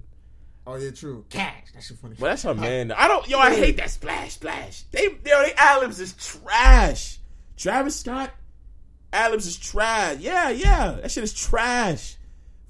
Oh 0.68 0.76
yeah, 0.76 0.92
true. 0.92 1.26
Cash. 1.30 1.72
That 1.74 1.82
shit 1.82 1.98
funny. 1.98 2.16
But 2.20 2.28
that's 2.28 2.44
her 2.44 2.54
man. 2.54 2.92
I 2.92 3.08
don't. 3.08 3.28
Yo, 3.28 3.40
I 3.40 3.56
hate 3.56 3.78
that 3.78 3.90
splash, 3.90 4.34
splash. 4.34 4.84
They, 4.92 5.06
yo, 5.06 5.18
they 5.24 5.54
ad-libs 5.58 6.00
is 6.00 6.14
trash. 6.14 7.18
Travis 7.58 8.00
Scott, 8.00 8.30
ad-libs 9.14 9.46
is 9.48 9.58
trash. 9.58 10.18
Yeah, 10.20 10.50
yeah, 10.50 10.98
that 11.02 11.12
shit 11.12 11.24
is 11.24 11.34
trash. 11.34 12.16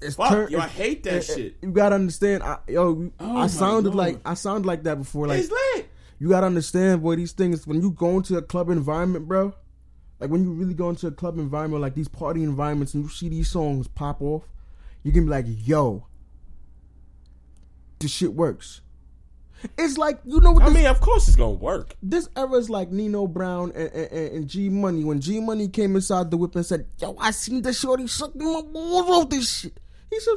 It's 0.02 0.16
Fuck, 0.16 0.30
turn- 0.30 0.50
yo, 0.50 0.58
I 0.60 0.66
hate 0.68 1.02
that 1.04 1.14
it- 1.14 1.28
it- 1.30 1.34
shit. 1.36 1.56
You 1.62 1.70
gotta 1.72 1.94
understand, 1.94 2.42
I, 2.42 2.58
yo. 2.68 3.10
Oh, 3.20 3.36
I 3.36 3.46
sounded 3.48 3.94
Lord. 3.94 3.96
like 3.96 4.20
I 4.24 4.34
sounded 4.34 4.66
like 4.66 4.84
that 4.84 4.96
before. 4.98 5.26
Like 5.26 5.40
it's 5.40 5.50
lit. 5.50 5.88
you 6.18 6.28
gotta 6.30 6.46
understand, 6.46 7.02
boy. 7.02 7.16
These 7.16 7.32
things 7.32 7.66
when 7.66 7.82
you 7.82 7.90
go 7.90 8.16
into 8.16 8.36
a 8.38 8.42
club 8.42 8.70
environment, 8.70 9.28
bro. 9.28 9.52
Like 10.18 10.30
when 10.30 10.42
you 10.42 10.52
really 10.52 10.74
go 10.74 10.88
into 10.90 11.06
a 11.06 11.10
club 11.10 11.38
environment, 11.38 11.82
like 11.82 11.94
these 11.94 12.08
party 12.08 12.42
environments, 12.42 12.94
and 12.94 13.02
you 13.04 13.08
see 13.10 13.28
these 13.28 13.50
songs 13.50 13.88
pop 13.88 14.20
off, 14.22 14.44
you 15.02 15.12
can 15.12 15.24
be 15.24 15.30
like, 15.30 15.44
"Yo, 15.48 16.06
this 17.98 18.10
shit 18.10 18.34
works." 18.34 18.80
It's 19.76 19.98
like 19.98 20.20
you 20.24 20.40
know 20.40 20.52
what 20.52 20.62
I 20.62 20.66
this, 20.66 20.74
mean, 20.74 20.86
of 20.86 21.00
course 21.00 21.28
it's 21.28 21.36
gonna 21.36 21.52
work. 21.52 21.94
this 22.02 22.28
era 22.36 22.52
is 22.54 22.70
like 22.70 22.90
Nino 22.90 23.26
Brown 23.26 23.72
and, 23.74 23.90
and, 23.92 24.12
and- 24.12 24.48
G 24.48 24.68
Money. 24.68 25.04
When 25.04 25.20
G 25.20 25.40
Money 25.40 25.68
came 25.68 25.96
inside 25.96 26.30
the 26.30 26.36
whip 26.36 26.54
and 26.56 26.64
said, 26.64 26.86
"Yo, 26.98 27.16
I 27.18 27.30
seen 27.30 27.62
the 27.62 27.72
shorty 27.72 28.06
sucking 28.06 28.42
my 28.42 28.62
balls 28.62 29.10
off 29.10 29.28
this 29.30 29.50
shit," 29.60 29.78
he 30.08 30.18
said, 30.20 30.34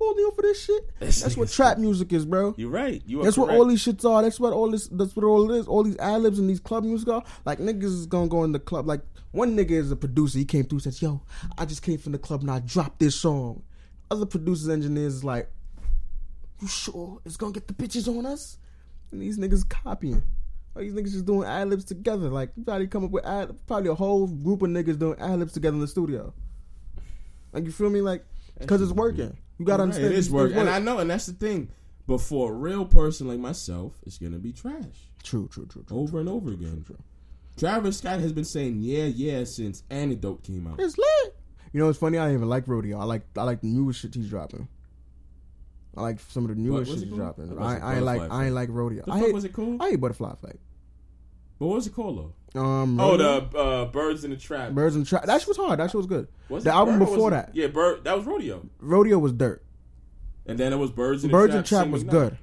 "All 0.00 0.14
deal 0.14 0.30
for 0.32 0.42
this 0.42 0.64
shit." 0.64 0.90
This 0.98 1.20
That's 1.22 1.36
what 1.36 1.48
trap 1.50 1.78
music 1.78 2.12
is, 2.12 2.24
bro. 2.26 2.54
You're 2.56 2.70
right. 2.70 3.02
You 3.06 3.22
That's 3.22 3.38
what 3.38 3.50
all 3.50 3.66
these 3.66 3.84
shits 3.84 4.04
are. 4.04 4.22
That's 4.22 4.40
what 4.40 4.52
all 4.52 4.70
this. 4.70 4.88
That's 4.88 5.14
what 5.14 5.24
all 5.24 5.50
it 5.50 5.58
is. 5.60 5.66
All 5.68 5.82
these 5.84 5.96
ad 5.98 6.22
libs 6.22 6.38
and 6.38 6.50
these 6.50 6.60
club 6.60 6.84
music 6.84 7.08
are. 7.08 7.22
Like 7.44 7.58
niggas 7.58 7.84
is 7.84 8.06
gonna 8.06 8.28
go 8.28 8.42
in 8.44 8.52
the 8.52 8.58
club. 8.58 8.86
Like 8.86 9.02
one 9.30 9.56
nigga 9.56 9.70
is 9.72 9.90
a 9.92 9.96
producer. 9.96 10.38
He 10.38 10.44
came 10.44 10.64
through 10.64 10.80
says, 10.80 11.00
"Yo, 11.00 11.22
I 11.56 11.64
just 11.66 11.82
came 11.82 11.98
from 11.98 12.12
the 12.12 12.18
club 12.18 12.40
and 12.40 12.50
I 12.50 12.58
dropped 12.60 12.98
this 12.98 13.14
song." 13.14 13.62
Other 14.10 14.26
producers, 14.26 14.68
engineers 14.68 15.24
like, 15.24 15.48
"You 16.60 16.68
sure 16.68 17.20
it's 17.24 17.36
gonna 17.36 17.52
get 17.52 17.66
the 17.68 17.74
bitches 17.74 18.08
on 18.08 18.26
us?" 18.26 18.58
And 19.10 19.20
these 19.22 19.38
niggas 19.38 19.68
copying. 19.68 20.22
All 20.76 20.82
these 20.82 20.92
niggas 20.92 21.12
just 21.12 21.24
doing 21.26 21.46
ad 21.48 21.68
libs 21.70 21.84
together. 21.84 22.28
Like 22.30 22.50
probably 22.64 22.86
come 22.88 23.04
up 23.04 23.10
with 23.12 23.24
ad, 23.24 23.54
probably 23.66 23.90
a 23.90 23.94
whole 23.94 24.26
group 24.26 24.62
of 24.62 24.70
niggas 24.70 24.98
doing 24.98 25.18
ad 25.20 25.38
libs 25.38 25.52
together 25.52 25.74
in 25.76 25.80
the 25.80 25.88
studio. 25.88 26.32
Like 27.52 27.64
you 27.64 27.70
feel 27.72 27.90
me? 27.90 28.00
Like 28.00 28.24
because 28.58 28.82
it's 28.82 28.92
working. 28.92 29.36
You 29.58 29.64
gotta 29.64 29.82
Right, 29.82 29.88
understand 29.90 30.12
it 30.12 30.18
is 30.18 30.30
working. 30.30 30.56
work, 30.56 30.66
and 30.66 30.70
I 30.74 30.80
know, 30.80 30.98
and 30.98 31.08
that's 31.08 31.26
the 31.26 31.32
thing. 31.32 31.68
But 32.06 32.18
for 32.20 32.50
a 32.52 32.54
real 32.54 32.84
person 32.84 33.28
like 33.28 33.38
myself, 33.38 33.94
it's 34.04 34.18
gonna 34.18 34.38
be 34.38 34.52
trash 34.52 35.08
True, 35.22 35.48
true, 35.48 35.66
true, 35.66 35.84
true. 35.86 35.96
over 35.96 36.18
and 36.20 36.28
over 36.28 36.50
again. 36.52 36.84
Travis 37.56 37.98
Scott 37.98 38.18
has 38.20 38.32
been 38.32 38.44
saying 38.44 38.78
yeah, 38.80 39.04
yeah 39.04 39.44
since 39.44 39.84
Antidote 39.90 40.42
came 40.42 40.66
out. 40.66 40.80
It's 40.80 40.98
lit. 40.98 41.36
You 41.72 41.80
know, 41.80 41.88
it's 41.88 41.98
funny. 41.98 42.18
I 42.18 42.26
don't 42.26 42.34
even 42.34 42.48
like 42.48 42.66
rodeo. 42.68 42.98
I 42.98 43.04
like 43.04 43.22
I 43.36 43.44
like 43.44 43.60
the 43.60 43.68
newest 43.68 44.00
shit 44.00 44.14
he's 44.14 44.28
dropping. 44.28 44.68
I 45.96 46.02
like 46.02 46.20
some 46.20 46.44
of 46.44 46.50
the 46.50 46.60
newest 46.60 46.90
what's 46.90 47.00
shit 47.02 47.10
called? 47.10 47.20
dropping. 47.36 47.58
I 47.58 47.76
I, 47.78 47.92
I 47.92 47.94
ain't 47.96 48.04
like 48.04 48.30
I 48.30 48.44
ain't 48.46 48.54
like 48.54 48.68
rodeo. 48.70 49.04
The 49.06 49.12
I 49.12 49.18
hate, 49.18 49.34
was 49.34 49.44
it 49.44 49.52
called? 49.52 49.80
I 49.82 49.90
hate 49.90 50.00
butterfly 50.00 50.34
fight. 50.42 50.58
But 51.58 51.66
what 51.66 51.76
was 51.76 51.86
it 51.86 51.94
called 51.94 52.32
though? 52.54 52.60
Um, 52.60 52.98
Oh, 53.00 53.12
Rodeo, 53.12 53.40
the 53.50 53.58
uh, 53.58 53.84
Birds 53.86 54.24
in 54.24 54.30
the 54.30 54.36
Trap. 54.36 54.72
birds 54.72 54.94
and 54.96 55.06
trap. 55.06 55.24
That 55.26 55.40
shit 55.40 55.48
was 55.48 55.56
hard. 55.56 55.78
That 55.80 55.90
shit 55.90 55.96
was 55.96 56.06
good. 56.06 56.28
Was 56.48 56.64
the 56.64 56.72
album 56.72 56.98
before 56.98 57.30
that, 57.30 57.50
Yeah, 57.54 57.66
Bird. 57.68 58.04
That 58.04 58.16
was 58.16 58.24
Rodeo. 58.26 58.64
rodeo 58.80 59.18
was 59.18 59.32
dirt. 59.32 59.64
And 60.46 60.58
then 60.58 60.72
it 60.72 60.76
was 60.76 60.90
Birds 60.90 61.24
in 61.24 61.30
the 61.30 61.32
Birds 61.32 61.50
Trap. 61.52 61.58
and 61.58 61.66
trap 61.66 61.88
was 61.88 62.04
McKnight. 62.04 62.10
good. 62.10 62.38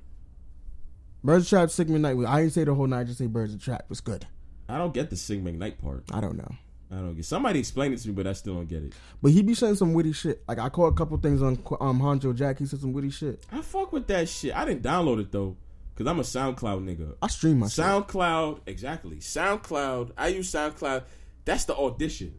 Birds 1.24 1.44
and 1.44 1.50
trap, 1.50 1.70
Sing 1.70 1.88
McKnight. 1.88 2.28
I 2.28 2.42
didn't 2.42 2.54
say 2.54 2.64
the 2.64 2.74
whole 2.74 2.88
night. 2.88 3.02
I 3.02 3.04
just 3.04 3.20
say 3.20 3.28
birds 3.28 3.52
and 3.54 3.62
trap 3.62 3.86
was 3.90 4.02
good. 4.02 4.26
I 4.68 4.78
don't 4.78 4.94
get 4.94 5.10
the 5.10 5.16
Sing 5.16 5.44
McKnight 5.44 5.78
part. 5.78 6.04
I 6.12 6.20
don't 6.20 6.36
know. 6.38 6.52
I 6.92 6.96
don't 6.96 7.16
get. 7.16 7.24
Somebody 7.26 7.60
explain 7.60 7.94
it 7.94 8.00
to 8.00 8.08
me, 8.10 8.14
but 8.14 8.28
I 8.28 8.34
still 8.34 8.56
don't 8.56 8.68
get 8.68 8.84
it. 8.84 8.94
But 9.22 9.32
he 9.32 9.42
be 9.42 9.54
saying 9.54 9.76
some 9.76 9.94
witty 9.94 10.12
shit. 10.14 10.44
Like 10.48 10.60
I 10.60 10.68
caught 10.70 10.88
a 10.88 10.94
couple 10.94 11.18
things 11.18 11.42
on 11.42 11.54
um 11.80 12.02
Huncho 12.02 12.36
Jack. 12.36 12.60
He 12.60 12.66
said 12.66 12.80
some 12.82 12.92
witty 12.94 13.10
shit. 13.12 13.46
I 13.52 13.62
fuck 13.62 13.94
with 13.94 14.08
that 14.08 14.28
shit. 14.28 14.54
I 14.56 14.66
didn't 14.66 14.84
download 14.84 15.22
it 15.22 15.32
though, 15.32 15.56
cause 15.96 16.06
I'm 16.06 16.20
a 16.20 16.24
SoundCloud 16.24 16.84
nigga. 16.84 17.16
I 17.22 17.28
stream 17.28 17.60
my 17.60 17.68
shit. 17.70 17.86
SoundCloud, 17.86 18.60
exactly. 18.66 19.18
SoundCloud. 19.18 20.12
I 20.18 20.28
use 20.28 20.52
SoundCloud. 20.52 21.04
That's 21.46 21.66
the 21.66 21.76
audition. 21.76 22.36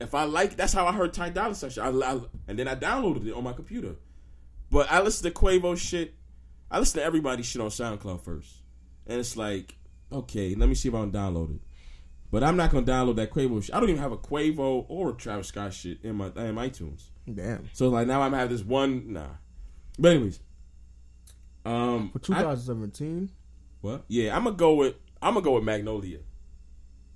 If 0.00 0.14
I 0.14 0.24
like, 0.24 0.56
that's 0.56 0.72
how 0.72 0.86
I 0.86 0.92
heard 0.92 1.12
Ty 1.14 1.30
Dolla 1.30 1.54
Sign. 1.54 1.70
I, 2.02 2.12
I- 2.12 2.20
and 2.48 2.58
then 2.58 2.68
I 2.68 2.74
downloaded 2.74 3.26
it 3.26 3.32
on 3.32 3.44
my 3.44 3.52
computer. 3.52 3.96
But 4.70 4.90
I 4.90 5.00
listen 5.00 5.30
to 5.32 5.38
Quavo 5.38 5.78
shit. 5.78 6.14
I 6.70 6.78
listen 6.78 6.98
to 7.00 7.06
everybody's 7.06 7.46
shit 7.46 7.62
on 7.62 7.68
SoundCloud 7.68 8.22
first, 8.22 8.52
and 9.06 9.20
it's 9.20 9.36
like, 9.36 9.76
okay, 10.12 10.54
let 10.56 10.68
me 10.68 10.74
see 10.74 10.88
if 10.88 10.94
I 10.94 11.00
can 11.00 11.12
download 11.12 11.54
it. 11.54 11.60
But 12.34 12.42
I'm 12.42 12.56
not 12.56 12.72
gonna 12.72 12.84
download 12.84 13.14
that 13.14 13.30
Quavo 13.30 13.62
shit. 13.62 13.72
I 13.72 13.78
don't 13.78 13.88
even 13.90 14.02
have 14.02 14.10
a 14.10 14.16
Quavo 14.16 14.86
or 14.88 15.10
a 15.10 15.12
Travis 15.12 15.46
Scott 15.46 15.72
shit 15.72 15.98
in 16.02 16.16
my 16.16 16.26
in 16.34 16.56
iTunes. 16.56 17.04
Damn. 17.32 17.68
So 17.72 17.88
like 17.90 18.08
now 18.08 18.22
I'm 18.22 18.32
have 18.32 18.50
this 18.50 18.64
one. 18.64 19.12
Nah. 19.12 19.28
But 20.00 20.16
anyways, 20.16 20.40
um, 21.64 22.10
For 22.10 22.18
2017, 22.18 23.30
what? 23.82 24.02
Yeah, 24.08 24.36
I'm 24.36 24.42
gonna 24.42 24.56
go 24.56 24.74
with 24.74 24.96
I'm 25.22 25.34
gonna 25.34 25.44
go 25.44 25.52
with 25.52 25.62
Magnolia. 25.62 26.18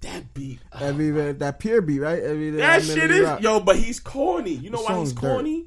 That 0.03 0.33
beat, 0.35 0.61
every 0.73 1.11
that 1.33 1.59
pure 1.59 1.83
beat, 1.83 1.99
right? 1.99 2.23
Every 2.23 2.51
that 2.51 2.85
shit 2.85 3.11
is 3.11 3.27
rock. 3.27 3.43
yo. 3.43 3.59
But 3.59 3.75
he's 3.75 3.99
corny. 3.99 4.53
You 4.53 4.71
know 4.71 4.79
The 4.79 4.85
why 4.85 4.99
he's 5.01 5.09
song's 5.09 5.13
dirt. 5.15 5.21
corny? 5.21 5.67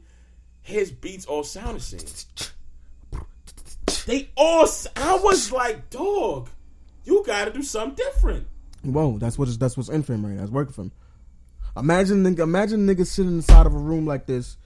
His 0.61 0.91
beats 0.91 1.26
all 1.26 1.44
sound 1.44 1.76
the 1.76 1.82
same. 1.82 3.19
They 4.06 4.30
all. 4.38 4.65
I 4.95 5.15
was 5.18 5.52
like, 5.52 5.90
dog, 5.90 6.49
you 7.03 7.22
got 7.28 7.45
to 7.45 7.52
do 7.52 7.64
something 7.64 7.95
different. 7.95 8.48
Whoa, 8.84 9.18
that's 9.20 9.38
what 9.38 9.48
is, 9.48 9.58
that's 9.58 9.78
what's 9.78 9.90
in 9.90 10.03
for 10.03 10.14
him 10.14 10.26
right 10.26 10.36
now. 10.36 10.44
It's 10.44 10.52
working 10.52 10.74
for 10.74 10.82
him. 10.84 10.91
Imagine, 11.78 12.26
imagine 12.26 12.88
niggas 12.88 13.08
sitting 13.08 13.32
inside 13.34 13.66
of 13.66 13.74
a 13.74 13.80
room 13.80 14.06
like 14.06 14.26
this, 14.26 14.58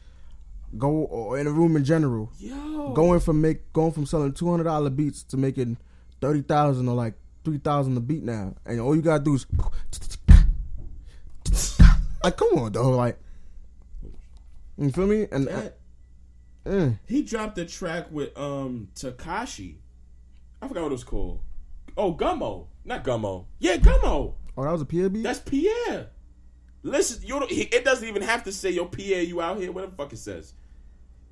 go 0.77 0.89
or 0.89 1.37
in 1.37 1.47
a 1.47 1.51
room 1.51 1.75
in 1.75 1.83
general, 1.85 2.31
Yo, 2.39 2.93
going 2.93 3.19
from 3.19 3.41
make 3.41 3.71
going 3.73 3.91
from 3.91 4.05
selling 4.05 4.33
two 4.33 4.49
hundred 4.49 4.63
dollar 4.63 4.89
beats 4.89 5.21
to 5.23 5.37
making 5.37 5.77
thirty 6.21 6.41
thousand 6.41 6.87
or 6.87 6.95
like 6.95 7.13
three 7.43 7.59
thousand 7.59 7.95
a 7.97 7.99
beat 7.99 8.23
now, 8.23 8.55
and 8.65 8.79
all 8.81 8.95
you 8.95 9.01
gotta 9.01 9.23
do 9.23 9.35
is 9.35 9.45
Like, 12.23 12.37
come 12.37 12.57
on, 12.57 12.71
though. 12.71 12.89
Like, 12.91 13.19
you 14.79 14.91
feel 14.91 15.05
me? 15.07 15.27
And 15.31 15.47
That- 15.47 15.77
uh, 16.65 16.89
he 17.07 17.21
dropped 17.21 17.57
a 17.59 17.65
track 17.65 18.07
with 18.11 18.35
um 18.35 18.87
Tekashi. 18.95 19.75
I 20.61 20.67
forgot 20.67 20.81
what 20.83 20.89
it 20.89 20.93
was 20.93 21.03
called. 21.03 21.41
Oh, 21.97 22.13
Gummo, 22.13 22.67
not 22.83 23.03
Gummo. 23.03 23.45
Yeah, 23.59 23.77
Gummo. 23.77 24.33
oh, 24.57 24.63
that 24.63 24.71
was 24.71 24.81
a 24.81 24.85
PLB. 24.85 25.23
That's 25.23 25.39
Pierre. 25.39 26.09
Listen, 26.83 27.23
you 27.25 27.39
don't, 27.39 27.51
it 27.51 27.83
doesn't 27.83 28.07
even 28.07 28.21
have 28.21 28.43
to 28.43 28.51
say 28.51 28.69
yo 28.69 28.85
Pierre, 28.85 29.21
you 29.21 29.41
out 29.41 29.57
here. 29.57 29.71
Whatever 29.71 29.91
the 29.91 29.97
fuck 29.97 30.13
it 30.13 30.17
says. 30.17 30.53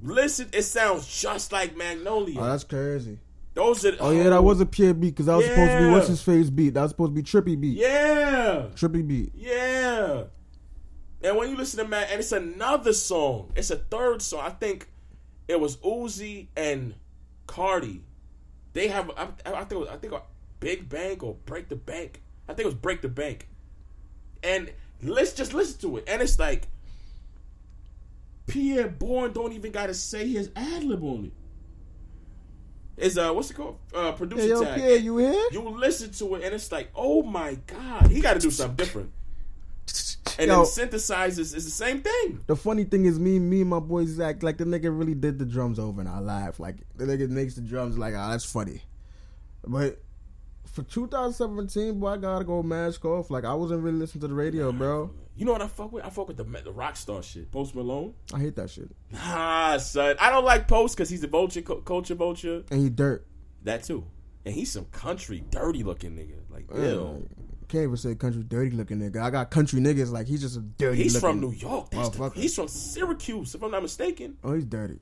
Listen, 0.02 0.50
it 0.52 0.64
sounds 0.64 1.08
just 1.22 1.52
like 1.52 1.78
Magnolia. 1.78 2.40
oh, 2.40 2.46
that's 2.46 2.64
crazy. 2.64 3.20
Those 3.54 3.86
are 3.86 3.96
Oh 4.00 4.10
yeah, 4.12 4.24
that 4.24 4.34
oh. 4.34 4.42
was 4.42 4.60
a 4.62 4.66
PLB 4.66 5.02
because 5.02 5.28
that 5.28 5.36
was 5.36 5.46
supposed 5.46 5.72
to 5.72 5.80
be 5.80 5.92
what's 5.92 6.08
his 6.08 6.22
face 6.22 6.50
beat. 6.50 6.74
That 6.74 6.82
was 6.82 6.92
supposed 6.92 7.16
to 7.16 7.22
be 7.22 7.24
Trippie 7.24 7.60
beat. 7.60 7.78
yeah, 7.78 8.66
Trippie 8.76 9.08
beat. 9.08 9.32
yeah. 9.36 10.24
And 11.24 11.38
when 11.38 11.50
you 11.50 11.56
listen 11.56 11.84
to 11.84 11.88
Mag, 11.88 12.08
and 12.12 12.20
it's 12.20 12.34
another 12.34 12.92
song. 12.92 13.54
It's 13.56 13.70
a 13.70 13.78
third 13.78 14.22
song. 14.22 14.42
I 14.44 14.50
think 14.50 14.90
it 15.48 15.60
was 15.60 15.78
Uzi 15.78 16.48
and 16.58 16.96
Cardi. 17.48 18.04
They 18.74 18.88
have 18.90 19.12
I, 19.16 19.28
I 19.46 19.64
think 19.64 19.88
I 19.88 19.98
think 19.98 20.14
Big 20.64 20.90
Bank 20.90 21.24
or 21.24 21.36
Break 21.46 21.70
the 21.70 21.76
Bank. 21.76 22.22
I 22.48 22.54
think 22.54 22.62
it 22.62 22.68
was 22.68 22.76
Break 22.76 23.02
the 23.02 23.10
Bank. 23.10 23.48
And 24.42 24.72
let's 25.02 25.34
just 25.34 25.54
listen 25.54 25.80
to 25.82 25.98
it. 25.98 26.06
And 26.08 26.22
it's 26.22 26.40
like 26.40 26.68
Pi'erre 28.48 28.88
Bourne 28.88 29.34
don't 29.34 29.54
even 29.54 29.72
gotta 29.72 29.94
say 29.94 30.28
his 30.28 30.50
ad 30.56 30.84
lib 30.84 31.04
on 31.04 31.26
it. 31.26 31.34
Is 32.96 33.18
uh 33.18 33.32
what's 33.32 33.50
it 33.52 33.56
called? 33.56 33.78
Uh 33.94 34.12
producer 34.12 34.44
Hey, 34.44 34.50
yo, 34.50 34.64
tag. 34.64 34.80
Pierre, 34.80 34.98
you 34.98 35.18
here? 35.18 35.48
You 35.52 35.62
listen 35.70 36.12
to 36.12 36.36
it 36.36 36.44
and 36.44 36.54
it's 36.54 36.72
like, 36.72 36.92
oh 36.96 37.24
my 37.24 37.56
god, 37.68 38.08
he 38.12 38.22
got 38.22 38.36
to 38.36 38.40
do 38.40 38.52
something 38.52 38.76
different. 38.76 39.12
And 40.40 40.48
Yo. 40.48 40.64
then 40.64 40.66
synthesizers 40.66 41.56
is 41.56 41.66
the 41.66 41.72
same 41.72 42.02
thing. 42.02 42.40
The 42.48 42.56
funny 42.56 42.86
thing 42.86 43.06
is, 43.06 43.20
me, 43.20 43.38
me 43.38 43.62
and 43.62 43.70
my 43.70 43.80
boys 43.80 44.20
act 44.20 44.42
like 44.42 44.58
the 44.58 44.64
nigga 44.64 44.98
really 44.98 45.14
did 45.14 45.38
the 45.38 45.46
drums 45.46 45.78
over, 45.78 46.00
and 46.00 46.10
I 46.10 46.20
laugh. 46.20 46.60
Like 46.60 46.78
the 46.96 47.06
nigga 47.06 47.30
makes 47.30 47.54
the 47.56 47.62
drums 47.62 47.98
like, 47.98 48.16
ah, 48.16 48.32
that's 48.32 48.46
funny. 48.46 48.82
But 49.66 50.02
for 50.74 50.82
2017, 50.82 52.00
boy, 52.00 52.08
I 52.08 52.18
gotta 52.18 52.44
go 52.44 52.64
mask 52.64 53.06
off. 53.06 53.30
Like 53.30 53.46
I 53.46 53.54
wasn't 53.54 53.84
really 53.84 54.00
listening 54.00 54.22
to 54.22 54.28
the 54.28 54.34
radio, 54.34 54.72
bro. 54.72 55.12
You 55.36 55.46
know 55.46 55.52
what 55.52 55.62
I 55.62 55.68
fuck 55.68 55.92
with? 55.92 56.04
I 56.04 56.10
fuck 56.10 56.28
with 56.28 56.38
the 56.38 56.44
the 56.44 56.72
rock 56.72 56.96
star 56.96 57.22
shit. 57.22 57.52
Post 57.52 57.76
Malone. 57.76 58.16
I 58.34 58.40
hate 58.40 58.56
that 58.56 58.72
shit. 58.72 58.90
Ah, 59.16 59.78
son, 59.78 60.16
I 60.20 60.32
don't 60.32 60.44
like 60.44 60.68
Post 60.68 60.98
because 60.98 61.10
he's 61.10 61.24
a 61.24 61.28
vulture, 61.28 61.62
culture 61.62 62.16
vulture. 62.16 62.64
And 62.72 62.82
he 62.82 62.90
dirt. 62.90 63.26
That 63.62 63.84
too, 63.84 64.06
and 64.46 64.56
he's 64.56 64.72
some 64.72 64.86
country 64.86 65.44
dirty 65.52 65.84
looking 65.84 66.16
nigga. 66.16 66.40
Like, 66.50 66.66
ew. 66.74 67.30
Can't 67.68 67.84
even 67.84 67.98
say 67.98 68.16
country 68.16 68.44
dirty 68.44 68.72
looking 68.72 69.00
nigga. 69.00 69.22
I 69.22 69.30
got 69.30 69.52
country 69.52 69.80
niggas 69.80 70.12
like 70.12 70.28
he's 70.28 70.42
just 70.42 70.58
a 70.58 70.62
dirty. 70.62 71.04
He's 71.04 71.20
from 71.20 71.40
New 71.40 71.52
York. 71.52 71.92
That's 71.92 72.10
the, 72.10 72.30
he's 72.32 72.56
from 72.56 72.68
Syracuse, 72.68 73.54
if 73.54 73.62
I'm 73.62 73.72
not 73.72 73.84
mistaken. 73.84 74.38
Oh, 74.44 74.54
he's 74.54 74.66
dirty. 74.66 75.00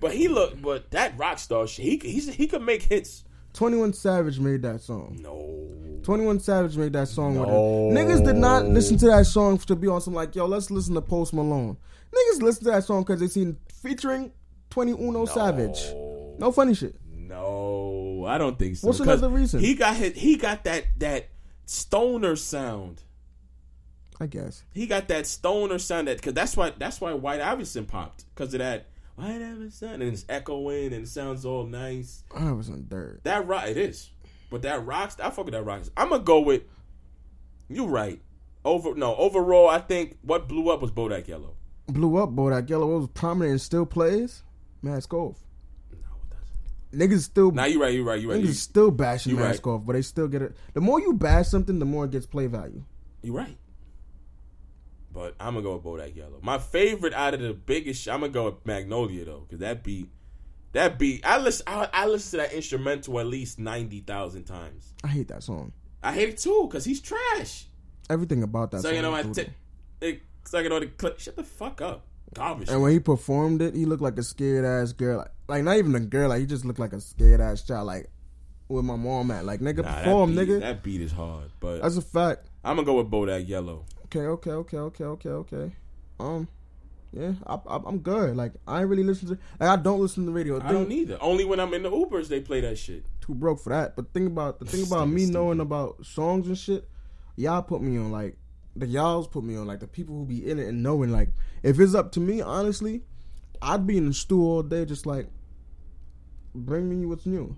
But 0.00 0.12
he 0.12 0.26
look, 0.26 0.60
but 0.60 0.90
that 0.90 1.16
rock 1.16 1.38
star 1.38 1.68
shit, 1.68 1.84
he 1.84 2.10
he's, 2.10 2.34
he 2.34 2.48
could 2.48 2.62
make 2.62 2.82
hits. 2.82 3.24
21 3.54 3.92
Savage 3.94 4.38
made 4.38 4.62
that 4.62 4.80
song. 4.82 5.18
No, 5.20 6.00
21 6.02 6.40
Savage 6.40 6.76
made 6.76 6.92
that 6.92 7.08
song 7.08 7.38
with 7.38 7.48
No. 7.48 7.88
it. 7.90 7.94
Niggas 7.94 8.24
did 8.24 8.36
not 8.36 8.66
listen 8.66 8.96
to 8.98 9.06
that 9.06 9.26
song 9.26 9.58
to 9.58 9.74
be 9.76 9.88
on 9.88 10.00
some 10.00 10.12
like, 10.14 10.34
yo, 10.34 10.46
let's 10.46 10.70
listen 10.70 10.94
to 10.94 11.00
Post 11.00 11.32
Malone. 11.32 11.76
Niggas 12.12 12.42
listen 12.42 12.64
to 12.64 12.70
that 12.72 12.84
song 12.84 13.02
because 13.02 13.20
they 13.20 13.28
seen 13.28 13.56
featuring 13.82 14.32
21 14.70 15.26
Savage. 15.28 15.92
No 16.38 16.50
funny 16.52 16.74
shit. 16.74 16.96
No, 17.16 18.24
I 18.28 18.38
don't 18.38 18.58
think 18.58 18.76
so. 18.76 18.86
What's 18.88 19.00
another 19.00 19.28
reason? 19.28 19.60
He 19.60 19.74
got 19.74 19.96
his, 19.96 20.14
he 20.14 20.36
got 20.36 20.64
that 20.64 20.86
that 20.98 21.28
stoner 21.64 22.36
sound. 22.36 23.02
I 24.20 24.26
guess. 24.26 24.62
He 24.72 24.86
got 24.86 25.08
that 25.08 25.26
stoner 25.26 25.78
sound 25.78 26.06
that 26.08 26.18
because 26.18 26.34
that's 26.34 26.56
why 26.56 26.72
that's 26.78 27.00
why 27.00 27.12
White 27.14 27.40
Iverson 27.40 27.86
popped 27.86 28.24
because 28.34 28.52
of 28.54 28.58
that 28.58 28.86
White 29.16 29.42
Iverson 29.42 30.02
and 30.02 30.12
it's 30.12 30.24
echoing 30.28 30.92
and 30.92 31.04
it 31.04 31.08
sounds 31.08 31.44
all 31.44 31.66
nice. 31.66 32.24
I 32.34 32.52
was 32.52 32.68
on 32.68 32.86
dirt. 32.88 33.20
That 33.24 33.46
rock 33.46 33.68
it 33.68 33.76
is, 33.76 34.10
but 34.50 34.62
that 34.62 34.84
rocks. 34.84 35.16
I 35.20 35.30
fuck 35.30 35.44
with 35.44 35.54
that 35.54 35.62
rocks. 35.64 35.90
I'm 35.96 36.08
gonna 36.10 36.22
go 36.22 36.40
with 36.40 36.62
you. 37.68 37.86
Right 37.86 38.20
over 38.64 38.94
no 38.94 39.14
overall. 39.16 39.68
I 39.68 39.78
think 39.78 40.18
what 40.22 40.48
blew 40.48 40.70
up 40.70 40.80
was 40.82 40.90
Bodak 40.90 41.28
Yellow. 41.28 41.54
Blew 41.86 42.16
up. 42.16 42.34
That 42.34 42.68
yellow 42.68 42.98
was 42.98 43.08
prominent 43.08 43.50
and 43.52 43.60
still 43.60 43.84
plays. 43.86 44.42
Mask 44.82 45.12
off. 45.12 45.36
No, 45.92 45.98
it 45.98 46.34
doesn't. 46.90 47.10
Niggas 47.10 47.22
still 47.24 47.50
Now 47.50 47.66
you 47.66 47.80
right. 47.80 47.92
You 47.94 48.04
right. 48.04 48.20
You 48.20 48.30
right. 48.30 48.40
niggas 48.40 48.46
You, 48.46 48.52
still 48.54 48.90
bashing 48.90 49.36
mask 49.36 49.66
right. 49.66 49.72
off, 49.72 49.82
but 49.84 49.92
they 49.92 50.02
still 50.02 50.26
get 50.26 50.42
it. 50.42 50.56
The 50.72 50.80
more 50.80 51.00
you 51.00 51.12
bash 51.12 51.48
something, 51.48 51.78
the 51.78 51.84
more 51.84 52.06
it 52.06 52.10
gets 52.10 52.26
play 52.26 52.46
value. 52.46 52.82
you 53.22 53.36
right. 53.36 53.56
But 55.14 55.36
I'm 55.38 55.54
gonna 55.54 55.62
go 55.62 55.76
with 55.76 55.84
Bodak 55.84 56.16
Yellow. 56.16 56.40
My 56.42 56.58
favorite 56.58 57.14
out 57.14 57.34
of 57.34 57.40
the 57.40 57.54
biggest. 57.54 58.08
I'm 58.08 58.20
gonna 58.20 58.32
go 58.32 58.46
with 58.46 58.66
Magnolia 58.66 59.24
though, 59.24 59.44
because 59.46 59.60
that 59.60 59.84
beat, 59.84 60.10
that 60.72 60.98
beat. 60.98 61.24
I 61.24 61.38
listen. 61.38 61.64
I, 61.68 61.88
I 61.92 62.06
listen 62.06 62.32
to 62.40 62.44
that 62.44 62.52
instrumental 62.52 63.20
at 63.20 63.26
least 63.26 63.60
ninety 63.60 64.00
thousand 64.00 64.44
times. 64.44 64.92
I 65.04 65.08
hate 65.08 65.28
that 65.28 65.44
song. 65.44 65.72
I 66.02 66.12
hate 66.12 66.30
it 66.30 66.38
too 66.38 66.66
because 66.68 66.84
he's 66.84 67.00
trash. 67.00 67.66
Everything 68.10 68.42
about 68.42 68.72
that 68.72 68.82
Sucking 68.82 69.02
song. 69.02 69.14
on 69.14 69.26
my 69.28 69.32
tip, 69.32 69.50
brutal. 70.00 70.18
sucking 70.44 70.72
on 70.72 70.80
the 70.80 70.86
clip. 70.88 71.20
Shut 71.20 71.36
the 71.36 71.44
fuck 71.44 71.80
up, 71.80 72.04
garbage. 72.34 72.68
And 72.68 72.82
when 72.82 72.90
he 72.90 72.98
performed 72.98 73.62
it, 73.62 73.74
he 73.76 73.86
looked 73.86 74.02
like 74.02 74.18
a 74.18 74.22
scared 74.24 74.64
ass 74.64 74.92
girl. 74.92 75.18
Like, 75.18 75.30
like 75.46 75.62
not 75.62 75.76
even 75.78 75.94
a 75.94 76.00
girl. 76.00 76.30
Like 76.30 76.40
he 76.40 76.46
just 76.46 76.64
looked 76.64 76.80
like 76.80 76.92
a 76.92 77.00
scared 77.00 77.40
ass 77.40 77.62
child. 77.62 77.86
Like 77.86 78.10
where 78.66 78.82
my 78.82 78.96
mom 78.96 79.30
at. 79.30 79.44
Like 79.44 79.60
nigga, 79.60 79.84
Nah, 79.84 79.98
perform, 79.98 80.34
that 80.34 80.46
beat, 80.46 80.52
nigga. 80.54 80.60
That 80.60 80.82
beat 80.82 81.00
is 81.00 81.12
hard, 81.12 81.50
but 81.60 81.82
That's 81.82 81.96
a 81.96 82.02
fact. 82.02 82.48
I'm 82.64 82.76
gonna 82.76 82.86
go 82.86 82.94
with 82.96 83.10
Bodak 83.10 83.46
Yellow. 83.48 83.84
Okay, 84.06 84.20
okay, 84.20 84.50
okay, 84.50 84.76
okay, 84.76 85.04
okay, 85.04 85.28
okay. 85.28 85.72
Um, 86.20 86.48
yeah, 87.12 87.32
I, 87.46 87.54
I, 87.54 87.80
I'm 87.86 87.98
good. 87.98 88.36
Like 88.36 88.52
I 88.66 88.80
ain't 88.80 88.88
really 88.88 89.04
listen 89.04 89.28
to. 89.28 89.38
Like 89.60 89.70
I 89.70 89.76
don't 89.76 90.00
listen 90.00 90.24
to 90.24 90.30
the 90.30 90.34
radio. 90.34 90.60
I 90.60 90.72
don't 90.72 90.90
either. 90.90 91.16
Only 91.20 91.44
when 91.44 91.60
I'm 91.60 91.72
in 91.74 91.82
the 91.82 91.90
Ubers 91.90 92.28
they 92.28 92.40
play 92.40 92.60
that 92.60 92.76
shit. 92.76 93.04
too 93.20 93.34
broke 93.34 93.60
for 93.60 93.70
that. 93.70 93.94
But 93.96 94.12
think 94.12 94.26
about 94.26 94.58
the 94.58 94.64
thing 94.64 94.86
about 94.86 95.08
me 95.08 95.22
Stupid. 95.22 95.34
knowing 95.34 95.60
about 95.60 96.04
songs 96.04 96.46
and 96.48 96.58
shit. 96.58 96.88
Y'all 97.36 97.62
put 97.62 97.82
me 97.82 97.96
on 97.98 98.10
like 98.10 98.36
the 98.76 98.86
y'all's 98.86 99.28
put 99.28 99.44
me 99.44 99.56
on 99.56 99.66
like 99.66 99.80
the 99.80 99.86
people 99.86 100.16
who 100.16 100.24
be 100.24 100.48
in 100.48 100.58
it 100.58 100.68
and 100.68 100.82
knowing 100.82 101.10
like 101.12 101.30
if 101.62 101.78
it's 101.78 101.94
up 101.94 102.12
to 102.12 102.20
me, 102.20 102.40
honestly, 102.40 103.02
I'd 103.62 103.86
be 103.86 103.96
in 103.96 104.06
the 104.06 104.14
stew 104.14 104.42
all 104.42 104.62
day 104.62 104.84
just 104.84 105.06
like 105.06 105.28
bring 106.54 106.88
me 106.88 107.06
what's 107.06 107.26
new. 107.26 107.56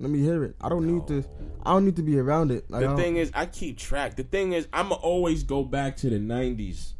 Let 0.00 0.10
me 0.10 0.20
hear 0.20 0.42
it. 0.44 0.56
I 0.60 0.70
don't 0.70 0.86
need 0.86 1.06
to. 1.08 1.22
I 1.62 1.72
don't 1.74 1.84
need 1.84 1.96
to 1.96 2.02
be 2.02 2.18
around 2.18 2.50
it. 2.50 2.70
Like, 2.70 2.80
The 2.80 2.96
thing 2.96 3.16
is, 3.16 3.30
I 3.34 3.44
keep 3.44 3.76
track. 3.76 4.16
The 4.16 4.22
thing 4.22 4.54
is, 4.54 4.66
I'ma 4.72 4.94
always 4.94 5.42
go 5.44 5.62
back 5.62 5.96
to 5.98 6.08
the 6.10 6.16
'90s. 6.18 6.94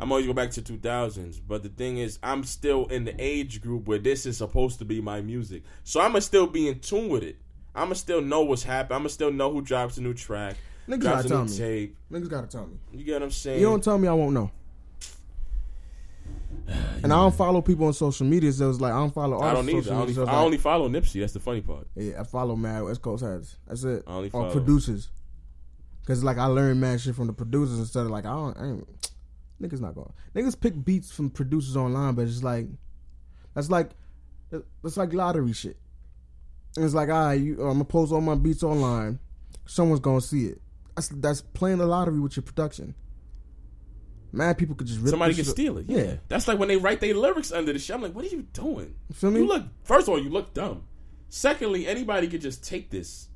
I'm 0.00 0.10
always 0.10 0.26
go 0.26 0.32
back 0.32 0.50
to 0.52 0.62
2000s. 0.62 1.40
But 1.46 1.62
the 1.62 1.68
thing 1.68 1.98
is, 1.98 2.18
I'm 2.22 2.42
still 2.42 2.86
in 2.86 3.04
the 3.04 3.14
age 3.18 3.60
group 3.60 3.86
where 3.86 3.98
this 3.98 4.26
is 4.26 4.38
supposed 4.38 4.78
to 4.80 4.84
be 4.84 5.00
my 5.00 5.20
music. 5.20 5.62
So 5.84 6.00
I'ma 6.00 6.18
still 6.20 6.46
be 6.46 6.68
in 6.68 6.80
tune 6.80 7.08
with 7.08 7.22
it. 7.22 7.36
I'ma 7.74 7.94
still 7.94 8.20
know 8.20 8.40
what's 8.42 8.64
happening. 8.64 8.96
I'ma 8.96 9.08
still 9.08 9.30
know 9.30 9.52
who 9.52 9.62
drops 9.62 9.96
a 9.98 10.00
new 10.02 10.14
track, 10.14 10.56
Niggas 10.88 11.02
gotta 11.02 11.28
tell 11.28 11.44
me. 11.44 11.56
tape. 11.56 11.96
Niggas 12.10 12.28
gotta 12.28 12.46
tell 12.48 12.66
me. 12.66 12.78
You 12.92 13.04
get 13.04 13.12
what 13.14 13.22
I'm 13.22 13.30
saying? 13.30 13.60
You 13.60 13.66
don't 13.66 13.84
tell 13.84 13.96
me, 13.98 14.08
I 14.08 14.12
won't 14.12 14.32
know. 14.32 14.50
And 17.02 17.12
I 17.14 17.16
don't 17.16 17.34
follow 17.34 17.62
people 17.62 17.86
on 17.86 17.94
social 17.94 18.26
media, 18.26 18.52
so 18.52 18.68
it's 18.68 18.78
like 18.78 18.92
I 18.92 18.98
don't 18.98 19.14
follow 19.14 19.38
I 19.38 19.54
artists 19.54 19.72
don't 19.72 19.78
either. 19.80 19.90
I 19.90 19.94
only, 19.94 20.06
media. 20.08 20.14
So 20.14 20.22
I 20.22 20.34
like, 20.34 20.44
only 20.44 20.58
follow 20.58 20.88
Nipsey. 20.88 21.20
That's 21.20 21.32
the 21.32 21.40
funny 21.40 21.62
part. 21.62 21.86
Yeah, 21.96 22.20
I 22.20 22.24
follow 22.24 22.56
mad 22.56 22.82
West 22.82 23.00
Coast 23.00 23.24
heads. 23.24 23.56
That's 23.66 23.84
it. 23.84 24.04
I 24.06 24.12
only 24.12 24.28
or 24.28 24.30
follow- 24.30 24.52
producers. 24.52 25.10
Cause 26.06 26.22
like 26.22 26.38
I 26.38 26.46
learned 26.46 26.80
mad 26.80 27.00
shit 27.00 27.14
from 27.14 27.26
the 27.28 27.32
producers 27.32 27.78
instead 27.78 28.04
of 28.04 28.10
like 28.10 28.26
I 28.26 28.30
don't. 28.30 28.56
I 28.58 28.66
ain't, 28.66 29.10
niggas 29.62 29.80
not 29.80 29.94
going. 29.94 30.12
Niggas 30.34 30.60
pick 30.60 30.84
beats 30.84 31.10
from 31.10 31.30
producers 31.30 31.76
online, 31.76 32.14
but 32.14 32.26
it's 32.26 32.42
like 32.42 32.66
that's 33.54 33.70
like 33.70 33.90
it's 34.84 34.96
like 34.96 35.12
lottery 35.12 35.52
shit. 35.52 35.78
And 36.76 36.84
it's 36.84 36.94
like, 36.94 37.08
all 37.08 37.26
right, 37.26 37.34
you, 37.34 37.54
I'm 37.62 37.74
gonna 37.74 37.84
post 37.84 38.12
all 38.12 38.20
my 38.20 38.34
beats 38.34 38.62
online. 38.62 39.18
Someone's 39.66 40.00
gonna 40.00 40.20
see 40.20 40.46
it. 40.46 40.60
That's 40.94 41.08
that's 41.08 41.40
playing 41.40 41.78
the 41.78 41.86
lottery 41.86 42.20
with 42.20 42.36
your 42.36 42.42
production. 42.42 42.94
Mad 44.32 44.58
people 44.58 44.74
could 44.74 44.86
just 44.86 45.00
rip 45.00 45.10
Somebody 45.10 45.34
could 45.34 45.46
steal 45.46 45.78
it. 45.78 45.86
Yeah. 45.88 46.14
That's 46.28 46.46
like 46.46 46.58
when 46.58 46.68
they 46.68 46.76
write 46.76 47.00
their 47.00 47.14
lyrics 47.14 47.50
under 47.52 47.72
the 47.72 47.78
shit. 47.78 47.94
I'm 47.94 48.02
like, 48.02 48.14
what 48.14 48.24
are 48.24 48.28
you 48.28 48.42
doing? 48.52 48.94
You 49.08 49.14
feel 49.14 49.30
me? 49.30 49.40
You 49.40 49.46
look. 49.46 49.64
First 49.82 50.06
of 50.06 50.10
all, 50.10 50.20
you 50.22 50.30
look 50.30 50.54
dumb. 50.54 50.84
Secondly, 51.28 51.86
anybody 51.86 52.28
could 52.28 52.40
just 52.40 52.64
take 52.64 52.90
this. 52.90 53.28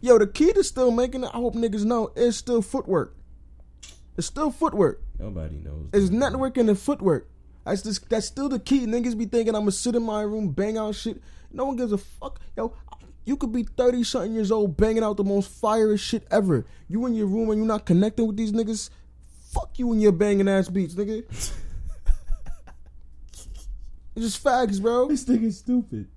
Yo, 0.00 0.18
the 0.18 0.26
key 0.26 0.52
to 0.52 0.64
still 0.64 0.90
making 0.90 1.24
it, 1.24 1.30
I 1.32 1.36
hope 1.36 1.54
niggas 1.54 1.84
know, 1.84 2.10
is 2.16 2.36
still 2.36 2.62
footwork. 2.62 3.16
It's 4.16 4.26
still 4.26 4.50
footwork. 4.50 5.02
Nobody 5.18 5.56
knows. 5.56 5.88
It's 5.92 6.10
networking 6.10 6.68
and 6.68 6.78
footwork. 6.78 7.28
That's 7.64 7.82
just, 7.82 8.08
that's 8.08 8.26
still 8.26 8.48
the 8.48 8.58
key. 8.58 8.86
Niggas 8.86 9.16
be 9.16 9.26
thinking 9.26 9.54
I'm 9.54 9.62
gonna 9.62 9.72
sit 9.72 9.94
in 9.94 10.02
my 10.02 10.22
room, 10.22 10.50
bang 10.50 10.78
out 10.78 10.94
shit. 10.94 11.20
No 11.52 11.66
one 11.66 11.76
gives 11.76 11.92
a 11.92 11.98
fuck. 11.98 12.40
Yo, 12.56 12.74
you 13.24 13.36
could 13.36 13.52
be 13.52 13.64
30 13.64 14.04
something 14.04 14.32
years 14.32 14.50
old 14.50 14.76
banging 14.76 15.02
out 15.02 15.16
the 15.16 15.24
most 15.24 15.50
fierest 15.50 16.04
shit 16.04 16.26
ever. 16.30 16.64
You 16.88 17.04
in 17.06 17.14
your 17.14 17.26
room 17.26 17.50
and 17.50 17.58
you're 17.58 17.66
not 17.66 17.86
connecting 17.86 18.26
with 18.26 18.36
these 18.36 18.52
niggas. 18.52 18.90
Fuck 19.52 19.78
you 19.78 19.92
and 19.92 20.00
your 20.00 20.12
banging 20.12 20.48
ass 20.48 20.68
beats, 20.68 20.94
nigga. 20.94 21.24
it's 21.28 21.54
just 24.16 24.42
facts, 24.42 24.78
bro. 24.78 25.08
This 25.08 25.24
thing 25.24 25.42
is 25.42 25.58
stupid. 25.58 26.08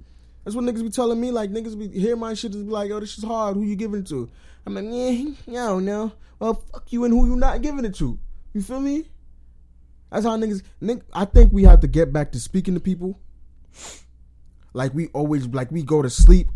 That's 0.43 0.55
what 0.55 0.65
niggas 0.65 0.83
be 0.83 0.89
telling 0.89 1.19
me. 1.19 1.31
Like 1.31 1.49
niggas 1.49 1.77
be 1.77 1.87
hear 1.99 2.15
my 2.15 2.35
shit 2.35 2.53
and 2.53 2.67
be 2.67 2.71
like, 2.71 2.89
yo, 2.89 2.99
this 2.99 3.17
is 3.17 3.23
hard. 3.23 3.55
Who 3.55 3.63
you 3.63 3.75
giving 3.75 4.01
it 4.01 4.07
to? 4.07 4.29
I'm 4.65 4.75
like, 4.75 4.85
yeah, 4.87 5.33
yeah, 5.47 5.63
I 5.63 5.67
don't 5.67 5.85
know. 5.85 6.11
Well, 6.39 6.63
fuck 6.71 6.91
you 6.91 7.05
and 7.05 7.13
who 7.13 7.25
you 7.25 7.35
not 7.35 7.61
giving 7.61 7.85
it 7.85 7.95
to. 7.95 8.19
You 8.53 8.61
feel 8.61 8.79
me? 8.79 9.05
That's 10.11 10.25
how 10.25 10.37
niggas. 10.37 10.61
Nick, 10.79 11.01
I 11.11 11.25
think 11.25 11.51
we 11.51 11.63
have 11.63 11.79
to 11.79 11.87
get 11.87 12.13
back 12.13 12.33
to 12.33 12.39
speaking 12.39 12.75
to 12.75 12.79
people. 12.79 13.19
Like 14.73 14.93
we 14.93 15.07
always, 15.07 15.47
like 15.47 15.71
we 15.71 15.81
go 15.81 16.01
to 16.01 16.09
sleep, 16.09 16.49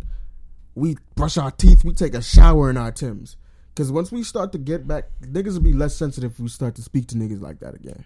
we 0.76 0.98
brush 1.16 1.38
our 1.38 1.52
teeth, 1.52 1.84
we 1.84 1.94
take 1.94 2.14
a 2.14 2.22
shower 2.22 2.70
in 2.70 2.78
our 2.78 2.91
Tims. 2.91 3.38
Cause 3.78 3.91
once 3.91 4.12
we 4.12 4.24
start 4.24 4.52
to 4.54 4.58
get 4.58 4.88
back, 4.88 5.06
niggas 5.22 5.54
will 5.54 5.62
be 5.62 5.72
less 5.72 5.95
sensitive 5.95 6.32
if 6.32 6.40
we 6.40 6.48
start 6.48 6.74
to 6.76 6.82
speak 6.82 7.06
to 7.10 7.16
niggas 7.16 7.40
like 7.40 7.60
that 7.60 7.76
again. 7.76 8.06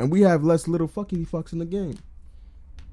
And 0.00 0.10
we 0.10 0.22
have 0.22 0.42
less 0.42 0.66
little 0.66 0.88
fuckity 0.88 1.24
fucks 1.24 1.52
in 1.52 1.60
the 1.60 1.64
game. 1.64 1.98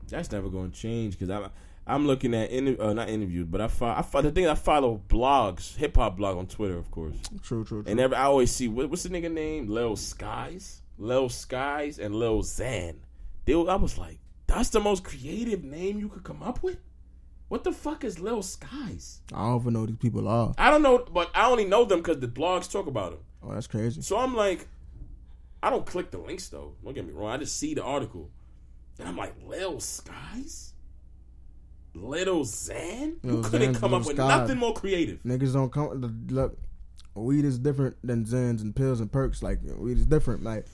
That's 0.08 0.32
never 0.32 0.48
going 0.50 0.70
to 0.70 0.78
change 0.78 1.18
because 1.18 1.32
I'm 1.32 1.50
I'm 1.88 2.06
looking 2.06 2.36
at 2.36 2.52
inter- 2.52 2.80
uh, 2.80 2.94
not 2.94 3.10
interviews, 3.10 3.48
but 3.50 3.60
I 3.60 3.68
follow, 3.68 3.94
I 3.94 4.02
follow 4.04 4.24
the 4.24 4.32
thing 4.32 4.48
I 4.48 4.54
follow 4.54 5.02
blogs, 5.08 5.76
hip 5.78 5.96
hop 5.96 6.18
blog 6.18 6.38
on 6.38 6.46
Twitter, 6.46 6.78
of 6.78 6.90
course. 6.92 7.16
True, 7.42 7.64
true, 7.64 7.84
true. 7.84 7.92
And 7.92 8.00
every, 8.00 8.16
I 8.16 8.26
always 8.26 8.52
see 8.52 8.68
what, 8.68 8.90
what's 8.90 9.04
the 9.04 9.10
nigga 9.10 9.32
name? 9.32 9.68
Lil 9.68 9.96
Skies, 9.96 10.82
Lil 10.98 11.30
Skies, 11.30 12.00
and 12.00 12.16
Lil 12.16 12.42
Xan. 12.42 12.98
They, 13.46 13.54
I 13.54 13.76
was 13.76 13.98
like, 13.98 14.20
that's 14.48 14.70
the 14.70 14.80
most 14.80 15.04
creative 15.04 15.64
name 15.64 16.00
you 16.00 16.10
could 16.10 16.24
come 16.24 16.42
up 16.42 16.64
with. 16.64 16.78
What 17.48 17.64
the 17.64 17.72
fuck 17.72 18.04
is 18.04 18.20
Lil 18.20 18.42
Skies? 18.42 19.22
I 19.34 19.46
don't 19.46 19.62
even 19.62 19.74
know 19.74 19.80
who 19.82 19.88
these 19.88 19.98
people 19.98 20.28
are. 20.28 20.54
I 20.58 20.72
don't 20.72 20.82
know, 20.82 21.06
but 21.12 21.30
I 21.36 21.50
only 21.50 21.66
know 21.66 21.86
them 21.86 22.00
because 22.00 22.20
the 22.20 22.28
blogs 22.28 22.72
talk 22.72 22.88
about 22.88 23.12
them. 23.12 23.20
Oh, 23.44 23.54
that's 23.54 23.68
crazy. 23.68 24.02
So 24.02 24.18
I'm 24.18 24.36
like, 24.36 24.68
I 25.62 25.70
don't 25.70 25.86
click 25.86 26.12
the 26.12 26.18
links 26.18 26.50
though. 26.50 26.74
Don't 26.84 26.94
get 26.94 27.06
me 27.06 27.14
wrong. 27.14 27.30
I 27.32 27.38
just 27.38 27.58
see 27.58 27.74
the 27.76 27.84
article, 27.84 28.30
and 29.00 29.08
I'm 29.08 29.16
like, 29.16 29.36
Lil 29.46 29.80
Skies, 29.80 30.74
Little. 31.94 32.46
You 32.46 33.18
Lil 33.24 33.44
couldn't 33.44 33.74
Xan's 33.76 33.80
come 33.80 33.94
up 33.94 34.06
with 34.06 34.16
Skies. 34.18 34.28
nothing 34.28 34.58
more 34.58 34.74
creative. 34.74 35.22
Niggas 35.24 35.54
don't 35.54 35.72
come. 35.72 36.26
Look, 36.30 36.58
weed 37.14 37.46
is 37.46 37.60
different 37.60 37.96
than 38.04 38.26
Zans 38.26 38.62
and 38.62 38.76
pills 38.76 39.00
and 39.00 39.12
perks. 39.12 39.42
Like 39.44 39.60
weed 39.78 39.98
is 39.98 40.06
different. 40.06 40.44
Like 40.44 40.66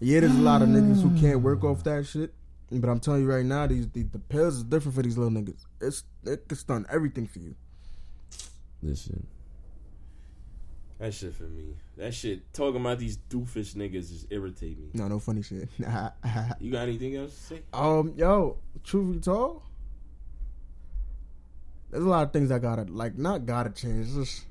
yeah, 0.00 0.20
there's 0.20 0.34
a 0.34 0.40
lot 0.40 0.62
of 0.62 0.68
niggas 0.68 1.02
who 1.02 1.18
can't 1.20 1.40
work 1.42 1.64
off 1.64 1.82
that 1.84 2.06
shit. 2.06 2.32
But 2.70 2.88
I'm 2.90 2.98
telling 3.00 3.22
you 3.22 3.28
right 3.28 3.44
now, 3.44 3.66
these 3.66 3.88
the, 3.88 4.02
the 4.02 4.18
pills 4.18 4.56
is 4.56 4.64
different 4.64 4.96
for 4.96 5.02
these 5.02 5.16
little 5.16 5.32
niggas. 5.32 5.64
It's 5.80 6.02
it 6.24 6.48
can 6.48 6.56
stun 6.56 6.86
everything 6.90 7.26
for 7.26 7.38
you. 7.38 7.54
Listen, 8.82 9.26
that 10.98 11.14
shit 11.14 11.34
for 11.34 11.44
me. 11.44 11.76
That 11.96 12.12
shit 12.12 12.52
talking 12.52 12.80
about 12.80 12.98
these 12.98 13.18
doofus 13.30 13.74
niggas 13.74 14.10
just 14.10 14.26
irritate 14.30 14.78
me. 14.78 14.88
No, 14.94 15.06
no 15.08 15.18
funny 15.18 15.42
shit. 15.42 15.68
You 16.60 16.72
got 16.72 16.82
anything 16.88 17.16
else 17.16 17.36
to 17.36 17.42
say? 17.54 17.62
um, 17.72 18.12
yo, 18.16 18.58
truth 18.82 19.14
be 19.14 19.20
told, 19.20 19.62
there's 21.90 22.04
a 22.04 22.08
lot 22.08 22.24
of 22.26 22.32
things 22.32 22.50
I 22.50 22.58
gotta 22.58 22.82
like. 22.82 23.16
Not 23.16 23.46
gotta 23.46 23.70
change. 23.70 24.06
It's 24.06 24.14
just 24.14 24.44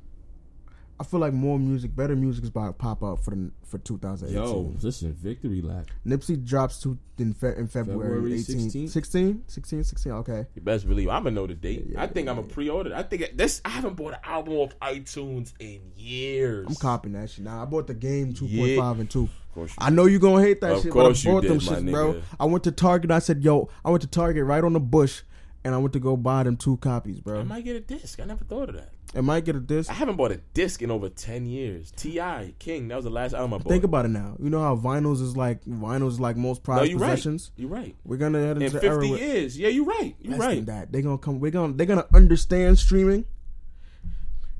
I 0.98 1.04
feel 1.04 1.20
like 1.20 1.34
more 1.34 1.60
music, 1.60 1.94
better 1.94 2.16
music 2.16 2.44
is 2.44 2.50
about 2.50 2.68
to 2.68 2.74
pop 2.74 3.04
up 3.04 3.20
for 3.20 3.32
the, 3.32 3.52
for 3.66 3.78
2018. 3.80 4.42
Yo, 4.42 4.74
listen, 4.82 5.12
victory 5.14 5.62
lap. 5.62 5.88
Nipsey 6.08 6.42
drops 6.42 6.80
to 6.84 6.98
in, 7.18 7.34
fe- 7.34 7.56
in 7.58 7.68
February, 7.68 8.16
February 8.22 8.34
18, 8.40 8.70
16th? 8.70 8.90
16, 8.90 9.44
16, 9.48 9.84
16, 9.84 10.12
Okay, 10.14 10.46
You 10.56 10.62
best 10.62 10.88
believe 10.88 11.10
I'm 11.10 11.24
gonna 11.24 11.36
know 11.36 11.48
the 11.48 11.54
date. 11.54 11.86
Yeah, 11.90 12.02
I 12.02 12.08
think 12.08 12.26
yeah, 12.26 12.32
I'm 12.32 12.38
a 12.40 12.44
pre-order. 12.44 12.96
I 12.96 13.04
think 13.04 13.36
this. 13.36 13.62
I 13.66 13.70
haven't 13.70 13.96
bought 13.98 14.14
an 14.14 14.20
album 14.24 14.54
off 14.54 14.80
iTunes 14.80 15.52
in 15.60 15.82
years. 15.98 16.66
I'm 16.70 16.76
copying 16.76 17.14
that 17.14 17.30
shit. 17.30 17.44
Now 17.44 17.62
I 17.62 17.66
bought 17.66 17.88
the 17.88 17.94
game 17.94 18.34
2.5 18.34 18.50
Yeah. 18.52 18.92
and 18.92 19.10
2. 19.10 19.24
Of 19.24 19.30
course 19.54 19.74
I 19.78 19.90
know 19.90 20.06
you're 20.06 20.20
gonna 20.22 20.44
hate 20.44 20.62
that 20.62 20.72
Of 20.76 20.84
shit, 20.84 20.94
but 20.94 21.00
I 21.08 21.32
bought 21.32 21.44
them 21.44 21.58
did, 21.58 21.68
my 21.68 21.76
shits, 21.78 21.92
bro. 21.92 22.22
I 22.40 22.46
went 22.46 22.64
to 22.66 22.72
Target. 22.72 23.12
I 23.12 23.20
said, 23.20 23.44
"Yo, 23.44 23.68
I 23.84 23.90
went 23.90 24.02
to 24.04 24.08
Target 24.08 24.46
right 24.46 24.64
on 24.64 24.72
the 24.74 24.80
bush, 24.80 25.24
and 25.66 25.76
I 25.76 25.78
went 25.80 25.92
to 25.94 26.00
go 26.00 26.16
buy 26.16 26.44
them 26.44 26.56
two 26.56 26.78
copies, 26.78 27.20
bro. 27.20 27.40
I 27.42 27.44
might 27.44 27.66
get 27.66 27.76
a 27.76 27.80
disc. 27.82 28.20
I 28.22 28.26
never 28.26 28.46
thought 28.46 28.70
of 28.70 28.76
that. 28.76 28.92
I 29.16 29.22
might 29.22 29.46
get 29.46 29.56
a 29.56 29.60
disc. 29.60 29.90
I 29.90 29.94
haven't 29.94 30.16
bought 30.16 30.32
a 30.32 30.38
disc 30.54 30.82
in 30.82 30.92
over 30.92 31.10
ten 31.10 31.46
years. 31.46 31.92
Ti 31.96 32.54
King, 32.60 32.88
that 32.90 32.96
was 32.96 33.06
the 33.06 33.10
last 33.12 33.34
album 33.34 33.54
I 33.56 33.58
bought. 33.58 33.70
Think 33.70 33.84
about 33.84 34.06
it 34.06 34.10
now. 34.10 34.36
You 34.40 34.50
know 34.50 34.62
how 34.62 34.76
vinyls 34.76 35.22
is 35.22 35.36
like 35.36 35.64
vinyls 35.66 36.10
is 36.14 36.20
like 36.20 36.38
most 36.38 36.60
no, 36.60 36.64
prized 36.76 36.92
you're 36.92 37.00
right. 37.00 37.10
possessions. 37.12 37.52
You're 37.58 37.70
right. 37.70 37.96
We're 38.06 38.18
gonna 38.18 38.42
head 38.42 38.58
In 38.58 38.64
into 38.64 38.84
era 38.84 39.02
fifty 39.02 39.12
where- 39.12 39.20
years, 39.20 39.58
yeah, 39.58 39.70
you're 39.70 39.86
right. 39.86 40.16
You're 40.22 40.38
right. 40.38 40.66
that. 40.68 40.92
They 40.92 41.02
gonna 41.02 41.18
come. 41.18 41.40
We're 41.40 41.52
gonna. 41.52 41.74
They're 41.74 41.86
gonna 41.88 42.08
understand 42.14 42.78
streaming. 42.80 43.26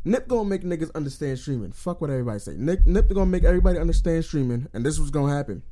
Nip 0.08 0.28
gonna 0.28 0.48
make 0.48 0.62
niggas 0.64 0.94
understand 0.94 1.40
streaming. 1.40 1.72
Fuck 1.72 2.00
what 2.00 2.10
everybody 2.10 2.40
say. 2.40 2.54
Nip 2.58 2.86
Nip 2.86 3.10
gonna 3.14 3.26
make 3.26 3.44
everybody 3.44 3.78
understand 3.80 4.24
streaming, 4.26 4.68
and 4.74 4.86
this 4.86 5.00
was 5.00 5.10
gonna 5.12 5.36
happen. 5.36 5.64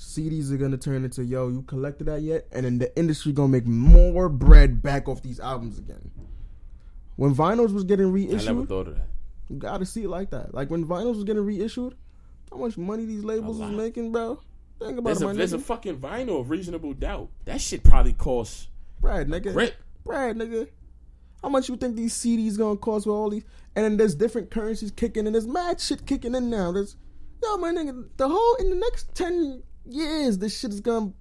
CDs 0.00 0.50
are 0.50 0.56
gonna 0.56 0.78
turn 0.78 1.04
into 1.04 1.22
yo, 1.22 1.48
you 1.48 1.60
collected 1.62 2.04
that 2.04 2.22
yet? 2.22 2.46
And 2.52 2.64
then 2.64 2.78
the 2.78 2.96
industry 2.98 3.32
gonna 3.32 3.48
make 3.48 3.66
more 3.66 4.30
bread 4.30 4.82
back 4.82 5.08
off 5.08 5.22
these 5.22 5.38
albums 5.38 5.78
again. 5.78 6.10
When 7.16 7.34
vinyls 7.34 7.74
was 7.74 7.84
getting 7.84 8.10
reissued, 8.10 8.40
I 8.40 8.44
never 8.44 8.64
thought 8.64 8.88
of 8.88 8.96
that. 8.96 9.08
you 9.50 9.56
gotta 9.56 9.84
see 9.84 10.04
it 10.04 10.08
like 10.08 10.30
that. 10.30 10.54
Like 10.54 10.70
when 10.70 10.86
vinyls 10.86 11.16
was 11.16 11.24
getting 11.24 11.44
reissued, 11.44 11.96
how 12.50 12.56
much 12.56 12.78
money 12.78 13.04
these 13.04 13.22
labels 13.24 13.58
was 13.58 13.70
making, 13.70 14.10
bro? 14.10 14.40
Think 14.78 14.98
about 14.98 15.10
There's 15.18 15.20
it, 15.22 15.30
a, 15.30 15.34
there's 15.34 15.52
a 15.52 15.58
fucking 15.58 15.98
vinyl 15.98 16.40
of 16.40 16.48
reasonable 16.48 16.94
doubt. 16.94 17.28
That 17.44 17.60
shit 17.60 17.84
probably 17.84 18.14
costs 18.14 18.68
Brad, 19.02 19.28
nigga. 19.28 19.52
grip. 19.52 19.74
Brad, 20.02 20.36
nigga. 20.36 20.68
How 21.42 21.50
much 21.50 21.68
you 21.68 21.76
think 21.76 21.96
these 21.96 22.14
CDs 22.14 22.56
gonna 22.56 22.78
cost 22.78 23.06
with 23.06 23.14
all 23.14 23.28
these? 23.28 23.44
And 23.76 23.84
then 23.84 23.96
there's 23.98 24.14
different 24.14 24.50
currencies 24.50 24.90
kicking 24.90 25.26
in. 25.26 25.32
There's 25.34 25.46
mad 25.46 25.78
shit 25.78 26.06
kicking 26.06 26.34
in 26.34 26.48
now. 26.48 26.72
There's 26.72 26.96
yo, 27.42 27.58
my 27.58 27.70
nigga. 27.70 28.08
The 28.16 28.28
whole 28.28 28.54
in 28.54 28.70
the 28.70 28.76
next 28.76 29.14
ten 29.14 29.62
years, 29.84 30.38
this 30.38 30.58
shit 30.58 30.72
is 30.72 30.80
gonna 30.80 31.12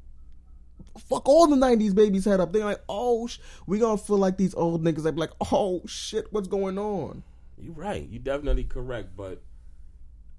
fuck 1.08 1.28
all 1.28 1.48
the 1.48 1.56
'90s 1.56 1.94
babies 1.96 2.26
head 2.26 2.40
up. 2.40 2.52
They're 2.54 2.66
like, 2.66 2.82
oh, 2.90 3.28
sh-. 3.28 3.40
we 3.68 3.80
gonna 3.80 3.98
feel 3.98 4.18
like 4.18 4.38
these 4.38 4.54
old 4.56 4.84
niggas. 4.84 5.04
They 5.04 5.12
be 5.12 5.20
like, 5.20 5.32
oh 5.52 5.82
shit, 5.86 6.28
what's 6.32 6.48
going 6.48 6.78
on? 6.78 7.24
You're 7.58 7.74
right. 7.74 8.08
You're 8.10 8.22
definitely 8.22 8.64
correct, 8.64 9.16
but 9.18 9.42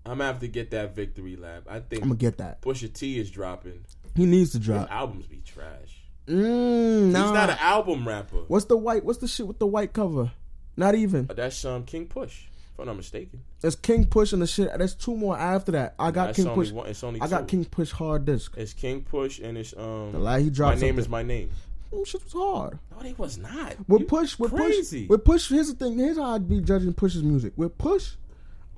I'm 0.07 0.19
gonna 0.19 0.25
have 0.25 0.41
to 0.41 0.49
get 0.49 0.71
that 0.71 0.95
victory 0.97 1.37
lap. 1.37 1.65
I 1.69 1.81
think 1.81 2.03
I'm 2.03 2.09
gonna 2.09 2.19
get 2.19 2.39
that. 2.39 2.63
Pusha 2.63 2.93
T 2.93 3.19
is 3.19 3.31
dropping. 3.31 3.85
He 4.17 4.27
needs 4.27 4.53
to 4.53 4.59
His 4.59 4.67
drop. 4.67 4.91
albums 4.91 5.27
be 5.27 5.43
trash. 5.45 6.03
Mm, 6.27 7.07
He's 7.07 7.13
not 7.13 7.51
an 7.51 7.59
album 7.61 8.07
rapper. 8.07 8.39
What's 8.49 8.67
the 8.67 8.77
white? 8.77 9.05
What's 9.05 9.19
the 9.19 9.29
shit 9.29 9.47
with 9.47 9.59
the 9.59 9.67
white 9.67 9.93
cover? 9.93 10.31
Not 10.77 10.95
even. 10.95 11.27
That's 11.35 11.63
um 11.65 11.85
King 11.85 12.07
Push, 12.07 12.45
I'm 12.81 12.87
not 12.87 12.97
mistaken. 12.97 13.41
There's 13.61 13.77
King 13.77 14.07
Push 14.07 14.33
and 14.33 14.43
the 14.43 14.47
shit. 14.47 14.71
There's 14.77 14.95
two 14.95 15.17
more 15.17 15.37
after 15.39 15.73
that. 15.73 15.95
I 15.99 16.11
got 16.11 16.35
King 16.35 16.49
Push. 16.51 16.71
one- 16.71 16.87
it's 16.89 17.03
only 17.05 17.21
I 17.21 17.29
got. 17.29 17.47
King 17.49 17.65
Push 17.65 17.91
hard 17.93 18.25
disc. 18.25 18.55
It's 18.57 18.73
King 18.73 19.03
Push 19.03 19.39
and 19.41 19.57
it's 19.59 19.75
um. 19.77 20.13
The 20.13 20.19
lie 20.19 20.41
he 20.41 20.51
dropped. 20.51 20.77
my 20.77 20.81
name 20.81 20.99
is 20.99 21.09
my 21.09 21.23
name. 21.23 21.51
Them 21.91 22.05
shit 22.05 22.23
was 22.23 22.33
hard. 22.33 22.79
No, 22.93 23.03
they 23.03 23.15
was 23.15 23.37
not. 23.37 23.75
With 23.89 24.03
You 24.03 24.07
push, 24.07 24.39
with 24.39 24.53
crazy. 24.53 25.03
push, 25.07 25.09
with 25.11 25.25
push. 25.25 25.49
Here's 25.49 25.69
the 25.69 25.75
thing. 25.75 25.99
Here's 25.99 26.17
how 26.17 26.35
I'd 26.37 26.49
be 26.49 26.61
judging 26.61 26.95
Push's 26.95 27.23
music. 27.25 27.53
With 27.57 27.77
push, 27.79 28.13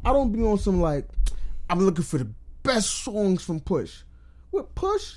I 0.04 0.12
don't 0.14 0.32
be 0.32 0.42
on 0.42 0.56
some 0.58 0.80
like 0.80 1.06
I'm 1.68 1.78
looking 1.80 2.04
for 2.04 2.18
the 2.18 2.28
best 2.62 2.88
songs 3.04 3.42
from 3.44 3.60
Push. 3.60 4.02
With 4.50 4.74
push, 4.74 5.16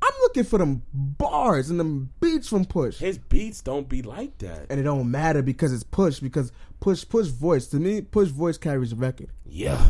I'm 0.00 0.12
looking 0.22 0.44
for 0.44 0.58
them 0.58 0.82
bars 0.92 1.70
and 1.70 1.80
them 1.80 2.12
beats 2.20 2.48
from 2.48 2.64
Push. 2.64 2.98
His 2.98 3.18
beats 3.18 3.60
don't 3.60 3.88
be 3.88 4.02
like 4.02 4.38
that. 4.38 4.66
And 4.70 4.78
it 4.78 4.84
don't 4.84 5.10
matter 5.10 5.42
because 5.42 5.72
it's 5.72 5.82
push 5.82 6.20
because 6.20 6.52
push 6.80 7.08
push 7.08 7.26
voice 7.28 7.66
to 7.68 7.76
me 7.76 8.02
push 8.02 8.28
voice 8.28 8.56
carries 8.58 8.90
the 8.90 8.96
record. 8.96 9.30
Yeah. 9.44 9.84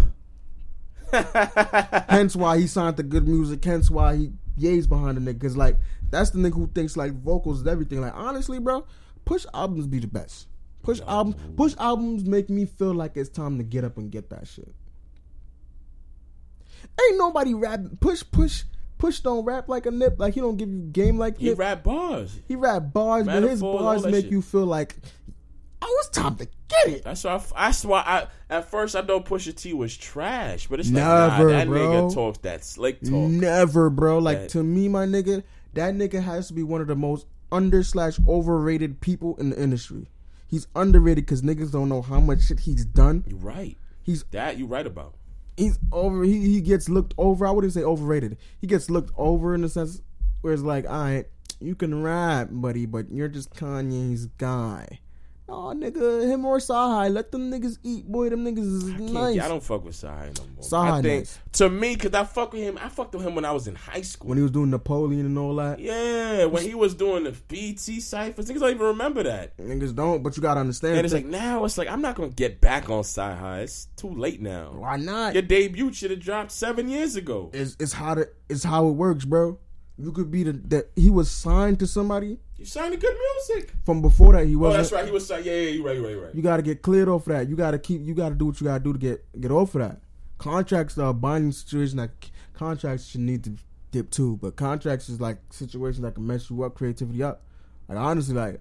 hence 2.09 2.37
why 2.37 2.59
he 2.59 2.67
signed 2.67 2.97
the 2.97 3.03
good 3.03 3.29
music. 3.29 3.65
Hence 3.65 3.91
why 3.91 4.17
he 4.17 4.33
yays 4.59 4.89
behind 4.89 5.19
the 5.19 5.33
nigga. 5.33 5.43
Cause 5.43 5.57
like 5.57 5.77
that's 6.11 6.31
the 6.31 6.39
nigga 6.39 6.55
who 6.55 6.69
thinks 6.69 6.97
like 6.97 7.13
vocals 7.13 7.61
is 7.61 7.67
everything. 7.67 8.01
Like 8.01 8.15
honestly, 8.15 8.59
bro, 8.59 8.87
push 9.25 9.45
albums 9.53 9.87
be 9.87 9.99
the 9.99 10.07
best. 10.07 10.49
Push 10.83 11.01
albums, 11.07 11.37
push 11.57 11.75
albums 11.79 12.25
make 12.25 12.49
me 12.49 12.65
feel 12.65 12.95
like 12.95 13.17
it's 13.17 13.29
time 13.29 13.59
to 13.59 13.65
get 13.65 13.85
up 13.85 13.99
and 13.99 14.11
get 14.11 14.31
that 14.31 14.47
shit. 14.47 14.75
Ain't 17.01 17.19
nobody 17.19 17.55
rapping. 17.55 17.97
Push, 18.01 18.23
push, 18.31 18.65
push. 18.99 19.21
Don't 19.21 19.45
rap 19.45 19.69
like 19.69 19.87
a 19.87 19.91
nip. 19.91 20.17
Like 20.19 20.35
he 20.35 20.41
don't 20.41 20.57
give 20.57 20.69
you 20.69 20.81
game 20.81 21.19
like 21.19 21.39
He 21.39 21.51
nip. 21.51 21.59
rap 21.59 21.83
bars. 21.85 22.39
he 22.47 22.57
rap 22.57 22.93
bars, 22.93 23.27
but 23.27 23.43
his 23.43 23.61
bars 23.61 24.05
make 24.05 24.25
shit. 24.25 24.33
you 24.33 24.43
feel 24.43 24.67
like, 24.67 24.97
oh, 25.83 25.97
it's 26.01 26.09
time 26.11 26.37
to 26.37 26.47
get 26.69 26.89
it. 26.89 27.05
That's 27.05 27.25
why. 27.25 27.35
I, 27.57 27.67
that's 27.69 27.85
why 27.85 28.01
I. 28.01 28.27
At 28.51 28.71
first, 28.71 28.97
I 28.97 29.03
thought 29.03 29.25
Pusha 29.27 29.55
T 29.55 29.73
was 29.75 29.97
trash, 29.97 30.67
but 30.69 30.81
it's 30.81 30.89
like 30.91 30.97
Never, 31.05 31.51
nah, 31.51 31.59
that 31.59 31.67
bro. 31.69 31.79
nigga 31.79 32.15
talks 32.15 32.39
that 32.39 32.65
slick 32.65 33.01
talk. 33.01 33.13
Never, 33.31 33.91
bro. 33.91 34.19
Like 34.19 34.39
That- 34.41 34.51
to 34.51 34.63
me, 34.63 34.89
my 34.89 35.07
nigga, 35.07 35.43
that 35.75 35.95
nigga 35.95 36.23
has 36.23 36.49
to 36.49 36.55
be 36.55 36.63
one 36.63 36.81
of 36.81 36.87
the 36.87 36.97
most 36.97 37.27
under 37.53 37.83
slash 37.83 38.19
overrated 38.29 39.01
people 39.01 39.37
in 39.37 39.51
the 39.51 39.63
industry. 39.63 40.09
He's 40.47 40.67
underrated 40.75 41.27
because 41.27 41.43
niggas 41.43 41.71
don't 41.73 41.89
know 41.91 42.01
how 42.03 42.21
much 42.21 42.43
shit 42.47 42.61
he's 42.61 42.85
done. 42.87 43.23
You 43.27 43.37
right. 43.37 43.77
He's 44.03 44.25
That 44.31 44.59
you 44.59 44.65
right 44.67 44.87
about. 44.87 45.15
He's 45.59 45.79
over. 45.93 46.23
He 46.25 46.41
he 46.41 46.61
gets 46.61 46.89
looked 46.89 47.15
over. 47.19 47.47
I 47.47 47.51
wouldn't 47.51 47.73
say 47.73 47.83
overrated. 47.83 48.39
He 48.61 48.67
gets 48.67 48.89
looked 48.89 49.13
over 49.17 49.55
in 49.55 49.63
the 49.63 49.69
sense 49.69 50.01
where 50.41 50.53
it's 50.53 50.63
like, 50.63 50.87
all 50.89 51.03
right, 51.03 51.27
you 51.61 51.75
can 51.75 52.03
rap, 52.03 52.49
buddy, 52.51 52.87
but 52.87 53.11
you're 53.11 53.29
just 53.29 53.55
Kanye's 53.55 54.27
guy. 54.27 55.01
Oh, 55.51 55.73
nigga, 55.75 56.29
him 56.29 56.45
or 56.45 56.59
CyHi, 56.59 57.11
let 57.11 57.33
them 57.33 57.51
niggas 57.51 57.79
eat, 57.83 58.07
boy. 58.07 58.29
Them 58.29 58.45
niggas 58.45 58.59
is 58.59 58.85
I, 58.91 58.99
nice. 58.99 59.41
I 59.41 59.49
don't 59.49 59.63
fuck 59.63 59.83
with 59.83 59.95
CyHi 59.95 60.39
no 60.39 60.45
more. 60.55 60.63
CyHi 60.63 60.91
I 60.91 61.03
think 61.03 61.21
nice. 61.23 61.39
to 61.53 61.71
me, 61.71 61.97
cause 61.97 62.13
I 62.13 62.25
fuck 62.25 62.53
with 62.53 62.63
him. 62.63 62.79
I 62.79 62.91
fucked 62.91 63.15
with 63.15 63.27
him 63.27 63.35
when 63.35 63.47
I 63.47 63.53
was 63.53 63.67
in 63.67 63.75
high 63.75 64.03
school. 64.03 64.29
when 64.29 64.37
he 64.37 64.43
was 64.43 64.51
doing 64.51 64.69
Napoleon 64.69 65.25
and 65.25 65.39
all 65.39 65.57
that. 65.57 65.79
yeah, 65.79 66.45
when 66.45 66.65
he 66.65 66.75
was 66.75 66.95
doing 66.95 67.25
the 67.25 67.33
BT 67.49 68.01
ciphers, 68.01 68.51
niggas 68.51 68.61
don't 68.61 68.71
even 68.71 68.87
remember 68.89 69.23
that. 69.23 69.57
Niggas 69.57 69.95
don't, 69.95 70.23
but 70.23 70.37
you 70.37 70.43
gotta 70.43 70.61
understand. 70.61 70.97
And 70.97 71.07
it's 71.07 71.15
like 71.15 71.25
now, 71.25 71.65
it's 71.65 71.79
like 71.79 71.89
I'm 71.89 72.03
not 72.03 72.15
gonna 72.15 72.29
get 72.29 72.61
back 72.61 72.91
on 72.91 73.03
CyHi. 73.03 73.63
It's 73.63 73.87
too 73.97 74.11
late 74.11 74.43
now. 74.43 74.73
why 74.75 74.97
not? 74.97 75.33
Your 75.33 75.43
debut 75.43 75.93
should 75.95 76.11
have 76.11 76.21
dropped 76.21 76.53
seven 76.53 76.89
years 76.91 77.17
ago. 77.17 77.51
It's 77.55 77.75
it's 77.81 77.95
how 77.95 78.17
to, 78.17 78.29
it's 78.51 78.65
how 78.65 78.87
it 78.89 78.93
works, 78.93 79.25
bro. 79.25 79.59
You 79.97 80.13
could 80.13 80.31
be 80.31 80.43
the 80.43 80.53
that 80.69 80.91
he 80.95 81.09
was 81.09 81.31
signed 81.31 81.79
to 81.81 81.87
somebody 81.87 82.39
You 82.59 82.65
signed 82.65 82.93
to 82.93 82.99
good 82.99 83.17
music. 83.49 83.73
from 83.87 84.03
before 84.03 84.33
that. 84.33 84.47
He 84.47 84.57
Oh, 84.57 84.59
wasn't. 84.59 84.83
that's 84.83 84.93
right. 84.93 85.05
He 85.05 85.11
was 85.13 85.27
signed. 85.27 85.45
Yeah, 85.47 85.53
yeah, 85.53 85.71
you 85.71 85.87
right, 85.87 85.97
you 85.97 86.03
right, 86.05 86.11
you 86.13 86.25
right. 86.25 86.35
You 86.35 86.43
gotta 86.43 86.63
get 86.63 86.83
cleared 86.83 87.09
off 87.09 87.27
of 87.29 87.33
that. 87.35 87.49
You 87.49 87.55
gotta 87.57 87.79
keep. 87.79 88.03
You 88.03 88.15
gotta 88.15 88.35
do 88.35 88.47
what 88.47 88.61
you 88.61 88.67
gotta 88.67 88.83
do 88.83 88.93
to 88.93 88.99
get 88.99 89.25
get 89.41 89.51
off 89.53 89.75
of 89.77 89.81
that. 89.83 90.01
Contracts 90.39 90.99
are 90.99 91.11
a 91.11 91.15
binding 91.15 91.53
situation. 91.53 91.99
That 91.99 92.11
contracts 92.55 93.07
should 93.07 93.21
need 93.21 93.45
to 93.45 93.57
dip 93.93 94.11
too, 94.11 94.37
but 94.43 94.57
contracts 94.57 95.09
is 95.09 95.21
like 95.21 95.39
situations 95.51 96.03
that 96.03 96.15
can 96.17 96.27
mess 96.27 96.51
you 96.51 96.63
up, 96.65 96.75
creativity 96.75 97.23
up. 97.23 97.43
Like 97.89 97.97
honestly, 97.99 98.35
like 98.35 98.61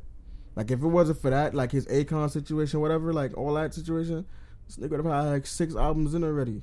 like 0.56 0.70
if 0.70 0.82
it 0.84 0.88
wasn't 0.88 1.20
for 1.20 1.32
that, 1.32 1.56
like 1.56 1.72
his 1.72 1.88
Akon 1.88 2.30
situation, 2.30 2.80
whatever, 2.80 3.12
like 3.14 3.36
all 3.36 3.54
that 3.56 3.74
situation, 3.74 4.26
this 4.68 4.78
nigga 4.78 4.92
would 4.92 5.06
have 5.06 5.26
had 5.26 5.32
like 5.32 5.48
six 5.48 5.76
albums 5.76 6.14
in 6.14 6.24
already. 6.24 6.62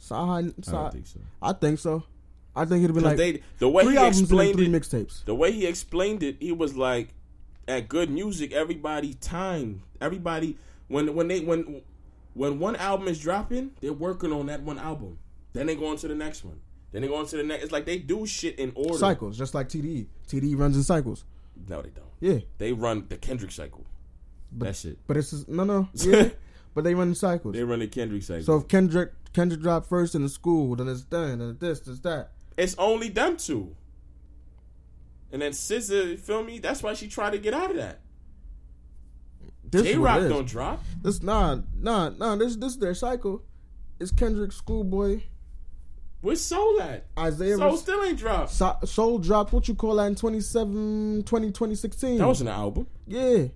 CyHi, 0.00 0.38
I 0.38 0.42
don't 0.42 0.60
CyHi, 0.60 0.92
think 0.92 1.06
so. 1.06 1.20
I 1.40 1.52
think 1.54 1.78
so. 1.78 2.02
I 2.56 2.64
think 2.64 2.82
it'd 2.84 2.94
'Cause 2.94 3.04
like 3.04 3.16
they, 3.16 3.42
the 3.58 3.68
way 3.68 3.84
three 3.84 3.92
he 3.92 3.98
albums 3.98 4.18
and 4.18 4.24
explained 4.26 4.56
three 4.56 4.66
it, 4.66 4.72
mixtapes. 4.72 5.24
the 5.24 5.34
way 5.34 5.52
he 5.52 5.66
explained 5.66 6.22
it, 6.22 6.36
he 6.40 6.52
was 6.52 6.74
like, 6.76 7.10
at 7.68 7.88
good 7.88 8.10
music, 8.10 8.52
everybody 8.52 9.14
time, 9.14 9.82
everybody 10.00 10.56
when 10.88 11.14
when 11.14 11.28
they 11.28 11.40
when 11.40 11.82
when 12.34 12.58
one 12.58 12.76
album 12.76 13.08
is 13.08 13.18
dropping, 13.20 13.72
they're 13.80 13.92
working 13.92 14.32
on 14.32 14.46
that 14.46 14.62
one 14.62 14.78
album. 14.78 15.18
Then 15.52 15.66
they 15.66 15.74
go 15.76 15.86
on 15.86 15.96
to 15.98 16.08
the 16.08 16.14
next 16.14 16.44
one. 16.44 16.60
Then 16.92 17.02
they 17.02 17.08
go 17.08 17.16
on 17.16 17.26
to 17.26 17.36
the 17.36 17.42
next. 17.42 17.64
It's 17.64 17.72
like 17.72 17.84
they 17.86 17.98
do 17.98 18.26
shit 18.26 18.58
in 18.58 18.72
order. 18.74 18.98
Cycles, 18.98 19.36
just 19.36 19.54
like 19.54 19.68
TDE. 19.68 20.06
TDE 20.28 20.56
runs 20.58 20.76
in 20.76 20.82
cycles. 20.82 21.24
No, 21.68 21.82
they 21.82 21.90
don't. 21.90 22.06
Yeah, 22.20 22.40
They 22.58 22.72
run 22.72 23.06
the 23.08 23.16
Kendrick 23.16 23.50
cycle. 23.50 23.84
But, 24.52 24.66
that 24.66 24.76
shit. 24.76 24.98
but 25.06 25.16
it's 25.16 25.30
just, 25.30 25.48
no, 25.48 25.64
no. 25.64 25.88
Yeah, 25.94 26.28
but 26.74 26.84
they 26.84 26.94
run 26.94 27.08
in 27.08 27.14
cycles. 27.14 27.54
They 27.54 27.64
run 27.64 27.80
the 27.80 27.86
Kendrick 27.88 28.22
cycle. 28.22 28.42
So 28.44 28.56
if 28.58 28.68
Kendrick 28.68 29.12
Kendrick 29.32 29.60
dropped 29.60 29.88
first 29.88 30.14
in 30.14 30.22
the 30.22 30.28
school, 30.28 30.76
then 30.76 30.88
it's 30.88 31.02
done, 31.02 31.40
then 31.40 31.50
it's 31.50 31.58
this, 31.58 31.88
it's 31.88 32.00
that. 32.00 32.30
It's 32.56 32.74
only 32.78 33.08
them 33.08 33.36
two. 33.36 33.74
And 35.32 35.42
then 35.42 35.52
SZA, 35.52 36.18
feel 36.18 36.42
me? 36.42 36.58
That's 36.58 36.82
why 36.82 36.94
she 36.94 37.08
tried 37.08 37.30
to 37.30 37.38
get 37.38 37.52
out 37.54 37.70
of 37.70 37.76
that. 37.76 38.00
Jay 39.70 39.96
Rock 39.96 40.20
don't 40.28 40.46
drop. 40.48 40.82
This 41.02 41.22
nah 41.22 41.58
nah 41.76 42.10
nah. 42.10 42.36
This 42.36 42.56
this 42.56 42.72
is 42.72 42.78
their 42.78 42.94
cycle. 42.94 43.42
It's 43.98 44.10
Kendrick 44.12 44.52
Schoolboy 44.52 45.22
Where's 46.20 46.40
Soul 46.40 46.80
at? 46.80 47.06
Isaiah. 47.18 47.56
Soul 47.56 47.70
was- 47.72 47.80
still 47.82 48.02
ain't 48.02 48.18
dropped. 48.18 48.50
So- 48.50 48.76
Soul 48.84 49.18
dropped 49.18 49.52
what 49.52 49.68
you 49.68 49.74
call 49.74 49.96
that 49.96 50.06
in 50.06 50.14
27, 50.16 51.22
20, 51.24 51.46
2016. 51.52 52.18
That 52.18 52.26
wasn't 52.26 52.50
an 52.50 52.56
album. 52.56 52.86
yeah. 53.06 53.46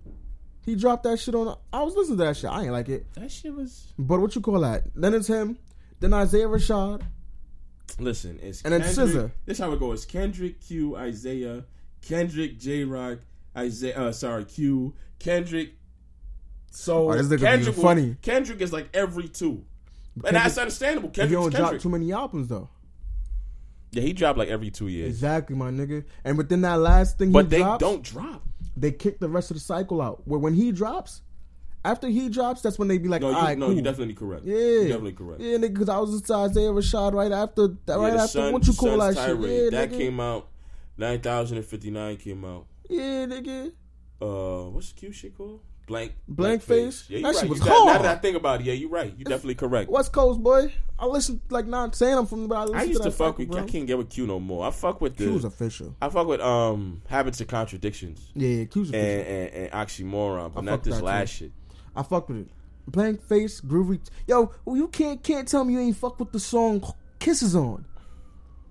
He 0.66 0.76
dropped 0.76 1.04
that 1.04 1.18
shit 1.18 1.34
on. 1.34 1.56
I 1.72 1.82
was 1.82 1.96
listening 1.96 2.18
to 2.18 2.24
that 2.24 2.36
shit. 2.36 2.50
I 2.50 2.62
ain't 2.64 2.72
like 2.72 2.88
it. 2.90 3.12
That 3.14 3.32
shit 3.32 3.52
was. 3.54 3.92
But 3.98 4.20
what 4.20 4.34
you 4.34 4.40
call 4.42 4.60
that? 4.60 4.84
Then 4.94 5.14
it's 5.14 5.26
him. 5.26 5.58
Then 6.00 6.12
Isaiah 6.12 6.46
Rashad. 6.46 7.00
Listen, 7.98 8.38
it's 8.42 8.62
And 8.62 8.72
then 8.72 8.82
Kendrick. 8.82 9.08
SZA. 9.08 9.30
This 9.46 9.58
how 9.58 9.72
it 9.72 9.80
goes: 9.80 10.04
Kendrick, 10.04 10.60
Q, 10.60 10.96
Isaiah, 10.96 11.64
Kendrick, 12.02 12.58
Jay 12.58 12.84
Rock, 12.84 13.18
Isaiah. 13.56 13.98
Uh, 13.98 14.12
sorry, 14.12 14.44
Q, 14.44 14.94
Kendrick. 15.18 15.72
So 16.70 17.10
Oh, 17.10 17.16
this 17.22 17.40
Kendrick, 17.40 17.74
being 17.74 17.84
funny. 17.84 18.06
will- 18.10 18.16
Kendrick 18.22 18.60
is 18.60 18.72
like 18.72 18.88
every 18.94 19.28
two, 19.28 19.64
and 20.14 20.22
Kendrick- 20.24 20.42
that's 20.42 20.58
understandable. 20.58 21.08
But 21.14 21.28
he 21.28 21.34
don't 21.34 21.50
Kendrick. 21.50 21.70
drop 21.70 21.80
too 21.80 21.88
many 21.88 22.12
albums 22.12 22.48
though. 22.48 22.68
yeah, 23.92 24.02
he 24.02 24.12
dropped 24.12 24.38
like 24.38 24.48
every 24.48 24.70
two 24.70 24.86
years, 24.88 25.08
Exactly, 25.08 25.56
my 25.56 25.70
nigga. 25.70 26.04
And 26.24 26.38
within 26.38 26.60
that 26.60 26.78
last 26.78 27.18
thing 27.18 27.32
but 27.32 27.46
he 27.46 27.50
they 27.50 27.58
drops, 27.58 27.80
don't 27.80 28.02
drop. 28.04 28.46
they 28.76 28.92
kick 28.92 29.18
the 29.18 29.28
rest 29.28 29.50
of 29.50 29.56
the 29.56 29.60
cycle 29.60 30.00
out. 30.00 30.22
Where 30.28 30.38
when 30.38 30.54
he 30.54 30.70
drops, 30.70 31.22
after 31.84 32.08
he 32.08 32.28
drops, 32.28 32.60
that's 32.62 32.78
when 32.78 32.88
they 32.88 32.98
be 32.98 33.08
like, 33.08 33.22
No, 33.22 33.30
you, 33.30 33.36
all 33.36 33.42
right, 33.42 33.56
no, 33.58 33.66
cool. 33.66 33.74
you're 33.74 33.84
definitely 33.84 34.14
correct. 34.14 34.44
Yeah, 34.44 34.56
you're 34.56 34.82
definitely 34.88 35.12
correct. 35.12 35.40
Yeah, 35.40 35.56
nigga, 35.56 35.72
because 35.74 35.88
I 35.88 35.98
was 35.98 36.14
into 36.14 36.34
Isaiah 36.34 36.70
Rashad 36.70 37.12
right 37.14 37.32
after 37.32 37.68
that. 37.68 37.78
Yeah, 37.88 37.94
right 37.96 38.14
after 38.14 38.28
Sun- 38.28 38.52
what 38.52 38.66
you 38.66 38.72
call 38.74 38.98
that 38.98 39.14
shit? 39.16 39.38
Yeah, 39.40 39.70
that 39.70 39.90
nigga. 39.90 39.96
came 39.96 40.20
out. 40.20 40.48
Nine 40.98 41.20
thousand 41.20 41.56
and 41.56 41.66
fifty 41.66 41.90
nine 41.90 42.16
came 42.18 42.44
out. 42.44 42.66
Yeah, 42.88 43.24
nigga. 43.26 43.72
Uh, 44.20 44.68
what's 44.70 44.92
the 44.92 45.00
cute 45.00 45.14
shit 45.14 45.36
called? 45.36 45.60
Blank. 45.86 46.12
Blank 46.28 46.62
Face? 46.62 47.06
Yeah, 47.08 47.16
you 47.18 47.22
That 47.24 47.28
right. 47.34 47.40
shit 47.40 47.48
was 47.50 47.58
you 47.60 47.64
got, 47.64 47.86
now 47.86 47.98
that 48.02 48.18
I 48.18 48.20
think 48.20 48.36
about 48.36 48.60
it, 48.60 48.66
yeah, 48.66 48.74
you're 48.74 48.90
right. 48.90 49.12
You're 49.16 49.24
definitely 49.24 49.56
correct. 49.56 49.90
West 49.90 50.12
Coast 50.12 50.40
boy. 50.40 50.72
I 50.98 51.06
listen 51.06 51.40
like 51.48 51.66
not 51.66 51.96
saying 51.96 52.16
I'm 52.18 52.26
from, 52.26 52.46
but 52.46 52.54
I 52.56 52.62
listen 52.64 52.76
I 52.76 52.82
used 52.84 53.02
to, 53.02 53.10
to 53.10 53.16
fuck 53.16 53.38
with. 53.38 53.50
bro. 53.50 53.62
I 53.62 53.64
can't 53.66 53.86
get 53.86 53.96
with 53.98 54.10
Q 54.10 54.26
no 54.26 54.38
more. 54.38 54.66
I 54.66 54.70
fuck 54.70 55.00
with 55.00 55.16
the. 55.16 55.26
Q's 55.26 55.44
official. 55.44 55.96
I 56.02 56.08
fuck 56.10 56.26
with 56.26 56.40
um 56.42 57.00
habits 57.08 57.40
and 57.40 57.48
contradictions 57.48 58.30
Yeah, 58.34 58.48
yeah, 58.48 58.64
Q's 58.66 58.90
official. 58.90 59.08
and, 59.08 59.26
and 59.26 59.54
and 59.54 59.72
oxymoron, 59.72 60.52
but 60.52 60.60
I 60.60 60.64
not 60.64 60.84
this 60.84 61.00
last 61.00 61.30
too. 61.38 61.44
shit. 61.46 61.52
I 61.96 62.02
fuck 62.02 62.28
with 62.28 62.38
it. 62.38 62.48
Blank 62.86 63.22
face, 63.22 63.60
groovy. 63.60 64.00
Yo, 64.26 64.52
you 64.66 64.88
can't 64.88 65.22
can't 65.22 65.46
tell 65.46 65.64
me 65.64 65.74
you 65.74 65.80
ain't 65.80 65.96
fuck 65.96 66.18
with 66.18 66.32
the 66.32 66.40
song 66.40 66.82
"Kisses 67.18 67.54
On." 67.54 67.84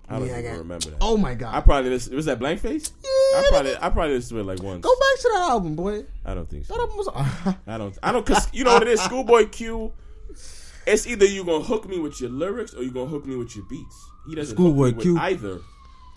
I 0.08 0.18
don't 0.18 0.26
Yeah, 0.26 0.34
I 0.34 0.38
even 0.40 0.50
got- 0.50 0.58
remember 0.58 0.90
that. 0.90 0.96
Oh 1.00 1.16
my 1.16 1.34
god. 1.34 1.54
I 1.54 1.60
probably 1.60 1.90
listen, 1.90 2.16
was 2.16 2.24
that 2.26 2.38
blank 2.40 2.60
face. 2.60 2.90
Yeah, 3.04 3.38
I 3.38 3.46
probably 3.48 3.76
I 3.76 3.90
probably 3.90 4.14
listened 4.14 4.36
to 4.38 4.40
it 4.40 4.44
like 4.52 4.62
once. 4.62 4.82
Go 4.82 4.90
back 4.92 5.20
to 5.20 5.30
that 5.34 5.42
album, 5.50 5.76
boy. 5.76 6.04
I 6.24 6.34
don't 6.34 6.50
think 6.50 6.66
so. 6.66 6.74
That 6.74 6.80
album 6.80 6.96
was. 6.96 7.08
I 7.66 7.78
don't. 7.78 7.98
I 8.02 8.12
don't. 8.12 8.26
Cause 8.26 8.48
you 8.52 8.64
know 8.64 8.72
what 8.74 8.82
it 8.82 8.88
is. 8.88 9.00
Schoolboy 9.00 9.46
Q. 9.46 9.92
It's 10.86 11.06
either 11.06 11.24
you 11.26 11.44
gonna 11.44 11.62
hook 11.62 11.88
me 11.88 11.98
with 12.00 12.20
your 12.20 12.30
lyrics 12.30 12.74
or 12.74 12.82
you 12.82 12.90
gonna 12.90 13.06
hook 13.06 13.24
me 13.26 13.36
with 13.36 13.54
your 13.54 13.64
beats. 13.66 13.96
He 14.28 14.34
doesn't 14.34 14.56
Schoolboy 14.56 14.86
hook 14.86 14.96
me 14.96 15.02
Q. 15.02 15.18
either. 15.18 15.60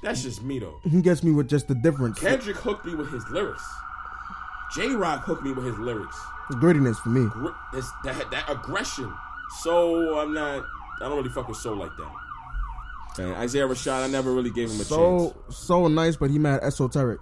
That's 0.02 0.24
just 0.24 0.42
me 0.42 0.58
though. 0.60 0.80
he 0.84 1.02
gets 1.02 1.24
me 1.24 1.32
with 1.32 1.48
just 1.48 1.68
the 1.68 1.76
difference. 1.76 2.20
Kendrick 2.20 2.58
hooked 2.58 2.86
me 2.86 2.96
with 2.96 3.12
his 3.12 3.24
lyrics. 3.30 3.64
Jay 4.76 4.90
Rock 4.90 5.24
hooked 5.24 5.44
me 5.44 5.52
with 5.52 5.66
his 5.66 5.78
lyrics. 5.78 6.18
Grittiness 6.52 6.98
for 6.98 7.10
me. 7.10 7.28
Gr- 7.30 7.50
This, 7.74 7.90
that, 8.04 8.30
that 8.32 8.50
aggression. 8.50 9.12
So 9.62 10.20
I'm 10.20 10.34
not. 10.34 10.66
I 11.02 11.08
don't 11.10 11.18
really 11.18 11.30
fuck 11.30 11.48
with 11.48 11.58
soul 11.58 11.76
like 11.78 11.92
that. 11.98 13.24
And 13.24 13.36
Isaiah 13.36 13.68
Rashad, 13.68 14.04
I 14.04 14.08
never 14.08 14.32
really 14.34 14.50
gave 14.50 14.70
him 14.72 14.80
a 14.82 14.84
So 14.84 15.30
chance. 15.46 15.58
so 15.58 15.88
nice, 15.88 16.16
but 16.16 16.30
he 16.32 16.40
mad 16.40 16.62
esoteric. 16.64 17.20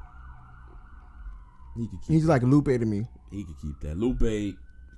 He 1.76 1.88
could 1.88 2.02
keep. 2.02 2.10
He's 2.16 2.26
like 2.26 2.44
Lupe 2.44 2.66
to 2.66 2.86
me. 2.86 3.08
He 3.32 3.44
could 3.44 3.60
keep 3.62 3.80
that. 3.82 3.98
Lupe 3.98 4.20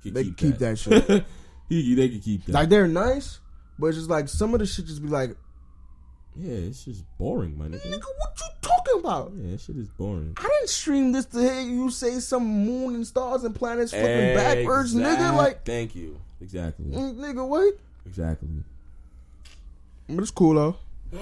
could 0.02 0.14
They 0.14 0.24
keep, 0.26 0.38
keep 0.38 0.58
that. 0.60 0.78
that 0.78 0.80
shit. 0.80 1.26
he, 1.70 1.96
they 1.96 2.10
could 2.10 2.24
keep 2.24 2.46
that. 2.46 2.52
Like 2.54 2.70
they're 2.70 2.88
nice, 2.88 3.40
but 3.80 3.88
it's 3.88 3.98
just 3.98 4.10
like 4.10 4.28
some 4.30 4.54
of 4.54 4.60
the 4.60 4.66
shit 4.66 4.86
just 4.86 5.02
be 5.02 5.08
like, 5.10 5.36
yeah, 6.36 6.54
it's 6.54 6.86
just 6.86 7.04
boring, 7.18 7.58
my 7.58 7.66
nigga. 7.66 7.86
nigga, 7.86 8.06
what 8.18 8.40
you 8.40 8.48
talking 8.62 9.00
about? 9.00 9.32
Yeah, 9.36 9.52
that 9.52 9.62
shit 9.62 9.78
is 9.78 9.88
boring. 9.90 10.34
I 10.38 10.42
didn't 10.44 10.70
stream 10.70 11.12
this 11.12 11.26
to 11.28 11.40
hear 11.40 11.62
you 11.62 11.90
say 11.90 12.20
some 12.20 12.46
moon 12.66 12.96
and 12.96 13.06
stars 13.06 13.44
and 13.44 13.54
planets 13.56 13.92
flipping 13.92 14.36
backwards, 14.36 14.96
nigga. 14.96 15.36
Like, 15.36 15.66
thank 15.66 15.96
you. 15.96 16.20
Exactly. 16.42 16.86
mm, 16.86 17.16
nigga, 17.16 17.48
what? 17.48 17.76
Exactly. 18.06 18.50
But 20.10 20.22
it's 20.22 20.32
cool 20.32 20.56
though. 20.56 20.76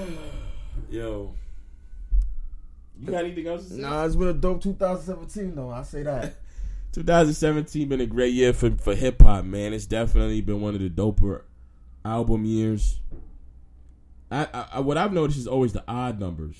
Yo, 0.89 1.33
you 2.99 3.11
got 3.11 3.25
anything 3.25 3.47
else 3.47 3.67
to 3.67 3.73
say? 3.75 3.81
Nah, 3.81 4.05
it's 4.05 4.15
been 4.15 4.29
a 4.29 4.33
dope 4.33 4.61
2017 4.61 5.55
though. 5.55 5.69
I 5.71 5.83
say 5.83 6.03
that. 6.03 6.35
2017 6.93 7.87
been 7.87 8.01
a 8.01 8.05
great 8.05 8.33
year 8.33 8.53
for 8.53 8.71
for 8.71 8.95
hip 8.95 9.21
hop, 9.21 9.45
man. 9.45 9.73
It's 9.73 9.85
definitely 9.85 10.41
been 10.41 10.61
one 10.61 10.75
of 10.75 10.81
the 10.81 10.89
doper 10.89 11.43
album 12.03 12.45
years. 12.45 13.00
I, 14.31 14.47
I, 14.53 14.65
I 14.73 14.79
what 14.79 14.97
I've 14.97 15.13
noticed 15.13 15.37
is 15.37 15.47
always 15.47 15.73
the 15.73 15.83
odd 15.87 16.19
numbers. 16.19 16.55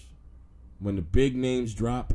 When 0.80 0.96
the 0.96 1.02
big 1.02 1.36
names 1.36 1.74
drop, 1.74 2.14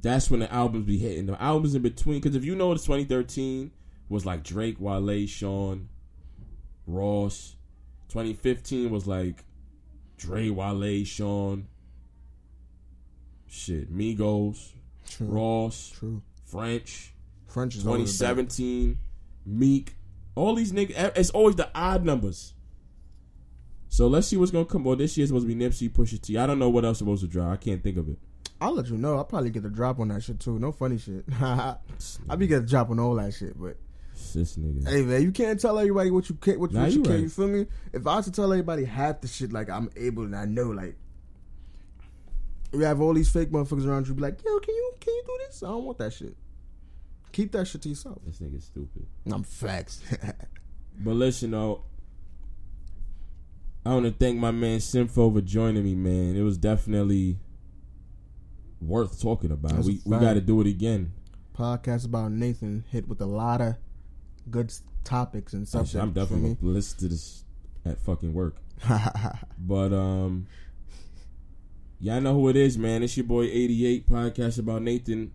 that's 0.00 0.30
when 0.30 0.40
the 0.40 0.52
albums 0.52 0.86
be 0.86 0.98
hitting. 0.98 1.26
The 1.26 1.40
albums 1.40 1.74
in 1.74 1.82
between, 1.82 2.20
because 2.20 2.34
if 2.34 2.44
you 2.44 2.54
notice, 2.54 2.82
2013 2.84 3.70
was 4.08 4.26
like 4.26 4.42
Drake, 4.42 4.76
Wale, 4.78 5.26
Sean, 5.26 5.88
Ross. 6.86 7.56
2015 8.08 8.90
was 8.90 9.06
like 9.06 9.44
Dre, 10.18 10.50
Wale, 10.50 11.04
Sean. 11.04 11.68
Shit, 13.48 13.94
Migos, 13.94 14.72
True. 15.08 15.26
Ross, 15.26 15.92
True. 15.94 16.22
French. 16.46 17.12
French 17.46 17.76
is 17.76 17.82
2017, 17.82 18.98
Meek, 19.44 19.94
all 20.34 20.54
these 20.54 20.72
niggas. 20.72 21.12
It's 21.16 21.30
always 21.30 21.56
the 21.56 21.70
odd 21.74 22.04
numbers. 22.04 22.54
So 23.92 24.06
let's 24.08 24.26
see 24.26 24.38
what's 24.38 24.50
gonna 24.50 24.64
come. 24.64 24.84
Well, 24.84 24.96
this 24.96 25.18
year's 25.18 25.28
supposed 25.28 25.46
to 25.46 25.54
be 25.54 25.62
Nipsey, 25.62 25.90
Pusha 25.90 26.18
T. 26.18 26.38
I 26.38 26.46
don't 26.46 26.58
know 26.58 26.70
what 26.70 26.82
else 26.86 26.96
supposed 26.96 27.20
to 27.24 27.28
drop. 27.28 27.52
I 27.52 27.56
can't 27.56 27.82
think 27.82 27.98
of 27.98 28.08
it. 28.08 28.16
I'll 28.58 28.72
let 28.74 28.86
you 28.88 28.96
know. 28.96 29.16
I'll 29.18 29.24
probably 29.26 29.50
get 29.50 29.66
a 29.66 29.68
drop 29.68 30.00
on 30.00 30.08
that 30.08 30.22
shit 30.22 30.40
too. 30.40 30.58
No 30.58 30.72
funny 30.72 30.96
shit. 30.96 31.26
I'll 31.42 31.78
be 32.38 32.46
getting 32.46 32.64
a 32.64 32.66
drop 32.66 32.88
on 32.88 32.98
all 32.98 33.16
that 33.16 33.34
shit, 33.34 33.60
but 33.60 33.76
This 34.32 34.56
nigga. 34.56 34.88
hey 34.88 35.02
man, 35.02 35.20
you 35.20 35.30
can't 35.30 35.60
tell 35.60 35.78
everybody 35.78 36.10
what 36.10 36.26
you 36.30 36.36
can 36.36 36.58
what, 36.58 36.72
Nah, 36.72 36.84
what 36.84 36.92
you 36.92 36.98
you 37.00 37.02
can. 37.02 37.12
right. 37.12 37.20
You 37.20 37.28
feel 37.28 37.48
me? 37.48 37.66
If 37.92 38.06
I 38.06 38.16
was 38.16 38.24
to 38.24 38.32
tell 38.32 38.50
everybody 38.50 38.86
half 38.86 39.20
the 39.20 39.28
shit 39.28 39.52
like 39.52 39.68
I'm 39.68 39.90
able 39.94 40.22
and 40.22 40.34
I 40.34 40.46
know 40.46 40.70
like 40.70 40.96
we 42.72 42.84
have 42.84 43.02
all 43.02 43.12
these 43.12 43.28
fake 43.30 43.50
motherfuckers 43.50 43.86
around 43.86 44.08
you 44.08 44.14
be 44.14 44.22
like, 44.22 44.42
yo, 44.42 44.58
can 44.60 44.74
you 44.74 44.92
can 45.00 45.12
you 45.12 45.22
do 45.26 45.38
this? 45.46 45.62
I 45.62 45.66
don't 45.66 45.84
want 45.84 45.98
that 45.98 46.14
shit. 46.14 46.34
Keep 47.32 47.52
that 47.52 47.66
shit 47.66 47.82
to 47.82 47.90
yourself. 47.90 48.22
This 48.24 48.38
nigga's 48.38 48.64
stupid. 48.64 49.06
I'm 49.30 49.42
facts. 49.42 50.00
But 50.98 51.12
listen, 51.14 51.50
though, 51.52 51.84
I 53.84 53.94
want 53.94 54.06
to 54.06 54.12
thank 54.12 54.38
my 54.38 54.52
man 54.52 54.80
Sympho 54.80 55.30
for 55.30 55.40
joining 55.40 55.82
me, 55.84 55.94
man. 55.94 56.36
It 56.36 56.42
was 56.42 56.56
definitely 56.56 57.38
worth 58.80 59.20
talking 59.20 59.50
about. 59.50 59.72
That's 59.72 59.86
we 59.86 60.00
we 60.04 60.18
got 60.18 60.34
to 60.34 60.40
do 60.40 60.60
it 60.60 60.66
again. 60.68 61.12
Podcast 61.56 62.04
about 62.04 62.32
Nathan 62.32 62.84
hit 62.90 63.08
with 63.08 63.20
a 63.20 63.26
lot 63.26 63.60
of 63.60 63.76
good 64.50 64.72
topics 65.04 65.52
and 65.52 65.66
subjects. 65.66 65.94
I'm 65.94 66.12
definitely 66.12 66.54
gonna 66.54 66.72
listen 66.72 66.98
to 67.00 67.08
this 67.08 67.44
at 67.84 68.00
fucking 68.00 68.32
work. 68.32 68.56
But 69.64 69.92
um, 69.92 70.48
y'all 72.00 72.20
know 72.20 72.34
who 72.34 72.48
it 72.48 72.56
is, 72.56 72.76
man. 72.76 73.02
It's 73.04 73.16
your 73.16 73.24
boy 73.26 73.44
88 73.44 74.08
podcast 74.08 74.58
about 74.58 74.82
Nathan. 74.82 75.32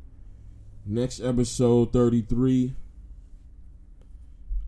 Next 0.86 1.22
episode 1.22 1.94
33. 1.94 2.76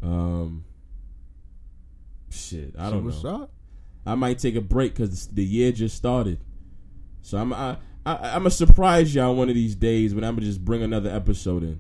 Um, 0.02 0.64
shit, 2.30 2.74
I 2.80 2.90
don't 2.90 3.04
What's 3.04 3.24
know. 3.24 3.44
up? 3.44 3.52
I 4.11 4.15
might 4.15 4.40
take 4.40 4.56
a 4.56 4.61
break 4.61 4.94
because 4.95 5.27
the 5.27 5.44
year 5.44 5.72
just 5.72 5.95
started. 5.95 6.40
So 7.22 7.38
I'm 7.38 7.53
I, 7.53 7.77
I 8.06 8.15
I'm 8.36 8.40
gonna 8.41 8.49
surprise 8.52 9.14
y'all 9.14 9.36
one 9.36 9.49
of 9.49 9.56
these 9.56 9.76
days 9.76 10.14
when 10.15 10.23
I'm 10.23 10.36
gonna 10.36 10.45
just 10.48 10.64
bring 10.64 10.81
another 10.84 11.10
episode 11.10 11.64
in 11.64 11.80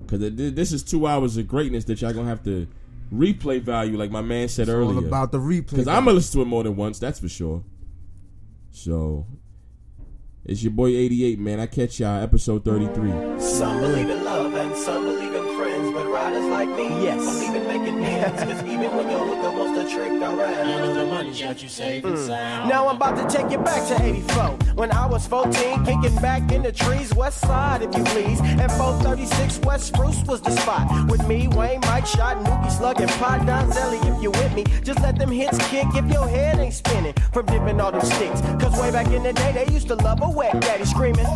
because 0.00 0.20
this 0.36 0.72
is 0.72 0.82
two 0.82 1.06
hours 1.06 1.36
of 1.36 1.48
greatness 1.48 1.84
that 1.86 2.00
y'all 2.00 2.12
gonna 2.12 2.28
have 2.28 2.44
to 2.44 2.66
replay 3.12 3.60
value, 3.60 3.96
like 3.96 4.10
my 4.10 4.20
man 4.22 4.48
said 4.48 4.62
It's 4.62 4.70
all 4.70 4.76
earlier. 4.90 5.06
about 5.06 5.32
the 5.32 5.38
replay. 5.38 5.70
Because 5.70 5.88
I'm 5.88 6.04
gonna 6.04 6.14
listen 6.16 6.38
to 6.40 6.42
it 6.42 6.48
more 6.48 6.62
than 6.64 6.76
once, 6.76 6.98
that's 6.98 7.18
for 7.20 7.28
sure. 7.28 7.62
So 8.70 9.26
it's 10.44 10.62
your 10.62 10.72
boy 10.72 10.88
88, 10.88 11.38
man. 11.40 11.58
I 11.60 11.66
catch 11.66 11.98
y'all 12.00 12.22
episode 12.22 12.64
33. 12.64 13.40
Some 13.40 13.80
believe 13.80 14.08
in 14.10 14.24
love 14.24 14.54
and 14.54 14.76
some 14.76 15.04
believe 15.04 15.32
in 15.34 15.56
friends, 15.56 15.92
but 15.92 16.06
riders 16.08 16.44
like 16.46 16.68
me 16.70 16.84
Yes. 17.02 17.18
believe 17.24 17.48
in 17.48 17.52
making 17.52 17.54
ends. 17.54 17.65
Cause 18.34 18.62
even 18.64 18.90
when 18.96 19.08
your 19.08 19.24
hooker 19.24 19.50
wants 19.56 19.78
to 19.78 19.94
trick 19.94 20.10
around, 20.10 20.68
You 20.68 20.76
know 20.76 20.94
the 20.94 21.06
money's 21.06 21.40
you 21.40 21.68
safe 21.68 22.04
and 22.04 22.16
mm. 22.16 22.26
sound. 22.26 22.68
Now 22.68 22.88
I'm 22.88 22.96
about 22.96 23.16
to 23.16 23.36
take 23.36 23.50
you 23.52 23.58
back 23.58 23.86
to 23.88 24.02
84. 24.02 24.42
When 24.74 24.90
I 24.90 25.06
was 25.06 25.26
14, 25.28 25.84
kicking 25.84 26.16
back 26.16 26.50
in 26.50 26.62
the 26.62 26.72
trees, 26.72 27.14
west 27.14 27.40
side, 27.40 27.82
if 27.82 27.96
you 27.96 28.02
please. 28.04 28.40
And 28.40 28.70
436 28.72 29.60
West 29.60 29.86
Spruce 29.86 30.22
was 30.24 30.40
the 30.40 30.50
spot. 30.56 31.08
With 31.08 31.26
me, 31.28 31.48
Wayne, 31.48 31.80
Mike, 31.82 32.06
Shot, 32.06 32.36
Nookie, 32.44 32.72
Slug, 32.72 33.00
and 33.00 33.10
Pot 33.12 33.40
Donzelli, 33.46 34.00
if 34.12 34.22
you 34.22 34.30
with 34.32 34.54
me. 34.54 34.64
Just 34.82 35.00
let 35.00 35.18
them 35.18 35.30
hits 35.30 35.58
kick 35.68 35.86
if 35.94 36.06
your 36.12 36.26
head 36.28 36.58
ain't 36.58 36.74
spinning 36.74 37.14
from 37.32 37.46
dipping 37.46 37.80
all 37.80 37.92
them 37.92 38.00
sticks. 38.00 38.40
Cause 38.60 38.78
way 38.80 38.90
back 38.90 39.06
in 39.08 39.22
the 39.22 39.32
day, 39.32 39.52
they 39.52 39.72
used 39.72 39.88
to 39.88 39.94
love 39.94 40.20
a 40.20 40.28
wet 40.28 40.60
daddy 40.60 40.84
screaming. 40.84 41.26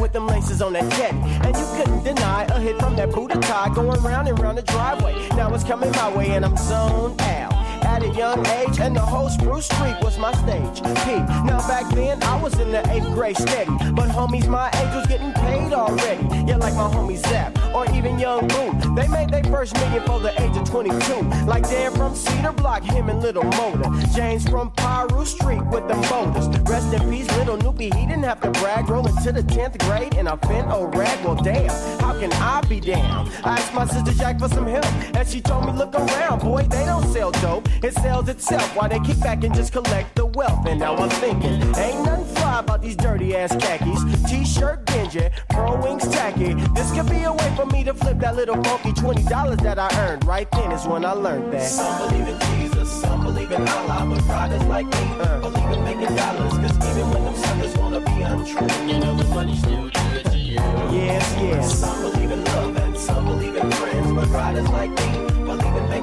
With 0.00 0.12
them 0.12 0.26
laces 0.26 0.60
on 0.60 0.74
that 0.74 0.90
teddy. 0.92 1.16
And 1.46 1.56
you 1.56 1.66
couldn't 1.76 2.04
deny 2.04 2.44
a 2.44 2.60
hit 2.60 2.78
from 2.78 2.94
that 2.96 3.10
Buddha 3.10 3.40
tie 3.40 3.72
going 3.74 4.02
round 4.02 4.28
and 4.28 4.38
round 4.38 4.58
the 4.58 4.62
driveway. 4.62 5.14
Now 5.30 5.54
it's 5.54 5.64
coming 5.64 5.93
my 5.96 6.12
way 6.16 6.30
and 6.30 6.44
I'm 6.44 6.56
zoned 6.56 7.20
out 7.20 7.52
at 7.94 8.02
a 8.02 8.08
young 8.08 8.44
age, 8.58 8.80
and 8.80 8.96
the 8.96 9.00
whole 9.00 9.28
Spruce 9.28 9.66
Street 9.66 9.96
was 10.02 10.18
my 10.18 10.32
stage. 10.32 10.82
Peep. 11.04 11.24
Now 11.46 11.60
back 11.68 11.88
then 11.94 12.20
I 12.24 12.40
was 12.42 12.58
in 12.58 12.72
the 12.72 12.82
eighth 12.90 13.06
grade 13.14 13.36
steady, 13.36 13.70
but 13.92 14.08
homies 14.08 14.48
my 14.48 14.68
age 14.80 14.94
was 14.94 15.06
getting 15.06 15.32
paid 15.32 15.72
already. 15.72 16.22
Yeah, 16.48 16.56
like 16.56 16.74
my 16.74 16.88
homie 16.94 17.18
Zap 17.28 17.56
or 17.74 17.84
even 17.94 18.18
Young 18.18 18.48
Boo. 18.48 18.72
They 18.94 19.06
made 19.08 19.30
their 19.30 19.44
first 19.44 19.74
million 19.74 20.02
for 20.04 20.18
the 20.18 20.32
age 20.42 20.56
of 20.56 20.64
22. 20.68 21.22
Like 21.46 21.68
Dan 21.68 21.92
from 21.92 22.14
Cedar 22.14 22.52
Block, 22.52 22.82
him 22.82 23.08
and 23.08 23.20
Little 23.22 23.44
Motor. 23.44 23.90
James 24.14 24.48
from 24.48 24.72
Piru 24.72 25.24
Street 25.24 25.64
with 25.66 25.86
them 25.86 26.00
boulders. 26.08 26.48
Rest 26.68 26.92
in 26.94 27.10
peace, 27.10 27.30
Little 27.36 27.58
Noopy. 27.58 27.94
He 27.94 28.06
didn't 28.06 28.24
have 28.24 28.40
to 28.40 28.50
brag. 28.60 28.88
Rolling 28.88 29.16
to 29.22 29.32
the 29.32 29.42
10th 29.42 29.78
grade 29.86 30.14
and 30.14 30.28
I 30.28 30.36
fin 30.48 30.66
oh 30.68 30.86
rag. 30.86 31.24
Well, 31.24 31.36
damn, 31.36 31.70
how 32.00 32.18
can 32.18 32.32
I 32.34 32.60
be 32.68 32.80
down? 32.80 33.30
I 33.44 33.58
asked 33.58 33.74
my 33.74 33.86
sister 33.86 34.12
Jack 34.12 34.38
for 34.38 34.48
some 34.48 34.66
help, 34.66 34.86
and 35.16 35.28
she 35.28 35.40
told 35.40 35.66
me, 35.66 35.72
look 35.72 35.94
around, 35.94 36.40
boy, 36.40 36.62
they 36.62 36.84
don't 36.86 37.06
sell 37.12 37.30
dope. 37.32 37.68
It 37.84 37.92
sells 37.96 38.30
itself 38.30 38.74
while 38.74 38.88
they 38.88 38.98
kick 39.00 39.20
back 39.20 39.44
and 39.44 39.54
just 39.54 39.70
collect 39.70 40.16
the 40.16 40.24
wealth. 40.24 40.66
And 40.66 40.80
now 40.80 40.96
I'm 40.96 41.10
thinking, 41.10 41.52
ain't 41.76 42.02
nothing 42.02 42.34
fly 42.36 42.60
about 42.60 42.80
these 42.80 42.96
dirty 42.96 43.36
ass 43.36 43.54
khakis. 43.56 44.02
T-shirt 44.26 44.86
dingy, 44.86 45.28
pro 45.50 45.78
wings 45.82 46.08
tacky. 46.08 46.54
This 46.74 46.90
could 46.92 47.10
be 47.10 47.24
a 47.24 47.32
way 47.32 47.52
for 47.54 47.66
me 47.66 47.84
to 47.84 47.92
flip 47.92 48.20
that 48.20 48.36
little 48.36 48.54
funky 48.64 48.92
$20 48.92 49.60
that 49.60 49.78
I 49.78 49.90
earned. 50.08 50.24
Right 50.24 50.50
then 50.52 50.72
is 50.72 50.86
when 50.86 51.04
I 51.04 51.12
learned 51.12 51.52
that. 51.52 51.68
Some 51.68 52.08
believe 52.08 52.28
in 52.28 52.40
Jesus, 52.56 52.90
some 53.02 53.22
believe 53.22 53.52
in 53.52 53.68
Allah, 53.68 54.06
but 54.08 54.26
riders 54.28 54.64
like 54.64 54.86
me 54.86 55.04
uh. 55.20 55.40
believe 55.40 55.76
in 55.76 55.84
making 55.84 56.16
dollars. 56.16 56.52
Cause 56.54 56.96
even 56.96 57.10
when 57.10 57.24
them 57.26 57.34
suckers 57.34 57.76
wanna 57.76 58.00
be 58.00 58.22
untrue, 58.22 58.88
You 58.88 58.98
know 59.00 59.14
the 59.14 59.24
money's 59.24 59.58
still 59.58 59.90
good 59.90 60.24
to 60.24 60.38
you. 60.38 60.54
Yes, 60.54 61.36
yes. 61.38 61.80
Some 61.80 62.00
believe 62.00 62.30
in 62.30 62.44
love 62.44 62.76
and 62.78 62.96
some 62.96 63.26
believe 63.26 63.56
in 63.56 63.70
friends, 63.72 64.10
but 64.10 64.28
riders 64.30 64.68
like 64.70 64.90
me 64.90 65.33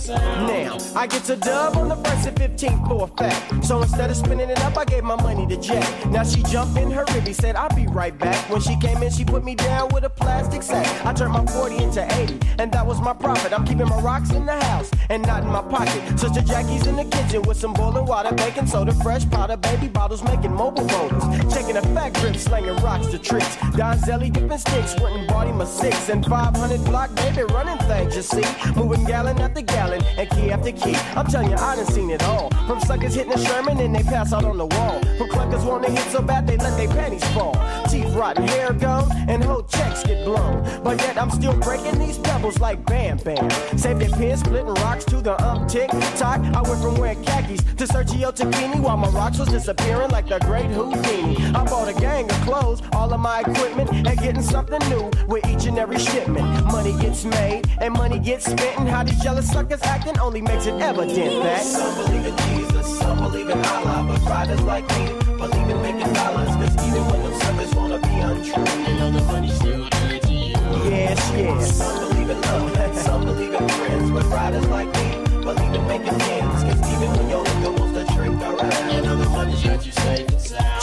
Now, 0.09 0.79
I 0.97 1.07
get 1.07 1.25
to 1.25 1.37
dub 1.37 1.77
on 1.77 1.89
the 1.89 1.97
first 1.97 2.27
and 2.27 2.37
15th 2.37 2.89
for 2.89 3.05
a 3.05 3.07
fact. 3.09 3.65
So 3.65 3.83
instead 3.83 4.11
of 4.11 4.17
spinning 4.17 4.49
it 4.49 4.59
up, 4.61 4.77
I 4.79 4.85
gave 4.85 5.05
my 5.05 5.17
money 5.17 5.47
to 5.47 5.61
Jack. 5.61 6.07
Now 6.07 6.25
she 6.25 6.43
jumped 6.45 6.79
in 6.79 6.91
her 6.91 7.05
ribby, 7.13 7.35
said 7.35 7.57
I'll 7.57 7.75
be 7.77 7.87
right 7.87 8.17
back. 8.19 8.49
When 8.49 8.61
she 8.61 8.77
came 8.77 9.03
in, 9.03 9.13
she 9.13 9.25
put 9.25 9.45
me 9.45 9.55
down 9.55 9.91
with 9.93 10.05
a 10.05 10.11
plastic 10.11 10.63
sack. 10.63 10.87
I 11.05 11.13
turned 11.13 11.33
my 11.35 11.45
40 11.45 11.77
into 11.77 12.21
80, 12.21 12.39
and 12.59 12.73
that 12.73 12.87
was 12.87 13.01
my 13.01 13.13
profit. 13.13 13.53
I'm 13.53 13.67
keeping 13.67 13.89
my 13.89 14.01
rocks 14.01 14.31
in 14.31 14.47
the 14.47 14.59
house 14.65 14.91
and 15.11 15.23
not 15.27 15.43
in 15.43 15.51
my 15.51 15.63
pocket. 15.63 16.19
Sister 16.19 16.41
Jackie's 16.41 16.87
in 16.87 16.97
the 16.97 17.05
kitchen 17.05 17.43
with 17.43 17.59
some 17.59 17.75
boiling 17.75 18.07
water, 18.07 18.35
baking 18.35 18.67
soda, 18.67 18.95
fresh 18.95 19.29
powder, 19.29 19.57
baby 19.57 19.89
bottles, 19.89 20.23
making 20.25 20.55
mobile 20.55 20.85
voters. 20.87 21.23
Checking 21.53 21.77
a 21.77 21.83
fat 21.95 22.15
grip, 22.15 22.37
slinging 22.37 22.77
rocks 22.77 23.09
to 23.09 23.19
tricks. 23.19 23.57
Don 23.77 23.99
Zelly 23.99 24.33
dipping 24.33 24.59
sticks, 24.59 24.99
went 25.01 25.17
and 25.17 25.29
bought 25.29 25.47
him 25.47 25.61
a 25.61 25.67
six 25.67 26.09
and 26.09 26.25
500 26.25 26.85
block, 26.85 27.15
baby, 27.15 27.43
running 27.59 27.79
things, 27.89 28.15
you 28.15 28.23
see. 28.23 28.47
Moving 28.77 29.05
gallon 29.05 29.39
after 29.41 29.63
gallon 29.63 30.03
and 30.17 30.31
key 30.31 30.51
after 30.51 30.73
key. 30.73 30.95
I'm 31.17 31.27
telling 31.27 31.51
you, 31.51 31.57
I 31.57 31.75
done 31.77 31.87
seen 31.87 32.11
it 32.11 32.23
all. 32.23 32.51
From 32.69 32.81
suckers 32.81 33.15
hitting 33.15 33.33
a 33.33 33.39
Sherman 33.47 33.79
and 33.81 33.95
they 33.95 34.05
pass 34.05 34.33
out 34.33 34.45
on 34.45 34.57
the 34.59 34.67
wall. 34.67 35.01
From 35.19 35.29
cluckers 35.29 35.65
want 35.65 35.85
to 35.85 35.91
hit 35.91 36.07
so 36.13 36.23
bad 36.23 36.47
they 36.47 36.57
let 36.57 36.77
their 36.77 36.89
panties 36.89 37.27
fall. 37.35 37.55
Teeth 37.91 38.15
rotten, 38.15 38.47
hair 38.47 38.73
gone, 38.73 39.11
and 39.29 39.43
whole 39.43 39.65
checks 39.65 40.05
get 40.05 40.25
blown. 40.25 40.57
But 40.85 40.99
yet 41.01 41.19
I'm 41.19 41.31
still 41.31 41.57
breaking 41.59 41.99
these 41.99 42.19
pebbles 42.19 42.61
like 42.61 42.85
Bam 42.87 43.17
Bam. 43.19 43.51
Save 43.77 43.99
their 43.99 44.11
pins, 44.11 44.41
splitting 44.41 44.75
rocks 44.85 45.05
to 45.07 45.17
the 45.21 45.35
um 45.45 45.67
tick 45.67 45.91
tock. 46.17 46.41
I 46.59 46.63
went 46.63 46.81
from 46.81 46.97
wearing 46.97 47.23
khakis 47.25 47.63
to 47.79 47.85
Sergio 47.93 48.31
Tacchini 48.39 48.81
while 48.81 48.97
my 48.97 49.09
rocks 49.09 49.39
was 49.39 49.49
disappearing 49.49 50.11
like 50.11 50.29
the 50.29 50.39
great 50.41 50.71
Houdini. 50.71 51.37
I 51.59 51.65
bought 51.65 51.89
a 51.89 51.99
gang 51.99 52.31
of 52.31 52.41
clothes, 52.43 52.83
all 52.93 53.13
of 53.13 53.21
my 53.21 53.41
equipment, 53.41 53.91
and 53.93 54.19
getting 54.19 54.43
something 54.43 54.83
new 54.91 55.11
with 55.27 55.45
each 55.47 55.65
and 55.67 55.79
every 55.79 55.99
shipment. 55.99 56.47
Money 56.67 56.93
gets 57.01 57.25
made 57.25 57.48
and 57.81 57.95
money 57.95 58.19
gets 58.19 58.47
spent, 58.47 58.79
and 58.79 58.89
how 58.89 59.03
these 59.03 59.21
jealous 59.23 59.51
suckers 59.51 59.83
acting 59.83 60.19
only 60.19 60.41
makes 60.41 60.67
it 60.67 60.81
evident 60.81 61.43
that 61.43 61.63
some 61.63 61.95
believe 62.05 62.27
in 62.27 62.37
Jesus, 62.37 62.99
some 62.99 63.19
believe 63.19 63.49
in 63.49 63.59
Allah, 63.59 64.05
but 64.09 64.21
riders 64.31 64.63
like 64.63 64.87
me 64.97 65.07
believe 65.37 65.69
in 65.69 65.83
making 65.83 66.13
dollars. 66.13 66.49
Cause 66.61 66.75
even 66.87 67.03
when 67.11 67.23
them 67.23 67.41
suckers 67.41 67.75
wanna 67.75 67.99
be 68.01 68.15
untrue, 68.29 68.65
know 68.99 69.11
the 69.11 69.23
money's 69.33 69.55
still 69.57 69.89
good 69.89 70.23
to 70.23 70.33
you. 70.33 70.57
Yes, 70.91 71.33
yes. 71.37 71.77
Some 71.77 72.09
believe 72.09 72.31
in 72.31 72.41
love 72.43 72.97
some 72.97 73.25
believe 73.25 73.55
in 73.55 73.69
friends, 73.69 74.11
but 74.11 74.25
riders 74.27 74.67
like 74.67 74.89
me 74.99 75.41
believe 75.41 75.75
in 75.75 75.87
making 75.87 76.21
ends. 76.21 76.63
Cause 76.65 76.93
even 76.93 77.11
when 77.17 77.29
your 77.31 77.45
nigga 77.45 77.79
wants 77.79 77.95
to 77.99 78.09
You 78.19 78.88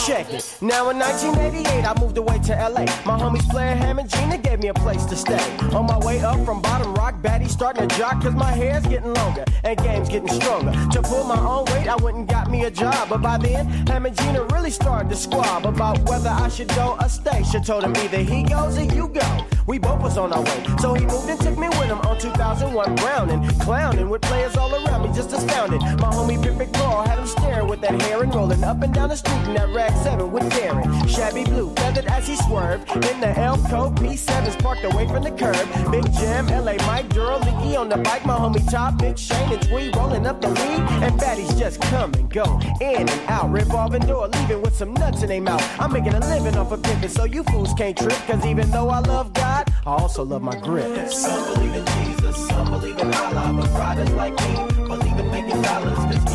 Check 0.05 0.31
it. 0.33 0.57
Now 0.61 0.89
in 0.89 0.99
1988, 0.99 1.83
I 1.83 1.99
moved 1.99 2.17
away 2.17 2.39
to 2.39 2.53
LA. 2.53 2.85
My 3.05 3.17
homies 3.17 3.49
Player 3.49 3.75
Ham 3.75 3.99
and 3.99 4.09
Gina 4.09 4.37
gave 4.37 4.59
me 4.59 4.67
a 4.67 4.73
place 4.73 5.03
to 5.05 5.15
stay. 5.15 5.43
On 5.73 5.85
my 5.85 5.97
way 6.05 6.19
up 6.19 6.43
from 6.45 6.61
bottom 6.61 6.93
rock, 6.93 7.21
baddie 7.21 7.49
starting 7.49 7.87
to 7.87 7.97
jock, 7.97 8.21
cause 8.21 8.33
my 8.33 8.51
hair's 8.51 8.85
getting 8.85 9.13
longer 9.13 9.45
and 9.63 9.77
game's 9.79 10.09
getting 10.09 10.29
stronger. 10.29 10.71
To 10.91 11.01
pull 11.01 11.23
my 11.23 11.39
own 11.39 11.65
weight, 11.73 11.87
I 11.87 11.95
went 11.95 12.17
and 12.17 12.27
got 12.27 12.51
me 12.51 12.65
a 12.65 12.71
job. 12.71 13.09
But 13.09 13.21
by 13.21 13.37
then, 13.37 13.67
Ham 13.87 14.05
and 14.05 14.15
Gina 14.15 14.43
really 14.45 14.69
started 14.69 15.09
to 15.09 15.15
squab 15.15 15.65
about 15.65 15.99
whether 16.07 16.29
I 16.29 16.49
should 16.49 16.69
go 16.69 16.95
or 17.01 17.09
stay. 17.09 17.43
She 17.43 17.59
told 17.59 17.83
him 17.83 17.95
either 17.97 18.19
he 18.19 18.43
goes 18.43 18.77
or 18.77 18.83
you 18.83 19.07
go. 19.07 19.45
We 19.65 19.79
both 19.79 20.01
was 20.01 20.17
on 20.17 20.31
our 20.31 20.43
way. 20.43 20.65
So 20.79 20.93
he 20.93 21.05
moved 21.05 21.29
and 21.29 21.39
took 21.39 21.57
me 21.57 21.69
with 21.69 21.87
him 21.87 21.99
on 22.01 22.19
2001 22.19 22.95
Browning. 22.95 23.49
Clowning 23.61 24.09
with 24.09 24.21
players 24.21 24.55
all 24.55 24.73
around 24.75 25.09
me, 25.09 25.15
just 25.15 25.33
astounded. 25.33 25.81
My 25.81 26.11
homie 26.13 26.41
Pippic 26.41 26.71
Carl 26.73 27.07
had 27.07 27.17
him 27.17 27.25
staring 27.25 27.67
with 27.67 27.81
that 27.81 27.99
hair 28.03 28.21
and 28.21 28.33
rolling 28.33 28.54
up 28.63 28.81
and 28.81 28.93
down 28.93 29.09
the 29.09 29.15
street 29.17 29.41
in 29.47 29.53
that 29.55 29.69
rag 29.69 29.91
7 30.03 30.31
with 30.31 30.43
Darren. 30.53 30.85
Shabby 31.09 31.43
blue, 31.43 31.73
feathered 31.75 32.05
as 32.05 32.27
he 32.27 32.35
swerved. 32.35 32.89
In 32.91 33.19
the 33.19 33.37
Elko 33.37 33.91
P7s 33.91 34.57
parked 34.61 34.83
away 34.83 35.07
from 35.07 35.23
the 35.23 35.31
curb. 35.31 35.55
Big 35.91 36.11
Jim, 36.13 36.47
LA 36.47 36.75
Mike, 36.87 37.09
Durrell, 37.09 37.39
Leaky 37.39 37.75
on 37.75 37.89
the 37.89 37.97
bike. 37.97 38.25
My 38.25 38.35
homie 38.35 38.69
Top, 38.69 38.97
Big 38.97 39.17
Shane 39.17 39.51
and 39.51 39.61
Tweed 39.61 39.95
rolling 39.95 40.25
up 40.25 40.41
the 40.41 40.49
weed. 40.49 40.83
And 41.03 41.19
baddies 41.19 41.57
just 41.57 41.81
come 41.81 42.13
and 42.13 42.29
go. 42.29 42.59
In 42.81 43.09
and 43.09 43.29
out, 43.29 43.51
revolving 43.51 44.03
door, 44.03 44.27
leaving 44.27 44.61
with 44.61 44.75
some 44.75 44.93
nuts 44.93 45.21
in 45.23 45.29
their 45.29 45.41
mouth. 45.41 45.63
I'm 45.79 45.91
making 45.91 46.13
a 46.13 46.19
living 46.19 46.57
off 46.57 46.71
of 46.71 46.83
pimping, 46.83 47.09
so 47.09 47.25
you 47.25 47.43
fools 47.43 47.73
can't 47.73 47.97
trip. 47.97 48.17
Cause 48.27 48.45
even 48.45 48.69
though 48.71 48.89
I 48.89 48.99
love 48.99 49.33
God, 49.33 49.71
I 49.85 49.91
also 49.91 50.23
love 50.23 50.41
my 50.41 50.57
grip. 50.57 51.09
Some 51.09 51.53
believe 51.53 51.75
in 51.75 51.85
Jesus, 51.85 52.47
some 52.47 52.71
believe 52.71 52.97
in 52.97 53.13
Allah, 53.13 53.53
but 53.61 53.69
riders 53.79 54.11
like 54.11 54.33
me 54.41 54.85
believe 54.87 55.19
in 55.19 55.31
making 55.31 55.61
dollars. 55.61 56.34